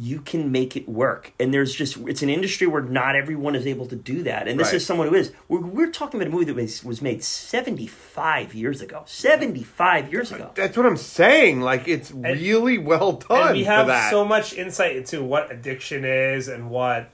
you 0.00 0.20
can 0.20 0.52
make 0.52 0.76
it 0.76 0.88
work. 0.88 1.32
And 1.40 1.52
there's 1.52 1.74
just, 1.74 1.96
it's 2.06 2.22
an 2.22 2.28
industry 2.30 2.68
where 2.68 2.82
not 2.82 3.16
everyone 3.16 3.56
is 3.56 3.66
able 3.66 3.86
to 3.86 3.96
do 3.96 4.22
that. 4.22 4.46
And 4.46 4.58
this 4.60 4.68
Right. 4.68 4.74
is 4.74 4.86
someone 4.86 5.08
who 5.08 5.14
is. 5.16 5.32
We're, 5.48 5.60
we're 5.60 5.90
talking 5.90 6.20
about 6.20 6.28
a 6.28 6.30
movie 6.32 6.44
that 6.44 6.54
was, 6.54 6.84
was 6.84 7.02
made 7.02 7.24
75 7.24 8.54
years 8.54 8.80
ago. 8.80 9.02
75 9.06 10.12
years 10.12 10.30
ago. 10.32 10.50
That's 10.54 10.76
what 10.76 10.86
I'm 10.86 10.96
saying. 10.96 11.60
Like 11.62 11.88
it's 11.88 12.12
really 12.12 12.78
well 12.78 13.12
done 13.12 13.48
and 13.48 13.56
we 13.58 13.64
for 13.64 13.70
have 13.70 13.86
that. 13.88 14.10
so 14.10 14.24
much 14.24 14.52
insight 14.54 14.96
into 14.96 15.22
what 15.24 15.50
addiction 15.50 16.04
is 16.04 16.46
and 16.48 16.70
what 16.70 17.10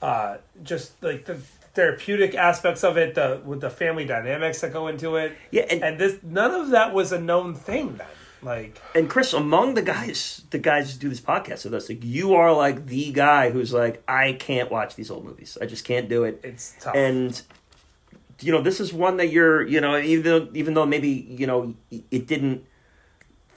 uh, 0.00 0.38
just 0.62 1.02
like 1.02 1.26
the 1.26 1.36
therapeutic 1.74 2.34
aspects 2.34 2.82
of 2.84 2.96
it, 2.96 3.14
the 3.14 3.40
with 3.44 3.60
the 3.60 3.70
family 3.70 4.04
dynamics 4.04 4.60
that 4.62 4.72
go 4.72 4.88
into 4.88 5.16
it. 5.16 5.36
Yeah, 5.50 5.62
and- 5.70 5.82
and 5.82 5.98
this 5.98 6.18
none 6.22 6.50
of 6.52 6.70
that 6.70 6.92
was 6.92 7.12
a 7.12 7.20
known 7.20 7.54
thing 7.54 7.96
then. 7.96 8.06
Like 8.42 8.80
And 8.94 9.08
Chris, 9.08 9.32
among 9.32 9.74
the 9.74 9.82
guys, 9.82 10.42
the 10.50 10.58
guys 10.58 10.92
who 10.92 10.98
do 10.98 11.08
this 11.08 11.20
podcast 11.20 11.64
with 11.64 11.74
us, 11.74 11.88
like 11.88 12.02
you 12.02 12.34
are 12.34 12.52
like 12.52 12.86
the 12.86 13.12
guy 13.12 13.50
who's 13.50 13.72
like, 13.72 14.02
I 14.08 14.32
can't 14.32 14.70
watch 14.70 14.96
these 14.96 15.10
old 15.10 15.24
movies. 15.24 15.56
I 15.60 15.66
just 15.66 15.84
can't 15.84 16.08
do 16.08 16.24
it. 16.24 16.40
it's 16.42 16.74
tough. 16.80 16.94
and 16.94 17.40
you 18.40 18.50
know 18.50 18.60
this 18.60 18.80
is 18.80 18.92
one 18.92 19.18
that 19.18 19.30
you're 19.30 19.62
you 19.66 19.80
know 19.80 19.96
even 19.98 20.24
though 20.24 20.48
even 20.54 20.74
though 20.74 20.84
maybe 20.84 21.08
you 21.08 21.46
know 21.46 21.74
it 22.10 22.26
didn't 22.26 22.64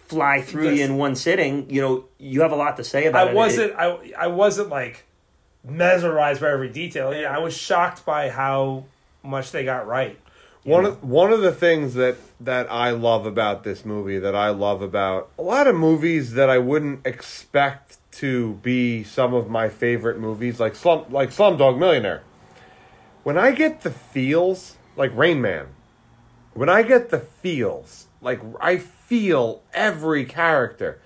fly 0.06 0.42
through 0.42 0.70
you 0.70 0.84
in 0.84 0.98
one 0.98 1.16
sitting 1.16 1.68
you 1.72 1.82
know 1.82 2.06
you 2.20 2.42
have 2.42 2.52
a 2.52 2.56
lot 2.56 2.78
to 2.78 2.84
say 2.84 3.08
about 3.08 3.30
it 3.30 3.32
I 3.32 3.34
wasn't 3.34 3.74
I 3.76 4.14
I 4.16 4.28
wasn't 4.28 4.70
like 4.70 5.06
mesmerized 5.64 6.42
by 6.42 6.50
every 6.52 6.70
detail. 6.70 7.12
Yeah, 7.14 7.36
I 7.36 7.40
was 7.40 7.58
shocked 7.58 8.06
by 8.06 8.30
how 8.30 8.86
much 9.24 9.52
they 9.52 9.64
got 9.66 9.88
right. 9.88 10.20
One 10.66 10.84
of, 10.84 11.04
one 11.04 11.32
of 11.32 11.42
the 11.42 11.52
things 11.52 11.94
that, 11.94 12.18
that 12.40 12.72
I 12.72 12.90
love 12.90 13.28
about 13.28 13.64
this 13.64 13.86
movie, 13.86 14.18
that 14.18 14.34
I 14.34 14.50
love 14.50 14.82
about 14.82 15.30
a 15.38 15.44
lot 15.44 15.68
of 15.68 15.76
movies 15.76 16.34
that 16.34 16.50
I 16.50 16.58
wouldn't 16.58 17.06
expect 17.06 18.00
to 18.14 18.56
be 18.56 19.04
some 19.04 19.36
of 19.36 19.48
my 19.48 19.70
favorite 19.70 20.18
movies, 20.18 20.60
like 20.60 20.76
Slum, 20.76 21.06
like 21.12 21.30
Slumdog 21.30 21.78
Millionaire. 21.78 22.24
When 23.22 23.38
I 23.38 23.52
get 23.52 23.82
the 23.82 23.92
feels, 23.92 24.78
like 24.96 25.16
Rain 25.16 25.40
Man, 25.40 25.68
when 26.56 26.68
I 26.68 26.82
get 26.82 27.12
the 27.12 27.20
feels, 27.20 28.08
like 28.20 28.42
I 28.60 28.78
feel 28.78 29.62
every 29.72 30.26
character, 30.26 31.00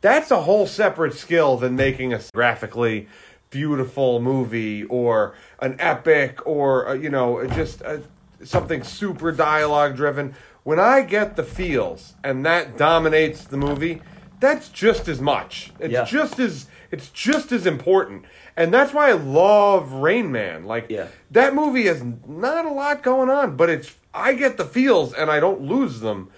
that's 0.00 0.30
a 0.30 0.42
whole 0.42 0.66
separate 0.66 1.12
skill 1.12 1.58
than 1.58 1.76
making 1.76 2.14
a 2.14 2.20
graphically 2.32 3.08
beautiful 3.50 4.20
movie 4.20 4.82
or 4.84 5.34
an 5.60 5.76
epic 5.78 6.44
or 6.44 6.88
uh, 6.88 6.92
you 6.92 7.08
know 7.08 7.46
just 7.48 7.82
uh, 7.82 7.98
something 8.44 8.82
super 8.82 9.32
dialogue 9.32 9.96
driven. 9.96 10.34
When 10.62 10.78
I 10.80 11.02
get 11.02 11.36
the 11.36 11.42
feels 11.42 12.14
and 12.22 12.44
that 12.46 12.76
dominates 12.78 13.44
the 13.44 13.56
movie, 13.56 14.02
that's 14.40 14.68
just 14.68 15.08
as 15.08 15.20
much. 15.20 15.72
It's 15.78 15.92
Yeah. 15.92 16.04
just 16.04 16.38
as 16.38 16.66
it's 16.90 17.08
just 17.10 17.50
as 17.50 17.66
important. 17.66 18.24
And 18.56 18.72
that's 18.72 18.92
why 18.94 19.08
I 19.08 19.14
love 19.14 19.92
Rain 19.92 20.30
Man. 20.30 20.64
Like 20.64 20.86
Yeah. 20.88 21.06
that 21.32 21.54
movie 21.54 21.86
has 21.86 22.04
not 22.28 22.64
a 22.64 22.70
lot 22.70 23.02
going 23.02 23.28
on, 23.30 23.56
but 23.56 23.68
it's 23.68 23.94
I 24.14 24.34
get 24.34 24.56
the 24.58 24.64
feels 24.64 25.12
and 25.12 25.28
I 25.30 25.40
don't 25.40 25.62
lose 25.62 26.00
them. 26.00 26.30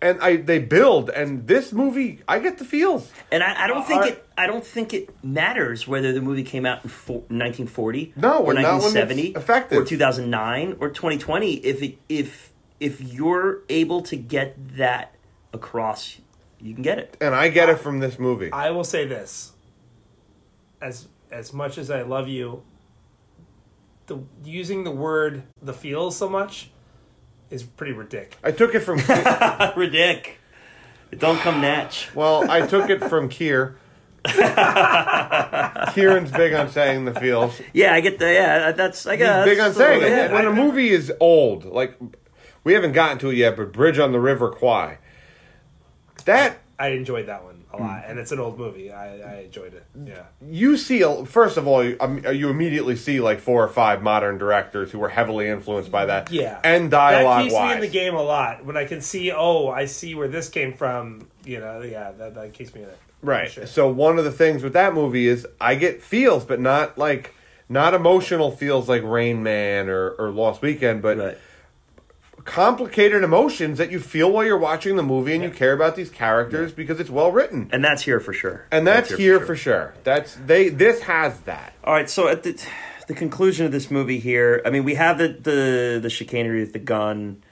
And 0.00 0.20
I 0.20 0.36
they 0.36 0.60
build 0.60 1.10
and 1.10 1.46
this 1.48 1.72
movie 1.72 2.20
I 2.28 2.38
get 2.38 2.58
the 2.58 2.64
feels. 2.64 3.10
And 3.32 3.42
I, 3.42 3.64
I 3.64 3.66
don't 3.66 3.84
think 3.84 4.02
are- 4.02 4.08
it. 4.08 4.24
I 4.36 4.46
don't 4.46 4.64
think 4.64 4.94
it 4.94 5.12
matters 5.24 5.88
whether 5.88 6.12
the 6.12 6.20
movie 6.20 6.44
came 6.44 6.64
out 6.64 6.84
in 6.84 6.90
four, 6.90 7.16
1940, 7.22 8.12
No, 8.14 8.44
or 8.44 8.52
and 8.52 8.62
not 8.62 8.80
when 8.80 8.96
it's 8.96 9.34
1970, 9.34 9.76
or 9.76 9.84
2009, 9.84 10.76
or 10.78 10.88
2020. 10.90 11.54
If 11.54 11.82
it, 11.82 11.98
if 12.08 12.52
if 12.78 13.00
you're 13.00 13.62
able 13.68 14.02
to 14.02 14.14
get 14.16 14.76
that 14.76 15.14
across, 15.52 16.18
you 16.60 16.74
can 16.74 16.82
get 16.84 16.98
it. 16.98 17.16
And 17.20 17.34
I 17.34 17.48
get 17.48 17.68
it 17.68 17.80
from 17.80 17.98
this 17.98 18.20
movie. 18.20 18.52
I 18.52 18.70
will 18.70 18.84
say 18.84 19.04
this: 19.04 19.52
as 20.80 21.08
as 21.32 21.52
much 21.52 21.76
as 21.76 21.90
I 21.90 22.02
love 22.02 22.28
you, 22.28 22.62
the 24.06 24.20
using 24.44 24.84
the 24.84 24.92
word 24.92 25.42
"the 25.60 25.72
feels" 25.72 26.16
so 26.16 26.28
much 26.28 26.70
is 27.50 27.62
pretty 27.62 27.92
ridiculous. 27.92 28.36
I 28.42 28.52
took 28.52 28.74
it 28.74 28.80
from 28.80 28.98
Ridic. 29.00 30.32
It 31.10 31.18
don't 31.18 31.38
come 31.38 31.60
natch. 31.60 32.14
well, 32.14 32.50
I 32.50 32.66
took 32.66 32.90
it 32.90 33.02
from 33.04 33.28
Kier. 33.28 33.74
Kieran's 35.94 36.30
big 36.32 36.52
on 36.52 36.68
saying 36.70 37.04
the 37.04 37.14
feels. 37.18 37.60
Yeah, 37.72 37.94
I 37.94 38.00
get 38.00 38.18
the. 38.18 38.32
Yeah, 38.32 38.72
that's. 38.72 39.06
I 39.06 39.12
He's 39.16 39.20
guess. 39.20 39.44
big 39.46 39.58
on 39.60 39.72
saying 39.72 40.02
it. 40.02 40.08
Yeah, 40.10 40.32
when 40.32 40.46
I- 40.46 40.50
a 40.50 40.52
movie 40.52 40.90
is 40.90 41.12
old, 41.20 41.64
like 41.64 41.96
we 42.64 42.74
haven't 42.74 42.92
gotten 42.92 43.18
to 43.20 43.30
it 43.30 43.36
yet, 43.36 43.56
but 43.56 43.72
Bridge 43.72 43.98
on 43.98 44.12
the 44.12 44.20
River 44.20 44.50
Kwai. 44.50 44.98
That 46.26 46.58
I 46.78 46.88
enjoyed 46.88 47.26
that 47.26 47.44
one 47.44 47.57
a 47.72 47.76
lot, 47.76 48.04
and 48.06 48.18
it's 48.18 48.32
an 48.32 48.38
old 48.38 48.58
movie. 48.58 48.90
I, 48.90 49.18
I 49.20 49.40
enjoyed 49.42 49.74
it. 49.74 49.84
Yeah, 50.04 50.22
you 50.40 50.76
see, 50.76 51.02
first 51.24 51.56
of 51.56 51.66
all, 51.66 51.84
you, 51.84 51.96
um, 52.00 52.24
you 52.32 52.48
immediately 52.48 52.96
see 52.96 53.20
like 53.20 53.40
four 53.40 53.62
or 53.62 53.68
five 53.68 54.02
modern 54.02 54.38
directors 54.38 54.90
who 54.90 54.98
were 54.98 55.08
heavily 55.10 55.48
influenced 55.48 55.90
by 55.90 56.06
that. 56.06 56.30
yeah. 56.32 56.60
and 56.64 56.90
that 56.90 57.12
dialogue 57.12 57.42
keeps 57.44 57.54
me 57.54 57.60
in 57.60 57.66
wise. 57.68 57.80
the 57.80 57.88
game 57.88 58.14
a 58.14 58.22
lot 58.22 58.64
when 58.64 58.76
I 58.76 58.84
can 58.84 59.00
see. 59.00 59.32
Oh, 59.32 59.68
I 59.68 59.84
see 59.84 60.14
where 60.14 60.28
this 60.28 60.48
came 60.48 60.72
from. 60.72 61.28
You 61.44 61.60
know, 61.60 61.82
yeah, 61.82 62.12
that, 62.12 62.34
that 62.34 62.52
keeps 62.54 62.74
me 62.74 62.82
in 62.82 62.88
it. 62.88 62.98
Right. 63.22 63.50
Sure. 63.50 63.66
So 63.66 63.90
one 63.90 64.18
of 64.18 64.24
the 64.24 64.32
things 64.32 64.62
with 64.62 64.74
that 64.74 64.94
movie 64.94 65.26
is 65.26 65.46
I 65.60 65.74
get 65.74 66.02
feels, 66.02 66.44
but 66.44 66.60
not 66.60 66.96
like 66.96 67.34
not 67.68 67.92
emotional 67.94 68.50
feels 68.50 68.88
like 68.88 69.02
Rain 69.02 69.42
Man 69.42 69.88
or, 69.88 70.10
or 70.10 70.30
Lost 70.30 70.62
Weekend, 70.62 71.02
but 71.02 71.18
Right. 71.18 71.38
Complicated 72.48 73.22
emotions 73.22 73.76
that 73.76 73.90
you 73.90 74.00
feel 74.00 74.32
while 74.32 74.42
you're 74.42 74.56
watching 74.56 74.96
the 74.96 75.02
movie 75.02 75.34
and 75.34 75.42
you 75.42 75.50
care 75.50 75.74
about 75.74 75.96
these 75.96 76.08
characters 76.08 76.72
because 76.72 76.98
it's 76.98 77.10
well 77.10 77.30
written. 77.30 77.68
And 77.72 77.84
that's 77.84 78.00
here 78.02 78.20
for 78.20 78.32
sure. 78.32 78.66
And 78.72 78.86
that's, 78.86 79.14
here 79.14 79.38
for 79.38 79.54
sure. 79.54 79.94
That's 80.02 80.34
they 80.34 80.70
this 80.70 81.02
has 81.02 81.38
that. 81.40 81.74
All 81.84 81.92
right, 81.92 82.08
so 82.08 82.26
at 82.26 82.42
the 82.44 82.58
the 83.06 83.12
conclusion 83.12 83.66
of 83.66 83.72
this 83.72 83.90
movie 83.90 84.18
here, 84.18 84.62
I 84.64 84.70
mean, 84.70 84.84
we 84.84 84.94
have 84.94 85.18
the 85.18 85.28
the, 85.28 85.98
the 86.02 86.08
chicanery 86.08 86.60
with 86.60 86.72
the 86.72 86.78
gun 86.78 87.42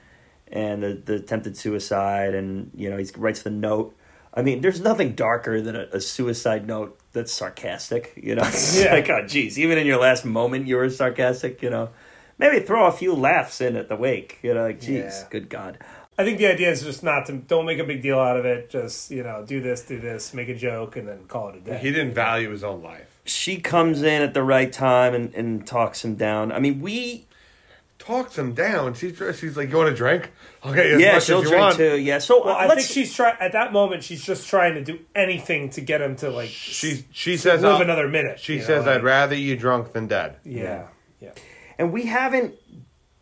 and 0.51 0.81
the, 0.81 0.93
the 1.05 1.15
attempted 1.15 1.57
suicide, 1.57 2.33
and 2.33 2.71
you 2.73 2.89
know 2.89 2.97
he 2.97 3.05
writes 3.17 3.43
the 3.43 3.51
note. 3.51 3.95
I 4.33 4.41
mean, 4.41 4.61
there's 4.61 4.81
nothing 4.81 5.13
darker 5.13 5.61
than 5.61 5.75
a, 5.75 5.87
a 5.93 6.01
suicide 6.01 6.65
note 6.65 6.99
that's 7.13 7.31
sarcastic. 7.31 8.13
You 8.15 8.33
know, 8.33 8.49
Yeah. 8.73 8.93
like, 8.93 9.09
oh, 9.09 9.27
geez, 9.27 9.59
even 9.59 9.77
in 9.77 9.85
your 9.85 9.99
last 9.99 10.25
moment, 10.25 10.65
you 10.67 10.77
were 10.77 10.89
sarcastic. 10.89 11.61
You 11.61 11.69
know, 11.69 11.89
maybe 12.37 12.59
throw 12.65 12.85
a 12.87 12.91
few 12.91 13.13
laughs 13.13 13.61
in 13.61 13.75
at 13.75 13.89
the 13.89 13.95
wake. 13.95 14.39
You 14.43 14.53
know, 14.53 14.63
like, 14.63 14.79
geez, 14.81 14.97
Yeah. 14.97 15.23
good 15.29 15.49
God. 15.49 15.77
I 16.19 16.23
think 16.23 16.39
the 16.39 16.47
idea 16.47 16.71
is 16.71 16.81
just 16.81 17.03
not 17.03 17.27
to 17.27 17.33
don't 17.33 17.65
make 17.67 17.77
a 17.77 17.83
big 17.83 18.01
deal 18.01 18.19
out 18.19 18.37
of 18.37 18.45
it. 18.45 18.69
Just 18.71 19.11
you 19.11 19.21
know, 19.23 19.43
do 19.45 19.61
this, 19.61 19.83
do 19.83 19.99
this, 19.99 20.33
make 20.33 20.49
a 20.49 20.55
joke, 20.55 20.95
and 20.95 21.07
then 21.07 21.25
call 21.27 21.49
it 21.49 21.57
a 21.57 21.59
day. 21.59 21.77
He 21.77 21.91
didn't 21.91 22.15
value 22.15 22.49
his 22.49 22.63
own 22.63 22.81
life. 22.81 23.19
She 23.25 23.57
comes 23.59 24.01
in 24.01 24.21
at 24.23 24.33
the 24.33 24.41
right 24.41 24.71
time 24.71 25.13
and, 25.13 25.33
and 25.35 25.67
talks 25.67 26.03
him 26.03 26.15
down. 26.15 26.51
I 26.51 26.59
mean, 26.59 26.81
we 26.81 27.25
Talks 27.99 28.37
him 28.37 28.53
down. 28.53 28.93
She's 28.93 29.17
she's 29.37 29.57
like, 29.57 29.69
You 29.69 29.77
want 29.77 29.89
a 29.89 29.93
drink? 29.95 30.31
Okay, 30.65 30.93
as 30.93 31.01
yeah, 31.01 31.13
much 31.15 31.23
she'll 31.25 31.39
as 31.39 31.43
you 31.45 31.49
drink 31.49 31.61
want. 31.61 31.77
too. 31.77 31.97
Yeah, 31.99 32.19
so 32.19 32.45
Well, 32.45 32.55
I 32.55 32.67
think 32.67 32.81
she's 32.87 33.13
trying 33.13 33.35
at 33.39 33.51
that 33.53 33.73
moment. 33.73 34.03
She's 34.03 34.23
just 34.23 34.47
trying 34.47 34.75
to 34.75 34.83
do 34.83 34.99
anything 35.15 35.71
to 35.71 35.81
get 35.81 35.99
him 36.01 36.15
to 36.17 36.29
like 36.29 36.47
She 36.49 37.03
she 37.11 37.33
s- 37.33 37.41
says 37.41 37.63
live 37.63 37.75
I'll- 37.77 37.81
another 37.81 38.07
minute. 38.07 38.39
She 38.39 38.53
you 38.53 38.59
know, 38.59 38.65
says 38.65 38.85
like- 38.85 38.97
I'd 38.99 39.03
rather 39.03 39.35
you 39.35 39.57
drunk 39.57 39.93
than 39.93 40.07
dead. 40.07 40.37
Yeah, 40.45 40.63
yeah. 40.63 40.87
And 41.79 41.91
we 41.93 42.05
haven't 42.05 42.55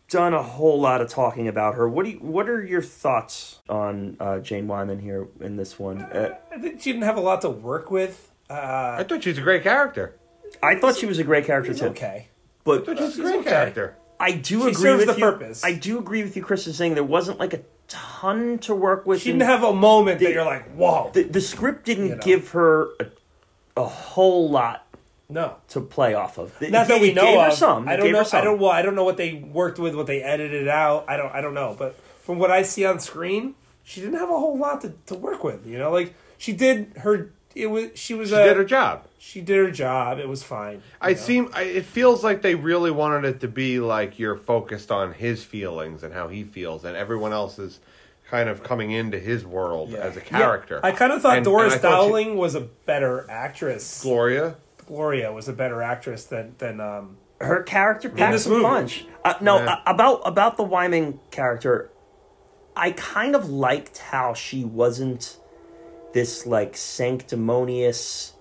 done 0.08 0.32
a 0.34 0.42
whole 0.42 0.80
lot 0.80 1.00
of 1.00 1.08
talking 1.08 1.48
about 1.48 1.74
her. 1.74 1.88
What 1.88 2.04
do 2.04 2.12
you, 2.12 2.18
what 2.18 2.48
are 2.48 2.62
your 2.64 2.82
thoughts 2.82 3.58
on 3.68 4.16
uh, 4.20 4.38
Jane 4.38 4.68
Wyman 4.68 5.00
here 5.00 5.26
in 5.40 5.56
this 5.56 5.78
one? 5.78 6.00
Uh, 6.02 6.36
I 6.52 6.58
think 6.58 6.80
she 6.80 6.92
didn't 6.92 7.04
have 7.04 7.16
a 7.16 7.20
lot 7.20 7.40
to 7.42 7.50
work 7.50 7.90
with. 7.90 8.30
Uh, 8.48 8.96
I 9.00 9.04
thought 9.08 9.22
she 9.24 9.30
was 9.30 9.38
a 9.38 9.42
great 9.42 9.62
character. 9.64 10.14
I 10.62 10.76
thought 10.78 10.96
she 10.96 11.06
was 11.06 11.18
a 11.18 11.24
great 11.24 11.44
character 11.44 11.72
it's 11.72 11.80
too, 11.80 11.86
okay. 11.88 12.28
but 12.64 12.88
I 12.88 12.94
thought 12.94 12.98
she's 13.12 13.18
a 13.18 13.22
great 13.22 13.40
okay. 13.40 13.50
character. 13.50 13.96
I 14.18 14.32
do 14.32 14.62
She 14.62 14.68
agree 14.70 14.94
with 14.96 15.06
the 15.08 15.14
you. 15.14 15.20
purpose. 15.20 15.64
I 15.64 15.74
do 15.74 15.98
agree 15.98 16.22
with 16.22 16.36
you, 16.36 16.42
Chris, 16.42 16.66
in 16.66 16.72
saying 16.72 16.94
there 16.94 17.04
wasn't 17.04 17.38
like 17.38 17.52
a 17.52 17.60
ton 17.88 18.58
to 18.60 18.74
work 18.74 19.06
with. 19.06 19.20
She 19.20 19.32
didn't 19.32 19.42
have 19.42 19.64
a 19.64 19.74
moment 19.74 20.20
The- 20.20 20.26
that 20.26 20.32
you're 20.32 20.44
like, 20.44 20.72
whoa. 20.74 21.10
the, 21.12 21.24
the 21.24 21.40
script 21.40 21.84
didn't 21.84 22.06
You 22.08 22.14
know. 22.14 22.22
give 22.22 22.50
her 22.52 22.88
a, 23.00 23.06
a 23.76 23.84
whole 23.84 24.48
lot 24.48 24.85
no. 25.28 25.56
to 25.68 25.80
play 25.80 26.14
off 26.14 26.38
of. 26.38 26.52
It- 26.62 26.70
Not 26.70 26.88
that 26.88 26.98
it 26.98 27.02
we 27.02 27.12
know 27.12 27.22
gave 27.22 27.40
her 27.40 27.46
of. 27.48 27.52
some. 27.54 27.88
I 27.88 27.96
don't 27.96 28.06
gave 28.06 28.14
her 28.16 28.22
know. 28.22 28.28
I 28.32 28.44
don't. 28.44 28.58
Well, 28.60 28.70
I 28.70 28.82
don't 28.82 28.94
know 28.94 29.04
what 29.04 29.16
they 29.16 29.34
worked 29.34 29.78
with, 29.78 29.94
what 29.94 30.06
they 30.06 30.22
edited 30.22 30.68
out. 30.68 31.04
I 31.08 31.16
don't. 31.16 31.32
I 31.32 31.40
don't 31.40 31.54
know. 31.54 31.74
But 31.78 31.96
from 32.22 32.38
what 32.38 32.50
I 32.50 32.62
see 32.62 32.84
on 32.84 32.98
screen, 33.00 33.54
she 33.84 34.00
didn't 34.00 34.18
have 34.18 34.30
a 34.30 34.38
whole 34.38 34.58
lot 34.58 34.80
to, 34.82 34.94
to 35.06 35.14
work 35.14 35.42
with. 35.44 35.66
You 35.66 35.78
know, 35.78 35.90
like 35.90 36.14
she 36.38 36.52
did 36.52 36.92
her. 36.98 37.32
It 37.54 37.66
was. 37.68 37.90
She 37.94 38.14
was. 38.14 38.28
She 38.30 38.34
a, 38.34 38.44
did 38.44 38.56
her 38.56 38.64
job. 38.64 39.06
She 39.18 39.40
did 39.40 39.56
her 39.56 39.70
job. 39.70 40.18
It 40.18 40.28
was 40.28 40.42
fine. 40.42 40.82
I 41.00 41.10
know? 41.12 41.16
seem. 41.16 41.50
I, 41.52 41.62
it 41.62 41.84
feels 41.86 42.22
like 42.22 42.42
they 42.42 42.54
really 42.54 42.90
wanted 42.90 43.24
it 43.24 43.40
to 43.40 43.48
be 43.48 43.80
like 43.80 44.18
you're 44.18 44.36
focused 44.36 44.90
on 44.92 45.14
his 45.14 45.42
feelings 45.42 46.02
and 46.02 46.12
how 46.14 46.28
he 46.28 46.44
feels, 46.44 46.84
and 46.84 46.96
everyone 46.96 47.32
else 47.32 47.58
is 47.58 47.80
kind 48.28 48.48
of 48.48 48.62
coming 48.62 48.90
into 48.90 49.18
his 49.18 49.46
world 49.46 49.90
Yeah. 49.90 49.98
as 50.00 50.16
a 50.16 50.20
character. 50.20 50.80
I 50.82 50.90
kind 50.92 51.12
of 51.12 51.22
thought 51.22 51.36
And- 51.36 51.44
Doris 51.44 51.74
and 51.74 51.78
I 51.80 51.82
thought 51.90 52.02
she- 52.02 52.08
Dowling 52.08 52.36
was 52.36 52.56
a 52.56 52.60
better 52.60 53.24
actress. 53.30 54.02
Gloria. 54.02 54.56
Gloria 54.86 55.32
was 55.32 55.48
a 55.48 55.52
better 55.52 55.82
actress 55.82 56.24
than 56.24 56.54
than 56.58 56.80
um. 56.80 57.16
her 57.40 57.62
character 57.62 58.08
packs 58.08 58.46
a 58.46 58.50
movie. 58.50 58.62
punch. 58.62 59.04
Uh, 59.24 59.34
no, 59.40 59.56
Yeah. 59.58 59.74
uh, 59.74 59.80
about 59.86 60.20
about 60.24 60.56
the 60.56 60.62
Wyman 60.62 61.20
character, 61.30 61.90
I 62.76 62.92
kind 62.92 63.34
of 63.34 63.48
liked 63.50 63.98
how 63.98 64.34
she 64.34 64.64
wasn't 64.64 65.36
this 66.12 66.46
like 66.46 66.76
sanctimonious, 66.76 68.32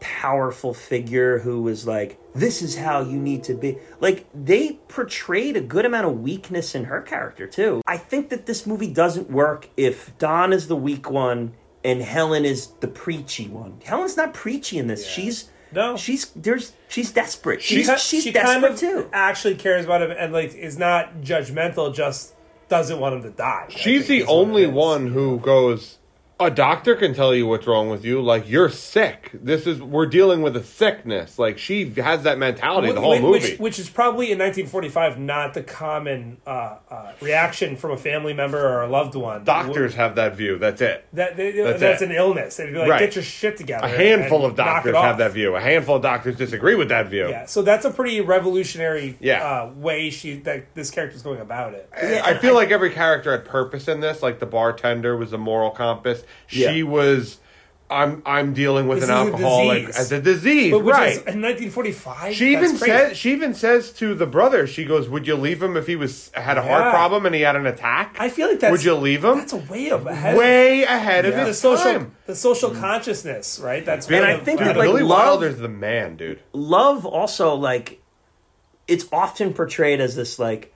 powerful 0.00 0.72
figure 0.74 1.40
who 1.40 1.62
was 1.62 1.86
like, 1.86 2.18
"This 2.34 2.62
is 2.62 2.76
how 2.76 3.00
you 3.02 3.18
need 3.18 3.44
to 3.44 3.54
be." 3.54 3.78
Like 4.00 4.26
they 4.34 4.74
portrayed 4.88 5.56
a 5.56 5.60
good 5.60 5.84
amount 5.84 6.06
of 6.06 6.20
weakness 6.20 6.74
in 6.74 6.84
her 6.84 7.00
character 7.00 7.46
too. 7.46 7.82
I 7.86 7.96
think 7.96 8.30
that 8.30 8.46
this 8.46 8.66
movie 8.66 8.92
doesn't 8.92 9.30
work 9.30 9.68
if 9.76 10.16
Don 10.18 10.52
is 10.52 10.68
the 10.68 10.76
weak 10.76 11.10
one 11.10 11.52
and 11.84 12.02
Helen 12.02 12.44
is 12.44 12.68
the 12.80 12.88
preachy 12.88 13.48
one. 13.48 13.80
Helen's 13.84 14.16
not 14.16 14.34
preachy 14.34 14.78
in 14.78 14.86
this. 14.88 15.06
She's 15.06 15.50
No. 15.72 15.96
she's 15.96 16.26
there's 16.36 16.72
she's 16.88 17.12
desperate. 17.12 17.62
She, 17.62 17.76
She's 17.76 17.88
ki- 17.88 17.96
she's 17.98 18.24
she 18.24 18.32
desperate 18.32 18.52
kind 18.62 18.64
of 18.74 18.78
too. 18.78 19.08
actually 19.12 19.54
cares 19.56 19.84
about 19.84 20.02
him 20.02 20.10
and 20.10 20.32
like 20.32 20.54
is 20.54 20.78
not 20.78 21.20
judgmental. 21.20 21.94
Just 21.94 22.34
doesn't 22.68 22.98
want 23.00 23.14
him 23.16 23.22
to 23.22 23.30
die. 23.30 23.66
She's 23.70 24.06
the 24.08 24.18
is 24.20 24.26
what 24.26 24.32
it 24.32 24.36
only 24.36 24.66
one 24.66 25.06
who 25.08 25.38
goes. 25.38 25.97
A 26.40 26.52
doctor 26.52 26.94
can 26.94 27.14
tell 27.14 27.34
you 27.34 27.48
what's 27.48 27.66
wrong 27.66 27.88
with 27.90 28.04
you. 28.04 28.22
Like 28.22 28.48
you're 28.48 28.68
sick. 28.68 29.30
This 29.34 29.66
is 29.66 29.82
we're 29.82 30.06
dealing 30.06 30.40
with 30.40 30.56
a 30.56 30.62
sickness. 30.62 31.36
Like 31.36 31.58
she 31.58 31.90
has 31.94 32.22
that 32.22 32.38
mentality 32.38 32.92
the 32.92 33.00
whole 33.00 33.10
Which- 33.10 33.22
movie. 33.22 33.50
Which, 33.52 33.58
which 33.58 33.78
is 33.80 33.90
probably 33.90 34.26
in 34.30 34.38
1945 34.38 35.18
not 35.18 35.54
the 35.54 35.64
common 35.64 36.36
uh, 36.46 36.76
uh, 36.88 37.12
reaction 37.20 37.74
from 37.76 37.90
a 37.90 37.96
family 37.96 38.34
member 38.34 38.56
or 38.64 38.82
a 38.82 38.86
loved 38.88 39.16
one. 39.16 39.42
Doctors 39.42 39.94
have 39.96 40.14
that 40.14 40.36
view. 40.36 40.58
That's 40.58 40.80
it. 40.80 41.06
That 41.12 41.36
they, 41.36 41.50
That's 41.50 41.80
that's, 41.80 42.02
it. 42.02 42.10
an 42.10 42.14
illness. 42.14 42.56
They'd 42.56 42.72
be 42.72 42.78
like, 42.78 42.88
Right. 42.88 43.00
"Get 43.00 43.16
your 43.16 43.24
shit 43.24 43.56
together." 43.56 43.86
A 43.86 43.90
handful 43.90 44.46
of 44.46 44.54
doctors 44.54 44.94
have 44.94 45.18
that 45.18 45.32
view. 45.32 45.56
A 45.56 45.60
handful 45.60 45.96
of 45.96 46.02
doctors 46.02 46.36
disagree 46.36 46.76
with 46.76 46.90
that 46.90 47.08
view. 47.08 47.28
Yeah, 47.28 47.46
so 47.46 47.62
that's 47.62 47.84
a 47.84 47.90
pretty 47.90 48.20
revolutionary 48.20 49.16
Yeah. 49.20 49.42
uh, 49.44 49.72
way 49.74 50.10
she 50.10 50.36
that 50.42 50.72
this 50.76 50.92
character's 50.92 51.22
going 51.22 51.40
about 51.40 51.74
it. 51.74 51.90
I- 52.00 52.20
I 52.20 52.38
feel 52.38 52.54
like 52.54 52.70
every 52.70 52.90
character 52.90 53.32
had 53.32 53.44
purpose 53.44 53.88
in 53.88 53.98
this. 53.98 54.22
Like 54.22 54.38
the 54.38 54.46
bartender 54.46 55.16
was 55.16 55.32
a 55.32 55.38
moral 55.38 55.70
compass. 55.72 56.22
She 56.46 56.62
Yeah. 56.62 56.82
was 56.84 57.38
I'm 57.90 58.22
I'm 58.26 58.52
dealing 58.52 58.86
with 58.86 59.00
This 59.00 59.08
an 59.08 59.14
alcoholic 59.14 59.88
as 59.88 60.12
a 60.12 60.20
disease, 60.20 60.72
But 60.72 60.82
right? 60.82 61.12
is 61.12 61.16
in 61.20 61.40
1945. 61.40 62.34
she 62.34 62.52
even 62.52 62.76
crazy. 62.76 62.84
says 62.84 63.16
she 63.16 63.32
even 63.32 63.54
says 63.54 63.92
to 63.92 64.14
the 64.14 64.26
brother, 64.26 64.66
she 64.66 64.84
goes, 64.84 65.08
"Would 65.08 65.26
you 65.26 65.36
leave 65.36 65.62
him 65.62 65.74
if 65.74 65.86
he 65.86 65.96
was 65.96 66.30
had 66.34 66.58
a 66.58 66.62
heart 66.62 66.84
Yeah. 66.84 66.90
problem 66.90 67.24
and 67.24 67.34
he 67.34 67.40
had 67.40 67.56
an 67.56 67.64
attack? 67.66 68.14
I 68.18 68.28
feel 68.28 68.48
like 68.48 68.60
that's 68.60 68.72
Would 68.72 68.84
you 68.84 68.94
leave 68.94 69.24
him? 69.24 69.38
That's 69.38 69.54
a 69.54 69.56
way 69.72 69.88
of 69.88 70.06
ahead. 70.06 70.36
Way 70.36 70.82
ahead 70.82 71.24
of 71.24 71.34
the 71.34 71.54
social 71.54 71.92
time." 71.94 72.12
the 72.26 72.34
social 72.36 72.72
consciousness, 72.72 73.58
right? 73.58 73.82
That's 73.86 74.06
And 74.06 74.22
I 74.22 74.32
of- 74.32 74.42
think 74.42 74.58
that, 74.58 74.72
of 74.72 74.76
like, 74.76 74.86
Billy 74.86 75.02
love- 75.02 75.26
Wilder's 75.40 75.56
the 75.58 75.68
man, 75.70 76.16
dude. 76.16 76.40
love 76.52 77.06
also 77.06 77.54
like 77.54 78.02
it's 78.86 79.06
often 79.10 79.54
portrayed 79.54 79.98
as 80.02 80.14
this 80.14 80.38
like 80.38 80.74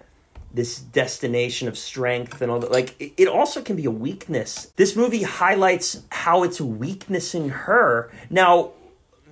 this 0.55 0.79
destination 0.79 1.66
of 1.69 1.79
strength 1.79 2.43
and 2.43 2.51
all 2.51 2.59
that 2.59 2.70
like 2.70 2.95
it, 3.19 3.29
also 3.29 3.62
can 3.62 3.77
be 3.77 3.85
a 3.87 3.91
weakness 3.91 4.73
this 4.77 4.95
movie 4.95 5.23
highlights 5.23 6.03
how 6.11 6.43
it's 6.43 6.61
a 6.61 6.65
weakness 6.65 7.35
in 7.35 7.49
her 7.49 8.11
now 8.29 8.70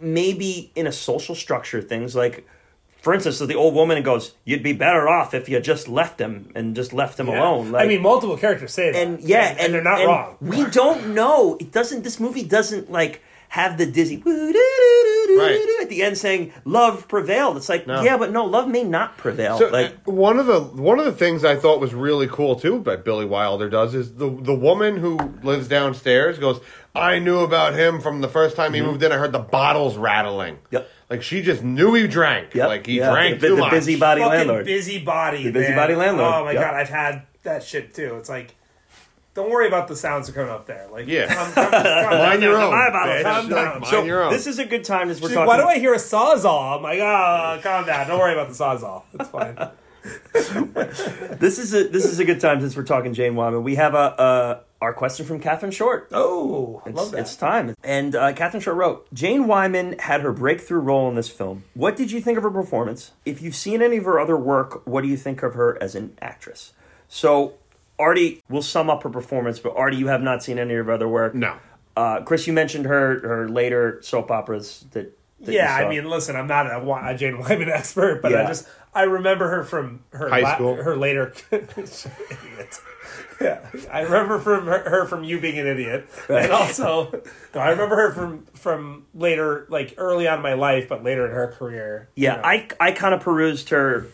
maybe 0.00 0.72
in 0.74 0.86
a 0.86 0.92
social 0.92 1.34
structure 1.34 1.82
things 1.82 2.14
like 2.16 2.46
for 3.02 3.12
instance 3.12 3.38
the 3.38 3.54
old 3.54 3.74
woman 3.74 4.02
goes 4.02 4.34
you'd 4.44 4.62
be 4.62 4.72
better 4.72 5.08
off 5.08 5.34
if 5.34 5.48
you 5.48 5.60
just 5.60 5.88
left 5.88 6.18
him 6.20 6.50
and 6.54 6.74
just 6.74 6.92
left 6.92 7.20
him 7.20 7.28
Yeah. 7.28 7.40
alone 7.40 7.72
like, 7.72 7.84
I 7.84 7.88
mean, 7.88 8.02
multiple 8.02 8.36
characters 8.36 8.72
say 8.72 8.90
that, 8.90 8.98
and 9.02 9.20
yeah, 9.20 9.56
and, 9.58 9.74
they're 9.74 9.82
not 9.82 10.04
wrong. 10.06 10.36
We 10.40 10.64
don't 10.66 11.14
know. 11.14 11.56
It 11.60 11.70
doesn't. 11.72 12.02
This 12.02 12.18
movie 12.18 12.42
doesn't 12.44 12.90
like 12.90 13.22
have 13.50 13.76
the 13.78 13.86
dizzy 13.86 14.22
right. 14.24 14.54
Right. 15.38 15.78
at 15.82 15.88
the 15.88 16.02
end 16.02 16.18
saying 16.18 16.52
love 16.64 17.06
prevailed. 17.08 17.56
It's 17.56 17.68
like 17.68 17.86
No. 17.86 18.02
yeah, 18.02 18.16
but 18.16 18.30
no, 18.32 18.44
love 18.44 18.68
may 18.68 18.82
not 18.82 19.16
prevail. 19.16 19.58
So 19.58 19.68
like 19.68 19.92
uh, 20.06 20.12
one 20.12 20.38
of 20.38 20.46
the 20.46 20.60
one 20.60 20.98
of 20.98 21.04
the 21.04 21.12
things 21.12 21.44
I 21.44 21.56
thought 21.56 21.80
was 21.80 21.94
really 21.94 22.26
cool 22.26 22.56
too, 22.56 22.80
that 22.84 23.04
Billy 23.04 23.24
Wilder 23.26 23.68
does 23.68 23.94
is 23.94 24.14
the 24.14 24.28
the 24.30 24.54
woman 24.54 24.96
who 24.96 25.16
lives 25.42 25.68
downstairs 25.68 26.38
goes, 26.38 26.60
"I 26.94 27.18
knew 27.18 27.40
about 27.40 27.74
him 27.74 28.00
from 28.00 28.20
the 28.20 28.28
first 28.28 28.56
time 28.56 28.74
he 28.74 28.80
moved 28.82 29.02
in. 29.02 29.12
I 29.12 29.16
heard 29.16 29.32
the 29.32 29.38
bottles 29.38 29.96
rattling. 29.96 30.54
Mm-hmm. 30.56 30.74
Yep. 30.76 30.88
Like 31.10 31.22
she 31.22 31.42
just 31.42 31.62
knew 31.62 31.94
he 31.94 32.06
drank. 32.06 32.54
Yep. 32.54 32.68
Like 32.68 32.86
he 32.86 32.98
Yeah. 32.98 33.10
drank 33.12 33.40
The- 33.40 33.48
too 33.48 33.54
the 33.56 33.60
much. 33.62 33.70
busybody 33.72 34.20
Fucking 34.20 34.36
landlord. 34.36 34.66
busybody, 34.66 35.44
The 35.44 35.50
busybody 35.52 35.94
man. 35.94 35.98
landlord. 36.16 36.34
Oh 36.34 36.44
my 36.44 36.52
Yep. 36.52 36.62
god, 36.62 36.74
I've 36.74 36.88
had 36.88 37.22
that 37.42 37.62
shit 37.64 37.94
too. 37.94 38.16
It's 38.16 38.28
like, 38.28 38.54
don't 39.34 39.50
worry 39.50 39.68
about 39.68 39.88
the 39.88 39.96
sounds 39.96 40.26
that 40.26 40.32
are 40.32 40.40
coming 40.40 40.52
up 40.52 40.66
there. 40.66 40.86
Like, 40.90 41.06
Yeah. 41.06 41.26
Mind 42.28 42.42
your 42.42 42.60
own. 42.60 42.70
my 42.70 42.90
bottle, 42.90 43.14
bitch. 43.14 43.22
calm 43.22 43.48
down. 43.48 43.80
Mind 43.80 43.86
so 43.86 44.04
your 44.04 44.24
own. 44.24 44.32
this 44.32 44.46
is 44.46 44.58
a 44.58 44.64
good 44.64 44.84
time 44.84 45.08
as 45.10 45.20
we're 45.20 45.28
She's 45.28 45.34
talking. 45.36 45.46
Why 45.48 45.56
do 45.56 45.64
I 45.64 45.78
hear 45.78 45.94
a 45.94 45.98
sawzall? 45.98 46.76
I'm 46.76 46.82
like, 46.82 46.98
oh, 47.00 47.60
calm 47.62 47.86
down. 47.86 48.08
Don't 48.08 48.18
worry 48.18 48.32
about 48.32 48.48
the 48.48 48.54
sawzall. 48.54 49.04
It's 49.14 49.28
fine. 49.28 49.56
this 51.38 51.58
is 51.58 51.74
a 51.74 51.84
this 51.88 52.04
is 52.06 52.18
a 52.18 52.24
good 52.24 52.40
time 52.40 52.60
since 52.60 52.74
we're 52.76 52.84
talking 52.84 53.12
Jane 53.12 53.34
Wyman. 53.34 53.62
We 53.62 53.74
have 53.76 53.94
a 53.94 53.98
uh, 53.98 54.60
our 54.80 54.94
question 54.94 55.26
from 55.26 55.40
Catherine 55.40 55.72
Short. 55.72 56.08
Oh, 56.10 56.82
It's, 56.86 56.96
love 56.96 57.10
that. 57.10 57.20
it's 57.20 57.36
time. 57.36 57.74
And 57.84 58.14
uh, 58.16 58.32
Catherine 58.32 58.62
Short 58.62 58.76
wrote 58.78 59.12
Jane 59.12 59.46
Wyman 59.46 59.98
had 59.98 60.22
her 60.22 60.32
breakthrough 60.32 60.80
role 60.80 61.08
in 61.10 61.16
this 61.16 61.28
film. 61.28 61.64
What 61.74 61.96
did 61.96 62.10
you 62.10 62.20
think 62.22 62.38
of 62.38 62.44
her 62.44 62.50
performance? 62.50 63.12
If 63.26 63.42
you've 63.42 63.54
seen 63.54 63.82
any 63.82 63.98
of 63.98 64.04
her 64.04 64.18
other 64.18 64.38
work, 64.38 64.86
what 64.86 65.02
do 65.02 65.08
you 65.08 65.18
think 65.18 65.42
of 65.42 65.52
her 65.54 65.76
as 65.82 65.94
an 65.94 66.16
actress? 66.22 66.72
So, 67.08 67.54
Artie, 68.00 68.42
we'll 68.48 68.62
sum 68.62 68.88
up 68.90 69.02
her 69.04 69.10
performance, 69.10 69.58
but 69.60 69.76
Artie, 69.76 69.96
you 69.98 70.08
have 70.08 70.22
not 70.22 70.42
seen 70.42 70.58
any 70.58 70.74
of 70.74 70.86
her 70.86 70.92
other 70.92 71.08
work. 71.08 71.34
no. 71.34 71.54
Uh, 71.96 72.22
Chris, 72.22 72.46
you 72.46 72.52
mentioned 72.52 72.86
her 72.86 73.20
her 73.20 73.48
later 73.48 73.98
soap 74.02 74.30
operas 74.30 74.86
that. 74.92 75.12
that 75.40 75.52
you 75.52 75.58
yeah, 75.58 75.74
I 75.74 75.88
mean, 75.88 76.08
listen, 76.08 76.36
I'm 76.36 76.46
not 76.46 76.66
a, 76.66 76.80
a 77.08 77.14
Jane 77.16 77.38
Wyman 77.38 77.68
expert, 77.72 78.22
but 78.22 78.34
I 78.34 78.46
just 78.46 78.66
I 78.94 79.02
remember 79.02 79.48
her 79.50 79.64
from 79.64 80.00
her 80.12 80.28
High 80.30 80.40
la- 80.40 80.54
school. 80.54 80.74
her 80.76 80.96
later. 80.96 81.32
Yeah, 83.40 83.58
I 83.90 84.02
remember 84.02 84.38
from 84.38 84.66
her, 84.66 84.78
her 84.88 85.06
from 85.06 85.24
you 85.24 85.40
being 85.40 85.58
an 85.58 85.66
idiot, 85.66 86.06
and 86.28 86.52
also 86.52 87.22
no, 87.54 87.60
I 87.60 87.70
remember 87.70 87.96
her 87.96 88.12
from 88.12 88.44
from 88.52 89.06
later, 89.14 89.66
like 89.70 89.94
early 89.96 90.28
on 90.28 90.38
in 90.38 90.42
my 90.42 90.52
life, 90.52 90.90
but 90.90 91.02
later 91.02 91.24
in 91.26 91.32
her 91.32 91.48
career. 91.58 92.08
you 92.14 92.24
Yeah, 92.24 92.36
know. 92.36 92.42
I 92.44 92.68
I 92.78 92.92
kind 92.92 93.14
of 93.14 93.20
perused 93.22 93.70
her 93.70 94.06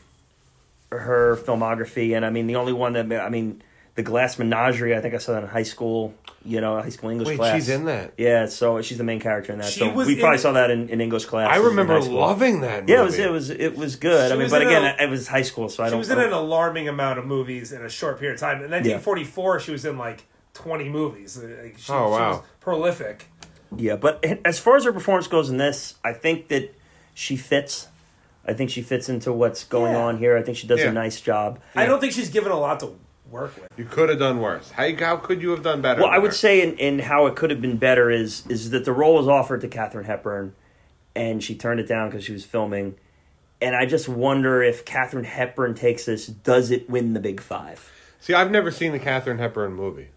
her 0.92 1.36
filmography, 1.44 2.16
and 2.16 2.24
I 2.24 2.30
mean 2.30 2.46
the 2.46 2.54
only 2.54 2.72
one 2.72 2.92
that 2.92 3.12
I 3.20 3.28
mean 3.28 3.62
the 3.96 4.02
Glass 4.02 4.38
Menagerie. 4.38 4.94
I 4.94 5.00
think 5.00 5.14
I 5.14 5.18
saw 5.18 5.32
that 5.32 5.42
in 5.42 5.48
high 5.48 5.62
school. 5.64 6.14
You 6.44 6.60
know, 6.60 6.80
high 6.80 6.90
school 6.90 7.10
English 7.10 7.26
Wait, 7.28 7.38
class. 7.38 7.56
she's 7.56 7.68
in 7.68 7.86
that? 7.86 8.12
Yeah, 8.16 8.46
so 8.46 8.80
she's 8.80 8.98
the 8.98 9.04
main 9.04 9.18
character 9.18 9.52
in 9.52 9.58
that. 9.58 9.68
She 9.68 9.80
so 9.80 9.90
was 9.90 10.06
we 10.06 10.20
probably 10.20 10.36
in- 10.36 10.42
saw 10.42 10.52
that 10.52 10.70
in, 10.70 10.88
in 10.90 11.00
English 11.00 11.24
class. 11.24 11.48
I 11.50 11.56
remember 11.56 12.00
loving 12.00 12.60
that. 12.60 12.82
Movie. 12.82 12.92
Yeah, 12.92 13.00
it 13.00 13.04
was 13.04 13.18
it 13.18 13.30
was 13.32 13.50
it 13.50 13.76
was 13.76 13.96
good. 13.96 14.28
She 14.30 14.34
I 14.34 14.38
mean, 14.38 14.48
but 14.48 14.62
again, 14.62 14.94
a- 14.96 15.02
it 15.02 15.10
was 15.10 15.26
high 15.26 15.42
school, 15.42 15.68
so 15.68 15.82
I 15.82 15.86
don't. 15.90 15.96
She 15.96 16.08
was 16.08 16.10
in 16.10 16.20
an 16.20 16.32
alarming 16.32 16.88
amount 16.88 17.18
of 17.18 17.26
movies 17.26 17.72
in 17.72 17.82
a 17.84 17.88
short 17.88 18.20
period 18.20 18.34
of 18.34 18.40
time. 18.40 18.56
In 18.62 18.70
1944, 18.70 19.60
she 19.60 19.72
was 19.72 19.84
in 19.84 19.98
like 19.98 20.24
20 20.54 20.88
movies. 20.88 21.36
Uh, 21.36 21.48
like, 21.64 21.78
she, 21.78 21.92
Oh, 21.92 22.06
she 22.06 22.10
wow. 22.20 22.30
was 22.30 22.42
prolific. 22.60 23.26
Yeah, 23.76 23.96
but 23.96 24.24
as 24.44 24.60
far 24.60 24.76
as 24.76 24.84
her 24.84 24.92
performance 24.92 25.26
goes 25.26 25.50
in 25.50 25.56
this, 25.56 25.96
I 26.04 26.12
think 26.12 26.46
that 26.48 26.72
she 27.12 27.36
fits. 27.36 27.88
I 28.48 28.52
think 28.52 28.70
she 28.70 28.82
fits 28.82 29.08
into 29.08 29.32
what's 29.32 29.64
going 29.64 29.94
Yeah. 29.94 30.04
on 30.04 30.18
here. 30.18 30.36
I 30.36 30.42
think 30.42 30.56
she 30.56 30.68
does 30.68 30.78
Yeah. 30.78 30.90
a 30.90 30.92
nice 30.92 31.20
job. 31.20 31.58
I 31.74 31.86
don't 31.86 31.98
think 32.00 32.12
she's 32.12 32.30
given 32.30 32.52
a 32.52 32.58
lot 32.60 32.78
to 32.80 32.94
work 33.30 33.54
with. 33.56 33.68
You 33.76 33.84
could 33.84 34.08
have 34.08 34.18
done 34.18 34.40
worse. 34.40 34.70
How, 34.70 34.94
how 34.96 35.16
could 35.16 35.42
you 35.42 35.50
have 35.50 35.62
done 35.62 35.80
better? 35.82 36.02
Well, 36.02 36.10
I 36.10 36.18
would 36.18 36.30
her? 36.30 36.36
say 36.36 36.62
in, 36.62 36.76
in 36.78 36.98
how 37.00 37.26
it 37.26 37.36
could 37.36 37.50
have 37.50 37.60
been 37.60 37.76
better 37.76 38.10
is 38.10 38.46
is 38.48 38.70
that 38.70 38.84
the 38.84 38.92
role 38.92 39.14
was 39.14 39.28
offered 39.28 39.60
to 39.62 39.68
Katharine 39.68 40.04
Hepburn, 40.06 40.54
and 41.14 41.42
she 41.42 41.54
turned 41.54 41.80
it 41.80 41.88
down 41.88 42.08
because 42.10 42.24
she 42.24 42.32
was 42.32 42.44
filming. 42.44 42.96
And 43.60 43.74
I 43.74 43.86
just 43.86 44.08
wonder 44.08 44.62
if 44.62 44.84
Katharine 44.84 45.24
Hepburn 45.24 45.74
takes 45.74 46.04
this, 46.04 46.26
does 46.26 46.70
it 46.70 46.90
win 46.90 47.14
the 47.14 47.20
big 47.20 47.40
five? 47.40 47.90
See, 48.20 48.34
I've 48.34 48.50
never 48.50 48.70
seen 48.70 48.92
the 48.92 48.98
Katharine 48.98 49.38
Hepburn 49.38 49.72
movie, 49.72 50.08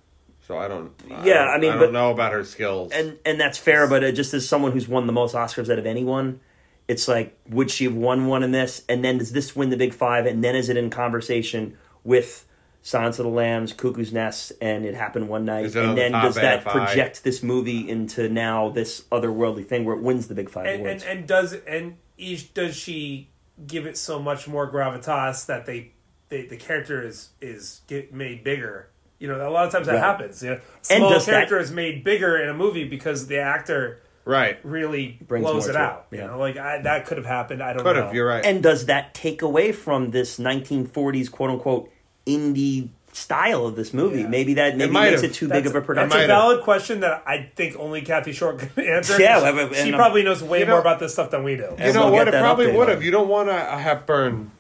so 0.46 0.58
I 0.58 0.68
don't. 0.68 0.92
Yeah, 1.08 1.46
don't- 1.46 1.48
I 1.50 1.58
mean, 1.58 1.72
I 1.72 1.78
don't 1.78 1.94
know 1.94 2.12
about 2.12 2.34
her 2.34 2.44
skills. 2.44 2.92
And 2.92 3.18
and 3.26 3.40
that's 3.40 3.58
fair, 3.58 3.88
but 3.88 4.04
it 4.04 4.14
just 4.14 4.34
as 4.34 4.48
someone 4.48 4.72
who's 4.72 4.88
won 4.88 5.08
the 5.08 5.14
most 5.14 5.36
Oscars 5.36 5.70
out 5.72 5.80
of 5.80 5.86
anyone, 5.86 6.40
it's 6.88 7.08
like, 7.08 7.38
would 7.48 7.70
she 7.72 7.86
have 7.86 7.96
won 7.96 8.28
one 8.28 8.44
in 8.44 8.52
this? 8.52 8.84
And 8.90 9.04
then 9.06 9.20
does 9.20 9.32
this 9.32 9.56
win 9.56 9.70
the 9.70 9.78
big 9.78 9.94
five? 9.94 10.26
And 10.26 10.44
then 10.44 10.56
is 10.56 10.70
it 10.70 10.76
in 10.78 10.90
conversation 10.90 11.78
with 12.04 12.46
Silence 12.82 13.20
of 13.20 13.26
the 13.26 13.32
Lambs, 13.32 13.74
Cuckoo's 13.74 14.14
Nest, 14.14 14.54
and 14.62 14.86
It 14.86 14.96
Happened 14.96 15.28
One 15.30 15.46
Night? 15.46 15.66
Is 15.66 15.76
it 15.76 15.84
on 15.84 15.90
And 15.90 15.98
then 15.98 16.12
top 16.14 16.24
does 16.24 16.36
that 16.36 16.64
AFI? 16.64 16.72
project 16.72 17.24
this 17.24 17.44
movie 17.44 17.90
into 17.90 18.30
now 18.30 18.70
this 18.70 19.02
otherworldly 19.12 19.66
thing 19.68 19.84
where 19.86 19.96
it 19.96 20.02
wins 20.02 20.28
the 20.28 20.36
big 20.36 20.50
five 20.50 20.66
And, 20.66 20.82
awards? 20.82 21.04
and, 21.04 21.20
and 21.20 21.28
does 21.28 21.54
and 21.54 21.98
each 22.18 22.54
does 22.54 22.76
she 22.76 23.30
give 23.68 23.86
it 23.86 23.98
so 23.98 24.20
much 24.20 24.48
more 24.48 24.72
gravitas 24.72 25.46
that 25.48 25.66
they, 25.66 25.92
they 26.30 26.46
the 26.46 26.56
character 26.58 27.06
is 27.06 27.30
is 27.42 27.82
get 27.88 28.14
made 28.14 28.44
bigger? 28.44 28.90
You 29.20 29.28
know, 29.28 29.48
a 29.48 29.52
lot 29.52 29.66
of 29.66 29.74
times 29.74 29.88
that 29.88 29.96
Right. 29.96 30.02
happens. 30.02 30.42
You 30.42 30.52
know, 30.52 30.60
small 30.82 31.10
does 31.10 31.26
character 31.26 31.60
is 31.60 31.72
made 31.72 32.06
bigger 32.06 32.38
in 32.42 32.48
a 32.48 32.54
movie 32.54 32.86
because 32.88 33.28
the 33.28 33.40
actor 33.40 34.02
right. 34.24 34.58
really 34.64 35.20
Brings 35.28 35.44
blows 35.44 35.68
it 35.68 35.74
to 35.74 35.78
it, 35.78 35.82
out. 35.82 36.08
yeah. 36.12 36.22
You 36.22 36.28
know, 36.28 36.40
like 36.40 36.56
I, 36.56 36.82
that 36.84 37.06
could 37.08 37.18
have 37.18 37.26
happened. 37.26 37.62
I 37.62 37.74
don't 37.74 37.84
Could 37.84 37.98
know. 37.98 38.06
have. 38.06 38.16
You're 38.16 38.28
right. 38.28 38.46
And 38.46 38.64
does 38.64 38.86
that 38.86 39.14
take 39.14 39.42
away 39.42 39.74
from 39.74 40.12
this 40.12 40.40
1940s 40.40 41.30
quote 41.30 41.50
unquote 41.50 41.92
indie 42.38 42.90
style 43.14 43.66
of 43.66 43.76
this 43.76 43.94
movie? 43.94 44.22
Yeah. 44.22 44.28
Maybe 44.28 44.54
that 44.56 44.78
maybe 44.78 44.92
might 44.92 45.10
makes 45.12 45.22
have. 45.22 45.32
it 45.32 45.34
too 45.34 45.48
That's, 45.48 45.62
big 45.64 45.68
of 45.70 45.76
a 45.76 45.82
production. 45.86 46.10
That's 46.10 46.16
a 46.18 46.28
have. 46.28 46.28
valid 46.28 46.64
question 46.64 47.00
that 47.02 47.24
I 47.26 47.50
think 47.56 47.76
only 47.78 48.02
Kathy 48.02 48.32
Short 48.32 48.60
can 48.60 48.70
answer. 48.88 49.20
Yeah, 49.20 49.42
well, 49.42 49.68
and 49.68 49.76
she 49.76 49.92
probably 49.92 50.24
knows 50.24 50.42
way 50.44 50.60
You 50.60 50.66
know- 50.66 50.72
more 50.74 50.82
about 50.82 51.00
this 51.00 51.14
stuff 51.14 51.32
than 51.32 51.44
we 51.44 51.56
do. 51.56 51.64
you 51.64 51.76
And 51.78 51.96
know 51.96 52.06
we'll 52.06 52.14
what? 52.14 52.28
It 52.28 52.34
probably 52.36 52.72
would 52.72 52.88
have. 52.90 53.02
it. 53.02 53.06
You 53.06 53.12
don't 53.12 53.28
want 53.28 53.50
a, 53.50 53.74
a 53.74 53.78
Hepburn. 53.78 54.52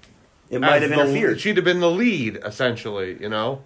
It 0.50 0.62
might 0.62 0.82
as 0.82 0.90
have 0.90 0.98
the- 1.00 1.06
interfered. 1.16 1.40
She'd 1.40 1.58
have 1.58 1.64
been 1.66 1.80
the 1.80 1.92
lead, 1.92 2.40
essentially. 2.44 3.18
You 3.22 3.30
know, 3.30 3.62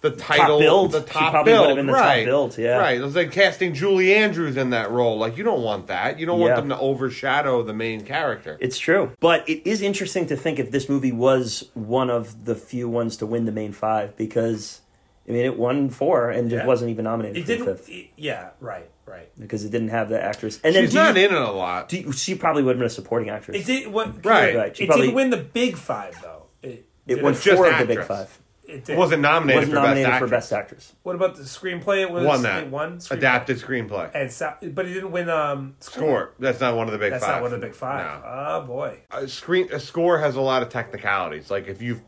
the 0.00 0.10
title, 0.12 0.58
build. 0.58 0.92
the 0.92 1.00
She 1.00 1.12
top 1.12 1.32
probably 1.32 1.52
would 1.52 1.56
build, 1.58 1.66
have 1.68 1.76
been 1.76 1.86
the 1.86 1.92
top 1.92 2.00
right? 2.02 2.24
build, 2.24 2.56
yeah. 2.58 2.76
right. 2.78 2.96
It 2.98 3.04
was 3.04 3.14
like 3.16 3.32
casting 3.32 3.74
Julie 3.74 4.14
Andrews 4.14 4.56
in 4.56 4.70
that 4.70 4.90
role. 4.90 5.18
Like 5.18 5.36
you 5.36 5.44
don't 5.44 5.62
want 5.62 5.88
that. 5.88 6.18
You 6.18 6.26
don't 6.26 6.40
want 6.40 6.56
them 6.56 6.68
to 6.70 6.78
overshadow 6.78 7.62
the 7.62 7.74
main 7.74 8.04
character. 8.04 8.56
It's 8.60 8.78
true. 8.78 9.12
But 9.20 9.48
it 9.48 9.68
is 9.68 9.82
interesting 9.82 10.26
to 10.28 10.36
think 10.36 10.58
if 10.58 10.70
this 10.70 10.88
movie 10.88 11.12
was 11.12 11.68
one 11.74 12.08
of 12.10 12.44
the 12.46 12.54
few 12.54 12.88
ones 12.88 13.16
to 13.18 13.26
win 13.26 13.44
the 13.44 13.52
main 13.52 13.72
five 13.72 14.16
because, 14.16 14.80
I 15.28 15.32
mean, 15.32 15.44
it 15.44 15.58
won 15.58 15.90
four 15.90 16.30
and 16.30 16.48
just 16.48 16.62
Yeah. 16.62 16.66
wasn't 16.66 16.90
even 16.92 17.04
nominated 17.04 17.36
It 17.38 17.42
for 17.42 17.46
didn't. 17.48 17.66
fifth 17.66 17.88
it- 17.90 18.06
yeah, 18.16 18.50
right, 18.60 18.88
right. 19.06 19.28
because 19.38 19.64
it 19.64 19.70
didn't 19.70 19.88
have 19.88 20.08
the 20.08 20.22
actress. 20.22 20.58
And 20.64 20.74
then 20.74 20.84
She's 20.84 20.92
do 20.92 20.98
not 20.98 21.16
you, 21.16 21.26
in 21.26 21.34
it 21.34 21.40
a 21.40 21.50
lot. 21.52 21.88
do 21.90 21.98
you- 21.98 22.12
she 22.12 22.34
probably 22.34 22.62
would 22.62 22.72
have 22.72 22.78
been 22.78 22.86
a 22.86 22.90
supporting 22.90 23.28
actress. 23.28 23.58
It 23.58 23.66
did 23.66 23.88
what? 23.88 24.24
Right. 24.24 24.56
Right, 24.56 24.76
she 24.76 24.84
It 24.84 24.86
probably- 24.86 25.06
didn't 25.08 25.16
win 25.16 25.30
the 25.30 25.36
big 25.36 25.76
five 25.76 26.16
though. 26.22 26.44
It, 26.62 26.86
it 27.06 27.14
did 27.16 27.22
won 27.22 27.34
four 27.34 27.66
of 27.70 27.78
the 27.78 27.84
big 27.84 28.02
five. 28.04 28.38
It 28.70 28.84
did. 28.84 28.96
Wasn't 28.98 29.20
nominated, 29.22 29.60
Wasn't 29.68 29.72
for, 29.74 29.80
nominated 29.82 30.06
best 30.10 30.18
for 30.18 30.24
actress. 30.26 30.30
best 30.30 30.52
actress. 30.52 30.92
What 31.02 31.16
about 31.16 31.36
the 31.36 31.42
screenplay? 31.42 32.02
It 32.02 32.10
was 32.10 32.24
Won 32.24 32.42
that. 32.42 32.64
It 32.64 32.70
won 32.70 32.98
screenplay. 32.98 33.10
Adapted 33.16 33.56
screenplay. 33.58 34.10
and 34.14 34.30
sa- 34.32 34.54
but 34.62 34.86
he 34.86 34.94
didn't 34.94 35.10
win. 35.12 35.28
Um, 35.28 35.74
Score. 35.80 36.32
That's 36.38 36.60
not 36.60 36.76
one 36.76 36.86
of 36.86 36.92
the 36.92 36.98
big 36.98 37.12
That's 37.12 37.24
five. 37.24 37.34
not 37.36 37.42
one 37.42 37.52
of 37.52 37.60
the 37.60 37.66
big 37.66 37.74
five. 37.74 38.22
No. 38.22 38.28
Oh 38.28 38.60
boy. 38.66 38.98
a 39.10 39.26
screen 39.28 39.68
a 39.72 39.80
score 39.80 40.18
has 40.18 40.36
a 40.36 40.40
lot 40.40 40.62
of 40.62 40.68
technicalities. 40.68 41.50
Like 41.50 41.66
if 41.68 41.82
you've 41.82 42.02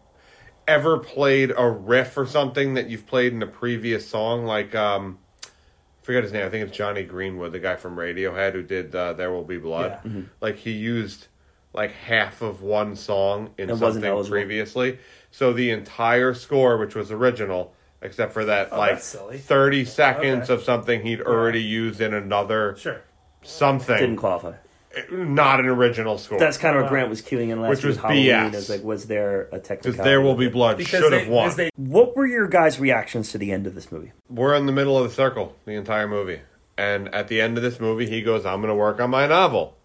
ever 0.68 0.98
played 0.98 1.52
a 1.56 1.68
riff 1.68 2.16
or 2.16 2.26
something 2.26 2.74
that 2.74 2.89
you've 2.89 3.06
played 3.06 3.32
in 3.32 3.43
a 3.43 3.47
previous 3.47 4.09
song, 4.09 4.44
like 4.44 4.74
um, 4.74 5.18
I 5.44 6.05
forget 6.05 6.22
his 6.22 6.32
name. 6.32 6.47
I 6.47 6.51
think 6.51 6.68
it's 6.68 6.76
Jonny 6.76 7.02
Greenwood, 7.02 7.52
the 7.52 7.59
guy 7.59 7.76
from 7.76 7.97
Radiohead 7.97 8.52
who 8.52 8.62
did 8.62 8.94
uh, 8.94 9.12
"There 9.14 9.32
Will 9.32 9.44
Be 9.44 9.59
Blood." 9.59 9.98
Yeah. 10.05 10.22
Like 10.40 10.56
he 10.56 10.70
used 10.72 11.26
like 11.74 11.93
half 11.93 12.43
of 12.43 12.60
one 12.62 12.94
song 12.97 13.51
in 13.59 13.70
It 13.70 13.76
something 13.78 14.05
eligible. 14.05 14.30
previously, 14.30 14.98
so 15.32 15.52
the 15.52 15.70
entire 15.70 16.32
score, 16.34 16.76
which 16.78 16.94
was 16.94 17.10
original, 17.10 17.72
except 18.00 18.32
for 18.32 18.44
that 18.44 18.68
Oh, 18.70 18.78
like 18.78 18.92
that's 18.92 19.04
silly. 19.06 19.38
thirty 19.38 19.84
seconds 19.84 20.44
Okay. 20.48 20.54
of 20.54 20.62
something 20.62 21.02
he'd 21.02 21.20
already 21.22 21.62
used 21.62 22.00
in 22.00 22.14
another 22.14 22.76
Sure. 22.78 23.00
something, 23.42 23.96
Didn't 23.98 24.16
qualify. 24.16 24.52
Eh, 24.94 25.00
not 25.10 25.59
an 25.59 25.66
original 25.66 26.18
score. 26.18 26.38
That's 26.38 26.59
kind 26.59 26.76
of 26.76 26.82
what 26.82 26.90
Grant 26.90 27.09
was 27.09 27.22
queuing 27.22 27.48
in 27.48 27.60
last 27.62 27.70
Which 27.70 27.78
week. 27.78 27.86
was 27.86 27.96
Halloween. 27.96 28.26
BS. 28.26 28.54
Is 28.54 28.68
like, 28.70 28.82
was 28.84 29.06
there 29.06 29.48
a 29.50 29.59
technical? 29.59 29.92
because 29.92 30.04
there 30.04 30.20
will 30.20 30.34
be 30.34 30.48
blood. 30.48 30.76
Because 30.76 31.00
Should 31.00 31.12
they, 31.12 31.20
have 31.20 31.28
won. 31.28 31.44
because 31.46 31.56
they 31.56 31.70
What 31.76 32.14
were 32.14 32.26
your 32.26 32.46
guys' 32.46 32.78
reactions 32.78 33.32
to 33.32 33.38
the 33.38 33.52
end 33.52 33.66
of 33.66 33.74
this 33.74 33.90
movie? 33.90 34.12
We're 34.28 34.54
in 34.54 34.66
the 34.66 34.72
middle 34.72 34.98
of 34.98 35.04
the 35.09 35.14
circle 35.14 35.56
the 35.64 35.72
entire 35.72 36.06
movie, 36.06 36.40
and 36.76 37.12
at 37.14 37.28
the 37.28 37.40
end 37.40 37.56
of 37.56 37.62
this 37.62 37.80
movie, 37.80 38.06
he 38.06 38.20
goes, 38.20 38.44
"I'm 38.44 38.60
going 38.60 38.68
to 38.68 38.74
work 38.74 39.00
on 39.00 39.09
my 39.09 39.26
novel, 39.26 39.78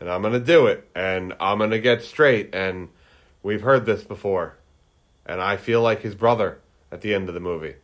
and 0.00 0.08
I'm 0.10 0.22
going 0.22 0.32
to 0.32 0.40
do 0.40 0.66
it, 0.66 0.88
and 0.94 1.34
I'm 1.38 1.58
going 1.58 1.70
to 1.70 1.78
get 1.78 2.02
straight." 2.02 2.54
And 2.54 2.88
we've 3.42 3.60
heard 3.62 3.84
this 3.84 4.04
before, 4.04 4.56
and 5.26 5.40
I 5.40 5.56
feel 5.56 5.82
like 5.82 6.00
his 6.00 6.14
brother 6.14 6.58
at 6.90 7.00
the 7.00 7.14
end 7.14 7.28
of 7.28 7.34
the 7.34 7.40
movie. 7.40 7.74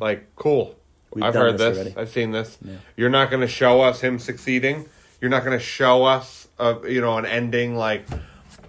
Like, 0.00 0.34
cool. 0.36 0.66
Mm-hmm. 0.66 0.76
We've 1.14 1.24
I've 1.24 1.34
heard 1.34 1.58
this. 1.58 1.96
I've 1.96 2.08
seen 2.08 2.30
this. 2.30 2.58
You're 2.96 3.10
not 3.10 3.30
going 3.30 3.42
to 3.42 3.48
show 3.48 3.82
us 3.82 4.00
him 4.00 4.18
succeeding. 4.18 4.88
You're 5.20 5.30
not 5.30 5.44
going 5.44 5.58
to 5.58 5.64
show 5.64 6.04
us, 6.04 6.48
a, 6.58 6.78
you 6.88 7.00
know, 7.00 7.18
an 7.18 7.26
ending 7.26 7.76
like, 7.76 8.06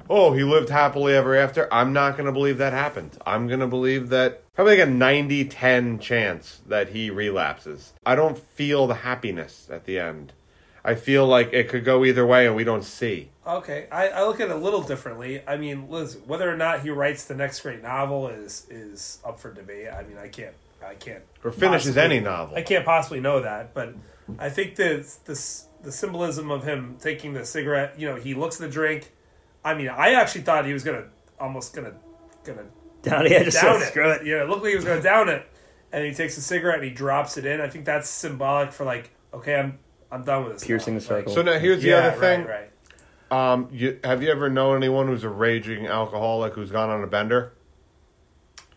oh, 0.09 0.33
he 0.33 0.43
lived 0.43 0.69
happily 0.69 1.13
ever 1.13 1.35
after. 1.35 1.73
I'm 1.73 1.93
not 1.93 2.17
going 2.17 2.25
to 2.25 2.31
believe 2.31 2.57
that 2.57 2.73
happened. 2.73 3.17
I'm 3.25 3.47
going 3.47 3.61
to 3.61 3.67
believe 3.67 4.09
that 4.09 4.43
probably 4.53 4.77
like 4.77 4.87
a 4.87 4.91
90 4.91 5.45
10 5.45 5.99
chance 5.99 6.61
that 6.67 6.89
he 6.89 7.09
relapses. 7.09 7.93
I 8.05 8.15
don't 8.15 8.37
feel 8.37 8.87
the 8.87 8.95
happiness 8.95 9.69
at 9.71 9.85
the 9.85 9.99
end. 9.99 10.33
I 10.85 10.95
feel 10.95 11.25
like 11.25 11.53
it 11.53 11.69
could 11.69 11.85
go 11.85 12.03
either 12.03 12.25
way 12.25 12.45
and 12.45 12.55
we 12.55 12.63
don't 12.63 12.83
see. 12.83 13.29
Okay, 13.47 13.87
I, 13.91 14.09
I 14.09 14.25
look 14.25 14.39
at 14.39 14.49
it 14.49 14.51
a 14.51 14.57
little 14.57 14.81
differently. 14.81 15.41
I 15.47 15.57
mean, 15.57 15.89
listen, 15.89 16.21
whether 16.27 16.49
or 16.51 16.57
not 16.57 16.81
he 16.81 16.89
writes 16.89 17.25
the 17.25 17.35
next 17.35 17.61
great 17.61 17.81
novel 17.81 18.27
is 18.27 18.65
is 18.69 19.19
up 19.25 19.39
for 19.39 19.53
debate. 19.53 19.87
I 19.89 20.03
mean, 20.03 20.17
I 20.17 20.27
can't, 20.27 20.53
I 20.85 20.95
can't, 20.95 21.23
Or 21.43 21.51
finishes 21.51 21.95
possibly- 21.95 22.01
any 22.17 22.19
novel. 22.19 22.55
I 22.57 22.61
can't 22.61 22.85
possibly 22.85 23.19
know 23.19 23.41
that, 23.41 23.73
but 23.73 23.95
I 24.39 24.49
think 24.49 24.75
the 24.75 25.05
the 25.25 25.39
the 25.83 25.91
symbolism 25.91 26.51
of 26.51 26.63
him 26.63 26.97
taking 27.01 27.33
the 27.33 27.45
cigarette. 27.45 27.99
You 27.99 28.07
know, 28.09 28.15
he 28.15 28.33
looks 28.33 28.55
at 28.61 28.67
the 28.67 28.73
drink. 28.73 29.11
I 29.65 29.73
mean, 29.73 29.89
I 29.89 30.13
actually 30.13 30.41
thought 30.41 30.65
he 30.65 30.73
was 30.73 30.83
gonna 30.83 31.05
almost 31.39 31.73
gonna 31.73 31.93
gonna 32.45 32.65
Down 33.01 33.23
the 33.25 33.35
edge. 33.35 33.45
Just 33.45 33.61
down 33.61 33.79
said, 33.79 33.87
it. 33.87 33.91
Screw 33.91 34.09
it. 34.11 34.25
Yeah, 34.25 34.43
it 34.43 34.49
looked 34.49 34.63
like 34.63 34.69
he 34.71 34.75
was 34.77 34.85
gonna 34.85 35.01
down 35.01 35.27
it, 35.29 35.45
and 35.91 36.05
he 36.05 36.13
takes 36.13 36.37
a 36.37 36.41
cigarette 36.41 36.79
and 36.79 36.85
he 36.85 36.91
drops 36.91 37.37
it 37.37 37.45
in. 37.45 37.59
I 37.59 37.67
think 37.67 37.83
that's 37.83 38.09
symbolic 38.09 38.71
for 38.71 38.85
like, 38.85 39.09
okay, 39.33 39.55
I'm 39.55 39.79
I'm 40.13 40.23
done 40.23 40.43
with 40.43 40.53
this. 40.53 40.63
Piercing 40.63 40.93
now. 40.93 40.99
the 40.99 41.05
circle. 41.05 41.33
So 41.33 41.41
now 41.41 41.57
here's 41.57 41.81
the 41.81 41.89
yeah, 41.89 41.97
other 41.97 42.19
thing. 42.19 42.45
right, 42.45 42.69
right. 43.31 43.53
Um, 43.53 43.67
you, 43.71 43.99
have 44.03 44.21
you 44.21 44.29
ever 44.29 44.47
known 44.47 44.77
anyone 44.77 45.07
who's 45.07 45.23
a 45.23 45.29
raging 45.29 45.87
alcoholic 45.87 46.53
who's 46.53 46.69
gone 46.69 46.91
on 46.91 47.03
a 47.03 47.07
bender? 47.07 47.53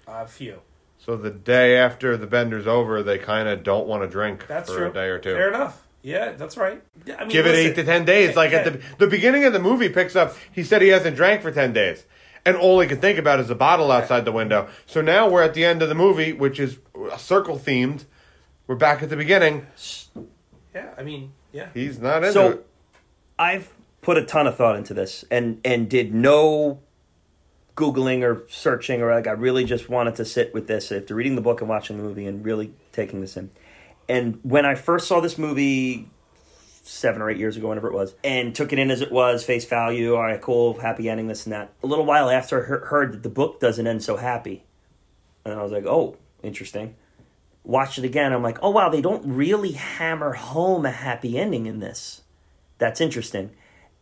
A 0.08 0.26
few. 0.26 0.62
So 0.98 1.14
the 1.16 1.30
day 1.30 1.76
after 1.76 2.16
the 2.16 2.26
bender's 2.26 2.66
over, 2.66 3.02
they 3.02 3.18
kind 3.18 3.48
of 3.48 3.62
don't 3.62 3.86
want 3.86 4.02
to 4.02 4.08
drink 4.08 4.46
That's 4.46 4.70
for 4.70 4.78
true. 4.78 4.90
a 4.90 4.92
day 4.92 5.08
or 5.08 5.18
two. 5.18 5.34
Fair 5.34 5.48
enough. 5.50 5.86
Yeah, 6.02 6.32
that's 6.32 6.56
right. 6.56 6.82
Yeah, 7.04 7.16
I 7.16 7.20
mean, 7.20 7.30
Give 7.30 7.46
it 7.46 7.54
eight 7.54 7.74
to 7.74 7.84
ten 7.84 8.04
days. 8.04 8.34
Like 8.34 8.52
at 8.52 8.64
the 8.64 8.80
the 8.98 9.06
beginning 9.08 9.44
of 9.44 9.52
the 9.52 9.58
movie 9.58 9.88
picks 9.88 10.14
up. 10.16 10.36
He 10.52 10.62
said 10.62 10.80
he 10.80 10.88
hasn't 10.88 11.16
drank 11.16 11.42
for 11.42 11.50
ten 11.50 11.72
days, 11.72 12.06
and 12.44 12.56
all 12.56 12.80
he 12.80 12.86
can 12.86 13.00
think 13.00 13.18
about 13.18 13.40
is 13.40 13.48
the 13.48 13.56
bottle 13.56 13.90
outside 13.90 14.24
the 14.24 14.32
window. 14.32 14.68
So 14.86 15.00
now 15.00 15.28
we're 15.28 15.42
at 15.42 15.54
the 15.54 15.64
end 15.64 15.82
of 15.82 15.88
the 15.88 15.96
movie, 15.96 16.32
which 16.32 16.60
is 16.60 16.78
a 17.12 17.18
circle 17.18 17.58
themed. 17.58 18.04
We're 18.68 18.76
back 18.76 19.02
at 19.02 19.10
the 19.10 19.16
beginning. 19.16 19.66
Yeah, 20.76 20.92
I 20.98 21.04
mean, 21.04 21.32
yeah. 21.52 21.68
He's 21.72 21.98
not 21.98 22.18
into 22.18 22.32
So 22.32 22.50
it. 22.50 22.66
I've 23.38 23.72
put 24.02 24.18
a 24.18 24.24
ton 24.24 24.46
of 24.46 24.56
thought 24.56 24.76
into 24.76 24.92
this 24.92 25.24
and 25.30 25.58
and 25.64 25.88
did 25.88 26.14
no 26.14 26.80
googling 27.74 28.22
or 28.22 28.46
searching 28.50 29.00
or 29.00 29.14
like 29.14 29.26
I 29.26 29.30
really 29.30 29.64
just 29.64 29.88
wanted 29.88 30.16
to 30.16 30.26
sit 30.26 30.52
with 30.52 30.66
this 30.66 30.92
after 30.92 31.14
reading 31.14 31.34
the 31.34 31.40
book 31.40 31.62
and 31.62 31.70
watching 31.70 31.96
the 31.96 32.02
movie 32.02 32.26
and 32.26 32.44
really 32.44 32.74
taking 32.92 33.22
this 33.22 33.38
in. 33.38 33.50
And 34.06 34.38
when 34.42 34.66
I 34.66 34.74
first 34.74 35.08
saw 35.08 35.20
this 35.20 35.38
movie 35.38 36.10
seven 36.82 37.22
or 37.22 37.30
eight 37.30 37.38
years 37.38 37.56
ago, 37.56 37.68
whenever 37.68 37.88
it 37.88 37.94
was, 37.94 38.14
and 38.22 38.54
took 38.54 38.72
it 38.74 38.78
in 38.78 38.90
as 38.90 39.00
it 39.00 39.10
was, 39.10 39.44
face 39.44 39.64
value, 39.64 40.14
all 40.14 40.22
right, 40.22 40.40
cool, 40.40 40.78
happy 40.78 41.08
ending, 41.08 41.26
this 41.26 41.46
and 41.46 41.54
that. 41.54 41.72
A 41.82 41.86
little 41.86 42.04
while 42.04 42.28
after 42.28 42.62
I 42.62 42.86
heard 42.86 43.12
that 43.14 43.22
the 43.22 43.28
book 43.30 43.60
doesn't 43.60 43.86
end 43.86 44.04
so 44.04 44.16
happy, 44.16 44.62
and 45.44 45.54
I 45.54 45.62
was 45.62 45.72
like, 45.72 45.86
oh, 45.86 46.16
interesting. 46.42 46.94
Watched 47.66 47.98
it 47.98 48.04
again, 48.04 48.32
I'm 48.32 48.44
like, 48.44 48.58
oh 48.62 48.70
wow, 48.70 48.88
they 48.88 49.00
don't 49.00 49.26
really 49.26 49.72
hammer 49.72 50.32
home 50.34 50.86
a 50.86 50.90
happy 50.92 51.36
ending 51.36 51.66
in 51.66 51.80
this. 51.80 52.22
That's 52.78 53.00
interesting. 53.00 53.50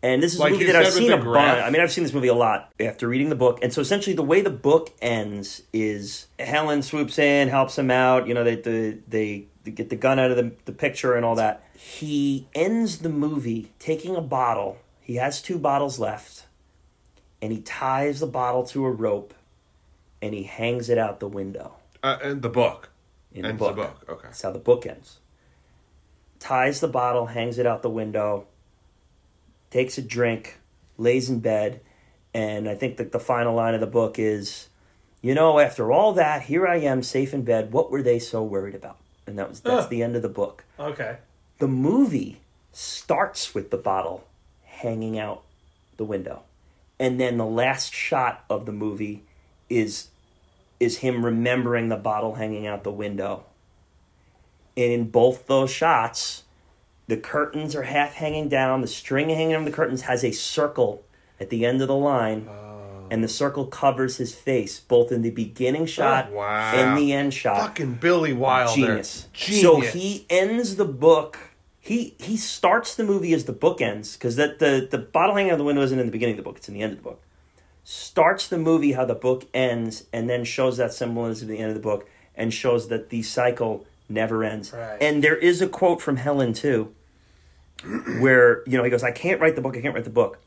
And 0.03 0.23
this 0.23 0.35
is 0.35 0.39
Like 0.39 0.51
a 0.51 0.53
movie 0.53 0.67
that 0.67 0.77
I've 0.77 0.93
seen 0.93 1.11
a 1.13 1.17
bunch. 1.17 1.63
I 1.63 1.71
mean, 1.71 1.81
I've 1.81 1.91
seen 1.91 2.05
this 2.05 2.13
movie 2.13 2.29
a 2.29 2.35
lot 2.35 2.71
after 2.79 3.09
reading 3.09 3.31
the 3.31 3.37
book. 3.37 3.61
And 3.63 3.73
so 3.73 3.81
essentially, 3.81 4.15
the 4.15 4.23
way 4.23 4.43
the 4.43 4.51
book 4.51 4.93
ends 5.01 5.63
is 5.73 6.27
Helen 6.39 6.83
swoops 6.83 7.19
in, 7.19 7.49
helps 7.49 7.79
him 7.79 7.91
out. 7.91 8.29
You 8.29 8.35
know, 8.35 8.45
they 8.45 8.57
they, 8.57 8.99
they, 9.09 9.47
they 9.63 9.71
get 9.71 9.89
the 9.89 9.97
gun 9.97 10.19
out 10.19 10.31
of 10.31 10.37
the, 10.37 10.53
the 10.67 10.73
picture 10.73 11.15
and 11.15 11.25
all 11.25 11.37
that. 11.37 11.65
He 11.75 12.47
ends 12.55 12.99
the 12.99 13.09
movie 13.09 13.73
taking 13.79 14.15
a 14.15 14.21
bottle. 14.21 14.77
He 15.01 15.15
has 15.15 15.41
two 15.41 15.59
bottles 15.59 15.99
left, 15.99 16.45
and 17.41 17.51
he 17.51 17.63
ties 17.63 18.21
the 18.21 18.27
bottle 18.27 18.65
to 18.67 18.85
a 18.85 18.91
rope, 18.91 19.33
and 20.21 20.35
he 20.35 20.43
hangs 20.43 20.91
it 20.91 20.99
out 20.99 21.19
the 21.21 21.29
window 21.29 21.77
Uh, 22.03 22.19
in 22.23 22.43
the 22.43 22.51
book. 22.51 22.91
In 23.35 23.45
Ends 23.45 23.59
the 23.59 23.69
the 23.69 23.75
book. 23.75 24.01
book, 24.01 24.11
okay. 24.11 24.29
That's 24.29 24.43
how 24.43 24.53
the 24.53 24.59
book 24.59 24.87
ends. 24.87 25.19
Ties 26.39 26.81
the 26.81 26.89
bottle, 26.89 27.27
hangs 27.27 27.59
it 27.59 27.67
out 27.67 27.83
the 27.83 27.91
window, 27.91 28.47
takes 29.71 29.99
a 29.99 30.03
drink, 30.03 30.59
lays 30.97 31.29
in 31.29 31.41
bed, 31.41 31.81
and 32.33 32.69
I 32.69 32.75
think 32.75 32.97
that 32.99 33.13
the 33.13 33.21
final 33.21 33.55
line 33.55 33.75
of 33.75 33.81
the 33.81 33.87
book 33.87 34.19
is, 34.19 34.69
you 35.21 35.35
know, 35.35 35.59
after 35.59 35.91
all 35.91 36.13
that, 36.15 36.43
here 36.43 36.67
I 36.67 36.77
am 36.77 37.03
safe 37.03 37.33
in 37.35 37.43
bed. 37.43 37.73
What 37.73 37.91
were 37.91 38.03
they 38.03 38.19
so 38.19 38.43
worried 38.43 38.75
about? 38.75 38.99
And 39.27 39.39
that 39.39 39.49
was 39.49 39.61
that's 39.61 39.89
the 39.89 40.03
end 40.03 40.17
of 40.17 40.23
the 40.23 40.29
book. 40.29 40.65
Okay. 40.79 41.17
The 41.59 41.69
movie 41.69 42.41
starts 42.73 43.55
with 43.55 43.71
the 43.71 43.79
bottle 43.79 44.27
hanging 44.65 45.19
out 45.19 45.43
the 45.97 46.05
window. 46.05 46.43
And 46.99 47.21
then 47.21 47.39
the 47.39 47.47
last 47.47 47.95
shot 47.95 48.45
of 48.51 48.67
the 48.67 48.73
movie 48.73 49.23
is 49.71 50.09
is 50.81 50.99
him 50.99 51.25
remembering 51.25 51.89
the 51.89 51.97
bottle 51.97 52.35
hanging 52.35 52.67
out 52.67 52.85
the 52.85 52.91
window. 52.93 53.45
And 54.77 54.93
in 54.93 55.11
both 55.11 55.47
those 55.47 55.71
shots, 55.71 56.43
the 57.07 57.17
curtains 57.17 57.77
are 57.77 57.83
half 57.83 58.15
hanging 58.15 58.49
down, 58.49 58.81
the 58.81 58.87
string 58.89 59.29
hanging 59.29 59.55
on 59.55 59.65
the 59.65 59.71
curtains 59.71 60.03
has 60.03 60.25
a 60.25 60.33
circle 60.33 61.05
at 61.39 61.51
the 61.51 61.65
end 61.65 61.81
of 61.83 61.89
the 61.89 61.95
line. 61.97 62.49
Oh. 62.49 63.07
And 63.11 63.23
the 63.23 63.29
circle 63.29 63.67
covers 63.67 64.17
his 64.17 64.35
face, 64.35 64.81
both 64.81 65.13
in 65.13 65.23
the 65.23 65.31
beginning 65.31 65.83
oh, 65.83 65.87
shot 65.87 66.29
Oh, 66.31 66.37
wow. 66.37 66.73
and 66.75 66.99
the 66.99 67.13
end 67.13 67.35
shot 67.35 67.61
Fucking 67.61 67.95
Billy 67.95 68.33
Wilder. 68.33 68.75
genius. 68.75 69.29
Genius. 69.33 69.63
So 69.63 69.81
he 69.81 70.27
ends 70.31 70.77
the 70.77 70.87
book. 70.87 71.39
He 71.79 72.15
he 72.19 72.39
starts 72.39 72.95
the 72.97 73.05
movie 73.05 73.35
as 73.35 73.45
the 73.45 73.53
book 73.53 73.83
ends 73.83 74.15
because 74.17 74.37
that 74.37 74.59
the 74.59 74.89
the 74.91 74.97
bottle 74.99 75.37
hanging 75.37 75.53
out 75.53 75.59
the 75.59 75.65
window 75.65 75.83
isn't 75.83 75.99
in 75.99 76.07
the 76.07 76.13
beginning 76.13 76.33
of 76.33 76.39
the 76.39 76.43
book; 76.43 76.57
it's 76.57 76.67
in 76.67 76.73
the 76.75 76.81
end 76.81 76.93
of 76.93 76.99
the 76.99 77.05
book. 77.05 77.21
Starts 77.85 78.49
the 78.49 78.59
movie 78.59 78.93
how 78.93 79.05
the 79.05 79.15
book 79.15 79.47
ends, 79.53 80.05
and 80.13 80.29
then 80.29 80.45
shows 80.45 80.79
that 80.79 80.93
symbolism 80.95 81.49
at 81.49 81.53
the 81.53 81.59
end 81.59 81.69
of 81.69 81.75
the 81.75 81.83
book, 81.83 82.09
and 82.35 82.53
shows 82.53 82.89
that 82.89 83.11
the 83.11 83.23
cycle 83.23 83.87
never 84.09 84.43
ends. 84.43 84.73
Right. 84.73 84.97
And 85.03 85.23
there 85.23 85.37
is 85.37 85.61
a 85.61 85.69
quote 85.69 86.01
from 86.01 86.17
Helen 86.17 86.55
too, 86.55 86.95
where 88.21 88.63
you 88.67 88.77
know 88.79 88.85
he 88.85 88.91
goes, 88.91 89.03
"I 89.05 89.11
can't 89.11 89.41
write 89.41 89.55
the 89.55 89.61
book. 89.61 89.77
I 89.77 89.81
can't 89.81 89.95
write 89.95 90.05
the 90.05 90.11
book," 90.11 90.39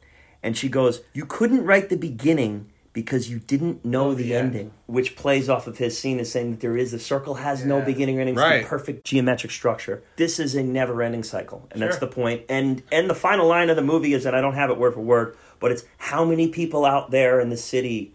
and 0.41 0.57
she 0.57 0.69
goes, 0.69 1.01
"You 1.13 1.25
couldn't 1.25 1.63
write 1.65 1.89
the 1.89 1.97
beginning." 1.97 2.69
Because 2.93 3.29
you 3.29 3.37
didn't 3.37 3.85
know 3.85 4.07
oh, 4.07 4.13
the 4.15 4.23
the 4.23 4.33
end. 4.33 4.47
ending, 4.55 4.71
which 4.87 5.15
plays 5.15 5.49
off 5.49 5.67
of 5.67 5.77
his 5.77 5.95
scene 5.95 6.19
as 6.19 6.31
saying 6.31 6.49
that 6.49 6.61
there 6.61 6.75
is 6.75 6.91
the 6.93 6.97
circle 6.97 7.35
has 7.35 7.63
no 7.63 7.79
beginning 7.79 8.17
or 8.17 8.21
ending. 8.21 8.33
It's 8.33 8.41
Right. 8.41 8.63
the 8.63 8.67
perfect 8.67 9.05
geometric 9.05 9.51
structure. 9.51 10.01
This 10.15 10.39
is 10.39 10.55
a 10.55 10.63
never-ending 10.63 11.21
cycle, 11.21 11.67
and 11.69 11.79
that's 11.79 11.99
the 11.99 12.07
point. 12.07 12.41
And 12.49 12.81
and 12.91 13.07
the 13.07 13.13
final 13.13 13.45
line 13.47 13.69
of 13.69 13.75
the 13.75 13.83
movie 13.83 14.13
is 14.15 14.23
that 14.23 14.33
I 14.33 14.41
don't 14.41 14.55
have 14.55 14.71
it 14.71 14.79
word 14.79 14.95
for 14.95 15.01
word, 15.01 15.37
but 15.59 15.71
it's 15.71 15.83
how 15.97 16.25
many 16.25 16.47
people 16.49 16.85
out 16.85 17.11
there 17.11 17.39
in 17.39 17.49
the 17.49 17.57
city 17.57 18.13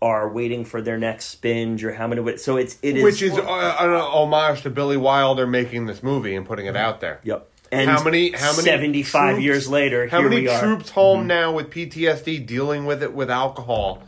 are 0.00 0.28
waiting 0.28 0.64
for 0.64 0.82
their 0.82 0.98
next 0.98 1.40
spinge, 1.40 1.82
or 1.84 1.92
how 1.94 2.06
many. 2.08 2.36
So 2.38 2.56
it's 2.56 2.76
it 2.82 2.96
is 2.96 3.04
Which 3.04 3.22
is 3.22 3.32
uh, 3.32 3.76
an 3.80 3.90
homage 3.90 4.62
to 4.62 4.70
Billy 4.70 4.96
Wilder 4.96 5.46
making 5.46 5.86
this 5.86 6.02
movie 6.02 6.34
and 6.34 6.44
putting 6.44 6.66
it 6.66 6.76
out 6.76 7.00
there. 7.00 7.20
yep. 7.22 7.48
And 7.70 7.88
how 7.88 8.02
many? 8.04 8.32
How 8.32 8.50
many? 8.52 8.64
Seventy-five 8.64 9.34
troops- 9.36 9.44
years 9.44 9.68
later, 9.70 10.06
How 10.08 10.20
here 10.20 10.28
many 10.28 10.42
we 10.42 10.48
are. 10.48 10.60
Mm-hmm. 10.60 10.74
troops 10.74 10.90
home 10.90 11.26
now 11.26 11.52
with 11.52 11.70
PTSD, 11.70 12.44
dealing 12.46 12.84
with 12.84 13.02
it 13.02 13.14
with 13.14 13.30
alcohol, 13.30 14.02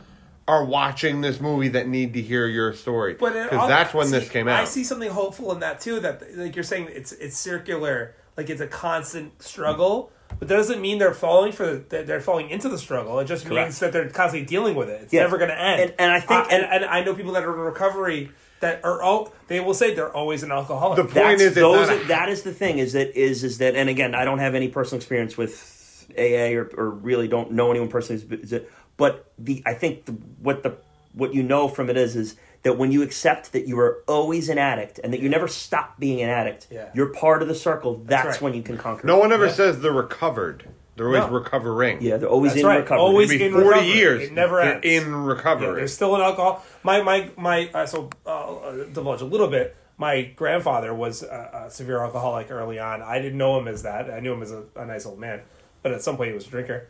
are 0.47 0.63
watching 0.63 1.21
this 1.21 1.39
movie 1.39 1.69
that 1.69 1.87
need 1.87 2.13
to 2.13 2.21
hear 2.21 2.45
your 2.45 2.73
story? 2.73 3.15
But 3.15 3.33
because 3.33 3.67
that's 3.67 3.91
when 3.91 4.07
see, 4.07 4.19
this 4.19 4.29
came 4.29 4.47
out. 4.47 4.59
I 4.61 4.65
see 4.65 4.83
something 4.83 5.09
hopeful 5.09 5.51
in 5.51 5.61
that 5.61 5.79
too. 5.79 5.99
That 6.01 6.37
like 6.37 6.55
you're 6.55 6.63
saying, 6.63 6.89
it's 6.91 7.11
it's 7.13 7.37
circular, 7.37 8.13
like 8.37 8.51
it's 8.51 8.61
a 8.61 8.67
constant 8.67 9.41
struggle. 9.41 10.11
But 10.39 10.47
that 10.49 10.55
doesn't 10.55 10.81
mean 10.81 10.97
they're 10.99 11.13
falling 11.13 11.51
for 11.51 11.65
the, 11.65 11.77
that 11.89 12.07
they're 12.07 12.21
falling 12.21 12.49
into 12.49 12.67
the 12.69 12.77
struggle. 12.77 13.19
It 13.19 13.25
just 13.25 13.45
Correct. 13.45 13.67
means 13.67 13.79
that 13.79 13.91
they're 13.93 14.09
constantly 14.09 14.45
dealing 14.45 14.75
with 14.75 14.89
it. 14.89 15.03
It's 15.03 15.13
Yeah. 15.13 15.21
never 15.21 15.37
going 15.37 15.49
to 15.49 15.59
end. 15.59 15.81
And- 15.81 15.93
and 15.99 16.11
I 16.11 16.19
think- 16.19 16.31
Uh, 16.31 16.47
and, 16.51 16.63
and 16.63 16.85
I 16.85 17.03
know 17.03 17.13
people 17.13 17.31
that 17.33 17.43
are 17.43 17.53
in 17.53 17.59
recovery 17.59 18.31
that 18.59 18.81
are 18.83 19.01
all 19.01 19.33
they 19.47 19.59
will 19.59 19.73
say 19.73 19.93
they're 19.93 20.13
always 20.15 20.43
an 20.43 20.51
alcoholic. 20.51 20.97
The 20.97 21.03
point 21.03 21.13
That's, 21.13 21.41
is, 21.41 21.47
it's 21.47 21.55
those, 21.55 21.87
not 21.87 22.01
a- 22.01 22.07
that 22.07 22.29
is 22.29 22.43
the 22.43 22.53
thing. 22.53 22.79
Is 22.79 22.93
that 22.93 23.15
is 23.17 23.43
is 23.43 23.57
that, 23.59 23.75
and 23.75 23.89
again, 23.89 24.15
I 24.15 24.25
don't 24.25 24.39
have 24.39 24.55
any 24.55 24.67
personal 24.69 24.97
experience 24.99 25.37
with 25.37 26.07
AA 26.17 26.53
or, 26.55 26.69
or 26.77 26.89
really 26.89 27.27
don't 27.27 27.51
know 27.51 27.69
anyone 27.71 27.89
personally. 27.89 28.21
who's- 28.27 28.41
is 28.43 28.53
it- 28.53 28.71
But 28.97 29.31
the 29.37 29.61
I 29.65 29.73
think 29.73 30.05
the, 30.05 30.13
what 30.41 30.63
the 30.63 30.77
what 31.13 31.33
you 31.33 31.43
know 31.43 31.67
from 31.67 31.89
it 31.89 31.97
is 31.97 32.15
is 32.15 32.35
that 32.65 32.77
when 32.79 32.91
you 32.91 33.03
accept 33.03 33.51
that 33.53 33.67
you 33.67 33.79
are 33.79 34.01
always 34.07 34.49
an 34.49 34.57
addict 34.57 34.99
and 35.03 35.13
that 35.13 35.19
you 35.21 35.29
never 35.29 35.47
stop 35.47 35.99
being 35.99 36.19
an 36.21 36.29
addict, 36.29 36.65
Yeah. 36.71 36.89
you're 36.95 37.13
part 37.13 37.43
of 37.43 37.47
the 37.47 37.53
circle. 37.53 38.01
That's, 38.03 38.25
right. 38.27 38.41
when 38.41 38.53
you 38.55 38.63
can 38.63 38.75
conquer. 38.77 39.05
No 39.05 39.17
one 39.19 39.31
ever 39.31 39.45
Yeah. 39.45 39.51
says 39.53 39.81
they're 39.81 39.91
recovered. 39.91 40.65
They're 40.95 41.05
always 41.07 41.21
No. 41.21 41.29
recovering. 41.29 42.01
Yeah, 42.01 42.17
they're 42.17 42.27
always 42.29 42.53
That's 42.53 42.61
in 42.61 42.67
right. 42.67 42.77
recovery. 42.79 42.99
Always 43.01 43.29
It'd 43.31 43.41
in 43.47 43.53
40 43.53 43.67
recovery. 43.67 43.87
years. 43.91 44.21
It 44.23 44.31
never 44.33 44.55
they're 44.63 44.73
ends. 44.75 44.85
in 44.85 45.11
Yeah, 45.11 45.25
recovery. 45.27 45.75
there's 45.75 45.93
still 45.93 46.15
an 46.15 46.21
alcohol. 46.21 46.63
My 46.83 47.01
my 47.03 47.29
my. 47.37 47.69
Uh, 47.73 47.85
so 47.85 48.09
uh, 48.25 48.29
uh, 48.29 48.71
divulge 48.91 49.21
a 49.21 49.25
little 49.25 49.47
bit. 49.47 49.75
My 49.97 50.23
grandfather 50.23 50.93
was 50.93 51.21
a, 51.21 51.65
a 51.67 51.69
severe 51.69 51.99
alcoholic 52.01 52.49
early 52.49 52.79
on. 52.79 53.01
I 53.01 53.19
didn't 53.21 53.37
know 53.37 53.57
him 53.59 53.67
as 53.67 53.83
that. 53.83 54.09
I 54.09 54.19
knew 54.21 54.33
him 54.33 54.41
as 54.41 54.51
a, 54.51 54.63
a 54.75 54.85
nice 54.85 55.05
old 55.05 55.19
man, 55.19 55.41
but 55.83 55.91
at 55.91 56.01
some 56.01 56.17
point 56.17 56.29
he 56.29 56.33
was 56.33 56.47
a 56.47 56.49
drinker. 56.49 56.87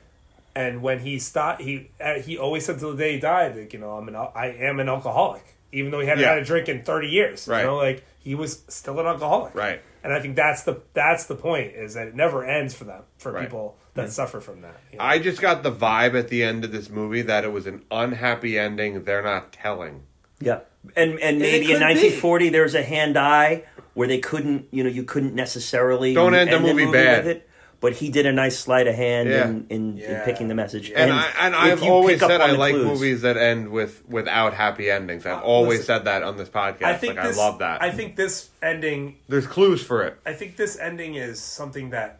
And 0.55 0.81
when 0.81 0.99
he 0.99 1.19
stopped, 1.19 1.61
he 1.61 1.89
uh, 1.99 2.19
he 2.19 2.37
always 2.37 2.63
said 2.65 2.79
till 2.79 2.91
the 2.91 2.97
day 2.97 3.13
he 3.13 3.19
died, 3.19 3.57
like 3.57 3.73
you 3.73 3.79
know, 3.79 3.91
I'm 3.97 4.07
an 4.07 4.15
I 4.15 4.55
am 4.59 4.79
an 4.79 4.87
alcoholic, 4.87 5.54
even 5.75 5.91
though 5.91 5.99
he 5.99 6.07
hadn't 6.07 6.23
Yeah. 6.23 6.29
had 6.33 6.39
a 6.39 6.45
drink 6.45 6.67
in 6.69 6.83
30 6.83 7.07
years. 7.07 7.47
Right. 7.47 7.59
You 7.61 7.65
know, 7.67 7.75
like 7.77 8.03
he 8.19 8.33
was 8.35 8.63
still 8.67 8.99
an 8.99 9.05
alcoholic. 9.05 9.53
Right. 9.53 9.81
And 10.03 10.13
I 10.13 10.19
think 10.19 10.35
that's 10.35 10.63
the 10.63 10.81
that's 10.93 11.25
the 11.25 11.35
point 11.35 11.73
is 11.75 11.93
that 11.95 12.07
it 12.07 12.15
never 12.15 12.45
ends 12.45 12.73
for 12.73 12.83
them 12.85 13.03
for 13.17 13.31
Right. 13.31 13.43
people 13.43 13.77
that 13.95 14.11
suffer 14.11 14.39
from 14.41 14.61
that. 14.61 14.75
you 14.91 14.97
know? 14.97 15.03
I 15.03 15.19
just 15.19 15.41
got 15.41 15.63
the 15.63 15.71
vibe 15.71 16.17
at 16.17 16.27
the 16.29 16.43
end 16.43 16.63
of 16.65 16.71
this 16.71 16.89
movie 16.89 17.21
that 17.23 17.43
it 17.43 17.51
was 17.51 17.65
an 17.67 17.83
unhappy 17.91 18.57
ending 18.59 19.03
they're 19.03 19.23
not 19.23 19.51
telling. 19.53 20.03
Yeah, 20.39 20.59
and 20.95 21.17
and 21.19 21.37
it 21.37 21.39
maybe 21.39 21.55
in 21.71 21.79
could 21.79 21.79
be. 21.79 21.83
1940 21.85 22.49
there 22.49 22.63
was 22.63 22.75
a 22.75 22.83
hand 22.83 23.17
eye 23.17 23.63
where 23.93 24.07
they 24.07 24.17
couldn't, 24.19 24.67
you 24.71 24.83
know, 24.83 24.89
you 24.89 25.03
couldn't 25.03 25.33
necessarily 25.33 26.13
Don't 26.13 26.35
end 26.35 26.51
the 26.51 26.59
movie 26.59 26.85
bad. 26.91 27.25
with 27.25 27.37
it. 27.37 27.49
But 27.85 27.93
he 27.93 28.09
did 28.09 28.25
a 28.25 28.31
nice 28.33 28.57
sleight 28.57 28.87
of 28.87 28.95
hand 28.95 29.29
Yeah. 29.29 29.47
in, 29.47 29.67
in, 29.69 29.97
in 29.99 30.21
picking 30.21 30.47
the 30.47 30.55
message. 30.55 30.89
And, 30.89 31.11
I, 31.13 31.29
and 31.39 31.55
I've 31.55 31.83
always 31.83 32.19
said 32.19 32.41
I 32.41 32.51
like 32.51 32.73
clues- 32.73 32.87
movies 32.87 33.21
that 33.21 33.37
end 33.37 33.69
with 33.69 34.03
without 34.09 34.53
happy 34.55 34.89
endings. 34.89 35.25
I've 35.25 35.43
always 35.43 35.79
listen, 35.81 35.85
said 35.97 36.05
that 36.05 36.23
on 36.23 36.35
this 36.37 36.49
podcast. 36.49 36.83
I 36.83 36.95
think 36.97 37.15
like 37.15 37.27
this, 37.27 37.37
I 37.37 37.41
love 37.45 37.59
that. 37.59 37.83
I 37.83 37.91
think 37.91 38.15
this 38.15 38.49
ending. 38.63 39.17
There's 39.29 39.45
clues 39.45 39.83
for 39.83 40.03
it. 40.03 40.17
I 40.25 40.33
think 40.33 40.55
this 40.57 40.77
ending 40.79 41.13
is 41.13 41.39
something 41.39 41.91
that 41.91 42.19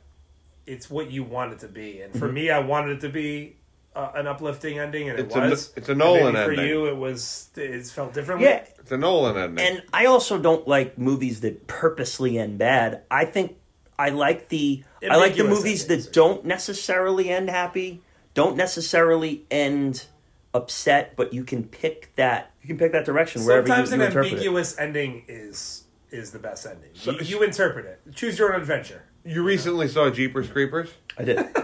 it's 0.67 0.87
what 0.89 1.09
you 1.11 1.23
want 1.23 1.53
it 1.53 1.59
to 1.59 1.67
be, 1.67 2.01
and 2.01 2.11
Mm-hmm. 2.11 2.19
for 2.19 2.31
me, 2.31 2.49
I 2.51 2.59
wanted 2.59 2.97
it 2.97 3.01
to 3.01 3.09
be 3.09 3.55
uh, 3.95 4.11
an 4.15 4.27
uplifting 4.27 4.77
ending, 4.79 5.09
and 5.09 5.17
it 5.19 5.25
It's 5.25 5.35
a- 5.35 5.39
was. 5.39 5.73
it's 5.75 5.87
a 5.89 5.91
And 5.93 5.99
Nolan 5.99 6.33
maybe 6.33 6.55
For 6.57 6.61
you, 6.63 6.85
it 6.87 6.97
was. 6.97 7.49
It 7.55 7.85
felt 7.87 8.13
differently. 8.13 8.45
Yeah, 8.47 8.65
It's 8.79 8.91
a 8.91 8.97
Nolan 8.97 9.35
ending. 9.37 9.65
and 9.65 9.83
I 9.93 10.05
also 10.05 10.37
don't 10.37 10.67
like 10.67 10.97
movies 10.99 11.41
that 11.41 11.65
purposely 11.67 12.37
end 12.37 12.57
bad. 12.59 13.01
I 13.09 13.25
think 13.25 13.55
I 13.97 14.09
like 14.09 14.49
the 14.49 14.83
I 15.11 15.15
like 15.17 15.35
the 15.35 15.43
movies 15.43 15.83
endings. 15.83 16.05
that 16.05 16.13
don't 16.13 16.45
necessarily 16.45 17.29
end 17.29 17.49
happy, 17.49 18.01
don't 18.33 18.55
necessarily 18.57 19.45
end 19.51 20.05
upset, 20.53 21.15
but 21.15 21.33
you 21.33 21.43
can 21.43 21.63
pick 21.63 22.13
that 22.15 22.51
you 22.61 22.67
can 22.67 22.77
pick 22.77 22.91
that 22.93 23.05
direction 23.05 23.43
wherever 23.45 23.67
you, 23.67 23.73
Sometimes 23.73 23.89
you 23.91 23.95
an 23.95 24.01
interpret 24.01 24.25
it. 24.27 24.31
ambiguous 24.33 24.77
ending 24.79 25.23
is 25.27 25.83
is 26.11 26.31
the 26.31 26.39
best 26.39 26.65
ending. 26.65 26.89
you, 26.93 27.37
you 27.37 27.43
interpret 27.43 27.85
it. 27.85 28.15
Choose 28.15 28.39
your 28.39 28.53
own 28.53 28.61
adventure. 28.61 29.03
you 29.25 29.43
recently 29.43 29.87
saw 29.87 30.09
Jeepers 30.09 30.47
Creepers. 30.49 30.89
I 31.17 31.23
did. 31.23 31.45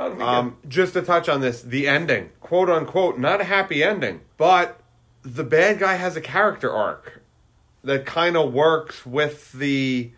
Um, 0.00 0.56
just 0.68 0.92
to 0.94 1.02
touch 1.02 1.28
on 1.28 1.40
this, 1.40 1.62
the 1.62 1.88
ending, 1.88 2.30
quote 2.40 2.68
unquote, 2.68 3.18
not 3.18 3.40
a 3.40 3.44
happy 3.44 3.82
ending, 3.82 4.20
but 4.36 4.80
the 5.22 5.44
bad 5.44 5.78
guy 5.78 5.94
has 5.94 6.16
a 6.16 6.20
character 6.20 6.70
arc 6.70 7.22
that 7.84 8.04
kind 8.06 8.36
of 8.36 8.52
works 8.52 9.06
with 9.06 9.52
the 9.52 10.12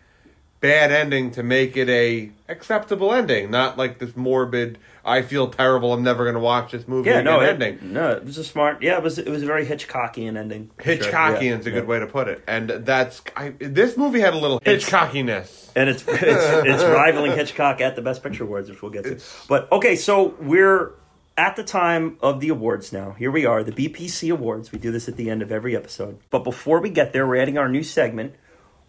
bad 0.63 0.91
ending 0.93 1.29
to 1.31 1.43
make 1.43 1.75
it 1.77 1.89
a 1.89 2.31
acceptable 2.47 3.13
ending, 3.13 3.51
not 3.51 3.77
like 3.77 3.99
this 3.99 4.15
morbid. 4.15 4.79
I 5.05 5.21
feel 5.21 5.49
terrible. 5.49 5.91
I'm 5.91 6.01
never 6.01 6.23
going 6.23 6.35
to 6.35 6.39
watch 6.39 6.71
this 6.71 6.87
movie 6.87 7.09
Yeah, 7.09 7.17
again 7.19 7.25
no, 7.25 7.41
it, 7.41 7.49
ending. 7.61 7.91
no, 7.91 8.11
it 8.11 8.23
was 8.23 8.37
a 8.37 8.43
smart. 8.43 8.81
Yeah, 8.81 8.95
it 8.97 9.03
was. 9.03 9.19
It 9.19 9.27
was 9.27 9.43
a 9.43 9.45
very 9.45 9.65
Hitchcockian 9.65 10.37
ending. 10.37 10.71
for 10.77 10.83
sure. 10.83 10.95
Hitchcockian 10.95 11.41
Yeah, 11.43 11.57
is 11.57 11.67
a 11.67 11.69
yeah. 11.69 11.75
good 11.75 11.87
way 11.87 11.99
to 11.99 12.07
put 12.07 12.29
it, 12.29 12.41
and 12.47 12.69
that's 12.69 13.21
I, 13.35 13.49
this 13.59 13.97
movie 13.97 14.21
had 14.21 14.33
a 14.33 14.37
little 14.37 14.61
It's- 14.65 14.83
Hitchcockiness. 14.89 15.71
and 15.75 15.89
it's 15.89 16.03
it's, 16.07 16.21
it's 16.21 16.83
rivaling 16.83 17.33
Hitchcock 17.33 17.81
at 17.81 17.97
the 17.97 18.01
Best 18.01 18.23
Picture 18.23 18.45
awards, 18.45 18.69
which 18.69 18.81
we'll 18.81 18.91
get 18.91 19.03
to. 19.03 19.19
But 19.49 19.69
okay, 19.73 19.97
so 19.97 20.33
we're 20.39 20.91
at 21.35 21.57
the 21.57 21.63
time 21.63 22.15
of 22.21 22.39
the 22.39 22.47
awards 22.47 22.93
now. 22.93 23.11
Here 23.11 23.31
we 23.31 23.45
are, 23.45 23.61
the 23.63 23.71
BPC 23.73 24.31
Awards. 24.31 24.71
We 24.71 24.79
do 24.79 24.91
this 24.91 25.09
at 25.09 25.17
the 25.17 25.29
end 25.29 25.41
of 25.41 25.51
every 25.51 25.75
episode. 25.75 26.19
But 26.29 26.43
before 26.45 26.79
we 26.79 26.89
get 26.89 27.11
there, 27.11 27.27
we're 27.27 27.37
adding 27.41 27.57
our 27.57 27.67
new 27.67 27.83
segment 27.83 28.35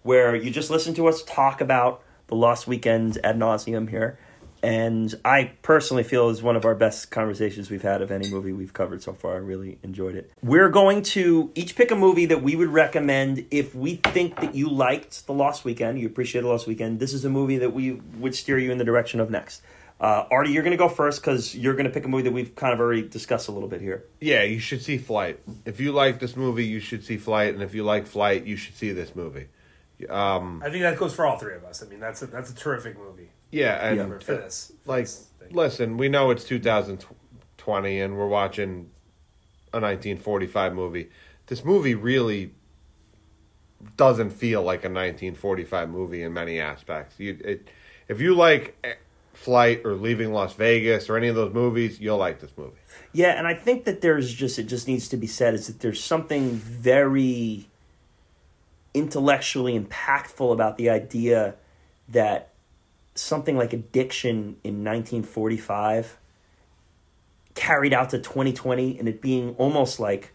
where 0.05 0.37
you 0.37 0.51
just 0.51 0.71
listen 0.71 0.95
to 0.95 1.09
us 1.09 1.23
talk 1.25 1.61
about 1.61 2.03
the 2.29 2.37
Lost 2.37 2.69
Weekends 2.69 3.19
ad 3.25 3.37
nauseum 3.37 3.91
here. 3.91 4.19
And 4.63 5.15
I 5.27 5.53
personally 5.61 6.05
feel 6.05 6.31
is 6.31 6.43
one 6.43 6.57
of 6.57 6.65
our 6.65 6.75
best 6.75 7.11
conversations 7.11 7.71
we've 7.71 7.83
had 7.83 8.01
of 8.01 8.11
any 8.11 8.31
movie 8.31 8.53
we've 8.53 8.73
covered 8.73 9.03
so 9.03 9.13
far. 9.13 9.35
I 9.35 9.39
really 9.39 9.79
enjoyed 9.83 10.15
it. 10.15 10.31
We're 10.43 10.71
going 10.71 11.03
to 11.03 11.51
each 11.55 11.77
pick 11.77 11.91
a 11.91 11.97
movie 11.97 12.25
that 12.27 12.43
we 12.43 12.57
would 12.57 12.69
recommend 12.69 13.45
if 13.51 13.75
we 13.75 13.97
think 13.97 14.41
that 14.41 14.55
you 14.55 14.71
liked 14.71 15.27
The 15.27 15.35
Lost 15.35 15.67
Weekend, 15.67 15.99
you 15.99 16.07
appreciate 16.07 16.43
The 16.43 16.49
Lost 16.49 16.67
Weekend. 16.67 16.99
This 16.99 17.13
is 17.13 17.27
a 17.27 17.29
movie 17.29 17.59
that 17.59 17.75
we 17.75 17.93
would 17.93 18.35
steer 18.35 18.59
you 18.59 18.73
in 18.73 18.79
the 18.79 18.85
direction 18.85 19.21
of 19.21 19.31
next. 19.31 19.63
Uh, 20.01 20.27
Artie, 20.31 20.51
you're 20.51 20.63
going 20.63 20.73
to 20.73 20.79
go 20.79 20.89
first 20.89 21.21
because 21.21 21.55
you're 21.55 21.75
going 21.75 21.85
to 21.85 21.91
pick 21.91 22.05
a 22.05 22.09
movie 22.09 22.25
that 22.25 22.33
we've 22.33 22.55
kind 22.57 22.73
of 22.73 22.81
already 22.81 23.03
discussed 23.03 23.49
a 23.49 23.53
little 23.53 23.69
bit 23.69 23.83
here. 23.83 24.05
Yeah, 24.21 24.43
you 24.43 24.61
should 24.61 24.83
see 24.83 24.97
Flight. 24.97 25.41
If 25.67 25.79
you 25.79 25.93
like 25.93 26.21
this 26.21 26.37
movie, 26.37 26.67
you 26.67 26.81
should 26.81 27.05
see 27.05 27.17
Flight, 27.17 27.55
and 27.55 27.63
if 27.63 27.75
you 27.75 27.85
like 27.85 28.07
Flight, 28.07 28.45
you 28.45 28.57
should 28.57 28.75
see 28.75 28.93
this 28.93 29.15
movie. 29.15 29.49
Um, 30.09 30.63
I 30.65 30.71
think 30.71 30.83
that 30.83 30.99
goes 30.99 31.15
for 31.15 31.27
all 31.27 31.39
three 31.39 31.55
of 31.55 31.65
us. 31.65 31.83
I 31.83 31.87
mean, 31.87 32.01
that's 32.01 32.21
a, 32.23 32.27
that's 32.27 32.51
a 32.51 32.55
terrific 32.55 32.99
movie 32.99 33.31
yeah, 33.55 33.87
and 33.89 33.97
Yeah. 33.97 34.07
for, 34.07 34.21
for 34.21 34.35
this. 34.35 34.73
for 34.85 34.91
like, 34.91 35.05
this 35.05 35.29
listen, 35.51 35.97
we 35.97 36.09
know 36.09 36.31
it's 36.31 36.45
2020, 36.45 38.01
and 38.01 38.17
we're 38.19 38.27
watching 38.27 38.91
a 39.73 39.81
1945 39.81 40.75
movie. 40.75 41.11
This 41.47 41.65
movie 41.65 41.95
really 41.95 42.53
doesn't 43.97 44.31
feel 44.31 44.63
like 44.63 44.81
a 44.81 44.89
1945 44.89 45.89
movie 45.89 46.23
in 46.23 46.33
many 46.33 46.59
aspects. 46.59 47.19
You, 47.19 47.39
it, 47.45 47.69
if 48.09 48.21
you 48.21 48.35
like 48.35 48.77
eh, 48.83 48.95
Flight 49.35 49.83
or 49.85 49.95
Leaving 49.95 50.33
Las 50.33 50.55
Vegas 50.55 51.09
or 51.09 51.17
any 51.17 51.29
of 51.29 51.37
those 51.37 51.53
movies, 51.53 52.01
you'll 52.01 52.19
like 52.19 52.41
this 52.41 52.53
movie. 52.57 52.77
Yeah, 53.13 53.39
and 53.39 53.47
I 53.47 53.55
think 53.55 53.85
that 53.85 54.01
there's 54.01 54.33
just 54.33 54.59
it 54.59 54.65
just 54.65 54.89
needs 54.89 55.09
to 55.11 55.17
be 55.17 55.27
said 55.27 55.55
is 55.55 55.69
that 55.69 55.81
there's 55.81 56.03
something 56.03 56.51
very 56.51 57.69
intellectually 58.95 59.79
impactful 59.79 60.53
about 60.53 60.79
the 60.79 60.89
idea 60.89 61.57
that 62.09 62.51
something 63.15 63.57
like 63.57 63.73
addiction 63.73 64.57
in 64.65 64.85
1945 64.85 66.17
carried 67.55 67.93
out 67.93 68.11
to 68.11 68.19
2020 68.19 68.99
and 68.99 69.09
it 69.09 69.21
being 69.21 69.55
almost 69.57 70.01
like 70.01 70.33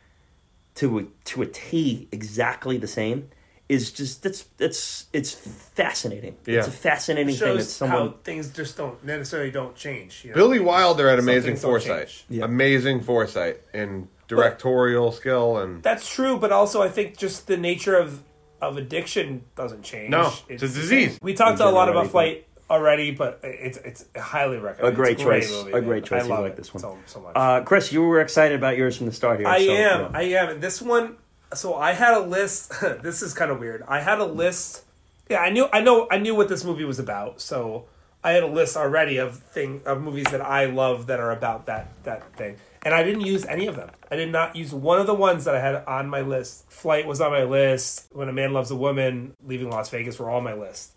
to 0.75 0.99
a, 0.99 1.03
to 1.25 1.41
a 1.41 1.45
T 1.45 2.07
exactly 2.11 2.77
the 2.77 2.87
same 2.87 3.29
is 3.67 3.91
just 3.91 4.23
that's 4.23 4.45
it's 4.57 5.05
it's 5.13 5.31
fascinating. 5.33 6.35
Yeah. 6.45 6.59
It's 6.59 6.67
a 6.67 6.71
fascinating 6.71 7.35
thing 7.35 7.39
that 7.39 7.57
shows 7.57 7.71
someone 7.71 8.07
how 8.07 8.15
things 8.23 8.49
just 8.49 8.75
don't 8.77 9.01
necessarily 9.03 9.51
don't 9.51 9.75
change. 9.75 10.23
You 10.23 10.31
know? 10.31 10.35
Billy 10.35 10.59
Wilder 10.59 11.07
had 11.09 11.19
amazing 11.19 11.55
foresight. 11.55 12.23
Yeah. 12.29 12.45
Amazing 12.45 13.01
foresight 13.01 13.61
in 13.73 14.07
directorial 14.27 15.11
skill 15.11 15.57
and 15.57 15.83
That's 15.83 16.09
true, 16.09 16.37
but 16.37 16.51
also 16.51 16.81
I 16.81 16.89
think 16.89 17.17
just 17.17 17.47
the 17.47 17.57
nature 17.57 17.95
of 17.95 18.23
of 18.61 18.77
addiction 18.77 19.43
doesn't 19.55 19.83
change. 19.83 20.09
No, 20.09 20.31
it's 20.47 20.63
a 20.63 20.67
disease. 20.67 21.17
We 21.21 21.33
talked 21.33 21.59
a 21.59 21.69
lot 21.69 21.89
about 21.89 22.05
but- 22.05 22.11
Flight 22.11 22.45
already, 22.69 23.11
but 23.11 23.39
it's 23.43 23.77
it's 23.79 24.05
highly 24.15 24.57
recommended. 24.57 24.93
A 24.93 24.95
great 24.95 25.13
It's 25.13 25.23
choice. 25.23 25.51
movie, 25.51 25.71
A 25.71 25.81
great 25.81 26.03
choice. 26.05 26.21
I 26.21 26.25
You 26.25 26.29
love 26.29 26.43
like 26.43 26.51
it 26.53 26.57
this 26.57 26.73
one. 26.73 26.81
so, 26.81 26.97
so 27.07 27.19
much. 27.21 27.31
uh, 27.35 27.61
Chris, 27.63 27.91
you 27.91 28.03
were 28.03 28.21
excited 28.21 28.55
about 28.57 28.77
yours 28.77 28.95
from 28.97 29.07
the 29.07 29.11
start 29.11 29.39
here. 29.39 29.47
I 29.47 29.65
so, 29.65 29.71
am. 29.73 30.01
yeah. 30.01 30.09
I 30.13 30.21
am. 30.23 30.49
And 30.49 30.61
this 30.61 30.81
one, 30.81 31.17
so 31.53 31.73
I 31.75 31.93
had 31.93 32.13
a 32.13 32.19
list. 32.19 32.71
this 33.01 33.21
is 33.23 33.33
kind 33.33 33.49
of 33.49 33.59
weird. 33.59 33.83
I 33.87 34.01
had 34.01 34.19
a 34.19 34.25
list. 34.25 34.83
Yeah, 35.29 35.39
I 35.39 35.49
knew. 35.49 35.67
I 35.73 35.81
know. 35.81 36.07
I 36.11 36.17
knew 36.19 36.35
what 36.35 36.47
this 36.49 36.63
movie 36.63 36.85
was 36.85 36.99
about. 36.99 37.41
So 37.41 37.85
I 38.23 38.31
had 38.33 38.43
a 38.43 38.47
list 38.47 38.77
already 38.77 39.17
of 39.17 39.37
thing 39.39 39.81
of 39.85 40.01
movies 40.01 40.25
that 40.31 40.41
I 40.41 40.65
love 40.65 41.07
that 41.07 41.19
are 41.19 41.31
about 41.31 41.65
that 41.67 41.87
that 42.03 42.33
thing. 42.35 42.57
And 42.81 42.93
I 42.93 43.03
didn't 43.03 43.21
use 43.21 43.45
any 43.45 43.67
of 43.67 43.75
them. 43.75 43.89
I 44.09 44.15
did 44.15 44.31
not 44.31 44.55
use 44.55 44.73
one 44.73 44.99
of 44.99 45.07
the 45.07 45.13
ones 45.13 45.45
that 45.45 45.55
I 45.55 45.59
had 45.59 45.83
on 45.85 46.07
my 46.07 46.21
list. 46.21 46.71
Flight 46.71 47.05
was 47.05 47.19
on 47.19 47.31
my 47.31 47.43
list. 47.43 48.07
When 48.11 48.29
a 48.29 48.33
Man 48.33 48.53
Loves 48.53 48.71
a 48.71 48.75
Woman, 48.75 49.33
Leaving 49.45 49.69
Las 49.69 49.89
Vegas 49.89 50.17
were 50.17 50.29
all 50.29 50.37
on 50.37 50.43
my 50.43 50.53
list. 50.53 50.93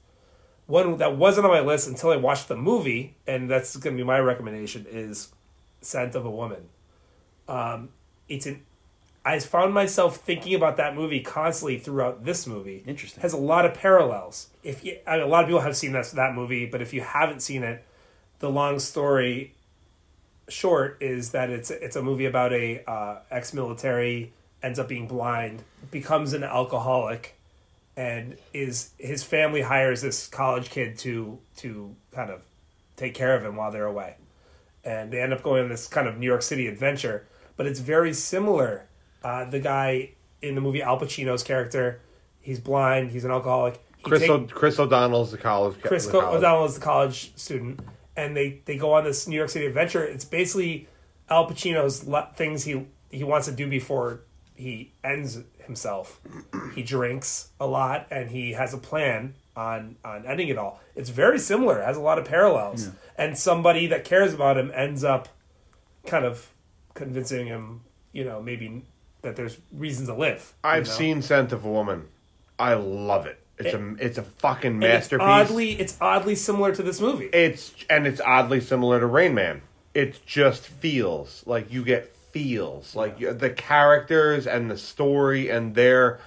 One 0.66 0.96
that 0.98 1.16
wasn't 1.16 1.46
on 1.46 1.52
my 1.52 1.60
list 1.60 1.88
until 1.88 2.10
I 2.10 2.16
watched 2.16 2.48
the 2.48 2.56
movie, 2.56 3.16
and 3.26 3.50
that's 3.50 3.76
going 3.76 3.96
to 3.96 4.00
be 4.00 4.06
my 4.06 4.20
recommendation 4.20 4.86
is 4.88 5.32
Scent 5.80 6.14
of 6.14 6.24
a 6.24 6.30
Woman 6.30 6.68
um, 7.48 7.90
it's 8.28 8.46
an 8.46 8.62
I 9.24 9.38
found 9.38 9.72
myself 9.72 10.16
thinking 10.16 10.54
about 10.54 10.76
that 10.78 10.96
movie 10.96 11.20
constantly 11.20 11.78
throughout 11.78 12.24
this 12.24 12.44
movie. 12.44 12.82
Interesting. 12.88 13.22
Has 13.22 13.32
a 13.32 13.36
lot 13.36 13.64
of 13.64 13.72
parallels. 13.72 14.48
If 14.64 14.84
you, 14.84 14.98
I 15.06 15.18
mean, 15.18 15.26
a 15.26 15.28
lot 15.28 15.44
of 15.44 15.48
people 15.48 15.60
have 15.60 15.76
seen 15.76 15.92
that 15.92 16.10
that 16.12 16.34
movie, 16.34 16.66
but 16.66 16.82
if 16.82 16.92
you 16.92 17.02
haven't 17.02 17.40
seen 17.40 17.62
it, 17.62 17.84
the 18.40 18.50
long 18.50 18.80
story 18.80 19.54
short 20.48 20.98
is 21.00 21.30
that 21.30 21.50
it's 21.50 21.70
it's 21.70 21.96
a 21.96 22.02
movie 22.02 22.26
about 22.26 22.52
a 22.52 22.82
uh, 22.90 23.20
ex-military 23.30 24.32
ends 24.62 24.78
up 24.78 24.88
being 24.88 25.06
blind, 25.06 25.62
becomes 25.90 26.32
an 26.32 26.44
alcoholic, 26.44 27.36
and 27.96 28.36
is 28.52 28.90
his 28.98 29.24
family 29.24 29.62
hires 29.62 30.02
this 30.02 30.26
college 30.26 30.70
kid 30.70 30.98
to 30.98 31.38
to 31.56 31.94
kind 32.12 32.30
of 32.30 32.42
take 32.96 33.14
care 33.14 33.34
of 33.34 33.44
him 33.44 33.56
while 33.56 33.70
they're 33.72 33.86
away 33.86 34.16
and 34.84 35.12
they 35.12 35.20
end 35.20 35.32
up 35.32 35.42
going 35.42 35.62
on 35.62 35.68
this 35.68 35.86
kind 35.86 36.08
of 36.08 36.18
New 36.18 36.26
York 36.26 36.42
City 36.42 36.66
adventure. 36.66 37.26
But 37.56 37.66
it's 37.66 37.80
very 37.80 38.12
similar. 38.12 38.88
Uh, 39.22 39.44
the 39.44 39.60
guy 39.60 40.10
in 40.40 40.54
the 40.54 40.60
movie 40.60 40.82
Al 40.82 40.98
Pacino's 40.98 41.42
character. 41.42 42.00
He's 42.40 42.58
blind. 42.58 43.12
He's 43.12 43.24
an 43.24 43.30
alcoholic. 43.30 43.80
He 43.98 44.04
Chris, 44.04 44.22
take- 44.22 44.30
O- 44.30 44.46
Chris 44.46 44.78
O'Donnell's 44.80 45.30
the 45.30 45.38
college. 45.38 45.80
Chris 45.80 46.06
the 46.06 46.12
college. 46.12 46.38
O'Donnell 46.38 46.64
is 46.64 46.74
the 46.74 46.80
college 46.80 47.32
student, 47.36 47.80
and 48.16 48.36
they 48.36 48.62
they 48.64 48.76
go 48.76 48.92
on 48.92 49.04
this 49.04 49.26
New 49.26 49.36
York 49.36 49.50
City 49.50 49.66
adventure. 49.66 50.04
It's 50.04 50.24
basically 50.24 50.88
Al 51.28 51.48
Pacino's 51.48 52.06
le- 52.06 52.30
things 52.36 52.64
he 52.64 52.86
he 53.10 53.24
wants 53.24 53.46
to 53.46 53.52
do 53.52 53.68
before 53.68 54.20
he 54.54 54.92
ends 55.02 55.40
himself. 55.58 56.20
he 56.74 56.82
drinks 56.82 57.48
a 57.60 57.66
lot, 57.66 58.06
and 58.10 58.30
he 58.30 58.52
has 58.52 58.74
a 58.74 58.78
plan 58.78 59.34
on 59.56 59.96
on 60.04 60.26
ending 60.26 60.48
it 60.48 60.58
all. 60.58 60.80
It's 60.94 61.10
very 61.10 61.38
similar. 61.38 61.82
Has 61.82 61.96
a 61.96 62.00
lot 62.00 62.18
of 62.18 62.24
parallels, 62.24 62.90
and 63.16 63.36
somebody 63.36 63.86
that 63.88 64.04
cares 64.04 64.34
about 64.34 64.58
him 64.58 64.70
ends 64.74 65.04
up 65.04 65.28
kind 66.06 66.24
of 66.24 66.48
convincing 66.94 67.46
him, 67.46 67.82
you 68.12 68.24
know, 68.24 68.42
maybe 68.42 68.84
that 69.22 69.36
there's 69.36 69.58
reason 69.72 70.06
to 70.06 70.14
live. 70.14 70.54
I've 70.62 70.86
know? 70.86 70.92
seen 70.92 71.22
Scent 71.22 71.52
of 71.52 71.64
a 71.64 71.70
Woman. 71.70 72.08
I 72.58 72.74
love 72.74 73.26
it. 73.26 73.41
It's 73.66 73.74
a 73.74 73.94
it's 74.06 74.18
a 74.18 74.22
fucking 74.22 74.72
And 74.74 74.84
it's 74.84 74.92
masterpiece. 75.10 75.26
oddly, 75.26 75.72
it's 75.72 75.96
oddly 76.00 76.34
similar 76.34 76.74
to 76.74 76.82
this 76.82 77.00
movie. 77.00 77.26
It's 77.26 77.74
and 77.90 78.06
it's 78.06 78.20
oddly 78.20 78.60
similar 78.60 79.00
to 79.00 79.06
Rain 79.06 79.34
Man. 79.34 79.62
It 79.94 80.24
just 80.26 80.66
feels 80.66 81.42
like 81.46 81.72
you 81.72 81.84
get 81.84 82.10
feels 82.32 82.96
like 82.96 83.20
you, 83.20 83.32
the 83.34 83.50
characters 83.50 84.46
and 84.46 84.70
the 84.70 84.78
story 84.78 85.50
and 85.50 85.74
their 85.74 86.18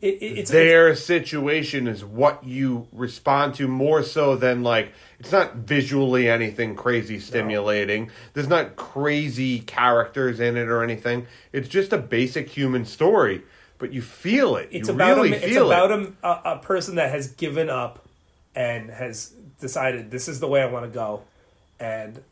It- 0.00 0.18
it- 0.22 0.38
it's, 0.38 0.50
their 0.50 0.94
situation 0.94 1.86
is 1.86 2.04
what 2.04 2.44
you 2.44 2.88
respond 2.92 3.54
to 3.54 3.68
more 3.68 4.02
so 4.02 4.34
than 4.36 4.62
like 4.62 4.92
it's 5.20 5.32
not 5.32 5.56
visually 5.56 6.28
anything 6.28 6.74
crazy 6.74 7.18
stimulating. 7.18 8.10
There's 8.34 8.48
not 8.48 8.76
crazy 8.76 9.60
characters 9.60 10.40
in 10.40 10.56
it 10.58 10.68
or 10.68 10.82
anything. 10.82 11.26
It's 11.52 11.68
just 11.68 11.92
a 11.92 11.98
basic 11.98 12.48
human 12.50 12.84
story, 12.84 13.42
but 13.84 13.92
you 13.92 14.00
feel 14.00 14.56
it. 14.56 14.70
it's 14.72 14.88
you 14.88 14.94
about 14.94 15.14
really 15.14 15.32
a, 15.32 15.34
it's 15.34 15.44
feel 15.44 15.70
about 15.70 15.90
it. 15.90 16.10
a, 16.22 16.26
a, 16.26 16.42
a 16.54 16.58
person 16.58 16.94
that 16.94 17.10
has 17.10 17.28
given 17.28 17.68
up 17.68 18.02
and 18.54 18.88
has 18.88 19.34
decided 19.60 20.10
this 20.10 20.26
is 20.26 20.40
the 20.40 20.48
way 20.48 20.62
I 20.62 20.66
want 20.66 20.86
to 20.86 20.90
go, 20.90 21.24
and 21.78 22.22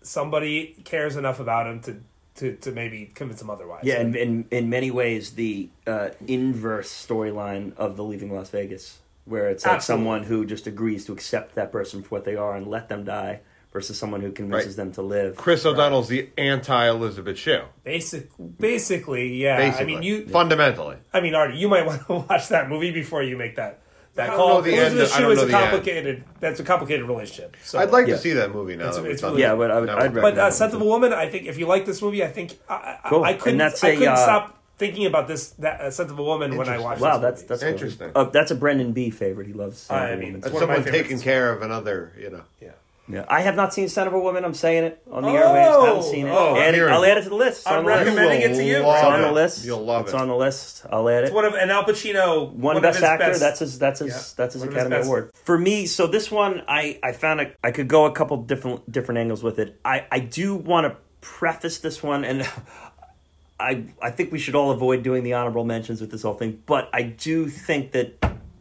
somebody 0.00 0.76
cares 0.84 1.16
enough 1.16 1.40
about 1.40 1.66
him 1.66 1.80
to 1.80 1.96
to, 2.36 2.54
to 2.58 2.70
maybe 2.70 3.10
convince 3.16 3.42
him 3.42 3.50
otherwise. 3.50 3.82
Yeah, 3.82 4.00
and 4.00 4.14
in 4.14 4.44
in 4.52 4.70
many 4.70 4.92
ways, 4.92 5.32
the 5.32 5.70
uh, 5.88 6.10
inverse 6.28 6.88
storyline 6.88 7.76
of 7.76 7.96
the 7.96 8.04
Leaving 8.04 8.32
Las 8.32 8.50
Vegas, 8.50 9.00
where 9.24 9.48
it's 9.48 9.66
like 9.66 9.74
Absolutely. 9.74 10.04
someone 10.04 10.22
who 10.22 10.46
just 10.46 10.68
agrees 10.68 11.04
to 11.06 11.12
accept 11.12 11.56
that 11.56 11.72
person 11.72 12.04
for 12.04 12.10
what 12.10 12.24
they 12.24 12.36
are 12.36 12.54
and 12.54 12.68
let 12.68 12.88
them 12.88 13.02
die, 13.02 13.40
versus 13.72 13.98
someone 13.98 14.20
who 14.20 14.32
convinces 14.32 14.76
Right. 14.76 14.84
them 14.84 14.92
to 14.92 15.02
live. 15.02 15.36
Chris 15.36 15.64
O'Donnell's 15.64 16.08
the 16.08 16.28
anti 16.36 16.88
Elizabeth 16.88 17.38
Shue. 17.38 17.62
basic 17.84 18.28
basically, 18.58 19.34
yeah. 19.36 19.56
Basically, 19.56 19.82
I 19.96 20.00
mean, 20.00 20.02
you. 20.02 20.26
fundamentally. 20.28 20.96
I 21.12 21.20
mean, 21.20 21.34
Artie, 21.34 21.58
you 21.58 21.68
might 21.68 21.86
want 21.86 22.06
to 22.06 22.12
watch 22.28 22.48
that 22.48 22.68
movie 22.68 22.90
before 22.90 23.22
you 23.22 23.36
make 23.36 23.56
that. 23.56 23.80
That 24.16 24.24
I 24.24 24.26
don't 24.30 24.36
call. 24.38 24.48
know 24.56 24.60
the 24.62 24.72
end 24.74 24.94
Elizabeth 24.98 25.06
of- 25.06 25.12
I 25.12 25.16
Shue 25.16 25.22
don't 25.22 25.32
is 25.32 25.38
know 25.38 25.44
a 25.44 25.46
the 25.46 25.56
end. 25.56 25.70
complicated. 25.70 26.24
That's 26.40 26.58
a 26.60 26.64
complicated 26.64 27.06
relationship. 27.06 27.56
So 27.62 27.78
I'd 27.78 27.90
like 27.92 28.08
Yeah. 28.08 28.14
to 28.16 28.20
see 28.20 28.32
that 28.32 28.52
movie 28.52 28.74
now. 28.74 28.88
It's- 28.88 28.96
that 28.96 29.06
it's 29.08 29.22
really- 29.22 29.40
Yeah, 29.42 29.54
but 29.54 29.70
I 29.70 29.78
would- 29.78 29.86
Now 29.86 29.98
I'd 29.98 30.12
we're- 30.12 30.20
But 30.22 30.32
uh, 30.32 30.50
recommend 30.50 30.54
Scent 30.54 30.74
of 30.74 30.80
a 30.80 30.84
Woman, 30.84 31.12
I 31.12 31.28
think 31.28 31.46
if 31.46 31.58
you 31.58 31.66
like 31.66 31.86
this 31.86 32.02
movie, 32.02 32.24
I 32.24 32.28
think 32.28 32.58
I, 32.68 32.98
I, 33.04 33.08
Cool. 33.08 33.24
I 33.24 33.30
And 33.30 33.40
couldn't, 33.40 33.58
that's 33.58 33.84
I 33.84 33.88
a, 33.90 33.94
couldn't 33.96 34.08
uh, 34.12 34.16
stop 34.16 34.56
thinking 34.78 35.06
about 35.06 35.28
this 35.28 35.50
that 35.60 35.80
uh, 35.80 35.90
Scent 35.92 36.10
of 36.10 36.18
a 36.18 36.24
Woman 36.24 36.56
when 36.56 36.68
I 36.68 36.78
watched. 36.80 37.00
Wow, 37.00 37.18
this 37.18 37.42
that's 37.42 37.42
that's 37.44 37.62
Interesting. 37.62 38.10
Uh, 38.16 38.24
that's 38.24 38.50
a 38.50 38.56
Brendan 38.56 38.92
B 38.92 39.10
favorite. 39.10 39.46
He 39.46 39.52
loves. 39.52 39.78
Son 39.78 39.96
of 39.96 40.08
I 40.08 40.12
a 40.12 40.16
mean, 40.16 40.26
Woman. 40.26 40.40
That's 40.40 40.54
one 40.54 40.62
of 40.64 40.68
my 40.70 40.74
someone 40.76 40.92
taking 40.92 41.20
care 41.20 41.52
of 41.52 41.62
another, 41.62 42.12
you 42.18 42.30
know. 42.30 42.42
yeah. 42.60 42.70
Yeah, 43.12 43.24
I 43.28 43.40
have 43.40 43.56
not 43.56 43.74
seen 43.74 43.88
Son 43.88 44.06
of 44.06 44.12
a 44.12 44.18
Woman. 44.20 44.44
I'm 44.44 44.54
saying 44.54 44.84
it 44.84 45.02
on 45.10 45.22
the 45.22 45.28
Oh! 45.30 45.32
airwaves. 45.32 45.86
Haven't 45.86 46.02
seen 46.04 46.26
it. 46.26 46.30
Oh, 46.30 46.56
Add 46.56 46.74
it- 46.74 46.82
I'll 46.88 47.04
add 47.04 47.18
it 47.18 47.22
to 47.24 47.28
the 47.30 47.34
list. 47.34 47.58
It's 47.60 47.66
I'm 47.66 47.78
on 47.78 47.84
the 47.84 47.90
list. 47.90 48.04
recommending 48.06 48.40
it 48.50 48.54
to 48.54 48.64
you. 48.64 48.76
It's 48.78 49.02
on 49.04 49.20
the 49.22 49.32
list. 49.32 49.64
You'll 49.64 49.84
love 49.84 50.02
it's 50.02 50.12
it. 50.12 50.16
It's 50.16 50.22
on 50.22 50.28
the 50.28 50.36
list. 50.36 50.86
I'll 50.90 51.08
add 51.08 51.24
it. 51.24 51.26
It's 51.26 51.34
one 51.34 51.44
of 51.44 51.54
and 51.54 51.70
Al 51.70 51.84
Pacino. 51.84 52.52
One, 52.52 52.76
of 52.76 52.82
best 52.82 52.96
his 52.98 53.04
actor. 53.04 53.26
best- 53.26 53.40
That's 53.40 53.58
his. 53.60 53.78
That's 53.78 54.00
his. 54.00 54.08
Yeah. 54.08 54.22
That's 54.36 54.54
his 54.54 54.60
One 54.62 54.68
of 54.68 54.74
his 54.74 54.84
Academy. 54.86 55.06
Award 55.06 55.30
for 55.44 55.58
me. 55.58 55.86
So 55.86 56.06
this 56.06 56.30
one, 56.30 56.62
I 56.68 56.98
I 57.02 57.12
found 57.12 57.40
a, 57.40 57.52
I 57.64 57.70
could 57.72 57.88
go 57.88 58.04
a 58.06 58.12
couple 58.12 58.36
different 58.38 58.90
different 58.90 59.18
angles 59.18 59.42
with 59.42 59.58
it. 59.58 59.78
I 59.84 60.04
I 60.12 60.20
do 60.20 60.54
want 60.54 60.86
to 60.86 60.96
preface 61.20 61.78
this 61.78 62.02
one, 62.02 62.24
and 62.24 62.48
I 63.60 63.84
I 64.00 64.10
think 64.10 64.32
we 64.32 64.38
should 64.38 64.54
all 64.54 64.70
avoid 64.70 65.02
doing 65.02 65.22
the 65.22 65.34
honorable 65.34 65.64
mentions 65.64 66.00
with 66.00 66.10
this 66.10 66.22
whole 66.22 66.34
thing. 66.34 66.62
But 66.66 66.88
I 66.92 67.02
do 67.02 67.48
think 67.48 67.92
that 67.92 68.14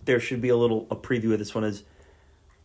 there 0.06 0.20
should 0.20 0.42
be 0.42 0.50
a 0.50 0.58
little 0.58 0.88
a 0.92 0.96
preview 0.96 1.32
of 1.34 1.40
this 1.40 1.54
one. 1.56 1.64
Is 1.64 1.84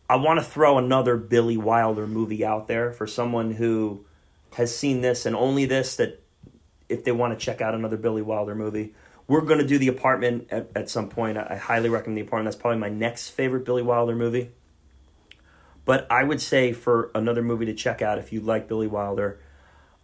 I 0.09 0.17
want 0.17 0.39
to 0.39 0.45
throw 0.45 0.77
another 0.77 1.17
Billy 1.17 1.57
Wilder 1.57 2.05
movie 2.07 2.45
out 2.45 2.67
there 2.67 2.91
for 2.91 3.07
someone 3.07 3.51
who 3.51 4.05
has 4.55 4.75
seen 4.75 5.01
this 5.01 5.25
and 5.25 5.35
only 5.35 5.65
this 5.65 5.95
that 5.97 6.21
if 6.87 7.03
they 7.03 7.11
want 7.11 7.37
to 7.37 7.43
check 7.43 7.61
out 7.61 7.73
another 7.73 7.97
Billy 7.97 8.21
Wilder 8.21 8.53
movie. 8.55 8.93
We're 9.27 9.41
going 9.41 9.57
to 9.59 9.65
do 9.65 9.79
The 9.79 9.87
Apartment 9.87 10.47
at, 10.51 10.69
at 10.75 10.89
some 10.89 11.09
point. 11.09 11.37
I, 11.37 11.47
I 11.51 11.55
highly 11.55 11.89
recommend 11.89 12.17
The 12.17 12.21
Apartment. 12.21 12.45
That's 12.53 12.61
probably 12.61 12.79
my 12.79 12.89
next 12.89 13.29
favorite 13.29 13.65
Billy 13.65 13.81
Wilder 13.81 14.15
movie. 14.15 14.51
But 15.83 16.07
I 16.11 16.23
would 16.23 16.41
say 16.41 16.73
for 16.73 17.09
another 17.15 17.41
movie 17.41 17.65
to 17.65 17.73
check 17.73 18.01
out 18.03 18.17
if 18.19 18.31
you 18.31 18.41
like 18.41 18.67
Billy 18.67 18.87
Wilder, 18.87 19.39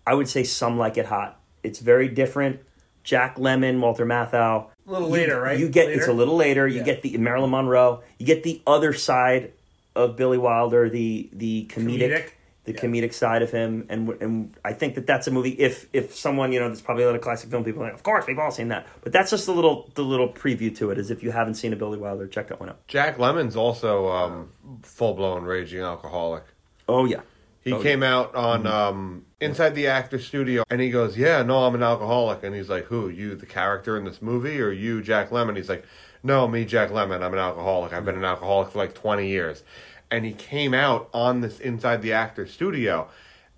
I 0.05 0.15
would 0.15 0.27
say 0.27 0.43
Some 0.43 0.77
Like 0.77 0.97
It 0.97 1.05
Hot. 1.05 1.39
It's 1.63 1.79
very 1.79 2.07
different. 2.07 2.61
Jack 3.03 3.37
Lemmon, 3.37 3.79
Walter 3.79 4.05
Matthau. 4.05 4.69
A 4.87 4.91
little 4.91 5.07
You- 5.07 5.13
later, 5.13 5.39
right? 5.41 5.57
You 5.59 5.69
get 5.69 5.87
Later? 5.87 5.99
it's 5.99 6.07
a 6.07 6.13
little 6.13 6.35
later. 6.35 6.67
You 6.67 6.77
Yeah. 6.79 6.83
get 6.83 7.01
the 7.03 7.15
Marilyn 7.17 7.51
Monroe. 7.51 8.01
You 8.17 8.25
get 8.25 8.41
the 8.43 8.61
other 8.65 8.93
side 8.93 9.53
of 9.95 10.15
Billy 10.15 10.37
Wilder, 10.37 10.89
the 10.89 11.29
the 11.33 11.65
comedic, 11.69 12.09
Comedic? 12.11 12.29
the 12.63 12.73
Yeah. 12.73 12.79
comedic 12.79 13.13
side 13.13 13.41
of 13.41 13.51
him, 13.51 13.85
and 13.89 14.09
and 14.21 14.55
I 14.63 14.73
think 14.73 14.95
that 14.95 15.05
that's 15.07 15.27
a 15.27 15.31
movie. 15.31 15.51
If 15.51 15.87
if 15.93 16.15
someone 16.15 16.51
you 16.51 16.59
know, 16.59 16.67
there's 16.67 16.81
probably 16.81 17.03
a 17.03 17.07
lot 17.07 17.15
of 17.15 17.21
classic 17.21 17.49
film 17.49 17.63
people. 17.63 17.81
Like, 17.81 17.93
of 17.93 18.03
course, 18.03 18.25
we've 18.27 18.39
all 18.39 18.51
seen 18.51 18.67
that, 18.69 18.87
but 19.03 19.11
that's 19.11 19.31
just 19.31 19.47
a 19.47 19.51
little 19.51 19.89
the 19.95 20.03
little 20.03 20.29
preview 20.31 20.75
to 20.77 20.91
it. 20.91 20.97
As 20.97 21.11
if 21.11 21.23
you 21.23 21.31
haven't 21.31 21.55
seen 21.55 21.73
a 21.73 21.75
Billy 21.75 21.97
Wilder, 21.97 22.27
check 22.27 22.47
that 22.49 22.59
one 22.59 22.69
out. 22.69 22.85
Jack 22.87 23.17
Lemmon's 23.17 23.55
also 23.55 24.07
um, 24.09 24.49
full 24.83 25.13
blown 25.13 25.43
raging 25.43 25.81
alcoholic. 25.81 26.43
Oh 26.87 27.05
yeah, 27.05 27.21
He 27.63 27.73
Oh, 27.73 27.81
came 27.81 28.03
out 28.03 28.35
on 28.35 28.67
um, 28.67 29.25
Inside 29.39 29.75
the 29.75 29.87
Actor 29.87 30.19
Studio 30.19 30.63
and 30.69 30.81
he 30.81 30.89
goes, 30.89 31.17
Yeah, 31.17 31.41
no, 31.43 31.65
I'm 31.65 31.73
an 31.75 31.83
alcoholic. 31.83 32.43
And 32.43 32.53
he's 32.55 32.69
like, 32.69 32.85
Who? 32.85 33.07
You, 33.09 33.35
the 33.35 33.45
character 33.45 33.97
in 33.97 34.03
this 34.03 34.21
movie, 34.21 34.59
or 34.61 34.71
you, 34.71 35.01
Jack 35.01 35.29
Lemmon? 35.29 35.55
He's 35.55 35.69
like, 35.69 35.85
No, 36.23 36.47
me, 36.47 36.65
Jack 36.65 36.89
Lemmon. 36.89 37.23
I'm 37.23 37.33
an 37.33 37.39
alcoholic. 37.39 37.93
I've 37.93 38.05
been 38.05 38.15
an 38.15 38.23
alcoholic 38.25 38.71
for 38.71 38.77
like 38.79 38.93
20 38.93 39.27
years. 39.27 39.63
And 40.11 40.25
he 40.25 40.33
came 40.33 40.73
out 40.73 41.09
on 41.13 41.41
this 41.41 41.59
Inside 41.59 42.01
the 42.01 42.13
Actor 42.13 42.45
Studio. 42.47 43.07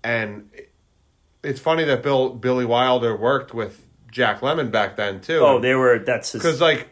And 0.02 0.50
it's 1.42 1.60
funny 1.60 1.84
that 1.84 2.02
Bill 2.02 2.30
Billy 2.30 2.64
Wilder 2.64 3.16
worked 3.16 3.52
with 3.52 3.84
Jack 4.10 4.40
Lemmon 4.40 4.70
back 4.70 4.96
then, 4.96 5.20
too. 5.20 5.38
oh 5.38 5.58
they 5.60 5.74
were. 5.74 5.98
That's 5.98 6.32
his, 6.32 6.42
Because, 6.42 6.60
like, 6.60 6.88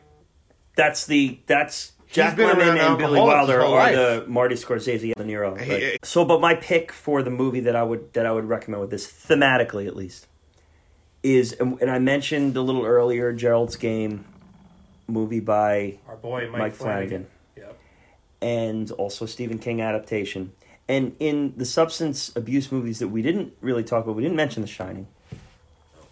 that's 0.76 1.06
the 1.06 1.38
that's 1.46 1.92
Jack 2.10 2.36
been 2.36 2.48
Lemmon 2.56 2.78
and 2.78 2.98
Billy 2.98 3.20
Wilder 3.20 3.60
are 3.62 3.68
life. 3.70 3.94
the 3.94 4.24
Marty 4.28 4.56
Scorsese, 4.56 5.14
De 5.14 5.24
Niro. 5.24 5.58
He- 5.60 5.72
right? 5.90 5.98
so, 6.04 6.24
but 6.24 6.40
my 6.40 6.54
pick 6.54 6.90
for 6.92 7.22
the 7.22 7.30
movie 7.30 7.60
that 7.60 7.76
I 7.76 7.82
would 7.82 8.12
that 8.14 8.26
I 8.26 8.32
would 8.32 8.44
recommend 8.46 8.80
with 8.80 8.90
this 8.90 9.06
thematically 9.06 9.86
at 9.86 9.94
least 9.96 10.26
is, 11.22 11.52
and 11.52 11.80
and 11.80 11.90
I 11.90 11.98
mentioned 12.00 12.56
a 12.56 12.62
little 12.62 12.84
earlier, 12.84 13.32
Gerald's 13.32 13.76
Game 13.76 14.24
movie 15.12 15.40
by 15.40 15.98
Our 16.08 16.16
boy 16.16 16.48
Mike, 16.50 16.58
Mike 16.60 16.74
Flanagan. 16.74 17.26
Flanagan. 17.26 17.26
Yep. 17.56 17.78
and 18.40 18.90
also 18.92 19.26
Stephen 19.26 19.58
King 19.58 19.80
adaptation. 19.80 20.52
And 20.88 21.14
in 21.20 21.54
the 21.56 21.64
substance 21.64 22.34
abuse 22.34 22.72
movies 22.72 22.98
that 22.98 23.08
we 23.08 23.22
didn't 23.22 23.52
really 23.60 23.84
talk 23.84 24.04
about, 24.04 24.16
we 24.16 24.22
didn't 24.22 24.36
mention 24.36 24.62
The 24.62 24.68
Shining. 24.68 25.06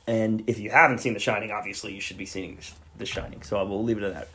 And 0.06 0.44
if 0.47 0.59
you 0.59 0.70
haven't 0.70 0.98
seen 0.98 1.14
The 1.14 1.20
Shining, 1.20 1.51
obviously 1.51 1.93
you 1.93 2.01
should 2.01 2.16
be 2.18 2.27
seeing 2.27 2.59
The 2.98 3.06
Shining. 3.06 3.43
So 3.43 3.56
I 3.59 3.62
will 3.62 3.82
leave 3.82 3.98
it 3.98 4.05
at 4.05 4.14
that. 4.14 4.28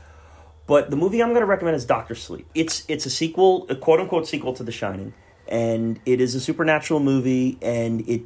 But 0.68 0.90
the 0.90 0.96
movie 0.98 1.22
I'm 1.22 1.30
going 1.30 1.42
to 1.42 1.46
recommend 1.48 1.76
is 1.76 1.86
Doctor 1.86 2.16
Sleep. 2.16 2.48
It's 2.56 2.86
it's 2.88 3.06
a 3.06 3.10
sequel, 3.10 3.66
a 3.70 3.76
quote 3.76 4.00
unquote 4.00 4.28
sequel 4.28 4.54
to 4.56 4.64
The 4.64 4.72
Shining, 4.72 5.14
and 5.48 6.00
it 6.06 6.20
is 6.20 6.34
a 6.36 6.40
supernatural 6.40 7.00
movie. 7.00 7.58
And 7.62 8.08
it 8.10 8.24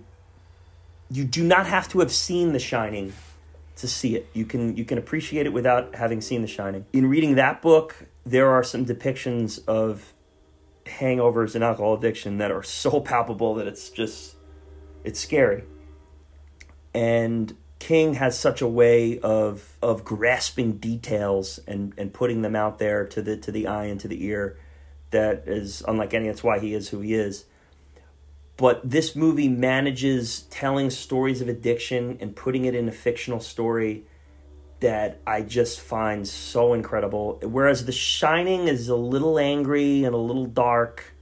you 1.11 1.25
do 1.25 1.43
not 1.43 1.65
have 1.67 1.89
to 1.89 1.99
have 1.99 2.11
seen 2.11 2.53
The 2.53 2.59
Shining 2.59 3.13
to 3.79 3.87
see 3.87 4.15
it. 4.15 4.29
You 4.33 4.45
can 4.45 4.75
you 4.75 4.85
can 4.85 4.97
appreciate 4.97 5.45
it 5.45 5.53
without 5.53 5.95
having 5.95 6.21
seen 6.21 6.41
The 6.41 6.47
Shining. 6.47 6.85
In 6.93 7.09
reading 7.09 7.35
that 7.35 7.61
book, 7.61 8.07
there 8.25 8.49
are 8.49 8.63
some 8.63 8.85
depictions 8.85 9.65
of 9.67 10.13
hangovers 10.85 11.55
and 11.55 11.63
alcohol 11.63 11.93
addiction 11.93 12.37
that 12.39 12.51
are 12.51 12.63
so 12.63 12.99
palpable 13.01 13.55
that 13.55 13.67
it's 13.67 13.89
just 13.89 14.35
it's 15.03 15.19
scary. 15.19 15.63
And 16.93 17.55
King 17.79 18.15
has 18.15 18.37
such 18.37 18.61
a 18.61 18.67
way 18.67 19.19
of 19.19 19.77
of 19.81 20.03
grasping 20.03 20.73
details 20.73 21.59
and 21.65 21.93
and 21.97 22.13
putting 22.13 22.41
them 22.41 22.55
out 22.55 22.79
there 22.79 23.05
to 23.07 23.21
the 23.21 23.37
to 23.37 23.51
the 23.51 23.67
eye 23.67 23.85
and 23.85 23.99
to 24.01 24.09
the 24.09 24.23
ear 24.25 24.57
that 25.11 25.47
is 25.47 25.81
unlike 25.87 26.13
any 26.13 26.27
that's 26.27 26.43
why 26.43 26.59
he 26.59 26.73
is 26.73 26.89
who 26.89 26.99
he 26.99 27.13
is 27.13 27.45
but 28.59 28.81
this 28.83 29.15
movie 29.15 29.47
manages 29.47 30.41
telling 30.49 30.89
stories 30.89 31.39
of 31.39 31.47
addiction 31.47 32.17
and 32.19 32.35
putting 32.35 32.65
it 32.65 32.75
in 32.75 32.89
a 32.89 32.91
fictional 32.91 33.39
story 33.39 34.03
that 34.81 35.21
I 35.25 35.43
just 35.43 35.79
find 35.79 36.27
so 36.27 36.73
incredible. 36.73 37.39
Whereas 37.41 37.85
The 37.85 37.93
Shining 37.93 38.67
is 38.67 38.89
a 38.89 38.97
little 38.97 39.39
angry 39.39 40.03
and 40.03 40.13
a 40.13 40.17
little 40.17 40.45
dark 40.45 41.13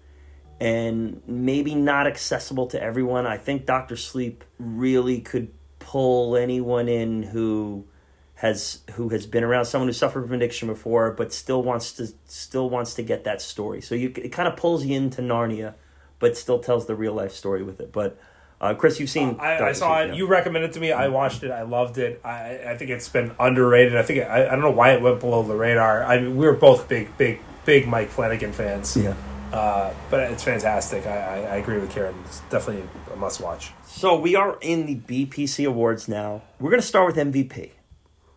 and 0.60 1.22
maybe 1.28 1.76
not 1.76 2.08
accessible 2.08 2.66
to 2.68 2.82
everyone. 2.82 3.28
I 3.28 3.38
think 3.38 3.68
Doctor 3.68 3.98
Sleep 3.98 4.44
really 4.58 5.22
could 5.22 5.54
pull 5.78 6.36
anyone 6.36 6.90
in 6.90 7.22
who 7.22 7.86
has 8.34 8.80
who 8.94 9.10
has 9.10 9.28
been 9.28 9.44
around 9.44 9.66
someone 9.66 9.88
who 9.88 9.94
suffered 9.94 10.26
from 10.26 10.34
addiction 10.34 10.68
before, 10.68 11.12
but 11.12 11.32
still 11.32 11.62
wants 11.62 11.92
to 11.94 12.08
still 12.26 12.68
wants 12.68 12.96
to 12.96 13.04
get 13.04 13.26
that 13.26 13.44
story. 13.44 13.82
So 13.82 13.94
you 13.94 14.12
it 14.16 14.32
kind 14.32 14.48
of 14.48 14.58
pulls 14.58 14.84
you 14.86 14.98
into 14.98 15.22
Narnia, 15.22 15.76
but 16.20 16.38
still 16.38 16.60
tells 16.60 16.86
the 16.86 16.96
real 16.96 17.14
life 17.14 17.32
story 17.32 17.64
with 17.64 17.80
it. 17.80 17.92
But 17.92 18.20
uh, 18.60 18.74
Chris, 18.74 19.00
you've 19.00 19.10
seen. 19.10 19.38
I, 19.40 19.60
I 19.60 19.72
saw 19.74 20.02
it. 20.02 20.10
yeah. 20.10 20.14
You 20.16 20.28
recommended 20.28 20.72
it 20.72 20.74
to 20.74 20.80
me. 20.80 20.92
I 20.92 21.10
watched 21.10 21.44
it. 21.44 21.52
I 21.52 21.62
loved 21.62 21.98
it. 21.98 22.22
I, 22.24 22.60
I 22.70 22.78
think 22.78 22.90
it's 22.92 23.10
been 23.10 23.32
underrated. 23.40 23.96
I 23.96 24.04
think 24.04 24.26
I, 24.28 24.48
I 24.48 24.50
don't 24.50 24.62
know 24.62 24.72
why 24.72 24.94
it 24.94 25.02
went 25.02 25.20
below 25.20 25.44
the 25.44 25.56
radar. 25.56 26.04
I 26.04 26.20
mean, 26.20 26.38
we 26.38 26.46
were 26.46 26.54
both 26.54 26.88
big, 26.88 27.16
big, 27.18 27.40
big 27.66 27.88
Mike 27.88 28.10
Flanagan 28.10 28.54
fans. 28.54 28.98
Yeah. 28.98 29.16
Uh, 29.52 29.94
but 30.10 30.32
it's 30.32 30.44
fantastic. 30.44 31.06
I, 31.06 31.46
I, 31.46 31.56
agree 31.56 31.80
with 31.80 31.90
Kieran. 31.92 32.16
It's 32.26 32.42
definitely 32.50 32.84
a 33.14 33.16
must 33.16 33.40
watch. 33.40 33.72
So 33.86 34.20
we 34.20 34.36
are 34.36 34.58
in 34.60 34.86
the 34.86 34.96
BPC 34.96 35.66
awards 35.66 36.10
now. 36.10 36.42
We're 36.60 36.70
going 36.70 36.82
to 36.82 36.88
start 36.88 37.16
with 37.16 37.16
MVP. 37.16 37.72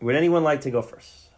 Would 0.00 0.14
anyone 0.14 0.44
like 0.44 0.60
to 0.62 0.70
go 0.70 0.82
first? 0.82 1.30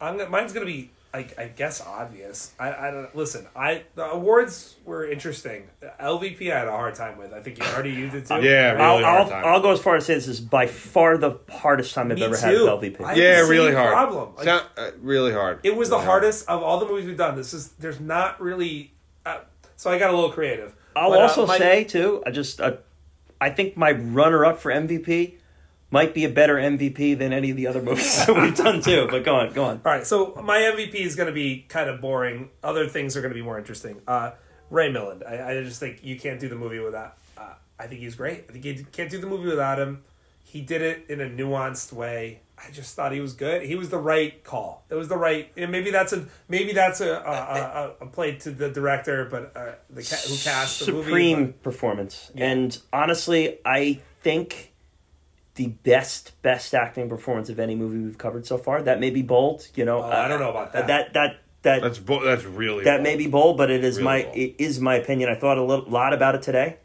I'm 0.00 0.30
mine's 0.30 0.52
gonna 0.52 0.66
be, 0.66 0.90
I, 1.14 1.26
I 1.38 1.44
guess, 1.46 1.80
obvious. 1.80 2.52
I, 2.58 2.88
I 2.88 2.90
don't 2.90 3.14
listen. 3.14 3.46
I 3.54 3.84
the 3.94 4.04
awards 4.10 4.74
were 4.84 5.08
interesting. 5.08 5.68
LVP 6.00 6.52
I 6.52 6.58
had 6.58 6.66
a 6.66 6.72
hard 6.72 6.96
time 6.96 7.16
with. 7.18 7.32
I 7.32 7.40
think 7.40 7.58
you 7.58 7.64
already 7.64 7.90
used 7.92 8.16
it 8.16 8.26
too. 8.26 8.34
Yeah, 8.42 8.72
really 8.72 8.82
I'll, 8.82 9.02
hard 9.04 9.04
I'll, 9.22 9.28
time. 9.30 9.44
I'll 9.46 9.60
go 9.60 9.70
as 9.70 9.80
far 9.80 9.94
as 9.94 10.06
say 10.06 10.14
this 10.14 10.26
is 10.26 10.40
by 10.40 10.66
far 10.66 11.16
the 11.16 11.38
hardest 11.48 11.94
time 11.94 12.10
I've 12.10 12.18
Me 12.18 12.24
ever 12.24 12.34
too. 12.34 12.40
had 12.66 12.82
with 12.82 12.98
LVP. 12.98 13.00
I- 13.04 13.14
yeah, 13.14 13.42
the 13.42 13.48
really 13.48 13.68
same 13.68 13.76
hard. 13.76 13.92
problem. 13.92 14.34
Like- 14.34 14.44
Sound- 14.44 14.66
uh, 14.76 14.90
really 15.00 15.32
hard. 15.32 15.60
It 15.62 15.76
was 15.76 15.88
the 15.88 15.94
Really 15.96 16.06
hard. 16.06 16.22
hardest 16.22 16.48
of 16.48 16.62
all 16.64 16.80
the 16.80 16.86
movies 16.86 17.06
we've 17.06 17.16
done. 17.16 17.36
This 17.36 17.54
is 17.54 17.68
there's 17.78 18.00
not 18.00 18.40
really. 18.40 18.92
Uh, 19.24 19.38
so 19.76 19.90
I 19.92 19.98
got 20.00 20.10
a 20.10 20.14
little 20.14 20.32
creative. 20.32 20.74
I'll 20.96 21.10
But, 21.10 21.20
uh, 21.20 21.22
also 21.22 21.46
my- 21.46 21.58
say 21.58 21.84
too. 21.84 22.24
I 22.26 22.30
just 22.32 22.60
uh, 22.60 22.72
I 23.40 23.50
think 23.50 23.76
my 23.76 23.92
runner 23.92 24.44
up 24.44 24.58
for 24.58 24.72
MVP 24.72 25.34
might 25.94 26.12
be 26.12 26.24
a 26.24 26.28
better 26.28 26.56
MVP 26.56 27.16
than 27.16 27.32
any 27.32 27.50
of 27.50 27.56
the 27.56 27.68
other 27.68 27.80
movies 27.80 28.26
that 28.26 28.34
we've 28.34 28.56
done 28.56 28.82
too. 28.82 29.06
But 29.08 29.22
go 29.24 29.36
on, 29.36 29.52
go 29.52 29.64
on. 29.64 29.80
All 29.84 29.92
right, 29.92 30.04
so 30.04 30.34
my 30.42 30.58
MVP 30.58 30.96
is 30.96 31.14
going 31.14 31.28
to 31.28 31.32
be 31.32 31.64
kind 31.68 31.88
of 31.88 32.00
boring. 32.00 32.50
Other 32.64 32.88
things 32.88 33.16
are 33.16 33.20
going 33.20 33.30
to 33.32 33.38
be 33.38 33.42
more 33.42 33.58
interesting. 33.58 34.02
Uh, 34.06 34.32
Ray 34.70 34.92
Milland. 34.92 35.24
I, 35.24 35.52
I 35.52 35.62
just 35.62 35.78
think 35.78 36.02
you 36.02 36.18
can't 36.18 36.40
do 36.40 36.48
the 36.48 36.56
movie 36.56 36.80
without. 36.80 37.16
Uh, 37.38 37.54
I 37.78 37.86
think 37.86 38.00
he's 38.00 38.16
great. 38.16 38.46
I 38.48 38.52
think 38.52 38.64
you 38.64 38.84
can't 38.90 39.08
do 39.08 39.20
the 39.20 39.28
movie 39.28 39.48
without 39.48 39.78
him. 39.78 40.02
He 40.42 40.62
did 40.62 40.82
it 40.82 41.06
in 41.08 41.20
a 41.20 41.26
nuanced 41.26 41.92
way. 41.92 42.40
I 42.58 42.72
just 42.72 42.96
thought 42.96 43.12
he 43.12 43.20
was 43.20 43.32
good. 43.32 43.62
He 43.62 43.76
was 43.76 43.90
the 43.90 43.98
right 43.98 44.42
call. 44.42 44.84
It 44.90 44.94
was 44.96 45.08
the 45.08 45.16
right. 45.16 45.50
And 45.56 45.70
maybe 45.70 45.92
that's 45.92 46.12
a 46.12 46.26
maybe 46.48 46.72
that's 46.72 47.00
a 47.00 47.12
a, 47.12 47.94
a, 48.02 48.04
a 48.04 48.06
play 48.06 48.34
to 48.36 48.50
the 48.50 48.68
director, 48.68 49.26
but 49.30 49.56
uh, 49.56 49.72
the 49.90 50.02
ca- 50.02 50.28
who 50.28 50.36
cast 50.38 50.86
the 50.86 50.92
movie. 50.92 51.04
Supreme 51.04 51.46
but- 51.46 51.62
performance, 51.62 52.32
and 52.36 52.76
honestly, 52.92 53.58
I 53.64 54.00
think 54.22 54.72
the 55.56 55.68
best 55.68 56.40
best 56.42 56.74
acting 56.74 57.08
performance 57.08 57.48
of 57.48 57.58
any 57.60 57.74
movie 57.74 57.98
we've 57.98 58.18
covered 58.18 58.46
so 58.46 58.58
far. 58.58 58.82
That 58.82 58.98
may 59.00 59.10
be 59.10 59.22
bold, 59.22 59.68
you 59.74 59.84
know. 59.84 60.02
Oh, 60.02 60.10
I 60.10 60.28
don't 60.28 60.40
know 60.40 60.50
about 60.50 60.72
that. 60.72 60.86
That 60.88 61.14
that 61.14 61.36
that 61.62 61.82
That's 61.82 61.98
bo- 61.98 62.24
that's 62.24 62.44
really 62.44 62.84
that 62.84 62.96
bold. 62.98 63.02
may 63.04 63.16
be 63.16 63.26
bold, 63.26 63.56
but 63.56 63.70
it 63.70 63.84
is 63.84 63.96
Really 63.96 64.04
my 64.04 64.22
bold. 64.24 64.36
it 64.36 64.54
is 64.58 64.80
my 64.80 64.94
opinion. 64.96 65.30
I 65.30 65.34
thought 65.36 65.56
a 65.58 65.62
little, 65.62 65.86
lot 65.88 66.12
about 66.12 66.34
it 66.34 66.42
today. 66.42 66.78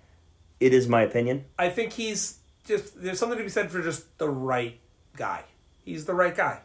It 0.59 0.73
is 0.73 0.87
my 0.87 1.01
opinion. 1.01 1.45
I 1.57 1.69
think 1.69 1.93
he's 1.93 2.39
just 2.65 3.01
there's 3.01 3.17
something 3.19 3.37
to 3.37 3.43
be 3.43 3.49
said 3.49 3.71
for 3.71 3.81
just 3.81 4.17
the 4.19 4.29
right 4.29 4.77
guy. 5.17 5.43
He's 5.83 6.05
the 6.05 6.13
right 6.13 6.35
guy. 6.35 6.59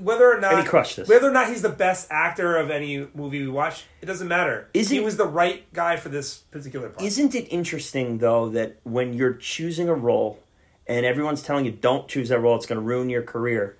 Whether 0.00 0.30
or 0.30 0.38
not 0.38 0.52
And 0.52 0.62
he 0.62 0.68
crushed 0.68 0.96
this. 0.96 1.08
whether 1.08 1.26
or 1.28 1.32
not 1.32 1.48
he's 1.48 1.62
the 1.62 1.70
best 1.70 2.08
actor 2.10 2.56
of 2.58 2.70
any 2.70 3.08
movie 3.14 3.40
we 3.40 3.48
watch, 3.48 3.84
it 4.02 4.06
doesn't 4.06 4.28
matter. 4.28 4.68
Is 4.74 4.90
he 4.90 4.98
he- 4.98 5.04
was 5.04 5.16
the 5.16 5.26
right 5.26 5.64
guy 5.72 5.96
for 5.96 6.10
this 6.10 6.38
particular 6.50 6.90
part? 6.90 7.02
Isn't 7.02 7.34
it 7.34 7.46
interesting 7.50 8.18
though 8.18 8.50
that 8.50 8.76
when 8.82 9.14
you're 9.14 9.32
choosing 9.32 9.88
a 9.88 9.94
role 9.94 10.40
and 10.86 11.06
everyone's 11.06 11.42
telling 11.42 11.64
you 11.64 11.70
don't 11.72 12.08
choose 12.08 12.28
that 12.28 12.40
role, 12.40 12.56
it's 12.56 12.66
going 12.66 12.80
to 12.80 12.84
ruin 12.86 13.08
your 13.10 13.22
career. 13.22 13.76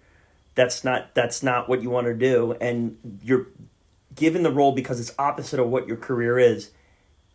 That's 0.55 0.85
not 0.85 1.15
that's 1.15 1.43
not 1.43 1.69
what 1.69 1.83
you 1.83 1.91
want 1.91 2.07
to 2.07 2.15
do, 2.15 2.57
and 2.61 2.97
you're 3.23 3.47
given 4.15 4.43
the 4.45 4.53
role 4.53 4.73
because 4.73 5.01
it's 5.01 5.13
opposite 5.19 5.59
of 5.59 5.69
what 5.69 5.89
your 5.89 5.97
career 5.97 6.39
is, 6.39 6.71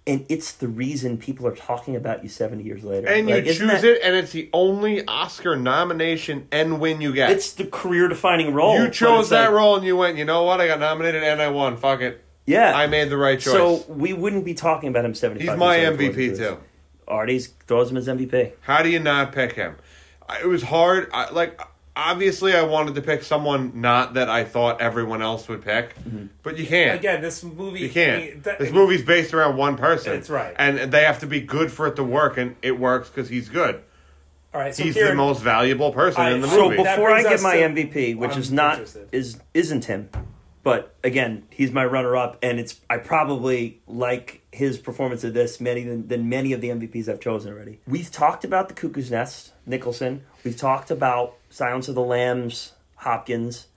and 0.08 0.26
it's 0.30 0.54
the 0.54 0.70
reason 0.70 1.18
people 1.18 1.46
are 1.46 1.56
talking 1.56 1.98
about 1.98 2.24
you 2.24 2.30
seventy 2.30 2.64
years 2.64 2.84
later. 2.86 3.08
And 3.10 3.28
Like, 3.28 3.46
you 3.46 3.54
choose 3.54 3.70
that- 3.70 3.84
it, 3.84 4.02
and 4.04 4.16
it's 4.16 4.32
the 4.32 4.50
only 4.54 5.06
Oscar 5.06 5.58
nomination 5.58 6.48
and 6.50 6.80
win 6.80 7.02
you 7.02 7.12
get. 7.12 7.32
It's 7.32 7.52
the 7.52 7.66
career 7.66 8.08
defining 8.08 8.54
role. 8.54 8.80
you 8.82 8.90
chose 8.90 9.30
that 9.32 9.48
like- 9.48 9.54
role, 9.54 9.76
and 9.76 9.86
you 9.86 9.98
went. 9.98 10.18
You 10.18 10.24
know 10.24 10.44
what? 10.44 10.62
I 10.62 10.68
got 10.68 10.80
nominated, 10.80 11.22
and 11.22 11.42
I 11.42 11.50
won. 11.50 11.76
Fuck 11.76 12.00
it. 12.00 12.24
Yeah, 12.46 12.72
I 12.76 12.88
made 12.88 13.10
the 13.10 13.18
right 13.18 13.38
choice. 13.40 13.54
So 13.54 13.84
we 13.90 14.14
wouldn't 14.14 14.46
be 14.46 14.54
talking 14.54 14.88
about 14.90 15.04
him 15.04 15.14
seventy 15.14 15.42
He's 15.46 15.58
my 15.58 15.78
MVP 15.80 16.38
too. 16.38 16.58
Artie's 17.10 17.48
throws 17.68 17.92
him 17.92 17.98
as 17.98 18.08
MVP. 18.08 18.54
How 18.62 18.82
do 18.84 18.90
you 18.90 19.00
not 19.00 19.32
pick 19.34 19.54
him? 19.54 19.76
It 20.42 20.48
was 20.48 20.64
hard. 20.64 21.10
I, 21.14 21.30
like 21.32 21.60
obviously, 21.96 22.56
I 22.56 22.64
wanted 22.64 22.96
to 22.96 23.02
pick 23.02 23.24
someone 23.24 23.82
not 23.82 24.14
that 24.14 24.30
I 24.30 24.44
thought 24.44 24.82
everyone 24.82 25.22
else 25.22 25.48
would 25.48 25.64
pick, 25.64 25.96
mm-hmm. 26.00 26.28
but 26.44 26.58
you 26.58 26.66
can't. 26.66 26.98
Again, 27.00 27.22
this 27.22 27.44
movie 27.44 27.82
You 27.82 27.90
can't. 27.90 28.24
mean, 28.24 28.42
that- 28.44 28.60
this 28.60 28.72
movie's 28.72 29.04
based 29.04 29.34
around 29.34 29.58
one 29.58 29.76
person. 29.76 30.14
That's 30.14 30.30
right. 30.30 30.56
And 30.58 30.92
they 30.92 31.04
have 31.04 31.20
to 31.20 31.28
be 31.28 31.42
good 31.42 31.72
for 31.72 31.88
it 31.88 31.96
to 31.98 32.04
work, 32.04 32.38
and 32.38 32.56
it 32.62 32.80
works 32.80 33.10
because 33.10 33.30
he's 33.30 33.50
good. 33.50 33.82
All 34.52 34.60
right, 34.60 34.74
so 34.74 34.84
he's 34.84 34.96
Kieran, 34.96 35.12
the 35.12 35.16
most 35.18 35.42
valuable 35.44 35.92
person 35.92 36.22
I- 36.22 36.32
in 36.32 36.42
the 36.42 36.48
so 36.48 36.64
movie. 36.64 36.78
So 36.78 36.84
before 36.84 37.12
I 37.12 37.22
get 37.22 37.42
my 37.42 37.58
to- 37.58 37.64
MVP, 37.70 38.16
which 38.18 38.32
I'm 38.32 38.40
is 38.40 38.52
not 38.52 38.74
interested. 38.74 39.10
is 39.12 39.40
isn't 39.54 39.86
him, 39.86 40.10
but 40.70 40.96
again, 41.04 41.44
he's 41.50 41.72
my 41.72 41.86
runner 41.86 42.16
up, 42.16 42.38
and 42.42 42.60
it's 42.60 42.80
I 42.90 42.98
probably 42.98 43.82
like 43.88 44.42
his 44.52 44.78
performance 44.78 45.24
of 45.24 45.34
this 45.34 45.60
many 45.60 45.84
than, 45.84 46.08
than 46.08 46.30
many 46.30 46.54
of 46.54 46.62
the 46.62 46.70
MVPs 46.70 47.10
I've 47.10 47.20
chosen 47.20 47.54
already. 47.54 47.80
We've 47.88 48.12
talked 48.12 48.44
about 48.44 48.68
the 48.68 48.74
Cuckoo's 48.74 49.12
Nest, 49.12 49.54
Nicholson. 49.66 50.24
We've 50.44 50.58
talked 50.58 50.92
about 50.92 51.36
Silence 51.50 51.88
of 51.88 51.96
the 51.96 52.02
Lambs, 52.02 52.74
Hopkins. 52.96 53.68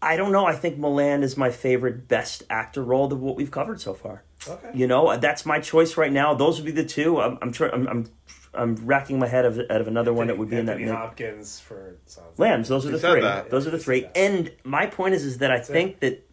I 0.00 0.16
don't 0.16 0.32
know. 0.32 0.46
I 0.46 0.54
think 0.54 0.78
Milland 0.78 1.22
is 1.22 1.36
my 1.36 1.50
favorite 1.50 2.06
best 2.06 2.44
actor 2.48 2.84
role 2.84 3.12
of 3.12 3.20
what 3.20 3.36
we've 3.36 3.50
covered 3.50 3.80
so 3.80 3.94
far. 3.94 4.22
Okay. 4.46 4.70
You 4.72 4.86
know, 4.86 5.16
that's 5.16 5.44
my 5.44 5.58
choice 5.58 5.96
right 5.96 6.12
now. 6.12 6.34
Those 6.34 6.58
would 6.58 6.66
be 6.66 6.70
the 6.70 6.84
two. 6.84 7.20
I'm 7.20 7.38
I'm 7.42 7.52
try- 7.52 7.70
I'm, 7.70 7.88
I'm, 7.88 8.10
I'm 8.58 8.74
racking 8.76 9.18
my 9.18 9.28
head 9.28 9.44
of, 9.44 9.58
out 9.70 9.80
of 9.80 9.88
another 9.88 10.12
one 10.12 10.26
that 10.26 10.36
would 10.36 10.50
be 10.50 10.56
Anthony 10.56 10.82
in 10.82 10.88
that. 10.88 10.96
Hopkins 10.96 11.60
for 11.60 11.96
Sounds 12.06 12.38
Lambs. 12.38 12.68
Those 12.68 12.86
are 12.86 12.90
the 12.90 12.98
three. 12.98 13.20
that. 13.20 13.50
Those 13.50 13.66
are 13.66 13.70
the 13.70 13.78
three. 13.78 14.02
said. 14.02 14.10
And 14.14 14.52
my 14.64 14.86
point 14.86 15.14
is, 15.14 15.24
is 15.24 15.38
that 15.38 15.50
I 15.50 15.60
think 15.60 16.00
that 16.00 16.24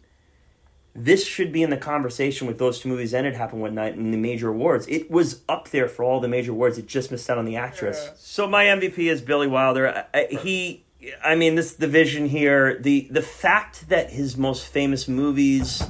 this 0.96 1.26
should 1.26 1.52
be 1.52 1.62
in 1.62 1.70
the 1.70 1.76
conversation 1.76 2.46
with 2.46 2.58
those 2.58 2.80
two 2.80 2.88
movies 2.88 3.12
and 3.12 3.26
it 3.26 3.34
happened 3.34 3.60
one 3.60 3.74
night 3.74 3.94
in 3.94 4.10
the 4.10 4.16
major 4.16 4.48
awards. 4.48 4.86
It 4.88 5.10
was 5.10 5.42
up 5.48 5.70
there 5.70 5.88
for 5.88 6.04
all 6.04 6.20
the 6.20 6.28
major 6.28 6.52
awards. 6.52 6.78
It 6.78 6.86
just 6.86 7.10
missed 7.10 7.28
out 7.28 7.38
on 7.38 7.44
the 7.44 7.56
actress. 7.56 8.02
Yeah. 8.02 8.12
So 8.16 8.48
my 8.48 8.64
MVP 8.64 8.98
is 8.98 9.20
Billy 9.20 9.46
Wilder. 9.46 10.06
I, 10.14 10.18
I, 10.18 10.26
he, 10.42 10.84
I 11.22 11.34
mean, 11.34 11.54
this 11.54 11.74
division 11.74 12.26
here. 12.26 12.78
The 12.78 13.08
the 13.10 13.22
fact 13.22 13.88
that 13.90 14.10
his 14.10 14.36
most 14.36 14.66
famous 14.66 15.06
movies 15.06 15.82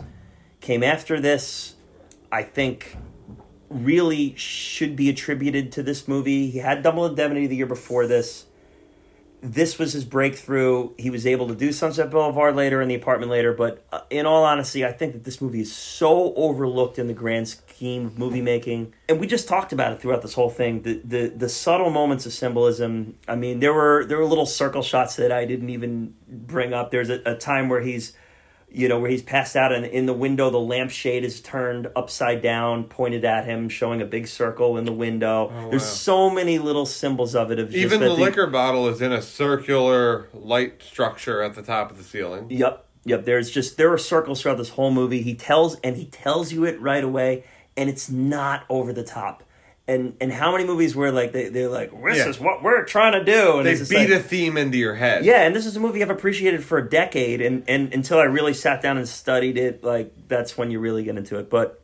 came 0.61 0.83
after 0.83 1.20
this, 1.20 1.75
I 2.33 2.43
think 2.43 2.97
really 3.69 4.35
should 4.36 4.97
be 4.97 5.09
attributed 5.09 5.73
to 5.73 5.83
this 5.83 6.07
movie. 6.07 6.51
He 6.51 6.59
had 6.59 6.83
Double 6.83 7.07
Indemnity 7.07 7.47
the 7.47 7.57
year 7.57 7.67
before 7.67 8.07
this. 8.07 8.47
This 9.43 9.78
was 9.78 9.93
his 9.93 10.05
breakthrough. 10.05 10.91
He 10.99 11.11
was 11.11 11.27
able 11.27 11.47
to 11.49 11.55
do 11.55 11.70
Sunset 11.70 12.11
Boulevard 12.11 12.57
later 12.57 12.81
and 12.81 12.91
The 12.91 12.95
Apartment 12.95 13.31
later, 13.31 13.53
but 13.53 13.85
uh, 13.93 14.01
in 14.09 14.25
all 14.27 14.45
honesty, 14.45 14.85
I 14.85 14.93
think 14.93 15.12
that 15.12 15.25
this 15.25 15.41
movie 15.41 15.61
is 15.61 15.73
so 15.73 16.35
overlooked 16.35 16.99
in 16.99 17.07
the 17.07 17.15
grand 17.15 17.49
scheme 17.49 18.07
of 18.07 18.19
movie 18.19 18.41
making. 18.41 18.95
And 19.09 19.20
we 19.20 19.27
just 19.27 19.47
talked 19.47 19.73
about 19.73 19.93
it 19.93 20.01
throughout 20.01 20.23
this 20.23 20.33
whole 20.33 20.51
thing. 20.51 20.83
The 20.83 21.01
the 21.05 21.28
the 21.28 21.49
subtle 21.49 21.91
moments 21.91 22.25
of 22.27 22.33
symbolism. 22.33 23.19
I 23.28 23.36
mean, 23.36 23.61
there 23.61 23.75
were 23.75 24.05
there 24.07 24.17
were 24.19 24.25
little 24.25 24.47
circle 24.47 24.83
shots 24.83 25.17
that 25.17 25.31
I 25.31 25.45
didn't 25.45 25.70
even 25.70 26.15
bring 26.27 26.73
up. 26.73 26.91
There's 26.91 27.11
a, 27.11 27.20
a 27.27 27.36
time 27.36 27.69
where 27.69 27.83
he's 27.83 28.15
you 28.69 28.89
know, 28.89 28.99
where 28.99 29.11
he's 29.11 29.23
passed 29.23 29.57
out 29.57 29.73
and 29.73 29.86
in 29.86 30.07
the 30.07 30.12
window 30.12 30.51
the 30.51 30.61
lampshade 30.61 31.25
is 31.25 31.41
turned 31.41 31.89
upside 31.97 32.43
down, 32.43 32.85
pointed 32.85 33.25
at 33.25 33.45
him, 33.45 33.69
showing 33.69 34.03
a 34.03 34.05
big 34.05 34.27
circle 34.27 34.77
in 34.77 34.85
the 34.85 34.93
window. 34.93 35.51
Oh, 35.55 35.70
there's 35.70 35.83
wow. 35.83 35.89
so 35.89 36.31
many 36.31 36.59
little 36.59 36.86
symbols 36.86 37.35
of 37.35 37.51
it. 37.51 37.59
Of 37.59 37.70
just 37.70 37.78
Even 37.78 38.01
that 38.01 38.07
the 38.07 38.12
liquor 38.12 38.47
bottle 38.47 38.89
is 38.89 39.01
in 39.01 39.12
a 39.12 39.23
circular 39.23 40.28
light 40.35 40.83
structure 40.83 41.43
at 41.43 41.55
the 41.55 41.62
top 41.62 41.91
of 41.91 41.97
the 41.97 42.05
ceiling. 42.05 42.49
Yep, 42.51 42.85
yep. 43.05 43.25
There's 43.25 43.51
just 43.51 43.77
there 43.77 43.93
are 43.93 43.99
circles 43.99 44.43
throughout 44.43 44.59
this 44.59 44.70
whole 44.70 44.91
movie. 44.91 45.23
He 45.23 45.35
tells 45.35 45.77
and 45.77 45.97
he 45.97 46.07
tells 46.07 46.53
you 46.53 46.65
it 46.65 46.81
right 46.81 47.05
away, 47.05 47.45
and 47.77 47.89
it's 47.89 48.11
not 48.11 48.65
over 48.69 48.93
the 48.93 49.05
top. 49.05 49.43
And 49.89 50.17
and 50.21 50.33
how 50.33 50.51
many 50.51 50.65
movies 50.65 50.97
were 50.97 51.13
like 51.13 51.31
they 51.31 51.49
they're 51.49 51.69
like 51.69 51.91
this 52.03 52.17
Yeah. 52.19 52.29
is 52.29 52.41
what 52.41 52.61
we're 52.63 52.85
trying 52.85 53.13
to 53.13 53.23
do, 53.25 53.59
and 53.59 53.67
They 53.67 53.73
it's 53.75 53.89
beat 53.89 54.11
like- 54.11 54.21
a 54.21 54.23
theme 54.23 54.57
into 54.57 54.77
your 54.79 54.97
head. 54.97 55.25
Yeah, 55.25 55.43
and 55.43 55.55
this 55.55 55.65
is 55.65 55.77
a 55.77 55.81
movie 55.81 56.03
I've 56.03 56.11
appreciated 56.11 56.65
for 56.65 56.79
a 56.79 56.89
decade, 56.91 57.41
and, 57.41 57.63
and 57.69 57.95
until 57.95 58.19
I 58.19 58.25
really 58.25 58.53
sat 58.53 58.83
down 58.83 58.99
and 58.99 59.09
studied 59.09 59.57
it, 59.57 59.85
like 59.85 60.13
that's 60.27 60.59
when 60.59 60.73
you 60.73 60.81
really 60.81 61.05
get 61.05 61.17
into 61.17 61.39
it. 61.39 61.49
But 61.49 61.83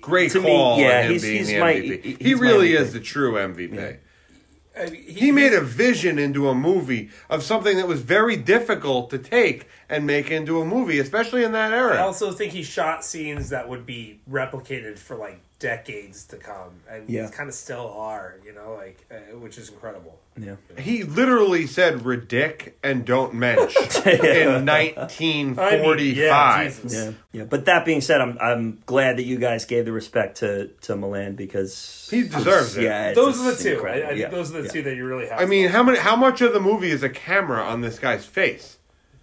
Great 0.00 0.30
To 0.32 0.40
me, 0.40 0.46
call 0.46 0.78
yeah, 0.80 1.02
him 1.02 1.10
he's- 1.10 1.22
being 1.22 1.36
he's 1.38 1.48
the 1.48 1.58
my- 1.60 1.74
MVP. 1.74 2.02
he- 2.02 2.10
he 2.12 2.16
he's 2.30 2.40
my 2.40 2.46
really 2.46 2.68
MVP. 2.70 2.80
is 2.80 2.92
the 2.92 3.00
true 3.00 3.32
MVP. 3.38 3.96
I 4.80 4.86
mean, 4.90 5.02
He 5.06 5.32
made 5.32 5.52
a 5.52 5.60
vision 5.60 6.18
into 6.20 6.48
a 6.48 6.54
movie 6.54 7.10
of 7.28 7.42
something 7.42 7.76
that 7.76 7.88
was 7.88 8.00
very 8.00 8.36
difficult 8.36 9.10
to 9.10 9.18
take 9.18 9.66
and 9.88 10.06
make 10.06 10.30
into 10.30 10.60
a 10.60 10.64
movie, 10.64 10.98
especially 11.00 11.42
in 11.44 11.50
that 11.52 11.72
era. 11.72 11.96
I 11.96 11.98
also 12.00 12.30
think 12.32 12.52
he 12.52 12.62
shot 12.62 13.04
scenes 13.04 13.50
that 13.50 13.68
would 13.68 13.84
be 13.86 14.20
replicated 14.30 14.98
for 14.98 15.16
like 15.16 15.40
decades 15.58 16.24
to 16.26 16.36
come, 16.36 16.80
and 16.88 17.08
Yeah. 17.10 17.28
kind 17.30 17.48
of 17.48 17.54
still 17.54 17.90
are. 17.96 18.36
You 18.44 18.52
know, 18.54 18.74
like 18.74 19.04
uh, 19.10 19.36
which 19.38 19.58
is 19.58 19.68
incredible. 19.70 20.18
Yeah. 20.40 20.54
He 20.78 21.02
literally 21.02 21.66
said 21.66 22.00
"ridic" 22.00 22.74
and 22.82 23.04
"don't 23.04 23.34
mensch" 23.34 23.74
in 24.06 24.64
1945. 24.66 26.16
yeah, 26.16 26.64
Jesus. 26.64 26.94
Yeah, 26.94 27.12
yeah. 27.32 27.44
But 27.44 27.64
that 27.66 27.84
being 27.84 28.00
said, 28.00 28.20
I'm 28.20 28.38
I'm 28.40 28.78
glad 28.86 29.16
that 29.18 29.24
you 29.24 29.38
guys 29.38 29.64
gave 29.64 29.84
the 29.84 29.92
respect 29.92 30.38
to 30.38 30.68
to 30.82 30.94
Milland 30.94 31.36
because 31.36 32.08
He 32.10 32.22
deserves 32.22 32.76
it. 32.76 32.84
Yeah, 32.84 33.12
Those 33.14 33.40
are 33.40 33.44
the 33.44 33.50
just 33.52 33.62
two. 33.62 33.86
I. 33.86 33.90
I 33.90 34.06
think 34.08 34.18
Yeah, 34.20 34.28
those 34.28 34.50
are 34.54 34.58
the 34.62 34.64
yeah. 34.66 34.72
two 34.72 34.82
that 34.82 34.96
you 34.96 35.04
really 35.06 35.26
have. 35.28 35.40
I 35.40 35.44
mean, 35.46 35.68
how 35.68 35.82
many? 35.82 35.98
How 35.98 36.16
much 36.16 36.40
of 36.40 36.52
the 36.52 36.60
movie 36.60 36.90
is 36.90 37.02
a 37.02 37.08
camera 37.10 37.62
on 37.62 37.80
this 37.80 37.98
guy's 37.98 38.24
face? 38.24 38.77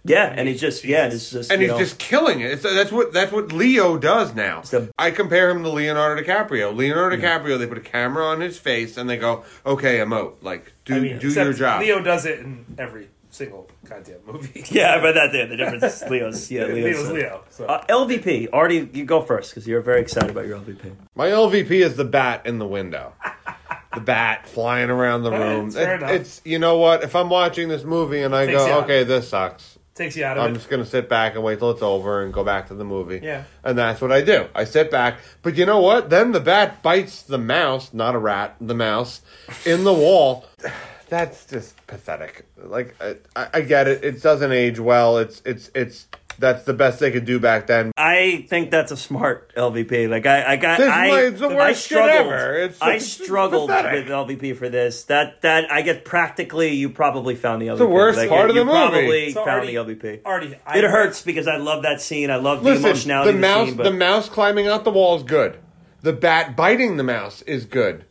Yeah, 0.06 0.32
and 0.34 0.46
he's 0.48 0.60
just 0.60 0.84
yeah, 0.84 1.06
it's 1.06 1.30
just 1.30 1.50
and 1.50 1.60
you 1.60 1.66
he's 1.68 1.72
know, 1.74 1.78
just 1.78 1.98
killing 1.98 2.40
it. 2.40 2.52
It's, 2.52 2.62
that's 2.62 2.92
what 2.92 3.12
that's 3.12 3.32
what 3.32 3.52
Leo 3.52 3.98
does 3.98 4.34
now. 4.34 4.62
a- 4.72 4.88
I 4.98 5.10
compare 5.10 5.50
him 5.50 5.62
to 5.62 5.68
Leonardo 5.70 6.22
DiCaprio. 6.22 6.74
Leonardo 6.74 7.16
DiCaprio, 7.16 7.58
they 7.58 7.66
put 7.66 7.78
a 7.78 7.82
camera 7.82 8.24
on 8.24 8.40
his 8.40 8.58
face 8.58 8.96
and 8.96 9.08
they 9.10 9.16
go, 9.16 9.44
"Okay, 9.64 9.98
emote, 9.98 10.34
like 10.42 10.72
do 10.84 10.94
I 10.94 11.00
mean, 11.00 11.18
do 11.18 11.28
your 11.30 11.52
job." 11.52 11.80
Leo 11.80 12.00
does 12.00 12.24
it 12.26 12.38
in 12.40 12.64
every 12.78 13.08
single 13.30 13.68
goddamn 13.88 14.18
movie. 14.26 14.64
yeah, 14.70 15.00
but 15.00 15.14
that 15.14 15.32
the 15.32 15.56
difference 15.56 15.82
is 16.02 16.08
Leo's 16.08 16.50
yeah 16.50 16.64
Leo's, 16.66 16.84
Leo's 16.84 17.08
uh, 17.08 17.12
Leo. 17.12 17.44
So. 17.50 17.64
Uh, 17.66 17.84
LVP, 17.86 18.48
Artie, 18.52 18.88
you 18.92 19.04
go 19.04 19.20
first 19.22 19.50
because 19.50 19.66
you're 19.66 19.82
very 19.82 20.00
excited 20.00 20.30
about 20.30 20.46
your 20.46 20.58
LVP. 20.58 20.92
My 21.14 21.28
LVP 21.28 21.70
is 21.70 21.96
the 21.96 22.04
bat 22.04 22.46
in 22.46 22.58
the 22.58 22.66
window. 22.66 23.12
the 23.94 24.00
bat 24.00 24.46
flying 24.48 24.90
around 24.90 25.22
the 25.22 25.30
room. 25.32 25.66
it's 25.66 25.76
fair 25.76 25.96
It- 26.04 26.20
it's 26.20 26.40
you 26.44 26.58
know 26.58 26.78
what? 26.78 27.02
If 27.02 27.16
I'm 27.16 27.28
watching 27.28 27.68
this 27.68 27.84
movie 27.84 28.22
and 28.22 28.34
I 28.34 28.46
Takes 28.46 28.60
you 28.60 28.66
go, 28.66 28.72
out. 28.74 28.84
"Okay, 28.84 29.04
this 29.04 29.28
sucks," 29.28 29.75
Takes 29.96 30.14
you 30.14 30.24
out 30.26 30.36
of 30.36 30.44
I'm 30.44 30.50
it. 30.50 30.58
just 30.58 30.68
gonna 30.68 30.84
sit 30.84 31.08
back 31.08 31.34
and 31.36 31.42
wait 31.42 31.58
till 31.58 31.70
it's 31.70 31.80
over 31.80 32.22
and 32.22 32.30
go 32.30 32.44
back 32.44 32.68
to 32.68 32.74
the 32.74 32.84
movie. 32.84 33.18
Yeah. 33.22 33.44
And 33.64 33.78
that's 33.78 34.00
what 34.00 34.12
I 34.12 34.20
do. 34.20 34.46
I 34.54 34.64
sit 34.64 34.90
back. 34.90 35.18
But 35.40 35.56
you 35.56 35.64
know 35.64 35.80
what? 35.80 36.10
Then 36.10 36.32
the 36.32 36.40
bat 36.40 36.82
bites 36.82 37.22
the 37.22 37.38
mouse, 37.38 37.94
not 37.94 38.14
a 38.14 38.18
rat, 38.18 38.56
the 38.60 38.74
mouse, 38.74 39.22
in 39.64 39.84
the 39.84 39.94
wall. 39.94 40.44
That's 41.08 41.46
just 41.46 41.76
pathetic. 41.86 42.46
Like 42.62 42.94
I 43.00 43.16
I 43.54 43.60
get 43.62 43.86
it. 43.88 44.04
It 44.04 44.22
doesn't 44.22 44.50
age 44.52 44.78
well. 44.80 45.18
It's 45.18 45.40
it's 45.46 45.70
it's 45.74 46.08
that's 46.38 46.64
the 46.64 46.72
best 46.74 47.00
they 47.00 47.10
could 47.10 47.24
do 47.24 47.38
back 47.40 47.66
then. 47.66 47.92
I 47.96 48.46
think 48.48 48.70
that's 48.70 48.92
a 48.92 48.96
smart 48.96 49.52
LVP. 49.56 50.08
Like 50.08 50.26
I, 50.26 50.52
I 50.52 50.56
got, 50.56 50.78
This 50.78 50.90
I, 50.90 51.10
way, 51.10 51.26
it's 51.28 51.40
the 51.40 51.48
I 51.48 51.54
worst 51.54 51.80
shit 51.80 51.86
struggled. 51.98 52.32
ever. 52.32 52.54
It's- 52.54 52.78
I 52.80 52.92
it's 52.94 53.06
struggled 53.06 53.68
pathetic. 53.70 54.04
with 54.06 54.12
LVP 54.12 54.56
for 54.56 54.68
this. 54.68 55.04
That 55.04 55.42
that 55.42 55.70
I 55.70 55.82
get 55.82 56.04
practically. 56.04 56.74
You 56.74 56.88
probably 56.90 57.34
found 57.34 57.62
the 57.62 57.66
LVP. 57.68 57.78
the 57.78 57.86
worst 57.86 58.18
Like, 58.18 58.28
part 58.28 58.50
of 58.50 58.56
you 58.56 58.60
the 58.62 58.66
movie. 58.66 58.78
Probably 58.78 59.30
So 59.32 59.44
found 59.44 59.60
Artie- 59.60 59.74
the 59.74 59.84
LVP. 59.84 60.20
Artie, 60.24 60.54
I 60.66 60.78
it 60.78 60.84
hurts 60.84 61.22
because 61.22 61.46
I 61.48 61.56
love 61.56 61.82
that 61.84 62.00
scene. 62.00 62.30
I 62.30 62.36
love 62.36 62.62
the 62.64 62.74
emotionality. 62.76 63.32
the 63.32 63.36
of 63.36 63.40
mouse, 63.40 63.68
scene, 63.68 63.76
but 63.76 63.82
the 63.84 63.90
mouse 63.92 64.28
climbing 64.28 64.66
out 64.68 64.84
the 64.84 64.90
wall 64.90 65.16
is 65.16 65.22
good. 65.22 65.58
The 66.02 66.12
bat 66.12 66.56
biting 66.56 66.96
the 66.98 67.02
mouse 67.04 67.42
is 67.42 67.64
good. 67.64 68.04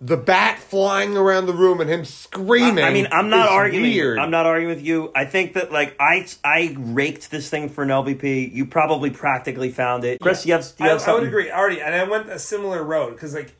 The 0.00 0.16
bat 0.16 0.60
flying 0.60 1.16
around 1.16 1.46
the 1.46 1.52
room 1.52 1.80
and 1.80 1.90
him 1.90 2.04
screaming. 2.04 2.84
I 2.84 2.90
mean, 2.92 3.08
I'm 3.10 3.28
not 3.30 3.48
arguing. 3.48 3.82
Weird. 3.82 4.18
I'm 4.20 4.30
not 4.30 4.46
arguing 4.46 4.72
with 4.76 4.84
you. 4.84 5.10
I 5.14 5.24
think 5.24 5.54
that 5.54 5.72
like 5.72 5.96
I 5.98 6.24
I 6.44 6.76
raked 6.78 7.32
this 7.32 7.50
thing 7.50 7.68
for 7.68 7.82
an 7.82 7.88
LVP. 7.88 8.52
You 8.54 8.66
probably 8.66 9.10
practically 9.10 9.70
found 9.70 10.04
it. 10.04 10.20
Chris, 10.20 10.46
you 10.46 10.52
have, 10.52 10.62
do 10.76 10.84
you 10.84 10.90
I, 10.90 10.92
have 10.92 11.00
I 11.02 11.04
something? 11.04 11.22
would 11.24 11.28
agree, 11.28 11.50
already, 11.50 11.80
and 11.80 11.96
I 11.96 12.04
went 12.04 12.30
a 12.30 12.38
similar 12.38 12.84
road 12.84 13.14
because, 13.14 13.34
like, 13.34 13.54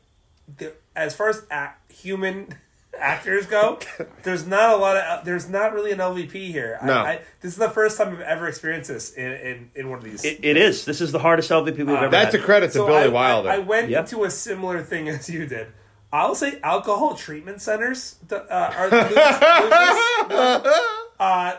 the, 0.57 0.71
as 0.95 1.13
far 1.13 1.27
as 1.27 1.45
act, 1.51 1.91
human 1.91 2.55
actors 2.97 3.45
go, 3.45 3.79
there's 4.23 4.47
not 4.47 4.69
a 4.69 4.77
lot 4.77 4.95
of 4.95 5.03
uh, 5.03 5.21
there's 5.25 5.49
not 5.49 5.73
really 5.73 5.91
an 5.91 5.99
LVP 5.99 6.31
here. 6.31 6.79
No. 6.81 6.93
I, 6.93 7.09
I, 7.09 7.21
this 7.41 7.51
is 7.51 7.57
the 7.57 7.69
first 7.69 7.97
time 7.97 8.13
I've 8.13 8.21
ever 8.21 8.47
experienced 8.47 8.89
this 8.89 9.11
in 9.11 9.29
in, 9.33 9.71
in 9.75 9.89
one 9.89 9.97
of 9.97 10.05
these. 10.05 10.23
It, 10.23 10.39
it 10.41 10.55
is. 10.55 10.85
This 10.85 11.01
is 11.01 11.11
the 11.11 11.19
hardest 11.19 11.51
LVP 11.51 11.79
we've 11.79 11.89
uh, 11.89 11.95
ever 11.95 12.09
That's 12.09 12.33
a 12.33 12.39
credit 12.39 12.67
to 12.67 12.73
So 12.75 12.87
Billy 12.87 13.03
I, 13.03 13.07
Wilder. 13.09 13.49
I, 13.49 13.55
I 13.55 13.59
went 13.59 13.89
Yeah. 13.89 13.99
into 13.99 14.23
a 14.23 14.31
similar 14.31 14.81
thing 14.83 15.09
as 15.09 15.29
you 15.29 15.45
did. 15.45 15.67
I'll 16.11 16.35
say 16.35 16.59
alcohol 16.63 17.15
treatment 17.15 17.61
centers 17.61 18.15
uh, 18.31 18.35
are 18.49 18.89
lose, 18.89 19.09
lose, 19.09 20.73
uh, 21.19 21.57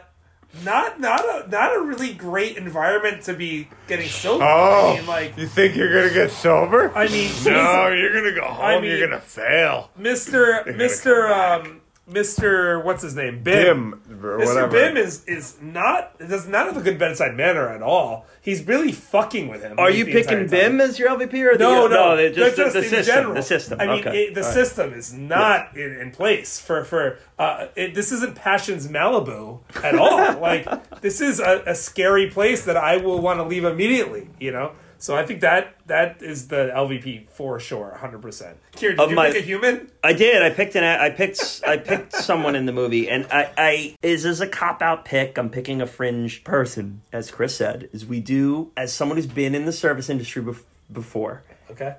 not 0.65 0.99
not 0.99 1.21
a 1.25 1.49
not 1.49 1.77
a 1.77 1.81
really 1.83 2.13
great 2.13 2.57
environment 2.57 3.23
to 3.25 3.35
be 3.35 3.69
getting 3.87 4.09
sober. 4.09 4.43
oh, 4.45 4.93
I 4.95 4.97
mean, 4.99 5.07
like 5.07 5.39
you 5.39 5.47
think 5.47 5.77
you're 5.77 5.93
gonna 5.93 6.13
get 6.13 6.33
sober? 6.33 6.91
I 6.97 7.07
mean, 7.09 7.31
no, 7.45 7.89
you're 7.93 8.13
gonna 8.13 8.35
go 8.35 8.47
home. 8.47 8.65
I 8.65 8.81
mean- 8.81 8.91
you're 8.91 9.07
gonna 9.07 9.21
fail. 9.21 9.91
Mr. 9.99 10.65
Mr. 10.67 11.31
Um, 11.31 11.81
Mr. 12.11 12.83
What's 12.85 13.03
his 13.05 13.15
name? 13.15 13.43
Bim. 13.45 13.91
Bim, 13.93 14.00
or 14.25 14.39
Mr. 14.39 14.47
whatever. 14.47 14.69
Bim 14.73 14.97
is 14.97 15.25
is 15.25 15.57
not 15.61 16.19
does 16.19 16.47
not 16.47 16.67
have 16.67 16.77
a 16.77 16.83
good 16.83 16.99
bedside 16.99 17.37
manner 17.37 17.69
at 17.69 17.83
all. 17.83 18.27
He's 18.43 18.67
really 18.67 18.93
fucking 18.93 19.49
with 19.49 19.63
him. 19.63 19.79
Are 19.79 19.91
you 19.91 20.05
picking. 20.05 20.49
Bim 20.49 20.81
as 20.81 20.99
your 20.99 21.11
LVP 21.11 21.35
or 21.55 21.57
the, 21.57 21.65
No, 21.65 21.87
no, 21.87 22.17
they 22.17 22.33
just, 22.33 22.57
they're 22.57 22.67
the, 22.67 22.73
the 22.73 22.85
in 22.85 22.91
system? 22.91 23.15
general. 23.15 23.35
The 23.35 23.43
system. 23.43 23.81
I 23.81 23.87
mean, 23.87 24.01
okay. 24.01 24.25
it, 24.25 24.35
the 24.35 24.41
All 24.41 24.47
right. 24.47 24.55
system 24.55 24.93
is 24.95 25.13
not 25.13 25.77
in, 25.77 25.93
in 26.01 26.11
place 26.11 26.59
for 26.59 26.85
for. 26.85 27.19
Uh, 27.39 27.67
it, 27.77 27.95
this 27.95 28.13
isn't 28.13 28.35
Passages 28.35 28.89
Malibu 28.89 29.61
at 29.83 29.95
all. 29.95 30.39
like 30.41 31.01
this 31.01 31.21
is 31.21 31.41
a, 31.41 31.63
a 31.67 31.75
scary 31.75 32.29
place 32.31 32.65
that 32.65 32.77
I 32.77 32.97
will 32.99 33.21
want 33.21 33.39
to 33.39 33.45
leave 33.45 33.65
immediately. 33.65 34.29
You 34.39 34.53
know. 34.53 34.73
So 35.01 35.17
I 35.17 35.25
think 35.25 35.41
that 35.41 35.75
that 35.87 36.23
is 36.23 36.49
the 36.49 36.71
LVP 36.77 37.29
for 37.31 37.59
sure, 37.59 37.97
hundred 37.99 38.21
percent. 38.21 38.59
Kieran, 38.77 38.97
did 38.99 39.03
Of 39.03 39.11
you 39.11 39.17
my- 39.17 39.31
pick 39.33 39.43
a 39.43 39.45
human? 39.47 39.91
I 40.05 40.13
did. 40.13 40.43
I 40.43 40.51
picked 40.51 40.77
an. 40.77 40.85
I 40.85 41.09
picked. 41.09 41.63
I 41.67 41.79
picked 41.79 42.13
someone 42.13 42.55
in 42.55 42.67
the 42.67 42.73
movie, 42.73 43.09
and 43.09 43.27
I. 43.33 43.51
I 43.57 43.97
is 44.03 44.27
as 44.27 44.43
a 44.43 44.47
cop 44.47 44.83
out 44.83 45.07
pick. 45.07 45.39
I'm 45.39 45.49
picking 45.49 45.81
a 45.81 45.87
fringe 45.87 46.45
person, 46.45 47.01
as 47.15 47.31
Chris 47.31 47.57
said, 47.57 47.89
as 47.95 48.05
we 48.05 48.21
do 48.21 48.73
as 48.77 48.93
someone 48.93 49.17
who's 49.17 49.27
been 49.27 49.55
in 49.55 49.65
the 49.65 49.73
service 49.73 50.11
industry 50.11 50.43
bef- 50.43 50.65
before. 50.93 51.43
Okay. 51.71 51.97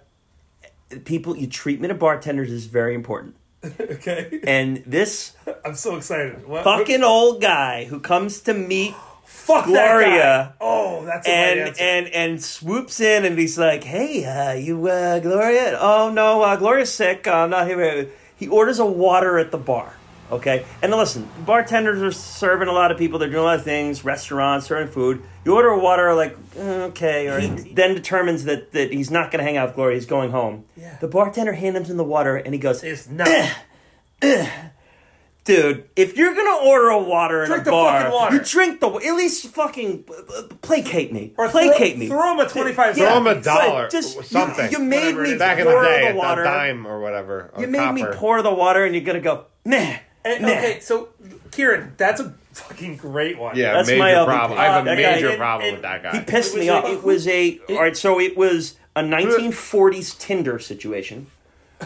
People, 1.06 1.36
you 1.38 1.48
treatment 1.48 1.92
of 1.92 1.98
bartenders 2.00 2.52
is 2.52 2.66
very 2.66 2.94
important, 2.94 3.36
Okay. 3.80 4.42
and 4.44 4.84
this 4.86 5.34
I'm 5.66 5.74
so 5.76 5.96
excited. 5.96 6.46
What, 6.48 6.66
fucking 6.66 7.02
old 7.02 7.42
guy 7.42 7.86
who 7.86 8.00
comes 8.02 8.42
to 8.42 8.54
meet 8.54 8.94
fuck 9.46 9.66
that 9.66 9.72
Gloria. 9.72 10.54
guy. 10.54 10.54
Oh, 10.62 11.06
that's 11.06 11.28
a 11.28 11.32
and 11.32 11.76
and 11.80 12.08
and 12.08 12.44
swoops 12.44 13.00
in 13.00 13.26
and 13.26 13.38
he's 13.38 13.58
like, 13.58 13.84
"Hey, 13.84 14.24
uh, 14.26 14.54
you 14.54 14.88
uh, 14.88 15.20
Gloria? 15.20 15.78
Oh 15.80 16.12
no, 16.14 16.42
uh, 16.42 16.56
Gloria's 16.56 16.94
sick. 16.94 17.28
I'm 17.28 17.50
not 17.50 17.68
here." 17.68 18.10
He 18.36 18.48
orders 18.48 18.80
a 18.80 18.86
water 18.86 19.38
at 19.38 19.52
the 19.52 19.58
bar. 19.58 19.94
Okay, 20.32 20.66
and 20.82 20.92
listen, 20.94 21.28
bartenders 21.46 22.02
are 22.02 22.12
serving 22.12 22.70
a 22.70 22.72
lot 22.72 22.90
of 22.90 22.98
people. 22.98 23.20
They're 23.20 23.30
doing 23.30 23.42
a 23.42 23.46
lot 23.46 23.60
of 23.60 23.66
things. 23.66 24.06
Restaurants 24.06 24.66
serving 24.66 24.94
food. 24.94 25.22
You 25.44 25.56
order 25.56 25.68
a 25.68 25.80
water, 25.80 26.14
like 26.14 26.38
"Mm, 26.54 26.90
okay, 26.92 27.28
or 27.28 27.42
then 27.42 27.94
determines 27.96 28.46
that 28.46 28.72
that 28.72 28.94
he's 28.94 29.12
not 29.12 29.32
going 29.32 29.40
to 29.40 29.44
hang 29.44 29.58
out 29.58 29.70
with 29.70 29.76
Gloria. 29.76 29.96
He's 29.96 30.06
going 30.06 30.32
home. 30.32 30.64
Yeah. 30.78 30.98
The 31.02 31.10
bartender 31.10 31.52
hands 31.54 31.90
him 31.90 31.98
the 31.98 32.06
water, 32.06 32.38
and 32.38 32.54
he 32.54 32.60
goes, 32.60 32.82
it's 32.82 33.10
not. 33.10 33.28
Dude, 35.44 35.90
if 35.96 36.18
you're 36.18 36.36
gonna 36.36 36.64
order 36.68 36.90
a 36.90 37.00
water 37.02 37.46
Drink 37.48 37.60
at 37.60 37.66
the 37.66 37.72
a 37.72 37.74
bar, 37.74 38.00
fucking 38.02 38.14
water. 38.14 38.36
you 38.36 38.42
drink 38.44 38.80
the. 38.80 38.90
At 38.92 39.16
least 39.16 39.48
fucking 39.48 40.04
uh, 40.38 40.44
placate 40.62 41.12
me. 41.12 41.34
Or 41.36 41.50
placate 41.50 41.94
throw, 41.94 42.00
me. 42.00 42.08
Throw 42.08 42.34
him 42.34 42.40
a 42.40 42.48
25 42.48 42.96
Throw 42.96 43.18
him 43.18 43.26
a 43.28 43.42
dollar, 43.42 43.90
Just- 43.90 44.24
something. 44.26 44.72
You, 44.72 44.78
made 44.80 45.16
me 45.16 45.32
is. 45.32 45.40
Back 45.40 45.58
in 45.58 45.66
the 45.66 45.72
pour 45.72 45.84
day, 45.84 46.12
the 46.12 46.20
a 46.20 46.44
dime 46.44 46.86
or 46.86 47.00
whatever. 47.00 47.50
or 47.54 47.62
You 47.62 47.68
made 47.68 47.92
me 47.94 48.06
pour 48.14 48.44
the 48.44 48.54
water, 48.54 48.86
and 48.86 48.94
you're 48.94 49.04
gonna 49.04 49.20
go 49.20 49.46
meh. 49.66 49.98
And- 50.24 50.44
meh. 50.46 50.52
okay, 50.60 50.80
so 50.80 51.10
Kieran, 51.52 51.94
that's 51.98 52.22
a 52.22 52.36
fucking 52.54 52.98
great 52.98 53.40
one. 53.40 53.56
Yeah, 53.58 53.74
That's 53.74 53.88
major 53.88 54.00
my 54.00 54.12
LVP. 54.12 54.26
problem. 54.26 54.60
I 54.60 54.66
have 54.66 54.76
a 54.76 54.92
Uh, 54.92 54.96
that 54.96 55.02
guy- 55.02 55.12
major 55.16 55.30
and- 55.30 55.38
problem 55.40 55.68
and 55.68 55.74
with 55.78 55.82
that 55.82 56.04
guy. 56.04 56.12
He 56.20 56.24
pissed 56.24 56.56
me 56.56 56.70
off. 56.70 56.86
It 56.88 57.04
was 57.04 57.28
a 57.28 57.60
all 57.70 57.78
right. 57.78 57.98
So 57.98 58.20
it 58.20 58.38
was 58.38 58.76
a 58.96 59.02
1940s 59.02 60.20
Tinder 60.20 60.60
situation. 60.60 61.26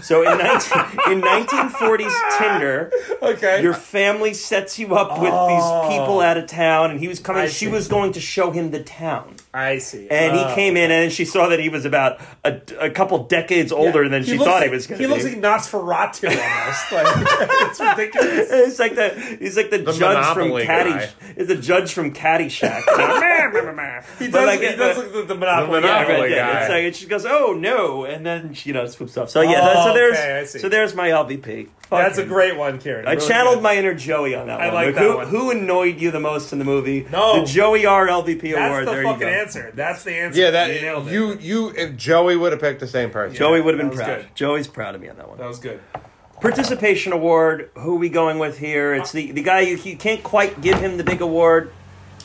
So 0.01 0.21
in 0.29 0.37
19, 0.37 0.81
in 1.11 1.21
1940s 1.21 2.37
Tinder, 2.37 2.91
Okay. 3.21 3.61
your 3.61 3.73
family 3.73 4.33
sets 4.33 4.77
you 4.77 4.95
up 4.95 5.11
with 5.19 5.31
these 5.31 5.97
people 5.97 6.19
out 6.21 6.37
of 6.37 6.47
town, 6.47 6.91
and 6.91 6.99
he 6.99 7.07
was 7.07 7.19
coming. 7.19 7.43
I 7.43 7.47
she 7.47 7.65
see. 7.65 7.67
was 7.71 7.87
going 7.87 8.11
to 8.13 8.19
show 8.19 8.51
him 8.51 8.71
the 8.71 8.83
town. 8.83 9.35
I 9.53 9.77
see. 9.77 10.07
And 10.09 10.35
Uh, 10.35 10.49
he 10.49 10.55
came 10.55 10.75
in, 10.77 10.91
and 10.91 11.11
she 11.11 11.23
saw 11.25 11.47
that 11.47 11.59
he 11.59 11.69
was 11.69 11.85
about 11.85 12.19
a, 12.43 12.59
a 12.79 12.89
couple 12.89 13.23
decades 13.23 13.71
older 13.71 14.03
yeah. 14.03 14.09
than 14.09 14.23
He 14.23 14.31
she 14.31 14.37
looks 14.37 14.49
thought 14.49 14.55
like, 14.61 14.69
he 14.69 14.75
was 14.75 14.87
going 14.87 14.99
He 14.99 15.07
to 15.07 15.13
be. 15.13 15.19
He 15.19 15.23
looks 15.23 15.35
like 15.35 15.43
Nosferatu 15.43 16.29
almost. 16.29 16.91
like, 16.91 17.07
it's 17.71 17.79
ridiculous. 17.79 18.49
It's 18.51 18.79
like 18.79 18.95
the 18.95 19.09
he's 19.39 19.55
like 19.57 19.69
the, 19.69 19.79
judge 19.79 19.99
Monopoly 19.99 20.65
from 20.65 20.75
Caddy. 20.75 20.89
guy. 20.91 21.09
Is 21.37 21.47
the 21.47 21.55
judge 21.55 21.93
from 21.93 22.13
Caddyshack. 22.13 22.83
He 24.19 24.27
But 24.27 24.39
does, 24.39 24.45
like 24.47 24.59
he 24.61 24.75
does 24.75 24.97
but- 24.97 25.05
look 25.05 25.15
like 25.15 25.27
the 25.27 25.35
Monopoly. 25.35 25.81
The 25.81 25.87
Yeah, 25.87 25.93
Monopoly 25.93 26.21
right, 26.21 26.31
yeah. 26.31 26.53
guy. 26.53 26.59
It's 26.61 26.69
like 26.69 26.83
and 26.85 26.95
she 26.95 27.05
goes, 27.07 27.25
"Oh 27.25 27.53
no," 27.57 28.05
and 28.05 28.25
then 28.25 28.53
she, 28.53 28.69
you 28.69 28.73
know 28.73 28.85
swoops 28.87 29.17
off. 29.17 29.29
So 29.29 29.41
yeah, 29.41 29.59
Oh, 29.61 29.65
that- 29.65 29.84
so 29.85 29.93
there's 29.93 30.17
okay, 30.17 30.39
I 30.39 30.45
see. 30.45 30.59
so 30.59 30.69
there's 30.69 30.93
my 30.95 31.09
LVP. 31.09 31.69
Fuck 31.83 31.99
That's 31.99 32.17
a 32.17 32.25
great 32.25 32.57
one, 32.57 32.79
Kieran. 32.79 33.07
I 33.07 33.13
Really 33.13 33.27
channeled 33.27 33.55
good. 33.57 33.63
my 33.63 33.77
inner 33.77 33.93
Joey 33.93 34.33
on 34.33 34.47
that 34.47 34.57
one. 34.57 34.67
I 34.69 34.73
one. 34.73 34.85
like 34.85 34.95
that 34.95 35.01
who, 35.03 35.15
one. 35.17 35.27
who 35.27 35.51
annoyed 35.51 35.99
you 36.01 36.09
the 36.11 36.19
most 36.19 36.51
in 36.51 36.57
the 36.59 36.65
movie? 36.65 37.05
No. 37.11 37.41
the 37.41 37.45
Joey 37.45 37.85
R 37.85 38.07
LVP 38.07 38.41
That's 38.53 38.57
award. 38.57 38.87
the 38.87 38.91
there 38.91 39.01
you 39.03 39.07
fucking 39.07 39.19
go. 39.19 39.27
answer. 39.27 39.71
That's 39.75 40.03
the 40.03 40.13
answer. 40.15 40.39
yeah, 40.39 40.45
You 40.47 40.51
that 40.53 40.67
nailed 40.81 41.07
it. 41.07 41.13
you 41.13 41.37
you 41.39 41.69
if 41.77 41.95
Joey 41.95 42.35
would 42.37 42.51
have 42.53 42.61
picked 42.61 42.79
the 42.79 42.87
same 42.87 43.11
person. 43.11 43.35
Joey 43.35 43.61
would 43.61 43.75
have 43.75 43.79
been 43.79 43.95
That 43.95 44.07
was 44.07 44.15
proud. 44.15 44.21
good. 44.23 44.35
Joey's 44.35 44.67
proud 44.67 44.95
of 44.95 45.01
me 45.01 45.09
on 45.09 45.17
that 45.17 45.29
one. 45.29 45.37
That 45.37 45.47
was 45.47 45.59
good. 45.59 45.79
Participation 46.41 47.13
award. 47.13 47.69
Who 47.75 47.93
are 47.95 47.99
we 47.99 48.09
going 48.09 48.39
with 48.39 48.57
here? 48.57 48.93
It's 48.93 49.11
the 49.11 49.31
the 49.31 49.41
guy 49.43 49.61
you, 49.61 49.77
you 49.77 49.95
can't 49.95 50.21
quite 50.23 50.61
give 50.61 50.79
him 50.79 50.97
the 50.97 51.03
big 51.03 51.21
award. 51.21 51.71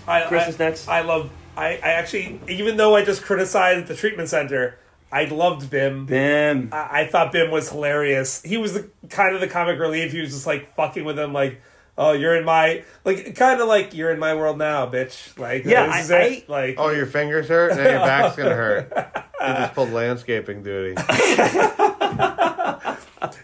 I, 0.08 0.22
Chris 0.22 0.44
I, 0.44 0.48
is 0.48 0.58
next. 0.58 0.88
I 0.88 1.02
love. 1.02 1.30
I, 1.56 1.74
I 1.74 1.90
actually, 1.92 2.40
even 2.48 2.76
though 2.76 2.96
I 2.96 3.04
just 3.04 3.22
criticized 3.22 3.86
the 3.86 3.94
treatment 3.94 4.28
center, 4.30 4.78
I 5.12 5.24
loved 5.24 5.70
Bim. 5.70 6.06
Bim. 6.06 6.68
I, 6.72 7.00
I 7.02 7.06
thought 7.06 7.32
Bim 7.32 7.50
was 7.50 7.68
hilarious. 7.70 8.42
He 8.42 8.56
was 8.56 8.74
the 8.74 8.88
kind 9.08 9.34
of 9.34 9.40
the 9.40 9.48
comic 9.48 9.78
relief. 9.78 10.12
He 10.12 10.20
was 10.20 10.30
just 10.30 10.46
like 10.46 10.74
fucking 10.76 11.04
with 11.04 11.18
him, 11.18 11.32
like, 11.32 11.60
"Oh, 11.98 12.12
you're 12.12 12.36
in 12.36 12.44
my 12.44 12.84
like, 13.04 13.34
kind 13.34 13.60
of 13.60 13.66
like 13.68 13.92
you're 13.94 14.10
in 14.12 14.18
my 14.20 14.34
world 14.34 14.58
now, 14.58 14.86
bitch." 14.86 15.36
Like, 15.38 15.64
Yeah, 15.64 15.86
this 15.86 15.94
I- 15.94 16.00
is 16.00 16.10
it. 16.10 16.44
I- 16.48 16.52
like, 16.52 16.74
Oh, 16.78 16.90
your 16.90 17.06
fingers 17.06 17.48
hurt? 17.48 17.74
Now 17.76 17.82
your 17.82 18.00
back's 18.00 18.36
gonna 18.36 18.54
hurt. 18.54 18.92
You 19.40 19.46
just 19.54 19.72
pulled 19.72 19.90
landscaping 19.90 20.62
duty. 20.62 20.94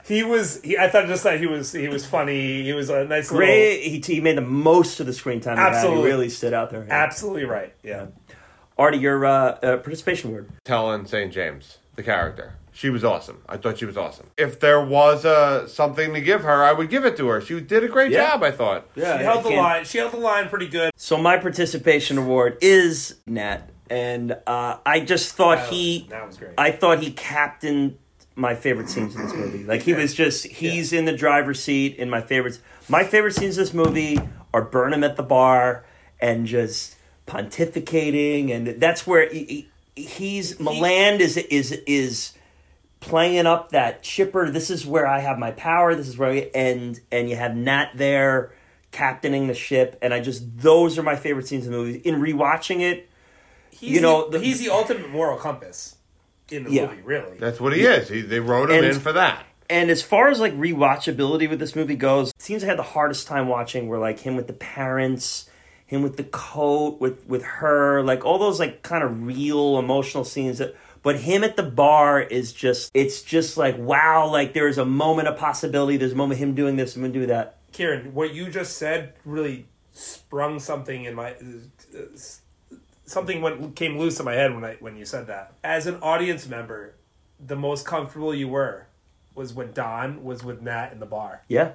he 0.05 0.23
was. 0.23 0.61
He, 0.63 0.77
I 0.77 0.89
thought 0.91 1.07
just 1.07 1.25
that 1.25 1.39
he 1.41 1.47
was. 1.47 1.73
He 1.73 1.89
was 1.89 2.05
funny. 2.05 2.63
He 2.63 2.73
was 2.75 2.91
a 2.91 3.05
nice 3.05 3.31
little. 3.33 3.47
He, 3.49 4.03
he 4.05 4.21
made 4.21 4.37
the 4.37 4.43
most 4.43 5.01
of 5.01 5.07
the 5.07 5.13
screen 5.15 5.41
time. 5.41 5.59
Absolutely. 5.59 6.03
He 6.03 6.07
really 6.09 6.29
stood 6.29 6.53
out 6.53 6.71
there. 6.71 6.87
Absolutely 6.91 7.45
right. 7.45 7.73
Yeah. 7.83 8.07
Artie, 8.79 8.99
your 8.99 9.25
uh, 9.25 9.31
uh, 9.31 9.77
participation 9.79 10.33
word. 10.33 10.49
Helen 10.67 11.07
St. 11.07 11.33
James, 11.33 11.79
the 11.95 12.03
character. 12.03 12.55
She 12.73 12.91
was 12.91 13.05
awesome. 13.05 13.41
I 13.49 13.57
thought 13.57 13.79
she 13.79 13.87
was 13.87 13.97
awesome. 13.97 14.27
If 14.37 14.61
there 14.61 14.85
was 14.85 15.25
uh, 15.25 15.67
something 15.67 16.13
to 16.13 16.21
give 16.21 16.43
her, 16.43 16.63
I 16.63 16.75
would 16.75 16.91
give 16.91 17.07
it 17.07 17.17
to 17.17 17.27
her. 17.29 17.41
She 17.41 17.59
did 17.61 17.83
a 17.85 17.89
great 17.89 18.13
Yeah. 18.13 18.29
job, 18.33 18.43
I 18.43 18.51
thought. 18.51 18.87
Yeah, 18.95 19.17
She 19.17 19.25
held 19.25 19.45
the 19.45 19.51
line. 19.51 19.85
She 19.87 19.97
held 19.99 20.13
the 20.13 20.19
line 20.19 20.49
pretty 20.51 20.69
good. 20.69 20.93
So 20.97 21.17
my 21.17 21.39
participation 21.39 22.19
award 22.19 22.59
is 22.61 23.15
Nat, 23.27 23.71
and 23.89 24.33
uh, 24.47 24.77
I 24.85 25.01
just 25.01 25.35
thought 25.37 25.57
That- 25.57 25.71
he, 25.73 26.07
that 26.11 26.27
was 26.27 26.37
great. 26.37 26.53
I 26.59 26.71
thought 26.71 27.03
he 27.03 27.13
captained 27.13 27.97
my 28.35 28.55
favorite 28.55 28.91
scenes 28.91 29.17
in 29.17 29.23
this 29.23 29.33
movie. 29.33 29.65
Like 29.65 29.81
he 29.81 29.95
was 29.95 30.13
just, 30.13 30.45
he's 30.47 30.93
in 30.93 31.07
the 31.07 31.17
driver's 31.17 31.63
seat 31.63 31.97
in 31.97 32.11
my 32.11 32.21
favorites. 32.21 32.61
My 32.91 33.05
favorite 33.05 33.35
scenes 33.35 33.57
in 33.57 33.63
this 33.65 33.73
movie 33.73 34.19
are 34.53 34.61
Birnam 34.61 35.03
at 35.03 35.17
the 35.17 35.23
bar 35.23 35.87
and 36.21 36.45
just 36.47 36.96
pontificating, 37.27 38.51
and 38.51 38.81
that's 38.81 39.07
where 39.07 39.29
he, 39.33 39.69
he- 39.95 40.03
he's 40.03 40.57
Milland 40.59 41.21
is 41.21 41.37
is 41.37 41.73
is 41.87 42.33
playing 43.01 43.47
up 43.47 43.71
that 43.71 44.03
chipper. 44.03 44.51
This 44.51 44.71
is 44.71 44.87
where 44.87 45.07
I 45.07 45.21
have 45.21 45.39
my 45.39 45.51
power. 45.53 45.95
This 45.95 46.09
is 46.09 46.17
where 46.19 46.31
I, 46.31 46.51
and 46.55 46.99
and 47.13 47.29
you 47.29 47.37
have 47.37 47.55
Nat 47.57 47.91
there 47.95 48.53
captaining 48.93 49.47
the 49.47 49.55
ship, 49.55 49.99
and 50.03 50.15
I 50.15 50.21
just 50.21 50.59
those 50.59 50.99
are 50.99 51.03
my 51.03 51.17
favorite 51.17 51.47
scenes 51.49 51.67
in 51.67 51.73
the 51.73 51.79
movie. 51.79 51.99
In 51.99 52.17
rewatching 52.21 52.81
it, 52.81 53.09
He's 53.71 53.91
You 53.97 54.01
know, 54.01 54.31
the, 54.31 54.39
the- 54.39 54.45
he's 54.45 54.59
the 54.59 54.71
ultimate 54.71 55.11
moral 55.11 55.37
compass 55.37 55.97
in 56.51 56.65
the 56.65 56.71
Yeah. 56.71 56.87
movie. 56.87 57.03
Really. 57.03 57.37
That's 57.39 57.61
what 57.61 57.75
he 57.75 57.83
is. 57.83 58.09
He, 58.09 58.23
they 58.23 58.41
wrote 58.41 58.71
him 58.71 58.77
And- 58.85 58.87
in 58.95 59.01
for 59.01 59.13
that. 59.13 59.45
and 59.69 59.91
as 59.91 60.01
far 60.03 60.29
as 60.29 60.41
like 60.41 60.55
rewatchability 60.55 61.51
with 61.51 61.59
this 61.59 61.77
movie 61.77 61.97
goes, 61.97 62.33
scenes 62.39 62.65
I 62.65 62.69
had 62.69 62.79
the 62.79 62.83
hardest 62.85 63.27
time 63.27 63.49
watching 63.49 63.87
were 63.89 63.99
like 63.99 64.21
him 64.21 64.35
with 64.37 64.47
the 64.47 64.53
parents. 64.55 65.51
Him 65.87 66.03
with 66.03 66.17
the 66.17 66.25
coat, 66.25 67.01
with 67.01 67.27
with 67.27 67.43
her, 67.43 68.03
like 68.03 68.25
all 68.25 68.39
those 68.39 68.59
like 68.59 68.83
kind 68.83 69.05
of 69.05 69.25
real 69.25 69.79
emotional 69.79 70.25
scenes 70.25 70.59
that 70.59 70.75
but 71.03 71.21
him 71.21 71.45
at 71.45 71.57
the 71.57 71.63
bar 71.63 72.21
is 72.21 72.53
just 72.53 72.91
it's 72.93 73.23
just 73.23 73.57
like 73.57 73.79
wow, 73.79 74.29
like 74.29 74.53
there's 74.53 74.79
a 74.79 74.85
moment 74.85 75.29
of 75.29 75.39
possibility, 75.39 75.97
there's 75.97 76.13
a 76.13 76.17
moment 76.17 76.41
of 76.41 76.43
him 76.43 76.55
doing 76.55 76.75
this, 76.75 76.97
I'm 76.97 77.03
gonna 77.03 77.13
do 77.13 77.27
that. 77.27 77.59
Kieran, 77.73 78.15
what 78.15 78.35
you 78.35 78.51
just 78.51 78.77
said 78.77 79.15
really 79.25 79.67
sprung 79.93 80.59
something 80.59 81.05
in 81.05 81.15
my 81.15 81.33
uh, 81.33 82.19
something 83.07 83.41
went 83.41 83.77
came 83.77 83.99
loose 83.99 84.19
in 84.19 84.25
my 84.25 84.35
head 84.35 84.53
when 84.55 84.65
I 84.65 84.75
when 84.81 84.97
you 84.97 85.05
said 85.05 85.29
that. 85.29 85.53
As 85.63 85.87
an 85.87 85.97
audience 86.03 86.49
member, 86.49 86.95
the 87.39 87.57
most 87.57 87.87
comfortable 87.87 88.35
you 88.35 88.49
were 88.49 88.87
was 89.35 89.55
when 89.55 89.73
Don 89.73 90.25
was 90.25 90.43
with 90.43 90.61
Nat 90.63 90.91
in 90.91 91.01
the 91.01 91.07
bar. 91.07 91.43
Yeah. 91.49 91.73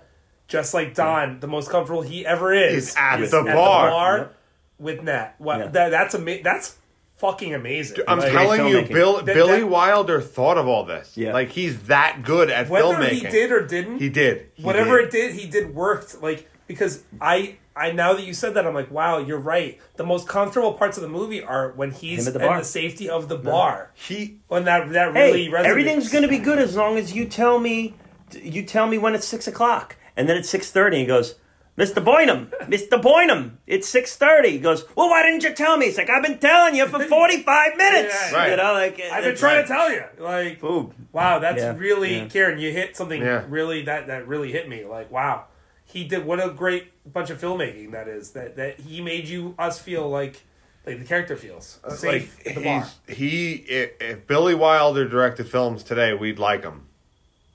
Just 0.51 0.73
like 0.73 0.93
Don, 0.93 1.39
the 1.39 1.47
most 1.47 1.69
comfortable 1.69 2.01
he 2.01 2.25
ever 2.25 2.53
is 2.53 2.89
Is 2.89 2.95
at 2.97 3.21
is 3.21 3.31
the 3.31 3.43
bar. 3.43 4.17
Yep. 4.17 4.35
with 4.79 5.03
Nat. 5.03 5.35
What 5.37 5.59
Yeah. 5.59 5.67
that, 5.67 5.89
that's 5.91 6.13
ama- 6.15 6.41
That's 6.43 6.75
fucking 7.17 7.53
amazing. 7.53 7.99
I'm 8.07 8.19
Like, 8.19 8.31
telling 8.31 8.67
you. 8.67 8.81
Bill, 8.81 9.21
That- 9.21 9.33
Billy 9.35 9.59
that- 9.61 9.67
Wilder 9.67 10.19
thought 10.19 10.57
of 10.57 10.67
all 10.67 10.83
this. 10.83 11.13
Yeah. 11.15 11.33
Like 11.33 11.49
he's 11.51 11.83
that 11.83 12.23
good 12.23 12.49
at 12.49 12.67
whether 12.67 12.95
filmmaking. 12.95 13.09
he 13.11 13.21
did 13.27 13.51
or 13.51 13.65
didn't, 13.65 13.99
He 13.99 14.09
did. 14.09 14.47
He 14.55 14.63
whatever 14.63 14.97
did. 14.97 15.05
it 15.07 15.11
did, 15.11 15.31
he 15.35 15.47
did 15.47 15.73
worked. 15.75 16.21
Like 16.21 16.49
because 16.67 17.03
I, 17.21 17.55
I 17.75 17.91
now 17.91 18.13
that 18.13 18.23
you 18.23 18.33
said 18.33 18.55
that, 18.55 18.65
I'm 18.67 18.73
like, 18.73 18.91
wow, 18.91 19.19
you're 19.19 19.37
right. 19.39 19.79
The 19.95 20.03
most 20.03 20.27
comfortable 20.27 20.73
parts 20.73 20.97
of 20.97 21.03
the 21.03 21.09
movie 21.09 21.41
are 21.43 21.71
when 21.73 21.91
he's 21.91 22.27
at 22.27 22.33
the 22.33 22.45
in 22.45 22.57
the 22.57 22.63
safety 22.65 23.09
of 23.09 23.29
the 23.29 23.37
bar. 23.37 23.91
He 23.93 24.39
When 24.49 24.65
that 24.65 24.89
that 24.91 25.13
Hey, 25.13 25.31
really 25.31 25.49
resonates. 25.49 25.65
everything's 25.65 26.11
gonna 26.11 26.27
be 26.27 26.39
good 26.39 26.59
as 26.59 26.75
long 26.75 26.97
as 26.97 27.13
you 27.13 27.25
tell 27.25 27.59
me. 27.59 27.93
You 28.41 28.63
tell 28.63 28.87
me 28.87 28.97
when 28.97 29.13
it's 29.13 29.27
six 29.27 29.45
o'clock, 29.47 29.95
and 30.17 30.27
then 30.29 30.37
at 30.37 30.45
six 30.45 30.71
thirty. 30.71 30.97
He 30.99 31.05
goes, 31.05 31.35
"Mr. 31.77 32.03
Boynham, 32.03 32.49
Mr. 32.69 33.01
Boynham, 33.01 33.57
it's 33.67 33.87
six 33.87 34.15
30. 34.17 34.49
He 34.51 34.59
goes, 34.59 34.85
"Well, 34.95 35.09
why 35.09 35.23
didn't 35.23 35.43
you 35.43 35.53
tell 35.53 35.77
me?" 35.77 35.85
He's 35.87 35.97
like 35.97 36.09
I've 36.09 36.23
been 36.23 36.37
telling 36.39 36.75
you 36.75 36.87
for 36.87 36.99
forty 37.15 37.41
five 37.43 37.75
minutes. 37.77 38.13
Yeah, 38.31 38.35
Right. 38.37 38.49
You 38.51 38.57
know, 38.57 38.73
like 38.73 38.99
I've 39.01 39.23
been 39.23 39.33
it's- 39.33 39.39
trying 39.39 39.61
to 39.63 39.67
tell 39.67 39.91
you, 39.91 40.03
like, 40.19 40.59
Boom. 40.61 40.93
wow, 41.11 41.39
that's 41.39 41.61
Yeah, 41.61 41.75
really 41.77 42.17
yeah. 42.17 42.27
Kieran. 42.27 42.59
You 42.59 42.71
hit 42.71 42.95
something 42.97 43.21
Yeah. 43.21 43.45
really 43.47 43.83
that 43.83 44.07
that 44.07 44.27
really 44.27 44.51
hit 44.51 44.67
me. 44.69 44.83
Like, 44.85 45.09
wow, 45.11 45.45
he 45.85 46.03
did 46.03 46.25
what 46.25 46.43
a 46.43 46.49
great 46.49 46.91
bunch 47.11 47.29
of 47.29 47.39
filmmaking 47.41 47.91
that 47.91 48.07
is. 48.07 48.31
That 48.31 48.55
that 48.57 48.79
he 48.81 49.01
made 49.01 49.27
you 49.27 49.55
us 49.57 49.79
feel 49.79 50.09
like 50.09 50.43
like 50.85 50.97
the 50.99 51.05
character 51.05 51.35
feels 51.37 51.79
uh, 51.83 51.91
safe 51.91 52.37
like 52.39 52.47
at 52.47 52.55
the 52.55 52.63
bar. 52.63 52.87
he 53.07 53.53
if, 53.53 53.91
if 54.01 54.27
Billy 54.27 54.55
Wilder 54.55 55.07
directed 55.07 55.47
films 55.47 55.83
today, 55.83 56.13
we'd 56.13 56.39
like 56.39 56.63
him. 56.63 56.87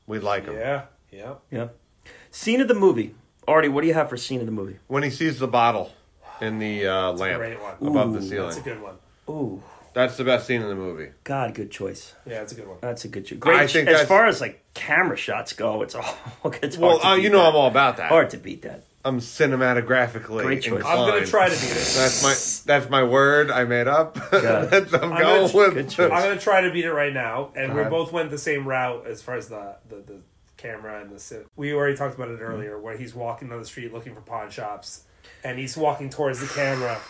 We'd 0.06 0.22
like 0.22 0.44
him. 0.46 0.54
Yeah, 0.54 0.82
yeah. 1.10 1.34
Yeah. 1.50 1.68
Scene 2.36 2.60
of 2.60 2.68
the 2.68 2.74
movie. 2.74 3.14
Artie, 3.48 3.68
what 3.68 3.80
do 3.80 3.86
you 3.86 3.94
have 3.94 4.10
for 4.10 4.16
scene 4.18 4.40
of 4.40 4.46
the 4.46 4.52
movie? 4.52 4.76
When 4.88 5.02
he 5.02 5.08
sees 5.10 5.38
the 5.38 5.48
bottle 5.48 5.90
in 6.40 6.58
the 6.58 6.86
uh, 6.86 7.12
lamp 7.12 7.38
great 7.38 7.60
one. 7.62 7.74
above 7.80 8.10
Ooh, 8.14 8.20
the 8.20 8.22
ceiling. 8.26 8.48
That's 8.48 8.58
a 8.58 8.60
good 8.60 8.82
one. 8.82 8.94
Ooh, 9.30 9.62
That's 9.94 10.16
the 10.18 10.24
best 10.24 10.46
scene 10.46 10.60
in 10.60 10.68
the 10.68 10.74
movie. 10.74 11.08
God, 11.24 11.54
good 11.54 11.70
choice. 11.70 12.12
Yeah, 12.26 12.40
that's 12.40 12.52
a 12.52 12.56
good 12.56 12.68
one. 12.68 12.76
That's 12.82 13.04
a 13.06 13.08
good 13.08 13.24
choice. 13.24 13.38
Great. 13.38 13.58
I 13.60 13.66
think 13.66 13.88
as 13.88 13.92
that's- 13.94 14.08
far 14.08 14.26
as 14.26 14.40
like 14.42 14.62
camera 14.74 15.16
shots 15.16 15.54
go, 15.54 15.80
it's 15.82 15.94
all 15.94 16.04
it's 16.62 16.76
Well, 16.76 16.98
hard 16.98 17.02
to 17.02 17.08
uh, 17.08 17.16
beat 17.16 17.22
you 17.22 17.30
know 17.30 17.38
that. 17.38 17.48
I'm 17.48 17.56
all 17.56 17.68
about 17.68 17.96
that. 17.96 18.10
hard 18.10 18.28
to 18.30 18.36
beat 18.36 18.62
that. 18.62 18.84
I'm 19.04 19.20
cinematographically 19.20 20.42
Great 20.42 20.62
choice. 20.62 20.74
inclined. 20.78 21.00
I'm 21.00 21.08
gonna 21.08 21.26
try 21.26 21.48
to 21.48 21.54
beat 21.54 21.70
it. 21.70 21.94
That's 21.96 22.22
my 22.22 22.34
that's 22.74 22.90
my 22.90 23.02
word 23.04 23.50
I 23.50 23.64
made 23.64 23.88
up. 23.88 24.16
Yeah. 24.32 24.66
That's- 24.66 24.92
I'm, 24.92 25.12
I'm 25.12 25.22
going 25.22 25.52
gonna- 25.52 25.74
with. 25.74 25.90
choice. 25.90 26.10
I'm 26.12 26.22
gonna 26.22 26.38
try 26.40 26.60
to 26.62 26.70
beat 26.70 26.84
it 26.84 26.92
right 26.92 27.12
now, 27.14 27.52
and 27.56 27.72
we 27.72 27.80
Uh-huh. 27.80 27.88
both 27.90 28.12
went 28.12 28.30
the 28.30 28.36
same 28.38 28.66
route 28.68 29.06
as 29.06 29.22
far 29.22 29.36
as 29.36 29.48
the 29.48 29.76
the, 29.88 29.96
the 29.96 30.20
camera 30.56 31.00
and 31.00 31.10
the. 31.10 31.46
We 31.56 31.72
already 31.72 31.96
talked 31.96 32.14
about 32.14 32.28
it 32.28 32.38
hmm. 32.38 32.44
earlier, 32.44 32.78
where 32.78 32.96
he's 32.96 33.14
walking 33.14 33.48
down 33.48 33.58
the 33.60 33.66
street 33.66 33.92
looking 33.92 34.14
for 34.14 34.20
pawn 34.20 34.50
shops, 34.50 35.04
and 35.44 35.58
he's 35.58 35.76
walking 35.76 36.10
towards 36.10 36.40
the 36.40 36.46
camera, 36.46 37.00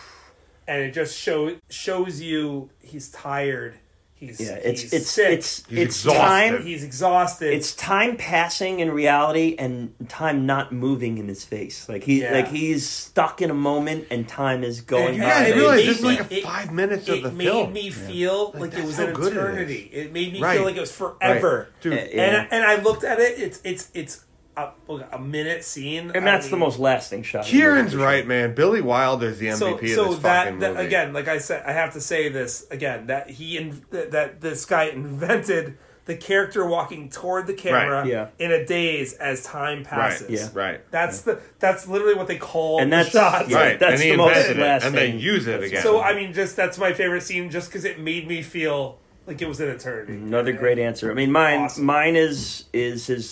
and 0.67 0.81
it 0.81 0.93
just 0.93 1.17
show 1.17 1.55
shows 1.69 2.21
you 2.21 2.69
he's 2.81 3.09
tired. 3.11 3.75
He's 4.19 4.39
Yeah, 4.41 4.55
it's 4.55 4.81
he's 4.81 4.93
it's 4.93 5.09
sick. 5.11 5.29
it's 5.31 5.65
He's 5.67 5.77
it's 5.79 5.95
exhausted. 5.97 6.19
time. 6.57 6.63
he's 6.65 6.83
exhausted. 6.83 7.53
It's 7.53 7.75
time 7.75 8.17
passing 8.17 8.79
in 8.79 8.89
reality 8.89 9.55
and 9.59 9.93
time 10.09 10.47
not 10.47 10.71
moving 10.71 11.19
in 11.19 11.27
his 11.27 11.45
face. 11.45 11.87
Like 11.87 12.03
he 12.03 12.21
Yeah. 12.21 12.31
like 12.33 12.47
he's 12.47 12.89
stuck 12.89 13.43
in 13.43 13.51
a 13.51 13.53
moment 13.53 14.07
and 14.09 14.27
time 14.27 14.63
is 14.63 14.81
going 14.81 15.09
And- 15.15 15.19
by. 15.19 15.27
Yeah, 15.27 15.35
I 15.35 15.39
and 15.43 15.47
it 15.47 15.55
realize 15.55 15.77
made 15.77 15.87
this 15.89 15.97
is 15.99 16.03
like 16.03 16.31
it- 16.31 16.43
five 16.43 16.71
minutes 16.71 17.07
it 17.07 17.17
of 17.17 17.23
the 17.23 17.31
made 17.31 17.45
film. 17.45 17.73
me 17.73 17.89
feel 17.91 18.45
Like, 18.53 18.61
like, 18.61 18.73
it 18.79 18.85
was 18.85 18.97
an 18.97 19.13
good 19.13 19.33
eternity. 19.33 19.89
It, 19.93 20.11
made 20.11 20.33
me 20.33 20.41
Right. 20.41 20.55
feel 20.57 20.65
like 20.65 20.77
it 20.77 20.81
was 20.81 20.91
forever. 20.91 21.67
Dude, 21.81 21.93
Uh, 21.93 21.95
yeah. 22.11 22.23
And 22.23 22.47
and 22.51 22.63
I 22.65 22.81
looked 22.81 23.03
at 23.03 23.19
it. 23.19 23.37
It's 23.37 23.59
it's 23.63 23.89
it's 23.93 24.21
a, 24.57 24.71
a 25.13 25.19
minute 25.19 25.63
scene. 25.63 26.11
and 26.13 26.17
I 26.27 26.31
that's 26.31 26.49
the 26.49 26.57
most 26.57 26.79
lasting 26.79 27.23
shot. 27.23 27.45
Kieran's 27.45 27.95
right, 27.95 28.25
man. 28.25 28.55
Billy 28.55 28.81
Wilder's 28.81 29.37
the 29.39 29.47
MVP 29.47 29.57
So 29.57 29.73
of 29.75 29.79
so 29.89 30.05
this 30.13 30.19
that, 30.23 30.45
fucking 30.45 30.59
that 30.59 30.73
movie. 30.75 30.85
again, 30.87 31.13
like 31.13 31.27
I 31.27 31.37
said, 31.37 31.63
I 31.65 31.73
have 31.73 31.93
to 31.93 32.01
say 32.01 32.29
this 32.29 32.65
again 32.71 33.07
that 33.07 33.29
he 33.29 33.57
in, 33.57 33.81
that, 33.91 34.11
that 34.11 34.41
this 34.41 34.65
guy 34.65 34.85
invented 34.85 35.77
the 36.05 36.15
character 36.15 36.65
walking 36.65 37.09
toward 37.09 37.47
the 37.47 37.53
camera 37.53 37.99
Right. 38.01 38.07
Yeah. 38.07 38.27
in 38.39 38.49
a 38.51 38.65
daze 38.65 39.13
as 39.15 39.43
time 39.43 39.83
passes. 39.83 40.29
Yeah. 40.29 40.47
right. 40.53 40.79
That's 40.89 41.21
the 41.21 41.41
that's 41.59 41.85
literally 41.87 42.15
what 42.15 42.27
they 42.27 42.37
call 42.37 42.79
And 42.79 42.89
the 42.91 42.97
that's- 43.03 43.11
shot. 43.11 43.49
yeah. 43.49 43.57
right. 43.57 43.79
that's 43.79 43.95
and 43.95 44.01
he 44.01 44.11
the 44.11 44.17
most 44.17 44.29
invented 44.37 44.57
it, 44.57 44.61
lasting- 44.61 44.87
and 44.87 44.97
they 44.97 45.11
use 45.11 45.47
it 45.47 45.61
again. 45.63 45.83
So 45.83 46.01
I 46.01 46.13
mean, 46.15 46.31
just 46.33 46.55
that's 46.55 46.77
my 46.77 46.93
favorite 46.93 47.23
scene, 47.23 47.49
just 47.49 47.69
because 47.69 47.83
it 47.83 47.99
made 47.99 48.25
me 48.27 48.41
feel 48.41 48.99
like 49.25 49.41
it 49.41 49.47
was 49.49 49.59
an 49.59 49.67
eternity. 49.67 50.13
Another 50.13 50.53
great 50.53 50.79
answer. 50.79 51.11
I 51.11 51.13
mean, 51.13 51.29
mine 51.33 51.59
Awesome. 51.63 51.83
mine 51.85 52.15
is 52.15 52.63
is 52.71 53.07
his 53.07 53.29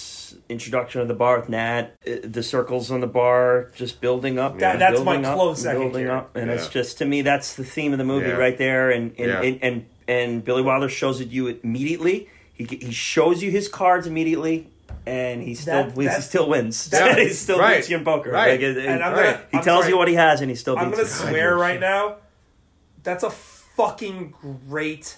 introduction 0.49 1.01
of 1.01 1.07
the 1.07 1.13
bar 1.13 1.39
with 1.39 1.49
Nat. 1.49 1.91
uh, 2.07 2.11
The 2.23 2.43
circles 2.43 2.91
on 2.91 3.01
the 3.01 3.07
bar 3.07 3.71
just 3.75 4.01
building 4.01 4.37
up. 4.39 4.59
That- 4.59 4.79
that's 4.79 4.99
my 5.01 5.13
building 5.13 5.25
up, 5.25 5.35
close 5.35 5.61
second, 5.61 5.81
Building 5.81 6.03
Kieran. 6.05 6.17
up, 6.17 6.35
and 6.35 6.49
it's 6.51 6.67
just 6.67 6.97
to 6.99 7.05
me 7.05 7.21
that's 7.21 7.55
the 7.55 7.63
theme 7.63 7.91
of 7.91 7.97
the 7.97 8.03
movie 8.05 8.27
Yeah. 8.27 8.33
right 8.35 8.57
there. 8.57 8.89
And 8.91 9.13
and, 9.17 9.27
Yeah. 9.27 9.41
and 9.41 9.59
and 9.61 9.85
and 10.07 10.45
Billy 10.45 10.61
Wilder 10.61 10.89
shows 10.89 11.19
it 11.21 11.29
you 11.29 11.47
immediately. 11.63 12.29
He 12.53 12.63
he 12.65 12.91
shows 12.91 13.41
you 13.43 13.51
his 13.51 13.67
cards 13.67 14.07
immediately. 14.07 14.69
And 15.07 15.43
he 15.43 15.53
still 15.53 15.83
That- 15.85 15.95
wins. 15.95 16.09
that- 16.09 16.15
he 16.15 16.21
still 16.23 16.49
wins. 16.49 16.89
that- 16.89 17.17
he 17.19 17.29
still 17.29 17.59
right, 17.59 17.75
beats 17.77 17.89
you 17.91 17.97
in 17.97 18.03
poker. 18.03 18.31
right. 18.31 18.51
Like, 18.53 18.61
it- 18.61 18.77
it- 18.77 18.85
And 18.87 19.03
I'm 19.03 19.13
Right. 19.13 19.23
gonna. 19.25 19.41
he 19.51 19.57
I'm 19.59 19.63
tells 19.63 19.81
sorry, 19.81 19.91
you 19.93 19.97
what 19.99 20.07
he 20.07 20.15
has, 20.15 20.41
and 20.41 20.49
he 20.49 20.55
still 20.55 20.75
I'm 20.79 20.89
gonna 20.89 21.03
you. 21.03 21.07
swear 21.07 21.55
right 21.55 21.79
now. 21.79 22.15
That's 23.03 23.23
a 23.23 23.29
fucking 23.29 24.33
great 24.67 25.17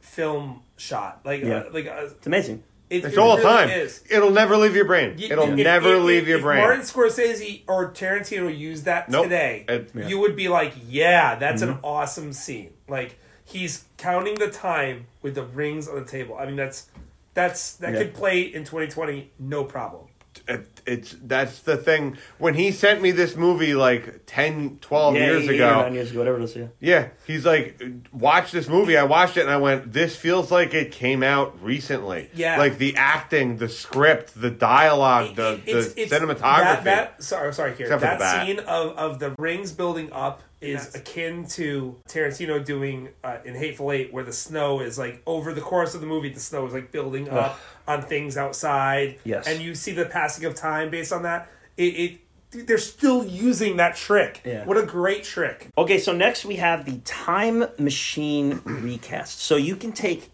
film 0.00 0.60
shot. 0.76 1.20
Like, 1.24 1.42
Yeah. 1.42 1.54
uh, 1.56 1.64
like 1.72 1.86
uh, 1.88 2.06
It's 2.16 2.26
amazing. 2.26 2.62
It, 2.88 3.04
it's 3.04 3.14
it 3.14 3.18
all 3.18 3.36
the 3.36 3.42
really 3.42 3.56
time. 3.56 3.70
Is. 3.70 4.02
It'll 4.10 4.30
never 4.30 4.56
leave 4.56 4.76
your 4.76 4.84
brain. 4.84 5.16
Y- 5.18 5.28
It'll 5.30 5.48
if- 5.50 5.56
never 5.56 5.96
if- 5.96 6.02
leave 6.02 6.22
if- 6.22 6.28
your 6.28 6.38
if 6.38 6.44
brain. 6.44 6.58
Martin 6.60 6.82
Scorsese 6.82 7.62
or 7.68 7.90
Tarantino 7.92 8.56
used 8.56 8.84
that 8.84 9.08
Nope. 9.08 9.24
today, 9.24 9.64
It- 9.68 9.90
Yeah. 9.94 10.06
you 10.08 10.18
would 10.20 10.36
be 10.36 10.48
like, 10.48 10.72
"Yeah, 10.86 11.34
that's 11.36 11.62
Mm-hmm. 11.62 11.72
an 11.72 11.78
awesome 11.82 12.32
scene." 12.32 12.70
Like 12.88 13.16
he's 13.44 13.84
counting 13.96 14.34
the 14.36 14.48
time 14.48 15.06
with 15.22 15.34
the 15.34 15.42
rings 15.44 15.88
on 15.88 15.96
the 15.96 16.04
table. 16.04 16.36
I 16.38 16.46
mean, 16.46 16.56
that's 16.56 16.86
that's 17.34 17.72
that 17.76 17.92
Yeah. 17.92 17.98
could 17.98 18.14
play 18.14 18.40
in 18.40 18.64
2020, 18.64 19.30
no 19.38 19.62
problem. 19.64 20.05
It, 20.48 20.80
it's 20.86 21.16
that's 21.22 21.60
the 21.60 21.76
thing. 21.76 22.16
When 22.38 22.54
he 22.54 22.70
sent 22.72 23.02
me 23.02 23.10
this 23.10 23.34
movie 23.36 23.74
like 23.74 24.22
10, 24.26 24.78
12 24.80 25.14
yeah, 25.14 25.20
years 25.26 25.48
ago, 25.48 25.82
nine 25.82 25.94
years 25.94 26.10
ago, 26.10 26.20
whatever 26.20 26.38
it 26.38 26.44
is. 26.44 26.56
Yeah. 26.56 26.66
Yeah, 26.80 27.08
he's 27.26 27.44
like, 27.44 27.82
watch 28.12 28.52
this 28.52 28.68
movie. 28.68 28.96
I 28.96 29.04
watched 29.04 29.36
it 29.36 29.40
and 29.42 29.50
I 29.50 29.56
went, 29.56 29.92
this 29.92 30.14
feels 30.16 30.50
like 30.50 30.74
it 30.74 30.92
came 30.92 31.22
out 31.22 31.62
recently. 31.62 32.30
Yeah. 32.34 32.58
like 32.58 32.78
the 32.78 32.96
acting, 32.96 33.56
the 33.58 33.68
script, 33.68 34.40
the 34.40 34.50
dialogue, 34.50 35.34
the, 35.36 35.60
It's- 35.66 35.92
the 35.94 36.02
it's- 36.02 36.20
cinematography. 36.20 36.40
That, 36.40 36.84
that 36.84 37.22
sorry, 37.22 37.52
sorry, 37.52 37.74
Kieran. 37.74 37.92
Except 37.94 38.18
That 38.20 38.46
scene 38.46 38.58
of, 38.60 38.96
of 38.96 39.18
the 39.18 39.34
rings 39.38 39.72
building 39.72 40.12
up 40.12 40.42
is 40.66 40.94
akin 40.94 41.46
to 41.48 41.96
Tarantino 42.08 42.64
doing 42.64 43.10
uh, 43.24 43.38
in 43.44 43.54
Hateful 43.54 43.92
Eight, 43.92 44.12
where 44.12 44.24
the 44.24 44.32
snow 44.32 44.80
is 44.80 44.98
like 44.98 45.22
over 45.26 45.52
the 45.52 45.60
course 45.60 45.94
of 45.94 46.00
the 46.00 46.06
movie, 46.06 46.28
the 46.28 46.40
snow 46.40 46.66
is 46.66 46.72
like 46.72 46.92
building 46.92 47.28
up 47.28 47.58
on 47.88 48.02
things 48.02 48.36
outside. 48.36 49.18
Yes. 49.24 49.46
and 49.46 49.60
you 49.60 49.74
see 49.74 49.92
the 49.92 50.06
passing 50.06 50.44
of 50.44 50.54
time 50.54 50.90
based 50.90 51.12
on 51.12 51.22
that. 51.22 51.50
It, 51.76 51.82
it 51.82 52.66
they're 52.66 52.78
still 52.78 53.24
using 53.24 53.76
that 53.76 53.96
trick. 53.96 54.40
Yeah. 54.44 54.64
What 54.64 54.78
a 54.78 54.86
great 54.86 55.24
trick! 55.24 55.68
Okay, 55.76 55.98
so 55.98 56.12
next 56.12 56.44
we 56.44 56.56
have 56.56 56.84
the 56.84 56.98
time 56.98 57.64
machine 57.78 58.60
recast. 58.64 59.40
So 59.40 59.56
you 59.56 59.76
can 59.76 59.92
take 59.92 60.30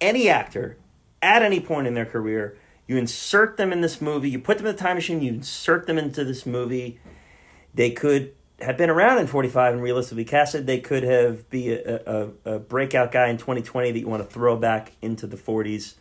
any 0.00 0.28
actor 0.28 0.76
at 1.22 1.42
any 1.42 1.60
point 1.60 1.86
in 1.86 1.94
their 1.94 2.06
career, 2.06 2.56
you 2.86 2.96
insert 2.96 3.56
them 3.56 3.72
in 3.72 3.80
this 3.80 4.00
movie, 4.00 4.30
you 4.30 4.38
put 4.38 4.58
them 4.58 4.66
in 4.66 4.74
the 4.74 4.80
time 4.80 4.96
machine, 4.96 5.20
you 5.20 5.32
insert 5.32 5.86
them 5.86 5.98
into 5.98 6.24
this 6.24 6.46
movie. 6.46 6.98
They 7.74 7.90
could 7.90 8.34
have 8.60 8.76
been 8.76 8.90
around 8.90 9.18
in 9.18 9.26
45 9.26 9.74
and 9.74 9.82
realistically 9.82 10.24
casted. 10.24 10.66
They 10.66 10.80
could 10.80 11.02
have 11.04 11.48
be 11.50 11.72
a, 11.72 12.00
a, 12.44 12.54
a 12.54 12.58
breakout 12.58 13.12
guy 13.12 13.28
in 13.28 13.36
2020 13.38 13.92
that 13.92 13.98
you 13.98 14.08
want 14.08 14.22
to 14.22 14.28
throw 14.28 14.56
back 14.56 14.92
into 15.00 15.26
the 15.26 15.36
40s. 15.36 15.94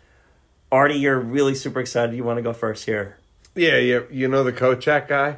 Artie, 0.71 0.95
you're 0.95 1.19
really 1.19 1.55
super 1.55 1.79
excited. 1.79 2.15
You 2.15 2.23
want 2.23 2.37
to 2.37 2.41
go 2.43 2.53
first 2.53 2.85
here. 2.85 3.17
yeah, 3.55 3.77
you, 3.77 4.07
you 4.11 4.27
know 4.27 4.43
the 4.43 4.51
Kochak 4.53 5.07
guy? 5.07 5.37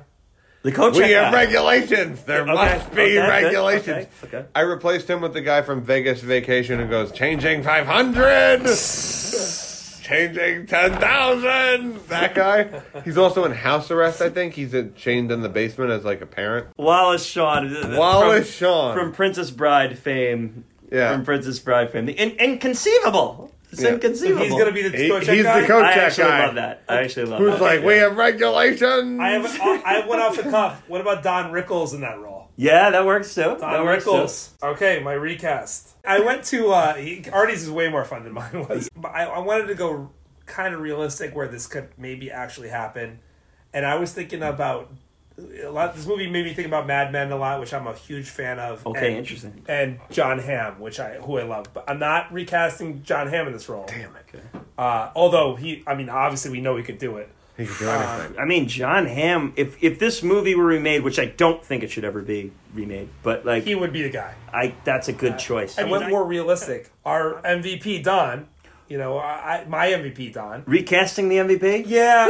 The 0.61 0.71
coach. 0.73 0.97
We 0.97 1.11
have 1.11 1.33
regulations. 1.33 2.23
There 2.23 2.41
Okay, 2.41 2.53
must 2.53 2.91
be 2.93 3.17
okay, 3.17 3.27
regulations. 3.29 4.07
okay, 4.23 4.37
okay. 4.39 4.47
I 4.53 4.61
replaced 4.61 5.09
him 5.09 5.21
with 5.21 5.31
the 5.33 5.39
guy 5.41 5.61
from 5.61 5.83
Vegas 5.83 6.19
Vacation 6.21 6.79
who 6.79 6.87
goes, 6.87 7.11
changing 7.13 7.63
500! 7.63 8.65
changing 10.09 10.67
10,000! 10.67 12.07
That 12.07 12.33
guy. 12.35 12.81
He's 13.05 13.17
also 13.17 13.45
in 13.45 13.51
house 13.51 13.91
arrest, 13.91 14.21
I 14.21 14.29
think. 14.29 14.53
He's 14.55 14.73
chained 14.97 15.31
in 15.31 15.41
the 15.41 15.49
basement 15.49 15.91
as 15.91 16.03
like 16.03 16.21
a 16.21 16.25
parent. 16.25 16.67
Wallace 16.77 17.25
Shawn. 17.25 17.95
Wallace 17.95 18.47
from, 18.47 18.67
Shawn. 18.67 18.97
From 18.97 19.11
Princess 19.13 19.51
Bride 19.51 19.97
fame. 19.97 20.65
Yeah. 20.91 21.13
From 21.13 21.23
Princess 21.25 21.59
Bride 21.59 21.91
fame. 21.91 22.09
In, 22.09 22.31
inconceivable. 22.31 23.51
It's 23.71 23.83
Yeah. 23.83 23.89
inconceivable. 23.93 24.45
He's 24.45 24.53
gonna 24.57 24.71
be 24.71 24.81
the 24.87 24.97
He- 24.97 25.09
coach. 25.09 25.27
he's 25.27 25.43
guy? 25.43 25.61
the 25.61 25.67
coach. 25.67 25.85
I 25.85 25.91
actually 25.91 26.27
guy. 26.27 26.45
love 26.47 26.55
that. 26.55 26.81
I 26.89 27.01
actually 27.03 27.25
love 27.27 27.39
Who's 27.39 27.51
that. 27.53 27.61
like, 27.61 27.83
we 27.83 27.97
have 27.97 28.17
regulations! 28.17 29.19
I 29.19 29.29
have 29.29 29.45
I 29.85 29.93
have 29.93 30.07
one 30.07 30.19
off 30.19 30.35
the 30.35 30.49
cuff. 30.49 30.81
What 30.87 31.01
about 31.01 31.21
Don 31.21 31.51
Rickles 31.51 31.93
in 31.93 32.01
that 32.01 32.19
role? 32.19 32.47
Yeah, 32.55 32.89
that 32.89 33.05
works 33.05 33.33
too. 33.35 33.41
that 33.41 33.59
Don 33.61 33.85
works 33.85 34.05
Rickles. 34.05 34.49
Okay, 34.63 34.99
my 35.03 35.13
recast. 35.13 35.89
I 36.09 36.19
went 36.19 36.43
to 36.45 36.71
uh 36.71 36.93
Artie's 37.31 37.63
is 37.63 37.71
way 37.71 37.87
more 37.89 38.03
fun 38.03 38.23
than 38.23 38.33
mine 38.33 38.67
was. 38.67 38.89
But 38.95 39.09
I, 39.09 39.25
I 39.25 39.39
wanted 39.39 39.67
to 39.67 39.75
go 39.75 40.09
kind 40.45 40.73
of 40.73 40.81
realistic 40.81 41.35
where 41.35 41.47
this 41.47 41.67
could 41.67 41.89
maybe 41.97 42.31
actually 42.31 42.69
happen. 42.69 43.19
And 43.71 43.85
I 43.85 43.95
was 43.95 44.11
thinking 44.11 44.41
about 44.41 44.91
a 45.63 45.69
lot 45.69 45.95
this 45.95 46.05
movie 46.05 46.29
made 46.29 46.45
me 46.45 46.53
think 46.53 46.67
about 46.67 46.87
Mad 46.87 47.11
Men 47.11 47.31
a 47.31 47.37
lot, 47.37 47.59
which 47.59 47.73
I'm 47.73 47.87
a 47.87 47.93
huge 47.93 48.29
fan 48.29 48.59
of. 48.59 48.85
Okay, 48.85 49.09
and, 49.09 49.17
interesting. 49.17 49.63
And 49.67 49.99
Jon 50.09 50.39
Hamm, 50.39 50.79
which 50.79 50.99
I 50.99 51.15
who 51.15 51.37
I 51.37 51.43
love. 51.43 51.67
But 51.73 51.85
I'm 51.87 51.99
not 51.99 52.33
recasting 52.33 53.03
Jon 53.03 53.27
Hamm 53.27 53.47
in 53.47 53.53
this 53.53 53.69
role. 53.69 53.85
Damn 53.87 54.15
it. 54.15 54.43
Uh, 54.77 55.11
although 55.15 55.55
he 55.55 55.83
I 55.85 55.95
mean 55.95 56.09
obviously 56.09 56.51
we 56.51 56.61
know 56.61 56.75
he 56.75 56.83
could 56.83 56.97
do 56.97 57.17
it. 57.17 57.29
He 57.59 57.65
can 57.65 57.75
do 57.77 57.89
anything. 57.89 58.39
I 58.39 58.45
mean, 58.45 58.69
Jon 58.69 59.05
Hamm. 59.05 59.53
If 59.57 59.83
if 59.83 59.99
this 59.99 60.23
movie 60.23 60.55
were 60.55 60.65
remade, 60.65 61.03
which 61.03 61.19
I 61.19 61.25
don't 61.25 61.63
think 61.63 61.83
it 61.83 61.91
should 61.91 62.05
ever 62.05 62.21
be 62.21 62.53
remade, 62.73 63.09
but 63.21 63.45
like, 63.45 63.63
He 63.65 63.75
would 63.75 63.91
be 63.91 64.01
the 64.01 64.09
guy. 64.09 64.33
I 64.53 64.75
that's 64.85 65.09
a 65.09 65.13
good 65.13 65.37
choice. 65.37 65.77
I 65.77 65.83
went 65.83 66.09
more 66.09 66.23
realistic. 66.23 66.89
Our 67.05 67.41
MVP 67.41 68.01
Don, 68.01 68.47
you 68.89 68.97
know, 68.97 69.17
I, 69.17 69.61
I 69.61 69.65
my 69.67 69.87
MVP 69.87 70.33
Don. 70.33 70.63
recasting 70.65 71.29
the 71.29 71.37
MVP. 71.37 71.83
Yeah. 71.87 72.27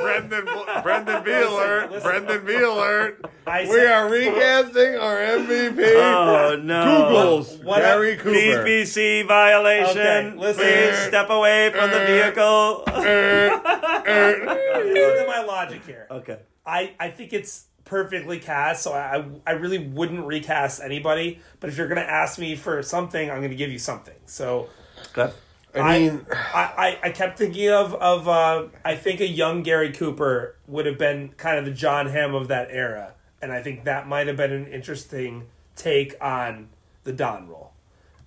Brendan, 0.00 0.44
Brendan, 0.44 0.82
Brendan 0.82 1.24
B 1.24 1.30
alert! 1.32 1.90
listen. 1.90 2.08
Brendan 2.10 2.46
B 2.46 2.54
alert! 2.56 3.24
I 3.46 3.62
We 3.62 3.66
said- 3.68 3.86
are 3.92 4.08
recasting 4.10 4.96
our 4.96 5.16
MVP. 5.16 5.80
Oh 6.00 6.56
no! 6.56 6.84
Google's 6.84 7.56
What- 7.58 7.64
what- 7.66 7.78
Gary 7.82 8.16
Cooper. 8.16 8.30
BBC 8.64 9.26
violation. 9.26 9.98
Okay, 9.98 10.32
listen. 10.36 10.62
Please 10.64 11.06
er, 11.06 11.08
step 11.08 11.30
away 11.30 11.70
from 11.70 11.90
the 11.90 12.02
er, 12.02 12.06
vehicle. 12.06 12.84
Er, 12.88 13.50
listen 14.84 15.24
to 15.24 15.24
my 15.28 15.42
logic 15.46 15.84
here. 15.86 16.06
okay. 16.10 16.38
I, 16.66 16.92
I 17.00 17.08
think 17.10 17.32
it's 17.32 17.64
perfectly 17.90 18.38
cast, 18.38 18.84
so 18.84 18.92
I, 18.92 19.24
I 19.44 19.52
really 19.52 19.78
wouldn't 19.78 20.24
recast 20.24 20.80
anybody. 20.80 21.40
But 21.58 21.70
if 21.70 21.76
you're 21.76 21.88
going 21.88 22.00
to 22.00 22.08
ask 22.08 22.38
me 22.38 22.54
for 22.54 22.82
something, 22.82 23.30
I'm 23.30 23.38
going 23.38 23.50
to 23.50 23.56
give 23.56 23.70
you 23.70 23.80
something. 23.80 24.14
So 24.26 24.68
Okay. 25.08 25.32
I 25.74 25.98
mean, 25.98 26.26
I, 26.32 26.98
I, 27.02 27.08
I 27.08 27.10
kept 27.10 27.38
thinking 27.38 27.68
of, 27.68 27.94
of 27.94 28.28
uh, 28.28 28.66
I 28.84 28.96
think 28.96 29.20
a 29.20 29.26
young 29.26 29.62
Gary 29.62 29.92
Cooper 29.92 30.56
would 30.66 30.86
have 30.86 30.98
been 30.98 31.30
kind 31.36 31.58
of 31.58 31.64
the 31.64 31.70
Jon 31.70 32.06
Hamm 32.06 32.34
of 32.34 32.48
that 32.48 32.68
era. 32.70 33.14
And 33.42 33.52
I 33.52 33.62
think 33.62 33.84
that 33.84 34.08
might 34.08 34.26
have 34.26 34.36
been 34.36 34.52
an 34.52 34.66
interesting 34.66 35.46
take 35.76 36.16
on 36.20 36.68
the 37.04 37.12
Don 37.12 37.48
role. 37.48 37.72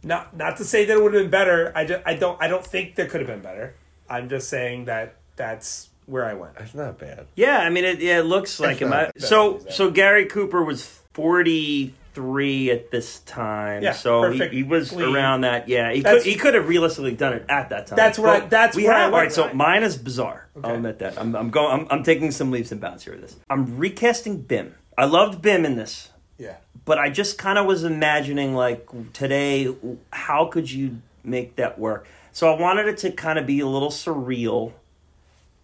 Not 0.05 0.35
not 0.35 0.57
to 0.57 0.65
say 0.65 0.83
that 0.85 0.97
it 0.97 1.01
would 1.01 1.13
have 1.13 1.23
been 1.23 1.31
better. 1.31 1.71
I, 1.75 1.85
just, 1.85 2.03
I 2.05 2.15
don't 2.15 2.41
I 2.41 2.47
don't 2.49 2.65
think 2.65 2.95
there 2.95 3.07
could 3.07 3.21
have 3.21 3.27
been 3.27 3.41
better. 3.41 3.75
I'm 4.09 4.27
just 4.27 4.49
saying 4.49 4.85
that 4.85 5.15
that's 5.37 5.89
where 6.05 6.25
I 6.25 6.33
went. 6.33 6.55
that's 6.55 6.73
not 6.75 6.97
bad. 6.99 7.27
Yeah, 7.35 7.57
I 7.59 7.69
mean, 7.69 7.85
it, 7.85 7.99
yeah, 7.99 8.19
it 8.19 8.23
looks 8.25 8.59
like 8.59 8.77
him. 8.77 8.91
I, 8.93 9.11
so, 9.17 9.59
so 9.69 9.89
Gary 9.91 10.25
Cooper 10.25 10.63
was 10.63 10.85
forty 11.13 11.93
three 12.13 12.69
at 12.69 12.91
this 12.91 13.19
time. 13.21 13.81
Yeah, 13.81 13.93
so 13.93 14.29
he, 14.31 14.47
he 14.49 14.63
was 14.63 14.93
around 14.93 15.41
that. 15.41 15.67
Yeah, 15.67 15.91
he 15.91 16.03
could 16.03 16.23
he 16.23 16.35
could 16.35 16.53
have 16.53 16.67
realistically 16.67 17.15
done 17.15 17.33
it 17.33 17.45
at 17.49 17.69
that 17.69 17.87
time. 17.87 17.95
That's 17.97 18.19
where 18.19 18.43
I- 18.43 18.45
that's 18.47 18.75
we 18.75 18.83
have. 18.85 19.13
All 19.13 19.19
right, 19.19 19.31
so 19.31 19.51
mine 19.53 19.83
is 19.83 19.97
bizarre. 19.97 20.47
I'll 20.63 20.75
admit 20.75 20.99
that. 20.99 21.17
I'm, 21.19 21.35
I'm 21.35 21.49
going. 21.49 21.81
I'm, 21.81 21.87
I'm 21.89 22.03
taking 22.03 22.31
some 22.31 22.51
leaps 22.51 22.71
and 22.71 22.79
bounds 22.79 23.03
here 23.03 23.13
with 23.13 23.21
this. 23.23 23.35
I'm 23.49 23.77
recasting 23.77 24.41
Bim. 24.41 24.75
I 24.97 25.05
loved 25.05 25.41
Bim 25.41 25.65
in 25.65 25.75
this. 25.75 26.09
Yeah. 26.37 26.55
but 26.83 26.97
I 26.97 27.09
just 27.09 27.37
kind 27.37 27.57
of 27.57 27.65
was 27.67 27.83
imagining 27.83 28.53
like 28.55 28.87
today, 29.13 29.73
how 30.11 30.45
could 30.47 30.69
you 30.69 30.99
make 31.23 31.55
that 31.55 31.79
work? 31.79 32.05
So 32.31 32.51
I 32.53 32.59
wanted 32.59 32.87
it 32.87 32.97
to 32.99 33.11
kind 33.11 33.37
of 33.39 33.45
be 33.45 33.59
a 33.61 33.67
little 33.67 33.91
surreal. 33.91 34.73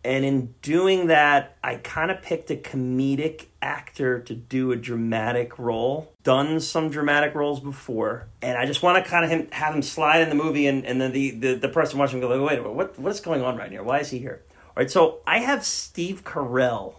And 0.03 0.23
in 0.23 0.55
doing 0.61 1.07
that, 1.07 1.57
I 1.61 1.75
kind 1.75 2.09
of 2.09 2.21
picked 2.21 2.49
a 2.51 2.55
comedic 2.55 3.47
actor 3.61 4.21
to 4.21 4.33
do 4.33 4.71
a 4.71 4.77
dramatic 4.77 5.59
role. 5.59 6.13
Done 6.23 6.61
some 6.61 6.89
dramatic 6.89 7.35
roles 7.35 7.59
before, 7.59 8.27
and 8.41 8.57
I 8.57 8.65
just 8.65 8.81
want 8.81 9.03
to 9.03 9.09
kind 9.09 9.25
of 9.25 9.31
him, 9.31 9.49
have 9.51 9.75
him 9.75 9.81
slide 9.81 10.21
in 10.21 10.29
the 10.29 10.35
movie, 10.35 10.67
and, 10.67 10.85
and 10.85 11.01
then 11.01 11.11
the, 11.11 11.31
the, 11.31 11.53
the 11.55 11.69
person 11.69 11.99
watching 11.99 12.21
go, 12.21 12.29
like, 12.29 12.39
wait 12.39 12.59
minute, 12.59 12.73
what, 12.73 12.97
what's 12.97 13.19
going 13.19 13.41
on 13.41 13.57
right 13.57 13.71
here? 13.71 13.83
Why 13.83 13.99
is 13.99 14.09
he 14.09 14.19
here? 14.19 14.41
All 14.67 14.73
right, 14.77 14.89
so 14.89 15.19
I 15.27 15.39
have 15.39 15.65
Steve 15.65 16.23
Carell 16.23 16.93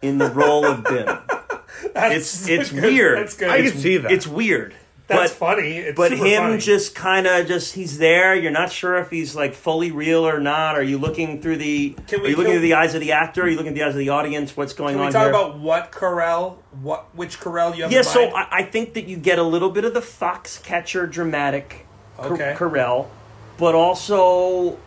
in 0.00 0.16
the 0.18 0.30
role 0.30 0.64
of 0.64 0.84
Bim. 0.84 1.08
It's 1.94 2.48
it's 2.48 2.72
good. 2.72 2.82
weird. 2.82 3.18
That's 3.18 3.36
good. 3.36 3.50
I 3.50 3.62
can 3.62 3.72
see 3.72 3.98
that. 3.98 4.10
It's 4.10 4.26
weird. 4.26 4.74
That's 5.08 5.32
but, 5.32 5.38
funny. 5.56 5.78
It's 5.78 5.96
But 5.96 6.10
super 6.10 6.24
him 6.26 6.42
funny. 6.42 6.58
just 6.58 6.94
kind 6.94 7.26
of 7.26 7.46
just 7.48 7.74
he's 7.74 7.96
there. 7.98 8.34
You're 8.34 8.50
not 8.52 8.70
sure 8.70 8.96
if 8.98 9.10
he's 9.10 9.34
like 9.34 9.54
fully 9.54 9.90
real 9.90 10.26
or 10.28 10.38
not. 10.38 10.76
Are 10.76 10.82
you 10.82 10.98
looking 10.98 11.40
through 11.40 11.56
the? 11.56 11.96
Can 12.06 12.20
are 12.20 12.24
you 12.28 12.36
looking 12.36 12.44
can- 12.44 12.52
through 12.52 12.60
the 12.60 12.74
eyes 12.74 12.94
of 12.94 13.00
the 13.00 13.12
actor? 13.12 13.42
Are 13.42 13.48
you 13.48 13.56
looking 13.56 13.72
through 13.72 13.80
the 13.80 13.86
eyes 13.88 13.94
of 13.94 13.98
the 14.00 14.10
audience? 14.10 14.54
What's 14.56 14.74
going 14.74 14.96
on? 14.96 15.00
Can 15.00 15.06
we 15.06 15.12
talk 15.12 15.22
here? 15.22 15.30
about 15.30 15.58
what 15.58 15.90
Carell, 15.92 16.56
what 16.82 17.06
which 17.16 17.40
Carell 17.40 17.74
you 17.74 17.84
have? 17.84 17.92
yeah, 17.92 17.98
in 17.98 18.04
so? 18.04 18.28
I, 18.34 18.48
I 18.58 18.62
think 18.64 18.92
that 18.94 19.06
you 19.06 19.16
get 19.16 19.38
a 19.38 19.42
little 19.42 19.70
bit 19.70 19.84
of 19.86 19.94
the 19.94 20.00
Foxcatcher 20.02 21.10
dramatic 21.10 21.86
Car- 22.18 22.32
Okay. 22.32 22.54
Carell, 22.56 23.06
but 23.56 23.74
also 23.74 24.78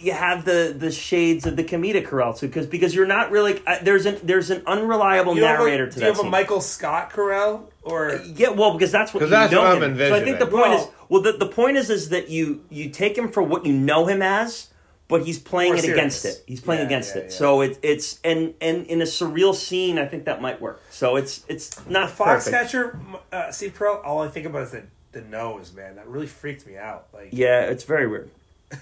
you 0.00 0.12
have 0.12 0.44
the 0.44 0.74
the 0.76 0.90
shades 0.90 1.46
of 1.46 1.56
the 1.56 1.64
comedic 1.64 2.06
Carell 2.08 2.38
too, 2.38 2.46
because 2.46 2.66
because 2.66 2.94
you're 2.94 3.06
not 3.06 3.30
really 3.30 3.60
uh, 3.66 3.76
there's 3.82 4.06
an 4.06 4.18
there's 4.22 4.50
an 4.50 4.62
unreliable 4.66 5.34
You 5.36 5.44
have 5.44 5.60
a- 5.60 5.64
narrator 5.64 5.86
to 5.86 5.92
do 5.92 6.00
that 6.00 6.00
you 6.00 6.06
have 6.08 6.16
scene. 6.18 6.26
a 6.26 6.30
Michael 6.30 6.60
Scott 6.60 7.10
Carell 7.12 7.62
or 7.82 8.20
Yeah, 8.34 8.50
well, 8.50 8.72
because 8.74 8.92
that's 8.92 9.12
what 9.14 9.20
'Cause 9.20 9.28
you 9.28 9.30
that's 9.36 9.52
know 9.52 9.62
what 9.62 9.82
I'm 9.82 9.96
him. 9.96 9.98
So 9.98 10.14
I 10.14 10.22
think 10.22 10.38
the 10.38 10.46
point 10.46 10.68
Well- 10.70 10.78
is, 10.82 10.88
well, 11.08 11.22
the, 11.22 11.32
the 11.32 11.46
point 11.46 11.76
is, 11.76 11.90
is 11.90 12.08
that 12.10 12.28
you 12.28 12.62
you 12.70 12.90
take 12.90 13.16
him 13.16 13.30
for 13.30 13.42
what 13.42 13.64
you 13.66 13.72
know 13.72 14.06
him 14.06 14.20
as, 14.22 14.68
but 15.08 15.22
he's 15.24 15.38
playing 15.38 15.72
More 15.74 15.82
it 15.84 15.88
against 15.90 16.24
it. 16.26 16.42
He's 16.46 16.60
playing 16.60 16.80
Yeah, 16.82 16.86
against 16.86 17.14
yeah, 17.16 17.22
it. 17.22 17.24
yeah. 17.30 17.36
So 17.36 17.60
it, 17.62 17.78
it's 17.82 18.18
and 18.22 18.54
and 18.60 18.86
in 18.86 19.00
a 19.00 19.06
surreal 19.06 19.54
scene, 19.54 19.98
I 19.98 20.06
think 20.06 20.26
that 20.26 20.42
might 20.42 20.60
work. 20.60 20.80
So 20.90 21.16
it's 21.16 21.44
it's 21.48 21.84
not 21.88 22.14
perfect. 22.16 22.54
Foxcatcher? 22.54 22.98
Uh, 23.32 23.50
Steve 23.50 23.74
Carell. 23.78 24.04
All 24.04 24.20
I 24.22 24.28
think 24.28 24.44
about 24.46 24.62
is 24.64 24.70
the 24.72 24.82
the 25.12 25.22
nose, 25.22 25.72
man. 25.72 25.96
That 25.96 26.06
really 26.06 26.26
freaked 26.26 26.66
me 26.66 26.76
out. 26.76 27.06
Like, 27.14 27.28
Yeah, 27.32 27.62
it's 27.62 27.84
very 27.84 28.06
weird. 28.06 28.30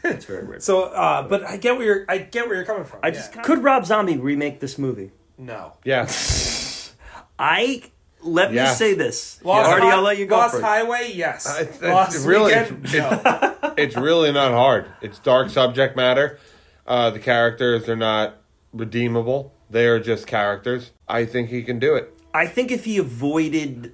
It's 0.04 0.24
very 0.24 0.44
weird. 0.44 0.62
so, 0.62 0.84
uh, 0.84 1.22
but 1.28 1.44
I 1.44 1.56
get 1.58 1.76
where 1.76 1.86
you're. 1.86 2.04
I 2.08 2.18
get 2.18 2.46
where 2.46 2.56
you're 2.56 2.64
coming 2.64 2.84
from. 2.84 3.00
I 3.02 3.10
just 3.10 3.34
Yeah. 3.34 3.42
could 3.42 3.62
Rob 3.62 3.86
Zombie 3.86 4.16
remake 4.16 4.60
this 4.60 4.78
movie. 4.78 5.12
no. 5.38 5.72
Yeah. 5.84 6.08
I 7.38 7.82
let 8.22 8.52
me 8.52 8.66
say 8.66 8.94
this. 8.94 9.38
Lost 9.44 9.70
Artie, 9.70 9.86
Hi- 9.86 9.92
I'll 9.94 10.02
let 10.02 10.18
you 10.18 10.26
go 10.26 10.36
Lost 10.38 10.54
first. 10.54 10.64
Highway, 10.64 11.12
yes. 11.14 11.46
Uh, 11.46 11.62
It's, 11.62 11.82
Lost 11.82 12.16
it's 12.16 12.24
really, 12.24 12.54
Weekend, 12.54 12.84
it's, 12.84 12.94
no. 12.94 13.56
it's 13.76 13.96
really 13.96 14.32
not 14.32 14.52
hard. 14.52 14.86
It's 15.02 15.18
dark 15.20 15.50
subject 15.50 15.94
matter. 15.96 16.38
Uh, 16.86 17.10
the 17.10 17.18
characters 17.20 17.88
are 17.88 17.94
not 17.96 18.38
redeemable. 18.72 19.52
They 19.70 19.86
are 19.86 20.00
just 20.00 20.26
characters. 20.26 20.90
I 21.08 21.24
think 21.24 21.50
he 21.50 21.62
can 21.62 21.78
do 21.78 21.94
it. 21.94 22.12
I 22.34 22.46
think 22.46 22.70
if 22.72 22.84
he 22.84 22.98
avoided 22.98 23.92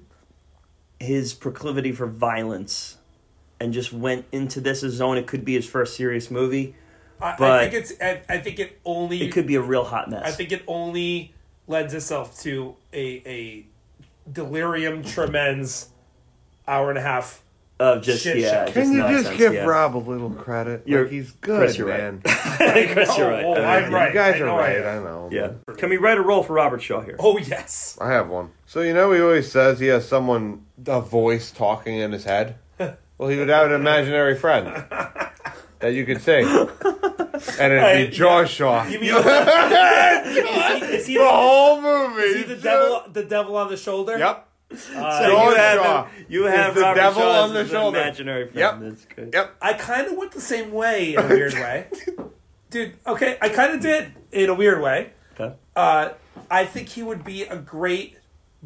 his 1.01 1.35
proclivity 1.35 1.93
for 1.93 2.07
violence 2.07 2.97
and 3.63 3.73
just 3.73 3.93
went 3.93 4.25
into 4.33 4.61
this 4.61 4.83
as 4.83 4.95
zone, 4.95 5.17
it 5.17 5.27
could 5.27 5.45
be 5.45 5.55
his 5.55 5.67
first 5.69 5.97
serious 5.97 6.31
movie. 6.31 6.75
I, 7.21 7.37
I 7.39 7.61
think 7.69 7.75
it's. 7.75 7.93
I, 8.01 8.23
I 8.29 8.39
think 8.39 8.59
it 8.59 8.81
only. 8.85 9.23
It 9.23 9.31
could 9.33 9.47
be 9.47 9.55
a 9.55 9.63
real 9.63 9.85
hot 9.85 10.11
mess. 10.11 10.23
I 10.25 10.33
think 10.33 10.51
it 10.51 10.63
only 10.67 11.33
lends 11.69 11.95
itself 11.95 12.41
to 12.41 12.75
a 12.93 13.23
a 13.25 13.67
delirium 14.31 15.03
tremens 15.03 15.89
hour 16.67 16.91
and 16.91 16.99
a 16.99 17.03
half. 17.03 17.43
of 17.79 18.03
just 18.03 18.23
Shit 18.23 18.39
yeah. 18.39 18.67
show. 18.67 18.73
Can 18.73 18.93
you 18.93 18.99
nonsense, 18.99 19.27
just 19.29 19.39
give 19.39 19.55
yeah. 19.55 19.65
Rob 19.65 19.97
a 19.97 19.99
little 19.99 20.31
credit? 20.31 20.83
You're- 20.85 21.03
like 21.05 21.13
he's 21.13 21.33
good, 21.41 21.59
Chris, 21.59 21.77
you're 21.79 21.89
right. 21.89 22.01
man. 22.01 22.23
Chris, 22.93 23.17
you're 23.19 23.27
Oh, 23.27 23.31
right. 23.31 23.45
oh, 23.45 23.55
oh 23.57 23.63
I 23.63 23.77
I'm 23.81 23.93
right. 23.95 24.09
You 24.09 24.15
guys 24.15 24.41
are 24.41 24.47
know 24.47 24.57
I 24.57 24.77
right. 24.79 24.87
I 24.87 25.03
know. 25.03 25.29
Yeah. 25.33 25.53
Can 25.77 25.91
we 25.91 25.97
write 25.97 26.19
a 26.19 26.23
role 26.23 26.43
for 26.43 26.55
Robert 26.55 26.81
Shaw 26.83 27.01
here? 27.03 27.17
Oh 27.19 27.39
yes. 27.39 27.97
I 28.01 28.11
have 28.11 28.29
one. 28.29 28.51
So 28.67 28.81
you 28.83 28.95
know 28.95 29.13
he 29.13 29.21
always 29.21 29.51
says 29.51 29.79
he 29.81 29.87
has 29.89 30.07
someone 30.09 30.65
a 30.87 31.01
voice 31.01 31.51
talking 31.53 31.99
in 31.99 32.13
his 32.13 32.25
head. 32.25 32.57
Well, 33.23 33.31
he 33.31 33.39
would 33.39 33.51
have 33.51 33.69
an 33.69 33.73
imaginary 33.81 34.35
friend 34.37 34.67
that 35.79 35.95
you 35.95 36.05
could 36.05 36.21
see, 36.23 36.41
and 36.41 37.73
it'd 37.73 37.81
Right, 37.81 38.11
be 38.11 38.17
Joshua. 38.17 38.85
You 38.91 38.99
mean 38.99 39.15
is 39.17 40.35
he, 40.35 40.41
is 40.97 41.07
he, 41.07 41.15
the 41.15 41.21
the, 41.21 41.29
whole 41.31 41.81
movie. 41.81 42.23
is 42.23 42.37
he 42.39 42.43
the 42.55 42.61
devil? 42.61 43.03
The 43.13 43.23
devil 43.23 43.57
on 43.57 43.69
the 43.69 43.77
shoulder? 43.77 44.19
Yep. 44.19 44.49
Uh, 44.73 44.77
So 44.77 45.29
George 45.31 45.51
you 45.51 45.55
have, 45.57 46.07
him- 46.09 46.27
you 46.29 46.45
have 46.47 46.75
the 46.75 46.81
Robert 46.81 47.01
devil 47.01 47.23
Shaw 47.23 47.43
on 47.45 47.55
the 47.55 47.65
shoulder. 47.69 48.01
Imaginary 48.01 48.47
friend. 48.49 48.59
Yep. 48.59 48.81
That's 48.91 49.05
good. 49.05 49.31
Yep. 49.35 49.57
I 49.63 49.73
kind 49.75 50.09
of 50.09 50.17
went 50.17 50.33
the 50.33 50.41
same 50.41 50.73
way 50.73 51.15
in 51.15 51.21
a 51.25 51.29
weird 51.29 51.55
way, 51.55 51.87
dude. 52.71 52.95
Okay, 53.07 53.39
I 53.41 53.51
kind 53.51 53.73
of 53.73 53.81
did 53.81 54.15
in 54.33 54.51
a 54.51 54.55
weird 54.55 54.83
way. 54.83 55.13
Okay. 55.39 55.55
Uh, 55.77 56.09
I 56.51 56.65
think 56.65 56.89
he 56.89 57.05
would 57.05 57.23
be 57.23 57.45
a 57.45 57.57
great 57.57 58.19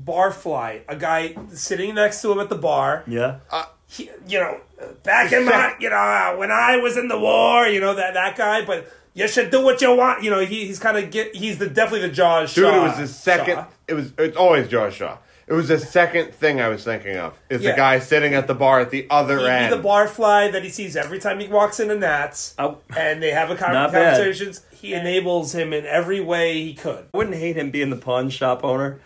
barfly, 0.03 0.81
a 0.89 0.97
guy 0.97 1.35
sitting 1.53 1.95
next 1.95 2.23
to 2.23 2.33
him 2.33 2.41
at 2.41 2.49
the 2.49 2.57
bar. 2.57 3.05
Yeah. 3.07 3.41
He, 3.89 4.11
you 4.29 4.39
know, 4.41 4.61
back 5.03 5.33
in 5.33 5.45
my, 5.45 5.75
you 5.81 5.91
know, 5.91 5.97
uh, 5.97 6.35
when 6.37 6.51
I 6.51 6.77
was 6.79 6.97
in 6.97 7.09
the 7.09 7.19
war, 7.19 7.67
you 7.67 7.81
know 7.81 7.95
that 7.95 8.15
that 8.15 8.37
guy. 8.37 8.65
But 8.65 8.91
you 9.15 9.29
should 9.29 9.51
do 9.51 9.63
what 9.63 9.81
you 9.81 9.95
want. 9.97 10.23
You 10.23 10.31
know, 10.31 10.41
he, 10.41 10.67
he's 10.67 10.79
kind 10.79 10.97
of 10.97 11.11
get. 11.11 11.35
He's 11.35 11.59
the 11.59 11.69
definitely 11.69 12.09
the 12.09 12.15
Jaws. 12.15 12.55
Dude, 12.55 12.65
Shaw, 12.67 12.81
it 12.85 12.89
was 12.89 12.97
the 12.99 13.09
second. 13.09 13.55
Shaw. 13.57 13.67
It 13.89 13.95
was. 13.95 14.13
It's 14.19 14.37
always 14.37 14.69
Josh 14.69 14.97
Shaw. 14.97 15.19
It 15.49 15.53
was 15.53 15.69
the 15.69 15.79
second 15.79 16.35
thing 16.35 16.61
I 16.61 16.67
was 16.69 16.83
thinking 16.83 17.17
of. 17.17 17.39
Is 17.49 17.63
Yeah. 17.63 17.71
the 17.71 17.77
guy 17.77 17.99
sitting 18.01 18.35
at 18.35 18.49
the 18.49 18.55
bar 18.55 18.81
at 18.81 18.91
the 18.91 19.07
other 19.09 19.39
He'd 19.39 19.47
end? 19.47 19.71
be 19.71 19.77
the 19.81 19.89
barfly 19.89 20.51
that 20.51 20.65
he 20.65 20.69
sees 20.69 20.97
every 20.97 21.21
time 21.21 21.39
he 21.39 21.47
walks 21.47 21.79
into 21.79 21.95
Nats, 21.95 22.53
Oh. 22.59 22.79
and 22.97 23.23
they 23.23 23.31
have 23.31 23.49
a 23.53 23.55
con- 23.55 23.73
Not 23.73 23.93
bad. 23.93 24.17
conversations. 24.17 24.63
He 24.73 24.93
enables 24.93 25.55
him 25.55 25.73
in 25.73 25.87
every 25.87 26.21
way 26.21 26.55
he 26.65 26.75
could. 26.75 27.07
I 27.15 27.17
wouldn't 27.17 27.37
hate 27.37 27.57
him 27.57 27.71
being 27.71 27.91
the 27.91 27.97
pawn 27.97 28.29
shop 28.29 28.65
owner. 28.65 28.99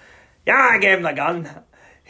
Yeah, 0.46 0.70
I 0.72 0.78
gave 0.78 0.96
him 0.96 1.02
the 1.02 1.12
gun. 1.12 1.46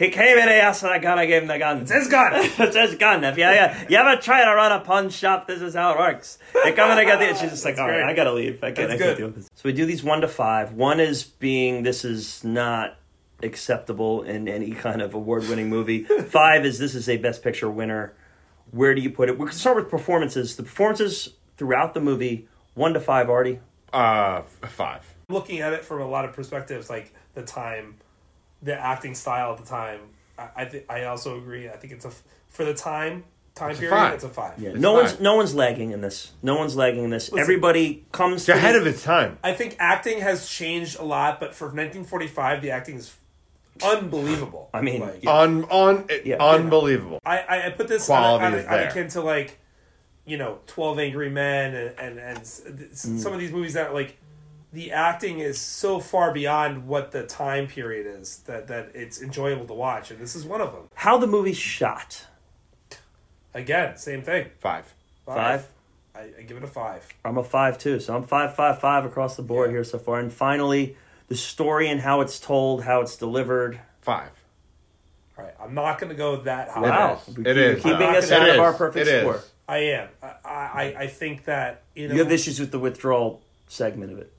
He 0.01 0.09
came 0.09 0.39
in 0.39 0.45
and 0.45 0.51
asked 0.51 0.81
for 0.81 0.91
the 0.91 0.99
gun. 0.99 1.19
I 1.19 1.27
gave 1.27 1.43
him 1.43 1.49
the 1.49 1.59
gun. 1.59 1.83
It's 1.83 1.93
his 1.93 2.09
gun. 2.09 2.33
it's 2.59 2.75
his 2.75 2.95
gun. 2.95 3.23
If 3.23 3.37
you, 3.37 3.45
yeah, 3.45 3.85
you 3.87 3.99
ever 3.99 4.19
try 4.19 4.43
to 4.47 4.51
run 4.55 4.73
a 4.73 4.81
pawn 4.81 5.11
shop, 5.11 5.47
this 5.47 5.61
is 5.61 5.75
how 5.75 5.93
it 5.93 5.99
works. 5.99 6.39
They 6.65 6.73
come 6.73 6.91
in 6.91 6.99
and 6.99 7.07
get 7.07 7.19
the. 7.19 7.39
She's 7.39 7.51
just 7.51 7.67
like, 7.67 7.77
all 7.79 7.87
right. 7.87 8.03
I 8.03 8.15
gotta 8.15 8.33
leave. 8.33 8.65
I 8.65 8.73
can't, 8.73 8.89
That's 8.89 9.03
I 9.03 9.05
can't 9.05 9.19
deal 9.19 9.27
with 9.27 9.37
this. 9.37 9.51
So 9.55 9.63
we 9.65 9.75
do 9.75 9.85
these 9.85 10.03
one 10.03 10.23
to 10.23 10.29
five. 10.29 10.73
One 10.73 11.01
is 11.01 11.23
being 11.25 11.83
this 11.83 12.07
is 12.07 12.43
not 12.43 12.97
acceptable 13.43 14.23
in 14.23 14.49
any 14.49 14.71
kind 14.71 15.03
of 15.03 15.13
award-winning 15.13 15.69
movie. 15.69 16.05
five 16.29 16.65
is 16.65 16.79
this 16.79 16.95
is 16.95 17.07
a 17.07 17.19
Best 17.19 17.43
Picture 17.43 17.71
winner. 17.71 18.15
Where 18.71 18.95
do 18.95 19.03
you 19.03 19.11
put 19.11 19.29
it? 19.29 19.39
We 19.39 19.49
can 19.49 19.55
start 19.55 19.77
with 19.77 19.91
performances. 19.91 20.57
The 20.57 20.63
performances 20.63 21.35
throughout 21.59 21.93
the 21.93 22.01
movie, 22.01 22.49
one 22.73 22.95
to 22.95 23.01
five. 23.01 23.29
Artie. 23.29 23.61
uh, 23.93 24.41
five. 24.67 25.05
Looking 25.29 25.61
at 25.61 25.75
it 25.75 25.85
from 25.85 26.01
a 26.01 26.09
lot 26.09 26.25
of 26.25 26.33
perspectives, 26.33 26.89
like 26.89 27.13
the 27.35 27.43
time, 27.43 27.97
the 28.63 28.75
acting 28.75 29.15
style 29.15 29.53
at 29.53 29.59
the 29.59 29.67
time. 29.67 30.01
I 30.39 30.49
I, 30.57 30.65
th- 30.65 30.85
I 30.89 31.05
also 31.05 31.37
agree. 31.39 31.69
I 31.69 31.77
think 31.77 31.93
it's 31.93 32.05
a 32.05 32.13
for 32.49 32.65
the 32.65 32.75
time 32.75 33.25
time 33.55 33.71
It's 33.73 33.81
period. 33.81 33.95
five. 33.97 34.15
It's 34.15 34.25
a 34.25 34.29
five. 34.29 34.59
Yeah, 34.59 34.71
It's 34.71 34.79
no 34.81 34.95
fine. 34.95 35.05
one's 35.05 35.21
no 35.21 35.37
one's 35.37 35.55
lagging 35.55 35.91
in 35.93 36.01
this. 36.01 36.33
No 36.43 36.57
one's 36.57 36.77
lagging 36.77 37.05
in 37.05 37.11
this. 37.11 37.31
Listen. 37.31 37.41
Everybody 37.41 38.05
comes 38.13 38.45
to 38.47 38.53
ahead 38.55 38.75
the- 38.75 38.81
of 38.81 38.87
its 38.87 39.03
time. 39.03 39.39
I 39.43 39.53
think 39.55 39.77
acting 39.79 40.21
has 40.21 40.49
changed 40.49 40.99
a 40.99 41.05
lot, 41.05 41.41
but 41.41 41.55
for 41.55 41.67
1945, 41.67 42.63
the 42.63 42.71
acting 42.71 42.97
is 42.97 43.15
unbelievable. 43.83 44.69
I 44.75 44.83
mean, 44.83 45.01
Like, 45.01 45.23
yeah. 45.25 45.31
Un, 45.33 45.65
un, 45.71 46.05
Yeah. 46.25 46.37
unbelievable. 46.37 47.21
I, 47.25 47.39
I, 47.39 47.67
I 47.67 47.71
put 47.71 47.89
this 47.89 48.07
Quality 48.07 48.45
on, 48.45 48.55
a, 48.55 48.57
is 48.59 48.67
on, 48.67 48.73
on 48.73 48.79
there. 48.81 48.89
akin 48.91 49.09
to 49.09 49.21
like, 49.23 49.59
you 50.27 50.37
know, 50.37 50.59
Twelve 50.67 50.99
Angry 50.99 51.31
Men 51.31 51.75
and 51.75 51.99
and, 51.99 52.19
and 52.19 52.39
s- 52.39 52.63
s- 52.67 53.07
Mm. 53.07 53.21
some 53.21 53.33
of 53.33 53.39
these 53.41 53.53
movies 53.53 53.75
that 53.75 53.95
like 53.95 54.17
the 54.73 54.93
acting 54.93 55.41
is 55.41 55.59
so 55.59 55.99
far 56.01 56.33
beyond 56.33 56.87
what 56.87 57.11
the 57.13 57.25
time 57.27 57.67
period 57.67 58.07
is 58.07 58.39
that 58.47 58.69
that 58.69 58.91
it's 58.95 59.21
enjoyable 59.21 59.67
to 59.67 59.75
watch, 59.75 60.11
and 60.11 60.21
this 60.21 60.35
is 60.37 60.45
one 60.45 60.61
of 60.61 60.73
them. 60.73 60.89
how 60.95 61.19
the 61.19 61.27
movie's 61.27 61.59
shot. 61.59 62.27
Again, 63.55 63.97
same 63.97 64.23
thing. 64.23 64.49
Five. 64.61 64.95
Five. 65.27 65.69
I, 66.15 66.29
I 66.39 66.43
give 66.43 66.57
it 66.57 66.63
a 66.65 66.69
five. 66.69 67.07
I'm 67.25 67.39
a 67.39 67.45
five 67.45 67.79
too, 67.79 68.01
so 68.01 68.15
I'm 68.15 68.25
five 68.25 68.55
five 68.55 68.81
five 68.81 69.05
across 69.05 69.37
the 69.37 69.43
board 69.43 69.71
Yeah. 69.71 69.77
here 69.77 69.85
so 69.85 69.99
far. 69.99 70.19
And 70.21 70.33
finally, 70.33 70.97
the 71.29 71.37
story 71.37 71.89
and 71.89 72.01
how 72.01 72.21
it's 72.21 72.39
told, 72.39 72.85
how 72.85 73.01
it's 73.01 73.17
delivered. 73.17 73.81
Five. 74.03 74.31
All 75.39 75.45
right, 75.45 75.55
I'm 75.61 75.75
not 75.75 75.99
going 75.99 76.11
to 76.11 76.17
go 76.17 76.37
that 76.43 76.69
high. 76.69 76.81
Wow. 76.81 77.21
It 77.29 77.29
is. 77.29 77.37
It 77.37 77.47
keep- 77.47 77.57
is. 77.57 77.83
keeping 77.83 78.07
us 78.17 78.31
It 78.31 78.41
out 78.41 78.49
of 78.51 78.59
our 78.61 78.73
perfect 78.73 79.09
It 79.09 79.13
is. 79.15 79.21
score. 79.23 79.41
I 79.69 79.79
am. 79.79 80.09
I, 80.23 80.29
I 80.45 80.95
I 81.01 81.07
think 81.07 81.45
that 81.45 81.83
you 81.95 82.09
know 82.09 82.15
You 82.15 82.23
have 82.25 82.33
issues 82.33 82.59
with 82.61 82.71
the 82.73 82.79
withdrawal 82.79 83.41
segment 83.69 84.13
of 84.13 84.19
it. 84.19 84.33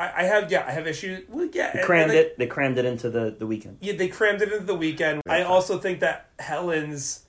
I, 0.00 0.22
I 0.22 0.22
have 0.24 0.50
yeah 0.50 0.64
I 0.66 0.70
have 0.72 0.86
issues. 0.86 1.24
Well, 1.28 1.48
yeah, 1.52 1.72
They 1.74 1.82
crammed 1.82 2.10
they- 2.12 2.18
it. 2.18 2.38
They 2.38 2.46
crammed 2.46 2.78
it 2.78 2.84
into 2.84 3.10
the 3.10 3.34
the 3.38 3.46
weekend. 3.46 3.78
Yeah, 3.80 3.92
they 3.94 4.08
crammed 4.08 4.40
it 4.42 4.50
into 4.52 4.64
the 4.64 4.74
weekend. 4.74 5.22
I 5.28 5.42
also 5.42 5.78
think 5.78 6.00
that 6.00 6.30
Helen's 6.38 7.24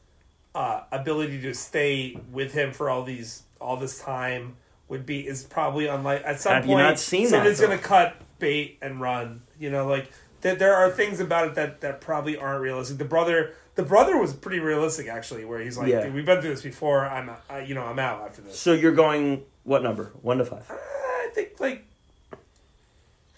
uh, 0.56 0.82
ability 0.92 1.42
to 1.42 1.54
stay 1.54 2.18
with 2.32 2.54
him 2.54 2.72
for 2.72 2.90
all 2.90 3.04
these 3.04 3.44
all 3.60 3.78
this 3.78 4.00
time 4.00 4.56
would 4.88 5.06
be 5.06 5.26
is 5.28 5.44
probably 5.44 5.88
unlike 5.88 6.24
at 6.26 6.40
some 6.42 6.54
Have 6.54 6.66
you 6.66 6.72
point 6.76 6.84
not 6.88 7.00
seen 7.00 7.24
that, 7.26 7.30
somebody's 7.30 7.60
though? 7.60 7.68
going 7.68 7.78
to 7.80 7.84
cut 7.84 8.16
bait 8.40 8.78
and 8.82 9.00
run. 9.00 9.42
You 9.60 9.70
know, 9.70 9.88
like 9.88 10.12
there 10.42 10.56
there 10.56 10.76
are 10.76 10.90
things 10.90 11.20
about 11.20 11.48
it 11.48 11.56
that 11.56 11.82
that 11.82 12.02
probably 12.02 12.38
aren't 12.38 12.62
realistic. 12.62 12.98
The 12.98 13.06
brother. 13.06 13.54
The 13.76 13.84
brother 13.84 14.18
was 14.18 14.34
pretty 14.34 14.60
realistic, 14.60 15.08
actually, 15.08 15.46
where 15.46 15.62
he's 15.62 15.78
like, 15.78 15.88
Yeah. 15.88 16.02
"Dude, 16.04 16.14
"We've 16.14 16.26
been 16.26 16.42
through 16.42 16.50
this 16.50 16.62
before. 16.62 17.06
I'm, 17.06 17.32
I, 17.50 17.62
you 17.62 17.74
know, 17.74 17.84
I'm 17.84 18.00
out 18.00 18.22
after 18.22 18.42
this." 18.42 18.60
So 18.60 18.74
you're 18.74 18.92
going 18.92 19.44
what 19.64 19.82
number? 19.82 20.12
One 20.22 20.40
to 20.40 20.46
five. 20.46 20.66
I 20.70 21.30
think 21.34 21.58
like 21.62 21.86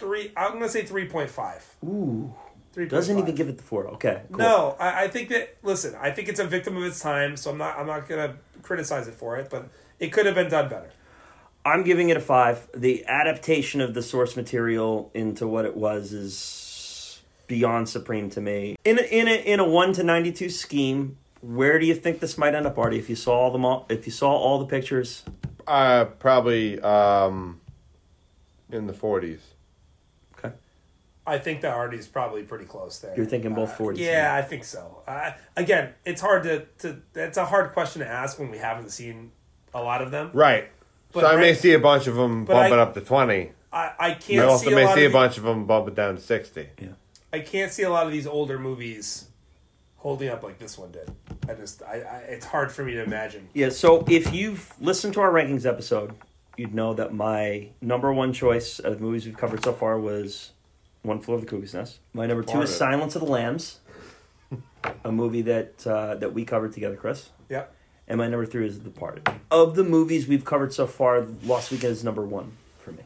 three. 0.03 0.31
I'm 0.35 0.53
gonna 0.53 0.69
say 0.69 0.83
three 0.85 1.07
point 1.07 1.29
five. 1.29 1.63
Ooh, 1.83 2.33
Three 2.73 2.87
doesn't 2.87 3.17
even 3.17 3.35
give 3.35 3.49
it 3.49 3.57
the 3.57 3.63
four. 3.63 3.87
Okay, 3.95 4.21
cool. 4.29 4.37
No, 4.37 4.75
I, 4.79 5.03
I 5.03 5.07
think 5.07 5.29
that 5.29 5.57
listen, 5.63 5.95
I 5.99 6.11
think 6.11 6.27
it's 6.27 6.39
a 6.39 6.47
victim 6.47 6.75
of 6.77 6.83
its 6.83 6.99
time, 6.99 7.37
so 7.37 7.51
I'm 7.51 7.57
not 7.57 7.77
I'm 7.77 7.87
not 7.87 8.07
gonna 8.09 8.35
criticize 8.61 9.07
it 9.07 9.13
for 9.13 9.37
it, 9.37 9.49
but 9.49 9.69
it 9.99 10.11
could 10.11 10.25
have 10.25 10.35
been 10.35 10.49
done 10.49 10.69
better. 10.69 10.91
I'm 11.65 11.83
giving 11.83 12.09
it 12.09 12.17
a 12.17 12.19
five. 12.19 12.67
The 12.75 13.05
adaptation 13.07 13.79
of 13.79 13.93
the 13.93 14.01
source 14.01 14.35
material 14.35 15.09
into 15.13 15.47
what 15.47 15.63
it 15.65 15.77
was 15.77 16.11
is 16.11 17.21
beyond 17.47 17.87
supreme 17.87 18.29
to 18.31 18.41
me. 18.41 18.75
In 18.83 18.99
a, 18.99 19.03
in 19.03 19.27
a, 19.27 19.35
in 19.53 19.59
a 19.61 19.67
one 19.67 19.93
to 19.93 20.03
ninety 20.03 20.31
two 20.33 20.49
scheme, 20.49 21.17
where 21.41 21.79
do 21.79 21.85
you 21.85 21.95
think 21.95 22.19
this 22.19 22.37
might 22.37 22.53
end 22.55 22.65
up, 22.65 22.77
Artie? 22.77 22.99
If 22.99 23.09
you 23.09 23.15
saw 23.15 23.33
all 23.33 23.51
them 23.51 23.63
all, 23.63 23.85
if 23.89 24.05
you 24.05 24.11
saw 24.11 24.31
all 24.31 24.59
the 24.59 24.65
pictures, 24.65 25.23
Uh, 25.65 26.05
probably 26.05 26.81
um, 26.81 27.61
in 28.69 28.87
the 28.87 28.93
forties. 28.93 29.52
Okay, 31.27 31.35
I 31.35 31.39
think 31.39 31.61
that 31.61 31.73
Artie's 31.73 32.07
probably 32.07 32.43
pretty 32.43 32.65
close 32.65 32.99
there. 32.99 33.15
You're 33.15 33.25
thinking 33.25 33.53
both 33.53 33.79
Uh, 33.79 33.91
Yeah, 33.91 34.11
yeah. 34.11 34.35
I 34.35 34.41
think 34.41 34.63
so. 34.63 35.01
Uh, 35.07 35.31
again, 35.55 35.93
it's 36.05 36.21
hard 36.21 36.43
to 36.43 36.65
to 36.79 37.01
it's 37.15 37.37
a 37.37 37.45
hard 37.45 37.73
question 37.73 38.01
to 38.01 38.07
ask 38.07 38.39
when 38.39 38.51
we 38.51 38.57
haven't 38.57 38.89
seen 38.89 39.31
a 39.73 39.81
lot 39.81 40.01
of 40.01 40.11
them. 40.11 40.31
Right. 40.33 40.69
But 41.11 41.21
so 41.21 41.27
I 41.27 41.35
may 41.35 41.49
right- 41.49 41.57
see 41.57 41.73
a 41.73 41.79
bunch 41.79 42.07
of 42.07 42.15
them 42.15 42.45
bumping 42.45 42.73
I- 42.73 42.81
up 42.81 42.93
to 42.95 43.01
twenty. 43.01 43.51
I, 43.71 43.77
I 43.77 43.93
I 44.09 44.13
can't 44.13 44.47
also 44.47 44.65
see 44.67 44.71
a 44.73 44.75
may 44.75 44.85
lot 44.85 44.95
see 44.95 45.03
a 45.03 45.07
of 45.07 45.13
bunch 45.13 45.37
of 45.37 45.43
them 45.43 45.65
bumping 45.65 45.95
down 45.95 46.15
to 46.15 46.21
sixty. 46.21 46.69
Yeah. 46.79 46.89
I 47.31 47.39
can't 47.39 47.71
see 47.71 47.81
a 47.83 47.89
lot 47.89 48.05
of 48.05 48.11
these 48.11 48.27
older 48.27 48.59
movies 48.59 49.27
holding 49.97 50.29
up 50.29 50.43
like 50.43 50.59
this 50.59 50.77
one 50.77 50.91
did. 50.91 51.09
I 51.49 51.53
just 51.55 51.81
I, 51.81 52.01
I 52.01 52.17
it's 52.29 52.45
hard 52.45 52.71
for 52.71 52.83
me 52.83 52.93
to 52.93 53.03
imagine. 53.03 53.47
yeah. 53.53 53.69
So 53.69 54.03
if 54.07 54.33
you've 54.33 54.71
listened 54.79 55.13
to 55.15 55.21
our 55.21 55.31
rankings 55.31 55.65
episode, 55.65 56.13
you'd 56.57 56.75
know 56.75 56.93
that 56.93 57.13
my 57.15 57.69
number 57.81 58.13
one 58.13 58.33
choice 58.33 58.77
of 58.79 59.01
movies 59.01 59.25
we've 59.25 59.37
covered 59.37 59.63
so 59.63 59.73
far 59.73 59.99
was 59.99 60.51
One 61.03 61.19
Flew 61.19 61.35
Over 61.35 61.45
the 61.45 61.51
Cuckoo's 61.51 61.73
Nest. 61.73 61.99
My 62.13 62.25
number 62.25 62.43
two 62.43 62.53
Part 62.53 62.63
is 62.63 62.69
of 62.71 62.75
it. 62.75 62.79
Silence 62.79 63.15
of 63.15 63.21
the 63.21 63.27
Lambs, 63.27 63.79
a 65.03 65.11
movie 65.11 65.41
that 65.43 65.85
uh, 65.85 66.15
that 66.15 66.33
we 66.33 66.45
covered 66.45 66.73
together, 66.73 66.95
Chris. 66.95 67.29
Yep. 67.49 67.75
And 68.07 68.17
my 68.17 68.27
number 68.27 68.45
three 68.45 68.65
is 68.65 68.79
The 68.79 68.85
Departed. 68.85 69.29
Of 69.51 69.75
the 69.75 69.83
movies 69.83 70.27
we've 70.27 70.43
covered 70.43 70.73
so 70.73 70.87
far, 70.87 71.25
Lost 71.43 71.71
Weekend 71.71 71.93
is 71.93 72.03
number 72.03 72.25
one 72.25 72.53
for 72.79 72.91
me. 72.91 73.03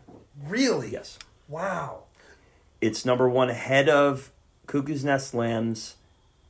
Really? 0.48 0.90
Yes. 0.90 1.19
Wow. 1.48 2.03
It's 2.82 3.06
number 3.06 3.30
one 3.30 3.50
ahead 3.50 3.90
of 3.90 4.32
Cuckoo's 4.66 5.03
Nest, 5.03 5.34
Lambs, 5.34 5.95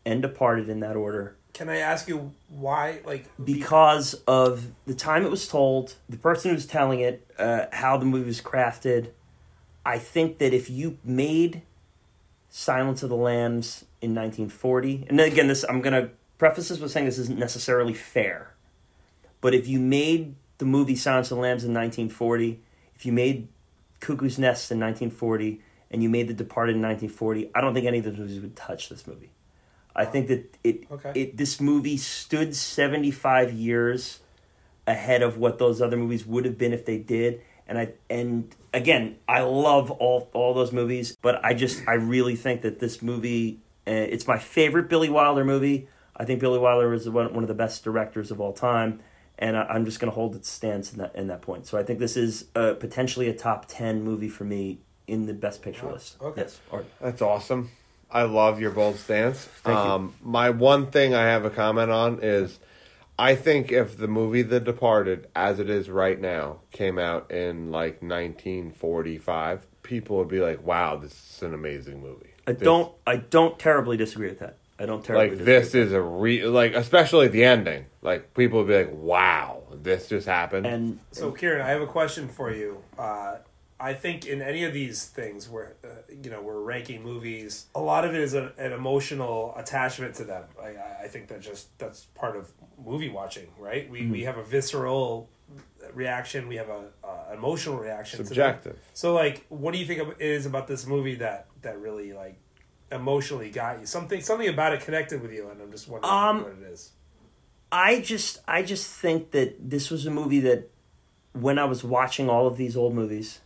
and 0.06 0.22
Departed 0.22 0.70
in 0.70 0.80
that 0.80 0.96
order 0.96 1.36
Can 1.54 1.70
I 1.70 1.78
ask 1.78 2.08
you 2.08 2.32
why? 2.50 3.02
Like 3.06 3.26
because 3.44 4.14
of 4.28 4.66
the 4.86 4.94
time 4.96 5.26
it 5.26 5.32
was 5.32 5.48
told, 5.48 5.96
the 6.10 6.18
person 6.18 6.52
who's 6.52 6.66
telling 6.66 7.00
it, 7.02 7.30
uh, 7.38 7.66
how 7.72 7.98
the 7.98 8.06
movie 8.06 8.26
was 8.28 8.42
crafted. 8.42 9.10
I 9.88 10.00
think 10.00 10.40
that 10.40 10.54
if 10.54 10.70
you 10.70 10.98
made 11.04 11.62
Silence 12.50 13.04
of 13.04 13.10
the 13.10 13.16
Lambs 13.16 13.86
in 14.02 14.14
1940, 14.14 15.06
and 15.08 15.20
again, 15.20 15.48
this 15.48 15.64
I'm 15.64 15.82
gonna 15.82 16.10
preface 16.38 16.68
this 16.68 16.80
with 16.80 16.92
saying 16.92 17.06
this 17.06 17.18
isn't 17.18 17.40
necessarily 17.40 17.94
fair, 17.94 18.54
but 19.40 19.54
if 19.54 19.66
you 19.66 19.80
made 19.80 20.36
the 20.58 20.66
movie 20.66 20.98
Silence 20.98 21.32
of 21.32 21.38
the 21.38 21.42
Lambs 21.42 21.64
in 21.64 21.74
1940, 21.74 22.60
if 22.96 23.06
you 23.06 23.14
made 23.14 23.48
Cuckoo's 24.02 24.38
Nest 24.38 24.72
in 24.72 24.80
1940, 24.80 25.62
and 25.90 26.04
you 26.04 26.10
made 26.10 26.28
The 26.28 26.34
Departed 26.34 26.76
in 26.76 26.82
1940, 26.82 27.52
I 27.56 27.62
don't 27.62 27.74
think 27.74 27.86
any 27.86 28.00
of 28.00 28.04
those 28.04 28.18
movies 28.18 28.42
would 28.42 28.58
touch 28.58 28.90
this 28.90 29.08
movie. 29.08 29.32
I 29.96 30.04
think 30.04 30.28
that 30.28 30.58
it, 30.66 30.84
Okay. 30.92 31.12
it 31.16 31.38
this 31.38 31.62
movie 31.62 31.96
stood 31.98 32.56
75 32.56 33.54
years 33.54 34.20
ahead 34.86 35.22
of 35.22 35.38
what 35.38 35.60
those 35.60 35.82
other 35.82 35.96
movies 35.98 36.26
would 36.26 36.44
have 36.44 36.58
been 36.58 36.74
if 36.74 36.86
they 36.86 36.98
did. 36.98 37.42
And 37.68 37.78
I 37.80 37.94
and 38.10 38.54
again, 38.78 39.18
I 39.28 39.42
love 39.42 39.92
all 39.92 40.30
all 40.34 40.54
those 40.54 40.72
movies, 40.72 41.16
but 41.22 41.44
I 41.44 41.54
just 41.54 41.82
I 41.88 41.94
really 41.94 42.36
think 42.36 42.62
that 42.62 42.80
this 42.80 43.02
movie 43.02 43.60
uh, 43.88 43.92
it's 43.92 44.28
my 44.28 44.38
favorite 44.38 44.90
Billy 44.90 45.10
Wilder 45.10 45.44
movie. 45.44 45.88
I 46.16 46.26
think 46.26 46.40
Billy 46.40 46.60
Wilder 46.60 46.94
is 46.94 47.08
one, 47.10 47.34
one 47.34 47.44
of 47.44 47.48
the 47.48 47.54
best 47.54 47.84
directors 47.84 48.32
of 48.32 48.42
all 48.42 48.52
time, 48.54 49.02
and 49.38 49.56
I, 49.56 49.64
I'm 49.64 49.86
just 49.86 50.00
going 50.00 50.12
to 50.12 50.16
hold 50.16 50.36
its 50.36 50.50
stance 50.50 50.92
in 50.92 51.00
that 51.00 51.16
in 51.16 51.28
that 51.28 51.42
point. 51.42 51.68
So 51.68 51.78
I 51.78 51.84
think 51.84 52.00
this 52.00 52.18
is 52.18 52.46
uh, 52.56 52.74
potentially 52.74 53.28
a 53.30 53.34
top 53.34 53.66
ten 53.68 54.04
movie 54.04 54.30
for 54.30 54.44
me 54.44 54.80
in 55.08 55.26
the 55.26 55.34
best 55.34 55.62
picture 55.62 55.86
Wow. 55.86 55.94
list. 55.94 56.18
Okay. 56.22 56.42
Yes. 56.42 56.60
Or, 56.72 56.84
That's 57.02 57.22
awesome. 57.22 57.70
I 58.12 58.24
love 58.24 58.60
your 58.60 58.72
bold 58.72 58.98
stance. 58.98 59.40
Thank 59.64 59.76
you. 59.78 59.92
um, 59.92 60.14
My 60.22 60.50
one 60.50 60.88
thing 60.88 61.14
I 61.14 61.24
have 61.28 61.46
a 61.46 61.50
comment 61.50 61.92
on 61.92 62.20
is 62.22 62.58
I 63.20 63.36
think 63.36 63.72
if 63.72 63.98
the 63.98 64.08
movie 64.08 64.44
The 64.44 64.60
Departed, 64.60 65.28
as 65.36 65.60
it 65.60 65.70
is 65.70 65.90
right 65.90 66.20
now, 66.20 66.62
came 66.72 67.00
out 67.00 67.32
in 67.32 67.72
like 67.72 68.02
1945, 68.02 69.66
people 69.84 70.18
would 70.18 70.28
be 70.28 70.40
like, 70.40 70.64
wow, 70.64 70.98
this 70.98 71.14
is 71.38 71.42
an 71.44 71.54
amazing 71.54 72.02
movie. 72.02 72.32
I 72.46 72.54
This- 72.54 72.62
don't 72.62 72.94
I 73.06 73.18
don't 73.18 73.58
terribly 73.60 73.98
disagree 73.98 74.30
with 74.30 74.40
that. 74.40 74.58
I 74.80 74.86
don't 74.86 75.04
terribly 75.04 75.30
Like, 75.30 75.38
disagree 75.40 75.54
this 75.60 75.76
is 75.76 75.92
a 75.94 76.02
re. 76.02 76.46
Like, 76.46 76.76
especially 76.76 77.28
the 77.28 77.44
ending. 77.44 77.86
Like, 78.04 78.34
people 78.36 78.60
would 78.60 78.68
be 78.68 78.78
like, 78.78 78.94
wow, 78.94 79.64
this 79.74 80.08
just 80.08 80.28
happened. 80.28 80.68
and 80.68 81.00
So, 81.12 81.32
Kieran, 81.32 81.62
I 81.62 81.70
have 81.70 81.82
a 81.82 81.88
question 81.88 82.28
for 82.30 82.52
you. 82.54 82.84
Uh, 82.98 83.38
I 83.80 83.94
think 83.94 84.26
in 84.26 84.42
any 84.42 84.64
of 84.64 84.74
these 84.74 85.06
things 85.06 85.48
where 85.48 85.76
uh, 85.84 85.88
you 86.24 86.30
know 86.32 86.42
we're 86.42 86.62
ranking 86.62 87.04
movies, 87.04 87.68
a 87.76 87.82
lot 87.82 88.06
of 88.06 88.16
it 88.16 88.22
is 88.22 88.34
a, 88.34 88.52
an 88.58 88.72
emotional 88.74 89.54
attachment 89.56 90.16
to 90.16 90.24
them. 90.24 90.46
I, 90.62 90.70
I- 91.04 91.08
think 91.08 91.30
that 91.30 91.42
just 91.42 91.78
that's 91.78 92.06
part 92.16 92.36
of 92.36 92.52
movie 92.84 93.08
watching, 93.10 93.48
right? 93.58 93.90
We 93.90 94.08
we 94.08 94.24
have 94.24 94.38
a 94.38 94.44
visceral 94.44 95.30
reaction, 95.94 96.48
we 96.50 96.56
have 96.58 96.70
a 96.70 96.90
uh, 97.04 97.34
emotional 97.34 97.78
reaction. 97.78 98.20
To. 98.20 98.26
Subjective. 98.26 98.78
So, 98.94 99.14
like, 99.14 99.46
what 99.50 99.72
do 99.74 99.78
you 99.80 99.86
think 99.86 100.02
it 100.02 100.16
is 100.20 100.46
about 100.46 100.68
this 100.68 100.86
movie 100.86 101.16
that 101.16 101.48
that 101.62 101.80
really 101.80 102.12
like 102.14 102.38
emotionally 102.92 103.50
got 103.52 103.80
you? 103.80 103.86
Something 103.86 104.22
something 104.22 104.50
about 104.50 104.74
it 104.74 104.82
connected 104.82 105.22
with 105.22 105.32
you, 105.32 105.50
and 105.50 105.62
I'm 105.62 105.72
just 105.72 105.88
wondering 105.88 106.14
Um, 106.14 106.44
what 106.44 106.54
it 106.62 106.64
is. 106.74 106.92
I 107.72 108.02
just 108.02 108.40
I 108.48 108.64
just 108.64 108.88
think 108.92 109.32
that 109.32 109.70
this 109.70 109.90
was 109.90 110.06
a 110.06 110.12
movie 110.12 110.40
that 110.42 110.70
when 111.34 111.58
I 111.60 111.66
was 111.66 111.84
watching 111.84 112.30
all 112.30 112.48
of 112.48 112.58
these 112.58 112.76
old 112.76 112.94
movies, 112.96 113.40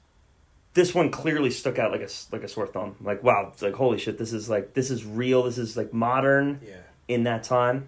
this 0.74 0.93
one 0.95 1.11
clearly 1.11 1.50
stuck 1.51 1.77
out 1.80 1.91
like 1.91 2.01
a 2.01 2.09
like 2.32 2.43
a 2.43 2.48
sore 2.48 2.67
thumb. 2.67 2.95
Like 3.01 3.24
wow, 3.24 3.50
it's 3.53 3.61
like 3.61 3.74
holy 3.74 3.98
shit, 3.98 4.17
this 4.17 4.33
is 4.33 4.50
like 4.50 4.74
this 4.74 4.90
is 4.91 5.06
real. 5.06 5.43
This 5.43 5.58
is 5.58 5.75
like 5.77 5.93
modern 5.93 6.61
Yeah. 6.67 6.75
in 7.08 7.24
that 7.24 7.43
time. 7.43 7.88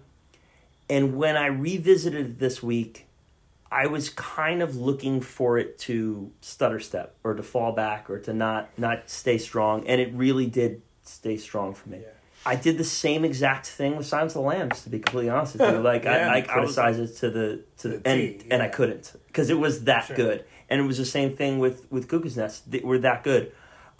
And 0.90 1.16
when 1.16 1.36
I 1.36 1.46
revisited 1.46 2.26
it 2.26 2.38
this 2.38 2.62
week, 2.62 3.06
I 3.72 3.86
was 3.86 4.10
kind 4.10 4.62
of 4.62 4.76
looking 4.76 5.20
for 5.20 5.56
it 5.58 5.78
to 5.80 6.30
stutter 6.40 6.78
step 6.78 7.14
or 7.24 7.34
to 7.34 7.42
fall 7.42 7.72
back 7.72 8.10
or 8.10 8.18
to 8.20 8.32
not 8.32 8.68
not 8.78 9.08
stay 9.08 9.38
strong, 9.38 9.86
and 9.86 10.00
it 10.00 10.12
really 10.12 10.46
did 10.46 10.82
stay 11.02 11.36
strong 11.36 11.74
for 11.74 11.88
me. 11.88 11.98
Yeah. 12.02 12.08
I 12.46 12.56
did 12.56 12.76
the 12.76 12.84
same 12.84 13.24
exact 13.24 13.66
thing 13.66 13.96
with 13.96 14.04
Silence 14.04 14.32
of 14.36 14.42
the 14.42 14.48
Lambs, 14.48 14.82
to 14.82 14.90
be 14.90 14.98
completely 14.98 15.30
honest 15.30 15.54
with 15.54 15.62
you. 15.72 15.78
Like 15.82 16.04
Yeah, 16.04 16.10
I, 16.10 16.16
I 16.16 16.36
I 16.36 16.40
was- 16.40 16.46
criticized 16.74 17.00
it 17.00 17.16
to 17.20 17.30
the 17.30 17.60
to 17.78 17.88
the, 17.88 17.96
the 17.98 18.08
and 18.10 18.40
T, 18.40 18.46
and 18.50 18.62
I 18.62 18.68
couldn't 18.68 19.14
because 19.28 19.48
it 19.48 19.58
was 19.58 19.84
that 19.84 20.04
Sure. 20.08 20.16
good, 20.16 20.44
and 20.74 20.82
it 20.82 20.86
was 20.88 20.98
the 20.98 21.04
same 21.04 21.36
thing 21.36 21.60
with 21.60 21.86
with 21.90 22.08
Cuckoo's 22.08 22.36
Nest. 22.36 22.68
They 22.68 22.80
were 22.80 22.98
that 22.98 23.22
good. 23.22 23.52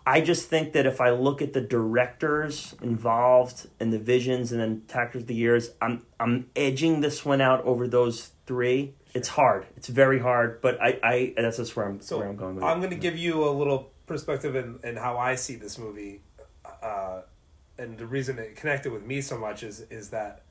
I 0.04 0.20
just 0.20 0.48
think 0.48 0.72
that 0.72 0.86
if 0.86 1.00
I 1.00 1.10
look 1.10 1.40
at 1.40 1.52
the 1.52 1.60
directors 1.60 2.74
involved 2.82 3.68
and 3.78 3.92
the 3.92 3.98
visions 3.98 4.50
and 4.50 4.60
then 4.60 4.82
actors 4.92 5.22
of 5.22 5.28
the 5.28 5.36
years, 5.36 5.70
I'm 5.80 6.04
I'm 6.18 6.50
edging 6.56 7.00
this 7.00 7.24
one 7.24 7.40
out 7.40 7.64
over 7.64 7.86
those 7.86 8.32
three. 8.46 8.94
It's 9.14 9.28
hard. 9.28 9.66
It's 9.76 9.86
very 9.86 10.18
hard, 10.18 10.60
but 10.60 10.82
I, 10.82 10.98
I 11.04 11.34
that's 11.36 11.58
just 11.58 11.76
where 11.76 11.86
I'm 11.86 12.00
So 12.00 12.18
where 12.18 12.28
I'm 12.28 12.34
going 12.34 12.56
with 12.56 12.64
it. 12.64 12.66
I'm 12.66 12.80
going 12.80 12.90
to 12.90 12.96
give 12.96 13.16
you 13.16 13.48
a 13.48 13.52
little 13.52 13.92
perspective 14.06 14.56
in, 14.56 14.80
in 14.82 14.96
how 14.96 15.16
I 15.16 15.36
see 15.36 15.54
this 15.54 15.78
movie, 15.78 16.22
uh, 16.82 17.20
and 17.78 17.96
the 17.96 18.06
reason 18.06 18.40
it 18.40 18.56
connected 18.56 18.90
with 18.90 19.04
me 19.06 19.20
so 19.20 19.38
much 19.38 19.62
is 19.62 19.80
is 19.90 20.10
that 20.10 20.42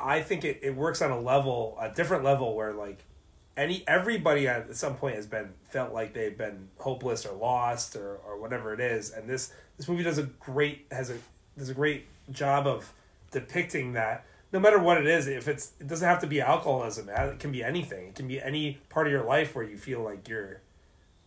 I 0.00 0.22
think 0.22 0.42
it, 0.42 0.60
it 0.62 0.74
works 0.74 1.02
on 1.02 1.10
a 1.10 1.20
level, 1.20 1.76
a 1.78 1.90
different 1.90 2.24
level, 2.24 2.56
where 2.56 2.72
like 2.72 3.04
any 3.56 3.84
everybody 3.86 4.46
at 4.46 4.74
some 4.76 4.96
point 4.96 5.16
has 5.16 5.26
been 5.26 5.54
felt 5.64 5.92
like 5.92 6.12
they've 6.12 6.36
been 6.36 6.68
hopeless 6.78 7.24
or 7.24 7.34
lost 7.34 7.96
or, 7.96 8.16
or 8.16 8.38
whatever 8.38 8.74
it 8.74 8.80
is, 8.80 9.10
and 9.10 9.28
this 9.28 9.52
this 9.76 9.88
movie 9.88 10.02
does 10.02 10.18
a 10.18 10.24
great 10.24 10.86
has 10.90 11.10
a 11.10 11.18
does 11.56 11.68
a 11.68 11.74
great 11.74 12.06
job 12.30 12.66
of 12.66 12.92
depicting 13.30 13.92
that. 13.94 14.24
No 14.52 14.60
matter 14.60 14.78
what 14.78 14.98
it 14.98 15.06
is, 15.06 15.26
if 15.26 15.48
it's 15.48 15.72
it 15.80 15.86
doesn't 15.86 16.06
have 16.06 16.20
to 16.20 16.26
be 16.26 16.40
alcoholism. 16.40 17.08
It 17.08 17.38
can 17.38 17.50
be 17.50 17.64
anything. 17.64 18.08
It 18.08 18.14
can 18.14 18.28
be 18.28 18.40
any 18.40 18.78
part 18.88 19.06
of 19.06 19.12
your 19.12 19.24
life 19.24 19.54
where 19.54 19.64
you 19.64 19.78
feel 19.78 20.02
like 20.02 20.28
you're 20.28 20.60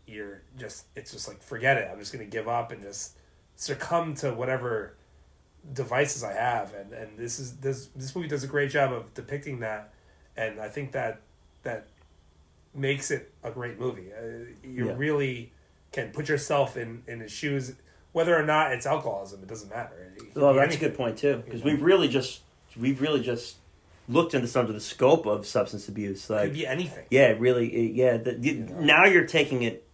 you're 0.07 0.41
just 0.57 0.85
it's 0.95 1.11
just 1.11 1.27
like 1.27 1.41
forget 1.41 1.77
it. 1.77 1.89
I'm 1.91 1.99
just 1.99 2.11
gonna 2.13 2.25
give 2.25 2.47
up 2.47 2.71
and 2.71 2.81
just 2.81 3.15
succumb 3.55 4.13
to 4.15 4.33
whatever 4.33 4.93
devices 5.73 6.23
I 6.23 6.33
have. 6.33 6.73
And 6.73 6.93
and 6.93 7.17
this 7.17 7.39
is 7.39 7.57
this 7.57 7.89
this 7.95 8.15
movie 8.15 8.27
does 8.27 8.43
a 8.43 8.47
great 8.47 8.71
job 8.71 8.93
of 8.93 9.13
depicting 9.13 9.59
that. 9.59 9.93
And 10.37 10.59
I 10.59 10.69
think 10.69 10.91
that 10.93 11.21
that 11.63 11.87
makes 12.73 13.11
it 13.11 13.31
a 13.43 13.51
great 13.51 13.79
movie. 13.79 14.07
Uh, 14.13 14.45
you 14.63 14.87
Yeah. 14.87 14.93
really 14.95 15.51
can 15.91 16.11
put 16.11 16.29
yourself 16.29 16.77
in 16.77 17.03
in 17.07 17.19
his 17.19 17.31
shoes, 17.31 17.73
whether 18.11 18.35
or 18.37 18.43
not 18.43 18.71
it's 18.73 18.85
alcoholism. 18.85 19.41
It 19.41 19.47
doesn't 19.49 19.69
matter. 19.69 20.13
It 20.17 20.35
Well, 20.35 20.53
be 20.53 20.59
that's 20.59 20.75
a 20.75 20.79
good 20.79 20.95
point 20.95 21.17
too, 21.17 21.41
because 21.45 21.63
we've 21.63 21.81
really 21.81 22.07
just 22.07 22.41
we've 22.77 23.01
really 23.01 23.21
just 23.21 23.57
looked 24.07 24.33
into 24.33 24.47
some 24.47 24.65
of 24.67 24.73
the 24.73 24.79
scope 24.79 25.25
of 25.25 25.45
substance 25.45 25.87
abuse. 25.87 26.29
Like, 26.29 26.43
could 26.45 26.53
be 26.53 26.65
anything. 26.67 27.05
yeah, 27.11 27.35
really, 27.37 27.91
yeah. 27.91 28.17
The, 28.17 28.31
the, 28.33 28.53
know? 28.53 28.79
Now 28.79 29.05
you're 29.05 29.25
taking 29.27 29.61
it 29.63 29.85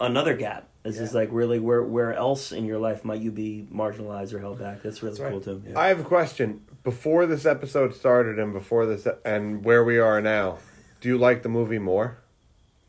another 0.00 0.34
gap. 0.34 0.68
This 0.82 0.98
is 1.00 1.14
like 1.14 1.28
really 1.32 1.58
where 1.58 1.82
where 1.82 2.14
else 2.14 2.52
in 2.52 2.64
your 2.64 2.78
life 2.78 3.04
might 3.04 3.20
you 3.20 3.32
be 3.32 3.66
marginalized 3.74 4.32
or 4.32 4.38
held 4.38 4.58
back? 4.60 4.82
That's 4.82 5.02
really 5.02 5.12
That's 5.18 5.20
right. 5.20 5.32
cool 5.32 5.40
too. 5.40 5.62
Yeah. 5.66 5.78
I 5.78 5.88
have 5.88 5.98
a 6.00 6.04
question. 6.04 6.62
Before 6.84 7.26
this 7.26 7.44
episode 7.44 7.92
started 7.94 8.38
and 8.38 8.52
before 8.52 8.86
this 8.86 9.06
and 9.24 9.64
where 9.64 9.82
we 9.82 9.98
are 9.98 10.20
now, 10.22 10.58
do 11.06 11.12
you 11.12 11.18
like 11.18 11.44
the 11.44 11.48
movie 11.48 11.78
more? 11.78 12.18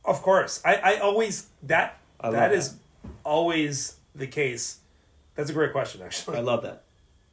Of 0.03 0.23
course, 0.23 0.59
I, 0.65 0.75
I 0.75 0.97
always 0.97 1.49
that 1.61 1.99
I 2.19 2.29
love 2.29 2.33
that 2.33 2.49
that. 2.49 2.57
is 2.57 2.75
always 3.23 3.97
the 4.15 4.25
case. 4.25 4.79
That's 5.35 5.51
a 5.51 5.53
great 5.53 5.71
question, 5.71 6.01
actually. 6.01 6.37
I 6.37 6.39
love 6.41 6.63
that. 6.63 6.81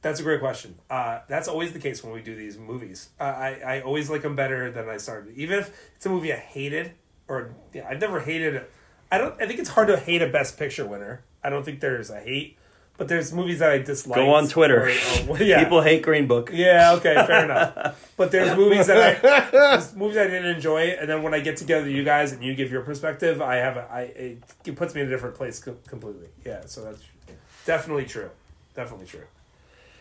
That's 0.02 0.20
a 0.20 0.22
great 0.22 0.40
question. 0.40 0.74
Uh, 0.90 1.20
that's 1.26 1.48
always 1.48 1.72
the 1.72 1.78
case 1.78 2.04
when 2.04 2.12
we 2.12 2.20
do 2.20 2.36
these 2.36 2.58
movies. 2.58 3.08
Uh, 3.18 3.22
I 3.24 3.60
I 3.66 3.80
always 3.80 4.10
like 4.10 4.20
them 4.20 4.36
better 4.36 4.70
than 4.70 4.86
I 4.86 4.98
started. 4.98 5.34
Even 5.38 5.58
if 5.60 5.74
it's 5.96 6.04
a 6.04 6.10
movie 6.10 6.34
I 6.34 6.36
hated, 6.36 6.92
or 7.28 7.54
yeah, 7.72 7.86
I've 7.88 8.02
never 8.02 8.20
hated. 8.20 8.54
it. 8.54 8.70
I 9.10 9.16
don't. 9.16 9.40
I 9.40 9.46
think 9.46 9.60
it's 9.60 9.70
hard 9.70 9.88
to 9.88 9.96
hate 9.96 10.20
a 10.20 10.28
Best 10.28 10.58
Picture 10.58 10.86
winner. 10.86 11.24
I 11.42 11.48
don't 11.48 11.64
think 11.64 11.80
there's 11.80 12.10
a 12.10 12.20
hate, 12.20 12.58
but 12.96 13.08
there's 13.08 13.32
movies 13.32 13.58
that 13.58 13.70
I 13.70 13.78
dislike. 13.78 14.16
Go 14.16 14.34
on 14.34 14.48
Twitter. 14.48 14.84
Or, 14.84 14.88
or- 14.88 15.24
well, 15.32 15.42
yeah. 15.42 15.62
People 15.64 15.82
hate 15.82 16.02
Green 16.02 16.26
Book. 16.26 16.50
Yeah, 16.52 16.92
okay, 16.94 17.14
fair 17.26 17.44
enough. 17.44 18.12
But 18.16 18.30
there's 18.30 18.56
movies 18.56 18.86
that 18.86 18.96
I 19.24 19.50
there's 19.50 19.94
movies 19.94 20.16
I 20.16 20.24
didn't 20.24 20.54
enjoy, 20.54 20.96
and 21.00 21.08
then 21.08 21.22
when 21.22 21.34
I 21.34 21.40
get 21.40 21.56
together 21.56 21.84
with 21.86 21.92
you 21.94 22.04
guys 22.04 22.32
and 22.32 22.42
you 22.44 22.54
give 22.54 22.70
your 22.70 22.82
perspective, 22.82 23.42
I 23.42 23.56
have 23.56 23.76
a, 23.76 23.88
I 23.90 24.00
it, 24.02 24.38
it 24.64 24.76
puts 24.76 24.94
me 24.94 25.00
in 25.00 25.06
a 25.08 25.10
different 25.10 25.34
place 25.36 25.58
completely. 25.60 26.28
Yeah, 26.44 26.62
so 26.66 26.84
that's 26.84 27.02
definitely 27.66 28.04
true. 28.04 28.30
Definitely 28.74 29.06
true. 29.06 29.24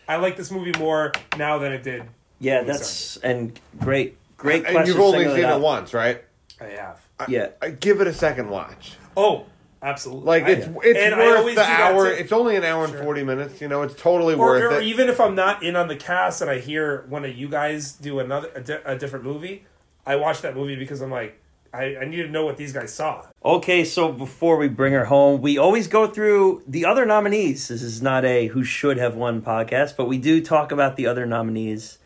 I 0.08 0.16
like 0.16 0.36
this 0.36 0.50
movie 0.50 0.72
more 0.78 1.12
now 1.38 1.58
than 1.58 1.72
it 1.72 1.82
did. 1.82 2.04
Yeah, 2.40 2.58
when 2.58 2.66
we 2.66 2.72
that's 2.72 3.16
and 3.18 3.58
great, 3.80 4.16
great. 4.36 4.64
And 4.64 4.74
question 4.74 4.88
you've 4.94 5.00
only 5.00 5.18
singling 5.20 5.36
seen 5.36 5.44
out. 5.46 5.58
it 5.60 5.62
once, 5.62 5.94
right? 5.94 6.22
I 6.60 6.64
have. 6.66 7.00
Yeah, 7.28 7.48
I 7.62 7.70
give 7.70 8.00
it 8.00 8.06
a 8.06 8.12
second 8.12 8.50
watch. 8.50 8.96
Oh, 9.16 9.46
absolutely. 9.84 10.24
Like 10.26 10.44
I- 10.44 10.50
it's 10.50 10.66
it's 10.82 10.98
and 10.98 11.16
worth 11.16 11.54
the 11.54 11.62
hour. 11.62 12.08
too. 12.08 12.14
It's 12.22 12.32
only 12.32 12.56
an 12.56 12.64
hour 12.64 12.84
and 12.84 12.92
Sure. 12.92 13.02
forty 13.04 13.22
minutes. 13.22 13.60
You 13.60 13.68
know, 13.68 13.82
it's 13.82 13.94
totally 13.94 14.34
or, 14.34 14.38
worth 14.38 14.72
or 14.72 14.80
it. 14.80 14.84
even 14.86 15.08
if 15.08 15.20
I'm 15.20 15.34
not 15.34 15.62
in 15.62 15.76
on 15.76 15.88
the 15.88 15.96
cast 15.96 16.40
and 16.40 16.50
I 16.50 16.58
hear 16.58 17.04
one 17.08 17.24
of 17.24 17.36
you 17.36 17.48
guys 17.48 17.92
do 17.92 18.18
another 18.18 18.50
a, 18.56 18.60
di- 18.60 18.80
a 18.84 18.96
different 18.98 19.24
movie, 19.24 19.64
I 20.06 20.16
watch 20.16 20.40
that 20.42 20.54
movie 20.56 20.76
because 20.76 21.00
I'm 21.00 21.10
like, 21.10 21.38
I, 21.72 21.96
I 21.96 22.04
need 22.04 22.22
to 22.22 22.28
know 22.28 22.44
what 22.44 22.56
these 22.56 22.72
guys 22.72 22.92
saw. 22.94 23.26
Okay, 23.44 23.84
so 23.84 24.12
before 24.12 24.56
we 24.56 24.68
bring 24.68 24.92
her 24.92 25.06
home, 25.06 25.40
we 25.42 25.58
always 25.58 25.88
go 25.88 26.06
through 26.06 26.62
the 26.68 26.84
other 26.84 27.04
nominees. 27.04 27.66
This 27.68 27.82
is 27.82 28.00
not 28.00 28.24
a 28.24 28.46
who 28.48 28.62
should 28.64 28.96
have 28.96 29.16
won 29.16 29.42
podcast, 29.42 29.96
but 29.96 30.06
we 30.06 30.16
do 30.18 30.40
talk 30.40 30.70
about 30.72 30.96
the 30.96 31.06
other 31.06 31.26
nominees 31.26 31.98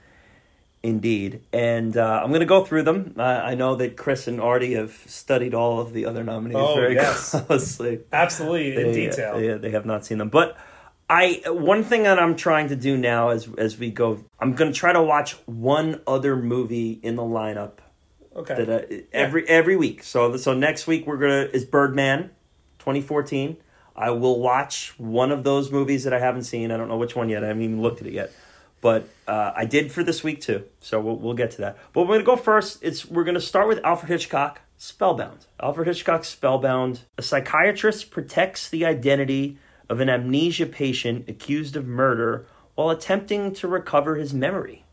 indeed. 0.89 1.43
And 1.53 1.97
uh, 1.97 2.21
I'm 2.23 2.29
going 2.31 2.41
to 2.41 2.47
go 2.47 2.65
through 2.65 2.83
them. 2.83 3.15
Uh, 3.17 3.23
I 3.23 3.55
know 3.55 3.77
that 3.77 3.97
Chris 3.97 4.27
and 4.27 4.41
Artie 4.41 4.75
have 4.75 4.93
studied 5.07 5.55
all 5.55 5.81
of 5.81 5.93
the 5.93 6.07
other 6.07 6.25
nominees 6.25 6.57
Oh, 6.59 6.75
very 6.75 6.95
yes. 6.95 7.31
closely. 7.47 8.01
Absolutely 8.13 8.77
in 8.77 8.93
detail. 8.93 9.41
Yeah, 9.41 9.55
they 9.57 9.71
have 9.71 9.87
not 9.87 10.05
seen 10.05 10.19
them. 10.19 10.29
But 10.29 10.57
I 11.11 11.43
one 11.47 11.85
thing 11.85 12.03
that 12.03 12.19
I'm 12.19 12.37
trying 12.37 12.69
to 12.69 12.77
do 12.77 12.97
now 12.97 13.29
as 13.31 13.49
as 13.57 13.79
we 13.79 13.91
go, 13.91 14.25
I'm 14.41 14.55
going 14.55 14.73
to 14.73 14.79
try 14.79 14.93
to 14.93 15.03
watch 15.03 15.33
one 15.47 16.01
other 16.07 16.37
movie 16.37 16.99
in 17.03 17.17
the 17.17 17.23
lineup 17.23 17.79
Okay. 18.37 18.65
that 18.65 18.69
uh, 18.93 18.97
every 19.13 19.49
every 19.49 19.77
week. 19.77 20.03
So 20.03 20.37
so 20.37 20.53
next 20.55 20.87
week 20.87 21.07
we're 21.07 21.17
gonna 21.17 21.49
is 21.53 21.65
Birdman, 21.65 22.31
2014. 22.81 23.57
I 23.97 24.11
will 24.11 24.39
watch 24.39 24.95
one 24.99 25.33
of 25.33 25.43
those 25.43 25.73
movies 25.73 26.05
that 26.05 26.13
I 26.13 26.21
haven't 26.21 26.45
seen. 26.45 26.71
I 26.71 26.77
don't 26.77 26.87
know 26.89 26.99
which 26.99 27.17
one 27.17 27.29
yet. 27.29 27.43
I 27.43 27.49
haven't 27.49 27.63
even 27.63 27.83
looked 27.83 28.01
at 28.01 28.07
it 28.07 28.13
yet. 28.13 28.31
But 28.81 29.09
uh, 29.27 29.53
I 29.57 29.65
did 29.65 29.91
for 29.91 30.05
this 30.05 30.23
week 30.23 30.41
too. 30.41 30.65
So 30.81 31.01
we'll 31.01 31.17
we'll 31.17 31.35
get 31.35 31.53
to 31.53 31.59
that. 31.59 31.79
But 31.93 32.03
we're 32.03 32.15
gonna 32.15 32.25
go 32.25 32.37
first. 32.37 32.79
It's 32.83 33.07
we're 33.07 33.25
gonna 33.25 33.41
start 33.41 33.69
with 33.69 33.81
Alfred 33.85 34.11
Hitchcock. 34.11 34.61
Spellbound. 34.81 35.47
Alfred 35.61 35.89
Hitchcock 35.89 36.25
Spellbound. 36.25 37.01
A 37.17 37.23
psychiatrist 37.23 38.13
protects 38.13 38.69
the 38.69 38.85
identity 38.85 39.59
of 39.89 39.99
an 40.01 40.09
amnesia 40.09 40.67
patient 40.67 41.29
accused 41.29 41.75
of 41.75 41.85
murder 41.87 42.47
while 42.77 42.91
attempting 42.91 43.53
to 43.55 43.67
recover 43.67 44.15
his 44.15 44.33
memory. 44.33 44.85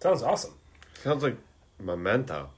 Sounds 0.00 0.22
awesome. 0.22 0.54
Sounds 1.02 1.24
like 1.24 1.36
Memento. 1.80 2.50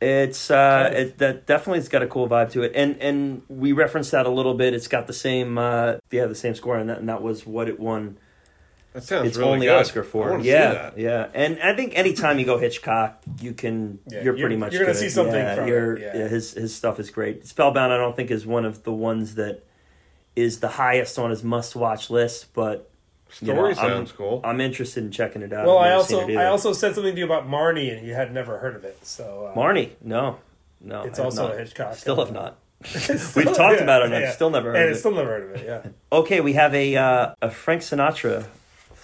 It's 0.00 0.50
uh, 0.50 0.90
it, 0.92 1.18
that 1.18 1.46
definitely 1.46 1.78
it's 1.78 1.88
got 1.88 2.02
a 2.02 2.06
cool 2.06 2.28
vibe 2.28 2.50
to 2.52 2.62
it, 2.62 2.72
and 2.74 3.00
and 3.00 3.42
we 3.48 3.72
referenced 3.72 4.10
that 4.10 4.26
a 4.26 4.30
little 4.30 4.54
bit. 4.54 4.74
It's 4.74 4.88
got 4.88 5.06
the 5.06 5.12
same, 5.12 5.56
uh, 5.56 5.94
yeah, 6.10 6.26
the 6.26 6.34
same 6.34 6.54
score, 6.54 6.76
and 6.76 6.90
that, 6.90 6.98
and 6.98 7.08
that 7.08 7.22
was 7.22 7.46
what 7.46 7.68
it 7.68 7.78
won 7.78 8.18
That 8.94 9.02
sounds 9.02 9.28
its 9.28 9.36
really 9.36 9.50
only 9.50 9.66
good. 9.66 9.80
Oscar 9.80 10.02
for. 10.04 10.30
wanna 10.30 10.42
see 10.44 10.48
Yeah, 10.50 10.72
that. 10.72 10.98
yeah, 10.98 11.26
and 11.34 11.60
I 11.60 11.74
think 11.74 11.98
anytime 11.98 12.38
you 12.38 12.46
go 12.46 12.58
Hitchcock, 12.58 13.20
you 13.40 13.52
can 13.52 13.98
Yeah, 14.06 14.22
you're 14.22 14.22
you're- 14.36 14.40
pretty 14.40 14.56
much 14.56 14.72
you're 14.72 14.82
gonna 14.82 14.92
good. 14.94 15.00
see 15.00 15.08
something 15.10 15.34
Yeah, 15.34 15.54
from 15.56 15.64
it, 15.64 15.68
you're- 15.68 16.00
yeah. 16.00 16.28
his 16.28 16.52
his 16.54 16.74
stuff 16.74 16.98
is 17.00 17.10
great. 17.10 17.46
Spellbound, 17.46 17.92
I 17.92 17.98
don't 17.98 18.14
think 18.16 18.30
is 18.30 18.46
one 18.46 18.64
of 18.64 18.84
the 18.84 18.92
ones 18.92 19.34
that 19.34 19.62
is 20.36 20.60
the 20.60 20.68
highest 20.68 21.18
on 21.18 21.30
his 21.30 21.42
must 21.44 21.76
watch 21.76 22.08
list, 22.08 22.54
but 22.54 22.88
you 23.40 23.48
know, 23.48 23.54
Story 23.54 23.74
I'm- 23.74 23.88
sounds 23.90 24.12
cool. 24.12 24.40
I'm 24.44 24.60
interested 24.60 25.02
in 25.02 25.10
checking 25.10 25.42
it 25.42 25.52
out. 25.52 25.66
Well, 25.66 25.78
I've 25.78 25.86
I 25.86 25.88
never 25.88 25.96
also 25.96 26.28
I 26.38 26.44
also 26.46 26.72
said 26.72 26.94
something 26.94 27.14
to 27.14 27.18
you 27.18 27.24
about 27.24 27.48
Marnie, 27.48 27.96
and 27.96 28.06
you 28.06 28.14
had 28.14 28.32
never 28.32 28.58
heard 28.58 28.76
of 28.76 28.84
it. 28.84 29.04
So 29.04 29.50
uh, 29.52 29.58
Marnie, 29.58 29.90
no, 30.02 30.38
no, 30.80 31.02
It's 31.02 31.18
also 31.18 31.48
not. 31.48 31.56
a 31.56 31.58
Hitchcock. 31.58 31.96
Still 31.96 32.16
have 32.24 32.30
not. 32.32 32.58
Still- 32.84 33.16
We've 33.44 33.46
talked 33.56 33.78
yeah, 33.78 33.82
about 33.82 34.02
it, 34.02 34.06
and 34.06 34.14
I've 34.14 34.22
yeah. 34.22 34.30
still 34.32 34.50
never 34.50 34.68
heard 34.70 34.76
and 34.82 34.90
of 34.90 34.96
it. 34.96 35.00
Still 35.00 35.12
never 35.16 35.28
heard 35.30 35.50
of 35.50 35.56
it. 35.62 35.66
Yeah. 35.66 35.90
Okay, 36.16 36.40
we 36.40 36.52
have 36.52 36.72
a 36.76 36.94
uh, 36.96 37.34
a 37.42 37.50
Frank 37.50 37.82
Sinatra 37.82 38.44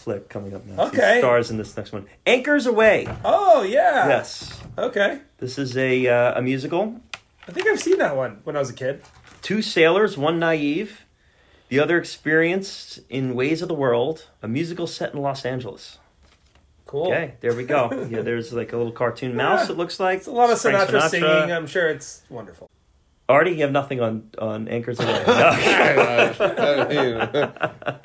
flick 0.00 0.28
coming 0.28 0.54
up 0.54 0.64
next. 0.66 0.80
Okay. 0.94 1.14
He 1.16 1.20
stars 1.20 1.50
in 1.50 1.56
this 1.58 1.76
next 1.76 1.92
one. 1.92 2.06
Anchors 2.26 2.66
Aweigh. 2.66 3.06
Oh 3.24 3.62
yeah. 3.62 4.08
Yes, 4.08 4.60
Okay. 4.78 5.20
this 5.38 5.58
is 5.58 5.76
a 5.76 6.06
uh, 6.08 6.38
a 6.38 6.42
musical. 6.42 7.00
I 7.48 7.52
think 7.52 7.66
I've 7.68 7.80
seen 7.80 7.98
that 7.98 8.16
one 8.16 8.40
when 8.44 8.56
I 8.56 8.58
was 8.58 8.70
a 8.70 8.74
kid. 8.74 9.02
Two 9.42 9.62
sailors, 9.62 10.16
one 10.16 10.38
naive, 10.38 11.04
the 11.68 11.80
other 11.80 11.98
experienced 11.98 13.00
in 13.08 13.34
ways 13.34 13.62
of 13.62 13.68
the 13.68 13.74
world. 13.74 14.26
A 14.42 14.48
musical 14.48 14.86
set 14.86 15.14
in 15.14 15.20
Los 15.20 15.44
Angeles. 15.44 15.98
Cool. 16.86 17.06
Okay, 17.08 17.34
there 17.40 17.54
we 17.54 17.64
go. 17.64 18.06
yeah, 18.10 18.22
there's 18.22 18.52
like 18.52 18.72
a 18.72 18.76
little 18.76 18.92
cartoon 18.92 19.36
mouse. 19.36 19.70
It 19.70 19.76
looks 19.76 20.00
like 20.00 20.18
It's 20.18 20.26
a 20.26 20.32
lot 20.32 20.50
of 20.50 20.60
Frank 20.60 20.88
Sinatra, 20.90 21.08
singing. 21.08 21.52
I'm 21.52 21.66
sure 21.66 21.88
it's 21.88 22.22
wonderful. 22.28 22.68
Artie, 23.30 23.52
you 23.52 23.62
have 23.62 23.72
nothing 23.72 24.00
on 24.00 24.30
on 24.38 24.68
Anchors 24.68 24.98
Aweigh. 24.98 26.36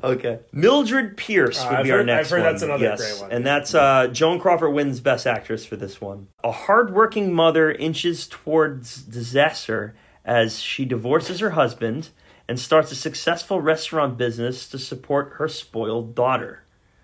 Okay. 0.02 0.38
Mildred 0.52 1.16
Pierce 1.16 1.60
Uh, 1.60 1.66
would 1.70 1.78
I've 1.80 1.84
be 1.84 1.90
our 1.92 1.98
heard- 1.98 2.06
next 2.06 2.26
I've 2.26 2.38
heard 2.38 2.44
one. 2.44 2.52
that's 2.52 2.62
another 2.62 2.84
yes. 2.84 3.00
great 3.00 3.20
one. 3.22 3.32
And 3.32 3.44
that's 3.46 3.74
uh, 3.74 4.06
Joan 4.08 4.38
Crawford 4.40 4.72
wins 4.72 5.00
Best 5.00 5.26
Actress 5.26 5.64
for 5.66 5.76
this 5.76 6.00
one. 6.00 6.28
A 6.44 6.52
hardworking 6.52 7.32
mother 7.32 7.70
inches 7.70 8.26
towards 8.28 9.02
disaster 9.02 9.94
as 10.24 10.60
she 10.60 10.84
divorces 10.84 11.40
her 11.40 11.50
husband 11.50 12.08
and 12.48 12.58
starts 12.58 12.92
a 12.92 12.96
successful 12.96 13.60
restaurant 13.60 14.16
business 14.16 14.68
to 14.68 14.78
support 14.78 15.34
her 15.34 15.48
spoiled 15.48 16.14
daughter. 16.14 16.62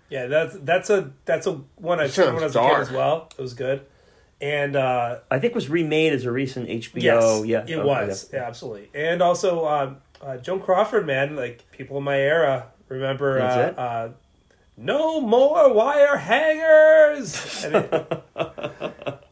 Yeah, 0.09 0.27
that's 0.27 0.55
that's 0.61 0.89
a 0.89 1.11
that's 1.25 1.45
a 1.47 1.61
one 1.75 1.99
I 1.99 2.03
That 2.07 2.13
saw 2.13 2.25
when 2.33 2.41
I 2.43 2.45
was 2.45 2.53
sounds 2.53 2.55
a 2.55 2.59
kid 2.61 2.67
dark. 2.69 2.81
as 2.87 2.91
well. 2.91 3.29
It 3.37 3.41
was 3.41 3.53
good, 3.53 3.81
and 4.41 4.75
uh, 4.75 5.19
I 5.31 5.39
think 5.39 5.55
was 5.55 5.69
remade 5.69 6.13
as 6.13 6.25
a 6.25 6.31
recent 6.31 6.69
HBO. 6.69 7.01
yes, 7.01 7.45
yeah, 7.45 7.75
it 7.75 7.79
oh, 7.79 7.85
was 7.85 8.29
yeah. 8.33 8.43
absolutely. 8.43 8.89
And 8.93 9.21
also 9.21 9.67
um, 9.67 9.97
uh, 10.21 10.37
Joan 10.37 10.61
Crawford, 10.61 11.05
man, 11.05 11.35
like 11.35 11.69
people 11.71 11.97
in 11.97 12.03
my 12.03 12.17
era 12.17 12.67
remember. 12.89 13.41
Uh? 13.41 13.45
Uh, 13.45 14.09
no 14.79 15.19
more 15.19 15.73
wire 15.73 16.17
hangers. 16.17 17.65
It- 17.73 19.23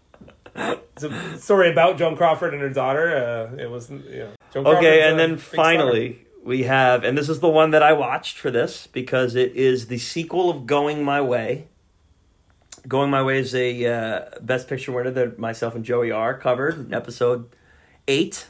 it's 0.57 1.03
a 1.03 1.37
story 1.37 1.69
about 1.69 1.97
Joan 1.97 2.15
Crawford 2.15 2.53
and 2.53 2.61
her 2.61 2.69
daughter. 2.69 3.51
Uh, 3.53 3.61
it 3.61 3.69
was, 3.69 3.89
you 3.89 3.99
know, 4.19 4.31
Joan 4.53 4.65
Okay, 4.67 5.01
and 5.01 5.19
then 5.19 5.31
big 5.31 5.43
star. 5.43 5.55
finally 5.55 6.25
we 6.43 6.63
have, 6.63 7.03
and 7.03 7.17
this 7.17 7.27
is 7.27 7.39
the 7.39 7.49
one 7.49 7.71
that 7.71 7.83
I 7.83 7.93
watched 7.93 8.37
for 8.37 8.51
this 8.51 8.87
because 8.87 9.35
it 9.35 9.53
is 9.55 9.87
the 9.87 9.97
sequel 9.97 10.49
of 10.49 10.65
Going 10.65 11.03
My 11.03 11.19
Way. 11.19 11.67
Going 12.87 13.09
My 13.09 13.23
Way 13.23 13.39
is 13.39 13.55
a 13.55 13.85
uh, 13.85 14.25
Best 14.41 14.67
Picture 14.67 14.91
winner 14.91 15.11
that 15.11 15.39
myself 15.39 15.75
and 15.75 15.83
Joey 15.83 16.11
R 16.11 16.37
covered 16.37 16.77
in 16.79 16.93
episode 16.93 17.49
eight 18.07 18.47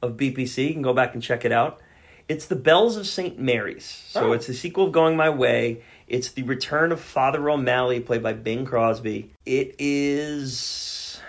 of 0.00 0.16
BPC. 0.16 0.68
You 0.68 0.72
can 0.72 0.82
go 0.82 0.94
back 0.94 1.14
and 1.14 1.22
check 1.22 1.44
it 1.44 1.52
out. 1.52 1.80
It's 2.28 2.46
the 2.46 2.56
Bells 2.56 2.96
of 2.96 3.06
St. 3.06 3.38
Mary's. 3.38 3.84
So 4.08 4.28
Oh. 4.28 4.32
it's 4.32 4.46
the 4.46 4.54
sequel 4.54 4.86
of 4.86 4.92
Going 4.92 5.16
My 5.16 5.30
Way. 5.30 5.82
It's 6.06 6.30
the 6.30 6.42
return 6.42 6.92
of 6.92 7.00
Father 7.00 7.48
O'Malley, 7.50 8.00
played 8.00 8.22
by 8.22 8.32
Bing 8.34 8.64
Crosby. 8.64 9.32
It 9.44 9.74
is 9.78 11.20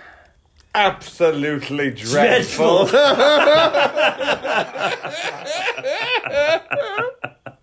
Absolutely 0.74 1.90
dreadful. 1.90 2.86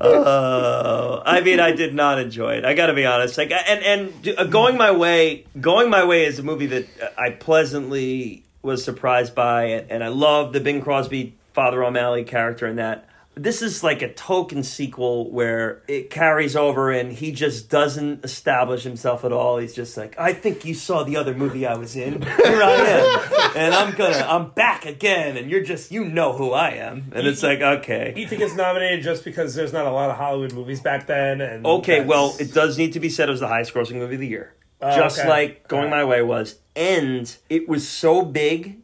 Uh, 0.00 1.22
I 1.24 1.40
mean, 1.40 1.60
I 1.60 1.72
did 1.72 1.94
not 1.94 2.18
enjoy 2.20 2.54
it. 2.54 2.64
I 2.64 2.74
got 2.74 2.86
to 2.86 2.94
be 2.94 3.06
honest. 3.06 3.38
Like, 3.38 3.50
and 3.50 3.82
and 3.82 4.38
uh, 4.38 4.44
going 4.44 4.76
my 4.76 4.90
way, 4.90 5.46
going 5.60 5.90
my 5.90 6.04
way 6.04 6.26
is 6.26 6.38
a 6.38 6.42
movie 6.42 6.66
that 6.66 6.86
uh, 7.02 7.08
I 7.18 7.30
pleasantly 7.30 8.44
was 8.62 8.84
surprised 8.84 9.34
by, 9.34 9.64
and, 9.64 9.90
and 9.90 10.04
I 10.04 10.08
love 10.08 10.52
the 10.52 10.60
Bing 10.60 10.80
Crosby 10.80 11.34
Father 11.52 11.82
O'Malley 11.82 12.24
character 12.24 12.66
in 12.66 12.76
that. 12.76 13.08
This 13.36 13.62
is 13.62 13.82
like 13.82 14.00
a 14.02 14.12
token 14.12 14.62
sequel 14.62 15.30
where 15.30 15.82
it 15.88 16.10
carries 16.10 16.54
over, 16.54 16.90
and 16.92 17.12
he 17.12 17.32
just 17.32 17.68
doesn't 17.68 18.24
establish 18.24 18.84
himself 18.84 19.24
at 19.24 19.32
all. 19.32 19.58
He's 19.58 19.74
just 19.74 19.96
like, 19.96 20.18
I 20.18 20.32
think 20.32 20.64
you 20.64 20.74
saw 20.74 21.02
the 21.02 21.16
other 21.16 21.34
movie 21.34 21.66
I 21.66 21.74
was 21.74 21.96
in. 21.96 22.22
Here 22.22 22.62
I 22.62 22.72
am, 22.72 23.52
and 23.56 23.74
I'm 23.74 23.94
gonna, 23.94 24.18
I'm 24.18 24.50
back 24.50 24.86
again, 24.86 25.36
and 25.36 25.50
you're 25.50 25.64
just, 25.64 25.90
you 25.90 26.04
know 26.04 26.32
who 26.32 26.52
I 26.52 26.70
am, 26.70 27.10
and 27.12 27.26
it's 27.26 27.42
like, 27.42 27.60
okay. 27.60 28.12
He 28.16 28.24
gets 28.24 28.54
nominated 28.54 29.02
just 29.02 29.24
because 29.24 29.54
there's 29.54 29.72
not 29.72 29.86
a 29.86 29.90
lot 29.90 30.10
of 30.10 30.16
Hollywood 30.16 30.52
movies 30.52 30.80
back 30.80 31.06
then. 31.06 31.40
And 31.40 31.66
Okay, 31.66 31.92
that's- 32.00 32.08
well, 32.08 32.36
it 32.38 32.54
does 32.54 32.78
need 32.78 32.92
to 32.92 33.00
be 33.00 33.08
said 33.10 33.28
it 33.28 33.32
was 33.32 33.40
the 33.40 33.48
highest 33.48 33.74
grossing 33.74 33.96
movie 33.96 34.14
of 34.14 34.20
the 34.20 34.28
year. 34.28 34.54
Oh, 34.80 34.94
just 34.96 35.18
okay. 35.18 35.28
like 35.28 35.66
Going 35.68 35.84
Alright. 35.84 35.98
My 36.02 36.04
Way 36.04 36.22
was. 36.22 36.56
And 36.76 37.34
it 37.48 37.68
was 37.68 37.88
so 37.88 38.22
big 38.22 38.78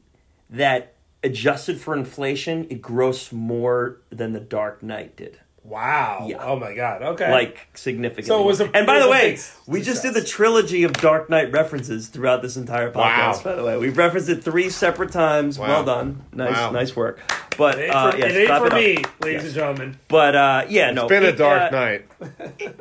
that 0.48 0.94
adjusted 1.22 1.80
for 1.80 1.94
inflation, 1.94 2.66
it 2.70 2.80
grossed 2.82 3.32
more 3.32 3.98
than 4.10 4.32
The 4.32 4.40
Dark 4.40 4.82
Knight 4.82 5.16
did. 5.16 5.38
wow. 5.62 6.26
Yeah. 6.28 6.38
Oh 6.42 6.56
my 6.58 6.74
god. 6.74 7.02
Okay. 7.02 7.30
Like 7.30 7.68
significantly. 7.74 8.24
So 8.26 8.42
it 8.42 8.46
was 8.46 8.60
a- 8.60 8.70
and 8.74 8.86
by 8.86 8.96
it 8.96 9.02
the 9.02 9.08
way, 9.10 9.30
big 9.32 9.40
we 9.66 9.82
just 9.82 10.02
did 10.02 10.14
the 10.14 10.24
trilogy 10.24 10.82
of 10.84 10.92
Dark 10.94 11.28
Knight 11.30 11.52
references 11.52 12.08
throughout 12.08 12.40
this 12.42 12.56
entire 12.56 12.90
podcast. 12.90 12.94
Wow. 12.94 13.40
By 13.44 13.54
the 13.56 13.64
way, 13.64 13.76
we've 13.76 13.96
referenced 13.96 14.28
it 14.30 14.42
three 14.42 14.70
separate 14.70 15.12
times. 15.12 15.58
Wow. 15.58 15.68
Well 15.68 15.84
done, 15.84 16.24
nice, 16.32 16.52
Wow. 16.56 16.70
nice 16.70 16.96
work. 16.96 17.20
But 17.58 17.78
it 17.78 17.82
ain't 17.84 17.94
uh, 17.94 18.10
for, 18.12 18.18
yes, 18.18 18.32
it 18.34 18.38
ain't 18.50 18.58
for 18.58 18.66
it 18.68 18.72
me, 18.74 19.04
ladies 19.20 19.42
Yes. 19.42 19.44
and 19.44 19.54
gentlemen. 19.54 19.96
But 20.08 20.34
uh, 20.34 20.64
yeah, 20.70 20.90
no, 20.92 21.02
It's 21.02 21.08
been 21.10 21.24
a 21.24 21.28
it, 21.28 21.36
dark 21.36 21.72
uh, 21.72 21.76
night. 21.76 22.06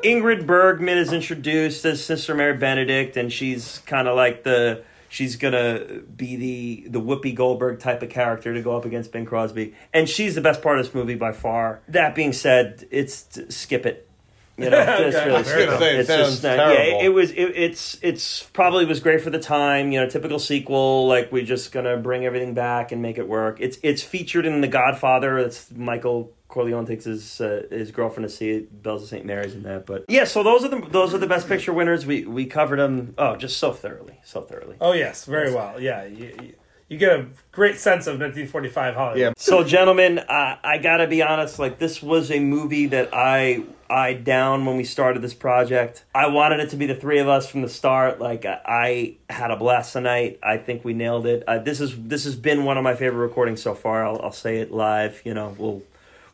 Ingrid 0.02 0.46
Bergman 0.46 0.96
is 0.98 1.12
introduced 1.12 1.84
as 1.84 2.02
Sister 2.02 2.34
Mary 2.34 2.56
Benedict, 2.56 3.16
and 3.18 3.30
she's 3.32 3.82
kind 3.86 4.08
of 4.08 4.16
like 4.16 4.42
the 4.42 4.82
she's 5.10 5.36
gonna 5.36 6.00
be 6.16 6.36
the 6.36 6.88
the 6.88 7.00
Whoopi 7.00 7.34
Goldberg 7.34 7.80
type 7.80 8.02
of 8.02 8.08
character 8.08 8.54
to 8.54 8.62
go 8.62 8.74
up 8.74 8.86
against 8.86 9.12
Bing 9.12 9.26
Crosby, 9.26 9.74
and 9.92 10.08
she's 10.08 10.34
the 10.34 10.40
best 10.40 10.62
part 10.62 10.78
of 10.78 10.86
this 10.86 10.94
movie 10.94 11.16
by 11.16 11.32
far. 11.32 11.82
That 11.88 12.14
being 12.14 12.32
said, 12.32 12.86
it's 12.90 13.38
skip 13.54 13.84
it. 13.84 14.08
You 14.62 14.70
know, 14.70 15.10
just 15.10 15.16
Okay. 15.18 15.24
really 15.26 15.34
I 15.34 15.38
was 15.38 15.48
gonna 15.52 15.78
say, 15.78 15.94
it 15.96 15.98
it's 16.00 16.08
just 16.08 16.42
not- 16.42 16.56
terrible. 16.56 16.74
Yeah, 17.00 17.04
it, 17.04 17.08
was. 17.08 17.30
It, 17.30 17.36
it's 17.56 17.98
it's 18.02 18.42
probably 18.42 18.84
was 18.84 19.00
great 19.00 19.20
for 19.22 19.30
the 19.30 19.38
time. 19.40 19.92
You 19.92 20.00
know, 20.00 20.08
typical 20.08 20.38
sequel. 20.38 21.06
Like 21.06 21.32
we're 21.32 21.44
just 21.44 21.72
gonna 21.72 21.96
bring 21.96 22.24
everything 22.26 22.54
back 22.54 22.92
and 22.92 23.00
make 23.02 23.18
it 23.18 23.28
work. 23.28 23.58
It's 23.60 23.78
it's 23.82 24.02
featured 24.02 24.46
in 24.46 24.60
The 24.60 24.68
Godfather. 24.68 25.38
It's 25.38 25.70
Michael 25.70 26.32
Corleone 26.48 26.84
takes 26.84 27.04
his 27.04 27.40
uh, 27.40 27.62
his 27.70 27.90
girlfriend 27.92 28.28
to 28.28 28.34
see 28.34 28.50
it. 28.50 28.82
Bells 28.82 29.02
of 29.04 29.08
St. 29.08 29.24
Mary's 29.24 29.54
in 29.54 29.62
that. 29.62 29.86
But 29.86 30.04
yeah, 30.08 30.24
so 30.24 30.42
those 30.42 30.64
are 30.64 30.68
the 30.68 30.80
those 30.90 31.14
are 31.14 31.18
the 31.18 31.26
best 31.28 31.48
picture 31.48 31.72
winners. 31.72 32.04
We 32.06 32.24
we 32.24 32.46
covered 32.46 32.78
them. 32.78 33.14
Oh, 33.18 33.36
just 33.36 33.56
so 33.58 33.72
thoroughly, 33.72 34.18
so 34.24 34.42
thoroughly. 34.42 34.76
Oh 34.80 34.92
yes, 34.92 35.24
very 35.24 35.54
well. 35.54 35.80
Yeah, 35.80 36.04
you, 36.06 36.34
you, 36.42 36.54
you 36.88 36.98
get 36.98 37.12
a 37.20 37.26
great 37.52 37.76
sense 37.78 38.08
of 38.08 38.14
1945 38.14 38.94
Hollywood. 38.96 39.18
Yeah. 39.20 39.32
So, 39.36 39.62
gentlemen, 39.62 40.18
uh, 40.18 40.56
I 40.64 40.78
gotta 40.78 41.06
be 41.06 41.22
honest. 41.22 41.60
Like, 41.60 41.78
this 41.78 42.02
was 42.02 42.32
a 42.32 42.40
movie 42.40 42.86
that 42.86 43.10
I 43.12 43.62
eyed 43.90 44.24
down 44.24 44.64
when 44.64 44.76
we 44.76 44.84
started 44.84 45.20
this 45.20 45.34
project. 45.34 46.04
I 46.14 46.28
wanted 46.28 46.60
it 46.60 46.70
to 46.70 46.76
be 46.76 46.86
the 46.86 46.94
three 46.94 47.18
of 47.18 47.28
us 47.28 47.48
from 47.50 47.62
the 47.62 47.68
start. 47.68 48.20
Like, 48.20 48.46
I, 48.46 48.60
I 49.28 49.32
had 49.32 49.50
a 49.50 49.56
blast 49.56 49.92
tonight. 49.92 50.38
I 50.42 50.56
think 50.58 50.84
we 50.84 50.92
nailed 50.92 51.26
it. 51.26 51.42
Uh, 51.46 51.58
this 51.58 51.80
is 51.80 52.00
this 52.02 52.24
has 52.24 52.36
been 52.36 52.64
one 52.64 52.78
of 52.78 52.84
my 52.84 52.94
favorite 52.94 53.26
recordings 53.26 53.60
so 53.62 53.74
far. 53.74 54.06
I'll, 54.06 54.20
I'll 54.22 54.32
say 54.32 54.58
it 54.58 54.70
live. 54.70 55.20
You 55.24 55.34
know, 55.34 55.54
we'll 55.58 55.82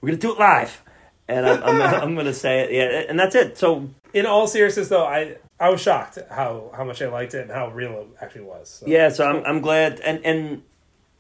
we're 0.00 0.10
gonna 0.10 0.20
do 0.20 0.32
it 0.32 0.38
live, 0.38 0.82
and 1.28 1.46
I'm 1.46 1.62
I'm, 1.62 1.80
I'm 2.02 2.14
gonna 2.14 2.34
say 2.34 2.60
it. 2.60 2.72
Yeah, 2.72 3.04
and 3.08 3.18
that's 3.18 3.34
it. 3.34 3.56
So, 3.58 3.88
In 4.12 4.26
all 4.26 4.46
seriousness, 4.46 4.88
though, 4.88 5.06
I 5.06 5.36
I 5.58 5.70
was 5.70 5.80
shocked 5.80 6.18
how 6.30 6.70
how 6.76 6.84
much 6.84 7.00
I 7.00 7.08
liked 7.08 7.34
it 7.34 7.42
and 7.42 7.50
how 7.50 7.70
real 7.70 7.92
it 7.92 8.06
actually 8.20 8.42
was. 8.42 8.68
So, 8.68 8.86
yeah. 8.86 9.08
So 9.08 9.26
I'm 9.26 9.44
I'm 9.44 9.60
glad. 9.60 10.00
And 10.00 10.24
and 10.24 10.62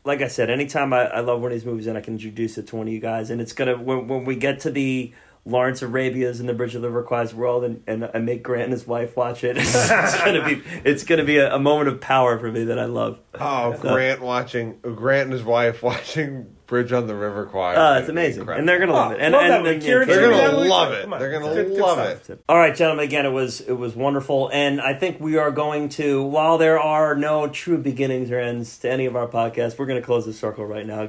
like 0.04 0.22
I 0.22 0.28
said, 0.28 0.50
anytime 0.50 0.92
I, 0.92 1.06
I 1.06 1.20
love 1.20 1.40
one 1.40 1.50
of 1.50 1.58
these 1.58 1.66
movies 1.66 1.86
and 1.88 1.98
I 1.98 2.00
can 2.00 2.14
introduce 2.14 2.58
it 2.58 2.68
to 2.68 2.76
one 2.76 2.86
of 2.86 2.92
you 2.92 3.00
guys, 3.00 3.30
and 3.30 3.40
it's 3.40 3.52
gonna 3.52 3.76
when 3.76 4.06
when 4.06 4.24
we 4.24 4.36
get 4.36 4.60
to 4.60 4.70
the 4.70 5.12
Lawrence 5.46 5.80
Arabia's 5.80 6.40
in 6.40 6.46
the 6.46 6.54
Bridge 6.54 6.74
of 6.74 6.82
the 6.82 6.90
Requires 6.90 7.32
World, 7.32 7.62
and, 7.64 7.82
and 7.86 8.10
I 8.12 8.18
make 8.18 8.42
Grant 8.42 8.64
and 8.64 8.72
his 8.72 8.86
wife 8.86 9.16
watch 9.16 9.44
it. 9.44 9.56
It's, 9.76 10.24
gonna 10.24 10.44
be 10.44 10.62
it's 10.84 11.04
gonna 11.04 11.24
be 11.24 11.38
a, 11.38 11.54
a 11.54 11.58
moment 11.60 11.88
of 11.88 12.00
power 12.00 12.36
for 12.38 12.50
me 12.50 12.64
that 12.64 12.78
I 12.78 12.86
love. 12.86 13.20
Oh, 13.38 13.72
Grant 13.80 14.20
watching 14.20 14.78
Grant 14.80 15.24
and 15.26 15.32
his 15.32 15.44
wife 15.44 15.82
watching 15.84 16.54
Bridge 16.66 16.90
on 16.90 17.06
the 17.06 17.14
River 17.14 17.46
Kwai. 17.46 17.76
Uh, 17.76 18.00
it's 18.00 18.08
amazing, 18.08 18.48
and 18.48 18.68
they're 18.68 18.80
gonna 18.80 18.92
love 18.92 19.12
Oh, 19.12 19.14
it. 19.14 19.20
And, 19.20 19.32
love 19.34 19.42
and, 19.44 19.52
that 19.52 19.62
one. 19.62 19.72
and- 19.74 19.82
They're 19.82 20.04
Shouldn't 20.04 20.20
gonna 20.20 20.36
be 20.36 20.42
ugly? 20.56 20.68
love 20.68 20.92
it. 20.92 21.08
They're 21.10 21.30
gonna 21.40 21.54
Good- 21.54 21.68
good 21.68 21.78
love 21.80 21.98
stuff. 22.24 22.30
it. 22.30 22.44
All 22.48 22.56
right, 22.58 22.74
gentlemen. 22.74 23.04
Again, 23.04 23.24
it 23.24 23.30
was 23.30 23.60
it 23.60 23.74
was 23.74 23.94
wonderful, 23.94 24.50
and 24.52 24.80
I 24.80 24.94
think 24.94 25.20
we 25.20 25.36
are 25.38 25.52
going 25.52 25.88
to. 25.90 26.24
While 26.24 26.58
there 26.58 26.80
are 26.80 27.14
no 27.14 27.46
true 27.48 27.78
beginnings 27.78 28.32
or 28.32 28.40
ends 28.40 28.78
to 28.78 28.90
any 28.90 29.06
of 29.06 29.14
our 29.14 29.28
podcasts, 29.28 29.78
we're 29.78 29.86
going 29.86 30.00
to 30.00 30.04
close 30.06 30.26
the 30.26 30.32
circle 30.32 30.66
right 30.66 30.84
now. 30.86 31.06